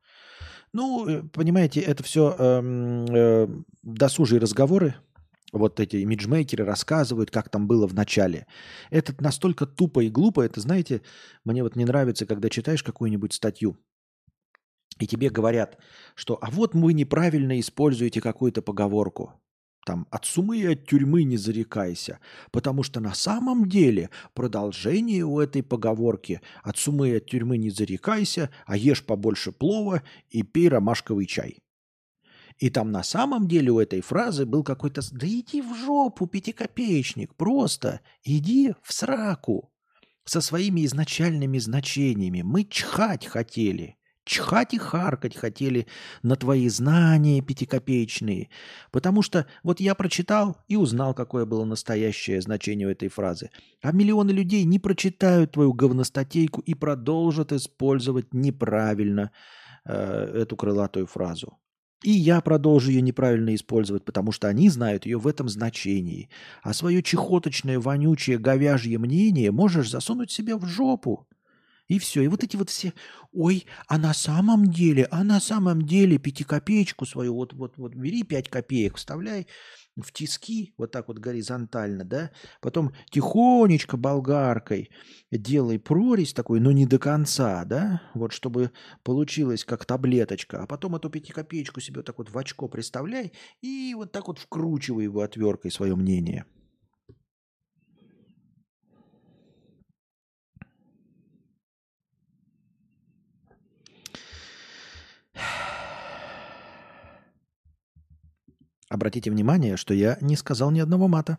Ну, 0.72 1.06
э, 1.06 1.22
понимаете, 1.22 1.80
это 1.80 2.02
все 2.02 2.34
э, 2.38 2.42
эм, 2.42 3.04
э, 3.06 3.48
досужие 3.82 4.40
разговоры, 4.40 4.94
вот 5.52 5.80
эти 5.80 5.96
имиджмейкеры 5.96 6.64
рассказывают, 6.64 7.30
как 7.30 7.50
там 7.50 7.66
было 7.66 7.86
в 7.86 7.94
начале. 7.94 8.46
Это 8.90 9.14
настолько 9.22 9.66
тупо 9.66 10.00
и 10.00 10.08
глупо. 10.08 10.40
Это, 10.40 10.60
знаете, 10.60 11.02
мне 11.44 11.62
вот 11.62 11.76
не 11.76 11.84
нравится, 11.84 12.24
когда 12.24 12.48
читаешь 12.48 12.82
какую-нибудь 12.82 13.34
статью, 13.34 13.76
и 14.98 15.06
тебе 15.06 15.30
говорят, 15.30 15.78
что 16.14 16.38
а 16.40 16.50
вот 16.50 16.74
вы 16.74 16.92
неправильно 16.94 17.58
используете 17.60 18.20
какую-то 18.20 18.62
поговорку. 18.62 19.34
Там 19.84 20.06
от 20.10 20.24
сумы 20.24 20.58
и 20.58 20.66
от 20.66 20.86
тюрьмы 20.86 21.24
не 21.24 21.36
зарекайся. 21.36 22.20
Потому 22.50 22.82
что 22.82 23.00
на 23.00 23.14
самом 23.14 23.68
деле 23.68 24.10
продолжение 24.32 25.24
у 25.24 25.40
этой 25.40 25.62
поговорки 25.62 26.40
от 26.62 26.78
сумы 26.78 27.10
и 27.10 27.16
от 27.16 27.26
тюрьмы 27.26 27.58
не 27.58 27.70
зарекайся, 27.70 28.50
а 28.66 28.76
ешь 28.76 29.04
побольше 29.04 29.50
плова 29.50 30.02
и 30.30 30.42
пей 30.42 30.68
ромашковый 30.68 31.26
чай. 31.26 31.58
И 32.58 32.70
там 32.70 32.92
на 32.92 33.02
самом 33.02 33.48
деле 33.48 33.72
у 33.72 33.80
этой 33.80 34.02
фразы 34.02 34.46
был 34.46 34.62
какой-то 34.62 35.00
«Да 35.10 35.26
иди 35.26 35.62
в 35.62 35.74
жопу, 35.74 36.26
пятикопеечник, 36.26 37.34
просто 37.34 38.00
иди 38.22 38.74
в 38.82 38.92
сраку» 38.92 39.72
со 40.24 40.40
своими 40.40 40.84
изначальными 40.86 41.58
значениями. 41.58 42.42
Мы 42.42 42.64
чхать 42.64 43.26
хотели, 43.26 43.96
чхать 44.24 44.74
и 44.74 44.78
харкать 44.78 45.36
хотели 45.36 45.86
на 46.22 46.36
твои 46.36 46.68
знания 46.68 47.40
пятикопеечные. 47.40 48.48
Потому 48.90 49.22
что 49.22 49.46
вот 49.62 49.80
я 49.80 49.94
прочитал 49.94 50.56
и 50.68 50.76
узнал, 50.76 51.14
какое 51.14 51.44
было 51.44 51.64
настоящее 51.64 52.40
значение 52.40 52.88
у 52.88 52.90
этой 52.90 53.08
фразы. 53.08 53.50
А 53.82 53.92
миллионы 53.92 54.30
людей 54.30 54.64
не 54.64 54.78
прочитают 54.78 55.52
твою 55.52 55.72
говностатейку 55.72 56.60
и 56.60 56.74
продолжат 56.74 57.52
использовать 57.52 58.32
неправильно 58.32 59.30
э, 59.84 59.94
эту 59.94 60.56
крылатую 60.56 61.06
фразу. 61.06 61.58
И 62.02 62.10
я 62.10 62.40
продолжу 62.40 62.90
ее 62.90 63.00
неправильно 63.00 63.54
использовать, 63.54 64.04
потому 64.04 64.32
что 64.32 64.48
они 64.48 64.68
знают 64.68 65.06
ее 65.06 65.18
в 65.18 65.26
этом 65.26 65.48
значении. 65.48 66.28
А 66.62 66.74
свое 66.74 67.02
чехоточное, 67.02 67.78
вонючее, 67.78 68.38
говяжье 68.38 68.98
мнение 68.98 69.52
можешь 69.52 69.90
засунуть 69.90 70.32
себе 70.32 70.56
в 70.56 70.66
жопу. 70.66 71.28
И 71.92 71.98
все. 71.98 72.22
И 72.22 72.28
вот 72.28 72.42
эти 72.42 72.56
вот 72.56 72.70
все, 72.70 72.94
ой, 73.32 73.66
а 73.86 73.98
на 73.98 74.14
самом 74.14 74.70
деле, 74.70 75.06
а 75.10 75.22
на 75.24 75.40
самом 75.40 75.82
деле 75.82 76.16
пятикопеечку 76.16 77.04
свою, 77.04 77.34
вот, 77.34 77.52
вот, 77.52 77.76
вот 77.76 77.94
бери 77.94 78.22
пять 78.22 78.48
копеек, 78.48 78.96
вставляй 78.96 79.46
в 79.94 80.10
тиски, 80.10 80.72
вот 80.78 80.90
так 80.90 81.08
вот 81.08 81.18
горизонтально, 81.18 82.04
да, 82.06 82.30
потом 82.62 82.94
тихонечко 83.10 83.98
болгаркой 83.98 84.88
делай 85.30 85.78
прорезь 85.78 86.32
такой, 86.32 86.60
но 86.60 86.72
не 86.72 86.86
до 86.86 86.98
конца, 86.98 87.62
да, 87.66 88.00
вот 88.14 88.32
чтобы 88.32 88.70
получилось 89.02 89.66
как 89.66 89.84
таблеточка, 89.84 90.62
а 90.62 90.66
потом 90.66 90.96
эту 90.96 91.10
пятикопеечку 91.10 91.82
себе 91.82 91.98
вот 91.98 92.06
так 92.06 92.16
вот 92.16 92.30
в 92.30 92.38
очко 92.38 92.68
представляй 92.68 93.34
и 93.60 93.92
вот 93.94 94.12
так 94.12 94.28
вот 94.28 94.38
вкручивай 94.38 95.04
его 95.04 95.20
отверткой 95.20 95.70
свое 95.70 95.94
мнение– 95.94 96.46
Обратите 108.92 109.30
внимание, 109.30 109.78
что 109.78 109.94
я 109.94 110.18
не 110.20 110.36
сказал 110.36 110.70
ни 110.70 110.78
одного 110.78 111.08
мата. 111.08 111.38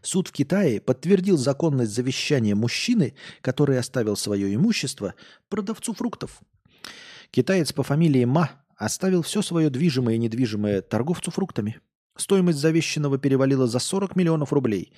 Суд 0.00 0.28
в 0.28 0.32
Китае 0.32 0.80
подтвердил 0.80 1.36
законность 1.36 1.90
завещания 1.90 2.54
мужчины, 2.54 3.16
который 3.40 3.80
оставил 3.80 4.14
свое 4.14 4.54
имущество 4.54 5.16
продавцу 5.48 5.92
фруктов. 5.92 6.40
Китаец 7.32 7.72
по 7.72 7.82
фамилии 7.82 8.24
Ма 8.24 8.64
оставил 8.76 9.22
все 9.22 9.42
свое 9.42 9.68
движимое 9.68 10.14
и 10.14 10.18
недвижимое 10.18 10.82
торговцу 10.82 11.32
фруктами. 11.32 11.80
Стоимость 12.16 12.60
завещанного 12.60 13.18
перевалила 13.18 13.66
за 13.66 13.80
40 13.80 14.14
миллионов 14.14 14.52
рублей. 14.52 14.92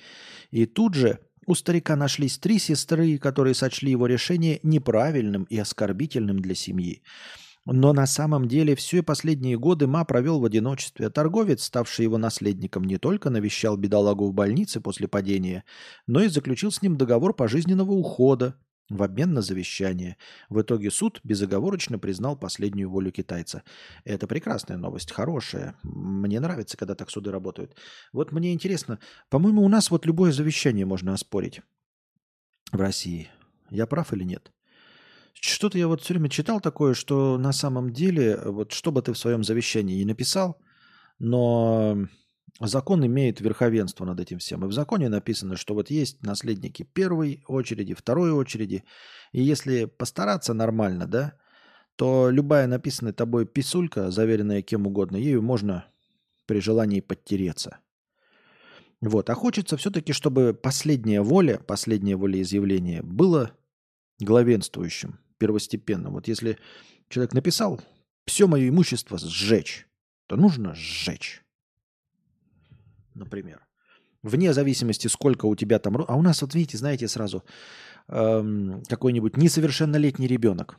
И 0.51 0.67
тут 0.67 0.93
же 0.93 1.19
у 1.45 1.55
старика 1.55 1.95
нашлись 1.95 2.37
три 2.37 2.59
сестры, 2.59 3.17
которые 3.17 3.53
сочли 3.53 3.91
его 3.91 4.07
решение 4.07 4.59
неправильным 4.63 5.43
и 5.43 5.57
оскорбительным 5.57 6.39
для 6.39 6.55
семьи. 6.55 7.01
Но 7.65 7.93
на 7.93 8.07
самом 8.07 8.47
деле 8.47 8.75
все 8.75 9.03
последние 9.03 9.57
годы 9.57 9.85
Ма 9.85 10.05
провел 10.05 10.39
в 10.39 10.45
одиночестве. 10.45 11.09
Торговец, 11.09 11.63
ставший 11.63 12.03
его 12.03 12.17
наследником, 12.17 12.83
не 12.83 12.97
только 12.97 13.29
навещал 13.29 13.77
бедолагу 13.77 14.27
в 14.27 14.33
больнице 14.33 14.81
после 14.81 15.07
падения, 15.07 15.63
но 16.07 16.21
и 16.21 16.29
заключил 16.29 16.71
с 16.71 16.81
ним 16.81 16.97
договор 16.97 17.33
пожизненного 17.35 17.91
ухода, 17.91 18.55
в 18.89 19.03
обмен 19.03 19.33
на 19.33 19.41
завещание. 19.41 20.17
В 20.49 20.61
итоге 20.61 20.91
суд 20.91 21.19
безоговорочно 21.23 21.99
признал 21.99 22.35
последнюю 22.35 22.89
волю 22.89 23.11
китайца. 23.11 23.63
Это 24.03 24.27
прекрасная 24.27 24.77
новость, 24.77 25.11
хорошая. 25.11 25.75
Мне 25.83 26.39
нравится, 26.39 26.77
когда 26.77 26.95
так 26.95 27.09
суды 27.09 27.31
работают. 27.31 27.75
Вот 28.13 28.31
мне 28.31 28.53
интересно, 28.53 28.99
по-моему, 29.29 29.63
у 29.63 29.69
нас 29.69 29.91
вот 29.91 30.05
любое 30.05 30.31
завещание 30.31 30.85
можно 30.85 31.13
оспорить 31.13 31.61
в 32.71 32.77
России. 32.77 33.29
Я 33.69 33.85
прав 33.85 34.13
или 34.13 34.23
нет? 34.23 34.51
Что-то 35.33 35.77
я 35.77 35.87
вот 35.87 36.01
все 36.01 36.13
время 36.13 36.29
читал 36.29 36.59
такое, 36.59 36.93
что 36.93 37.37
на 37.37 37.53
самом 37.53 37.93
деле, 37.93 38.39
вот 38.43 38.71
что 38.71 38.91
бы 38.91 39.01
ты 39.01 39.13
в 39.13 39.17
своем 39.17 39.43
завещании 39.43 39.95
не 39.95 40.05
написал, 40.05 40.59
но 41.19 42.07
закон 42.67 43.05
имеет 43.05 43.39
верховенство 43.39 44.05
над 44.05 44.19
этим 44.19 44.39
всем. 44.39 44.65
И 44.65 44.67
в 44.67 44.73
законе 44.73 45.09
написано, 45.09 45.55
что 45.55 45.73
вот 45.73 45.89
есть 45.89 46.21
наследники 46.23 46.83
первой 46.83 47.43
очереди, 47.47 47.93
второй 47.93 48.31
очереди. 48.31 48.83
И 49.31 49.41
если 49.41 49.85
постараться 49.85 50.53
нормально, 50.53 51.07
да, 51.07 51.33
то 51.95 52.29
любая 52.29 52.67
написанная 52.67 53.13
тобой 53.13 53.45
писулька, 53.45 54.11
заверенная 54.11 54.61
кем 54.61 54.87
угодно, 54.87 55.17
ею 55.17 55.41
можно 55.41 55.85
при 56.45 56.59
желании 56.59 56.99
подтереться. 56.99 57.79
Вот. 59.01 59.29
А 59.29 59.35
хочется 59.35 59.77
все-таки, 59.77 60.11
чтобы 60.11 60.53
последняя 60.53 61.21
воля, 61.21 61.59
последнее 61.59 62.17
волеизъявление 62.17 63.01
было 63.01 63.51
главенствующим, 64.19 65.19
первостепенным. 65.37 66.13
Вот 66.13 66.27
если 66.27 66.57
человек 67.07 67.33
написал 67.33 67.79
«все 68.25 68.47
мое 68.47 68.67
имущество 68.67 69.17
сжечь», 69.17 69.87
то 70.27 70.35
нужно 70.35 70.75
сжечь 70.75 71.43
например. 73.19 73.65
Вне 74.23 74.53
зависимости, 74.53 75.07
сколько 75.07 75.45
у 75.45 75.55
тебя 75.55 75.79
там... 75.79 76.03
А 76.07 76.15
у 76.15 76.21
нас, 76.21 76.41
вот 76.41 76.53
видите, 76.53 76.77
знаете, 76.77 77.07
сразу 77.07 77.43
эм, 78.07 78.83
какой-нибудь 78.87 79.37
несовершеннолетний 79.37 80.27
ребенок. 80.27 80.77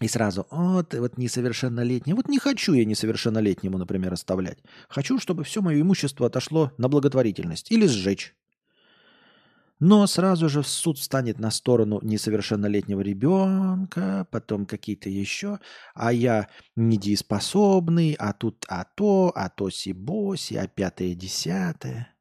И 0.00 0.08
сразу, 0.08 0.46
вот, 0.50 0.94
вот 0.94 1.18
несовершеннолетний. 1.18 2.14
Вот 2.14 2.28
не 2.28 2.38
хочу 2.38 2.74
я 2.74 2.84
несовершеннолетнему, 2.84 3.78
например, 3.78 4.12
оставлять. 4.12 4.58
Хочу, 4.88 5.18
чтобы 5.18 5.44
все 5.44 5.62
мое 5.62 5.80
имущество 5.80 6.26
отошло 6.26 6.72
на 6.78 6.88
благотворительность 6.88 7.70
или 7.70 7.86
сжечь. 7.86 8.34
Но 9.84 10.06
сразу 10.06 10.48
же 10.48 10.62
суд 10.62 10.96
встанет 10.96 11.40
на 11.40 11.50
сторону 11.50 11.98
несовершеннолетнего 12.02 13.00
ребенка, 13.00 14.28
потом 14.30 14.64
какие-то 14.64 15.10
еще, 15.10 15.58
а 15.92 16.12
я 16.12 16.46
недееспособный, 16.76 18.14
а 18.16 18.32
тут 18.32 18.64
а 18.68 18.84
то, 18.84 19.32
а 19.34 19.48
то 19.48 19.70
си-боси, 19.70 20.54
а 20.54 20.68
пятое, 20.68 21.16
десятое. 21.16 22.14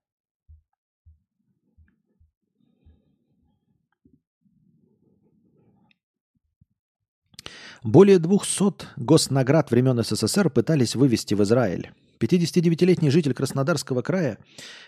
Более 7.84 8.18
200 8.18 8.88
госнаград 8.98 9.70
времен 9.70 10.04
СССР 10.04 10.50
пытались 10.50 10.96
вывести 10.96 11.36
в 11.36 11.44
Израиль. 11.44 11.92
59-летний 12.22 13.10
житель 13.10 13.34
Краснодарского 13.34 14.02
края, 14.02 14.38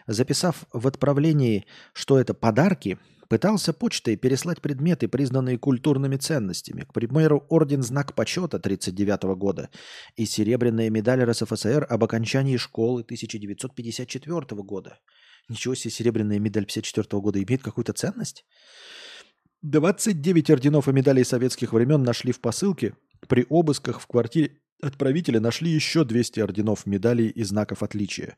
записав 0.08 0.66
в 0.72 0.88
отправлении, 0.88 1.66
что 1.94 2.20
это 2.20 2.34
подарки, 2.34 3.00
пытался 3.28 3.74
почтой 3.74 4.16
переслать 4.16 4.62
предметы, 4.62 5.08
признанные 5.08 5.58
культурными 5.58 6.18
ценностями. 6.18 6.82
К 6.84 6.94
примеру, 6.94 7.45
орден 7.50 7.82
«Знак 7.82 8.14
почета» 8.14 8.58
1939 8.58 9.24
года 9.38 9.70
и 10.16 10.26
серебряная 10.26 10.90
медаль 10.90 11.24
РСФСР 11.24 11.88
об 11.90 12.03
окончании 12.03 12.58
школы 12.58 13.02
1954 13.02 14.62
года. 14.62 15.00
Ничего 15.50 15.76
себе, 15.76 15.92
серебряная 15.92 16.40
медаль 16.40 16.66
54 16.66 17.22
года 17.22 17.42
имеет 17.42 17.64
какую-то 17.64 17.94
ценность? 17.94 18.45
29 19.64 20.50
орденов 20.50 20.88
и 20.88 20.92
медалей 20.92 21.24
советских 21.24 21.74
времен 21.74 22.03
нашли 22.03 22.32
в 22.34 22.40
посылке. 22.40 22.95
При 23.28 23.45
обысках 23.50 24.02
в 24.02 24.08
квартире 24.08 24.60
отправителя 24.82 25.40
нашли 25.40 25.72
еще 25.72 26.03
200 26.03 26.40
орденов, 26.40 26.85
медалей 26.85 27.27
и 27.27 27.43
знаков 27.43 27.84
отличия. 27.84 28.38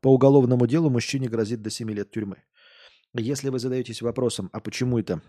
По 0.00 0.08
уголовному 0.08 0.66
делу 0.66 0.90
мужчине 0.90 1.28
грозит 1.28 1.62
до 1.62 1.70
7 1.70 1.90
лет 1.90 2.10
тюрьмы. 2.10 2.36
Если 3.14 3.48
вы 3.48 3.58
задаетесь 3.58 4.02
вопросом, 4.02 4.50
а 4.52 4.60
почему 4.60 4.98
это 4.98 5.20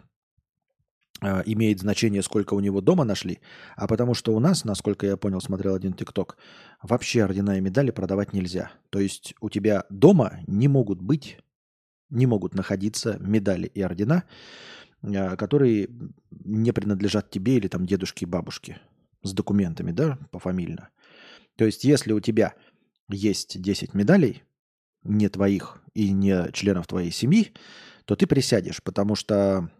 э, 1.22 1.42
имеет 1.46 1.80
значение, 1.80 2.22
сколько 2.22 2.54
у 2.54 2.60
него 2.60 2.80
дома 2.80 3.04
нашли, 3.04 3.40
а 3.76 3.88
потому 3.88 4.14
что 4.14 4.36
у 4.36 4.40
нас, 4.40 4.66
насколько 4.66 5.08
я 5.08 5.18
понял, 5.18 5.42
смотрел 5.42 5.74
один 5.74 5.94
ТикТок, 5.94 6.38
вообще 6.84 7.24
ордена 7.24 7.58
и 7.58 7.62
медали 7.62 7.90
продавать 7.90 8.34
нельзя. 8.34 8.72
То 8.92 9.00
есть 9.00 9.34
у 9.42 9.50
тебя 9.50 9.86
дома 9.90 10.42
не 10.46 10.68
могут 10.68 11.02
быть, 11.02 11.40
не 12.10 12.28
могут 12.28 12.54
находиться 12.54 13.18
медали 13.20 13.66
и 13.66 13.82
ордена, 13.82 14.26
э, 15.02 15.36
которые 15.38 15.90
не 16.30 16.72
принадлежат 16.72 17.32
тебе 17.32 17.58
или 17.58 17.68
там 17.68 17.88
дедушке 17.88 18.26
и 18.26 18.30
бабушке 18.30 18.80
с 19.24 19.34
документами, 19.34 19.92
да, 19.92 20.18
пофамильно. 20.32 20.90
То 21.56 21.66
есть 21.66 21.84
если 21.84 22.14
у 22.14 22.20
тебя 22.20 22.54
есть 23.10 23.62
10 23.62 23.94
медалей, 23.94 24.44
не 25.04 25.30
твоих 25.30 25.82
и 25.94 26.12
не 26.12 26.52
членов 26.54 26.88
твоей 26.88 27.12
семьи, 27.12 27.54
то 28.06 28.16
ты 28.16 28.28
присядешь, 28.28 28.82
потому 28.84 29.16
что 29.16 29.72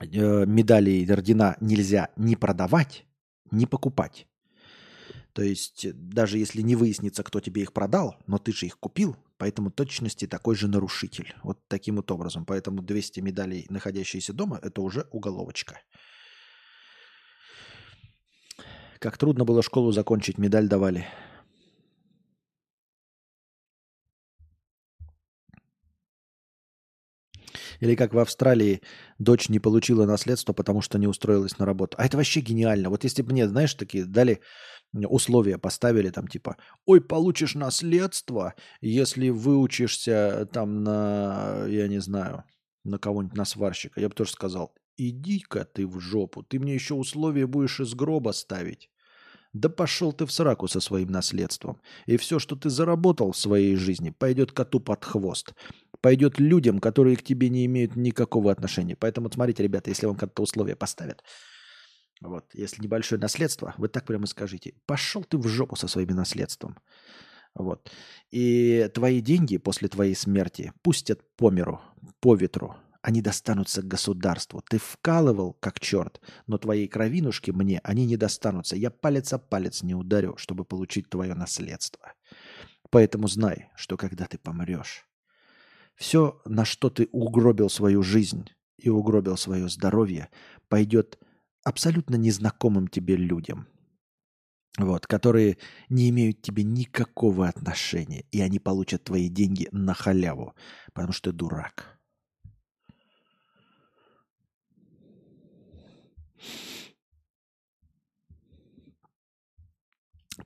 э, 0.00 0.46
медали 0.46 0.90
и 0.90 1.10
ордена 1.10 1.56
нельзя 1.60 2.10
ни 2.16 2.34
продавать, 2.34 3.06
ни 3.50 3.64
покупать. 3.64 4.26
То 5.32 5.42
есть 5.42 5.86
даже 5.92 6.38
если 6.38 6.62
не 6.62 6.76
выяснится, 6.76 7.24
кто 7.24 7.40
тебе 7.40 7.62
их 7.62 7.72
продал, 7.72 8.16
но 8.26 8.38
ты 8.38 8.52
же 8.52 8.66
их 8.66 8.78
купил, 8.78 9.16
поэтому 9.36 9.70
точности 9.70 10.28
такой 10.28 10.54
же 10.54 10.68
нарушитель. 10.68 11.34
Вот 11.42 11.58
таким 11.66 11.96
вот 11.96 12.10
образом. 12.12 12.46
Поэтому 12.46 12.82
200 12.82 13.18
медалей, 13.20 13.66
находящиеся 13.68 14.32
дома, 14.32 14.60
это 14.62 14.80
уже 14.80 15.08
уголовочка. 15.10 15.80
Как 19.04 19.18
трудно 19.18 19.44
было 19.44 19.62
школу 19.62 19.92
закончить, 19.92 20.38
медаль 20.38 20.66
давали. 20.66 21.06
Или 27.80 27.96
как 27.96 28.14
в 28.14 28.18
Австралии 28.18 28.80
дочь 29.18 29.50
не 29.50 29.58
получила 29.58 30.06
наследство, 30.06 30.54
потому 30.54 30.80
что 30.80 30.98
не 30.98 31.06
устроилась 31.06 31.58
на 31.58 31.66
работу. 31.66 31.98
А 32.00 32.06
это 32.06 32.16
вообще 32.16 32.40
гениально. 32.40 32.88
Вот 32.88 33.04
если 33.04 33.20
бы 33.20 33.32
мне, 33.32 33.46
знаешь, 33.46 33.74
такие 33.74 34.06
дали 34.06 34.40
условия, 34.94 35.58
поставили 35.58 36.08
там 36.08 36.26
типа, 36.26 36.56
ой, 36.86 37.02
получишь 37.02 37.54
наследство, 37.54 38.54
если 38.80 39.28
выучишься 39.28 40.48
там 40.50 40.82
на, 40.82 41.66
я 41.68 41.88
не 41.88 41.98
знаю, 41.98 42.44
на 42.84 42.98
кого-нибудь, 42.98 43.36
на 43.36 43.44
сварщика. 43.44 44.00
Я 44.00 44.08
бы 44.08 44.14
тоже 44.14 44.30
сказал, 44.30 44.74
иди-ка 44.96 45.66
ты 45.66 45.86
в 45.86 46.00
жопу, 46.00 46.42
ты 46.42 46.58
мне 46.58 46.72
еще 46.72 46.94
условия 46.94 47.46
будешь 47.46 47.80
из 47.80 47.92
гроба 47.92 48.30
ставить. 48.32 48.88
Да 49.54 49.70
пошел 49.70 50.12
ты 50.12 50.26
в 50.26 50.32
сраку 50.32 50.68
со 50.68 50.80
своим 50.80 51.10
наследством. 51.10 51.80
И 52.04 52.18
все, 52.18 52.38
что 52.38 52.56
ты 52.56 52.68
заработал 52.68 53.32
в 53.32 53.38
своей 53.38 53.76
жизни, 53.76 54.10
пойдет 54.10 54.52
коту 54.52 54.80
под 54.80 55.04
хвост 55.04 55.54
пойдет 56.04 56.38
людям, 56.38 56.80
которые 56.80 57.16
к 57.16 57.22
тебе 57.22 57.48
не 57.48 57.64
имеют 57.64 57.96
никакого 57.96 58.52
отношения. 58.52 58.94
Поэтому 58.94 59.30
смотрите, 59.32 59.62
ребята, 59.62 59.88
если 59.88 60.04
вам 60.04 60.16
как-то 60.16 60.42
условия 60.42 60.76
поставят, 60.76 61.24
вот, 62.20 62.44
если 62.52 62.82
небольшое 62.82 63.18
наследство, 63.18 63.74
вы 63.78 63.88
так 63.88 64.04
прямо 64.04 64.26
скажите, 64.26 64.74
пошел 64.84 65.24
ты 65.24 65.38
в 65.38 65.48
жопу 65.48 65.76
со 65.76 65.88
своим 65.88 66.08
наследством. 66.08 66.76
Вот. 67.54 67.90
И 68.30 68.90
твои 68.92 69.22
деньги 69.22 69.56
после 69.56 69.88
твоей 69.88 70.14
смерти 70.14 70.74
пустят 70.82 71.22
по 71.36 71.50
миру, 71.50 71.80
по 72.20 72.34
ветру. 72.34 72.76
Они 73.04 73.20
достанутся 73.20 73.82
государству. 73.82 74.62
Ты 74.66 74.78
вкалывал, 74.78 75.52
как 75.60 75.78
черт, 75.78 76.22
но 76.46 76.56
твоей 76.56 76.88
кровинушки 76.88 77.50
мне 77.50 77.78
они 77.84 78.06
не 78.06 78.16
достанутся. 78.16 78.76
Я 78.76 78.90
палец 78.90 79.30
о 79.34 79.38
палец 79.38 79.82
не 79.82 79.94
ударю, 79.94 80.38
чтобы 80.38 80.64
получить 80.64 81.10
твое 81.10 81.34
наследство. 81.34 82.14
Поэтому 82.88 83.28
знай, 83.28 83.68
что 83.76 83.98
когда 83.98 84.24
ты 84.24 84.38
помрешь, 84.38 85.06
все, 85.96 86.40
на 86.46 86.64
что 86.64 86.88
ты 86.88 87.10
угробил 87.12 87.68
свою 87.68 88.02
жизнь 88.02 88.48
и 88.78 88.88
угробил 88.88 89.36
свое 89.36 89.68
здоровье, 89.68 90.30
пойдет 90.70 91.18
абсолютно 91.62 92.14
незнакомым 92.14 92.88
тебе 92.88 93.16
людям, 93.16 93.68
вот, 94.78 95.06
которые 95.06 95.58
не 95.90 96.08
имеют 96.08 96.40
тебе 96.40 96.62
никакого 96.62 97.48
отношения, 97.48 98.24
и 98.32 98.40
они 98.40 98.58
получат 98.60 99.04
твои 99.04 99.28
деньги 99.28 99.68
на 99.72 99.92
халяву, 99.92 100.54
потому 100.94 101.12
что 101.12 101.32
ты 101.32 101.36
дурак. 101.36 101.93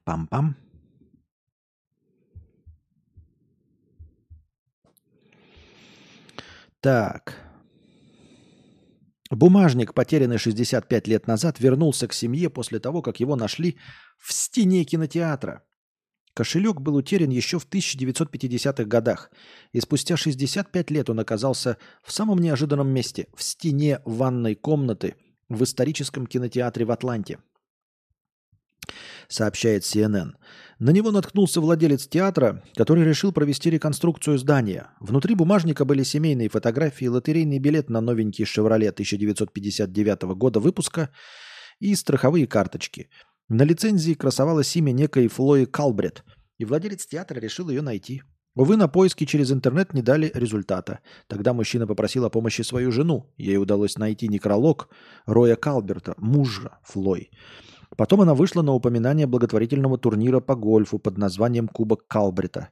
Пам-пам. 0.05 0.55
Так. 6.81 7.35
Бумажник, 9.31 9.93
потерянный 9.93 10.39
65 10.39 11.09
лет 11.09 11.27
назад, 11.27 11.61
вернулся 11.61 12.09
к 12.09 12.15
семье 12.15 12.49
после 12.49 12.79
того, 12.79 13.03
как 13.03 13.21
его 13.21 13.37
нашли 13.37 13.77
в 14.17 14.33
стене 14.33 14.85
кинотеатра. 14.85 15.65
Кошелек 16.35 16.81
был 16.81 16.95
утерян 16.95 17.31
еще 17.31 17.59
в 17.59 17.69
1950-х 17.69 18.85
годах, 18.85 19.31
и 19.73 19.81
спустя 19.81 20.17
65 20.17 20.91
лет 20.91 21.11
он 21.11 21.19
оказался 21.21 21.77
в 22.03 22.13
самом 22.13 22.39
неожиданном 22.39 22.89
месте– 22.89 23.27
в 23.35 23.43
стене 23.43 24.01
ванной 24.05 24.55
комнаты 24.55 25.17
в 25.49 25.63
историческом 25.65 26.27
кинотеатре 26.27 26.85
в 26.85 26.91
Атланте– 26.91 27.39
сообщает 29.29 29.83
CNN. 29.83 30.33
На 30.79 30.91
него 30.91 31.11
наткнулся 31.11 31.61
владелец 31.61 32.07
театра, 32.07 32.63
который 32.75 33.05
решил 33.05 33.33
провести 33.33 33.71
реконструкцию 33.71 34.39
здания. 34.39 34.89
Внутри 35.01 35.35
бумажника 35.35 35.85
были 35.85 36.03
семейные 36.03 36.49
фотографии, 36.49 37.07
лотерейный 37.07 37.59
билет 37.59 37.91
на 37.91 38.01
новенький 38.01 38.45
«Шевроле» 38.45 38.89
1959 38.89 40.23
года 40.37 40.61
выпуска 40.61 41.11
и 41.79 41.95
страховые 41.95 42.47
карточки. 42.47 43.11
На 43.49 43.63
лицензии 43.63 44.15
красовалось 44.15 44.75
имя 44.77 44.93
некой 44.93 45.29
Флои 45.29 45.65
Калбрет, 45.65 46.25
и 46.59 46.65
владелец 46.65 47.07
театра 47.07 47.41
решил 47.41 47.69
ее 47.69 47.83
найти. 47.83 48.23
Увы, 48.59 48.77
на 48.77 48.89
поиски 48.89 49.25
через 49.25 49.53
интернет 49.53 49.95
не 49.95 50.03
дали 50.03 50.33
результата. 50.35 50.99
Тогда 51.29 51.53
мужчина 51.53 51.87
попросил 51.87 52.25
о 52.25 52.29
помощи 52.29 52.63
свою 52.63 52.91
жену. 52.91 53.33
Ей 53.37 53.57
удалось 53.57 53.97
найти 53.99 54.27
некролог 54.27 54.89
Роя 55.27 55.55
Калберта, 55.55 56.15
мужа 56.17 56.81
Флой. 56.83 57.31
Потом 57.97 58.21
она 58.21 58.35
вышла 58.35 58.63
на 58.63 58.73
упоминание 58.73 59.29
благотворительного 59.29 59.97
турнира 59.97 60.41
по 60.41 60.57
гольфу 60.57 60.99
под 60.99 61.19
названием 61.19 61.69
Кубок 61.69 62.09
Калбрита. 62.09 62.71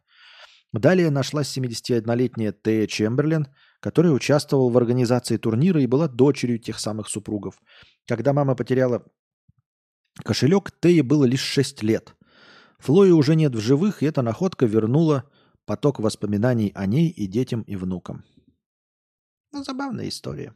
Далее 0.73 1.11
нашлась 1.11 1.57
71-летняя 1.57 2.53
Тея 2.53 2.89
Чемберлен, 2.89 3.47
которая 3.79 4.13
участвовала 4.13 4.69
в 4.71 4.77
организации 4.77 5.37
турнира 5.37 5.81
и 5.81 5.87
была 5.87 6.09
дочерью 6.09 6.59
тех 6.59 6.81
самых 6.81 7.09
супругов. 7.09 7.61
Когда 8.09 8.33
мама 8.33 8.57
потеряла 8.57 9.05
кошелек, 10.25 10.73
Тее 10.81 11.05
было 11.05 11.27
лишь 11.27 11.43
6 11.43 11.85
лет. 11.85 12.17
Флои 12.81 13.11
уже 13.11 13.37
нет 13.37 13.55
в 13.55 13.61
живых, 13.61 14.03
и 14.03 14.07
эта 14.07 14.23
находка 14.23 14.67
вернула 14.67 15.31
поток 15.67 15.99
воспоминаний 15.99 16.73
о 16.75 16.87
ней 16.87 17.11
и 17.11 17.27
детям, 17.27 17.63
и 17.63 17.77
внукам. 17.77 18.25
Ну, 19.53 19.63
забавная 19.63 20.09
история. 20.09 20.55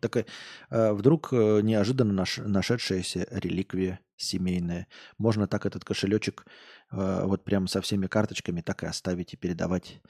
Такая, 0.00 0.26
э, 0.68 0.92
вдруг 0.92 1.32
э, 1.32 1.60
неожиданно 1.62 2.12
наш, 2.12 2.36
нашедшаяся 2.38 3.26
реликвия 3.30 4.00
семейная. 4.16 4.86
Можно 5.16 5.46
так 5.46 5.64
этот 5.64 5.84
кошелечек 5.84 6.44
э, 6.90 7.24
вот 7.24 7.44
прямо 7.44 7.66
со 7.66 7.80
всеми 7.80 8.06
карточками 8.06 8.60
так 8.60 8.82
и 8.82 8.86
оставить 8.86 9.32
и 9.32 9.38
передавать 9.38 10.02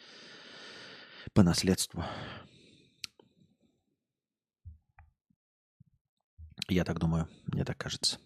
по 1.32 1.44
наследству. 1.44 2.04
Я 6.68 6.84
так 6.84 6.98
думаю, 6.98 7.28
мне 7.46 7.64
так 7.64 7.76
кажется. 7.76 8.18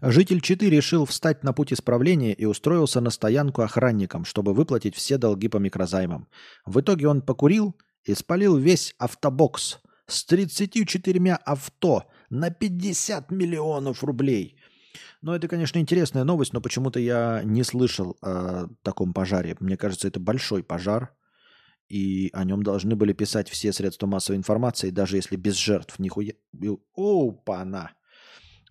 Житель 0.00 0.40
Читы 0.40 0.70
решил 0.70 1.04
встать 1.04 1.42
на 1.42 1.52
путь 1.52 1.72
исправления 1.72 2.32
и 2.32 2.44
устроился 2.44 3.00
на 3.00 3.10
стоянку 3.10 3.62
охранником, 3.62 4.24
чтобы 4.24 4.54
выплатить 4.54 4.94
все 4.94 5.18
долги 5.18 5.48
по 5.48 5.56
микрозаймам. 5.56 6.28
В 6.64 6.80
итоге 6.80 7.08
он 7.08 7.22
покурил– 7.22 7.76
и 8.08 8.14
спалил 8.14 8.56
весь 8.56 8.94
автобокс 8.98 9.80
с 10.06 10.24
34 10.24 11.34
авто 11.34 12.04
на 12.30 12.50
50 12.50 13.30
миллионов 13.30 14.02
рублей. 14.02 14.56
Ну, 15.20 15.32
это, 15.32 15.46
конечно, 15.46 15.78
интересная 15.78 16.24
новость, 16.24 16.52
но 16.52 16.60
почему-то 16.60 16.98
я 17.00 17.42
не 17.44 17.62
слышал 17.64 18.16
о 18.22 18.68
таком 18.82 19.12
пожаре. 19.12 19.56
Мне 19.60 19.76
кажется, 19.76 20.08
это 20.08 20.20
большой 20.20 20.62
пожар, 20.62 21.14
и 21.88 22.30
о 22.32 22.44
нем 22.44 22.62
должны 22.62 22.96
были 22.96 23.12
писать 23.12 23.48
все 23.48 23.72
средства 23.72 24.06
массовой 24.06 24.38
информации, 24.38 24.90
даже 24.90 25.16
если 25.16 25.36
без 25.36 25.56
жертв. 25.56 25.98
Нихуя... 25.98 26.32
Опа-на! 26.96 27.92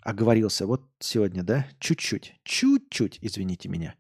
Оговорился 0.08 0.66
вот 0.66 0.84
сегодня, 1.00 1.44
да? 1.44 1.68
Чуть-чуть, 1.80 2.36
чуть-чуть, 2.46 3.20
извините 3.20 3.68
меня. 3.68 3.96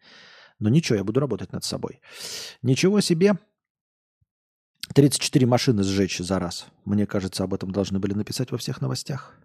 Но 0.58 0.69
ничего, 0.69 0.95
я 0.95 1.03
буду 1.03 1.19
работать 1.19 1.52
над 1.52 1.66
собой. 1.66 2.00
Ничего 2.61 3.02
себе. 3.02 3.34
34 4.95 5.45
машины 5.45 5.84
сжечь 5.84 6.19
за 6.19 6.40
раз. 6.40 6.68
Мне 6.86 7.06
кажется, 7.06 7.44
об 7.44 7.53
этом 7.53 7.72
должны 7.72 8.00
были 8.00 8.14
написать 8.14 8.52
во 8.52 8.58
всех 8.58 8.80
новостях. 8.80 9.36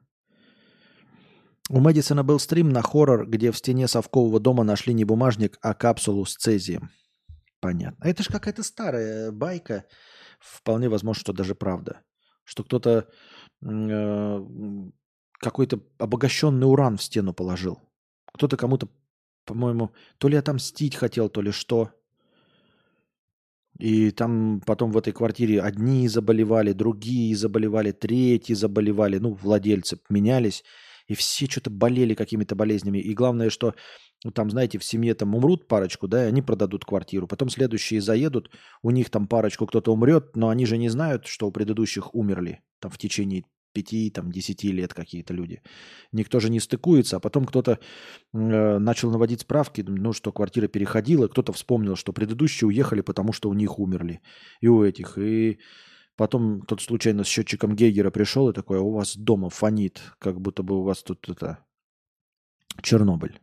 У 1.68 1.80
Мэдисона 1.80 2.22
был 2.22 2.38
стрим 2.38 2.68
на 2.70 2.80
хоррор, 2.80 3.26
где 3.26 3.50
в 3.50 3.58
стене 3.58 3.88
совкового 3.88 4.38
дома 4.38 4.62
нашли 4.62 4.94
не 4.94 5.02
бумажник, 5.04 5.58
а 5.62 5.74
капсулу 5.74 6.24
с 6.24 6.36
цезием. 6.36 6.90
Понятно. 7.58 7.98
А 8.04 8.08
это 8.08 8.22
же 8.22 8.30
какая-то 8.30 8.62
старая 8.62 9.32
байка. 9.32 9.84
Вполне 10.38 10.88
возможно, 10.88 11.20
что 11.22 11.32
даже 11.32 11.56
правда. 11.56 12.02
Что 12.44 12.62
кто-то 12.62 13.08
э, 13.62 14.38
какой-то 15.42 15.80
обогащенный 15.98 16.66
уран 16.66 16.96
в 16.96 17.02
стену 17.02 17.34
положил. 17.34 17.80
Кто-то 18.32 18.56
кому-то, 18.56 18.88
по-моему, 19.44 19.90
то 20.18 20.28
ли 20.28 20.36
отомстить 20.36 20.94
хотел, 20.94 21.28
то 21.28 21.42
ли 21.42 21.50
что. 21.50 21.90
И 23.78 24.12
там 24.12 24.60
потом 24.64 24.92
в 24.92 24.96
этой 24.96 25.12
квартире 25.12 25.60
одни 25.60 26.06
заболевали, 26.06 26.72
другие 26.72 27.34
заболевали, 27.34 27.90
третьи 27.90 28.54
заболевали, 28.54 29.18
ну, 29.18 29.34
владельцы 29.34 29.98
менялись, 30.08 30.62
и 31.08 31.14
все 31.14 31.46
что-то 31.46 31.70
болели 31.70 32.14
какими-то 32.14 32.54
болезнями. 32.54 32.98
И 32.98 33.12
главное, 33.12 33.50
что 33.50 33.74
ну, 34.24 34.30
там, 34.30 34.50
знаете, 34.50 34.78
в 34.78 34.84
семье 34.84 35.14
там 35.14 35.34
умрут 35.34 35.66
парочку, 35.66 36.06
да, 36.06 36.24
и 36.24 36.28
они 36.28 36.42
продадут 36.42 36.84
квартиру. 36.84 37.26
Потом 37.26 37.48
следующие 37.48 38.00
заедут, 38.00 38.50
у 38.82 38.90
них 38.90 39.10
там 39.10 39.26
парочку 39.26 39.66
кто-то 39.66 39.92
умрет, 39.92 40.36
но 40.36 40.50
они 40.50 40.66
же 40.66 40.78
не 40.78 40.88
знают, 40.88 41.26
что 41.26 41.48
у 41.48 41.50
предыдущих 41.50 42.14
умерли 42.14 42.60
там 42.78 42.92
в 42.92 42.98
течение 42.98 43.44
пяти, 43.72 44.10
там, 44.10 44.30
десяти 44.30 44.72
лет 44.72 44.94
какие-то 44.94 45.34
люди. 45.34 45.62
Никто 46.12 46.40
же 46.40 46.50
не 46.50 46.60
стыкуется, 46.60 47.16
а 47.16 47.20
потом 47.20 47.44
кто-то 47.44 47.78
э, 48.32 48.78
начал 48.78 49.10
наводить 49.10 49.42
справки, 49.42 49.82
ну, 49.86 50.12
что 50.12 50.32
квартира 50.32 50.68
переходила, 50.68 51.28
кто-то 51.28 51.52
вспомнил, 51.52 51.96
что 51.96 52.12
предыдущие 52.12 52.68
уехали, 52.68 53.00
потому 53.00 53.32
что 53.32 53.48
у 53.48 53.54
них 53.54 53.78
умерли. 53.78 54.20
И 54.60 54.68
у 54.68 54.84
этих. 54.84 55.18
И 55.18 55.58
потом 56.16 56.62
кто-то 56.62 56.82
случайно 56.82 57.24
с 57.24 57.28
счетчиком 57.28 57.74
Гейгера 57.74 58.10
пришел 58.10 58.48
и 58.48 58.52
такой, 58.52 58.78
«А 58.78 58.82
у 58.82 58.92
вас 58.92 59.16
дома 59.16 59.50
фонит, 59.50 60.00
как 60.18 60.40
будто 60.40 60.62
бы 60.62 60.78
у 60.78 60.82
вас 60.82 61.02
тут 61.02 61.28
это 61.28 61.58
Чернобыль. 62.80 63.40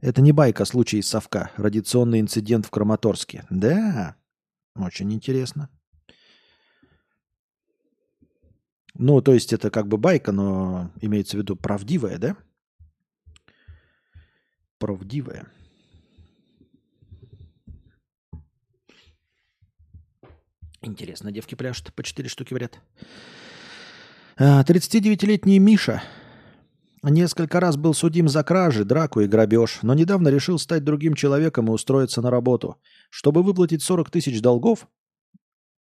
Это 0.00 0.20
не 0.20 0.32
байка, 0.32 0.64
а 0.64 0.66
случай 0.66 0.98
из 0.98 1.08
совка. 1.08 1.50
Радиационный 1.56 2.20
инцидент 2.20 2.66
в 2.66 2.70
Краматорске. 2.70 3.46
Да, 3.48 4.16
очень 4.74 5.12
интересно. 5.12 5.70
Ну, 8.98 9.20
то 9.20 9.34
есть 9.34 9.52
это 9.52 9.70
как 9.70 9.88
бы 9.88 9.98
байка, 9.98 10.32
но 10.32 10.90
имеется 11.00 11.36
в 11.36 11.40
виду 11.40 11.56
правдивая, 11.56 12.18
да? 12.18 12.36
Правдивая. 14.78 15.46
Интересно, 20.82 21.32
девки 21.32 21.54
пляшут, 21.54 21.92
по 21.94 22.02
4 22.02 22.28
штуки 22.28 22.54
в 22.54 22.56
ряд. 22.56 22.80
39-летний 24.38 25.58
Миша 25.58 26.02
несколько 27.02 27.60
раз 27.60 27.76
был 27.76 27.94
судим 27.94 28.28
за 28.28 28.44
кражи, 28.44 28.84
драку 28.84 29.20
и 29.20 29.26
грабеж, 29.26 29.80
но 29.82 29.94
недавно 29.94 30.28
решил 30.28 30.58
стать 30.58 30.84
другим 30.84 31.14
человеком 31.14 31.68
и 31.68 31.70
устроиться 31.70 32.22
на 32.22 32.30
работу. 32.30 32.76
Чтобы 33.10 33.42
выплатить 33.42 33.82
40 33.82 34.10
тысяч 34.10 34.40
долгов, 34.40 34.88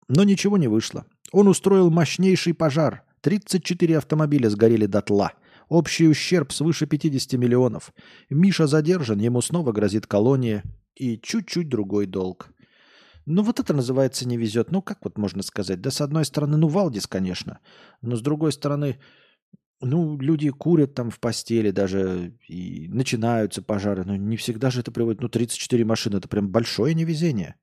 но 0.09 0.25
ничего 0.25 0.57
не 0.57 0.69
вышло. 0.69 1.07
Он 1.33 1.49
устроил 1.49 1.91
мощнейший 1.91 2.55
пожар. 2.55 3.03
34 3.23 3.99
автомобиля 3.99 4.49
сгорели 4.51 4.87
дотла. 4.87 5.33
Общий 5.69 6.07
ущерб 6.09 6.53
свыше 6.53 6.87
50 6.87 7.33
миллионов. 7.35 7.93
Миша 8.29 8.67
задержан, 8.67 9.19
ему 9.19 9.41
снова 9.41 9.73
грозит 9.73 10.07
колония 10.07 10.63
и 10.95 11.19
чуть-чуть 11.19 11.69
другой 11.69 12.07
долг. 12.07 12.51
Ну 13.27 13.43
вот 13.43 13.59
это 13.59 13.73
называется 13.73 14.29
не 14.29 14.37
везет. 14.37 14.71
Ну 14.71 14.83
как 14.83 14.99
вот 15.05 15.17
можно 15.17 15.43
сказать? 15.43 15.81
Да 15.81 15.91
с 15.91 16.01
одной 16.01 16.25
стороны, 16.27 16.57
ну 16.57 16.69
Валдис, 16.69 17.07
конечно. 17.07 17.61
Но 18.03 18.17
с 18.17 18.21
другой 18.21 18.53
стороны, 18.53 18.99
ну 19.81 20.19
люди 20.19 20.51
курят 20.51 20.95
там 20.95 21.11
в 21.11 21.19
постели 21.21 21.71
даже 21.71 22.37
и 22.47 22.87
начинаются 22.89 23.63
пожары. 23.63 24.05
Но 24.05 24.17
не 24.17 24.37
всегда 24.37 24.71
же 24.71 24.81
это 24.81 24.93
приводит. 24.93 25.23
Ну 25.23 25.29
34 25.29 25.85
машины, 25.85 26.17
это 26.19 26.29
прям 26.29 26.51
большое 26.51 26.95
невезение. 26.95 27.57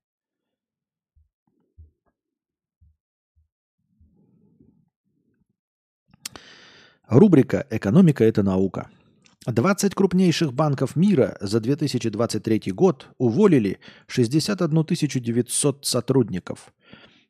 Рубрика 7.12 7.68
«Экономика– 7.70 8.24
это 8.26 8.42
наука». 8.42 8.90
20 9.46 9.96
крупнейших 9.96 10.54
банков 10.54 10.96
мира 10.96 11.38
за 11.42 11.60
2023 11.60 12.72
год 12.72 13.08
уволили 13.18 13.80
61 14.08 14.86
900 14.86 15.86
сотрудников. 15.86 16.74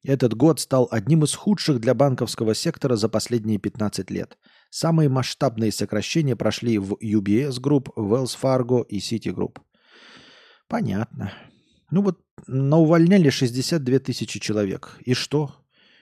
Этот 0.03 0.35
год 0.35 0.59
стал 0.59 0.87
одним 0.91 1.23
из 1.23 1.33
худших 1.33 1.79
для 1.79 1.95
банковского 1.95 2.53
сектора 2.53 2.95
за 2.95 3.09
последние 3.09 3.57
15 3.57 4.11
лет. 4.11 4.37
Самые 4.69 5.09
масштабные 5.09 5.71
сокращения 5.71 6.35
прошли 6.35 6.77
в 6.77 6.93
UBS 7.01 7.59
Group, 7.59 7.87
Wells 7.95 8.37
Fargo 8.39 8.85
и 8.87 8.99
Citigroup. 8.99 9.57
Понятно. 10.67 11.33
Ну 11.89 12.03
вот 12.03 12.19
наувольняли 12.45 13.31
62 13.31 13.97
тысячи 13.97 14.39
человек. 14.39 14.99
И 15.05 15.15
что? 15.15 15.55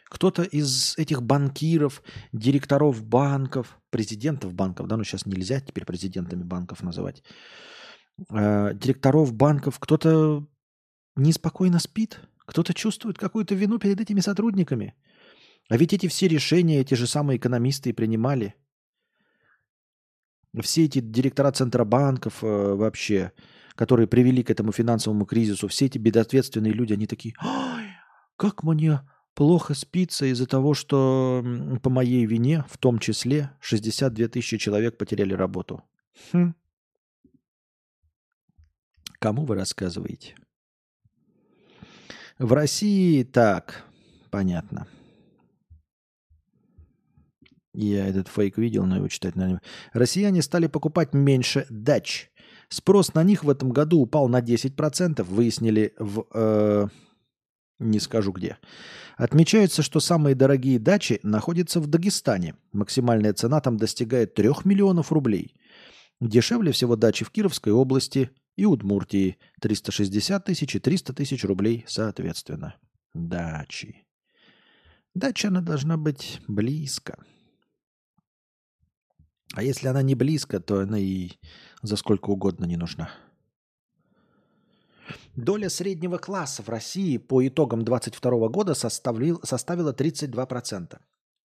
Кто-то 0.09 0.41
из 0.41 0.97
этих 0.97 1.21
банкиров, 1.21 2.01
директоров 2.33 3.03
банков, 3.03 3.79
президентов 3.91 4.53
банков, 4.53 4.87
да, 4.87 4.97
ну 4.97 5.03
сейчас 5.03 5.27
нельзя 5.27 5.61
теперь 5.61 5.85
президентами 5.85 6.43
банков 6.43 6.81
называть, 6.81 7.23
э, 8.29 8.73
директоров 8.73 9.33
банков, 9.33 9.77
кто-то 9.79 10.47
неспокойно 11.15 11.79
спит, 11.79 12.19
кто-то 12.45 12.73
чувствует 12.73 13.19
какую-то 13.19 13.53
вину 13.53 13.77
перед 13.77 14.01
этими 14.01 14.19
сотрудниками. 14.19 14.95
А 15.69 15.77
ведь 15.77 15.93
эти 15.93 16.07
все 16.07 16.27
решения 16.27 16.79
эти 16.79 16.95
же 16.95 17.05
самые 17.05 17.37
экономисты 17.37 17.91
и 17.91 17.93
принимали. 17.93 18.55
Все 20.61 20.85
эти 20.85 20.99
директора 20.99 21.51
центробанков 21.51 22.43
э, 22.43 22.47
вообще, 22.47 23.31
которые 23.75 24.07
привели 24.07 24.41
к 24.41 24.49
этому 24.49 24.71
финансовому 24.71 25.27
кризису, 25.27 25.67
все 25.67 25.85
эти 25.85 25.99
безответственные 25.99 26.73
люди, 26.73 26.93
они 26.93 27.05
такие, 27.05 27.35
как 28.35 28.63
мне 28.63 29.01
плохо 29.39 29.73
спится 29.73 30.25
из-за 30.25 30.45
того, 30.45 30.73
что 30.73 31.41
по 31.81 31.89
моей 31.89 32.25
вине, 32.25 32.65
в 32.67 32.77
том 32.77 32.99
числе, 32.99 33.51
62 33.61 34.27
тысячи 34.27 34.57
человек 34.57 34.97
потеряли 34.97 35.33
работу. 35.33 35.81
Хм. 36.33 36.55
Кому 39.17 39.45
вы 39.45 39.55
рассказываете? 39.55 40.35
В 42.37 42.51
России 42.51 43.23
так, 43.23 43.85
понятно. 44.29 44.87
Я 47.73 48.07
этот 48.07 48.27
фейк 48.27 48.57
видел, 48.57 48.85
но 48.85 48.97
его 48.97 49.07
читать, 49.07 49.37
наверное. 49.37 49.61
Россияне 49.93 50.41
стали 50.41 50.67
покупать 50.67 51.13
меньше 51.13 51.65
дач. 51.69 52.29
Спрос 52.67 53.13
на 53.13 53.23
них 53.23 53.45
в 53.45 53.49
этом 53.49 53.69
году 53.69 54.01
упал 54.01 54.27
на 54.27 54.41
10%, 54.41 55.23
выяснили 55.23 55.93
в... 55.97 56.25
Э, 56.33 56.87
не 57.79 57.99
скажу 57.99 58.31
где. 58.31 58.57
Отмечается, 59.17 59.81
что 59.81 59.99
самые 59.99 60.35
дорогие 60.35 60.79
дачи 60.79 61.19
находятся 61.23 61.79
в 61.79 61.87
Дагестане. 61.87 62.55
Максимальная 62.71 63.33
цена 63.33 63.61
там 63.61 63.77
достигает 63.77 64.33
3 64.35 64.49
миллионов 64.65 65.11
рублей. 65.11 65.55
Дешевле 66.21 66.71
всего 66.71 66.95
дачи 66.95 67.23
в 67.23 67.31
Кировской 67.31 67.71
области 67.71 68.29
и 68.55 68.65
Удмуртии. 68.65 69.37
360 69.61 70.45
тысяч 70.45 70.75
и 70.75 70.79
300 70.79 71.13
тысяч 71.13 71.43
рублей 71.43 71.85
соответственно. 71.87 72.75
Дачи. 73.13 74.05
Дача, 75.15 75.47
она 75.47 75.61
должна 75.61 75.97
быть 75.97 76.41
близко. 76.47 77.17
А 79.53 79.63
если 79.63 79.87
она 79.87 80.01
не 80.01 80.15
близко, 80.15 80.59
то 80.59 80.81
она 80.81 80.99
и 80.99 81.31
за 81.81 81.95
сколько 81.95 82.29
угодно 82.29 82.65
не 82.65 82.77
нужна. 82.77 83.09
Доля 85.35 85.69
среднего 85.69 86.17
класса 86.17 86.63
в 86.63 86.69
России 86.69 87.17
по 87.17 87.45
итогам 87.47 87.83
2022 87.83 88.47
года 88.49 88.73
составил, 88.73 89.41
составила 89.43 89.93
32%. 89.93 90.97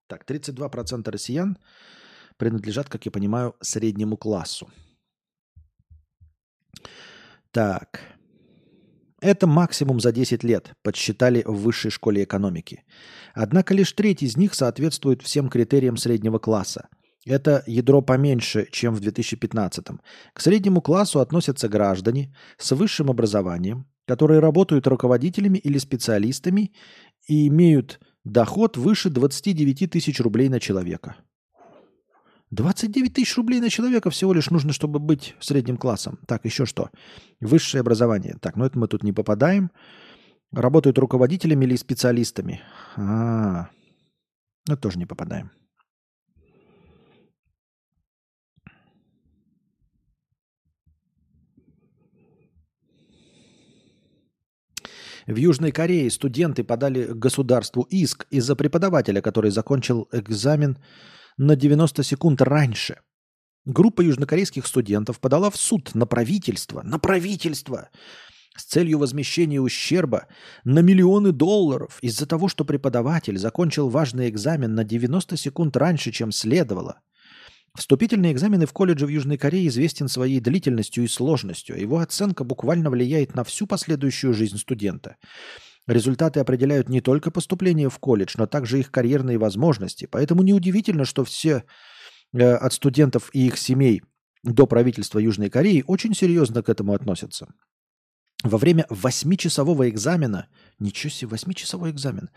Так, 0.07 0.31
32% 0.31 1.11
россиян 1.11 1.59
принадлежат, 2.37 2.89
как 2.89 3.07
я 3.07 3.13
понимаю, 3.13 3.55
среднему 3.61 4.17
классу. 4.17 4.71
Так. 7.51 8.01
Это 9.21 9.47
максимум 9.47 10.01
за 10.01 10.13
10 10.13 10.45
лет, 10.45 10.73
подсчитали 10.83 11.43
в 11.47 11.55
высшей 11.63 11.91
школе 11.91 12.25
экономики. 12.25 12.85
Однако 13.33 13.73
лишь 13.73 13.93
треть 13.93 14.23
из 14.23 14.37
них 14.37 14.55
соответствует 14.55 15.23
всем 15.23 15.49
критериям 15.49 15.97
среднего 15.97 16.39
класса– 16.39 16.89
это 17.25 17.63
ядро 17.67 18.03
поменьше, 18.03 18.69
чем 18.71 18.95
в 18.95 19.01
2015. 19.01 19.87
К 20.33 20.41
среднему 20.41 20.81
классу 20.83 21.21
относятся 21.21 21.69
граждане 21.69 22.35
с 22.59 22.73
высшим 22.73 23.11
образованием, 23.11 23.87
которые 24.07 24.41
работают 24.41 24.87
руководителями 24.87 25.59
или 25.59 25.79
специалистами 25.79 26.73
и 27.27 27.49
имеют 27.49 28.01
доход 28.25 28.77
выше 28.77 29.11
29 29.11 29.91
тысяч 29.91 30.21
рублей 30.21 30.49
на 30.49 30.61
человека. 30.61 31.17
29 32.51 33.15
тысяч 33.15 33.37
рублей 33.37 33.61
на 33.61 33.71
человека 33.71 34.11
всего 34.11 34.33
лишь 34.33 34.51
нужно, 34.51 34.73
чтобы 34.73 34.99
быть 34.99 35.35
средним 35.41 35.77
классом. 35.77 36.21
Так, 36.27 36.45
еще 36.45 36.67
что? 36.67 36.91
Высшее 37.41 37.81
образование. 37.81 38.37
Так, 38.41 38.57
ну 38.57 38.65
это 38.65 38.79
мы 38.79 38.87
тут 38.87 39.03
не 39.03 39.13
попадаем. 39.13 39.71
Работают 40.53 40.99
руководителями 40.99 41.65
или 41.65 41.75
специалистами. 41.75 42.63
А, 42.97 43.71
ну 44.69 44.77
тоже 44.77 44.99
не 44.99 45.07
попадаем. 45.07 45.51
В 55.27 55.37
Южной 55.37 55.73
Корее 55.73 56.11
студенты 56.11 56.65
подали 56.65 57.05
государству 57.05 57.83
иск 57.83 58.27
из-за 58.31 58.57
преподавателя, 58.57 59.23
который 59.23 59.51
закончил 59.51 60.09
экзамен 60.13 60.79
на 61.39 61.57
90 61.57 62.03
секунд 62.03 62.43
раньше. 62.43 63.01
Группа 63.65 64.03
южнокорейских 64.03 64.67
студентов 64.67 65.21
подала 65.21 65.49
в 65.49 65.57
суд 65.57 65.95
на 65.95 66.05
правительство, 66.05 66.83
на 66.83 66.99
правительство, 66.99 67.89
с 68.55 68.65
целью 68.65 68.99
возмещения 68.99 69.61
ущерба 69.61 70.27
на 70.65 70.81
миллионы 70.81 71.33
долларов 71.33 71.99
из-за 72.03 72.27
того, 72.27 72.49
что 72.49 72.67
преподаватель 72.67 73.39
закончил 73.39 73.89
важный 73.89 74.29
экзамен 74.29 74.75
на 74.75 74.85
90 74.85 75.39
секунд 75.39 75.77
раньше, 75.79 76.13
чем 76.13 76.31
следовало. 76.31 77.01
Вступительные 77.77 78.33
экзамены 78.33 78.67
в 78.67 78.73
колледже 78.73 79.07
в 79.07 79.09
Южной 79.09 79.37
Корее 79.37 79.67
известен 79.67 80.07
своей 80.07 80.39
длительностью 80.39 81.03
и 81.03 81.09
сложностью. 81.09 81.79
Его 81.79 81.99
оценка 81.99 82.45
буквально 82.45 82.89
влияет 82.89 83.35
на 83.35 83.43
всю 83.43 83.67
последующую 83.67 84.33
жизнь 84.33 84.59
студента. 84.59 85.17
Результаты 85.89 86.39
определяют 86.39 86.89
не 86.89 87.01
только 87.01 87.33
поступление 87.33 87.91
в 87.91 87.99
колледж, 87.99 88.35
но 88.39 88.47
также 88.47 88.79
их 88.79 88.93
карьерные 88.93 89.39
возможности. 89.39 90.07
Поэтому 90.07 90.43
неудивительно, 90.43 91.05
что 91.05 91.25
все 91.25 91.65
э, 92.33 92.53
от 92.55 92.73
студентов 92.73 93.29
и 93.33 93.49
их 93.49 93.59
семей 93.59 94.03
до 94.45 94.67
правительства 94.67 95.19
Южной 95.19 95.51
Кореи 95.51 95.83
очень 95.87 96.15
серьезно 96.15 96.63
к 96.63 96.69
этому 96.69 96.95
относятся. 96.95 97.49
Во 98.45 98.59
время 98.59 98.85
восьмичасового 98.91 99.89
экзамена, 99.89 100.49
ничего 100.79 101.11
себе, 101.11 101.31
восьмичасовой 101.31 101.91
экзамен, 101.91 102.29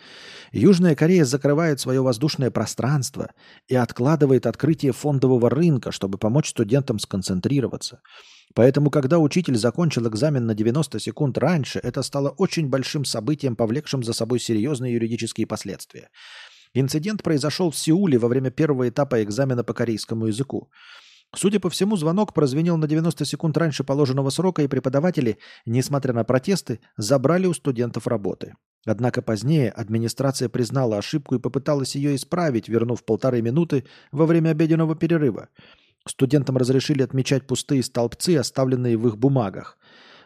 Южная 0.53 0.95
Корея 0.95 1.25
закрывает 1.25 1.81
свое 1.81 2.01
воздушное 2.01 2.49
пространство 2.49 3.31
и 3.67 3.75
откладывает 3.75 4.45
открытие 4.45 4.93
фондового 4.93 5.49
рынка, 5.49 5.91
чтобы 5.91 6.17
помочь 6.17 6.49
студентам 6.49 6.99
сконцентрироваться. 6.99 7.99
Поэтому, 8.55 8.89
когда 8.89 9.19
учитель 9.19 9.57
закончил 9.57 10.07
экзамен 10.07 10.45
на 10.45 10.55
90 10.55 10.97
секунд 11.01 11.37
раньше, 11.37 11.79
это 11.83 12.01
стало 12.03 12.29
очень 12.29 12.69
большим 12.69 13.03
событием, 13.03 13.57
повлекшим 13.57 14.01
за 14.01 14.13
собой 14.13 14.39
серьезные 14.39 14.93
юридические 14.93 15.45
последствия. 15.45 16.09
Инцидент 16.73 17.21
произошел 17.21 17.69
в 17.69 17.77
Сеуле 17.77 18.17
во 18.17 18.29
время 18.29 18.49
первого 18.49 18.87
этапа 18.87 19.21
экзамена 19.23 19.65
по 19.65 19.73
корейскому 19.73 20.27
языку. 20.27 20.69
Судя 21.35 21.59
по 21.59 21.69
всему, 21.69 21.97
звонок 21.97 22.33
прозвенел 22.33 22.77
на 22.77 22.87
90 22.87 23.25
секунд 23.25 23.57
раньше 23.57 23.83
положенного 23.83 24.29
срока, 24.29 24.61
и 24.61 24.67
преподаватели, 24.67 25.37
несмотря 25.65 26.13
на 26.13 26.23
протесты, 26.23 26.79
забрали 26.95 27.47
у 27.47 27.53
студентов 27.53 28.07
работы. 28.07 28.55
Однако 28.85 29.21
позднее 29.21 29.69
администрация 29.69 30.47
признала 30.47 30.97
ошибку 30.97 31.35
и 31.35 31.39
попыталась 31.39 31.95
ее 31.95 32.15
исправить, 32.15 32.69
вернув 32.69 33.03
полторы 33.03 33.41
минуты 33.41 33.83
во 34.11 34.25
время 34.25 34.51
обеденного 34.51 34.95
перерыва. 34.95 35.49
Студентам 36.07 36.55
разрешили 36.55 37.03
отмечать 37.03 37.45
пустые 37.45 37.83
столбцы, 37.83 38.37
оставленные 38.37 38.97
в 38.97 39.05
их 39.07 39.17
бумагах, 39.17 39.77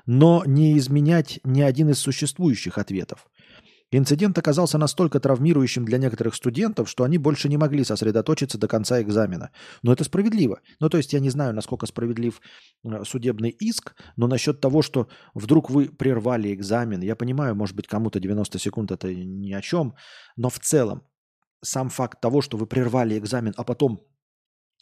но 0.06 0.44
не 0.46 0.78
изменять 0.78 1.40
ни 1.44 1.62
один 1.62 1.90
из 1.90 1.98
существующих 1.98 2.78
ответов. 2.78 3.28
Инцидент 3.94 4.38
оказался 4.38 4.78
настолько 4.78 5.20
травмирующим 5.20 5.84
для 5.84 5.98
некоторых 5.98 6.36
студентов, 6.36 6.90
что 6.90 7.04
они 7.04 7.18
больше 7.18 7.50
не 7.50 7.58
могли 7.58 7.84
сосредоточиться 7.84 8.58
до 8.58 8.70
конца 8.70 9.02
экзамена. 9.02 9.52
Но 9.84 9.92
это 9.92 10.06
справедливо. 10.06 10.62
Ну, 10.80 10.90
то 10.90 10.98
есть 10.98 11.12
я 11.12 11.20
не 11.20 11.30
знаю, 11.30 11.54
насколько 11.54 11.86
справедлив 11.86 12.42
э, 12.86 13.04
судебный 13.04 13.50
иск, 13.50 13.96
но 14.16 14.28
насчет 14.28 14.62
того, 14.62 14.82
что 14.82 15.10
вдруг 15.34 15.70
вы 15.70 15.90
прервали 15.90 16.54
экзамен, 16.54 17.02
я 17.02 17.18
понимаю, 17.18 17.54
может 17.56 17.76
быть, 17.76 17.88
кому-то 17.88 18.22
90 18.22 18.60
секунд 18.60 18.92
это 18.92 19.14
ни 19.14 19.52
о 19.52 19.62
чем, 19.62 19.96
но 20.38 20.50
в 20.50 20.60
целом 20.60 21.04
сам 21.62 21.90
факт 21.90 22.22
того, 22.22 22.42
что 22.42 22.58
вы 22.58 22.68
прервали 22.68 23.18
экзамен, 23.18 23.54
а 23.58 23.64
потом 23.64 24.02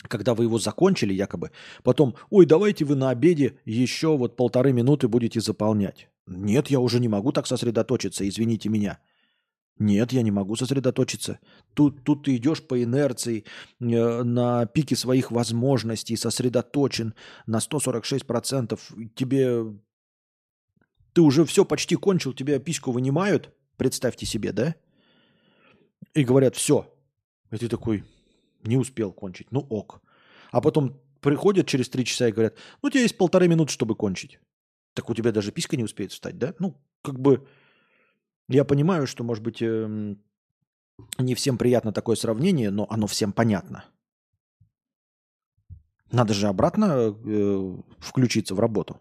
когда 0.07 0.33
вы 0.33 0.45
его 0.45 0.57
закончили 0.59 1.13
якобы, 1.13 1.51
потом, 1.83 2.15
ой, 2.29 2.45
давайте 2.45 2.85
вы 2.85 2.95
на 2.95 3.09
обеде 3.09 3.57
еще 3.65 4.17
вот 4.17 4.35
полторы 4.35 4.71
минуты 4.71 5.07
будете 5.07 5.41
заполнять. 5.41 6.09
Нет, 6.25 6.69
я 6.69 6.79
уже 6.79 6.99
не 6.99 7.07
могу 7.07 7.31
так 7.31 7.47
сосредоточиться, 7.47 8.27
извините 8.27 8.69
меня. 8.69 8.99
Нет, 9.79 10.11
я 10.11 10.21
не 10.23 10.31
могу 10.31 10.55
сосредоточиться. 10.57 11.39
Тут, 11.73 12.03
тут 12.03 12.25
ты 12.25 12.35
идешь 12.35 12.61
по 12.61 12.83
инерции, 12.83 13.45
э, 13.79 14.23
на 14.23 14.65
пике 14.65 14.97
своих 14.97 15.31
возможностей, 15.31 16.17
сосредоточен 16.17 17.13
на 17.47 17.59
146%. 17.59 18.77
Тебе... 19.15 19.73
Ты 21.13 21.21
уже 21.21 21.45
все 21.45 21.65
почти 21.65 21.95
кончил, 21.95 22.33
тебя 22.33 22.59
письку 22.59 22.91
вынимают, 22.91 23.51
представьте 23.77 24.25
себе, 24.25 24.51
да? 24.51 24.75
И 26.13 26.23
говорят, 26.23 26.55
все. 26.55 26.93
И 27.51 27.57
ты 27.57 27.67
такой, 27.67 28.03
не 28.69 28.77
успел 28.77 29.11
кончить, 29.11 29.51
ну 29.51 29.59
ок. 29.69 30.01
А 30.51 30.61
потом 30.61 31.01
приходят 31.22 31.67
через 31.67 31.89
три 31.89 32.06
часа 32.06 32.27
и 32.27 32.31
говорят, 32.31 32.56
ну 32.81 32.88
у 32.88 32.89
тебя 32.89 33.01
есть 33.01 33.17
полторы 33.17 33.48
минуты, 33.48 33.72
чтобы 33.72 33.95
кончить. 33.95 34.39
Так 34.93 35.09
у 35.09 35.14
тебя 35.14 35.31
даже 35.31 35.51
писька 35.51 35.77
не 35.77 35.83
успеет 35.83 36.11
встать, 36.11 36.38
да? 36.38 36.53
Ну, 36.59 36.75
как 37.01 37.19
бы 37.19 37.48
я 38.48 38.65
понимаю, 38.65 39.07
что, 39.07 39.23
может 39.23 39.43
быть, 39.43 39.61
эм, 39.61 40.17
не 41.17 41.35
всем 41.35 41.57
приятно 41.57 41.91
такое 41.91 42.15
сравнение, 42.15 42.72
но 42.72 42.88
оно 42.89 43.07
всем 43.07 43.31
понятно. 43.31 43.85
Надо 46.11 46.33
же 46.33 46.48
обратно 46.48 47.15
э, 47.25 47.77
включиться 47.99 48.56
в 48.56 48.59
работу. 48.59 48.99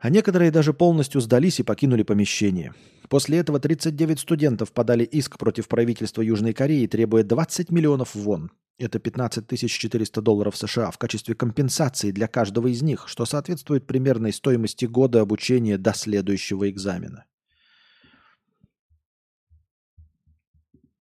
А 0.00 0.08
некоторые 0.08 0.50
даже 0.50 0.72
полностью 0.72 1.20
сдались 1.20 1.60
и 1.60 1.62
покинули 1.62 2.02
помещение. 2.02 2.74
После 3.10 3.38
этого 3.38 3.60
39 3.60 4.18
студентов 4.18 4.72
подали 4.72 5.04
иск 5.04 5.36
против 5.36 5.68
правительства 5.68 6.22
Южной 6.22 6.54
Кореи, 6.54 6.86
требуя 6.86 7.22
20 7.22 7.70
миллионов 7.70 8.14
вон. 8.14 8.50
Это 8.78 8.98
15 8.98 9.46
400 9.70 10.22
долларов 10.22 10.56
США 10.56 10.90
в 10.90 10.96
качестве 10.96 11.34
компенсации 11.34 12.12
для 12.12 12.28
каждого 12.28 12.68
из 12.68 12.80
них, 12.80 13.08
что 13.08 13.26
соответствует 13.26 13.86
примерной 13.86 14.32
стоимости 14.32 14.86
года 14.86 15.20
обучения 15.20 15.76
до 15.76 15.92
следующего 15.92 16.70
экзамена. 16.70 17.26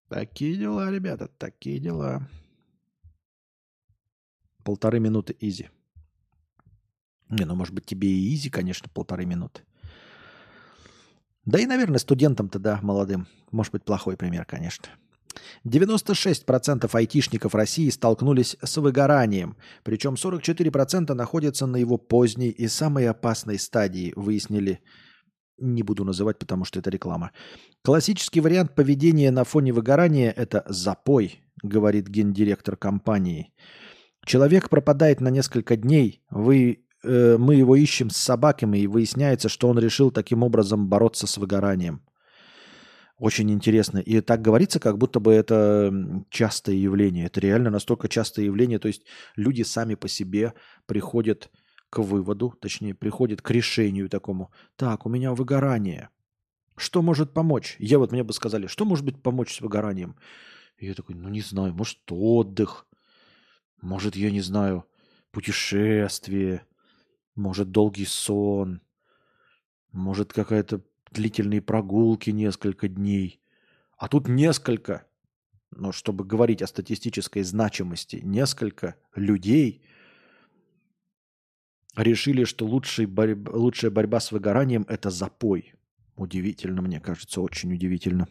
Такие 0.09 0.57
дела, 0.57 0.91
ребята, 0.91 1.29
такие 1.37 1.79
дела. 1.79 2.27
Полторы 4.65 4.99
минуты 4.99 5.37
изи. 5.39 5.69
Не, 7.29 7.45
ну 7.45 7.55
может 7.55 7.73
быть 7.73 7.85
тебе 7.85 8.09
и 8.09 8.33
изи, 8.33 8.49
конечно, 8.49 8.89
полторы 8.93 9.25
минуты. 9.25 9.61
Да 11.45 11.59
и, 11.59 11.65
наверное, 11.65 11.99
студентам-то, 11.99 12.59
да, 12.59 12.79
молодым. 12.81 13.27
Может 13.51 13.71
быть, 13.71 13.83
плохой 13.83 14.17
пример, 14.17 14.45
конечно. 14.45 14.89
96% 15.65 16.89
айтишников 16.91 17.55
России 17.55 17.89
столкнулись 17.89 18.57
с 18.61 18.77
выгоранием, 18.77 19.57
причем 19.83 20.15
44% 20.15 21.13
находятся 21.13 21.65
на 21.65 21.77
его 21.77 21.97
поздней 21.97 22.49
и 22.49 22.67
самой 22.67 23.07
опасной 23.07 23.59
стадии, 23.59 24.13
выяснили 24.15 24.81
не 25.57 25.83
буду 25.83 26.05
называть, 26.05 26.39
потому 26.39 26.65
что 26.65 26.79
это 26.79 26.89
реклама. 26.89 27.31
Классический 27.83 28.41
вариант 28.41 28.75
поведения 28.75 29.31
на 29.31 29.43
фоне 29.43 29.73
выгорания– 29.73 30.31
это 30.37 30.63
запой, 30.67 31.41
говорит 31.61 32.07
гендиректор 32.07 32.77
компании. 32.77 33.53
Человек 34.25 34.69
пропадает 34.69 35.21
на 35.21 35.29
несколько 35.29 35.75
дней, 35.75 36.21
вы, 36.29 36.85
э, 37.03 37.37
мы 37.37 37.55
его 37.55 37.75
ищем 37.75 38.09
с 38.09 38.17
собаками, 38.17 38.79
и 38.79 38.87
выясняется, 38.87 39.49
что 39.49 39.69
он 39.69 39.79
решил 39.79 40.11
таким 40.11 40.43
образом 40.43 40.87
бороться 40.87 41.27
с 41.27 41.37
выгоранием. 41.37 42.01
Очень 43.17 43.51
интересно. 43.51 43.99
И 43.99 44.21
так 44.21 44.41
говорится, 44.41 44.79
как 44.79 44.97
будто 44.97 45.19
бы 45.19 45.33
это 45.33 45.93
частое 46.29 46.75
явление. 46.75 47.25
Это 47.25 47.41
реально 47.41 47.69
настолько 47.69 48.07
частое 48.07 48.45
явление. 48.45 48.79
То 48.79 48.87
есть 48.87 49.03
люди 49.35 49.63
сами 49.63 49.95
по 49.95 50.07
себе 50.07 50.53
приходят 50.85 51.51
к 51.89 51.99
выводу, 51.99 52.55
точнее, 52.61 52.93
приходят 52.93 53.41
к 53.41 53.51
решению 53.51 54.09
такому. 54.09 54.51
Так, 54.77 55.05
у 55.05 55.09
меня 55.09 55.33
выгорание. 55.33 56.09
Что 56.77 57.01
может 57.01 57.33
помочь? 57.33 57.75
Я 57.79 57.99
вот 57.99 58.13
мне 58.13 58.23
бы 58.23 58.31
сказали, 58.31 58.67
что 58.67 58.85
может 58.85 59.03
быть 59.03 59.21
помочь 59.21 59.53
с 59.53 59.59
выгоранием? 59.59 60.15
И 60.77 60.87
я 60.87 60.93
такой, 60.93 61.15
ну 61.15 61.27
не 61.27 61.41
знаю, 61.41 61.73
может 61.73 61.99
отдых, 62.09 62.87
может, 63.81 64.15
я 64.15 64.31
не 64.31 64.39
знаю, 64.39 64.85
путешествие, 65.31 66.65
может 67.39 67.71
долгий 67.71 68.05
сон, 68.05 68.81
может 69.91 70.33
какая-то 70.33 70.81
длительные 71.11 71.61
прогулки 71.61 72.29
несколько 72.29 72.87
дней. 72.87 73.41
А 73.97 74.07
тут 74.07 74.27
несколько, 74.27 75.07
но 75.71 75.91
чтобы 75.91 76.23
говорить 76.23 76.61
о 76.61 76.67
статистической 76.67 77.41
значимости, 77.43 78.17
несколько 78.17 78.95
людей 79.15 79.81
решили, 81.95 82.43
что 82.43 82.67
лучший 82.67 83.07
лучшая 83.07 83.89
борьба 83.89 84.19
с 84.19 84.31
выгоранием– 84.31 84.85
это 84.87 85.09
запой. 85.09 85.73
Удивительно, 86.15 86.81
мне 86.81 86.99
кажется, 86.99 87.41
очень 87.41 87.73
удивительно. 87.73 88.27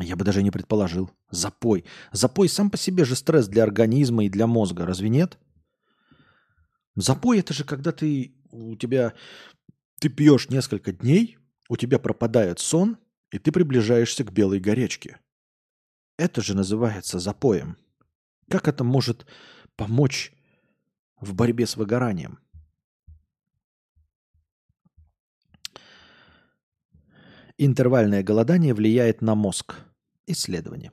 Я 0.00 0.16
бы 0.16 0.24
даже 0.24 0.42
не 0.42 0.50
предположил. 0.50 1.10
Запой. 1.30 1.84
Запой 2.10 2.48
сам 2.48 2.68
по 2.68 2.76
себе 2.76 3.04
же 3.04 3.14
стресс 3.14 3.46
для 3.46 3.62
организма 3.62 4.24
и 4.24 4.28
для 4.28 4.48
мозга, 4.48 4.84
разве 4.84 5.08
нет? 5.08 5.38
Запой 6.96 7.40
это 7.40 7.52
же 7.52 7.64
когда 7.64 7.92
ты 7.92 8.34
у 8.50 8.76
тебя 8.76 9.14
ты 10.00 10.08
пьешь 10.08 10.48
несколько 10.48 10.92
дней, 10.92 11.38
у 11.68 11.76
тебя 11.76 11.98
пропадает 11.98 12.58
сон, 12.58 12.98
и 13.30 13.38
ты 13.38 13.50
приближаешься 13.52 14.22
к 14.24 14.32
белой 14.32 14.60
горечке. 14.60 15.18
Это 16.16 16.40
же 16.42 16.54
называется 16.54 17.18
запоем. 17.18 17.76
Как 18.48 18.68
это 18.68 18.84
может 18.84 19.26
помочь 19.76 20.32
в 21.20 21.34
борьбе 21.34 21.66
с 21.66 21.76
выгоранием? 21.76 22.38
Интервальное 27.56 28.22
голодание 28.22 28.74
влияет 28.74 29.22
на 29.22 29.34
мозг. 29.34 29.76
Исследование. 30.26 30.92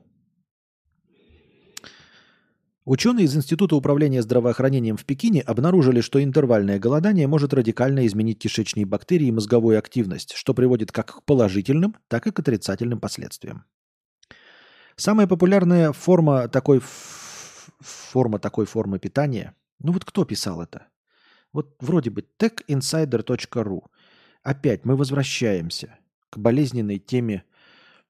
Ученые 2.84 3.26
из 3.26 3.36
Института 3.36 3.76
управления 3.76 4.24
здравоохранением 4.24 4.98
в 4.98 5.06
Пекине 5.06 5.42
обнаружили, 5.42 6.02
что 6.02 6.24
интервальное 6.24 6.80
голодание 6.80 7.28
может 7.28 7.54
радикально 7.54 8.08
изменить 8.08 8.40
кишечные 8.40 8.88
бактерии 8.88 9.28
и 9.28 9.32
мозговую 9.32 9.78
активность, 9.78 10.34
что 10.34 10.56
приводит 10.56 10.92
как 10.92 11.18
к 11.18 11.24
положительным, 11.24 11.96
так 12.08 12.26
и 12.26 12.32
к 12.32 12.40
отрицательным 12.40 13.00
последствиям. 13.00 13.66
Самая 14.96 15.28
популярная 15.28 15.92
форма 15.92 16.48
такой, 16.48 16.82
форма 16.82 18.40
такой 18.40 18.66
формы 18.66 18.98
питания, 18.98 19.56
ну 19.80 19.92
вот 19.92 20.04
кто 20.04 20.26
писал 20.26 20.60
это? 20.60 20.88
Вот 21.54 21.76
вроде 21.82 22.10
бы 22.10 22.26
techinsider.ru. 22.40 23.84
Опять 24.42 24.86
мы 24.86 24.96
возвращаемся 24.96 26.00
к 26.32 26.40
болезненной 26.40 26.98
теме 26.98 27.44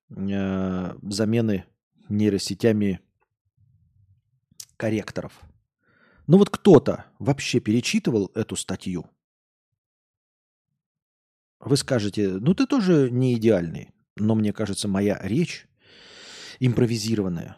э, 0.10 0.96
замены 1.02 1.66
нейросетями 2.08 3.02
корректоров. 4.82 5.40
Ну 6.26 6.40
вот 6.40 6.50
кто-то 6.50 7.06
вообще 7.20 7.60
перечитывал 7.60 8.32
эту 8.34 8.56
статью. 8.56 9.06
Вы 11.60 11.78
скажете, 11.78 12.30
ну 12.30 12.56
ты 12.56 12.66
тоже 12.66 13.12
не 13.12 13.36
идеальный, 13.36 13.92
но 14.16 14.34
мне 14.34 14.52
кажется, 14.52 14.88
моя 14.88 15.20
речь 15.22 15.68
импровизированная, 16.60 17.58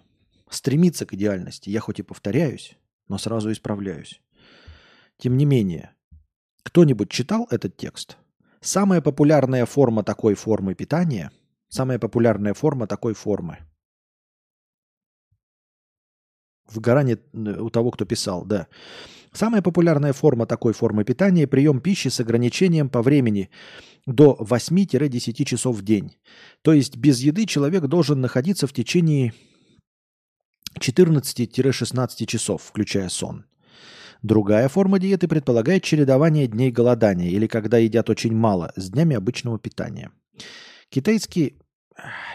стремится 0.50 1.06
к 1.06 1.14
идеальности. 1.14 1.70
Я 1.70 1.80
хоть 1.80 2.00
и 2.00 2.04
повторяюсь, 2.04 2.78
но 3.08 3.18
сразу 3.18 3.54
исправляюсь. 3.54 4.22
Тем 5.18 5.38
не 5.38 5.46
менее, 5.46 5.96
кто-нибудь 6.64 7.10
читал 7.10 7.48
этот 7.52 7.78
текст? 7.78 8.18
Самая 8.60 9.00
популярная 9.00 9.66
форма 9.66 10.04
такой 10.04 10.34
формы 10.36 10.76
питания, 10.76 11.32
самая 11.70 12.00
популярная 12.00 12.54
форма 12.54 12.86
такой 12.86 13.14
формы– 13.14 13.60
Выгорание 16.72 17.20
у 17.34 17.70
того, 17.70 17.92
кто 17.92 18.06
писал, 18.06 18.46
да. 18.46 18.68
Самая 19.34 19.62
популярная 19.62 20.14
форма 20.14 20.46
такой 20.46 20.74
формы 20.74 21.04
питания– 21.04 21.48
прием 21.48 21.82
пищи 21.82 22.10
с 22.10 22.20
ограничением 22.20 22.90
по 22.90 23.02
времени 23.02 23.50
до 24.06 24.38
8-10 24.40 25.44
часов 25.44 25.78
в 25.78 25.82
день. 25.84 26.16
То 26.62 26.72
есть 26.74 26.98
без 26.98 27.20
еды 27.20 27.46
человек 27.46 27.86
должен 27.86 28.22
находиться 28.22 28.68
в 28.68 28.74
течение 28.74 29.34
14-16 30.80 32.26
часов, 32.26 32.62
включая 32.64 33.10
сон. 33.10 33.46
Другая 34.22 34.70
форма 34.70 35.00
диеты 35.00 35.28
предполагает 35.28 35.84
чередование 35.84 36.48
дней 36.48 36.72
голодания 36.72 37.30
или 37.30 37.48
когда 37.48 37.78
едят 37.78 38.10
очень 38.10 38.34
мало 38.34 38.72
с 38.76 38.90
днями 38.90 39.16
обычного 39.16 39.60
питания. 39.60 40.12
Китайский 40.90 41.58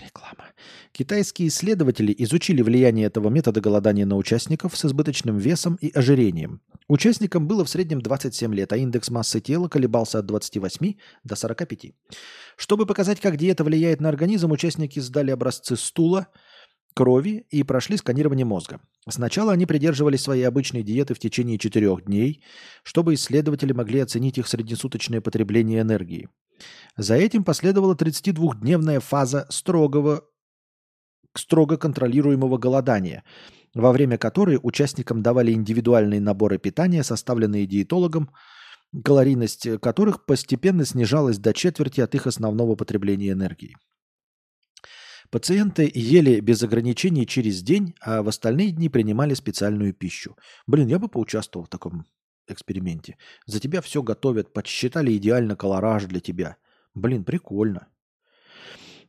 Реклама. 0.02 0.52
Китайские 0.92 1.48
исследователи 1.48 2.14
изучили 2.18 2.62
влияние 2.62 3.06
этого 3.06 3.28
метода 3.28 3.60
голодания 3.60 4.06
на 4.06 4.16
участников 4.16 4.76
с 4.76 4.84
избыточным 4.84 5.36
весом 5.36 5.76
и 5.80 5.90
ожирением. 5.90 6.60
Участникам 6.88 7.46
было 7.46 7.64
в 7.64 7.68
среднем 7.68 8.00
27 8.00 8.54
лет, 8.54 8.72
а 8.72 8.76
индекс 8.76 9.10
массы 9.10 9.40
тела 9.40 9.68
колебался 9.68 10.20
от 10.20 10.26
28 10.26 10.94
до 11.24 11.36
45. 11.36 11.92
Чтобы 12.56 12.86
показать, 12.86 13.20
как 13.20 13.36
диета 13.36 13.64
влияет 13.64 14.00
на 14.00 14.08
организм, 14.08 14.52
участники 14.52 14.98
сдали 15.00 15.30
образцы 15.30 15.76
стула, 15.76 16.28
крови 16.98 17.46
и 17.50 17.62
прошли 17.62 17.96
сканирование 17.96 18.44
мозга. 18.44 18.80
Сначала 19.08 19.52
они 19.52 19.66
придерживались 19.66 20.22
своей 20.22 20.42
обычной 20.42 20.82
диеты 20.82 21.14
в 21.14 21.20
течение 21.20 21.56
четырех 21.56 22.06
дней, 22.06 22.42
чтобы 22.82 23.14
исследователи 23.14 23.72
могли 23.72 24.00
оценить 24.00 24.36
их 24.36 24.48
среднесуточное 24.48 25.20
потребление 25.20 25.82
энергии. 25.82 26.28
За 26.96 27.14
этим 27.14 27.44
последовала 27.44 27.94
32-дневная 27.94 28.98
фаза 28.98 29.46
строгого, 29.48 30.24
строго 31.34 31.76
контролируемого 31.76 32.58
голодания, 32.58 33.22
во 33.74 33.92
время 33.92 34.18
которой 34.18 34.58
участникам 34.60 35.22
давали 35.22 35.52
индивидуальные 35.52 36.20
наборы 36.20 36.58
питания, 36.58 37.04
составленные 37.04 37.64
диетологом, 37.66 38.30
калорийность 39.04 39.68
которых 39.80 40.26
постепенно 40.26 40.84
снижалась 40.84 41.38
до 41.38 41.54
четверти 41.54 42.00
от 42.00 42.16
их 42.16 42.26
основного 42.26 42.74
потребления 42.74 43.30
энергии. 43.30 43.76
Пациенты 45.30 45.90
ели 45.94 46.40
без 46.40 46.62
ограничений 46.62 47.26
через 47.26 47.62
день, 47.62 47.94
а 48.00 48.22
в 48.22 48.28
остальные 48.28 48.70
дни 48.70 48.88
принимали 48.88 49.34
специальную 49.34 49.92
пищу. 49.92 50.36
Блин, 50.66 50.88
я 50.88 50.98
бы 50.98 51.08
поучаствовал 51.08 51.66
в 51.66 51.68
таком 51.68 52.06
эксперименте. 52.46 53.16
За 53.44 53.60
тебя 53.60 53.82
все 53.82 54.02
готовят, 54.02 54.54
подсчитали 54.54 55.14
идеально 55.16 55.54
колораж 55.54 56.04
для 56.04 56.20
тебя. 56.20 56.56
Блин, 56.94 57.24
прикольно. 57.24 57.88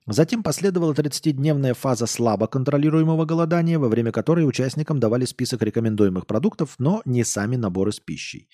Затем 0.07 0.43
последовала 0.43 0.93
30-дневная 0.93 1.73
фаза 1.73 2.06
слабо 2.06 2.48
контролируемого 2.48 3.25
голодания, 3.25 3.77
во 3.80 3.88
время 3.88 4.11
которой 4.11 4.48
участникам 4.48 4.99
давали 4.99 5.25
список 5.25 5.61
рекомендуемых 5.61 6.25
продуктов, 6.25 6.75
но 6.80 7.01
не 7.06 7.23
сами 7.23 7.56
наборы 7.56 7.91
с 7.91 7.99
пищей. 7.99 8.49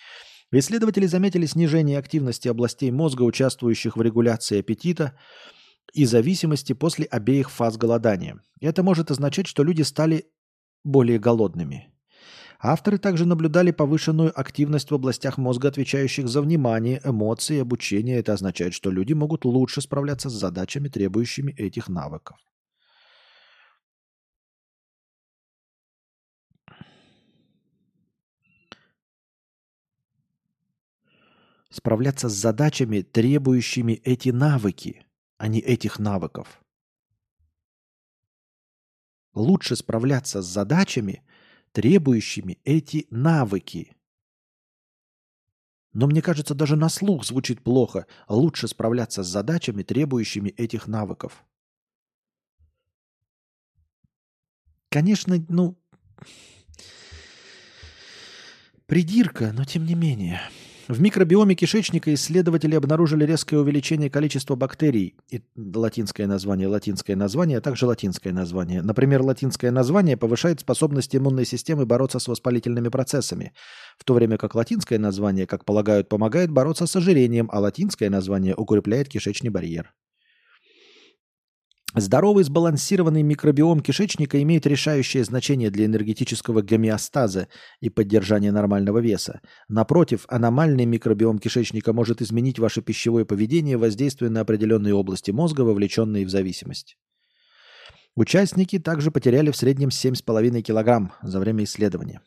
Исследователи 0.52 1.08
заметили 1.08 1.45
снижение 1.45 1.98
активности 1.98 2.48
областей 2.48 2.92
мозга, 2.92 3.24
участвующих 3.24 3.98
в 3.98 4.02
регуляции 4.02 4.60
аппетита 4.60 5.18
и 5.93 6.05
зависимости 6.05 6.73
после 6.73 7.05
обеих 7.05 7.49
фаз 7.49 7.77
голодания. 7.77 8.39
Это 8.61 8.83
может 8.83 9.11
означать, 9.11 9.47
что 9.47 9.64
люди 9.64 9.81
стали 9.81 10.25
более 10.83 11.19
голодными. 11.19 11.91
Авторы 12.59 12.97
также 12.97 13.25
наблюдали 13.25 13.72
повышенную 13.72 14.38
активность 14.39 14.89
в 14.89 14.95
областях 14.95 15.38
мозга, 15.38 15.67
отвечающих 15.67 16.27
за 16.27 16.41
внимание, 16.41 17.01
эмоции, 17.03 17.59
обучение. 17.59 18.17
Это 18.17 18.33
означает, 18.33 18.73
что 18.73 18.91
люди 18.91 19.14
могут 19.14 19.45
лучше 19.45 19.81
справляться 19.81 20.30
с 20.30 20.33
задачами, 20.33 20.88
требующими 20.88 21.51
этих 21.51 21.89
навыков. 21.89 22.38
Справляться 31.69 32.30
с 32.30 32.33
задачами, 32.33 33.01
требующими 33.01 33.93
эти 34.05 34.30
навыки, 34.30 35.05
а 35.38 35.47
не 35.47 35.59
этих 35.59 35.99
навыков. 35.99 36.64
Лучше 39.33 39.75
справляться 39.75 40.41
с 40.41 40.45
задачами– 40.45 41.23
требующими 41.75 42.57
эти 42.64 43.05
навыки. 43.09 43.97
Но 45.91 46.07
мне 46.07 46.22
кажется, 46.22 46.55
даже 46.55 46.77
на 46.77 46.88
слух 46.88 47.25
звучит 47.25 47.61
плохо. 47.61 48.07
Лучше 48.30 48.69
справляться 48.69 49.23
с 49.23 49.27
задачами, 49.27 49.83
требующими 49.83 50.51
этих 50.51 50.88
навыков. 50.88 51.43
Конечно, 54.88 55.35
ну, 55.49 55.77
придирка, 58.85 59.51
но 59.51 59.65
тем 59.65 59.85
не 59.85 59.95
менее. 59.95 60.39
В 60.88 61.01
микробиоме 61.01 61.55
кишечника 61.55 62.14
исследователи 62.14 62.75
обнаружили 62.75 63.25
резкое 63.25 63.57
увеличение 63.57 64.11
количества 64.11 64.55
бактерий. 64.55 65.15
И 65.31 65.41
латинское 65.55 66.27
название, 66.27 66.67
латинское 66.67 67.15
название, 67.15 67.57
а 67.57 67.61
также 67.61 67.88
латинское 67.88 68.31
название. 68.31 68.83
Например, 68.83 69.23
латинское 69.23 69.72
название 69.72 70.15
повышает 70.15 70.59
способность 70.59 71.15
иммунной 71.15 71.45
системы 71.47 71.88
бороться 71.88 72.19
с 72.19 72.27
воспалительными 72.27 72.89
процессами, 72.89 73.53
в 73.97 74.03
то 74.03 74.14
время 74.14 74.38
как 74.38 74.53
латинское 74.53 74.99
название, 74.99 75.47
как 75.47 75.65
полагают, 75.65 76.07
помогает 76.07 76.51
бороться 76.51 76.85
с 76.85 76.95
ожирением, 76.95 77.49
а 77.51 77.61
латинское 77.61 78.11
название 78.11 78.53
укрепляет 78.55 79.09
кишечный 79.09 79.49
барьер. 79.49 79.91
Здоровый 81.98 82.43
сбалансированный 82.43 83.24
микробиом 83.24 83.80
кишечника 83.80 84.41
имеет 84.41 84.67
решающее 84.67 85.24
значение 85.24 85.69
для 85.72 85.85
энергетического 85.85 86.61
гомеостаза 86.61 87.48
и 87.80 87.90
поддержания 87.90 88.51
нормального 88.51 88.99
веса. 88.99 89.40
Напротив, 89.69 90.25
аномальный 90.27 90.83
микробиом 90.83 91.40
кишечника 91.40 91.93
может 91.93 92.22
изменить 92.22 92.59
ваше 92.59 92.82
пищевое 92.82 93.24
поведение, 93.24 93.77
воздействуя 93.77 94.30
на 94.30 94.41
определенные 94.41 94.93
области 94.93 95.32
мозга, 95.32 95.61
вовлеченные 95.61 96.25
в 96.25 96.30
зависимость. 96.30 96.98
Участники 98.14 98.77
также 98.77 99.09
потеряли 99.09 99.51
в 99.51 99.56
среднем 99.56 99.88
7,5 99.88 100.61
кг 100.64 101.14
за 101.24 101.40
время 101.40 101.64
исследования. 101.64 102.22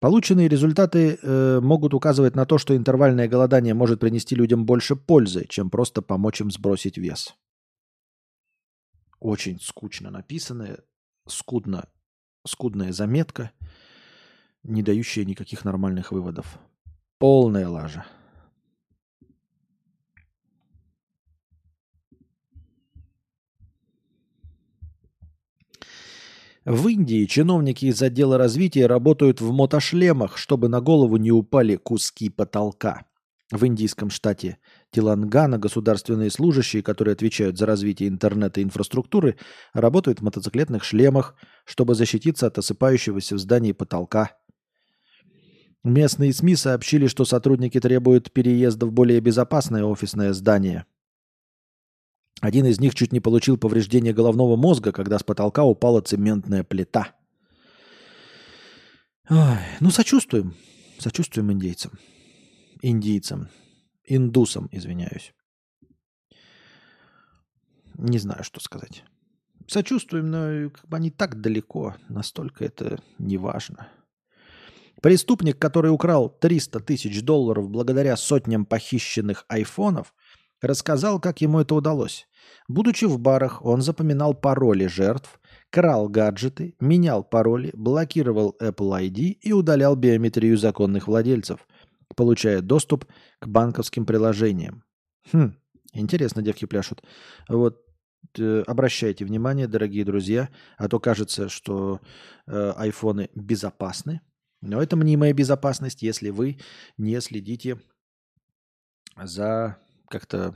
Полученные 0.00 0.48
результаты 0.48 1.18
э, 1.20 1.60
могут 1.60 1.92
указывать 1.92 2.34
на 2.34 2.46
то, 2.46 2.56
что 2.56 2.74
интервальное 2.74 3.28
голодание 3.28 3.74
может 3.74 4.00
принести 4.00 4.34
людям 4.34 4.64
больше 4.64 4.96
пользы, 4.96 5.44
чем 5.46 5.68
просто 5.68 6.00
помочь 6.00 6.40
им 6.40 6.50
сбросить 6.50 6.96
вес. 6.96 7.34
Очень 9.18 9.60
скучно 9.60 10.10
написанная, 10.10 10.78
скудно, 11.28 11.90
скудная 12.46 12.92
заметка, 12.92 13.50
не 14.62 14.82
дающая 14.82 15.26
никаких 15.26 15.66
нормальных 15.66 16.12
выводов. 16.12 16.58
Полная 17.18 17.68
лажа. 17.68 18.06
В 26.66 26.88
Индии 26.88 27.24
чиновники 27.24 27.86
из 27.86 28.02
отдела 28.02 28.36
развития 28.36 28.86
работают 28.86 29.40
в 29.40 29.50
мотошлемах, 29.50 30.36
чтобы 30.36 30.68
на 30.68 30.82
голову 30.82 31.16
не 31.16 31.32
упали 31.32 31.76
куски 31.76 32.28
потолка. 32.28 33.06
В 33.50 33.66
индийском 33.66 34.10
штате 34.10 34.58
Тилангана 34.90 35.58
государственные 35.58 36.30
служащие, 36.30 36.82
которые 36.82 37.14
отвечают 37.14 37.56
за 37.56 37.64
развитие 37.64 38.10
интернета 38.10 38.60
и 38.60 38.64
инфраструктуры, 38.64 39.38
работают 39.72 40.20
в 40.20 40.22
мотоциклетных 40.22 40.84
шлемах, 40.84 41.34
чтобы 41.64 41.94
защититься 41.94 42.46
от 42.46 42.58
осыпающегося 42.58 43.36
в 43.36 43.38
здании 43.38 43.72
потолка. 43.72 44.36
Местные 45.82 46.34
СМИ 46.34 46.56
сообщили, 46.56 47.06
что 47.06 47.24
сотрудники 47.24 47.80
требуют 47.80 48.32
переезда 48.32 48.84
в 48.84 48.92
более 48.92 49.20
безопасное 49.20 49.82
офисное 49.84 50.34
здание. 50.34 50.84
Один 52.40 52.64
из 52.64 52.80
них 52.80 52.94
чуть 52.94 53.12
не 53.12 53.20
получил 53.20 53.58
повреждение 53.58 54.14
головного 54.14 54.56
мозга, 54.56 54.92
когда 54.92 55.18
с 55.18 55.22
потолка 55.22 55.64
упала 55.64 56.00
цементная 56.00 56.64
плита. 56.64 57.14
Ой, 59.28 59.58
ну, 59.80 59.90
сочувствуем. 59.90 60.56
Сочувствуем 60.98 61.52
индейцам. 61.52 61.92
Индийцам. 62.82 63.48
Индусам, 64.04 64.68
извиняюсь. 64.72 65.34
Не 67.94 68.18
знаю, 68.18 68.42
что 68.42 68.60
сказать. 68.60 69.04
Сочувствуем, 69.66 70.30
но 70.30 70.70
как 70.70 70.88
бы 70.88 70.96
они 70.96 71.10
так 71.10 71.40
далеко. 71.40 71.94
Настолько 72.08 72.64
это 72.64 73.00
не 73.18 73.36
важно. 73.36 73.88
Преступник, 75.02 75.58
который 75.58 75.90
украл 75.90 76.28
300 76.28 76.80
тысяч 76.80 77.22
долларов 77.22 77.70
благодаря 77.70 78.16
сотням 78.16 78.64
похищенных 78.64 79.44
айфонов, 79.48 80.14
рассказал, 80.60 81.20
как 81.20 81.40
ему 81.40 81.60
это 81.60 81.74
удалось. 81.74 82.26
Будучи 82.68 83.04
в 83.04 83.18
барах, 83.18 83.64
он 83.64 83.82
запоминал 83.82 84.34
пароли 84.34 84.86
жертв, 84.86 85.40
крал 85.70 86.08
гаджеты, 86.08 86.74
менял 86.80 87.24
пароли, 87.24 87.70
блокировал 87.74 88.56
Apple 88.60 89.08
ID 89.10 89.38
и 89.40 89.52
удалял 89.52 89.96
биометрию 89.96 90.56
законных 90.56 91.08
владельцев, 91.08 91.66
получая 92.14 92.60
доступ 92.60 93.06
к 93.38 93.46
банковским 93.46 94.06
приложениям. 94.06 94.84
Хм, 95.32 95.54
интересно 95.92 96.42
девки 96.42 96.64
пляшут. 96.64 97.02
Вот 97.48 97.84
э, 98.38 98.62
обращайте 98.66 99.24
внимание, 99.24 99.66
дорогие 99.66 100.04
друзья, 100.04 100.48
а 100.76 100.88
то 100.88 101.00
кажется, 101.00 101.48
что 101.48 102.00
э, 102.46 102.72
айфоны 102.76 103.30
безопасны, 103.34 104.20
но 104.62 104.82
это 104.82 104.96
мнимая 104.96 105.32
безопасность, 105.32 106.02
если 106.02 106.30
вы 106.30 106.58
не 106.98 107.20
следите 107.20 107.80
за 109.16 109.78
как-то 110.08 110.54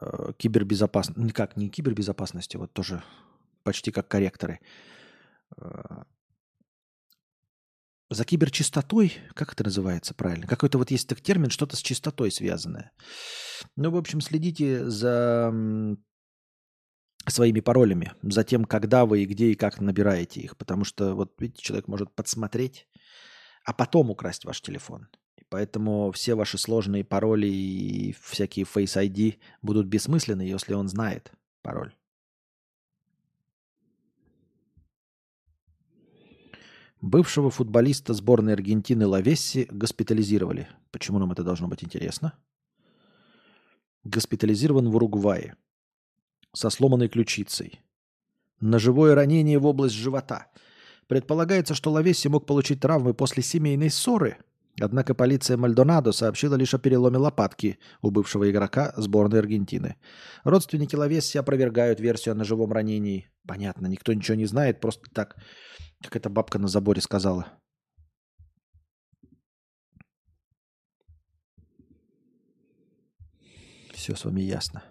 э, 0.00 0.32
кибербезопасностью. 0.36 1.24
Никак, 1.24 1.56
не 1.56 1.68
кибербезопасностью, 1.68 2.60
вот 2.60 2.72
тоже 2.72 3.02
почти 3.62 3.90
как 3.90 4.08
корректоры. 4.08 4.60
Э, 5.56 6.04
за 8.10 8.24
киберчистотой, 8.24 9.12
как 9.34 9.52
это 9.52 9.64
называется 9.64 10.14
правильно? 10.14 10.46
Какой-то 10.46 10.78
вот 10.78 10.90
есть 10.90 11.08
так 11.08 11.20
термин, 11.20 11.50
что-то 11.50 11.76
с 11.76 11.80
чистотой 11.80 12.30
связанное. 12.30 12.92
Ну, 13.76 13.90
в 13.90 13.96
общем, 13.96 14.20
следите 14.20 14.88
за 14.88 15.52
своими 17.26 17.60
паролями, 17.60 18.12
за 18.22 18.44
тем, 18.44 18.64
когда 18.64 19.04
вы 19.04 19.22
и 19.22 19.26
где 19.26 19.50
и 19.50 19.54
как 19.54 19.80
набираете 19.80 20.40
их. 20.40 20.56
Потому 20.56 20.84
что, 20.84 21.14
вот 21.14 21.34
видите, 21.38 21.62
человек 21.62 21.88
может 21.88 22.14
подсмотреть, 22.14 22.88
а 23.64 23.74
потом 23.74 24.10
украсть 24.10 24.44
ваш 24.44 24.62
телефон. 24.62 25.08
Поэтому 25.50 26.12
все 26.12 26.34
ваши 26.34 26.58
сложные 26.58 27.04
пароли 27.04 27.46
и 27.46 28.14
всякие 28.20 28.66
Face 28.66 29.02
ID 29.02 29.38
будут 29.62 29.86
бессмысленны, 29.86 30.42
если 30.42 30.74
он 30.74 30.88
знает 30.88 31.32
пароль. 31.62 31.94
Бывшего 37.00 37.50
футболиста 37.50 38.12
сборной 38.12 38.54
Аргентины 38.54 39.06
Лавесси 39.06 39.68
госпитализировали. 39.70 40.68
Почему 40.90 41.18
нам 41.18 41.30
это 41.30 41.44
должно 41.44 41.68
быть 41.68 41.84
интересно? 41.84 42.34
Госпитализирован 44.02 44.90
в 44.90 44.96
Уругвае 44.96 45.56
со 46.52 46.70
сломанной 46.70 47.08
ключицей. 47.08 47.80
Ножевое 48.60 49.14
ранение 49.14 49.58
в 49.58 49.66
область 49.66 49.94
живота. 49.94 50.48
Предполагается, 51.06 51.74
что 51.74 51.92
Лавесси 51.92 52.28
мог 52.28 52.46
получить 52.46 52.80
травмы 52.80 53.14
после 53.14 53.44
семейной 53.44 53.90
ссоры. 53.90 54.38
Однако 54.80 55.14
полиция 55.14 55.56
Мальдонадо 55.56 56.12
сообщила 56.12 56.54
лишь 56.54 56.74
о 56.74 56.78
переломе 56.78 57.18
лопатки 57.18 57.78
у 58.02 58.10
бывшего 58.10 58.50
игрока 58.50 58.92
сборной 58.96 59.40
Аргентины. 59.40 59.96
Родственники 60.44 60.96
Лавесси 60.96 61.38
опровергают 61.38 62.00
версию 62.00 62.32
о 62.32 62.36
ножевом 62.36 62.72
ранении. 62.72 63.28
Понятно, 63.46 63.86
никто 63.86 64.12
ничего 64.12 64.36
не 64.36 64.46
знает, 64.46 64.80
просто 64.80 65.10
так 65.12 65.36
как 66.02 66.16
эта 66.16 66.30
бабка 66.30 66.58
на 66.58 66.68
заборе 66.68 67.00
сказала. 67.00 67.46
Все 73.92 74.14
с 74.14 74.24
вами 74.24 74.42
ясно. 74.42 74.84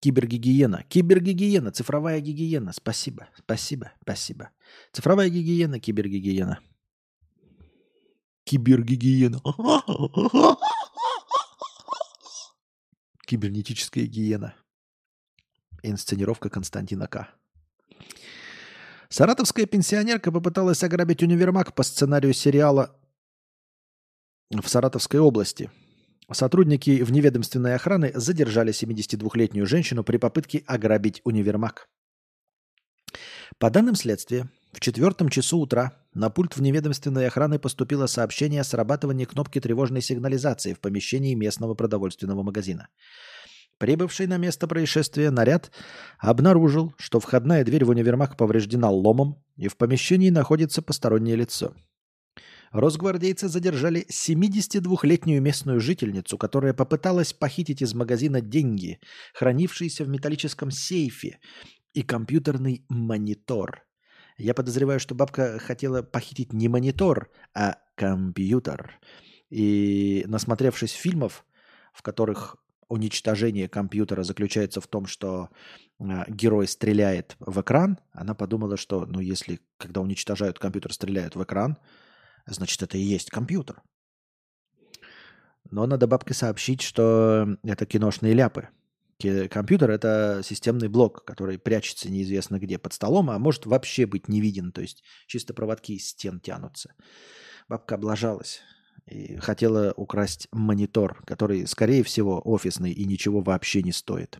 Кибергигиена. 0.00 0.84
Кибергигиена. 0.88 1.72
Цифровая 1.72 2.20
гигиена. 2.20 2.72
Спасибо. 2.72 3.28
Спасибо. 3.36 3.92
Спасибо. 4.02 4.50
Цифровая 4.92 5.28
гигиена. 5.28 5.78
Кибергигиена. 5.78 6.60
Кибергигиена. 8.46 9.42
Кибернетическая 13.26 14.06
гиена. 14.06 14.54
Инсценировка 15.82 16.48
Константина 16.48 17.08
К. 17.08 17.28
Саратовская 19.08 19.66
пенсионерка 19.66 20.30
попыталась 20.30 20.84
ограбить 20.84 21.24
универмаг 21.24 21.74
по 21.74 21.82
сценарию 21.82 22.32
сериала 22.32 22.96
в 24.50 24.68
Саратовской 24.68 25.18
области. 25.18 25.68
Сотрудники 26.30 27.02
вневедомственной 27.02 27.74
охраны 27.74 28.12
задержали 28.14 28.72
72-летнюю 28.72 29.66
женщину 29.66 30.04
при 30.04 30.18
попытке 30.18 30.62
ограбить 30.66 31.20
универмаг. 31.24 31.88
По 33.58 33.70
данным 33.70 33.96
следствия, 33.96 34.48
в 34.76 34.80
четвертом 34.80 35.30
часу 35.30 35.58
утра 35.58 35.94
на 36.12 36.28
пульт 36.28 36.54
вневедомственной 36.54 37.28
охраны 37.28 37.58
поступило 37.58 38.06
сообщение 38.06 38.60
о 38.60 38.64
срабатывании 38.64 39.24
кнопки 39.24 39.58
тревожной 39.58 40.02
сигнализации 40.02 40.74
в 40.74 40.80
помещении 40.80 41.32
местного 41.32 41.72
продовольственного 41.72 42.42
магазина. 42.42 42.88
Прибывший 43.78 44.26
на 44.26 44.36
место 44.36 44.68
происшествия 44.68 45.30
наряд 45.30 45.72
обнаружил, 46.18 46.92
что 46.98 47.20
входная 47.20 47.64
дверь 47.64 47.86
в 47.86 47.88
универмаг 47.88 48.36
повреждена 48.36 48.90
ломом 48.90 49.42
и 49.56 49.68
в 49.68 49.78
помещении 49.78 50.28
находится 50.28 50.82
постороннее 50.82 51.36
лицо. 51.36 51.72
Росгвардейцы 52.70 53.48
задержали 53.48 54.04
72-летнюю 54.10 55.40
местную 55.40 55.80
жительницу, 55.80 56.36
которая 56.36 56.74
попыталась 56.74 57.32
похитить 57.32 57.80
из 57.80 57.94
магазина 57.94 58.42
деньги, 58.42 59.00
хранившиеся 59.32 60.04
в 60.04 60.08
металлическом 60.08 60.70
сейфе, 60.70 61.38
и 61.94 62.02
компьютерный 62.02 62.84
монитор. 62.90 63.85
Я 64.38 64.52
подозреваю, 64.54 65.00
что 65.00 65.14
бабка 65.14 65.58
хотела 65.58 66.02
похитить 66.02 66.52
не 66.52 66.68
монитор, 66.68 67.30
а 67.54 67.78
компьютер. 67.94 69.00
И 69.48 70.24
насмотревшись 70.26 70.92
фильмов, 70.92 71.44
в 71.92 72.02
которых 72.02 72.56
уничтожение 72.88 73.68
компьютера 73.68 74.22
заключается 74.22 74.80
в 74.80 74.86
том, 74.86 75.06
что 75.06 75.48
э, 75.98 76.04
герой 76.28 76.68
стреляет 76.68 77.36
в 77.40 77.60
экран, 77.60 77.98
она 78.12 78.34
подумала, 78.34 78.76
что, 78.76 79.06
ну, 79.06 79.20
если 79.20 79.60
когда 79.78 80.00
уничтожают 80.00 80.58
компьютер, 80.58 80.92
стреляют 80.92 81.34
в 81.34 81.42
экран, 81.42 81.78
значит, 82.46 82.82
это 82.82 82.98
и 82.98 83.02
есть 83.02 83.30
компьютер. 83.30 83.82
Но 85.70 85.86
надо 85.86 86.06
бабке 86.06 86.32
сообщить, 86.32 86.82
что 86.82 87.56
это 87.64 87.86
киношные 87.86 88.34
ляпы. 88.34 88.68
Компьютер– 89.18 89.90
это 89.92 90.42
системный 90.44 90.88
блок, 90.88 91.24
который 91.24 91.58
прячется 91.58 92.10
неизвестно 92.10 92.58
где 92.58 92.78
под 92.78 92.92
столом, 92.92 93.30
а 93.30 93.38
может 93.38 93.64
вообще 93.64 94.04
быть 94.04 94.28
не 94.28 94.40
виден, 94.40 94.72
то 94.72 94.82
есть 94.82 95.02
чисто 95.26 95.54
проводки 95.54 95.92
из 95.92 96.08
стен 96.08 96.38
тянутся. 96.38 96.94
Бабка 97.68 97.94
облажалась 97.94 98.60
и 99.06 99.36
хотела 99.36 99.94
украсть 99.96 100.48
монитор, 100.52 101.22
который, 101.24 101.66
скорее 101.66 102.02
всего, 102.02 102.42
офисный 102.44 102.92
и 102.92 103.04
ничего 103.06 103.40
вообще 103.40 103.82
не 103.82 103.92
стоит. 103.92 104.38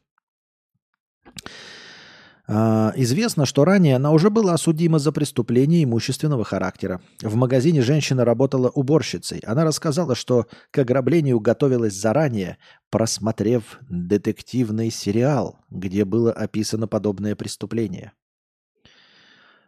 А, 2.48 2.92
Известно, 2.96 3.44
что 3.44 3.64
ранее 3.64 3.96
она 3.96 4.12
уже 4.12 4.30
была 4.30 4.54
осудима 4.54 4.98
за 4.98 5.10
преступление 5.12 5.84
имущественного 5.84 6.44
характера. 6.44 7.00
В 7.20 7.34
магазине 7.34 7.82
женщина 7.82 8.24
работала 8.24 8.68
уборщицей. 8.68 9.40
Она 9.40 9.64
рассказала, 9.64 10.14
что 10.14 10.46
к 10.70 10.78
ограблению 10.78 11.40
готовилась 11.40 11.94
заранее, 11.94 12.58
просмотрев 12.90 13.78
детективный 13.88 14.90
сериал, 14.90 15.58
где 15.70 16.04
было 16.04 16.32
описано 16.32 16.86
подобное 16.86 17.34
преступление. 17.34 18.12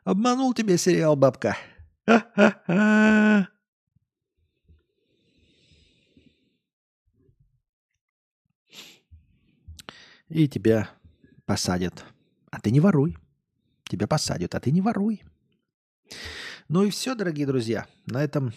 Обманул 0.04 0.54
тебя 0.54 0.78
сериал, 0.78 1.16
бабка. 1.16 1.56
И 10.28 10.46
тебя 10.46 10.88
посадят. 11.44 12.04
А 12.58 12.60
ты 12.60 12.72
не 12.72 12.80
воруй. 12.80 13.16
Тебя 13.84 14.08
посадят, 14.08 14.52
а 14.56 14.58
ты 14.58 14.72
не 14.72 14.80
воруй. 14.80 15.22
Ну 16.68 16.82
и 16.82 16.90
все, 16.90 17.14
дорогие 17.14 17.46
друзья. 17.46 17.86
На 18.06 18.24
этом 18.24 18.52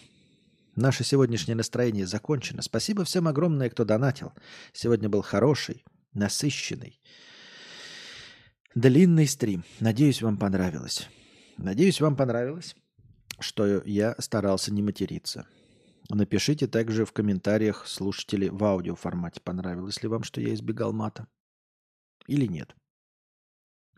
наше 0.74 1.04
сегодняшнее 1.04 1.54
настроение 1.54 2.04
закончено. 2.04 2.62
Спасибо 2.62 3.04
всем 3.04 3.28
огромное, 3.28 3.70
кто 3.70 3.84
донатил. 3.84 4.32
Сегодня 4.72 5.08
был 5.08 5.22
хороший, 5.22 5.84
насыщенный, 6.14 7.00
длинный 8.74 9.28
стрим. 9.28 9.62
Надеюсь, 9.78 10.20
вам 10.20 10.36
понравилось. 10.36 11.08
Надеюсь, 11.56 12.00
вам 12.00 12.16
понравилось, 12.16 12.74
что 13.38 13.84
я 13.84 14.16
старался 14.18 14.74
не 14.74 14.82
материться. 14.82 15.46
Напишите 16.10 16.66
также 16.66 17.04
в 17.04 17.12
комментариях, 17.12 17.86
слушатели, 17.86 18.48
в 18.48 18.64
аудиоформате, 18.64 19.40
понравилось 19.44 20.02
ли 20.02 20.08
вам, 20.08 20.24
что 20.24 20.40
я 20.40 20.52
избегал 20.54 20.92
мата. 20.92 21.28
Или 22.26 22.46
нет. 22.46 22.74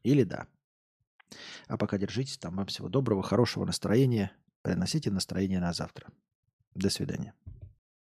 Или 0.04 0.22
да. 0.22 0.46
А 1.66 1.76
пока 1.76 1.98
держитесь 1.98 2.38
там. 2.38 2.56
Вам 2.56 2.66
всего 2.66 2.88
доброго, 2.88 3.22
хорошего 3.22 3.64
настроения. 3.64 4.30
Приносите 4.62 5.10
настроение 5.10 5.60
на 5.60 5.72
завтра. 5.72 6.08
До 6.74 6.90
свидания. 6.90 7.34